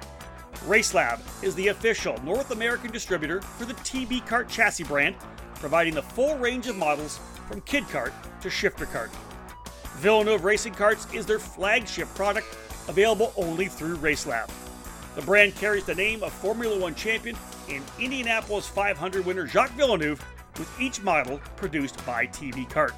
RaceLab 0.65 1.21
is 1.45 1.55
the 1.55 1.69
official 1.69 2.17
North 2.25 2.51
American 2.51 2.93
distributor 2.93 3.43
for 3.43 3.67
the 3.67 3.75
TB 3.75 4.27
Kart 4.27 4.49
chassis 4.49 4.85
brand, 4.85 5.17
providing 5.57 5.93
the 5.95 6.01
full 6.01 6.39
range 6.39 6.67
of 6.67 6.77
models 6.77 7.21
from 7.47 7.61
kid 7.61 7.85
kart 7.85 8.13
to 8.41 8.49
shifter 8.49 8.87
kart. 8.87 9.11
Villeneuve 9.97 10.45
Racing 10.45 10.75
Karts 10.75 11.13
is 11.15 11.25
their 11.25 11.39
flagship 11.39 12.07
product, 12.15 12.47
available 12.87 13.33
only 13.35 13.67
through 13.67 13.97
RaceLab. 13.97 14.51
The 15.15 15.23
brand 15.23 15.55
carries 15.55 15.85
the 15.85 15.95
name 15.95 16.23
of 16.23 16.35
Formula 16.35 16.79
One 16.79 16.95
champion 16.95 17.35
and 17.71 17.83
Indianapolis 17.99 18.69
500 18.69 19.25
winner 19.25 19.47
Jacques 19.47 19.73
Villeneuve, 19.73 20.23
with 20.59 20.71
each 20.79 21.03
model 21.03 21.41
produced 21.57 22.05
by 22.05 22.27
TB 22.27 22.69
Kart. 22.71 22.93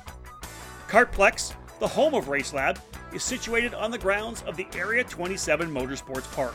Kartplex, 0.88 1.54
the 1.78 1.86
home 1.86 2.14
of 2.14 2.24
RaceLab, 2.24 2.80
is 3.12 3.22
situated 3.22 3.74
on 3.74 3.92
the 3.92 3.98
grounds 3.98 4.42
of 4.42 4.56
the 4.56 4.66
Area 4.74 5.04
27 5.04 5.70
Motorsports 5.70 6.30
Park. 6.34 6.54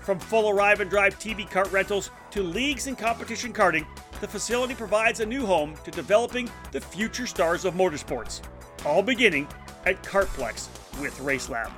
From 0.00 0.18
full 0.18 0.50
arrive 0.50 0.80
and 0.80 0.90
drive 0.90 1.20
TB 1.20 1.50
kart 1.50 1.70
rentals 1.70 2.10
to 2.32 2.42
leagues 2.42 2.88
and 2.88 2.98
competition 2.98 3.52
karting, 3.52 3.86
the 4.20 4.26
facility 4.26 4.74
provides 4.74 5.20
a 5.20 5.26
new 5.26 5.46
home 5.46 5.76
to 5.84 5.92
developing 5.92 6.50
the 6.72 6.80
future 6.80 7.28
stars 7.28 7.64
of 7.64 7.74
motorsports, 7.74 8.40
all 8.84 9.02
beginning 9.02 9.48
at 9.86 10.02
Kartplex 10.02 10.68
with 11.00 11.16
RaceLab. 11.18 11.70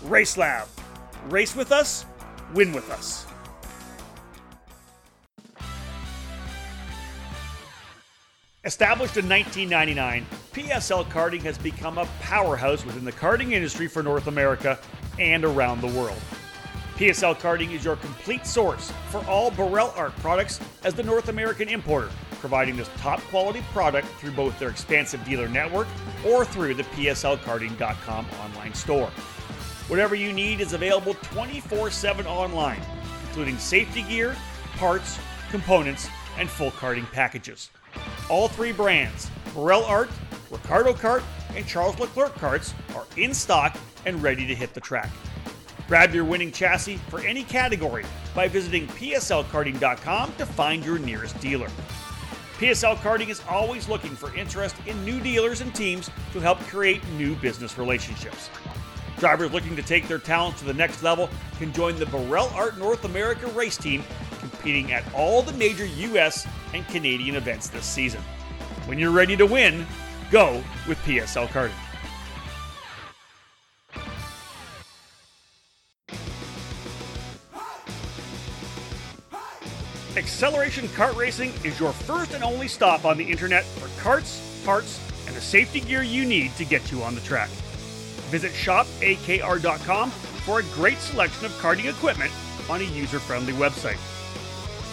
RaceLab. 0.05 0.69
Race 1.29 1.57
with 1.57 1.73
us, 1.73 2.07
win 2.55 2.73
with 2.73 2.89
us. 2.91 3.26
Established 8.67 9.17
in 9.17 9.29
1999, 9.29 10.27
PSL 10.53 11.05
Karting 11.05 11.43
has 11.43 11.57
become 11.57 11.99
a 11.99 12.07
powerhouse 12.19 12.85
within 12.85 13.05
the 13.05 13.13
karting 13.13 13.53
industry 13.53 13.87
for 13.87 14.03
North 14.03 14.27
America 14.27 14.77
and 15.21 15.45
around 15.45 15.81
the 15.81 15.87
world. 15.87 16.19
PSL 16.97 17.37
Karting 17.37 17.71
is 17.71 17.85
your 17.85 17.95
complete 17.95 18.45
source 18.45 18.93
for 19.09 19.25
all 19.27 19.53
Birel 19.53 19.97
ART 19.97 20.17
products 20.17 20.59
as 20.83 20.95
the 20.95 21.03
North 21.05 21.29
American 21.29 21.69
importer, 21.69 22.11
providing 22.41 22.75
this 22.75 22.91
top 22.97 23.21
quality 23.31 23.63
product 23.73 24.09
through 24.19 24.33
both 24.33 24.59
their 24.59 24.71
expansive 24.71 25.25
dealer 25.25 25.47
network 25.47 25.87
or 26.27 26.45
through 26.45 26.75
the 26.75 26.83
PSLKarting.com 26.83 28.27
online 28.43 28.75
store. 28.75 29.11
Whatever 29.87 30.17
you 30.17 30.33
need 30.33 30.61
is 30.61 30.73
available 30.73 31.15
24 31.15 31.93
7 31.93 32.27
online, 32.27 32.83
including 33.29 33.59
safety 33.59 34.03
gear, 34.03 34.35
parts, 34.77 35.21
components, 35.53 36.09
and 36.37 36.51
full 36.51 36.73
karting 36.73 37.09
packages. 37.13 37.71
All 38.29 38.49
three 38.49 38.73
brands, 38.73 39.31
Birel 39.55 39.89
ART, 39.89 40.11
Ricciardo 40.51 40.93
Kart, 40.93 41.23
and 41.55 41.67
Charles 41.67 41.99
Leclerc 41.99 42.35
karts, 42.35 42.75
are 42.95 43.07
in 43.17 43.33
stock 43.33 43.77
and 44.05 44.23
ready 44.23 44.47
to 44.47 44.55
hit 44.55 44.75
the 44.75 44.81
track. 44.81 45.11
Grab 45.89 46.15
your 46.15 46.25
winning 46.25 46.51
chassis 46.51 46.97
for 47.09 47.21
any 47.21 47.45
category 47.45 48.05
by 48.35 48.49
visiting 48.49 48.87
PSLKarting.com 48.89 50.35
to 50.35 50.47
find 50.47 50.85
your 50.85 50.99
nearest 50.99 51.39
dealer. 51.41 51.69
PSL 52.59 52.97
Karting 52.97 53.29
is 53.29 53.43
always 53.49 53.87
looking 53.87 54.17
for 54.17 54.35
interest 54.35 54.75
in 54.87 55.05
new 55.05 55.21
dealers 55.21 55.61
and 55.61 55.75
teams 55.75 56.11
to 56.33 56.41
help 56.41 56.59
create 56.61 57.07
new 57.11 57.37
business 57.37 57.77
relationships. 57.77 58.49
Drivers 59.19 59.53
looking 59.53 59.77
to 59.77 59.83
take 59.83 60.09
their 60.09 60.19
talents 60.19 60.61
to 60.61 60.67
the 60.67 60.75
next 60.75 61.03
level 61.03 61.31
can 61.59 61.73
join 61.73 61.97
the 61.97 62.05
Birel 62.07 62.53
ART 62.55 62.79
North 62.79 63.05
America 63.05 63.47
race 63.49 63.77
team, 63.77 64.05
competing 64.41 64.93
at 64.93 65.05
all 65.15 65.41
the 65.41 65.53
major 65.55 65.87
U.S. 65.87 66.47
and 66.75 66.87
Canadian 66.89 67.37
events 67.37 67.69
this 67.69 67.87
season. 67.87 68.21
When 68.85 68.99
you're 68.99 69.11
ready 69.11 69.37
to 69.37 69.47
win, 69.47 69.87
go 70.31 70.63
with 70.87 70.99
PSL 70.99 71.49
Karting. 71.49 71.73
Acceleration 80.17 80.89
Kart 80.89 81.15
Racing 81.15 81.53
is 81.63 81.79
your 81.79 81.93
first 81.93 82.33
and 82.33 82.43
only 82.43 82.69
stop 82.69 83.05
on 83.05 83.19
the 83.19 83.25
internet 83.25 83.65
for 83.65 84.03
carts, 84.03 84.63
parts, 84.65 84.99
and 85.27 85.37
the 85.37 85.41
safety 85.41 85.81
gear 85.81 86.03
you 86.03 86.25
need 86.25 86.55
to 86.57 86.65
get 86.65 86.91
you 86.91 87.03
on 87.03 87.15
the 87.15 87.21
track. 87.23 87.51
Visit 88.29 88.53
shopakr.com 88.53 90.11
for 90.11 90.61
a 90.61 90.63
great 90.75 90.99
selection 90.99 91.45
of 91.47 91.53
karting 91.53 91.89
equipment 91.89 92.33
on 92.69 92.81
a 92.81 92.85
user 92.85 93.21
friendly 93.21 93.53
website. 93.53 93.99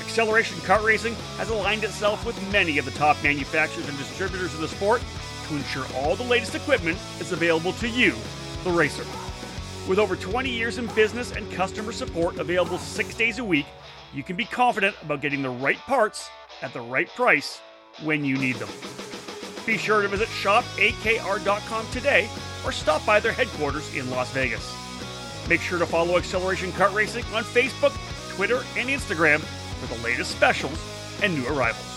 Acceleration 0.03 0.57
Kart 0.57 0.83
Racing 0.83 1.15
has 1.37 1.49
aligned 1.49 1.83
itself 1.83 2.25
with 2.25 2.51
many 2.51 2.77
of 2.77 2.85
the 2.85 2.91
top 2.91 3.21
manufacturers 3.23 3.87
and 3.87 3.97
distributors 3.97 4.53
of 4.53 4.59
the 4.59 4.67
sport 4.67 5.01
to 5.47 5.55
ensure 5.55 5.85
all 5.95 6.15
the 6.15 6.23
latest 6.23 6.53
equipment 6.53 6.97
is 7.19 7.31
available 7.31 7.73
to 7.73 7.89
you, 7.89 8.13
the 8.63 8.69
racer. 8.69 9.05
With 9.87 9.99
over 9.99 10.15
20 10.15 10.49
years 10.49 10.77
in 10.77 10.85
business 10.93 11.31
and 11.31 11.51
customer 11.51 11.91
support 11.91 12.37
available 12.37 12.77
six 12.77 13.15
days 13.15 13.39
a 13.39 13.43
week, 13.43 13.65
you 14.13 14.23
can 14.23 14.35
be 14.35 14.45
confident 14.45 14.95
about 15.01 15.21
getting 15.21 15.41
the 15.41 15.49
right 15.49 15.79
parts 15.79 16.29
at 16.61 16.73
the 16.73 16.81
right 16.81 17.09
price 17.09 17.59
when 18.03 18.23
you 18.23 18.37
need 18.37 18.55
them. 18.57 18.69
Be 19.65 19.77
sure 19.77 20.01
to 20.01 20.07
visit 20.07 20.27
shopakr.com 20.27 21.87
today 21.91 22.29
or 22.63 22.71
stop 22.71 23.05
by 23.05 23.19
their 23.19 23.31
headquarters 23.31 23.93
in 23.95 24.09
Las 24.09 24.31
Vegas. 24.31 24.73
Make 25.49 25.61
sure 25.61 25.79
to 25.79 25.85
follow 25.85 26.17
Acceleration 26.17 26.71
Kart 26.71 26.93
Racing 26.93 27.25
on 27.33 27.43
Facebook, 27.43 27.93
Twitter, 28.35 28.63
and 28.77 28.89
Instagram 28.89 29.39
for 29.39 29.93
the 29.93 30.03
latest 30.03 30.31
specials 30.31 30.79
and 31.21 31.33
new 31.35 31.47
arrivals. 31.47 31.89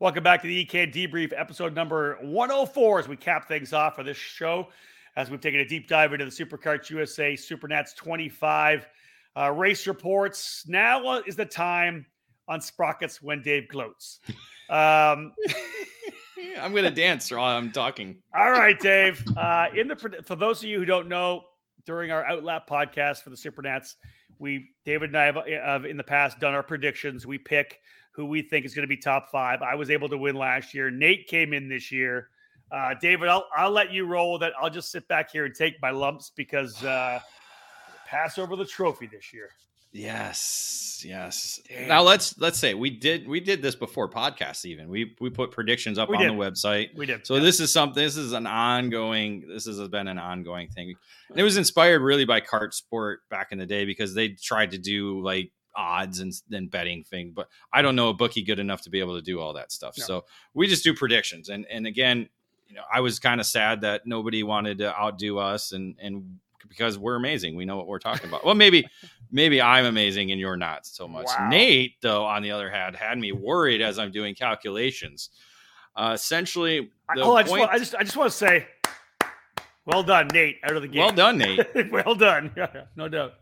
Welcome 0.00 0.22
back 0.22 0.42
to 0.42 0.48
the 0.48 0.64
EKN 0.64 0.94
Debrief, 0.94 1.32
episode 1.36 1.74
number 1.74 2.18
104, 2.22 3.00
as 3.00 3.08
we 3.08 3.16
cap 3.16 3.48
things 3.48 3.72
off 3.72 3.96
for 3.96 4.04
this 4.04 4.16
show 4.16 4.68
as 5.18 5.30
we've 5.30 5.40
taken 5.40 5.58
a 5.58 5.66
deep 5.66 5.88
dive 5.88 6.12
into 6.12 6.24
the 6.24 6.30
SuperKarts 6.30 6.90
USA 6.90 7.34
SuperNats 7.34 7.96
25 7.96 8.86
uh, 9.36 9.50
race 9.50 9.88
reports. 9.88 10.64
Now 10.68 11.18
is 11.18 11.34
the 11.34 11.44
time 11.44 12.06
on 12.46 12.60
Sprockets 12.60 13.20
when 13.20 13.42
Dave 13.42 13.68
gloats. 13.68 14.20
Um, 14.70 15.32
I'm 16.60 16.72
going 16.72 16.84
to 16.84 16.90
dance 16.90 17.30
while 17.30 17.56
I'm 17.56 17.72
talking. 17.72 18.16
All 18.36 18.50
right, 18.50 18.78
Dave. 18.78 19.24
Uh, 19.36 19.66
in 19.74 19.88
the 19.88 20.22
for 20.24 20.36
those 20.36 20.62
of 20.62 20.68
you 20.68 20.78
who 20.78 20.84
don't 20.84 21.08
know, 21.08 21.44
during 21.86 22.10
our 22.10 22.24
Outlap 22.24 22.68
podcast 22.68 23.22
for 23.22 23.30
the 23.30 23.36
SuperNats, 23.36 23.94
we 24.38 24.70
David 24.84 25.10
and 25.10 25.18
I 25.18 25.24
have, 25.24 25.38
have 25.46 25.84
in 25.84 25.96
the 25.96 26.04
past 26.04 26.38
done 26.38 26.54
our 26.54 26.62
predictions. 26.62 27.26
We 27.26 27.38
pick 27.38 27.80
who 28.12 28.26
we 28.26 28.42
think 28.42 28.66
is 28.66 28.74
going 28.74 28.82
to 28.82 28.88
be 28.88 28.96
top 28.96 29.30
five. 29.30 29.62
I 29.62 29.74
was 29.74 29.90
able 29.90 30.08
to 30.08 30.18
win 30.18 30.34
last 30.34 30.74
year. 30.74 30.90
Nate 30.90 31.28
came 31.28 31.52
in 31.52 31.68
this 31.68 31.92
year. 31.92 32.28
Uh, 32.70 32.94
David, 33.00 33.28
I'll, 33.28 33.46
I'll 33.56 33.70
let 33.70 33.92
you 33.92 34.06
roll 34.06 34.34
with 34.34 34.42
it. 34.42 34.52
I'll 34.60 34.68
just 34.68 34.90
sit 34.90 35.06
back 35.08 35.30
here 35.30 35.46
and 35.46 35.54
take 35.54 35.80
my 35.80 35.90
lumps 35.90 36.32
because 36.36 36.84
uh, 36.84 37.20
pass 38.06 38.36
over 38.36 38.56
the 38.56 38.64
trophy 38.64 39.06
this 39.06 39.32
year. 39.32 39.50
Yes, 39.92 41.02
yes. 41.04 41.60
Damn. 41.66 41.88
Now 41.88 42.02
let's 42.02 42.38
let's 42.38 42.58
say 42.58 42.74
we 42.74 42.90
did 42.90 43.26
we 43.26 43.40
did 43.40 43.62
this 43.62 43.74
before 43.74 44.08
podcasts. 44.08 44.64
Even 44.66 44.88
we 44.88 45.16
we 45.20 45.30
put 45.30 45.50
predictions 45.50 45.98
up 45.98 46.10
We 46.10 46.16
on 46.16 46.22
did. 46.22 46.32
the 46.32 46.36
website. 46.36 46.94
We 46.94 47.06
did. 47.06 47.26
So 47.26 47.36
yeah. 47.36 47.42
this 47.42 47.58
is 47.58 47.72
something. 47.72 48.02
This 48.02 48.16
is 48.16 48.32
an 48.32 48.46
ongoing. 48.46 49.46
This 49.48 49.64
has 49.64 49.86
been 49.88 50.08
an 50.08 50.18
ongoing 50.18 50.68
thing. 50.68 50.94
And 51.30 51.38
it 51.38 51.42
was 51.42 51.56
inspired 51.56 52.02
really 52.02 52.26
by 52.26 52.40
kart 52.40 52.74
sport 52.74 53.20
back 53.30 53.48
in 53.50 53.58
the 53.58 53.66
day 53.66 53.86
because 53.86 54.14
they 54.14 54.28
tried 54.30 54.72
to 54.72 54.78
do 54.78 55.22
like 55.22 55.52
odds 55.74 56.20
and 56.20 56.34
then 56.50 56.66
betting 56.66 57.04
thing. 57.04 57.32
But 57.34 57.48
I 57.72 57.80
don't 57.80 57.96
know 57.96 58.08
a 58.10 58.14
bookie 58.14 58.42
good 58.42 58.58
enough 58.58 58.82
to 58.82 58.90
be 58.90 59.00
able 59.00 59.16
to 59.16 59.22
do 59.22 59.40
all 59.40 59.54
that 59.54 59.72
stuff. 59.72 59.94
No. 59.98 60.04
So 60.04 60.24
we 60.52 60.66
just 60.66 60.84
do 60.84 60.92
predictions. 60.92 61.48
And 61.48 61.64
and 61.70 61.86
again, 61.86 62.28
you 62.66 62.74
know, 62.74 62.82
I 62.92 63.00
was 63.00 63.18
kind 63.18 63.40
of 63.40 63.46
sad 63.46 63.80
that 63.80 64.06
nobody 64.06 64.42
wanted 64.42 64.78
to 64.78 64.94
outdo 64.94 65.38
us 65.38 65.72
and 65.72 65.96
and 65.98 66.40
because 66.68 66.98
we're 66.98 67.16
amazing. 67.16 67.56
We 67.56 67.64
know 67.64 67.76
what 67.76 67.86
we're 67.86 67.98
talking 67.98 68.28
about. 68.28 68.44
Well, 68.44 68.54
maybe 68.54 68.86
maybe 69.30 69.60
I'm 69.60 69.84
amazing 69.84 70.30
and 70.30 70.40
you're 70.40 70.56
not 70.56 70.86
so 70.86 71.06
much. 71.06 71.26
Wow. 71.26 71.48
Nate, 71.50 71.94
though, 72.00 72.24
on 72.24 72.42
the 72.42 72.50
other 72.50 72.70
hand, 72.70 72.96
had 72.96 73.18
me 73.18 73.32
worried 73.32 73.80
as 73.82 73.98
I'm 73.98 74.10
doing 74.10 74.34
calculations. 74.34 75.30
Uh, 75.94 76.12
essentially, 76.14 76.90
I, 77.08 77.20
oh, 77.20 77.34
I 77.34 77.42
just, 77.42 77.50
point- 77.50 77.60
want, 77.60 77.72
I 77.72 77.78
just, 77.78 77.94
I 77.94 78.02
just 78.04 78.16
want 78.16 78.30
to 78.30 78.36
say, 78.36 78.66
well 79.84 80.02
done, 80.02 80.28
Nate, 80.32 80.58
out 80.62 80.76
of 80.76 80.82
the 80.82 80.88
game. 80.88 81.00
well 81.00 81.12
done, 81.12 81.38
Nate. 81.38 81.66
well 81.90 82.14
done. 82.14 82.52
Yeah, 82.56 82.84
no 82.94 83.08
doubt. 83.08 83.34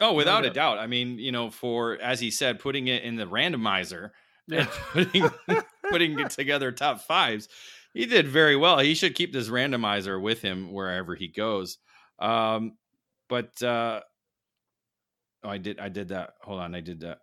Oh, 0.00 0.12
without 0.12 0.44
a 0.44 0.48
doubt. 0.48 0.76
doubt. 0.76 0.78
I 0.78 0.86
mean, 0.86 1.18
you 1.18 1.32
know, 1.32 1.50
for 1.50 1.98
as 2.00 2.20
he 2.20 2.30
said, 2.30 2.58
putting 2.60 2.88
it 2.88 3.02
in 3.02 3.16
the 3.16 3.24
randomizer 3.26 4.10
Yeah. 4.46 4.66
and 4.94 5.10
putting 5.12 5.30
putting 5.90 6.18
it 6.18 6.30
together 6.30 6.70
top 6.72 7.00
fives, 7.02 7.48
he 7.94 8.06
did 8.06 8.26
very 8.28 8.56
well. 8.56 8.78
He 8.80 8.94
should 8.94 9.14
keep 9.14 9.32
this 9.32 9.48
randomizer 9.48 10.20
with 10.20 10.42
him 10.42 10.72
wherever 10.72 11.14
he 11.14 11.28
goes. 11.28 11.78
Um, 12.18 12.76
but 13.28 13.60
uh, 13.62 14.00
oh, 15.42 15.48
I 15.48 15.58
did 15.58 15.78
I 15.78 15.88
did 15.88 16.08
that. 16.08 16.34
Hold 16.42 16.60
on, 16.60 16.74
I 16.74 16.80
did 16.80 17.00
that. 17.00 17.20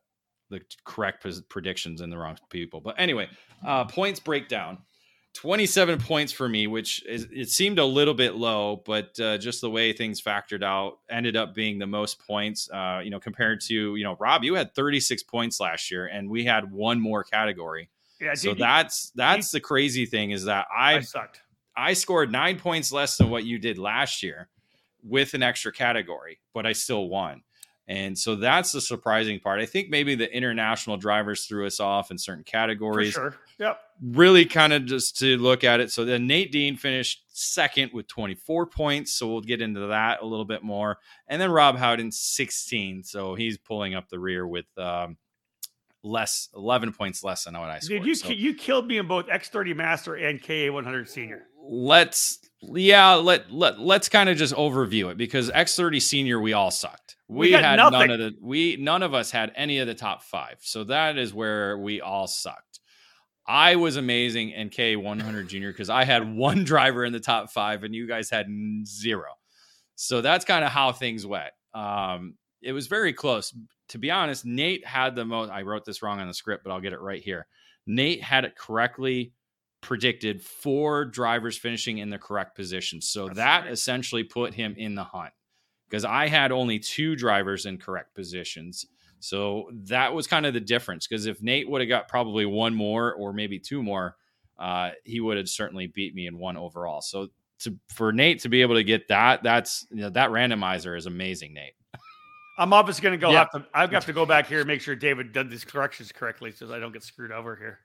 The 0.49 0.61
correct 0.83 1.25
predictions 1.47 2.01
and 2.01 2.11
the 2.11 2.17
wrong 2.17 2.37
people. 2.49 2.81
But 2.81 2.95
anyway, 2.97 3.29
uh, 3.65 3.85
points 3.85 4.19
breakdown. 4.19 4.79
27 5.33 5.99
points 5.99 6.33
for 6.33 6.49
me, 6.49 6.67
which 6.67 7.05
is 7.05 7.25
it 7.31 7.49
seemed 7.49 7.79
a 7.79 7.85
little 7.85 8.13
bit 8.13 8.35
low, 8.35 8.83
but 8.85 9.17
uh, 9.17 9.37
just 9.37 9.61
the 9.61 9.69
way 9.69 9.93
things 9.93 10.21
factored 10.21 10.61
out 10.61 10.99
ended 11.09 11.37
up 11.37 11.55
being 11.55 11.79
the 11.79 11.87
most 11.87 12.19
points. 12.27 12.69
Uh, 12.69 12.99
you 13.01 13.09
know, 13.09 13.19
compared 13.19 13.61
to 13.61 13.95
you 13.95 14.03
know 14.03 14.17
Rob, 14.19 14.43
you 14.43 14.55
had 14.55 14.75
36 14.75 15.23
points 15.23 15.61
last 15.61 15.89
year, 15.89 16.07
and 16.07 16.29
we 16.29 16.43
had 16.43 16.69
one 16.69 16.99
more 16.99 17.23
category. 17.23 17.89
Yeah, 18.19 18.33
So 18.33 18.49
dude, 18.49 18.59
that's 18.61 19.11
that's 19.15 19.51
the 19.51 19.61
crazy 19.61 20.05
thing 20.05 20.31
is 20.31 20.45
that 20.45 20.67
I 20.75 20.95
I 20.95 20.99
sucked. 20.99 21.41
I 21.77 21.93
scored 21.93 22.29
nine 22.29 22.59
points 22.59 22.91
less 22.91 23.17
than 23.17 23.29
what 23.29 23.45
you 23.45 23.57
did 23.57 23.77
last 23.77 24.23
year 24.23 24.49
with 25.03 25.33
an 25.33 25.43
extra 25.43 25.71
category, 25.71 26.39
but 26.53 26.65
I 26.65 26.73
still 26.73 27.09
won. 27.09 27.43
And 27.87 28.17
so 28.17 28.35
that's 28.35 28.71
the 28.71 28.79
surprising 28.79 29.39
part. 29.39 29.59
I 29.59 29.65
think 29.65 29.89
maybe 29.89 30.15
the 30.15 30.33
international 30.33 30.95
drivers 30.97 31.45
threw 31.45 31.65
us 31.65 31.79
off 31.79 32.09
in 32.09 32.17
certain 32.17 32.43
For 32.43 32.51
categories 32.51 33.13
sure. 33.13 33.35
Yep. 33.59 33.81
really 34.01 34.45
kind 34.45 34.71
of 34.71 34.85
just 34.85 35.17
to 35.19 35.35
look 35.37 35.63
at 35.65 35.79
it. 35.81 35.91
So 35.91 36.05
then 36.05 36.25
Nate 36.25 36.51
Dean 36.53 36.77
finished 36.77 37.23
second 37.27 37.91
with 37.91 38.07
24 38.07 38.67
points. 38.67 39.13
So 39.13 39.27
we'll 39.27 39.41
get 39.41 39.61
into 39.61 39.87
that 39.87 40.21
a 40.21 40.25
little 40.25 40.45
bit 40.45 40.63
more. 40.63 40.99
And 41.27 41.41
then 41.41 41.51
Rob 41.51 41.75
Howden 41.75 42.11
16. 42.11 43.03
So 43.03 43.35
he's 43.35 43.57
pulling 43.57 43.93
up 43.93 44.07
the 44.07 44.19
rear 44.19 44.47
with 44.47 44.67
um, 44.77 45.17
less 46.03 46.49
11 46.55 46.93
points 46.93 47.23
less 47.23 47.43
than 47.45 47.53
what 47.53 47.69
I 47.69 47.79
scored. 47.79 48.01
Dude, 48.01 48.07
you 48.07 48.15
So 48.15 48.29
you 48.29 48.53
killed 48.53 48.87
me 48.87 48.97
in 48.97 49.07
both 49.07 49.27
X30 49.27 49.75
Master 49.75 50.15
and 50.15 50.41
KA 50.41 50.71
100 50.71 51.09
Senior. 51.09 51.47
let's 51.63 52.39
yeah 52.63 53.13
let 53.13 53.51
let 53.51 53.79
let's 53.79 54.09
kind 54.09 54.29
of 54.29 54.37
just 54.37 54.53
overview 54.55 55.11
it 55.11 55.17
because 55.17 55.49
X30 55.51 56.01
senior 56.01 56.39
we 56.39 56.53
all 56.53 56.71
sucked. 56.71 57.15
We 57.27 57.47
We, 57.47 57.51
had 57.51 57.77
none 57.77 58.11
of 58.11 58.19
the 58.19 58.35
we 58.41 58.77
none 58.77 59.03
of 59.03 59.13
us 59.13 59.31
had 59.31 59.51
any 59.55 59.79
of 59.79 59.87
the 59.87 59.95
top 59.95 60.23
5. 60.23 60.57
So 60.61 60.83
that 60.85 61.17
is 61.17 61.33
where 61.33 61.77
we 61.77 62.01
all 62.01 62.27
sucked. 62.27 62.79
I 63.47 63.75
was 63.75 63.97
amazing 63.97 64.51
in 64.51 64.69
K100 64.69 65.47
Junior 65.47 65.71
because 65.71 65.89
I 65.89 66.03
had 66.03 66.33
one 66.33 66.63
driver 66.65 67.03
in 67.03 67.13
the 67.13 67.19
top 67.19 67.51
five 67.51 67.83
and 67.83 67.93
you 67.93 68.07
guys 68.07 68.29
had 68.29 68.47
zero. 68.85 69.29
So 69.95 70.21
that's 70.21 70.45
kind 70.45 70.63
of 70.63 70.71
how 70.71 70.91
things 70.91 71.25
went. 71.25 71.51
Um, 71.73 72.35
it 72.61 72.71
was 72.73 72.87
very 72.87 73.13
close. 73.13 73.53
To 73.91 73.97
be 73.97 74.09
honest, 74.09 74.45
Nate 74.45 74.85
had 74.85 75.15
the 75.15 75.25
most. 75.25 75.51
I 75.51 75.63
wrote 75.63 75.83
this 75.83 76.01
wrong 76.01 76.19
on 76.21 76.27
the 76.27 76.33
script, 76.33 76.63
but 76.63 76.71
I'll 76.71 76.79
get 76.79 76.93
it 76.93 77.01
right 77.01 77.21
here. 77.21 77.47
Nate 77.85 78.23
had 78.23 78.45
it 78.45 78.55
correctly 78.55 79.33
predicted 79.81 80.41
four 80.41 81.03
drivers 81.03 81.57
finishing 81.57 81.97
in 81.97 82.09
the 82.09 82.17
correct 82.17 82.55
position. 82.55 83.01
So 83.01 83.25
That's 83.25 83.37
that 83.37 83.63
right. 83.63 83.71
essentially 83.71 84.23
put 84.23 84.53
him 84.53 84.75
in 84.77 84.95
the 84.95 85.03
hunt 85.03 85.33
because 85.89 86.05
I 86.05 86.27
had 86.27 86.53
only 86.53 86.79
two 86.79 87.15
drivers 87.17 87.65
in 87.65 87.79
correct 87.79 88.15
positions. 88.15 88.85
So 89.19 89.69
that 89.73 90.13
was 90.13 90.25
kind 90.25 90.45
of 90.45 90.53
the 90.53 90.61
difference. 90.61 91.05
Because 91.05 91.25
if 91.25 91.41
Nate 91.41 91.69
would 91.69 91.81
have 91.81 91.89
got 91.89 92.07
probably 92.07 92.45
one 92.45 92.73
more 92.73 93.13
or 93.13 93.33
maybe 93.33 93.59
two 93.59 93.83
more, 93.83 94.15
uh, 94.57 94.91
he 95.03 95.19
would 95.19 95.35
have 95.35 95.49
certainly 95.49 95.87
beat 95.87 96.15
me 96.15 96.27
in 96.27 96.37
one 96.37 96.55
overall. 96.55 97.01
So 97.01 97.27
to 97.59 97.77
for 97.89 98.13
Nate 98.13 98.39
to 98.41 98.49
be 98.49 98.61
able 98.61 98.75
to 98.75 98.85
get 98.85 99.09
that, 99.09 99.43
that's 99.43 99.85
you 99.89 100.01
know, 100.01 100.09
that 100.11 100.29
randomizer 100.29 100.97
is 100.97 101.07
amazing, 101.07 101.53
Nate. 101.53 101.73
I'm 102.57 102.73
obviously 102.73 103.01
going 103.03 103.13
to 103.13 103.17
go 103.17 103.31
Yeah. 103.31 103.39
have 103.39 103.51
to. 103.51 103.65
I 103.73 103.81
have 103.81 103.91
got 103.91 104.03
to 104.03 104.13
go 104.13 104.25
back 104.25 104.47
here 104.47 104.59
and 104.59 104.67
make 104.67 104.81
sure 104.81 104.95
David 104.95 105.31
did 105.31 105.49
these 105.49 105.63
corrections 105.65 106.11
correctly, 106.11 106.51
so 106.51 106.73
I 106.73 106.79
don't 106.79 106.91
get 106.91 107.03
screwed 107.03 107.31
over 107.31 107.55
here. 107.55 107.79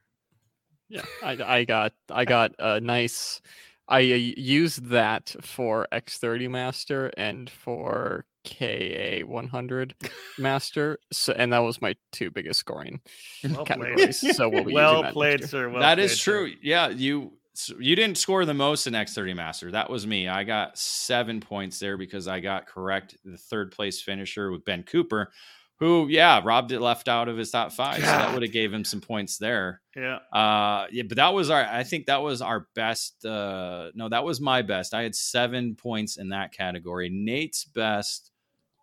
Yeah, 0.88 1.02
I, 1.22 1.38
I 1.58 1.64
got 1.64 1.92
I 2.10 2.24
got 2.24 2.52
a 2.58 2.80
nice. 2.80 3.40
I 3.88 3.98
uh, 4.00 4.16
used 4.16 4.86
that 4.86 5.34
for 5.42 5.86
X30 5.92 6.50
Master 6.50 7.12
and 7.16 7.48
for 7.48 8.24
KA 8.44 9.20
100 9.24 9.94
Master, 10.38 10.98
so 11.12 11.32
and 11.32 11.52
that 11.52 11.60
was 11.60 11.80
my 11.80 11.94
two 12.12 12.30
biggest 12.30 12.60
scoring 12.60 13.00
Well 13.44 13.64
played. 13.66 13.78
categories. 13.96 14.36
so 14.36 14.48
we'll 14.48 14.64
be 14.64 14.72
well 14.74 15.04
played, 15.12 15.40
next 15.40 15.50
sir. 15.50 15.68
Well 15.68 15.80
that 15.80 15.96
played, 15.98 16.04
is 16.04 16.20
sir. 16.20 16.32
true. 16.32 16.52
Yeah, 16.62 16.88
you 16.88 17.32
so 17.56 17.74
you 17.78 17.96
didn't 17.96 18.18
score 18.18 18.44
the 18.44 18.54
most 18.54 18.86
in 18.86 18.92
X30 18.94 19.34
Master. 19.34 19.70
That 19.70 19.90
was 19.90 20.06
me. 20.06 20.28
I 20.28 20.44
got 20.44 20.78
seven 20.78 21.40
points 21.40 21.78
there 21.78 21.96
because 21.96 22.28
I 22.28 22.40
got 22.40 22.66
correct 22.66 23.16
the 23.24 23.36
third 23.36 23.72
place 23.72 24.00
finisher 24.00 24.50
with 24.50 24.64
Ben 24.64 24.82
Cooper, 24.82 25.32
who 25.78 26.06
yeah 26.08 26.40
robbed 26.44 26.72
it 26.72 26.80
left 26.80 27.08
out 27.08 27.28
of 27.28 27.36
his 27.36 27.50
top 27.50 27.72
five. 27.72 27.96
So 27.96 28.06
that 28.06 28.32
would 28.32 28.42
have 28.42 28.52
gave 28.52 28.72
him 28.72 28.84
some 28.84 29.00
points 29.00 29.38
there. 29.38 29.80
Yeah. 29.94 30.18
Uh 30.32 30.86
yeah, 30.90 31.04
but 31.08 31.16
that 31.16 31.34
was 31.34 31.50
our 31.50 31.64
I 31.64 31.82
think 31.84 32.06
that 32.06 32.22
was 32.22 32.42
our 32.42 32.68
best 32.74 33.24
uh 33.24 33.90
no, 33.94 34.08
that 34.08 34.24
was 34.24 34.40
my 34.40 34.62
best. 34.62 34.94
I 34.94 35.02
had 35.02 35.14
7 35.14 35.74
points 35.76 36.16
in 36.16 36.30
that 36.30 36.52
category. 36.52 37.08
Nate's 37.10 37.64
best 37.64 38.30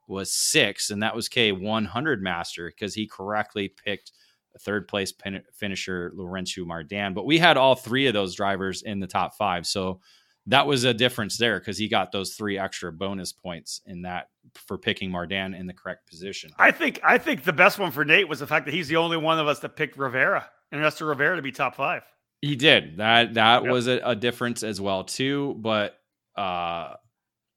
was 0.08 0.32
6 0.32 0.90
and 0.90 1.02
that 1.04 1.16
was 1.16 1.30
K 1.30 1.52
100 1.52 2.22
master 2.22 2.68
because 2.70 2.94
he 2.94 3.08
correctly 3.08 3.70
picked 3.70 4.12
third 4.60 4.88
place 4.88 5.12
pin- 5.12 5.44
finisher 5.54 6.12
Laurentiu 6.16 6.66
Mardan, 6.66 7.14
but 7.14 7.26
we 7.26 7.38
had 7.38 7.58
all 7.58 7.76
three 7.76 8.08
of 8.08 8.14
those 8.14 8.36
drivers 8.36 8.82
in 8.82 9.00
the 9.00 9.08
top 9.08 9.36
5. 9.36 9.66
So 9.68 10.00
that 10.48 10.68
was 10.68 10.84
a 10.84 10.94
difference 10.94 11.38
there 11.38 11.60
because 11.60 11.78
he 11.78 11.88
got 11.88 12.12
those 12.12 12.34
three 12.36 12.58
extra 12.60 12.92
bonus 12.92 13.32
points 13.32 13.82
in 13.86 14.02
that 14.02 14.30
for 14.56 14.78
picking 14.78 15.10
Mardan 15.10 15.58
in 15.58 15.68
the 15.68 15.74
correct 15.74 16.08
position. 16.08 16.52
I 16.60 16.72
think 16.72 17.00
I 17.04 17.18
think 17.18 17.44
the 17.44 17.54
best 17.54 17.80
one 17.80 17.92
for 17.92 18.04
Nate 18.04 18.28
was 18.28 18.40
the 18.40 18.48
fact 18.48 18.66
that 18.66 18.74
he's 18.74 18.90
the 18.90 18.98
only 18.98 19.18
one 19.18 19.40
of 19.40 19.48
us 19.48 19.60
that 19.60 19.76
picked 19.78 19.98
Rivera 19.98 20.46
and 20.72 20.82
Nestor 20.82 21.06
Rivera 21.06 21.38
to 21.38 21.42
be 21.42 21.52
top 21.54 21.76
five. 21.76 22.04
He 22.42 22.58
did 22.58 22.98
that. 22.98 23.36
That 23.36 23.64
Yep. 23.64 23.72
was 23.72 23.88
a, 23.88 24.02
a 24.04 24.16
difference 24.18 24.64
as 24.64 24.82
well 24.82 25.06
too. 25.06 25.56
But 25.60 25.98
uh, 26.36 26.96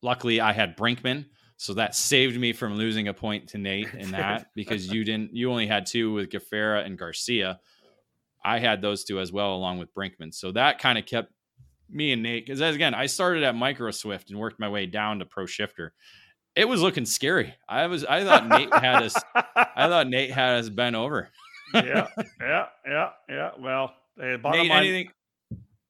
luckily, 0.03 0.41
I 0.41 0.53
had 0.53 0.77
Brinkman, 0.77 1.27
so 1.57 1.75
that 1.75 1.95
saved 1.95 2.39
me 2.39 2.53
from 2.53 2.77
losing 2.77 3.09
a 3.09 3.15
point 3.15 3.49
to 3.49 3.59
Nate 3.59 3.95
in 3.95 4.11
that 4.13 4.49
because 4.55 4.93
you 4.93 5.05
didn't. 5.05 5.35
You 5.35 5.51
only 5.51 5.67
had 5.67 5.87
two 5.87 6.13
with 6.13 6.31
Gafrarar 6.31 6.85
and 6.85 6.99
Garcia. 6.99 7.61
I 8.45 8.59
had 8.59 8.81
those 8.81 9.05
two 9.05 9.19
as 9.19 9.33
well, 9.33 9.55
along 9.55 9.79
with 9.79 9.93
Brinkman. 9.95 10.33
So 10.33 10.53
that 10.53 10.79
kind 10.79 10.99
of 10.99 11.07
kept 11.07 11.33
me 11.89 12.13
and 12.13 12.23
Nate 12.23 12.47
because 12.47 12.61
again, 12.61 12.95
I 12.95 13.07
started 13.07 13.43
at 13.43 13.55
Micro 13.55 13.91
Swift 13.91 14.31
and 14.31 14.39
worked 14.39 14.61
my 14.61 14.69
way 14.69 14.87
down 14.87 15.19
to 15.21 15.27
Pro 15.27 15.47
Shifter. 15.47 15.93
It 16.55 16.69
was 16.69 16.81
looking 16.81 17.05
scary. 17.05 17.55
I 17.69 17.87
was. 17.87 18.05
I 18.05 18.25
thought 18.25 18.47
Nate 18.47 18.73
had 18.73 19.03
us. 19.03 19.15
I 19.35 19.89
thought 19.89 20.09
Nate 20.09 20.31
had 20.31 20.59
us 20.59 20.69
bent 20.69 20.97
over. 20.97 21.29
yeah, 21.75 22.07
yeah, 22.41 22.67
yeah, 22.87 23.11
yeah. 23.29 23.51
Well, 23.59 23.95
uh, 24.23 24.37
bottom 24.39 24.63
Nate, 24.63 24.71
line, 24.71 24.85
anything 24.85 25.11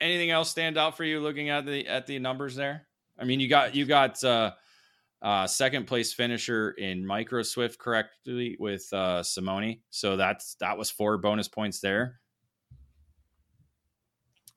anything 0.00 0.30
else 0.30 0.50
stand 0.50 0.76
out 0.76 0.96
for 0.96 1.04
you 1.04 1.20
looking 1.20 1.50
at 1.50 1.66
the 1.66 1.86
at 1.86 2.06
the 2.06 2.18
numbers 2.18 2.56
there? 2.56 2.86
I 3.18 3.24
mean, 3.24 3.40
you 3.40 3.48
got 3.48 3.74
you 3.74 3.84
got 3.84 4.22
uh 4.24 4.52
uh 5.26 5.46
second 5.46 5.86
place 5.86 6.12
finisher 6.12 6.70
in 6.72 7.04
micro 7.04 7.42
swift 7.42 7.78
correctly 7.78 8.56
with 8.58 8.90
uh 8.92 9.22
Simone. 9.22 9.78
So 9.90 10.16
that's 10.16 10.54
that 10.60 10.78
was 10.78 10.90
four 10.90 11.18
bonus 11.18 11.48
points 11.48 11.80
there. 11.80 12.20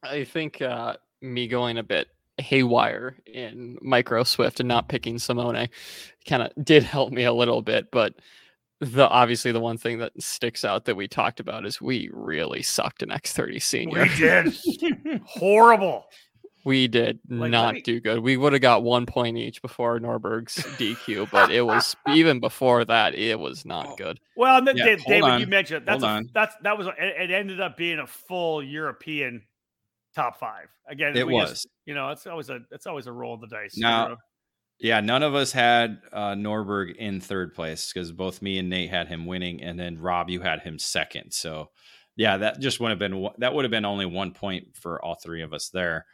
I 0.04 0.24
think 0.24 0.62
uh, 0.62 0.96
me 1.22 1.48
going 1.48 1.78
a 1.78 1.84
bit 1.84 2.08
haywire 2.38 3.18
in 3.26 3.78
Micro 3.82 4.24
Swift 4.24 4.60
and 4.60 4.68
not 4.68 4.88
picking 4.88 5.20
Simone 5.20 5.68
kind 6.28 6.44
of 6.44 6.52
did 6.64 6.84
help 6.84 7.12
me 7.12 7.24
a 7.24 7.34
little 7.34 7.62
bit, 7.62 7.92
but 7.92 8.16
the 8.80 9.08
obviously 9.10 9.52
the 9.52 9.60
one 9.60 9.78
thing 9.78 10.00
that 10.00 10.14
sticks 10.22 10.64
out 10.64 10.86
that 10.86 10.96
we 10.96 11.08
talked 11.08 11.42
about 11.42 11.66
is 11.66 11.82
we 11.82 12.10
really 12.14 12.62
sucked 12.62 13.04
in 13.04 13.10
X30 13.10 13.62
Senior. 13.62 14.04
we 14.04 14.16
did 14.16 15.22
horrible. 15.26 16.06
We 16.66 16.88
did 16.88 17.20
Like, 17.30 17.52
not 17.52 17.74
me- 17.76 17.82
do 17.82 18.00
good. 18.02 18.20
We 18.20 18.36
would 18.38 18.54
have 18.54 18.62
got 18.62 18.84
one 18.84 19.06
point 19.06 19.38
each 19.38 19.62
before 19.62 19.98
Norberg's 20.00 20.56
DQ, 20.78 21.30
but 21.32 21.52
it 21.52 21.62
was 21.62 21.96
even 22.10 22.40
before 22.40 22.84
that, 22.86 23.16
it 23.16 23.40
was 23.40 23.64
Oh. 23.66 23.70
not 23.70 23.98
good. 23.98 24.20
Well, 24.36 24.58
and 24.58 24.68
then 24.68 24.76
Yeah, 24.78 24.86
Dave- 24.86 25.06
David, 25.06 25.24
on. 25.30 25.40
you 25.40 25.48
mentioned 25.48 25.86
that's 25.86 26.04
a, 26.04 26.22
that's 26.34 26.56
that 26.64 26.78
was 26.78 26.88
it, 26.88 26.94
it 27.00 27.32
ended 27.32 27.62
up 27.62 27.78
being 27.78 28.00
a 28.00 28.08
full 28.08 28.62
European 28.64 29.44
top 30.16 30.40
five 30.40 30.68
again. 30.88 31.16
It 31.16 31.26
we 31.28 31.34
was. 31.34 31.50
just- 31.52 31.68
you 31.86 31.94
know, 31.94 32.10
it's 32.10 32.28
always 32.28 32.50
a 32.50 32.60
it's 32.72 32.88
always 32.88 33.08
a 33.08 33.12
roll 33.12 33.34
of 33.36 33.42
the 33.42 33.48
dice. 33.48 33.78
Now- 33.78 34.04
you 34.04 34.10
know? 34.10 34.18
Yeah, 34.82 35.02
none 35.02 35.24
of 35.24 35.36
us 35.36 35.52
had 35.52 36.00
uh, 36.14 36.36
Norberg 36.36 36.96
in 36.96 37.20
third 37.20 37.54
place 37.54 37.92
because 37.92 38.14
both 38.14 38.42
me 38.42 38.60
and 38.60 38.70
Nate 38.70 38.90
had 38.90 39.10
him 39.10 39.26
winning, 39.26 39.62
and 39.62 39.78
then 39.78 39.98
Rob, 40.00 40.30
you 40.30 40.40
had 40.40 40.62
him 40.62 40.80
second. 40.80 41.32
So, 41.34 41.70
yeah, 42.16 42.38
that 42.38 42.62
just 42.62 42.80
would 42.80 42.90
have 42.90 42.98
been 43.00 43.28
that 43.40 43.54
would 43.54 43.66
have 43.66 43.72
been 43.72 43.84
only 43.84 44.06
one 44.06 44.32
point 44.32 44.78
for 44.78 45.04
all 45.04 45.16
three 45.16 45.42
of 45.42 45.52
us 45.52 45.68
there. 45.70 46.06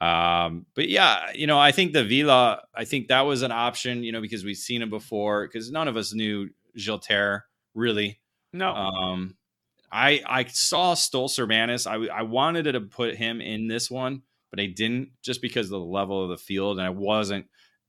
Um, 0.00 0.66
but 0.74 0.88
yeah, 0.88 1.30
you 1.34 1.46
know, 1.46 1.58
I 1.58 1.72
think 1.72 1.92
the 1.92 2.04
Vila, 2.04 2.62
I 2.74 2.84
think 2.84 3.08
that 3.08 3.22
was 3.22 3.42
an 3.42 3.52
option, 3.52 4.02
you 4.02 4.12
know, 4.12 4.20
because 4.20 4.44
we've 4.44 4.56
seen 4.56 4.82
him 4.82 4.90
before. 4.90 5.46
Because 5.46 5.70
none 5.70 5.88
of 5.88 5.96
us 5.96 6.12
knew 6.12 6.50
Giltaire 6.76 7.42
really. 7.74 8.20
no, 8.52 8.74
Um, 8.74 9.36
I 9.90 10.22
I 10.26 10.44
saw 10.44 10.94
Stolcermanis. 10.94 11.86
I 11.86 12.12
I 12.12 12.22
wanted 12.22 12.64
to 12.64 12.80
put 12.80 13.14
him 13.14 13.40
in 13.40 13.68
this 13.68 13.90
one, 13.90 14.22
but 14.50 14.60
I 14.60 14.66
didn't 14.66 15.10
just 15.22 15.40
because 15.40 15.66
of 15.66 15.70
the 15.70 15.78
level 15.78 16.22
of 16.22 16.30
the 16.30 16.36
field, 16.36 16.78
and 16.78 16.86
I 16.86 16.90
wasn't. 16.90 17.46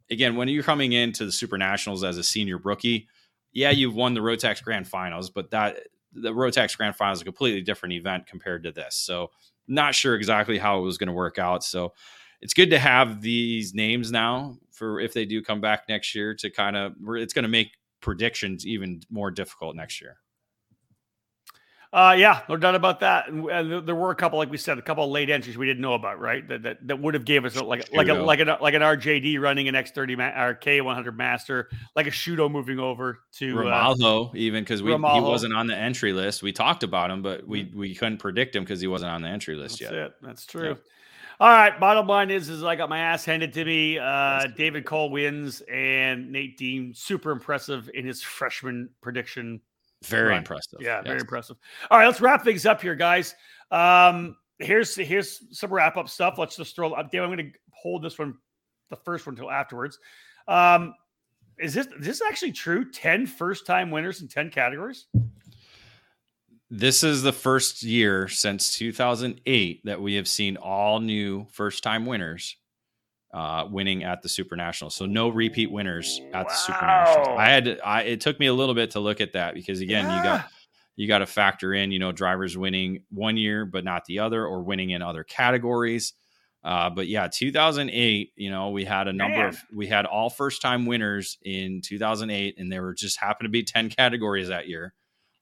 Again, 0.10 0.38
when 0.38 0.48
you're 0.48 0.64
coming 0.64 0.94
into 0.94 1.26
the 1.26 1.32
Super 1.32 1.58
Nationals 1.58 2.04
as 2.04 2.18
a 2.18 2.24
senior 2.24 2.58
rookie, 2.58 3.10
yeah, 3.52 3.72
you've 3.72 3.96
won 3.96 4.14
the 4.14 4.22
Rotax 4.22 4.64
Grand 4.64 4.88
Finals, 4.88 5.30
but 5.30 5.52
that 5.52 5.80
the 6.14 6.32
Rotax 6.32 6.78
Grand 6.78 6.96
Finals 6.96 7.18
is 7.18 7.22
a 7.24 7.26
completely 7.26 7.62
different 7.62 7.94
event 7.94 8.28
compared 8.28 8.64
to 8.64 8.72
this. 8.72 8.96
So, 8.96 9.32
not 9.68 9.96
sure 9.96 10.16
exactly 10.16 10.58
how 10.58 10.80
it 10.80 10.82
was 10.82 10.98
going 10.98 11.08
to 11.08 11.14
work 11.14 11.38
out. 11.38 11.64
So, 11.64 11.94
it's 12.42 12.54
good 12.54 12.70
to 12.70 12.80
have 12.80 13.22
these 13.22 13.74
names 13.74 14.12
now 14.12 14.58
for 14.72 15.00
if 15.00 15.14
they 15.14 15.26
do 15.26 15.42
come 15.42 15.60
back 15.60 15.84
next 15.90 16.14
year 16.14 16.36
to 16.36 16.50
kind 16.50 16.76
of. 16.76 16.94
It's 17.16 17.34
going 17.34 17.44
to 17.44 17.50
make 17.50 17.72
predictions 18.02 18.66
even 18.66 19.02
more 19.10 19.32
difficult 19.32 19.76
next 19.76 20.02
year. 20.02 20.18
Uh, 21.94 22.16
yeah, 22.18 22.42
no 22.50 22.58
doubt 22.58 22.76
about 22.76 23.00
that. 23.00 23.30
And, 23.30 23.88
there- 23.88 23.96
were 23.96 24.12
a 24.12 24.16
couple, 24.16 24.38
like 24.40 24.52
we 24.52 24.58
said, 24.58 24.78
a 24.78 24.82
couple 24.82 25.04
of 25.04 25.12
late 25.12 25.30
entries 25.30 25.58
we 25.58 25.66
didn't 25.66 25.82
know 25.82 25.94
about, 25.94 26.20
right? 26.20 26.48
That 26.48 26.64
that, 26.64 26.88
that 26.88 27.00
would 27.00 27.14
have 27.14 27.26
gave 27.26 27.46
us 27.46 27.56
a, 27.56 27.64
like 27.64 27.90
like 27.94 28.10
a 28.10 28.14
like 28.14 28.40
an 28.40 28.50
like 28.62 28.74
an 28.74 28.82
RJD 28.82 29.40
running 29.40 29.68
an 29.68 29.76
X 29.76 29.92
thirty 29.92 30.16
ma- 30.16 30.38
or 30.38 30.54
K 30.54 30.82
one 30.82 30.96
hundred 30.96 31.18
master, 31.18 31.70
like 31.96 32.08
a 32.08 32.12
Shudo 32.12 32.52
moving 32.52 32.80
over 32.80 33.20
to 33.38 33.60
uh, 33.60 33.64
Ramalho, 33.64 34.36
even 34.36 34.64
because 34.64 34.84
we 34.84 34.92
he 34.92 34.98
wasn't 34.98 35.54
on 35.54 35.68
the 35.68 35.78
entry 35.78 36.14
list. 36.14 36.44
We 36.44 36.52
talked 36.52 36.84
about 36.84 37.10
him, 37.10 37.22
but 37.22 37.48
we 37.48 37.72
we 37.74 37.96
couldn't 37.96 38.18
predict 38.18 38.56
him 38.56 38.64
because 38.64 38.82
he 38.82 38.88
wasn't 38.88 39.12
on 39.12 39.22
the 39.22 39.30
entry 39.30 39.56
list 39.56 39.80
That's 39.80 39.92
yet. 39.92 40.02
it. 40.02 40.14
That's 40.22 40.46
true. 40.46 40.78
All 41.40 41.50
right. 41.50 41.80
Bottom 41.80 42.08
line 42.08 42.32
is, 42.32 42.50
is 42.50 42.64
I 42.64 42.76
got 42.76 42.90
my 42.90 42.98
ass 42.98 43.24
handed 43.24 43.54
to 43.54 43.64
me. 43.64 44.00
Uh, 44.00 44.48
David 44.56 44.86
Cole 44.86 45.12
wins, 45.12 45.62
and 45.72 46.32
Nate 46.32 46.58
Dean 46.58 46.94
super 46.96 47.32
impressive 47.32 47.90
in 47.94 48.06
his 48.06 48.24
freshman 48.24 48.90
prediction. 49.02 49.62
Very 50.04 50.30
Right. 50.30 50.38
impressive. 50.38 50.80
Yeah, 50.82 51.02
very 51.02 51.20
impressive. 51.20 51.58
All 51.90 51.98
right, 51.98 52.06
let's 52.06 52.22
wrap 52.22 52.44
things 52.44 52.66
up 52.66 52.82
here, 52.82 52.96
guys. 52.96 53.34
Um, 53.72 54.38
here's 54.60 54.96
here's 54.96 55.42
some 55.58 55.74
wrap 55.74 55.98
up 55.98 56.08
stuff. 56.10 56.36
Let's 56.38 56.56
just 56.56 56.76
throw. 56.76 56.94
up. 56.94 57.12
Dave, 57.12 57.24
I'm 57.24 57.30
going 57.36 57.52
to 57.52 57.60
hold 57.74 58.04
this 58.04 58.18
one, 58.20 58.36
the 58.90 58.96
first 58.96 59.26
one, 59.26 59.36
till 59.36 59.50
afterwards. 59.52 59.98
Um, 60.48 60.94
is 61.58 61.74
this 61.74 61.88
is 61.88 62.06
this 62.06 62.22
actually 62.22 62.52
true? 62.52 62.90
10 62.92 63.26
first 63.26 63.66
time 63.66 63.90
winners 63.92 64.22
in 64.22 64.28
ten 64.28 64.52
categories. 64.52 65.08
This 66.70 67.02
is 67.04 67.22
the 67.24 67.32
first 67.34 67.82
year 67.82 68.28
since 68.28 68.78
2008 68.78 69.82
that 69.86 70.02
we 70.02 70.16
have 70.16 70.28
seen 70.28 70.58
all 70.58 71.00
new 71.00 71.48
first 71.52 71.82
time 71.82 72.06
winners 72.06 72.58
uh, 73.38 73.68
winning 73.70 74.04
at 74.04 74.24
the 74.24 74.30
Super 74.30 74.56
Nationals. 74.56 74.96
So 74.96 75.06
no 75.06 75.30
repeat 75.30 75.70
winners 75.70 76.22
at 76.34 76.48
the 76.48 76.56
Super 76.56 76.88
Nationals. 76.88 77.28
Wow. 77.28 77.38
I 77.38 77.46
had 77.46 77.66
to, 77.66 77.78
I 77.86 78.02
it 78.02 78.20
took 78.20 78.40
me 78.40 78.48
a 78.48 78.54
little 78.54 78.74
bit 78.74 78.92
to 78.92 79.00
look 79.00 79.22
at 79.22 79.34
that 79.34 79.54
because 79.54 79.80
again, 79.80 80.06
you 80.06 80.24
got 80.24 80.50
you 80.96 81.08
got 81.08 81.20
to 81.20 81.28
factor 81.28 81.72
in, 81.72 81.92
you 81.92 82.00
know, 82.00 82.12
drivers 82.12 82.58
winning 82.58 83.04
one 83.12 83.38
year 83.38 83.64
but 83.64 83.84
not 83.84 84.06
the 84.06 84.20
other, 84.20 84.44
or 84.44 84.64
winning 84.64 84.90
in 84.90 85.04
other 85.04 85.24
categories. 85.24 86.14
Uh, 86.64 86.90
but 86.90 87.08
yeah, 87.08 87.28
2008, 87.32 88.32
you 88.36 88.50
know, 88.50 88.72
we 88.72 88.84
had 88.84 89.08
a 89.08 89.14
number 89.14 89.38
Man. 89.38 89.50
of 89.50 89.60
we 89.72 89.86
had 89.86 90.08
all 90.08 90.32
first 90.32 90.60
time 90.60 90.88
winners 90.88 91.38
in 91.44 91.82
2008, 91.86 92.56
and 92.58 92.72
there 92.72 92.82
were 92.82 92.96
just 92.96 93.20
happened 93.20 93.46
to 93.46 93.52
be 93.52 93.62
10 93.62 93.92
categories 93.92 94.48
that 94.48 94.68
year. 94.68 94.96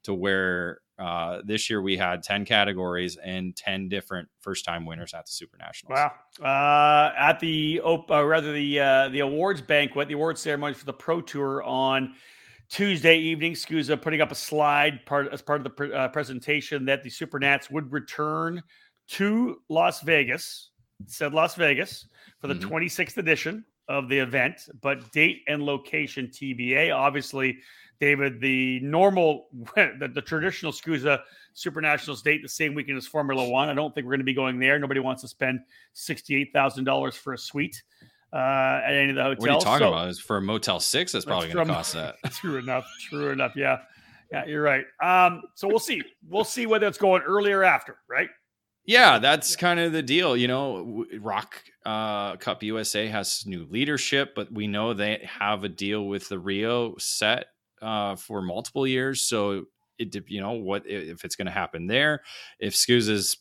To 0.04 0.14
where 0.14 0.82
uh, 0.98 1.42
this 1.44 1.70
year 1.70 1.82
we 1.82 1.98
had 1.98 2.24
10 2.24 2.46
categories 2.46 3.18
and 3.18 3.56
10 3.56 3.90
different 3.90 4.28
first 4.40 4.64
time 4.66 4.86
winners 4.86 5.14
at 5.14 5.26
the 5.26 5.32
Super 5.32 5.58
Nationals. 5.58 5.98
Wow. 5.98 6.12
Uh, 6.42 7.14
at 7.18 7.40
the 7.40 7.82
op- 7.82 8.10
uh, 8.12 8.24
rather 8.24 8.54
the 8.54 8.80
uh, 8.80 9.10
the 9.10 9.20
awards 9.20 9.62
banquet, 9.62 10.08
the 10.08 10.14
awards 10.14 10.42
ceremony 10.42 10.74
for 10.74 10.86
the 10.86 10.94
Pro 10.94 11.22
Tour 11.22 11.64
on 11.64 12.16
Tuesday 12.70 13.18
evening, 13.18 13.54
SKUSA 13.54 14.02
putting 14.02 14.22
up 14.22 14.32
a 14.32 14.36
slide 14.36 15.06
part 15.06 15.32
as 15.32 15.42
part 15.42 15.60
of 15.60 15.64
the 15.66 15.70
pre- 15.70 15.94
uh, 15.94 16.08
presentation 16.08 16.86
that 16.86 17.04
the 17.04 17.10
Supernats 17.10 17.70
would 17.70 17.92
return 17.92 18.62
to 19.10 19.58
Las 19.70 20.02
Vegas. 20.02 20.72
Said 21.08 21.34
Las 21.34 21.56
Vegas 21.56 22.08
for 22.40 22.48
the 22.48 22.56
Mhm. 22.56 22.62
26th 22.70 23.18
edition 23.18 23.66
of 23.88 24.10
the 24.10 24.18
event, 24.20 24.68
but 24.82 25.12
date 25.12 25.44
and 25.48 25.64
location 25.64 26.28
TBA. 26.28 26.96
Obviously, 26.96 27.58
David, 28.00 28.42
the 28.42 28.80
normal, 28.82 29.48
the, 29.76 30.12
the 30.14 30.22
traditional 30.22 30.72
SKUSA 30.72 31.22
Super 31.54 31.82
Nationals 31.82 32.22
date 32.22 32.42
the 32.42 32.50
same 32.50 32.74
weekend 32.74 32.98
as 32.98 33.08
Formula 33.08 33.48
One. 33.48 33.70
I 33.70 33.74
don't 33.74 33.94
think 33.94 34.06
we're 34.06 34.12
going 34.12 34.20
to 34.20 34.26
be 34.26 34.34
going 34.34 34.60
there. 34.60 34.78
Nobody 34.80 35.00
wants 35.00 35.22
to 35.22 35.28
spend 35.28 35.60
sixty-eight 35.94 36.52
thousand 36.54 36.84
dollars 36.84 37.16
for 37.16 37.34
a 37.34 37.38
suite 37.38 37.82
uh, 38.34 38.82
at 38.86 38.94
any 38.94 39.12
of 39.12 39.16
the 39.16 39.24
hotels. 39.24 39.40
What 39.40 39.50
are 39.50 39.54
you 39.54 39.60
talking 39.62 39.86
So- 39.86 39.94
about? 39.94 40.08
Is 40.10 40.20
for 40.20 40.38
a 40.38 40.42
Motel 40.42 40.80
Six, 40.80 41.12
that's 41.12 41.26
probably 41.26 41.52
going 41.52 41.68
to 41.68 41.74
cost 41.74 41.94
that. 41.94 42.16
True 42.32 42.58
enough. 42.58 42.86
True 43.10 43.30
enough. 43.30 43.54
Yeah. 43.56 43.80
Yeah, 44.32 44.44
you're 44.46 44.64
right. 44.64 44.86
Um, 45.04 45.44
so 45.54 45.68
we'll 45.68 45.78
see. 45.80 46.02
We'll 46.28 46.44
see 46.44 46.66
whether 46.66 46.88
it's 46.88 46.98
going 46.98 47.22
early 47.22 47.52
or 47.52 47.64
after, 47.64 48.00
right? 48.10 48.28
Yeah, 48.86 49.20
that's 49.20 49.56
kind 49.56 49.80
of 49.80 49.92
the 49.92 50.04
deal. 50.04 50.36
You 50.38 50.48
know, 50.48 51.06
ROK 51.20 51.64
uh, 51.86 52.36
Cup 52.38 52.64
USA 52.64 53.08
has 53.08 53.46
new 53.46 53.66
leadership, 53.70 54.34
but 54.36 54.52
we 54.52 54.68
know 54.68 54.94
they 54.94 55.28
have 55.40 55.64
a 55.64 55.70
deal 55.70 56.08
with 56.08 56.30
the 56.30 56.40
Rio 56.40 56.96
set 56.98 57.48
uh, 57.82 58.16
for 58.16 58.42
multiple 58.42 58.88
years. 58.88 59.22
So 59.22 59.66
it, 59.98 60.16
you 60.28 60.42
know, 60.42 60.52
what 60.52 60.84
if 60.86 61.24
it's 61.24 61.36
going 61.36 61.46
to 61.46 61.52
happen 61.52 61.88
there? 61.88 62.22
If 62.60 62.74
SKUSA 62.74 63.10
is 63.10 63.38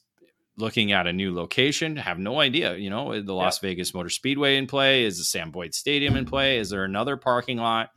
looking 0.56 0.92
at 0.92 1.06
a 1.06 1.12
new 1.12 1.34
location, 1.34 1.96
have 1.96 2.18
no 2.18 2.40
idea. 2.40 2.76
You 2.76 2.90
know, 2.90 3.20
the 3.20 3.34
Las 3.34 3.58
Vegas 3.58 3.94
Motor 3.94 4.10
Speedway 4.10 4.56
in 4.56 4.66
play? 4.66 5.04
Is 5.04 5.18
the 5.18 5.24
Sam 5.24 5.50
Boyd 5.50 5.74
Stadium 5.74 6.16
in 6.16 6.24
play? 6.24 6.58
Is 6.58 6.70
there 6.70 6.84
another 6.84 7.16
parking 7.16 7.58
lot 7.58 7.90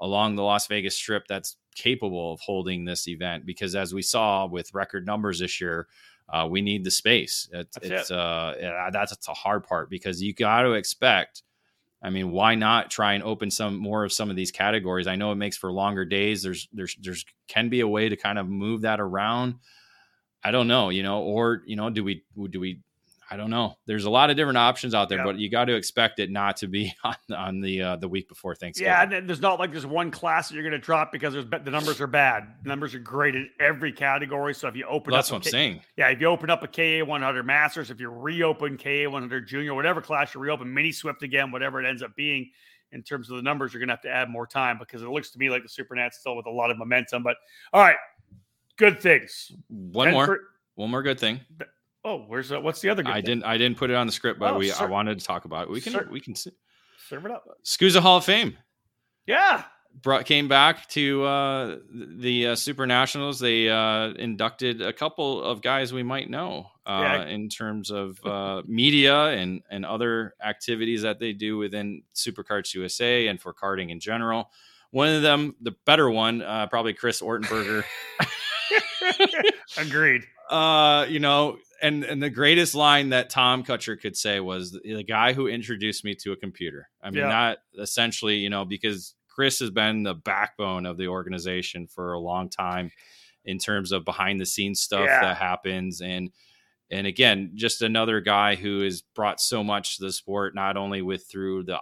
along 0.00 0.36
the 0.36 0.42
Las 0.42 0.66
Vegas 0.66 0.94
Strip 0.94 1.26
that's 1.26 1.56
capable 1.74 2.34
of 2.34 2.40
holding 2.40 2.84
this 2.84 3.08
event? 3.08 3.46
Because 3.46 3.74
as 3.74 3.94
we 3.94 4.02
saw 4.02 4.46
with 4.46 4.74
record 4.74 5.06
numbers 5.06 5.40
this 5.40 5.60
year, 5.60 5.88
uh, 6.28 6.46
we 6.50 6.60
need 6.62 6.84
the 6.84 6.90
space. 6.90 7.48
It's, 7.52 7.74
That's 7.76 7.86
it's 7.86 8.10
it. 8.10 8.16
uh, 8.16 8.90
that's 8.92 9.28
a 9.28 9.34
hard 9.34 9.64
part 9.64 9.90
because 9.90 10.22
you 10.22 10.34
got 10.34 10.62
to 10.62 10.72
expect. 10.72 11.42
I 12.02 12.10
mean, 12.10 12.32
why 12.32 12.56
not 12.56 12.90
try 12.90 13.12
and 13.12 13.22
open 13.22 13.50
some 13.50 13.76
more 13.78 14.04
of 14.04 14.12
some 14.12 14.28
of 14.28 14.34
these 14.34 14.50
categories? 14.50 15.06
I 15.06 15.14
know 15.16 15.30
it 15.30 15.36
makes 15.36 15.56
for 15.56 15.70
longer 15.70 16.04
days. 16.04 16.42
There's 16.42 16.68
there's 16.72 16.96
there's 17.00 17.24
can 17.46 17.68
be 17.68 17.80
a 17.80 17.88
way 17.88 18.08
to 18.08 18.16
kind 18.16 18.38
of 18.38 18.48
move 18.48 18.82
that 18.82 19.00
around. 19.00 19.56
I 20.42 20.50
don't 20.50 20.66
know, 20.66 20.88
you 20.88 21.04
know, 21.04 21.22
or 21.22 21.62
you 21.64 21.76
know, 21.76 21.90
do 21.90 22.02
we 22.02 22.24
do 22.50 22.58
we? 22.58 22.80
I 23.32 23.36
don't 23.36 23.48
know. 23.48 23.78
There's 23.86 24.04
a 24.04 24.10
lot 24.10 24.28
of 24.28 24.36
different 24.36 24.58
options 24.58 24.94
out 24.94 25.08
there, 25.08 25.24
but 25.24 25.38
you 25.38 25.48
got 25.48 25.64
to 25.64 25.74
expect 25.74 26.18
it 26.20 26.30
not 26.30 26.58
to 26.58 26.66
be 26.66 26.92
on, 27.04 27.16
on 27.34 27.60
the 27.60 27.80
uh, 27.80 27.96
the 27.96 28.06
week 28.08 28.28
before 28.28 28.54
Thanksgiving. 28.54 28.90
Yeah, 28.92 29.16
and 29.18 29.26
there's 29.26 29.40
not 29.40 29.58
like 29.58 29.72
there's 29.72 29.86
one 29.86 30.10
class 30.10 30.48
that 30.48 30.54
you're 30.54 30.62
going 30.62 30.72
to 30.72 30.78
drop 30.78 31.12
because 31.12 31.32
there's 31.32 31.46
the 31.46 31.70
numbers 31.70 31.98
are 32.02 32.06
bad. 32.06 32.48
The 32.62 32.68
numbers 32.68 32.94
are 32.94 32.98
great 32.98 33.34
in 33.34 33.48
every 33.58 33.90
category. 33.90 34.54
So 34.54 34.68
if 34.68 34.76
you 34.76 34.84
open 34.84 35.12
Well, 35.12 35.18
that's 35.18 35.30
up, 35.30 35.36
what 35.36 35.38
I'm 35.38 35.42
K- 35.44 35.50
saying. 35.50 35.80
Yeah, 35.96 36.08
if 36.08 36.20
you 36.20 36.26
open 36.26 36.50
up 36.50 36.62
a 36.62 36.68
KA 36.68 37.06
100 37.06 37.42
Masters, 37.44 37.90
if 37.90 37.98
you 38.00 38.10
reopen 38.10 38.76
KA 38.76 39.08
100 39.08 39.48
Junior, 39.48 39.72
whatever 39.72 40.02
class 40.02 40.34
you 40.34 40.40
reopen, 40.40 40.72
Mini 40.72 40.92
Swift 40.92 41.22
again, 41.22 41.50
whatever 41.50 41.82
it 41.82 41.88
ends 41.88 42.02
up 42.02 42.14
being, 42.14 42.50
in 42.92 43.02
terms 43.02 43.30
of 43.30 43.36
the 43.36 43.42
numbers, 43.42 43.72
you're 43.72 43.80
going 43.80 43.88
to 43.88 43.94
have 43.94 44.02
to 44.02 44.10
add 44.10 44.28
more 44.28 44.46
time 44.46 44.76
because 44.78 45.00
it 45.00 45.08
looks 45.08 45.30
to 45.30 45.38
me 45.38 45.48
like 45.48 45.62
the 45.62 45.68
Supernats 45.68 46.12
still 46.12 46.36
with 46.36 46.44
a 46.44 46.50
lot 46.50 46.70
of 46.70 46.76
momentum. 46.76 47.22
But 47.22 47.36
all 47.72 47.80
right, 47.80 47.96
good 48.76 49.00
things. 49.00 49.50
One 49.68 50.10
more, 50.10 50.26
for- 50.26 50.40
one 50.74 50.90
more 50.90 51.02
good 51.02 51.18
thing. 51.18 51.40
Oh, 52.04 52.18
where's 52.26 52.50
uh, 52.52 52.60
what's 52.60 52.80
the 52.80 52.88
other? 52.88 53.02
I 53.06 53.14
thing? 53.16 53.24
didn't 53.24 53.44
I 53.44 53.56
didn't 53.58 53.78
put 53.78 53.90
it 53.90 53.94
on 53.94 54.06
the 54.06 54.12
script, 54.12 54.40
but 54.40 54.54
Oh, 54.54 54.58
we 54.58 54.70
sir- 54.70 54.84
I 54.84 54.88
wanted 54.88 55.18
to 55.18 55.24
talk 55.24 55.44
about 55.44 55.64
it. 55.64 55.70
We 55.70 55.80
can 55.80 55.92
sir- 55.92 56.08
we 56.10 56.20
can 56.20 56.34
serve 56.34 57.24
it 57.26 57.30
up. 57.30 57.44
SKUSA 57.64 58.00
Hall 58.00 58.16
of 58.18 58.24
Fame. 58.24 58.56
Yeah, 59.26 59.62
brought 60.02 60.24
came 60.26 60.48
back 60.48 60.88
to 60.90 61.22
uh, 61.24 61.76
the 61.92 62.48
uh, 62.48 62.54
Super 62.56 62.86
Nationals. 62.86 63.38
They 63.38 63.68
uh, 63.68 64.08
inducted 64.14 64.82
a 64.82 64.92
couple 64.92 65.42
of 65.44 65.62
guys 65.62 65.92
we 65.92 66.02
might 66.02 66.28
know 66.28 66.66
uh, 66.86 66.98
Yeah. 67.02 67.24
in 67.26 67.48
terms 67.48 67.90
of 67.92 68.18
uh, 68.26 68.62
media 68.66 69.26
and 69.26 69.62
and 69.70 69.86
other 69.86 70.34
activities 70.44 71.02
that 71.02 71.20
they 71.20 71.32
do 71.32 71.56
within 71.56 72.02
SuperKarts 72.16 72.74
USA 72.74 73.28
and 73.28 73.40
for 73.40 73.54
karting 73.54 73.90
in 73.90 74.00
general. 74.00 74.50
One 74.90 75.08
of 75.08 75.22
them, 75.22 75.54
the 75.62 75.74
better 75.86 76.10
one, 76.10 76.42
uh, 76.42 76.66
probably 76.66 76.92
Chris 76.94 77.22
Ortenberger. 77.22 77.84
agreed. 79.78 80.22
uh, 80.50 81.06
you 81.08 81.18
know, 81.20 81.56
and 81.82 82.04
and 82.04 82.22
the 82.22 82.30
greatest 82.30 82.74
line 82.74 83.10
that 83.10 83.28
Tom 83.30 83.64
Kutscher 83.64 84.00
could 84.00 84.16
say 84.16 84.40
was 84.40 84.72
the 84.72 85.02
guy 85.02 85.32
who 85.32 85.48
introduced 85.48 86.04
me 86.04 86.14
to 86.22 86.32
a 86.32 86.36
computer. 86.36 86.88
I 87.02 87.10
mean, 87.10 87.20
Yeah. 87.20 87.28
not 87.28 87.58
essentially, 87.78 88.36
you 88.36 88.48
know, 88.50 88.64
because 88.64 89.14
Chris 89.28 89.58
has 89.60 89.70
been 89.70 90.02
the 90.02 90.14
backbone 90.14 90.86
of 90.86 90.96
the 90.96 91.08
organization 91.08 91.86
for 91.86 92.12
a 92.12 92.18
long 92.20 92.48
time 92.48 92.90
in 93.44 93.58
terms 93.58 93.90
of 93.92 94.04
behind 94.04 94.40
the 94.40 94.46
scenes 94.46 94.80
stuff 94.80 95.06
Yeah. 95.06 95.20
that 95.20 95.36
happens 95.38 96.00
and 96.00 96.30
and 96.90 97.06
again, 97.06 97.52
just 97.54 97.80
another 97.80 98.20
guy 98.20 98.54
who 98.54 98.82
has 98.82 99.00
brought 99.00 99.40
so 99.40 99.64
much 99.64 99.96
to 99.96 100.04
the 100.04 100.12
sport, 100.12 100.54
not 100.54 100.76
only 100.76 101.00
with 101.00 101.24
through 101.26 101.62
the 101.64 101.78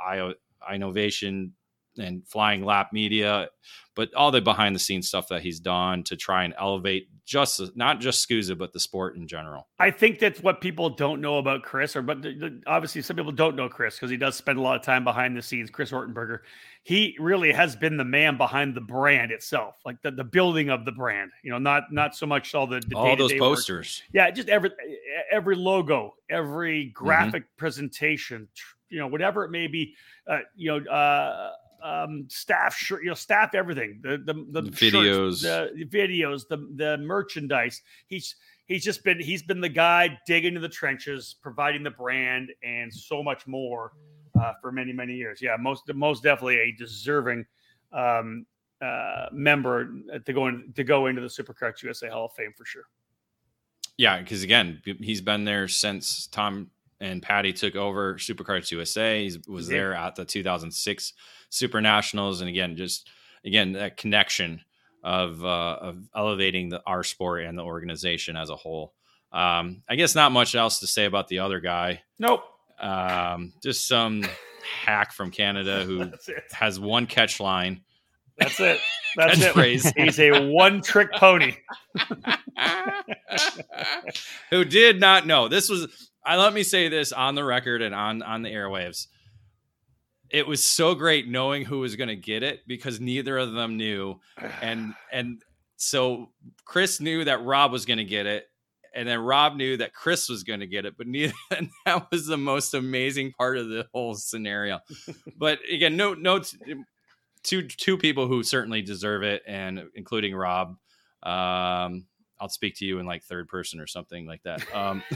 innovation 0.72 1.54
and 2.00 2.26
flying 2.26 2.64
lap 2.64 2.90
media, 2.92 3.48
but 3.94 4.12
all 4.14 4.30
the 4.30 4.40
behind 4.40 4.74
the 4.74 4.78
scenes 4.78 5.08
stuff 5.08 5.28
that 5.28 5.42
he's 5.42 5.60
done 5.60 6.02
to 6.04 6.16
try 6.16 6.44
and 6.44 6.54
elevate 6.58 7.08
just 7.26 7.60
not 7.76 8.00
just 8.00 8.28
SKUSA, 8.28 8.58
but 8.58 8.72
the 8.72 8.80
sport 8.80 9.14
in 9.16 9.28
general. 9.28 9.68
I 9.78 9.90
think 9.92 10.18
that's 10.18 10.40
what 10.42 10.60
people 10.60 10.90
don't 10.90 11.20
know 11.20 11.38
about 11.38 11.62
Chris, 11.62 11.94
or 11.94 12.02
but 12.02 12.22
the, 12.22 12.32
the- 12.34 12.62
obviously 12.66 13.02
some 13.02 13.16
people 13.16 13.30
don't 13.32 13.54
know 13.54 13.68
Chris 13.68 13.94
because 13.96 14.10
he 14.10 14.16
does 14.16 14.34
spend 14.36 14.58
a 14.58 14.62
lot 14.62 14.76
of 14.76 14.82
time 14.82 15.04
behind 15.04 15.36
the 15.36 15.42
scenes. 15.42 15.70
Chris 15.70 15.92
Ortenberger, 15.92 16.38
he 16.82 17.14
really 17.20 17.52
has 17.52 17.76
been 17.76 17.96
the 17.96 18.04
man 18.04 18.36
behind 18.36 18.74
the 18.74 18.80
brand 18.80 19.30
itself, 19.30 19.76
like 19.84 20.00
the, 20.02 20.10
the 20.10 20.24
building 20.24 20.70
of 20.70 20.84
the 20.84 20.92
brand. 20.92 21.30
You 21.44 21.52
know, 21.52 21.58
not 21.58 21.84
not 21.92 22.16
so 22.16 22.26
much 22.26 22.52
all 22.54 22.66
the, 22.66 22.80
the 22.88 22.96
all 22.96 23.14
those 23.16 23.28
day-to-day 23.30 23.40
work. 23.40 23.50
posters. 23.56 24.02
Yeah, 24.12 24.30
just 24.32 24.48
every 24.48 24.70
every 25.30 25.54
logo, 25.56 26.14
every 26.28 26.86
Mm-hmm. 26.86 27.04
graphic 27.04 27.44
presentation, 27.56 28.48
tr- 28.56 28.74
you 28.88 28.98
know, 28.98 29.06
whatever 29.06 29.44
it 29.44 29.50
may 29.52 29.68
be, 29.68 29.94
uh, 30.26 30.38
you 30.56 30.68
know, 30.80 30.90
uh, 30.90 31.52
um, 31.82 32.26
staff 32.28 32.74
shirt, 32.76 33.02
you 33.02 33.08
know, 33.08 33.14
staff 33.14 33.54
everything, 33.54 34.00
the 34.02 34.18
the, 34.18 34.34
the 34.50 34.62
The 34.70 34.76
shirts, 34.76 34.96
videos. 34.96 35.42
the 35.42 35.84
videos, 35.86 36.48
the 36.48 36.56
the 36.76 36.98
merchandise. 36.98 37.82
He's 38.06 38.36
he's 38.66 38.84
just 38.84 39.04
been 39.04 39.20
he's 39.20 39.42
been 39.42 39.60
the 39.60 39.68
guy 39.68 40.18
digging 40.26 40.48
into 40.48 40.60
the 40.60 40.68
trenches, 40.68 41.36
providing 41.42 41.82
the 41.82 41.90
brand 41.90 42.50
and 42.62 42.92
so 42.92 43.22
much 43.22 43.46
more 43.46 43.92
uh, 44.40 44.52
for 44.60 44.72
many 44.72 44.92
many 44.92 45.14
years. 45.14 45.40
Yeah, 45.42 45.56
most 45.58 45.82
most 45.94 46.22
definitely 46.22 46.58
a 46.58 46.72
deserving 46.72 47.46
um, 47.92 48.46
uh, 48.80 49.26
member 49.32 49.90
to 50.24 50.32
go 50.32 50.46
in, 50.48 50.72
to 50.76 50.84
go 50.84 51.06
into 51.06 51.20
the 51.20 51.28
SuperKarts 51.28 51.82
USA 51.82 52.08
Hall 52.08 52.26
of 52.26 52.32
Fame 52.32 52.52
for 52.56 52.64
sure. 52.64 52.84
Yeah, 53.96 54.18
because 54.18 54.42
again, 54.42 54.80
he's 55.00 55.20
been 55.20 55.44
there 55.44 55.68
since 55.68 56.26
Tom 56.28 56.70
and 57.00 57.22
Patty 57.22 57.52
took 57.52 57.76
over 57.76 58.14
SuperKarts 58.14 58.70
USA. 58.70 59.28
He 59.28 59.38
was 59.48 59.68
there 59.68 59.94
at 59.94 60.14
the 60.16 60.24
2006 60.24 61.12
Super 61.50 61.80
Nationals, 61.80 62.40
and 62.40 62.48
again, 62.48 62.76
just 62.76 63.08
again 63.44 63.72
that 63.72 63.96
connection 63.96 64.62
of 65.02 65.44
uh, 65.44 65.76
of 65.80 66.08
elevating 66.14 66.70
the 66.70 66.82
our 66.86 67.04
sport 67.04 67.44
and 67.44 67.58
the 67.58 67.62
organization 67.62 68.36
as 68.36 68.50
a 68.50 68.56
whole. 68.56 68.94
Um, 69.32 69.82
I 69.88 69.96
guess 69.96 70.14
not 70.14 70.32
much 70.32 70.54
else 70.54 70.80
to 70.80 70.86
say 70.86 71.04
about 71.04 71.28
the 71.28 71.40
other 71.40 71.60
guy. 71.60 72.02
Nope. 72.18 72.42
Um, 72.80 73.52
just 73.62 73.86
some 73.86 74.24
hack 74.84 75.12
from 75.12 75.30
Canada 75.30 75.84
who 75.84 76.10
has 76.52 76.80
one 76.80 77.06
catch 77.06 77.40
line. 77.40 77.82
That's 78.38 78.58
it. 78.58 78.80
That's 79.16 79.40
it. 79.40 79.54
Catchphrase. 79.54 79.92
He's 79.96 80.18
a 80.18 80.50
one 80.50 80.80
trick 80.80 81.12
pony. 81.12 81.54
who 84.50 84.64
did 84.64 84.98
not 84.98 85.26
know 85.26 85.48
this 85.48 85.68
was 85.68 86.10
I 86.24 86.36
let 86.36 86.52
me 86.52 86.62
say 86.62 86.88
this 86.88 87.12
on 87.12 87.34
the 87.34 87.44
record 87.44 87.82
and 87.82 87.94
on 87.94 88.22
on 88.22 88.42
the 88.42 88.50
airwaves. 88.50 89.06
It 90.30 90.46
was 90.46 90.62
so 90.62 90.94
great 90.94 91.28
knowing 91.28 91.64
who 91.64 91.80
was 91.80 91.96
going 91.96 92.08
to 92.08 92.16
get 92.16 92.42
it 92.42 92.60
because 92.66 93.00
neither 93.00 93.36
of 93.38 93.52
them 93.52 93.76
knew 93.76 94.20
and 94.62 94.94
and 95.12 95.42
so 95.76 96.30
Chris 96.64 97.00
knew 97.00 97.24
that 97.24 97.44
Rob 97.44 97.72
was 97.72 97.86
going 97.86 97.98
to 97.98 98.04
get 98.04 98.26
it 98.26 98.46
and 98.94 99.08
then 99.08 99.20
Rob 99.20 99.54
knew 99.54 99.76
that 99.76 99.94
Chris 99.94 100.28
was 100.28 100.42
going 100.42 100.60
to 100.60 100.66
get 100.66 100.84
it 100.84 100.96
but 100.96 101.06
neither 101.08 101.32
and 101.56 101.70
that 101.84 102.10
was 102.10 102.26
the 102.26 102.36
most 102.36 102.74
amazing 102.74 103.32
part 103.32 103.56
of 103.58 103.68
the 103.68 103.86
whole 103.92 104.14
scenario. 104.14 104.80
but 105.36 105.58
again, 105.70 105.96
no 105.96 106.14
no 106.14 106.40
two 107.42 107.62
two 107.62 107.96
people 107.96 108.26
who 108.26 108.42
certainly 108.42 108.82
deserve 108.82 109.22
it 109.22 109.42
and 109.46 109.82
including 109.94 110.34
Rob 110.34 110.76
um 111.22 112.06
I'll 112.40 112.48
speak 112.48 112.76
to 112.76 112.86
you 112.86 112.98
in 112.98 113.06
like 113.06 113.22
third 113.22 113.48
person 113.48 113.80
or 113.80 113.86
something 113.86 114.26
like 114.26 114.42
that. 114.44 114.64
Um, 114.74 115.02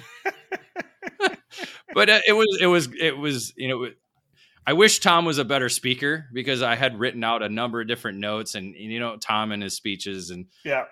but 1.95 2.11
uh, 2.11 2.21
it 2.27 2.33
was, 2.33 2.59
it 2.61 2.67
was, 2.67 2.89
it 2.99 3.17
was, 3.17 3.55
you 3.57 3.69
know, 3.69 3.89
I 4.67 4.73
wish 4.73 5.01
Tom 5.01 5.25
was 5.25 5.39
a 5.39 5.45
better 5.45 5.69
speaker 5.69 6.27
because 6.33 6.63
I 6.63 6.75
had 6.75 6.99
written 6.99 7.23
out 7.23 7.43
a 7.43 7.49
number 7.49 7.81
of 7.81 7.89
different 7.89 8.19
notes 8.19 8.55
and, 8.55 8.75
and, 8.75 8.93
you 8.93 8.99
know, 8.99 9.17
Tom 9.17 9.53
and 9.53 9.63
his 9.63 9.75
speeches 9.75 10.31
and 10.31 10.47
Yeah. 10.65 10.85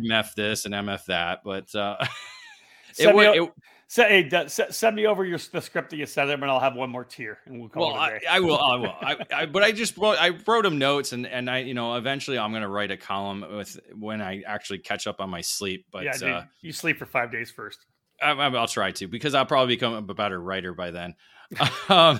MF 0.00 0.34
this 0.34 0.64
and 0.64 0.74
MF 0.74 1.04
that, 1.06 1.40
but 1.44 1.72
uh, 1.74 1.96
it, 2.98 3.14
it, 3.14 3.50
se- 3.88 4.28
hey, 4.30 4.48
send 4.48 4.96
me 4.96 5.06
over 5.06 5.24
your 5.24 5.38
the 5.52 5.60
script 5.60 5.90
that 5.90 5.98
you 5.98 6.06
sent 6.06 6.30
him, 6.30 6.42
and 6.42 6.50
I'll 6.50 6.60
have 6.60 6.74
one 6.74 6.88
more 6.88 7.04
tier, 7.04 7.38
and 7.44 7.60
we'll 7.60 7.68
call 7.68 7.92
well, 7.92 7.94
it 7.94 7.98
a 7.98 8.00
I, 8.00 8.18
day. 8.18 8.26
I 8.30 8.40
will, 8.40 8.58
I 8.58 8.76
will, 8.76 8.94
I, 9.02 9.16
I, 9.34 9.46
but 9.46 9.62
I 9.62 9.70
just 9.70 9.98
wrote, 9.98 10.16
I 10.18 10.30
wrote 10.46 10.64
him 10.64 10.78
notes 10.78 11.12
and, 11.12 11.26
and 11.26 11.50
I, 11.50 11.58
you 11.58 11.74
know, 11.74 11.96
eventually 11.96 12.38
I'm 12.38 12.52
going 12.52 12.62
to 12.62 12.68
write 12.68 12.90
a 12.90 12.96
column 12.96 13.44
with 13.54 13.78
when 13.94 14.22
I 14.22 14.42
actually 14.46 14.78
catch 14.78 15.06
up 15.06 15.20
on 15.20 15.28
my 15.28 15.42
sleep, 15.42 15.86
but, 15.92 16.04
yeah, 16.04 16.12
dude, 16.16 16.30
uh, 16.30 16.42
you 16.62 16.72
sleep 16.72 16.98
for 16.98 17.06
five 17.06 17.30
days 17.30 17.50
first. 17.50 17.84
I, 18.20 18.30
I- 18.32 18.54
I'll 18.54 18.66
try 18.66 18.92
to 18.92 19.06
because 19.08 19.34
I'll 19.34 19.46
probably 19.46 19.74
become 19.76 19.92
a 19.92 20.14
better 20.14 20.40
writer 20.40 20.72
by 20.72 20.90
then. 20.90 21.14
um, 21.90 22.18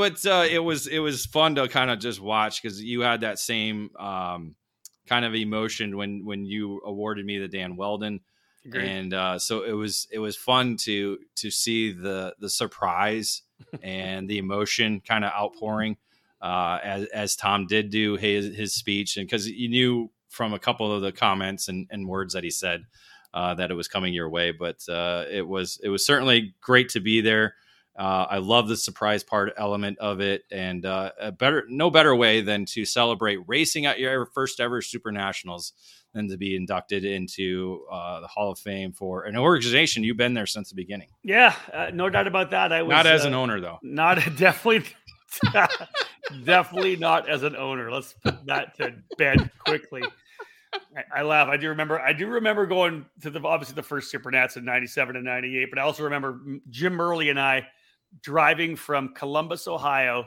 but 0.00 0.24
uh, 0.24 0.46
it 0.50 0.60
was 0.60 0.86
it 0.86 1.00
was 1.00 1.26
fun 1.26 1.56
to 1.56 1.68
kind 1.68 1.90
of 1.90 1.98
just 1.98 2.22
watch 2.22 2.62
because 2.62 2.82
you 2.82 3.02
had 3.02 3.20
that 3.20 3.38
same 3.38 3.90
um, 3.98 4.54
kind 5.06 5.26
of 5.26 5.34
emotion 5.34 5.98
when 5.98 6.24
when 6.24 6.46
you 6.46 6.80
awarded 6.86 7.26
me 7.26 7.36
the 7.36 7.48
Dan 7.48 7.76
Wheldon, 7.76 8.20
Agreed. 8.64 8.88
and 8.88 9.12
uh, 9.12 9.38
so 9.38 9.62
it 9.62 9.72
was 9.72 10.08
it 10.10 10.18
was 10.18 10.38
fun 10.38 10.78
to 10.78 11.18
to 11.36 11.50
see 11.50 11.92
the 11.92 12.34
the 12.38 12.48
surprise 12.48 13.42
and 13.82 14.26
the 14.26 14.38
emotion 14.38 15.02
kind 15.06 15.22
of 15.22 15.32
outpouring 15.32 15.98
uh, 16.40 16.78
as 16.82 17.04
as 17.08 17.36
Tom 17.36 17.66
did 17.66 17.90
do 17.90 18.16
his 18.16 18.56
his 18.56 18.72
speech, 18.72 19.18
and 19.18 19.26
because 19.26 19.46
you 19.46 19.68
knew 19.68 20.10
from 20.30 20.54
a 20.54 20.58
couple 20.58 20.90
of 20.90 21.02
the 21.02 21.12
comments 21.12 21.68
and, 21.68 21.86
and 21.90 22.08
words 22.08 22.32
that 22.32 22.42
he 22.42 22.50
said 22.50 22.84
uh, 23.34 23.52
that 23.52 23.70
it 23.70 23.74
was 23.74 23.86
coming 23.86 24.14
your 24.14 24.30
way. 24.30 24.50
But 24.50 24.80
uh, 24.88 25.26
it 25.30 25.46
was 25.46 25.78
it 25.84 25.90
was 25.90 26.06
certainly 26.06 26.54
great 26.62 26.88
to 26.90 27.00
be 27.00 27.20
there. 27.20 27.56
Uh, 28.00 28.26
I 28.30 28.38
love 28.38 28.66
the 28.66 28.78
surprise 28.78 29.22
part 29.22 29.52
element 29.58 29.98
of 29.98 30.20
it, 30.20 30.44
and 30.50 30.86
uh, 30.86 31.10
a 31.20 31.30
better 31.30 31.66
no 31.68 31.90
better 31.90 32.16
way 32.16 32.40
than 32.40 32.64
to 32.64 32.86
celebrate 32.86 33.40
racing 33.46 33.84
at 33.84 33.98
your 34.00 34.24
first 34.24 34.58
ever 34.58 34.80
Super 34.80 35.12
Nationals 35.12 35.74
than 36.14 36.26
to 36.30 36.38
be 36.38 36.56
inducted 36.56 37.04
into 37.04 37.84
uh, 37.92 38.20
the 38.20 38.26
Hall 38.26 38.50
of 38.50 38.58
Fame 38.58 38.92
for 38.92 39.24
an 39.24 39.36
organization 39.36 40.02
you've 40.02 40.16
been 40.16 40.32
there 40.32 40.46
since 40.46 40.70
the 40.70 40.76
beginning. 40.76 41.08
yeah, 41.22 41.54
uh, 41.74 41.90
no 41.92 42.08
doubt 42.08 42.26
about 42.26 42.52
that. 42.52 42.72
I 42.72 42.80
was 42.80 42.88
Not 42.88 43.06
as 43.06 43.26
uh, 43.26 43.28
an 43.28 43.34
owner 43.34 43.60
though. 43.60 43.78
Not 43.82 44.16
definitely, 44.38 44.90
definitely 46.46 46.96
not 46.96 47.28
as 47.28 47.42
an 47.42 47.54
owner. 47.54 47.92
Let's 47.92 48.14
put 48.14 48.46
that 48.46 48.78
to 48.78 48.94
bed 49.18 49.50
quickly. 49.66 50.04
I, 50.96 51.20
I 51.20 51.22
laugh. 51.22 51.48
I 51.48 51.58
do 51.58 51.68
remember. 51.68 52.00
I 52.00 52.14
do 52.14 52.28
remember 52.28 52.64
going 52.64 53.04
to 53.20 53.28
the 53.28 53.42
obviously 53.42 53.74
the 53.74 53.82
first 53.82 54.10
Supernats 54.10 54.56
in 54.56 54.64
'97 54.64 55.16
and 55.16 55.26
'98, 55.26 55.68
but 55.68 55.78
I 55.78 55.82
also 55.82 56.04
remember 56.04 56.40
Jim 56.70 56.94
Murley 56.94 57.28
and 57.28 57.38
I 57.38 57.68
driving 58.22 58.76
from 58.76 59.14
Columbus, 59.14 59.68
Ohio, 59.68 60.26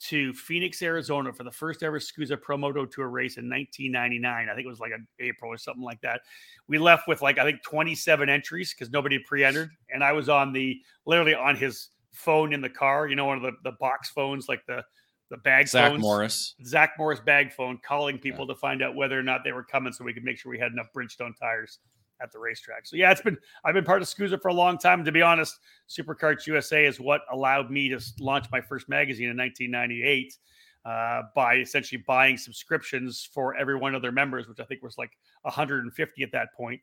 to 0.00 0.32
Phoenix, 0.34 0.82
Arizona 0.82 1.32
for 1.32 1.44
the 1.44 1.50
first 1.50 1.82
ever 1.82 1.98
SKUSA 1.98 2.40
Pro 2.42 2.56
Moto 2.56 2.84
Tour 2.84 3.08
race 3.08 3.38
in 3.38 3.48
1999. 3.48 4.48
I 4.48 4.54
think 4.54 4.66
it 4.66 4.68
was 4.68 4.80
like 4.80 4.92
an 4.92 5.06
April 5.18 5.50
or 5.50 5.56
something 5.56 5.82
like 5.82 6.00
that. 6.02 6.20
We 6.68 6.78
left 6.78 7.08
with 7.08 7.22
like 7.22 7.38
I 7.38 7.44
think 7.44 7.62
27 7.62 8.28
entries 8.28 8.74
because 8.74 8.92
nobody 8.92 9.18
pre-entered, 9.18 9.70
and 9.90 10.04
I 10.04 10.12
was 10.12 10.28
on 10.28 10.52
the 10.52 10.78
literally 11.06 11.34
on 11.34 11.56
his 11.56 11.88
phone 12.12 12.52
in 12.52 12.60
the 12.60 12.68
car. 12.68 13.08
You 13.08 13.16
know, 13.16 13.24
one 13.24 13.36
of 13.36 13.42
the, 13.42 13.52
the 13.62 13.76
box 13.80 14.10
phones, 14.10 14.48
like 14.48 14.64
the 14.66 14.82
the 15.30 15.38
bag 15.38 15.68
Zach 15.68 15.90
phones. 15.90 16.02
Morris. 16.02 16.54
Zach 16.66 16.92
Morris 16.98 17.20
bag 17.20 17.52
phone, 17.52 17.78
calling 17.86 18.18
people 18.18 18.46
to 18.46 18.54
find 18.54 18.82
out 18.82 18.94
whether 18.94 19.18
or 19.18 19.22
not 19.22 19.40
they 19.42 19.52
were 19.52 19.64
coming, 19.64 19.92
so 19.92 20.04
we 20.04 20.12
could 20.12 20.24
make 20.24 20.38
sure 20.38 20.50
we 20.50 20.58
had 20.58 20.72
enough 20.72 20.88
Bridgestone 20.94 21.32
tires 21.40 21.78
at 22.22 22.32
the 22.32 22.38
racetrack. 22.38 22.86
So 22.86 22.96
yeah, 22.96 23.10
it's 23.10 23.20
been 23.20 23.36
I've 23.64 23.74
been 23.74 23.84
part 23.84 24.02
of 24.02 24.08
SKUSA 24.08 24.40
for 24.40 24.48
a 24.48 24.54
long 24.54 24.78
time. 24.78 25.04
To 25.04 25.12
be 25.12 25.22
honest, 25.22 25.58
SuperKarts 25.88 26.46
USA 26.46 26.86
is 26.86 27.00
what 27.00 27.22
allowed 27.32 27.70
me 27.70 27.88
to 27.90 28.00
launch 28.20 28.46
my 28.50 28.60
first 28.60 28.88
magazine 28.88 29.28
in 29.30 29.36
1998 29.36 30.36
uh, 30.84 31.22
by 31.34 31.56
essentially 31.56 32.02
buying 32.06 32.36
subscriptions 32.36 33.28
for 33.32 33.56
every 33.56 33.76
one 33.76 33.94
of 33.94 34.02
their 34.02 34.12
members, 34.12 34.48
which 34.48 34.60
I 34.60 34.64
think 34.64 34.82
was 34.82 34.98
like 34.98 35.10
150 35.42 36.22
at 36.22 36.32
that 36.32 36.48
point. 36.54 36.80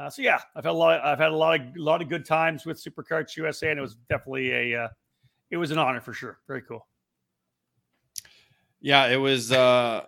Uh, 0.00 0.08
so 0.08 0.22
yeah, 0.22 0.40
I've 0.56 0.64
had 0.64 0.70
a 0.70 0.72
lot. 0.72 1.04
I've 1.04 1.18
had 1.18 1.32
a 1.32 1.36
lot 1.36 1.60
of 1.60 1.66
lot 1.76 2.00
of 2.00 2.08
good 2.08 2.24
times 2.24 2.64
with 2.64 2.82
SuperKarts 2.82 3.36
USA, 3.36 3.70
and 3.70 3.78
it 3.78 3.82
was 3.82 3.96
definitely 4.08 4.72
a 4.72 4.84
uh, 4.84 4.88
it 5.50 5.58
was 5.58 5.70
an 5.70 5.78
honor 5.78 6.00
for 6.00 6.14
sure. 6.14 6.38
Very 6.48 6.62
cool. 6.62 6.86
Yeah, 8.80 9.06
it 9.06 9.16
was 9.16 9.52
uh 9.52 10.06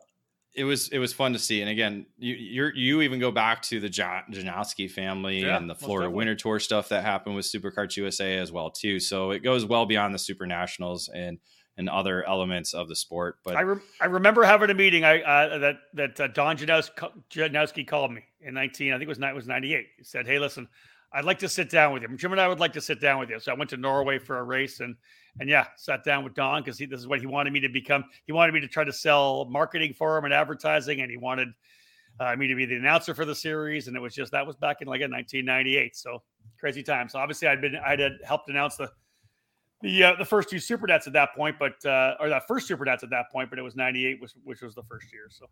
it 0.54 0.64
was 0.64 0.88
it 0.88 0.98
was 0.98 1.12
fun 1.12 1.32
to 1.32 1.38
see. 1.38 1.60
And 1.60 1.70
again, 1.70 2.06
you 2.18 2.34
you're 2.34 2.74
you 2.74 3.02
even 3.02 3.18
go 3.18 3.30
back 3.30 3.62
to 3.62 3.80
the 3.80 3.88
Janowski 3.88 4.90
family 4.90 5.42
Yeah, 5.42 5.56
and 5.56 5.68
the 5.68 5.74
Florida. 5.74 6.10
Winter 6.10 6.34
Tour 6.34 6.60
stuff 6.60 6.88
that 6.90 7.04
happened 7.04 7.34
with 7.34 7.44
SuperKarts 7.44 7.96
USA 7.96 8.38
as 8.38 8.52
well 8.52 8.70
too. 8.70 9.00
So 9.00 9.32
it 9.32 9.40
goes 9.40 9.64
well 9.64 9.86
beyond 9.86 10.14
the 10.14 10.18
Super 10.18 10.46
Nationals 10.46 11.08
and 11.12 11.38
and 11.76 11.88
other 11.88 12.24
elements 12.28 12.72
of 12.72 12.88
the 12.88 12.94
sport. 12.94 13.38
But 13.44 13.56
I, 13.56 13.62
re- 13.62 13.80
I 14.00 14.06
remember 14.06 14.44
having 14.44 14.70
a 14.70 14.74
meeting. 14.74 15.04
I 15.04 15.22
uh, 15.22 15.58
that 15.58 15.76
that 15.94 16.20
uh, 16.20 16.28
Don 16.28 16.56
Janowski, 16.56 17.10
Janowski 17.30 17.86
called 17.86 18.12
me 18.12 18.22
in 18.40 18.54
nineteen. 18.54 18.92
I 18.92 18.96
think 18.96 19.08
it 19.08 19.08
was 19.08 19.18
it 19.18 19.34
was 19.34 19.48
ninety 19.48 19.74
eight. 19.74 19.86
He 19.98 20.04
said, 20.04 20.26
"Hey, 20.26 20.38
listen, 20.38 20.68
I'd 21.12 21.24
like 21.24 21.40
to 21.40 21.48
sit 21.48 21.70
down 21.70 21.92
with 21.92 22.02
you. 22.02 22.16
Jim 22.16 22.32
and 22.32 22.40
I 22.40 22.46
would 22.46 22.60
like 22.60 22.74
to 22.74 22.80
sit 22.80 23.00
down 23.00 23.18
with 23.18 23.30
you. 23.30 23.40
So 23.40 23.52
I 23.52 23.56
went 23.56 23.70
to 23.70 23.76
Norway 23.76 24.18
for 24.18 24.38
a 24.38 24.42
race 24.44 24.80
and 24.80 24.94
and 25.40 25.48
yeah, 25.48 25.66
sat 25.76 26.04
down 26.04 26.24
with 26.24 26.34
Don 26.34 26.62
because 26.62 26.78
he 26.78 26.86
this 26.86 27.00
is 27.00 27.06
what 27.06 27.20
he 27.20 27.26
wanted 27.26 27.52
me 27.52 27.60
to 27.60 27.68
become. 27.68 28.04
He 28.26 28.32
wanted 28.32 28.52
me 28.52 28.60
to 28.60 28.68
try 28.68 28.84
to 28.84 28.92
sell 28.92 29.46
marketing 29.46 29.94
for 29.94 30.16
him 30.16 30.24
and 30.24 30.34
advertising, 30.34 31.00
and 31.00 31.10
he 31.10 31.16
wanted 31.16 31.48
uh, 32.20 32.36
me 32.36 32.46
to 32.46 32.54
be 32.54 32.64
the 32.64 32.76
announcer 32.76 33.14
for 33.14 33.24
the 33.24 33.34
series. 33.34 33.88
And 33.88 33.96
it 33.96 34.00
was 34.00 34.14
just 34.14 34.32
that 34.32 34.46
was 34.46 34.56
back 34.56 34.80
in 34.80 34.88
like 34.88 35.00
in 35.00 35.10
1998. 35.10 35.96
So 35.96 36.22
crazy 36.58 36.82
time. 36.82 37.08
So 37.08 37.18
obviously 37.18 37.48
I'd 37.48 37.60
been 37.60 37.76
I'd 37.76 38.00
had 38.00 38.18
helped 38.24 38.48
announce 38.48 38.76
the 38.76 38.90
the 39.82 40.02
uh, 40.02 40.16
the 40.16 40.24
first 40.24 40.48
two 40.48 40.58
super 40.58 40.90
at 40.90 41.04
that 41.12 41.34
point, 41.34 41.56
but 41.58 41.84
uh, 41.84 42.14
or 42.20 42.28
that 42.28 42.46
first 42.46 42.66
super 42.66 42.88
at 42.88 43.00
that 43.00 43.30
point, 43.30 43.50
but 43.50 43.58
it 43.58 43.62
was 43.62 43.76
98, 43.76 44.20
which 44.20 44.32
which 44.44 44.62
was 44.62 44.74
the 44.74 44.82
first 44.84 45.12
year. 45.12 45.26
So 45.30 45.46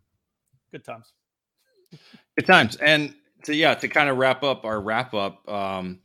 good 0.71 0.83
times. 0.83 1.13
Good 2.37 2.47
times. 2.47 2.77
And 2.77 3.13
to 3.43 3.53
yeah, 3.53 3.75
to 3.75 3.87
kind 3.87 4.09
of 4.09 4.17
wrap 4.17 4.43
up 4.43 4.65
our 4.65 4.81
wrap 4.81 5.13
up, 5.13 5.47
um, 5.49 5.99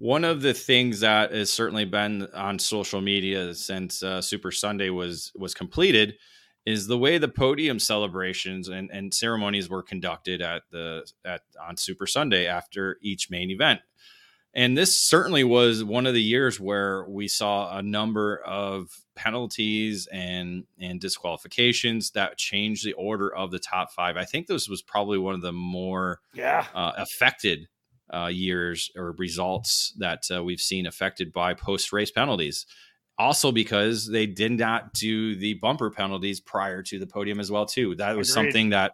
one 0.00 0.24
of 0.24 0.40
the 0.40 0.54
things 0.54 1.00
that 1.00 1.30
has 1.30 1.52
certainly 1.52 1.84
been 1.84 2.26
on 2.34 2.58
social 2.58 3.02
media 3.02 3.54
since 3.54 4.02
uh, 4.02 4.22
Super 4.22 4.50
Sunday 4.50 4.88
was 4.88 5.30
was 5.36 5.52
completed 5.52 6.16
is 6.64 6.86
the 6.86 6.96
way 6.96 7.18
the 7.18 7.28
podium 7.28 7.78
celebrations 7.78 8.68
and, 8.68 8.90
and 8.90 9.12
ceremonies 9.12 9.68
were 9.68 9.82
conducted 9.82 10.40
at 10.40 10.62
the 10.72 11.06
at 11.24 11.42
on 11.62 11.76
Super 11.76 12.06
Sunday 12.06 12.46
after 12.46 12.96
each 13.02 13.30
main 13.30 13.50
event. 13.50 13.80
And 14.54 14.76
this 14.76 14.98
certainly 14.98 15.44
was 15.44 15.84
one 15.84 16.06
of 16.06 16.14
the 16.14 16.22
years 16.22 16.58
where 16.58 17.04
we 17.06 17.28
saw 17.28 17.76
a 17.76 17.82
number 17.82 18.38
of 18.46 18.88
penalties 19.14 20.08
and 20.10 20.64
and 20.78 20.98
disqualifications 20.98 22.12
that 22.12 22.38
changed 22.38 22.86
the 22.86 22.94
order 22.94 23.32
of 23.34 23.50
the 23.50 23.58
top 23.58 23.92
five. 23.92 24.16
I 24.16 24.24
think 24.24 24.46
this 24.46 24.66
was 24.66 24.80
probably 24.80 25.18
one 25.18 25.34
of 25.34 25.42
the 25.42 25.52
more 25.52 26.20
yeah 26.32 26.64
uh, 26.74 26.92
affected 26.96 27.68
uh, 28.12 28.26
years 28.26 28.90
or 28.96 29.12
results 29.12 29.94
that 29.98 30.24
uh, 30.34 30.42
we've 30.42 30.60
seen 30.60 30.86
affected 30.86 31.32
by 31.32 31.54
post 31.54 31.92
race 31.92 32.10
penalties. 32.10 32.66
Also, 33.18 33.52
because 33.52 34.06
they 34.06 34.26
did 34.26 34.52
not 34.52 34.94
do 34.94 35.36
the 35.36 35.54
bumper 35.54 35.90
penalties 35.90 36.40
prior 36.40 36.82
to 36.82 36.98
the 36.98 37.06
podium 37.06 37.38
as 37.38 37.50
well, 37.50 37.66
too. 37.66 37.94
That 37.96 38.16
was 38.16 38.30
Agreed. 38.30 38.34
something 38.44 38.70
that 38.70 38.92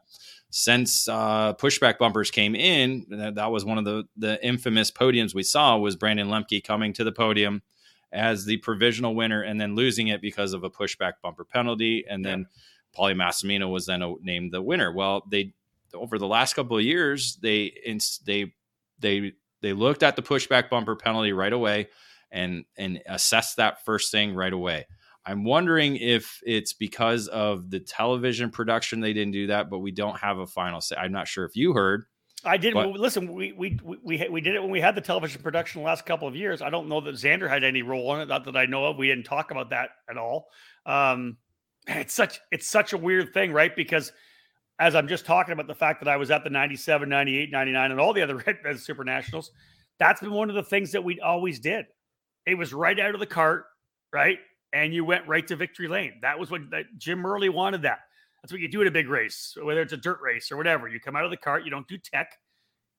since 0.50 1.08
uh, 1.08 1.54
pushback 1.54 1.98
bumpers 1.98 2.30
came 2.30 2.54
in, 2.56 3.06
that, 3.10 3.36
that 3.36 3.52
was 3.52 3.64
one 3.64 3.78
of 3.78 3.84
the 3.84 4.04
the 4.16 4.44
infamous 4.44 4.90
podiums 4.90 5.34
we 5.34 5.42
saw 5.42 5.76
was 5.78 5.94
Brandon 5.96 6.28
Lemke 6.28 6.62
coming 6.64 6.92
to 6.94 7.04
the 7.04 7.12
podium 7.12 7.62
as 8.12 8.44
the 8.44 8.56
provisional 8.58 9.14
winner 9.14 9.42
and 9.42 9.60
then 9.60 9.74
losing 9.74 10.08
it 10.08 10.20
because 10.20 10.52
of 10.54 10.64
a 10.64 10.70
pushback 10.70 11.14
bumper 11.22 11.44
penalty, 11.44 12.04
and 12.08 12.24
Yeah. 12.24 12.30
then 12.30 12.46
Paulie 12.96 13.14
Massimino 13.14 13.70
was 13.70 13.86
then 13.86 14.02
named 14.22 14.52
the 14.52 14.62
winner. 14.62 14.92
Well, 14.92 15.24
they 15.30 15.52
over 15.94 16.18
the 16.18 16.26
last 16.26 16.54
couple 16.54 16.76
of 16.76 16.82
years 16.84 17.36
they 17.42 17.72
they 18.24 18.54
they 18.98 19.32
they 19.62 19.72
looked 19.72 20.02
at 20.02 20.16
the 20.16 20.22
pushback 20.22 20.70
bumper 20.70 20.96
penalty 20.96 21.32
right 21.32 21.52
away 21.52 21.88
and 22.30 22.64
and 22.76 23.00
assessed 23.06 23.56
that 23.56 23.84
first 23.84 24.10
thing 24.10 24.34
right 24.34 24.52
away. 24.52 24.86
I'm 25.24 25.44
wondering 25.44 25.96
if 25.96 26.40
it's 26.44 26.72
because 26.72 27.26
of 27.26 27.68
the 27.70 27.80
television 27.80 28.50
production 28.50 29.00
they 29.00 29.12
didn't 29.12 29.32
do 29.32 29.48
that, 29.48 29.68
but 29.68 29.80
we 29.80 29.90
don't 29.90 30.18
have 30.18 30.38
a 30.38 30.46
final 30.46 30.80
say. 30.80 30.94
I'm 30.96 31.10
not 31.10 31.26
sure 31.26 31.44
if 31.44 31.56
you 31.56 31.72
heard. 31.72 32.04
I 32.44 32.56
did. 32.58 32.74
But- 32.74 32.90
listen, 32.90 33.32
we 33.32 33.52
we 33.52 33.78
we 33.82 34.28
we 34.30 34.40
did 34.40 34.54
it 34.54 34.62
when 34.62 34.70
we 34.70 34.80
had 34.80 34.94
the 34.94 35.00
television 35.00 35.42
production 35.42 35.82
the 35.82 35.86
last 35.86 36.06
couple 36.06 36.28
of 36.28 36.36
years. 36.36 36.62
I 36.62 36.70
don't 36.70 36.88
know 36.88 37.00
that 37.00 37.14
Xander 37.16 37.48
had 37.48 37.64
any 37.64 37.82
role 37.82 38.14
in 38.14 38.20
it. 38.20 38.28
Not 38.28 38.44
that 38.44 38.56
I 38.56 38.66
know 38.66 38.84
of. 38.84 38.98
We 38.98 39.08
didn't 39.08 39.24
talk 39.24 39.50
about 39.50 39.70
that 39.70 39.90
at 40.08 40.16
all. 40.16 40.46
Um, 40.84 41.38
it's 41.88 42.14
such 42.14 42.40
it's 42.52 42.68
such 42.68 42.92
a 42.92 42.98
weird 42.98 43.34
thing, 43.34 43.52
right? 43.52 43.74
Because 43.74 44.12
as 44.78 44.94
I'm 44.94 45.08
just 45.08 45.24
talking 45.26 45.52
about 45.52 45.66
the 45.66 45.74
fact 45.74 46.02
that 46.04 46.08
I 46.08 46.16
was 46.16 46.30
at 46.30 46.44
the 46.44 46.50
97, 46.50 47.08
98, 47.08 47.50
99, 47.50 47.90
and 47.90 48.00
all 48.00 48.12
the 48.12 48.22
other 48.22 48.36
Red 48.64 48.78
Super 48.78 49.04
Nationals, 49.04 49.50
that's 49.98 50.20
been 50.20 50.32
one 50.32 50.50
of 50.50 50.56
the 50.56 50.62
things 50.62 50.92
that 50.92 51.02
we 51.02 51.20
always 51.20 51.58
did. 51.58 51.86
It 52.46 52.56
was 52.56 52.72
right 52.74 52.98
out 52.98 53.14
of 53.14 53.20
the 53.20 53.26
cart, 53.26 53.64
right? 54.12 54.38
And 54.72 54.92
you 54.92 55.04
went 55.04 55.26
right 55.26 55.46
to 55.48 55.56
victory 55.56 55.88
lane. 55.88 56.14
That 56.22 56.38
was 56.38 56.50
what 56.50 56.70
that 56.70 56.84
Jim 56.98 57.18
Murley 57.18 57.48
wanted 57.48 57.82
that. 57.82 58.00
That's 58.42 58.52
what 58.52 58.60
you 58.60 58.68
do 58.68 58.80
at 58.82 58.86
a 58.86 58.90
big 58.90 59.08
race, 59.08 59.56
whether 59.60 59.80
it's 59.80 59.92
a 59.92 59.96
dirt 59.96 60.20
race 60.22 60.52
or 60.52 60.56
whatever. 60.56 60.86
You 60.88 61.00
come 61.00 61.16
out 61.16 61.24
of 61.24 61.30
the 61.30 61.36
cart, 61.36 61.64
you 61.64 61.70
don't 61.70 61.88
do 61.88 61.96
tech, 61.98 62.28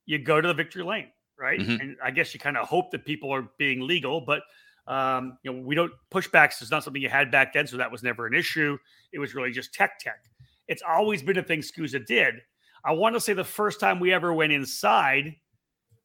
you 0.06 0.18
go 0.18 0.42
to 0.42 0.48
the 0.48 0.54
victory 0.54 0.84
lane, 0.84 1.12
right? 1.40 1.60
Mhm. 1.60 1.80
And 1.80 1.98
I 2.04 2.12
guess 2.12 2.34
you 2.34 2.40
kind 2.40 2.58
of 2.58 2.68
hope 2.68 2.92
that 2.92 3.06
people 3.06 3.32
are 3.34 3.48
being 3.58 3.82
legal, 3.86 4.20
but 4.20 4.42
um, 4.88 5.38
you 5.44 5.52
know, 5.52 5.60
we 5.62 5.76
don't 5.76 5.92
pushbacks 6.12 6.62
is 6.62 6.72
not 6.72 6.84
something 6.84 7.02
you 7.02 7.10
had 7.10 7.30
back 7.30 7.54
then, 7.54 7.68
so 7.68 7.78
that 7.78 7.92
was 7.92 8.04
never 8.04 8.26
an 8.26 8.34
issue. 8.34 8.78
It 9.12 9.20
was 9.20 9.36
really 9.36 9.52
just 9.52 9.74
tech 9.74 10.00
tech. 10.00 10.24
It's 10.68 10.84
always 10.88 11.22
been 11.22 11.38
a 11.38 11.44
thing 11.44 11.62
SKUSA 11.62 12.06
did. 12.06 12.36
I 12.84 12.94
want 12.94 13.16
to 13.16 13.22
say 13.22 13.34
the 13.34 13.44
first 13.44 13.80
time 13.80 14.00
we 14.00 14.14
ever 14.14 14.34
went 14.34 14.52
inside 14.52 15.36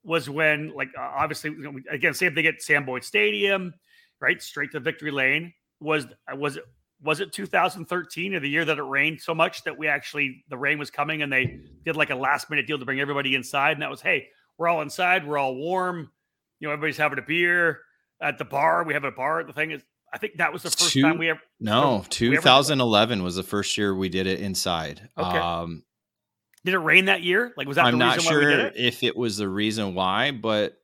was 0.05 0.29
when, 0.29 0.75
like, 0.75 0.89
uh, 0.99 1.03
obviously, 1.03 1.55
again, 1.91 2.15
same 2.15 2.35
thing 2.35 2.47
at 2.47 2.63
Sam 2.63 2.85
Boyd 2.85 3.05
Stadium, 3.05 3.73
right? 4.21 4.43
Straight 4.43 4.73
to 4.73 4.81
victory 4.81 5.11
lane. 5.11 5.53
Was 5.81 6.07
uh, 6.33 6.37
was 6.37 6.57
it 6.57 6.65
was 7.03 7.21
it 7.21 7.33
2013 7.33 8.35
or 8.35 8.41
the 8.41 8.49
year 8.49 8.65
that 8.65 8.79
it 8.79 8.83
rained 8.83 9.21
so 9.21 9.35
much 9.35 9.65
that 9.65 9.77
we 9.77 9.89
actually 9.89 10.45
the 10.49 10.57
rain 10.57 10.79
was 10.79 10.91
coming 10.91 11.23
and 11.23 11.33
they 11.33 11.59
did 11.85 11.97
like 11.97 12.11
a 12.11 12.15
last 12.15 12.49
minute 12.49 12.69
deal 12.69 12.79
to 12.79 12.85
bring 12.85 13.01
everybody 13.01 13.35
inside, 13.35 13.73
and 13.73 13.83
that 13.83 13.91
was 13.91 14.01
hey, 14.01 14.29
we're 14.59 14.69
all 14.69 14.83
inside, 14.83 15.27
we're 15.27 15.39
all 15.39 15.57
warm, 15.57 16.11
you 16.61 16.69
know, 16.69 16.73
everybody's 16.73 16.97
having 16.97 17.19
a 17.19 17.23
beer 17.23 17.81
at 18.21 18.39
the 18.39 18.45
bar. 18.45 18.85
We 18.85 18.95
have 18.95 19.05
a 19.05 19.11
bar. 19.11 19.41
At 19.41 19.49
the 19.49 19.53
thing 19.53 19.73
is, 19.73 19.83
I 20.13 20.19
think 20.19 20.37
that 20.37 20.53
was 20.53 20.63
the 20.63 20.71
first 20.71 20.93
Two- 20.93 21.03
time 21.03 21.19
we 21.19 21.31
ever. 21.31 21.41
No, 21.59 22.05
we 22.21 22.27
ever- 22.29 22.37
2011 22.43 23.23
was 23.23 23.37
the 23.37 23.43
first 23.43 23.77
year 23.79 23.95
we 23.95 24.09
did 24.09 24.27
it 24.27 24.41
inside. 24.41 25.09
Okay. 25.17 25.39
Um, 25.39 25.85
Did 26.65 26.75
it 26.75 26.79
rain 26.79 27.07
that 27.07 27.23
year? 27.23 27.53
Like, 27.57 27.67
was 27.67 27.77
that 27.77 27.87
I'm 27.87 27.95
the 27.95 27.99
not 27.99 28.17
reason 28.17 28.33
why 28.33 28.39
we 28.39 28.45
did 28.45 28.53
sure 28.59 28.67
it? 28.69 28.73
if 28.77 29.03
it 29.03 29.17
was 29.17 29.37
the 29.37 29.49
reason 29.49 29.95
why, 29.95 30.31
but 30.31 30.79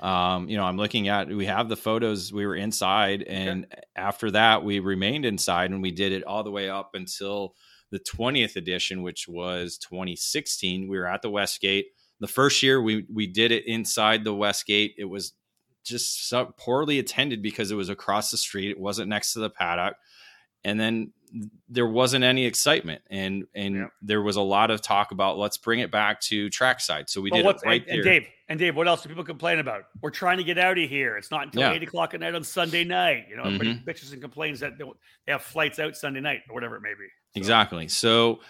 um, 0.00 0.48
you 0.48 0.56
know, 0.56 0.64
I'm 0.64 0.78
looking 0.78 1.08
at 1.08 1.28
we 1.28 1.44
have 1.46 1.68
the 1.68 1.76
photos. 1.76 2.32
We 2.32 2.46
were 2.46 2.56
inside, 2.56 3.22
and 3.22 3.66
after 3.94 4.30
that, 4.30 4.64
we 4.64 4.80
remained 4.80 5.26
inside, 5.26 5.70
and 5.70 5.82
we 5.82 5.90
did 5.90 6.12
it 6.12 6.24
all 6.24 6.42
the 6.42 6.50
way 6.50 6.70
up 6.70 6.92
until 6.94 7.54
the 7.90 7.98
20th 8.00 8.56
edition, 8.56 9.02
which 9.02 9.28
was 9.28 9.76
2016. 9.78 10.88
We 10.88 10.98
were 10.98 11.06
at 11.06 11.20
the 11.22 11.28
Westgate. 11.30 11.88
The 12.18 12.28
first 12.28 12.62
year 12.62 12.80
we 12.80 13.04
we 13.12 13.26
did 13.26 13.52
it 13.52 13.66
inside 13.66 14.24
the 14.24 14.34
Westgate. 14.34 14.94
It 14.96 15.04
was 15.04 15.32
just 15.84 16.28
so 16.28 16.52
poorly 16.56 16.98
attended 16.98 17.42
because 17.42 17.70
it 17.70 17.74
was 17.74 17.88
across 17.88 18.30
the 18.30 18.36
street. 18.36 18.70
It 18.70 18.78
wasn't 18.78 19.08
next 19.08 19.32
to 19.34 19.38
the 19.40 19.50
paddock, 19.50 19.96
and 20.64 20.78
then 20.78 21.12
there 21.68 21.86
wasn't 21.86 22.24
any 22.24 22.44
excitement 22.44 23.00
and 23.08 23.44
and 23.54 23.76
Yeah. 23.76 23.86
there 24.02 24.20
was 24.20 24.34
a 24.34 24.40
lot 24.40 24.72
of 24.72 24.82
talk 24.82 25.12
about 25.12 25.38
let's 25.38 25.56
bring 25.56 25.78
it 25.78 25.92
back 25.92 26.20
to 26.22 26.50
trackside 26.50 27.08
so 27.08 27.20
we 27.20 27.30
Well, 27.30 27.44
did 27.44 27.50
it 27.50 27.56
right 27.64 27.80
and, 27.82 27.88
there 27.88 27.94
and 27.98 28.04
Dave 28.04 28.28
and 28.48 28.58
Dave, 28.58 28.74
what 28.74 28.88
else 28.88 29.04
do 29.04 29.08
people 29.08 29.22
complain 29.22 29.60
about? 29.60 29.84
We're 30.02 30.10
trying 30.10 30.38
to 30.38 30.42
get 30.42 30.58
out 30.58 30.76
of 30.76 30.88
here. 30.90 31.16
It's 31.16 31.30
not 31.30 31.44
until 31.44 31.62
Yeah. 31.62 31.72
eight 31.74 31.84
o'clock 31.84 32.14
at 32.14 32.20
night 32.20 32.34
on 32.34 32.42
Sunday 32.42 32.82
night. 32.82 33.26
You 33.30 33.36
know, 33.36 33.44
everybody 33.44 33.74
Mhm. 33.74 33.84
bitches 33.84 34.12
and 34.12 34.20
complains 34.20 34.58
that 34.58 34.76
they, 34.76 34.84
they 35.26 35.30
have 35.30 35.42
flights 35.42 35.78
out 35.78 35.96
Sunday 35.96 36.18
night 36.18 36.40
or 36.48 36.54
whatever 36.54 36.74
it 36.74 36.82
may 36.82 36.94
be. 36.94 37.06
So, 37.32 37.38
exactly 37.38 37.86
so 37.86 38.40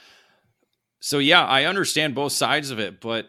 so 1.00 1.18
yeah 1.18 1.44
i 1.44 1.65
understand 1.65 2.15
both 2.15 2.33
sides 2.33 2.70
of 2.70 2.78
it 2.78 2.99
but 3.02 3.28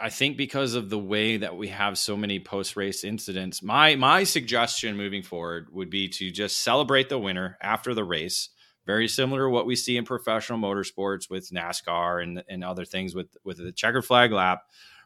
i 0.00 0.08
think 0.08 0.36
because 0.36 0.74
of 0.74 0.90
the 0.90 0.98
way 0.98 1.36
that 1.36 1.56
we 1.56 1.68
have 1.68 1.96
so 1.98 2.16
many 2.16 2.38
post 2.38 2.76
race 2.76 3.04
incidents 3.04 3.62
my 3.62 3.94
my 3.96 4.24
suggestion 4.24 4.96
moving 4.96 5.22
forward 5.22 5.68
would 5.72 5.90
be 5.90 6.08
to 6.08 6.30
just 6.30 6.58
celebrate 6.58 7.08
the 7.08 7.18
winner 7.18 7.56
after 7.62 7.94
the 7.94 8.04
race 8.04 8.50
very 8.88 9.06
similar 9.06 9.42
to 9.42 9.50
what 9.50 9.66
we 9.66 9.76
see 9.76 9.98
in 9.98 10.04
professional 10.06 10.58
motorsports 10.58 11.28
with 11.28 11.50
NASCAR 11.50 12.22
and, 12.22 12.42
and 12.48 12.64
other 12.64 12.86
things 12.86 13.14
with 13.14 13.36
with 13.44 13.58
the 13.58 13.70
checkered 13.70 14.06
flag 14.06 14.32
lap. 14.32 14.62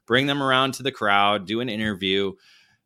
Bring 0.07 0.27
them 0.29 0.41
around 0.41 0.75
to 0.75 0.85
the 0.85 0.93
crowd, 0.93 1.47
do 1.49 1.59
an 1.61 1.69
interview, 1.69 2.35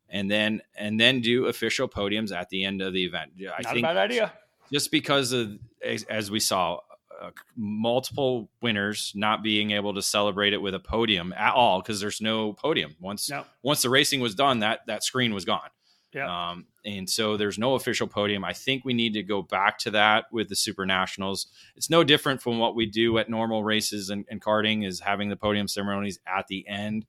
and 0.09 0.29
then 0.29 0.61
and 0.75 0.99
then 0.99 1.21
do 1.21 1.45
official 1.45 1.87
podiums 1.87 2.35
at 2.35 2.49
the 2.49 2.63
end 2.65 2.81
of 2.81 2.93
the 2.93 3.05
event. 3.05 3.33
I 3.39 3.61
Not 3.61 3.73
think 3.73 3.85
a 3.85 3.89
bad 3.89 3.97
idea. 3.97 4.33
just 4.73 4.89
because 4.89 5.33
of 5.33 5.59
as, 5.85 6.01
as 6.05 6.31
we 6.31 6.39
saw 6.39 6.79
uh, 7.21 7.31
multiple 7.55 8.49
winners 8.61 9.11
not 9.15 9.43
being 9.43 9.71
able 9.71 9.93
to 9.93 10.01
celebrate 10.01 10.53
it 10.53 10.61
with 10.61 10.73
a 10.75 10.79
podium 10.79 11.33
at 11.33 11.53
all 11.53 11.81
because 11.81 11.99
there's 11.99 12.21
no 12.21 12.53
podium. 12.53 12.95
Once 12.99 13.29
No. 13.29 13.45
once 13.63 13.81
the 13.81 13.89
racing 13.89 14.19
was 14.19 14.35
done 14.35 14.59
that 14.59 14.81
that 14.87 15.03
screen 15.03 15.33
was 15.33 15.45
gone. 15.45 15.69
Yeah. 16.13 16.49
um, 16.51 16.65
and 16.85 17.07
so 17.09 17.35
there's 17.37 17.59
no 17.59 17.75
official 17.75 18.07
podium. 18.07 18.43
I 18.45 18.53
think 18.53 18.85
we 18.85 18.93
need 18.93 19.13
to 19.13 19.23
go 19.23 19.41
back 19.41 19.77
to 19.79 19.91
that 19.91 20.25
with 20.31 20.47
the 20.49 20.55
super 20.55 20.85
nationals 20.85 21.47
it's 21.75 21.89
no 21.89 22.03
different 22.03 22.41
from 22.41 22.59
what 22.59 22.75
we 22.75 22.85
do 22.85 23.17
at 23.17 23.29
normal 23.29 23.63
races 23.63 24.09
and, 24.09 24.25
and 24.29 24.41
karting 24.41 24.85
is 24.87 24.99
having 25.01 25.29
the 25.29 25.35
podium 25.35 25.67
ceremonies 25.67 26.19
at 26.25 26.47
the 26.47 26.67
end. 26.67 27.05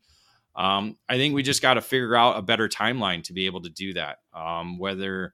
Um, 0.57 0.97
i 1.09 1.17
think 1.17 1.35
we 1.35 1.45
just 1.45 1.63
got 1.63 1.75
to 1.75 1.81
figure 1.81 2.17
out 2.17 2.37
a 2.37 2.43
better 2.43 2.69
timeline 2.69 3.23
to 3.25 3.33
be 3.33 3.47
able 3.47 3.63
to 3.63 3.71
do 3.71 3.95
that. 3.95 4.19
Um, 4.35 4.79
whether 4.79 5.33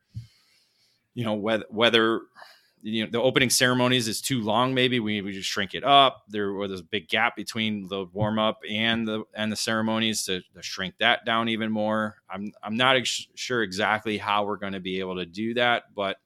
you 1.15 1.25
know 1.25 1.35
whether 1.35 1.65
whether 1.71 2.21
you 2.85 3.03
know 3.03 3.11
the 3.11 3.21
opening 3.21 3.49
ceremonies 3.49 4.09
is 4.09 4.21
too 4.21 4.43
long 4.43 4.75
maybe. 4.75 5.01
We, 5.01 5.23
we 5.23 5.33
just 5.33 5.49
shrink 5.49 5.75
it 5.75 5.85
up. 5.85 6.25
There 6.29 6.53
was 6.53 6.81
a 6.81 6.85
big 6.85 7.09
gap 7.09 7.35
between 7.35 7.89
the 7.89 8.05
warm 8.13 8.39
up 8.39 8.61
and 8.69 9.09
the 9.09 9.25
and 9.35 9.51
the 9.51 9.57
ceremonies 9.57 10.25
to, 10.25 10.43
to 10.55 10.63
shrink 10.63 10.95
that 10.99 11.25
down 11.25 11.49
even 11.49 11.73
more. 11.73 12.17
I'm 12.29 12.53
i'm 12.63 12.77
not 12.77 12.97
ex- 12.97 13.27
sure 13.35 13.63
exactly 13.63 14.19
how 14.19 14.45
we're 14.45 14.59
going 14.59 14.75
to 14.75 14.81
be 14.81 15.01
able 15.01 15.17
to 15.17 15.27
do 15.27 15.55
that 15.55 15.85
but 15.95 16.19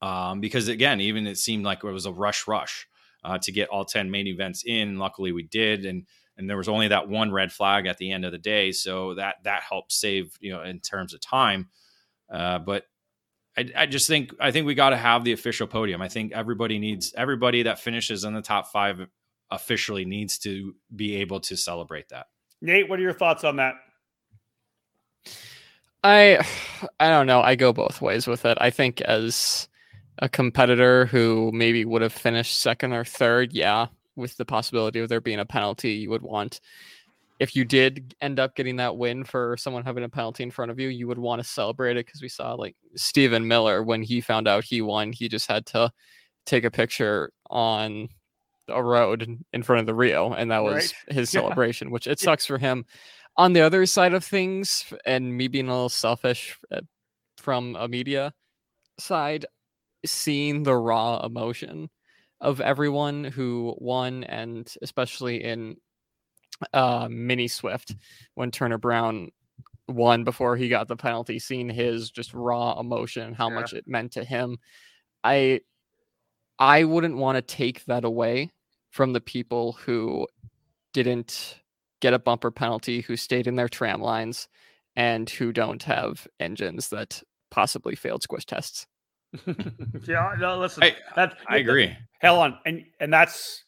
um 0.00 0.40
because 0.40 0.66
again 0.68 1.00
even 1.00 1.26
it 1.26 1.38
seemed 1.38 1.64
like 1.64 1.84
it 1.84 1.90
was 1.90 2.06
a 2.06 2.12
rush 2.12 2.48
rush 2.48 2.88
uh, 3.24 3.38
to 3.38 3.52
get 3.52 3.68
all 3.68 3.84
10 3.84 4.10
main 4.10 4.26
events 4.26 4.64
in. 4.66 4.98
Luckily 4.98 5.30
we 5.32 5.44
did 5.44 5.84
and 5.84 6.06
and 6.36 6.48
there 6.48 6.56
was 6.56 6.68
only 6.68 6.88
that 6.88 7.08
one 7.08 7.30
red 7.30 7.52
flag 7.52 7.86
at 7.86 7.98
the 7.98 8.10
end 8.10 8.24
of 8.24 8.32
the 8.32 8.38
day, 8.38 8.72
so 8.72 9.14
that 9.14 9.36
that 9.44 9.62
helped 9.62 9.92
save 9.92 10.36
you 10.40 10.50
know 10.50 10.62
in 10.62 10.80
terms 10.80 11.14
of 11.14 11.20
time. 11.20 11.68
Uh, 12.30 12.58
but 12.58 12.86
I, 13.56 13.70
I 13.76 13.86
just 13.86 14.06
think 14.06 14.34
I 14.40 14.50
think 14.50 14.66
we 14.66 14.74
got 14.74 14.90
to 14.90 14.96
have 14.96 15.24
the 15.24 15.32
official 15.32 15.66
podium. 15.66 16.00
I 16.00 16.08
think 16.08 16.32
everybody 16.32 16.78
needs 16.78 17.12
everybody 17.16 17.64
that 17.64 17.78
finishes 17.78 18.24
in 18.24 18.34
the 18.34 18.42
top 18.42 18.72
five 18.72 19.06
officially 19.50 20.04
needs 20.04 20.38
to 20.38 20.74
be 20.94 21.16
able 21.16 21.40
to 21.40 21.56
celebrate 21.56 22.08
that. 22.08 22.26
Nate, 22.62 22.88
what 22.88 22.98
are 22.98 23.02
your 23.02 23.12
thoughts 23.12 23.44
on 23.44 23.56
that? 23.56 23.74
I 26.02 26.44
I 26.98 27.08
don't 27.08 27.26
know. 27.26 27.42
I 27.42 27.54
go 27.54 27.72
both 27.72 28.00
ways 28.00 28.26
with 28.26 28.44
it. 28.44 28.58
I 28.60 28.70
think 28.70 29.00
as 29.02 29.68
a 30.18 30.28
competitor 30.28 31.06
who 31.06 31.50
maybe 31.52 31.84
would 31.84 32.02
have 32.02 32.12
finished 32.12 32.58
second 32.58 32.92
or 32.92 33.04
third, 33.04 33.52
yeah, 33.52 33.86
with 34.16 34.36
the 34.36 34.44
possibility 34.44 35.00
of 35.00 35.08
there 35.08 35.20
being 35.20 35.40
a 35.40 35.44
penalty, 35.44 35.92
you 35.92 36.10
would 36.10 36.22
want 36.22 36.60
if 37.38 37.56
you 37.56 37.64
did 37.64 38.14
end 38.20 38.38
up 38.38 38.54
getting 38.54 38.76
that 38.76 38.96
win 38.96 39.24
for 39.24 39.56
someone 39.56 39.84
having 39.84 40.04
a 40.04 40.08
penalty 40.08 40.42
in 40.42 40.50
front 40.50 40.70
of 40.70 40.78
you, 40.78 40.88
you 40.88 41.08
would 41.08 41.18
want 41.18 41.42
to 41.42 41.48
celebrate 41.48 41.96
it 41.96 42.06
because 42.06 42.22
we 42.22 42.28
saw 42.28 42.54
like 42.54 42.76
Stephen 42.94 43.46
Miller 43.48 43.82
when 43.82 44.02
he 44.02 44.20
found 44.20 44.46
out 44.46 44.64
he 44.64 44.80
won, 44.82 45.12
he 45.12 45.28
just 45.28 45.50
had 45.50 45.66
to 45.66 45.90
take 46.46 46.64
a 46.64 46.70
picture 46.70 47.32
on 47.50 48.08
a 48.68 48.82
road 48.82 49.38
in 49.52 49.62
front 49.62 49.80
of 49.80 49.86
the 49.86 49.94
Rio, 49.94 50.32
and 50.32 50.50
that 50.50 50.62
was 50.62 50.74
Right. 51.08 51.14
his 51.14 51.32
Yeah. 51.34 51.40
celebration. 51.40 51.90
Which 51.90 52.06
it 52.06 52.20
sucks 52.20 52.46
for 52.46 52.58
him. 52.58 52.84
On 53.36 53.52
the 53.52 53.60
other 53.60 53.86
side 53.86 54.14
of 54.14 54.24
things, 54.24 54.84
and 55.06 55.36
me 55.36 55.48
being 55.48 55.68
a 55.68 55.72
little 55.72 55.88
selfish 55.88 56.56
uh, 56.70 56.80
from 57.38 57.76
a 57.76 57.88
media 57.88 58.32
side, 59.00 59.46
seeing 60.04 60.62
the 60.62 60.76
raw 60.76 61.24
emotion 61.24 61.88
of 62.40 62.60
everyone 62.60 63.24
who 63.24 63.74
won, 63.78 64.24
and 64.24 64.72
especially 64.82 65.42
in 65.42 65.76
uh, 66.72 67.08
Mini 67.10 67.48
Swift 67.48 67.94
when 68.34 68.50
Turner 68.50 68.78
Brown 68.78 69.30
won 69.88 70.24
before 70.24 70.56
he 70.56 70.68
got 70.68 70.88
the 70.88 70.96
penalty, 70.96 71.38
seeing 71.38 71.68
his 71.68 72.10
just 72.10 72.32
raw 72.34 72.78
emotion 72.78 73.22
and 73.26 73.36
how 73.36 73.48
Yeah. 73.48 73.54
much 73.56 73.72
it 73.72 73.86
meant 73.88 74.12
to 74.12 74.24
him. 74.24 74.58
I 75.24 75.60
I 76.58 76.84
wouldn't 76.84 77.16
want 77.16 77.36
to 77.36 77.42
take 77.42 77.84
that 77.86 78.04
away 78.04 78.50
from 78.90 79.12
the 79.12 79.20
people 79.20 79.72
who 79.72 80.28
didn't 80.92 81.58
get 82.00 82.14
a 82.14 82.18
bumper 82.18 82.50
penalty, 82.50 83.00
who 83.00 83.16
stayed 83.16 83.46
in 83.46 83.56
their 83.56 83.68
tram 83.68 84.00
lines, 84.02 84.48
and 84.96 85.28
who 85.30 85.52
don't 85.52 85.82
have 85.84 86.26
engines 86.40 86.88
that 86.90 87.22
possibly 87.50 87.94
failed 87.96 88.22
squish 88.22 88.44
tests. 88.44 88.86
yeah, 90.06 90.34
no, 90.38 90.58
listen, 90.58 90.82
I- 90.82 90.96
that, 91.16 91.38
I 91.48 91.56
agree. 91.56 91.96
Hell 92.20 92.40
on, 92.40 92.58
and 92.66 92.84
and 93.00 93.12
that's 93.12 93.64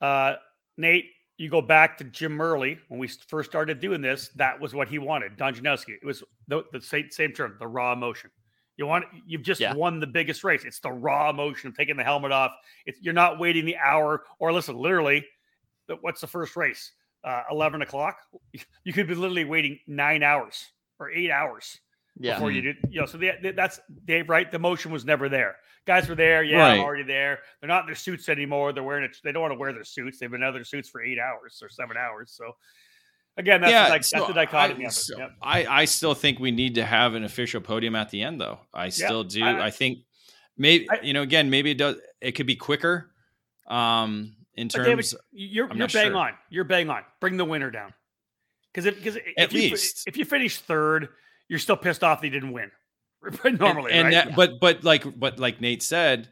uh, 0.00 0.34
Nate. 0.76 1.06
You 1.36 1.50
go 1.50 1.60
back 1.60 1.98
to 1.98 2.04
Jim 2.04 2.32
Murley 2.32 2.78
when 2.88 3.00
we 3.00 3.08
first 3.08 3.50
started 3.50 3.80
doing 3.80 4.00
this. 4.00 4.28
That 4.36 4.60
was 4.60 4.72
what 4.72 4.88
he 4.88 4.98
wanted, 4.98 5.36
Don 5.36 5.52
Janowski. 5.54 5.96
It 6.00 6.04
was 6.04 6.22
the, 6.46 6.62
the 6.72 6.80
same 6.80 7.10
same 7.10 7.32
term, 7.32 7.56
the 7.58 7.66
raw 7.66 7.92
emotion. 7.92 8.30
You 8.76 8.86
want 8.86 9.04
you've 9.26 9.42
just 9.42 9.60
Yeah. 9.60 9.74
won 9.74 9.98
the 10.00 10.06
biggest 10.06 10.44
race. 10.44 10.64
It's 10.64 10.80
the 10.80 10.92
raw 10.92 11.30
emotion 11.30 11.68
of 11.68 11.76
taking 11.76 11.96
the 11.96 12.04
helmet 12.04 12.30
off. 12.32 12.52
It's 12.86 13.00
you're 13.02 13.14
not 13.14 13.38
waiting 13.40 13.64
the 13.64 13.76
hour 13.76 14.24
or 14.38 14.52
listen, 14.52 14.76
literally. 14.76 15.24
What's 16.00 16.20
the 16.20 16.26
first 16.26 16.56
race? 16.56 16.92
Uh, 17.24 17.42
Eleven 17.50 17.82
o'clock. 17.82 18.18
You 18.84 18.92
could 18.92 19.08
be 19.08 19.14
literally 19.14 19.44
waiting 19.44 19.78
nine 19.86 20.22
hours 20.22 20.66
or 21.00 21.10
eight 21.10 21.30
hours 21.30 21.80
Yeah. 22.18 22.34
before 22.34 22.50
you 22.52 22.60
did. 22.62 22.76
You 22.90 23.00
know, 23.00 23.06
so 23.06 23.18
the, 23.18 23.32
the- 23.42 23.52
that's 23.52 23.80
Dave, 24.04 24.28
right? 24.28 24.50
The 24.50 24.58
motion 24.58 24.92
was 24.92 25.04
never 25.04 25.28
there. 25.28 25.56
Guys 25.86 26.08
were 26.08 26.14
there, 26.14 26.42
yeah, 26.42 26.64
I'm 26.64 26.78
Right. 26.78 26.84
already 26.84 27.02
there. 27.02 27.40
They're 27.60 27.68
not 27.68 27.80
in 27.80 27.86
their 27.86 27.94
suits 27.94 28.28
anymore. 28.30 28.72
They're 28.72 28.82
wearing 28.82 29.04
it. 29.04 29.16
They 29.22 29.32
don't 29.32 29.42
want 29.42 29.52
to 29.52 29.58
wear 29.58 29.72
their 29.72 29.84
suits. 29.84 30.18
They've 30.18 30.30
been 30.30 30.42
out 30.42 30.48
of 30.50 30.54
their 30.54 30.64
suits 30.64 30.88
for 30.88 31.02
eight 31.02 31.18
hours 31.18 31.60
or 31.62 31.68
seven 31.68 31.96
hours. 31.98 32.30
So 32.34 32.52
again, 33.36 33.60
that's 33.60 33.90
the, 33.90 33.94
dic- 33.96 34.04
so 34.04 34.16
that's 34.18 34.28
the 34.28 34.32
dichotomy 34.34 34.84
I, 34.84 34.86
of 34.88 34.92
it. 34.92 34.94
so 34.94 35.18
Yep. 35.18 35.30
I, 35.42 35.66
I 35.66 35.84
still 35.84 36.14
think 36.14 36.38
we 36.38 36.52
need 36.52 36.76
to 36.76 36.84
have 36.86 37.14
an 37.14 37.24
official 37.24 37.60
podium 37.60 37.96
at 37.96 38.08
the 38.10 38.22
end, 38.22 38.40
though. 38.40 38.60
I 38.72 38.88
still 38.88 39.24
do. 39.24 39.44
I- 39.44 39.66
I, 39.66 39.70
think 39.70 39.98
maybe 40.56 40.88
I- 40.88 41.00
you 41.02 41.12
know, 41.12 41.22
again, 41.22 41.50
maybe 41.50 41.72
it 41.72 41.78
does. 41.78 41.96
It 42.22 42.32
could 42.32 42.46
be 42.46 42.56
quicker. 42.56 43.10
Um, 43.66 44.36
in 44.56 44.68
terms, 44.68 44.86
David, 44.86 45.06
you're 45.32 45.64
I'm 45.66 45.76
you're 45.76 45.86
not 45.86 45.92
bang 45.92 46.10
sure. 46.12 46.16
on. 46.16 46.32
You're 46.48 46.64
bang 46.64 46.88
on. 46.88 47.02
Bring 47.20 47.36
the 47.36 47.44
winner 47.44 47.70
down. 47.70 47.92
Because 48.72 48.86
if 48.86 48.96
because 48.96 49.16
At 49.16 49.22
if 49.36 49.52
you, 49.52 49.60
least. 49.70 50.06
if 50.06 50.16
you 50.16 50.24
finish 50.24 50.58
third, 50.60 51.08
you're 51.48 51.58
still 51.58 51.76
pissed 51.76 52.04
off 52.04 52.22
you 52.22 52.30
didn't 52.30 52.52
win. 52.52 52.70
Normally, 53.44 53.92
and, 53.92 54.08
and 54.08 54.14
right? 54.14 54.26
that, 54.26 54.36
but 54.36 54.60
but 54.60 54.84
like 54.84 55.18
but 55.18 55.38
like 55.38 55.60
Nate 55.60 55.82
said, 55.82 56.28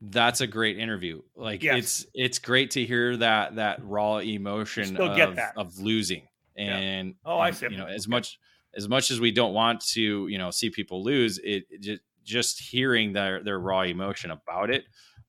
that's 0.00 0.40
a 0.40 0.46
great 0.46 0.78
interview. 0.78 1.22
Like 1.34 1.62
Yes. 1.62 1.78
it's 1.78 2.06
it's 2.14 2.38
great 2.38 2.72
to 2.72 2.84
hear 2.84 3.16
that 3.16 3.56
that 3.56 3.78
raw 3.82 4.18
emotion 4.18 4.96
of, 4.96 5.36
that. 5.36 5.54
of 5.56 5.78
losing. 5.78 6.28
Yeah. 6.56 6.76
And 6.76 7.14
Oh, 7.24 7.38
I 7.38 7.50
see. 7.50 7.68
You 7.70 7.78
know, 7.78 7.86
as 7.86 8.06
much 8.06 8.38
as 8.76 8.88
much 8.88 9.10
as 9.10 9.20
we 9.20 9.30
don't 9.30 9.54
want 9.54 9.80
to, 9.92 10.28
you 10.28 10.38
know, 10.38 10.50
see 10.50 10.70
people 10.70 11.02
lose, 11.02 11.38
it, 11.38 11.64
it 11.70 11.80
just 11.80 12.02
just 12.24 12.60
hearing 12.60 13.12
their 13.12 13.42
their 13.42 13.58
raw 13.58 13.82
emotion 13.82 14.30
about 14.30 14.70
it 14.70 14.84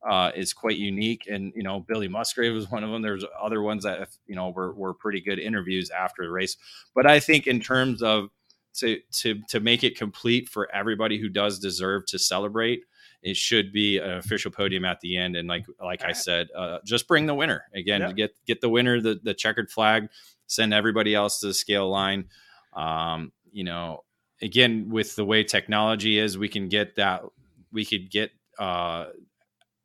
uh, 0.08 0.32
is 0.36 0.54
quite 0.54 0.78
unique. 0.78 1.28
And 1.30 1.52
you 1.56 1.64
know, 1.64 1.80
Billy 1.80 2.08
Musgrave 2.08 2.54
was 2.54 2.70
one 2.70 2.84
of 2.84 2.92
them. 2.92 3.02
There's 3.02 3.26
other 3.42 3.62
ones 3.62 3.84
that 3.84 4.10
you 4.28 4.36
know 4.36 4.50
were 4.50 4.74
were 4.74 4.94
pretty 4.94 5.22
good 5.22 5.40
interviews 5.40 5.90
after 5.90 6.24
the 6.24 6.32
race. 6.32 6.58
But 6.94 7.06
I 7.06 7.20
think 7.20 7.48
in 7.48 7.60
terms 7.60 8.02
of 8.02 8.30
to 8.80 9.00
to 9.12 9.42
to 9.50 9.60
make 9.60 9.84
it 9.84 9.98
complete 9.98 10.50
for 10.50 10.72
everybody 10.74 11.20
who 11.20 11.30
does 11.30 11.60
deserve 11.60 12.06
to 12.08 12.20
celebrate, 12.20 12.84
it 13.22 13.36
should 13.36 13.72
be 13.72 13.98
an 13.98 14.12
official 14.12 14.52
podium 14.52 14.86
at 14.86 15.00
the 15.02 15.18
end. 15.18 15.36
And 15.36 15.48
like 15.48 15.66
like 15.82 16.04
I 16.04 16.12
said, 16.12 16.48
uh, 16.56 16.80
just 16.86 17.08
bring 17.08 17.26
the 17.26 17.36
winner 17.36 17.66
again. 17.74 18.02
Yeah. 18.02 18.12
Get 18.12 18.36
get 18.46 18.62
the 18.62 18.70
winner 18.70 19.02
the 19.02 19.20
the 19.24 19.34
checkered 19.34 19.72
flag. 19.72 20.10
Send 20.48 20.74
everybody 20.74 21.16
else 21.16 21.40
to 21.40 21.48
the 21.48 21.54
scale 21.54 21.90
line. 21.90 22.26
Um, 22.74 23.32
you 23.52 23.64
know, 23.64 24.04
again 24.42 24.90
with 24.90 25.16
the 25.16 25.26
way 25.26 25.44
technology 25.44 26.20
is, 26.20 26.38
we 26.38 26.50
can 26.50 26.70
get 26.70 26.96
that. 26.96 27.24
We 27.72 27.84
could 27.84 28.12
get 28.12 28.32
uh, 28.60 29.08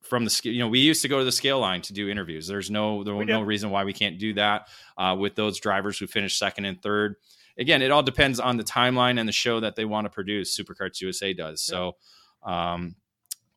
from 0.03 0.25
the 0.25 0.31
scale. 0.31 0.53
You 0.53 0.59
know, 0.61 0.69
we 0.69 0.81
used 0.81 1.03
to 1.03 1.09
go 1.09 1.19
to 1.19 1.25
the 1.25 1.33
scale 1.33 1.61
line 1.61 1.83
to 1.83 1.93
do 1.93 2.09
interviews. 2.09 2.47
There's 2.47 2.71
no 2.71 3.05
there 3.05 3.15
was 3.15 3.27
no 3.27 3.43
reason 3.43 3.71
why 3.71 3.85
we 3.85 3.93
can't 3.93 4.19
do 4.19 4.35
that 4.35 4.69
uh, 4.99 5.17
with 5.19 5.35
those 5.35 5.59
drivers 5.59 5.99
who 5.99 6.07
finished 6.07 6.39
second 6.39 6.67
and 6.67 6.83
third. 6.83 7.17
Again, 7.61 7.83
it 7.83 7.91
all 7.91 8.03
depends 8.03 8.41
on 8.41 8.57
the 8.57 8.65
timeline 8.65 9.21
and 9.21 9.29
the 9.29 9.33
show 9.33 9.61
that 9.61 9.77
they 9.77 9.85
want 9.85 10.07
to 10.07 10.11
produce. 10.11 10.59
SuperKarts 10.59 11.01
USA 11.03 11.33
does 11.35 11.63
so. 11.63 11.97
Um, 12.43 12.97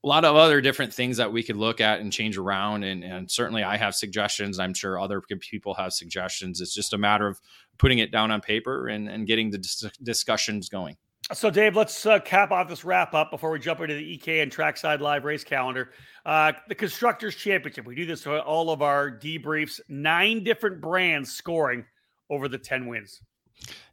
a 0.04 0.08
lot 0.08 0.26
of 0.26 0.36
other 0.36 0.60
different 0.60 0.94
things 0.94 1.16
that 1.18 1.32
we 1.32 1.42
could 1.42 1.56
look 1.56 1.80
at 1.80 2.02
and 2.02 2.12
change 2.12 2.38
around, 2.38 2.84
and, 2.84 3.04
and 3.06 3.32
certainly 3.32 3.64
I 3.64 3.78
have 3.78 3.96
suggestions. 3.96 4.60
I'm 4.60 4.74
sure 4.74 5.00
other 5.00 5.22
people 5.22 5.74
have 5.76 5.94
suggestions. 5.94 6.60
It's 6.60 6.74
just 6.74 6.92
a 6.92 6.98
matter 6.98 7.26
of 7.26 7.40
putting 7.78 8.00
it 8.00 8.12
down 8.12 8.30
on 8.30 8.42
paper 8.42 8.90
and, 8.90 9.08
and 9.08 9.26
getting 9.26 9.50
the 9.50 9.60
dis- 9.60 9.90
discussions 10.04 10.68
going. 10.68 10.98
So, 11.32 11.50
Dave, 11.50 11.78
let's 11.78 12.06
uh, 12.06 12.20
cap 12.20 12.52
off 12.52 12.68
this 12.68 12.84
wrap 12.84 13.14
up 13.14 13.32
before 13.32 13.50
we 13.52 13.60
jump 13.60 13.80
into 13.80 13.96
the 13.96 14.18
EKN 14.18 14.52
Trackside 14.52 15.00
Live 15.00 15.24
race 15.24 15.46
calendar. 15.46 15.92
Uh, 16.26 16.52
the 16.68 16.76
Constructors 16.76 17.36
Championship. 17.36 17.86
We 17.86 17.96
do 17.96 18.06
this 18.06 18.24
for 18.24 18.40
all 18.40 18.72
of 18.72 18.82
our 18.82 19.10
debriefs. 19.10 19.80
Nine 19.88 20.44
different 20.44 20.82
brands 20.82 21.32
scoring 21.32 21.86
over 22.30 22.50
the 22.50 22.58
10 22.58 22.88
wins. 22.88 23.22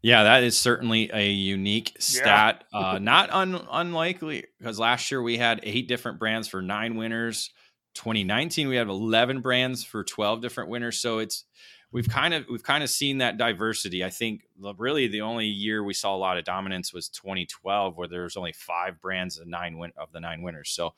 Yeah, 0.02 0.24
that 0.24 0.42
is 0.42 0.58
certainly 0.58 1.10
a 1.12 1.28
unique 1.30 1.96
stat. 1.98 2.64
Uh, 2.72 2.98
not 3.02 3.30
un- 3.30 3.66
unlikely 3.70 4.44
because 4.58 4.78
last 4.78 5.10
year 5.10 5.22
we 5.22 5.36
had 5.38 5.60
eight 5.62 5.88
different 5.88 6.18
brands 6.18 6.48
for 6.48 6.62
nine 6.62 6.96
winners. 6.96 7.50
2019 7.94 8.68
we 8.68 8.76
had 8.76 8.86
11 8.86 9.40
brands 9.40 9.82
for 9.84 10.04
12 10.04 10.40
different 10.40 10.70
winners. 10.70 11.00
So 11.00 11.18
it's 11.18 11.44
we've 11.92 12.08
kind 12.08 12.32
of 12.34 12.46
we've 12.48 12.62
kind 12.62 12.84
of 12.84 12.90
seen 12.90 13.18
that 13.18 13.36
diversity. 13.36 14.04
I 14.04 14.10
think 14.10 14.42
the- 14.58 14.74
really 14.74 15.08
the 15.08 15.22
only 15.22 15.46
year 15.46 15.82
we 15.82 15.92
saw 15.92 16.14
a 16.14 16.16
lot 16.16 16.38
of 16.38 16.44
dominance 16.44 16.92
was 16.94 17.08
2012, 17.08 17.96
where 17.96 18.08
there 18.08 18.22
was 18.22 18.36
only 18.36 18.52
five 18.52 19.00
brands 19.00 19.38
of 19.38 19.48
nine 19.48 19.76
win- 19.76 19.92
of 19.96 20.12
the 20.12 20.20
nine 20.20 20.42
winners. 20.42 20.70
So 20.70 20.94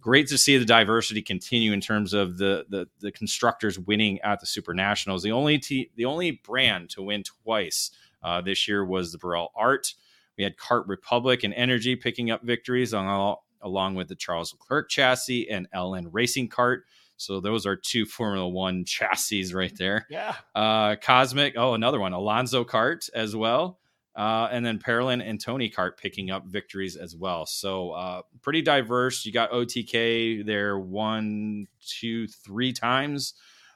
great 0.00 0.28
to 0.28 0.38
see 0.38 0.56
the 0.56 0.64
diversity 0.64 1.20
continue 1.22 1.72
in 1.72 1.80
terms 1.80 2.14
of 2.14 2.38
the 2.38 2.64
the, 2.68 2.88
the 3.00 3.12
constructors 3.12 3.78
winning 3.78 4.18
at 4.22 4.40
the 4.40 4.46
Super 4.46 4.74
Nationals. 4.74 5.22
The 5.22 5.32
only 5.32 5.58
te- 5.58 5.90
the 5.94 6.06
only 6.06 6.40
brand 6.42 6.90
to 6.90 7.02
win 7.02 7.22
twice 7.22 7.90
uh, 8.22 8.40
this 8.40 8.68
year 8.68 8.84
was 8.84 9.12
the 9.12 9.18
Birel 9.18 9.48
ART. 9.54 9.94
We 10.36 10.44
had 10.44 10.56
Kart 10.56 10.84
Republic 10.88 11.44
and 11.44 11.52
Energy 11.54 11.96
picking 11.96 12.30
up 12.30 12.42
victories 12.42 12.94
on 12.94 13.06
all, 13.06 13.46
along 13.60 13.94
with 13.94 14.08
the 14.08 14.14
Charles 14.14 14.52
Leclerc 14.52 14.88
chassis 14.88 15.50
and 15.50 15.68
LN 15.74 16.08
Racing 16.10 16.48
Kart. 16.48 16.80
So 17.16 17.40
those 17.40 17.66
are 17.66 17.76
two 17.76 18.06
Formula 18.06 18.48
One 18.48 18.84
chassis 18.84 19.52
right 19.54 19.76
there. 19.76 20.06
Yeah. 20.08 20.34
Uh, 20.54 20.96
Kosmic, 20.96 21.52
oh, 21.56 21.74
another 21.74 22.00
one, 22.00 22.12
Alonso 22.12 22.64
Kart 22.64 23.08
as 23.14 23.36
well. 23.36 23.78
Uh, 24.16 24.48
and 24.50 24.66
then 24.66 24.78
Parolin 24.78 25.22
and 25.24 25.40
Tony 25.40 25.70
Kart 25.70 25.96
picking 25.96 26.30
up 26.30 26.44
victories 26.46 26.96
as 26.96 27.14
well. 27.14 27.46
So 27.46 27.92
uh, 27.92 28.22
pretty 28.42 28.60
diverse. 28.60 29.24
You 29.24 29.32
got 29.32 29.52
OTK 29.52 30.44
there 30.44 30.78
one, 30.78 31.68
two, 31.86 32.26
three 32.26 32.72
times. 32.72 33.34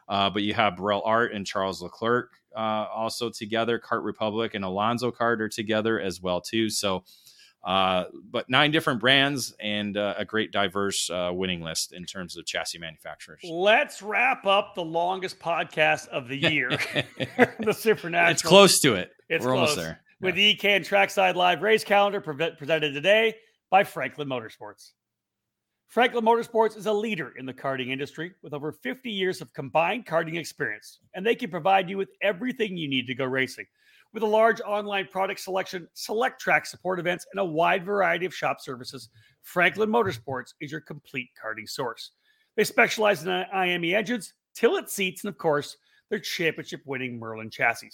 Uh, 0.08 0.28
but 0.28 0.42
you 0.42 0.52
have 0.52 0.74
Birel 0.74 1.02
ART 1.04 1.32
and 1.32 1.46
Charles 1.46 1.80
Leclerc 1.80 2.32
uh, 2.56 2.86
also 2.94 3.30
together. 3.30 3.78
Kart 3.78 4.04
Republic 4.04 4.54
and 4.54 4.64
Alonso 4.64 5.10
Kart 5.10 5.40
are 5.40 5.48
together 5.48 6.00
as 6.00 6.20
well 6.20 6.40
too. 6.40 6.70
So 6.70 7.04
Uh, 7.64 8.04
but 8.30 8.50
nine 8.50 8.70
different 8.70 9.00
brands 9.00 9.54
and 9.58 9.96
uh, 9.96 10.12
a 10.18 10.24
great 10.26 10.52
diverse 10.52 11.08
uh, 11.08 11.30
winning 11.32 11.62
list 11.62 11.94
in 11.94 12.04
terms 12.04 12.36
of 12.36 12.44
chassis 12.44 12.76
manufacturers. 12.78 13.40
Let's 13.42 14.02
wrap 14.02 14.44
up 14.44 14.74
the 14.74 14.84
longest 14.84 15.38
podcast 15.38 16.08
of 16.08 16.28
the 16.28 16.36
year. 16.36 16.68
the 17.58 17.72
Supernatural. 17.72 18.32
It's 18.32 18.42
close 18.42 18.80
to 18.80 18.96
it. 18.96 19.12
It's 19.30 19.42
We're 19.42 19.52
close. 19.52 19.70
almost 19.70 19.76
there. 19.76 20.00
With 20.20 20.34
the 20.34 20.54
EKN 20.54 20.84
Trackside 20.86 21.36
Live 21.36 21.62
race 21.62 21.84
calendar 21.84 22.20
pre- 22.20 22.50
presented 22.50 22.92
today 22.92 23.34
by 23.70 23.84
Franklin 23.84 24.28
Motorsports. 24.28 24.90
Franklin 25.94 26.24
Motorsports 26.24 26.76
is 26.76 26.86
a 26.86 26.92
leader 26.92 27.34
in 27.38 27.46
the 27.46 27.54
karting 27.54 27.90
industry 27.90 28.32
with 28.42 28.52
over 28.52 28.72
50 28.72 29.08
years 29.08 29.40
of 29.40 29.52
combined 29.52 30.04
karting 30.04 30.36
experience, 30.36 30.98
and 31.14 31.24
they 31.24 31.36
can 31.36 31.52
provide 31.52 31.88
you 31.88 31.96
with 31.96 32.08
everything 32.20 32.76
you 32.76 32.88
need 32.88 33.06
to 33.06 33.14
go 33.14 33.24
racing. 33.24 33.64
With 34.12 34.24
a 34.24 34.26
large 34.26 34.60
online 34.62 35.06
product 35.06 35.38
selection, 35.38 35.86
select 35.94 36.40
track 36.40 36.66
support 36.66 36.98
events, 36.98 37.28
and 37.30 37.38
a 37.38 37.44
wide 37.44 37.84
variety 37.84 38.26
of 38.26 38.34
shop 38.34 38.60
services, 38.60 39.08
Franklin 39.42 39.88
Motorsports 39.88 40.54
is 40.60 40.72
your 40.72 40.80
complete 40.80 41.28
karting 41.40 41.68
source. 41.68 42.10
They 42.56 42.64
specialize 42.64 43.22
in 43.22 43.28
IAME 43.28 43.94
engines, 43.94 44.34
Tillett 44.52 44.88
seats, 44.88 45.22
and 45.22 45.28
of 45.28 45.38
course, 45.38 45.76
their 46.10 46.18
championship 46.18 46.80
winning 46.86 47.20
Merlin 47.20 47.50
chassis. 47.50 47.92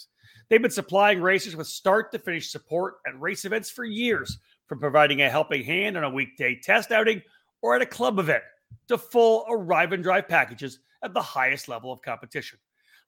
They've 0.49 0.59
been 0.59 0.71
supplying 0.71 1.21
racers 1.21 1.55
with 1.55 1.67
start 1.67 2.11
to 2.13 2.19
finish 2.19 2.49
support 2.49 2.95
at 3.05 3.21
race 3.21 3.45
events 3.45 3.69
for 3.69 3.85
years, 3.85 4.39
from 4.65 4.79
providing 4.79 5.21
a 5.21 5.29
helping 5.29 5.63
hand 5.63 5.97
on 5.97 6.03
a 6.03 6.09
weekday 6.09 6.59
test 6.59 6.91
outing 6.91 7.21
or 7.61 7.75
at 7.75 7.81
a 7.81 7.85
club 7.85 8.19
event 8.19 8.43
to 8.87 8.97
full 8.97 9.45
arrive 9.49 9.93
and 9.93 10.03
drive 10.03 10.27
packages 10.27 10.79
at 11.03 11.13
the 11.13 11.21
highest 11.21 11.67
level 11.67 11.91
of 11.91 12.01
competition. 12.01 12.59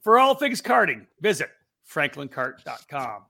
For 0.02 0.20
all 0.20 0.36
things 0.36 0.62
karting, 0.62 1.06
visit 1.22 1.50
franklincart.com. 1.90 3.24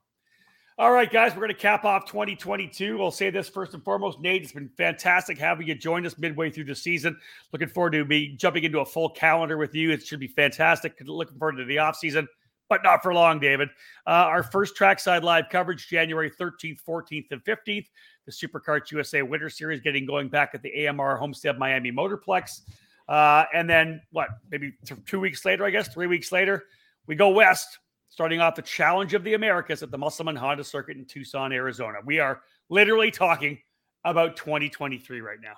All 0.76 0.90
right, 0.90 1.10
guys, 1.10 1.30
we're 1.32 1.42
going 1.42 1.50
to 1.50 1.54
cap 1.54 1.84
off 1.84 2.04
2022. 2.06 2.98
We'll 2.98 3.12
say 3.12 3.30
this 3.30 3.48
first 3.48 3.74
and 3.74 3.84
foremost. 3.84 4.18
Nate, 4.18 4.42
it's 4.42 4.50
been 4.50 4.68
fantastic 4.76 5.38
having 5.38 5.68
you 5.68 5.76
join 5.76 6.04
us 6.04 6.18
midway 6.18 6.50
through 6.50 6.64
the 6.64 6.74
season. 6.74 7.16
Looking 7.52 7.68
forward 7.68 7.92
to 7.92 8.04
be 8.04 8.34
jumping 8.36 8.64
into 8.64 8.80
a 8.80 8.84
full 8.84 9.08
calendar 9.08 9.56
with 9.56 9.72
you. 9.76 9.92
It 9.92 10.04
should 10.04 10.18
be 10.18 10.26
fantastic. 10.26 11.00
Looking 11.04 11.38
forward 11.38 11.58
to 11.58 11.64
the 11.64 11.78
off 11.78 11.96
season, 11.96 12.26
but 12.68 12.82
not 12.82 13.02
for 13.02 13.12
long, 13.12 13.38
David. 13.38 13.68
Uh, 14.06 14.10
our 14.10 14.42
first 14.42 14.76
trackside 14.76 15.24
live 15.24 15.48
coverage, 15.50 15.88
January 15.88 16.30
13th, 16.30 16.78
14th, 16.86 17.30
and 17.30 17.44
15th. 17.44 17.86
The 18.26 18.32
SuperKarts 18.32 18.90
USA 18.92 19.22
Winter 19.22 19.50
Series 19.50 19.80
getting 19.80 20.06
going 20.06 20.28
back 20.28 20.54
at 20.54 20.62
the 20.62 20.86
AMR 20.86 21.16
Homestead 21.16 21.58
Miami 21.58 21.92
Motorplex. 21.92 22.62
Uh, 23.08 23.44
and 23.52 23.68
then 23.68 24.00
what, 24.12 24.28
maybe 24.50 24.72
th- 24.86 25.00
two 25.04 25.20
weeks 25.20 25.44
later, 25.44 25.64
I 25.64 25.70
guess, 25.70 25.88
three 25.88 26.06
weeks 26.06 26.32
later, 26.32 26.64
we 27.06 27.14
go 27.14 27.28
west 27.28 27.78
starting 28.08 28.40
off 28.40 28.54
the 28.54 28.62
Challenge 28.62 29.12
of 29.14 29.24
the 29.24 29.34
Americas 29.34 29.82
at 29.82 29.90
the 29.90 29.98
Musselman 29.98 30.36
Honda 30.36 30.64
Circuit 30.64 30.96
in 30.96 31.04
Tucson, 31.04 31.52
Arizona. 31.52 31.98
We 32.04 32.20
are 32.20 32.42
literally 32.70 33.10
talking 33.10 33.58
about 34.04 34.36
2023 34.36 35.20
right 35.20 35.40
now. 35.42 35.54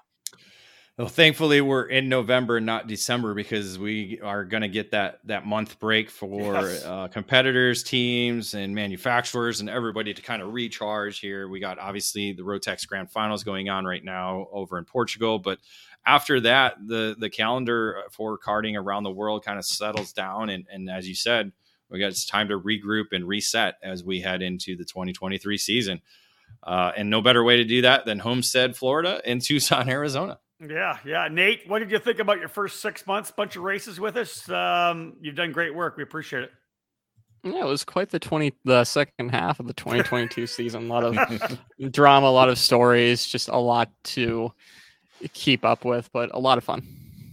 Well, 0.99 1.09
thankfully 1.09 1.61
we're 1.61 1.85
in 1.85 2.09
November, 2.09 2.59
not 2.59 2.87
December, 2.87 3.35
because 3.35 3.79
we 3.79 4.19
are 4.23 4.47
going 4.47 4.63
to 4.63 4.69
get 4.69 4.93
that 4.93 5.19
that 5.25 5.45
month 5.45 5.79
break 5.79 6.09
for 6.09 6.55
Yes. 6.55 6.85
uh, 6.87 7.09
competitors, 7.09 7.83
teams, 7.83 8.55
and 8.55 8.75
manufacturers, 8.75 9.61
and 9.61 9.69
everybody 9.69 10.15
to 10.15 10.23
kind 10.23 10.41
of 10.41 10.55
recharge 10.55 11.19
here. 11.19 11.49
We 11.49 11.61
got 11.61 11.79
obviously 11.79 12.33
the 12.33 12.45
Rotax 12.45 12.87
Grand 12.89 13.11
Finals 13.11 13.45
going 13.45 13.69
on 13.69 13.85
right 13.85 14.03
now 14.03 14.47
over 14.51 14.79
in 14.79 14.87
Portugal, 14.87 15.39
but 15.39 15.59
after 16.07 16.41
that, 16.41 16.77
the 16.87 17.15
the 17.19 17.29
calendar 17.29 18.05
for 18.11 18.39
karting 18.39 18.81
around 18.81 19.03
the 19.03 19.11
world 19.11 19.45
kind 19.45 19.59
of 19.59 19.67
settles 19.67 20.15
down, 20.15 20.49
and 20.49 20.65
and 20.73 20.89
as 20.89 21.07
you 21.07 21.15
said, 21.15 21.53
we 21.91 21.99
got 21.99 22.07
it's 22.07 22.25
time 22.25 22.49
to 22.49 22.59
regroup 22.59 23.13
and 23.13 23.29
reset 23.29 23.75
as 23.83 24.03
we 24.03 24.23
head 24.23 24.41
into 24.41 24.77
the 24.77 24.85
2023 24.85 25.59
season. 25.59 26.01
Uh, 26.63 26.93
and 26.97 27.11
no 27.11 27.21
better 27.21 27.45
way 27.45 27.57
to 27.59 27.65
do 27.65 27.83
that 27.83 28.07
than 28.07 28.19
Homestead, 28.19 28.77
Florida, 28.77 29.21
and 29.27 29.43
Tucson, 29.43 29.89
Arizona. 29.91 30.39
Yeah, 30.61 30.99
yeah. 31.05 31.29
Nate, 31.31 31.63
what 31.67 31.81
did 31.81 31.91
you 31.91 31.99
think 31.99 32.19
about 32.19 32.39
your 32.39 32.49
first 32.49 32.81
six 32.81 33.07
months? 33.07 33.31
Bunch 33.31 33.57
of 33.57 33.63
races 33.63 34.01
with 34.01 34.17
us. 34.17 34.49
Um, 34.49 35.15
you've 35.21 35.35
done 35.35 35.53
great 35.53 35.75
work. 35.75 35.97
We 35.97 36.03
appreciate 36.03 36.45
it. 36.45 36.51
Yeah, 37.45 37.61
it 37.61 37.67
was 37.67 37.85
quite 37.85 38.11
the 38.11 38.19
twenty 38.19 38.53
the 38.65 38.85
second 38.85 39.31
half 39.31 39.61
of 39.61 39.67
the 39.67 39.75
2022 39.75 40.47
season. 40.47 40.91
A 40.91 40.93
lot 40.93 41.05
of 41.05 41.93
drama, 41.93 42.27
a 42.27 42.31
lot 42.31 42.49
of 42.49 42.59
stories, 42.59 43.27
just 43.27 43.49
a 43.49 43.59
lot 43.59 43.91
to 44.05 44.53
keep 45.33 45.65
up 45.65 45.85
with, 45.85 46.11
but 46.13 46.31
a 46.35 46.39
lot 46.39 46.59
of 46.59 46.65
fun. 46.65 46.85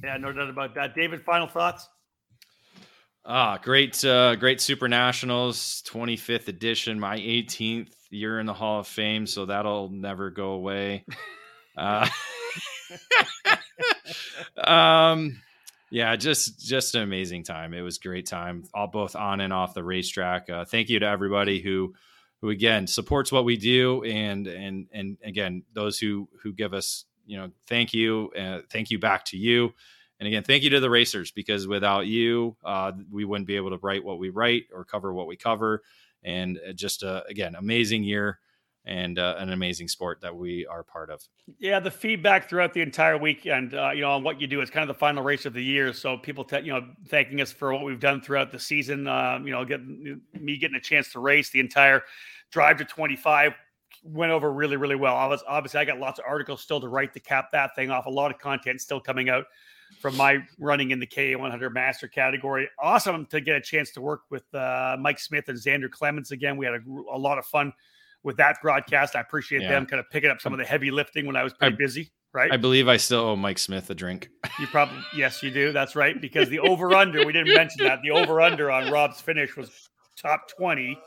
Yeah, 0.04 0.18
no 0.18 0.32
doubt 0.34 0.50
about 0.50 0.76
that. 0.76 0.94
David, 0.94 1.24
final 1.24 1.48
thoughts? 1.48 1.88
Ah, 3.26 3.58
great, 3.58 4.04
uh, 4.04 4.36
great 4.36 4.60
Super 4.60 4.90
Nationals, 4.90 5.82
25th 5.88 6.50
edition, 6.50 7.00
my 7.00 7.18
18th 7.18 7.94
year 8.10 8.42
in 8.42 8.46
the 8.46 8.54
Hall 8.54 8.82
of 8.82 8.88
Fame, 8.88 9.26
so 9.26 9.46
that'll 9.46 9.88
never 9.90 10.30
go 10.30 10.52
away. 10.52 11.06
Uh, 11.78 12.08
um, 14.64 15.42
yeah, 15.92 16.16
just 16.16 16.60
just 16.60 16.96
an 16.96 17.02
amazing 17.02 17.44
time. 17.44 17.74
It 17.74 17.82
was 17.82 17.98
a 17.98 18.08
great 18.08 18.26
time, 18.26 18.64
all 18.74 18.88
both 18.88 19.16
on 19.16 19.42
and 19.42 19.54
off 19.54 19.74
the 19.74 19.84
racetrack. 19.84 20.50
Uh, 20.50 20.66
thank 20.66 20.90
you 20.90 21.00
to 21.00 21.06
everybody 21.06 21.62
who 21.62 21.94
who 22.42 22.50
again 22.50 22.88
supports 22.88 23.32
what 23.32 23.46
we 23.46 23.58
do, 23.58 24.04
and 24.04 24.48
and 24.48 24.88
and 24.92 25.18
again 25.24 25.64
those 25.74 26.00
who 26.00 26.28
who 26.42 26.52
give 26.54 26.74
us 26.74 27.06
you 27.26 27.38
know 27.38 27.52
thank 27.68 27.94
you, 27.94 28.32
uh, 28.38 28.60
thank 28.72 28.90
you 28.92 29.00
back 29.00 29.26
to 29.26 29.38
you. 29.38 29.74
And 30.20 30.28
again, 30.28 30.44
thank 30.44 30.64
you 30.64 30.70
to 30.72 30.80
the 30.80 30.90
racers 30.90 31.32
because 31.32 31.68
without 31.68 32.08
you, 32.08 32.56
uh, 32.64 32.94
we 33.12 33.26
wouldn't 33.26 33.48
be 33.48 33.58
able 33.58 33.72
to 33.72 33.80
write 33.82 34.06
what 34.06 34.20
we 34.20 34.30
write 34.30 34.64
or 34.74 34.86
cover 34.86 35.14
what 35.14 35.28
we 35.28 35.36
cover. 35.36 35.82
And 36.24 36.60
uh, 36.68 36.72
just 36.72 37.04
uh, 37.04 37.24
again, 37.28 37.56
amazing 37.56 38.04
year 38.04 38.40
and 38.86 39.18
uh, 39.18 39.36
an 39.38 39.52
amazing 39.52 39.88
sport 39.88 40.20
that 40.22 40.36
we 40.36 40.66
are 40.66 40.84
part 40.84 41.10
of. 41.10 41.22
Yeah, 41.60 41.80
the 41.80 41.92
feedback 41.92 42.50
throughout 42.50 42.74
the 42.74 42.82
entire 42.82 43.18
weekend, 43.18 43.74
uh, 43.74 43.92
you 43.92 44.02
know, 44.02 44.12
on 44.12 44.24
what 44.24 44.42
you 44.42 44.48
do. 44.48 44.62
It's 44.62 44.72
kind 44.72 44.90
of 44.90 44.94
the 44.94 45.00
final 45.00 45.24
race 45.24 45.46
of 45.46 45.54
the 45.54 45.64
year, 45.64 45.94
so 45.94 46.18
people, 46.18 46.44
te- 46.44 46.62
you 46.62 46.74
know, 46.74 46.86
thanking 47.08 47.40
us 47.42 47.52
for 47.52 47.74
what 47.74 47.86
we've 47.86 48.00
done 48.00 48.22
throughout 48.22 48.52
the 48.52 48.60
season. 48.60 49.08
Um, 49.08 49.48
you 49.48 49.54
know, 49.54 49.64
getting 49.64 50.22
me 50.34 50.58
getting 50.58 50.76
a 50.76 50.82
chance 50.82 51.12
to 51.14 51.20
race 51.20 51.50
the 51.50 51.60
entire 51.60 52.04
drive 52.52 52.78
to 52.78 52.86
25 52.86 53.54
went 54.04 54.32
over 54.32 54.52
really, 54.52 54.76
really 54.76 54.96
well. 54.96 55.16
I 55.16 55.28
was 55.28 55.44
obviously 55.48 55.80
I 55.80 55.86
got 55.86 56.00
lots 56.00 56.20
of 56.20 56.26
articles 56.28 56.62
still 56.62 56.82
to 56.82 56.88
write 56.88 57.14
to 57.14 57.20
cap 57.20 57.52
that 57.54 57.76
thing 57.76 57.90
off. 57.90 58.06
A 58.06 58.10
lot 58.10 58.32
of 58.32 58.40
content 58.40 58.82
still 58.82 59.00
coming 59.00 59.30
out 59.30 59.46
from 60.02 60.18
my 60.18 60.40
running 60.60 60.92
in 60.92 61.00
the 61.00 61.08
K100 61.08 61.72
Master 61.74 62.08
category. 62.08 62.68
Awesome 62.80 63.26
to 63.28 63.40
get 63.40 63.56
a 63.56 63.62
chance 63.62 63.92
to 63.92 64.02
work 64.02 64.22
with 64.30 64.44
uh, 64.54 64.98
Mike 65.00 65.20
Smith 65.20 65.48
and 65.48 65.58
Xander 65.58 65.90
Clemens 65.90 66.32
again. 66.32 66.58
We 66.58 66.66
had 66.66 66.76
a, 66.76 66.82
a 67.14 67.18
lot 67.18 67.38
of 67.38 67.46
fun 67.46 67.72
with 68.24 68.38
that 68.38 68.58
broadcast. 68.62 69.16
I 69.16 69.22
appreciate 69.22 69.62
Yeah. 69.64 69.70
them 69.72 69.86
kind 69.86 70.00
of 70.00 70.10
picking 70.10 70.30
up 70.30 70.42
some 70.42 70.54
of 70.54 70.60
the 70.60 70.66
heavy 70.66 70.92
lifting 70.92 71.26
when 71.26 71.36
I 71.36 71.44
was 71.44 71.54
pretty 71.54 71.74
I- 71.76 71.78
busy. 71.78 72.12
Right? 72.36 72.52
I 72.52 72.58
believe 72.58 72.88
I 72.88 72.98
still 72.98 73.20
owe 73.20 73.36
Mike 73.36 73.60
Smith 73.60 73.88
a 73.92 73.94
drink. 73.94 74.28
You 74.60 74.66
probably 74.66 74.98
yes, 75.16 75.44
you 75.44 75.52
do. 75.52 75.72
That's 75.72 75.96
right. 75.96 76.20
Because 76.20 76.50
the 76.50 76.58
over 76.68 76.96
under, 76.96 77.24
we 77.26 77.32
didn't 77.32 77.54
mention 77.54 77.86
that. 77.86 78.00
The 78.02 78.10
over 78.10 78.42
under 78.42 78.72
on 78.72 78.92
Rob's 78.92 79.22
finish 79.22 79.56
was 79.56 79.70
top 80.18 80.48
twenty. 80.50 80.98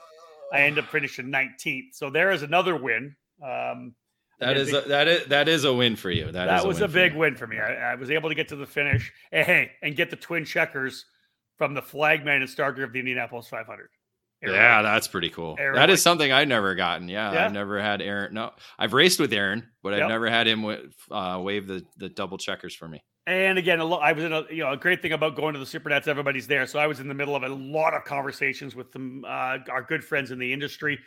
I 0.52 0.60
end 0.60 0.78
up 0.78 0.84
finishing 0.86 1.26
19th. 1.26 1.94
So 1.94 2.08
there 2.10 2.30
is 2.30 2.42
another 2.44 2.76
win. 2.76 3.16
Um, 3.44 3.96
That 4.38 4.56
is 4.56 4.72
a, 4.72 4.82
that 4.82 5.08
is 5.08 5.26
that 5.26 5.48
is 5.48 5.64
a 5.64 5.74
win 5.74 5.96
for 5.96 6.12
you. 6.12 6.30
that 6.30 6.44
is 6.44 6.62
that 6.62 6.64
was 6.64 6.76
win 6.80 6.90
a 6.90 6.92
big 6.92 7.12
you. 7.14 7.18
win 7.18 7.34
for 7.34 7.48
me. 7.48 7.58
I, 7.58 7.92
I 7.92 7.94
was 7.96 8.12
able 8.12 8.28
to 8.28 8.36
get 8.36 8.46
to 8.50 8.56
the 8.56 8.66
finish. 8.66 9.12
And 9.32 9.44
hey, 9.44 9.72
and 9.82 9.96
get 9.96 10.10
the 10.10 10.16
twin 10.16 10.44
checkers 10.44 11.06
from 11.58 11.74
the 11.74 11.82
flagman 11.82 12.42
and 12.42 12.48
starter 12.48 12.84
of 12.84 12.92
the 12.92 13.00
Indianapolis 13.00 13.48
500. 13.48 13.88
Aaron 14.46 14.60
Yeah, 14.60 14.82
that's 14.82 15.08
pretty 15.08 15.30
cool. 15.30 15.56
Aaron 15.58 15.74
that 15.76 15.90
is 15.90 16.02
something 16.02 16.30
I've 16.32 16.48
never 16.48 16.74
gotten. 16.74 17.08
Yeah, 17.08 17.32
Yeah? 17.32 17.44
I've 17.46 17.52
never 17.52 17.80
had 17.80 18.00
Aaron. 18.02 18.34
No, 18.34 18.52
I've 18.78 18.92
raced 18.92 19.18
with 19.20 19.32
Aaron, 19.32 19.66
but 19.82 19.92
I've 19.92 20.00
Yep. 20.00 20.08
never 20.08 20.28
had 20.30 20.46
him 20.46 20.64
uh, 21.10 21.40
wave 21.42 21.66
the 21.66 21.84
the 21.96 22.08
double 22.08 22.38
checkers 22.38 22.74
for 22.74 22.88
me. 22.88 23.02
And 23.28 23.58
again, 23.58 23.80
lo- 23.80 23.98
I 23.98 24.12
was 24.12 24.22
in 24.22 24.32
a 24.32 24.44
you 24.50 24.62
know 24.62 24.72
a 24.72 24.76
great 24.76 25.02
thing 25.02 25.12
about 25.12 25.34
going 25.34 25.54
to 25.54 25.58
the 25.58 25.64
Supernats. 25.66 26.06
Everybody's 26.06 26.46
there, 26.46 26.66
so 26.66 26.78
I 26.78 26.86
was 26.86 27.00
in 27.00 27.08
the 27.08 27.14
middle 27.14 27.34
of 27.34 27.42
a 27.42 27.48
lot 27.48 27.92
of 27.94 28.04
conversations 28.04 28.76
with 28.76 28.92
them, 28.92 29.24
uh, 29.26 29.58
our 29.70 29.82
good 29.86 30.04
friends 30.04 30.30
in 30.30 30.38
the 30.38 30.52
industry. 30.52 30.98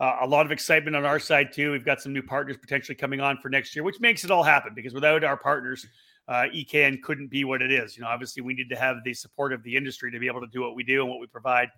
Uh, 0.00 0.18
a 0.22 0.26
lot 0.26 0.44
of 0.44 0.52
excitement 0.52 0.94
on 0.96 1.04
our 1.06 1.18
side 1.18 1.52
too. 1.52 1.72
We've 1.72 1.84
got 1.84 2.00
some 2.02 2.12
new 2.12 2.22
partners 2.22 2.56
potentially 2.58 2.94
coming 2.96 3.20
on 3.20 3.38
for 3.38 3.48
next 3.48 3.74
year, 3.74 3.82
which 3.82 3.98
makes 4.00 4.24
it 4.24 4.30
all 4.30 4.42
happen. 4.42 4.72
Because 4.74 4.92
without 4.94 5.24
our 5.24 5.38
partners, 5.38 5.86
uh, 6.28 6.44
EKN 6.54 7.00
couldn't 7.02 7.28
be 7.28 7.44
what 7.44 7.62
it 7.62 7.72
is. 7.72 7.96
You 7.96 8.02
know, 8.02 8.08
obviously 8.08 8.42
we 8.42 8.52
need 8.52 8.68
to 8.70 8.76
have 8.76 8.96
the 9.04 9.14
support 9.14 9.52
of 9.54 9.62
the 9.62 9.74
industry 9.76 10.10
to 10.12 10.18
be 10.18 10.26
able 10.26 10.40
to 10.42 10.48
do 10.48 10.60
what 10.60 10.74
we 10.74 10.82
do 10.82 11.00
and 11.02 11.10
what 11.10 11.18
we 11.20 11.26
provide 11.26 11.68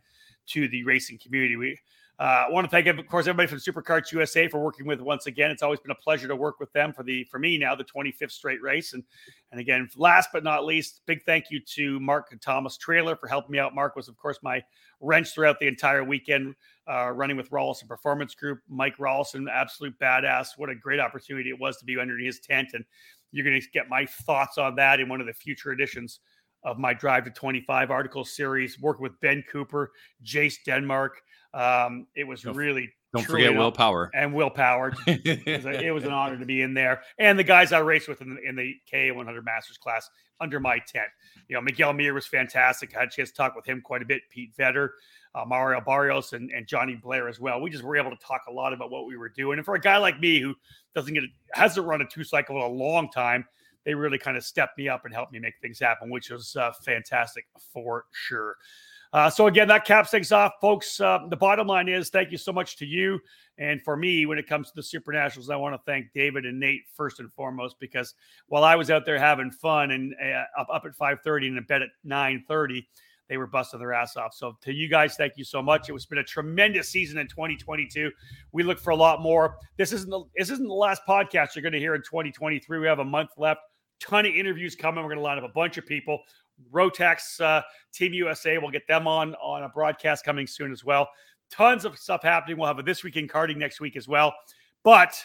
to 0.49 0.69
the 0.69 0.83
racing 0.85 1.19
community. 1.19 1.57
We 1.57 1.79
uh, 2.19 2.47
want 2.51 2.65
to 2.65 2.71
thank, 2.71 2.87
of 2.89 3.07
course, 3.07 3.29
everybody 3.29 3.47
from 3.47 3.59
SuperKarts 3.59 4.11
USA 4.11 4.49
for 4.49 4.59
working 4.59 4.87
with 4.87 5.01
once 5.01 5.27
again. 5.27 5.53
It's 5.53 5.63
always 5.63 5.79
been 5.79 5.93
a 5.93 5.97
pleasure 6.03 6.27
to 6.27 6.35
work 6.35 6.59
with 6.59 6.73
them 6.73 6.93
for 6.93 7.05
the 7.05 7.23
for 7.25 7.39
me 7.39 7.57
now 7.59 7.77
the 7.77 7.85
25th 7.85 8.33
straight 8.33 8.61
race. 8.61 8.93
And 8.93 9.05
and 9.53 9.61
again, 9.61 9.89
last 9.97 10.31
but 10.33 10.43
not 10.43 10.65
least, 10.65 11.03
big 11.07 11.23
thank 11.23 11.45
you 11.51 11.61
to 11.61 12.01
Mark 12.01 12.37
Thomas 12.41 12.77
Trailer 12.77 13.15
for 13.15 13.29
helping 13.29 13.53
me 13.53 13.61
out. 13.61 13.73
Mark 13.73 13.95
was, 13.95 14.09
of 14.09 14.17
course, 14.17 14.39
my 14.43 14.61
wrench 15.01 15.33
throughout 15.33 15.61
the 15.61 15.69
entire 15.69 16.03
weekend, 16.03 16.57
uh, 16.91 17.11
running 17.11 17.37
with 17.37 17.51
Rolison 17.51 17.87
Performance 17.87 18.35
Group. 18.35 18.59
Mike 18.69 18.97
Rolison, 18.99 19.47
absolute 19.49 19.97
badass. 20.01 20.49
What 20.57 20.71
a 20.71 20.75
great 20.75 20.99
opportunity 20.99 21.51
it 21.51 21.61
was 21.61 21.77
to 21.79 21.85
be 21.85 22.01
under 22.01 22.19
his 22.19 22.41
tent. 22.41 22.71
And 22.75 22.85
you're 23.31 23.45
going 23.45 23.61
to 23.61 23.67
get 23.71 23.89
my 23.89 24.07
thoughts 24.07 24.59
on 24.59 24.75
that 24.75 24.99
in 24.99 25.09
one 25.09 25.21
of 25.21 25.27
the 25.29 25.33
future 25.33 25.71
editions 25.71 26.19
of 26.65 26.79
my 26.79 26.93
Drive 26.95 27.25
to 27.25 27.31
25 27.31 27.91
article 27.91 28.25
series, 28.25 28.81
working 28.81 29.03
with 29.03 29.19
Ben 29.21 29.45
Cooper, 29.51 29.93
Jace 30.25 30.57
Denmark. 30.65 31.21
Um, 31.55 32.07
it 32.15 32.25
was 32.25 32.45
No. 32.45 32.53
really 32.53 32.91
Don't 33.15 33.25
forget 33.25 33.55
Will 33.55 33.73
Power 33.73 34.11
and 34.15 34.35
Will 34.35 34.51
Power. 34.51 34.93
it, 35.07 35.47
was 35.47 35.67
a, 35.67 35.87
it 35.87 35.91
was 35.91 36.05
an 36.05 36.13
honor 36.13 36.39
to 36.39 36.45
be 36.45 36.63
in 36.63 36.75
there, 36.75 37.03
and 37.19 37.39
the 37.39 37.45
guys 37.45 37.73
I 37.73 37.79
raced 37.79 38.09
with 38.09 38.21
in 38.21 38.35
the, 38.35 38.43
in 38.43 38.57
the 38.57 38.75
K100 38.93 39.45
Masters 39.45 39.79
class 39.79 40.11
under 40.41 40.61
my 40.61 40.79
tent. 40.79 41.09
You 41.49 41.57
know, 41.57 41.63
Miguel 41.63 41.93
Mir 41.93 42.15
was 42.15 42.27
fantastic. 42.27 42.95
I 42.95 43.01
had 43.01 43.09
a 43.09 43.11
chance 43.11 43.31
to 43.31 43.37
talk 43.37 43.57
with 43.57 43.65
him 43.65 43.81
quite 43.81 44.03
a 44.03 44.05
bit. 44.05 44.23
Pete 44.31 44.55
Vetter, 44.57 44.91
uh, 45.35 45.45
Mario 45.45 45.81
Barrios, 45.81 46.33
and, 46.33 46.51
and 46.51 46.67
Johnny 46.67 46.95
Blair 46.95 47.29
as 47.29 47.41
well. 47.41 47.61
We 47.61 47.71
just 47.71 47.85
were 47.85 47.97
able 47.97 48.11
to 48.11 48.17
talk 48.25 48.43
a 48.49 48.53
lot 48.53 48.73
about 48.73 48.91
what 48.91 49.07
we 49.07 49.17
were 49.17 49.31
doing. 49.31 49.59
And 49.59 49.65
for 49.65 49.75
a 49.75 49.81
guy 49.81 49.97
like 49.97 50.21
me 50.21 50.41
who 50.41 50.55
doesn't 50.95 51.15
get 51.15 51.25
hasn't 51.53 51.87
run 51.87 52.03
a 52.03 52.07
two 52.07 52.25
cycle 52.25 52.57
in 52.57 52.63
a 52.63 52.69
long 52.69 53.11
time, 53.11 53.45
they 53.85 53.95
really 53.95 54.19
kind 54.19 54.37
of 54.37 54.45
stepped 54.45 54.79
me 54.79 54.89
up 54.89 55.05
and 55.05 55.15
helped 55.15 55.33
me 55.33 55.39
make 55.39 55.55
things 55.61 55.79
happen, 55.79 56.11
which 56.11 56.31
was 56.31 56.57
uh, 56.57 56.73
fantastic 56.85 57.47
for 57.73 58.05
sure. 58.13 58.57
Uh, 59.13 59.31
so 59.31 59.47
again, 59.47 59.69
that 59.69 59.87
caps 59.87 60.11
things 60.11 60.33
off, 60.33 60.53
folks. 60.61 61.01
Uh, 61.01 61.21
the 61.31 61.37
bottom 61.37 61.67
line 61.67 61.89
is 61.89 62.11
thank 62.11 62.31
you 62.31 62.37
so 62.37 62.53
much 62.53 62.77
to 62.77 62.85
you 62.85 63.19
and 63.57 63.81
for 63.83 63.97
me 63.97 64.27
when 64.27 64.39
it 64.39 64.47
comes 64.47 64.69
to 64.69 64.75
the 64.77 64.83
Super 64.83 65.13
Nationals. 65.13 65.49
I 65.49 65.57
want 65.57 65.75
to 65.75 65.81
thank 65.87 66.13
David 66.13 66.45
and 66.45 66.61
Nate 66.61 66.83
first 66.95 67.19
and 67.19 67.33
foremost 67.33 67.77
because 67.81 68.15
while 68.49 68.65
I 68.65 68.77
was 68.77 68.91
out 68.91 69.07
there 69.07 69.19
having 69.19 69.51
fun 69.51 69.93
and 69.93 70.15
uh, 70.23 70.61
up, 70.61 70.69
up 70.71 70.85
at 70.85 70.95
five 70.95 71.21
thirty 71.25 71.49
and 71.49 71.57
in 71.57 71.65
bed 71.65 71.81
at 71.81 71.89
nine 72.05 72.45
thirty, 72.47 72.87
they 73.29 73.37
were 73.37 73.47
busting 73.47 73.79
their 73.79 73.93
ass 73.93 74.17
off. 74.17 74.35
So 74.35 74.57
to 74.63 74.73
you 74.73 74.89
guys, 74.89 75.17
thank 75.17 75.35
you 75.37 75.45
so 75.45 75.63
much. 75.63 75.89
It 75.89 75.93
was 75.93 76.07
been 76.07 76.19
a 76.19 76.25
tremendous 76.25 76.89
season 76.89 77.19
in 77.19 77.29
2022. 77.29 78.11
We 78.53 78.63
look 78.63 78.79
for 78.79 78.91
a 78.91 78.97
lot 78.97 79.21
more. 79.21 79.59
This 79.77 79.93
isn't 79.93 80.11
the 80.11 80.25
this 80.37 80.51
isn't 80.51 80.67
the 80.67 80.75
last 80.75 81.03
podcast 81.07 81.55
you're 81.55 81.63
going 81.63 81.73
to 81.73 81.79
hear 81.79 81.95
in 81.95 82.03
2023. 82.03 82.79
We 82.79 82.87
have 82.87 82.99
a 82.99 83.05
month 83.05 83.31
left. 83.37 83.61
Ton 84.01 84.27
of 84.27 84.35
interviews 84.35 84.75
coming. 84.75 85.03
We're 85.03 85.11
going 85.11 85.19
to 85.19 85.25
line 85.25 85.39
up 85.39 85.45
a 85.45 85.53
bunch 85.53 85.77
of 85.77 85.87
people. 85.87 86.21
Rotax 86.73 87.41
uh, 87.41 87.63
Team 87.93 88.13
USA. 88.15 88.59
We'll 88.59 88.71
get 88.71 88.87
them 88.89 89.07
on 89.07 89.35
on 89.37 89.63
a 89.63 89.69
broadcast 89.69 90.25
coming 90.25 90.47
soon 90.47 90.73
as 90.73 90.85
well. 90.85 91.09
Tons 91.51 91.85
of 91.85 91.99
stuff 91.99 92.23
happening. 92.23 92.59
We'll 92.59 92.67
have 92.67 92.79
a 92.79 92.83
this 92.83 93.05
week 93.05 93.17
in 93.17 93.29
karting 93.29 93.57
next 93.57 93.81
week 93.81 93.97
as 93.97 94.09
well. 94.09 94.35
But 94.85 95.25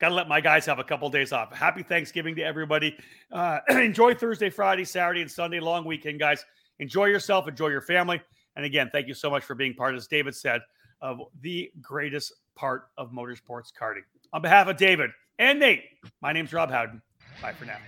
got 0.00 0.08
to 0.08 0.14
let 0.14 0.28
my 0.28 0.40
guys 0.40 0.66
have 0.66 0.78
a 0.78 0.84
couple 0.84 1.08
days 1.10 1.32
off. 1.32 1.54
Happy 1.54 1.82
Thanksgiving 1.82 2.34
to 2.36 2.42
everybody. 2.42 2.96
Uh, 3.30 3.58
enjoy 3.70 4.14
Thursday, 4.14 4.50
Friday, 4.50 4.84
Saturday, 4.84 5.22
and 5.22 5.30
Sunday. 5.30 5.60
Long 5.60 5.84
weekend, 5.84 6.18
guys. 6.18 6.44
Enjoy 6.80 7.04
yourself. 7.04 7.46
Enjoy 7.46 7.68
your 7.68 7.82
family. 7.82 8.20
And 8.56 8.64
again, 8.64 8.90
thank 8.90 9.06
you 9.06 9.14
so 9.14 9.30
much 9.30 9.44
for 9.44 9.54
being 9.54 9.74
part, 9.74 9.94
as 9.94 10.08
David 10.08 10.34
said, 10.34 10.62
of 11.00 11.20
the 11.40 11.70
greatest 11.80 12.32
part 12.56 12.88
of 12.98 13.12
motorsports 13.12 13.68
karting. 13.78 14.02
On 14.32 14.42
behalf 14.42 14.66
of 14.66 14.76
David 14.76 15.10
and 15.38 15.60
Nate, 15.60 15.84
my 16.20 16.32
name's 16.32 16.52
Rob 16.52 16.70
Howden. 16.70 17.00
Bye 17.40 17.52
for 17.52 17.64
now. 17.64 17.78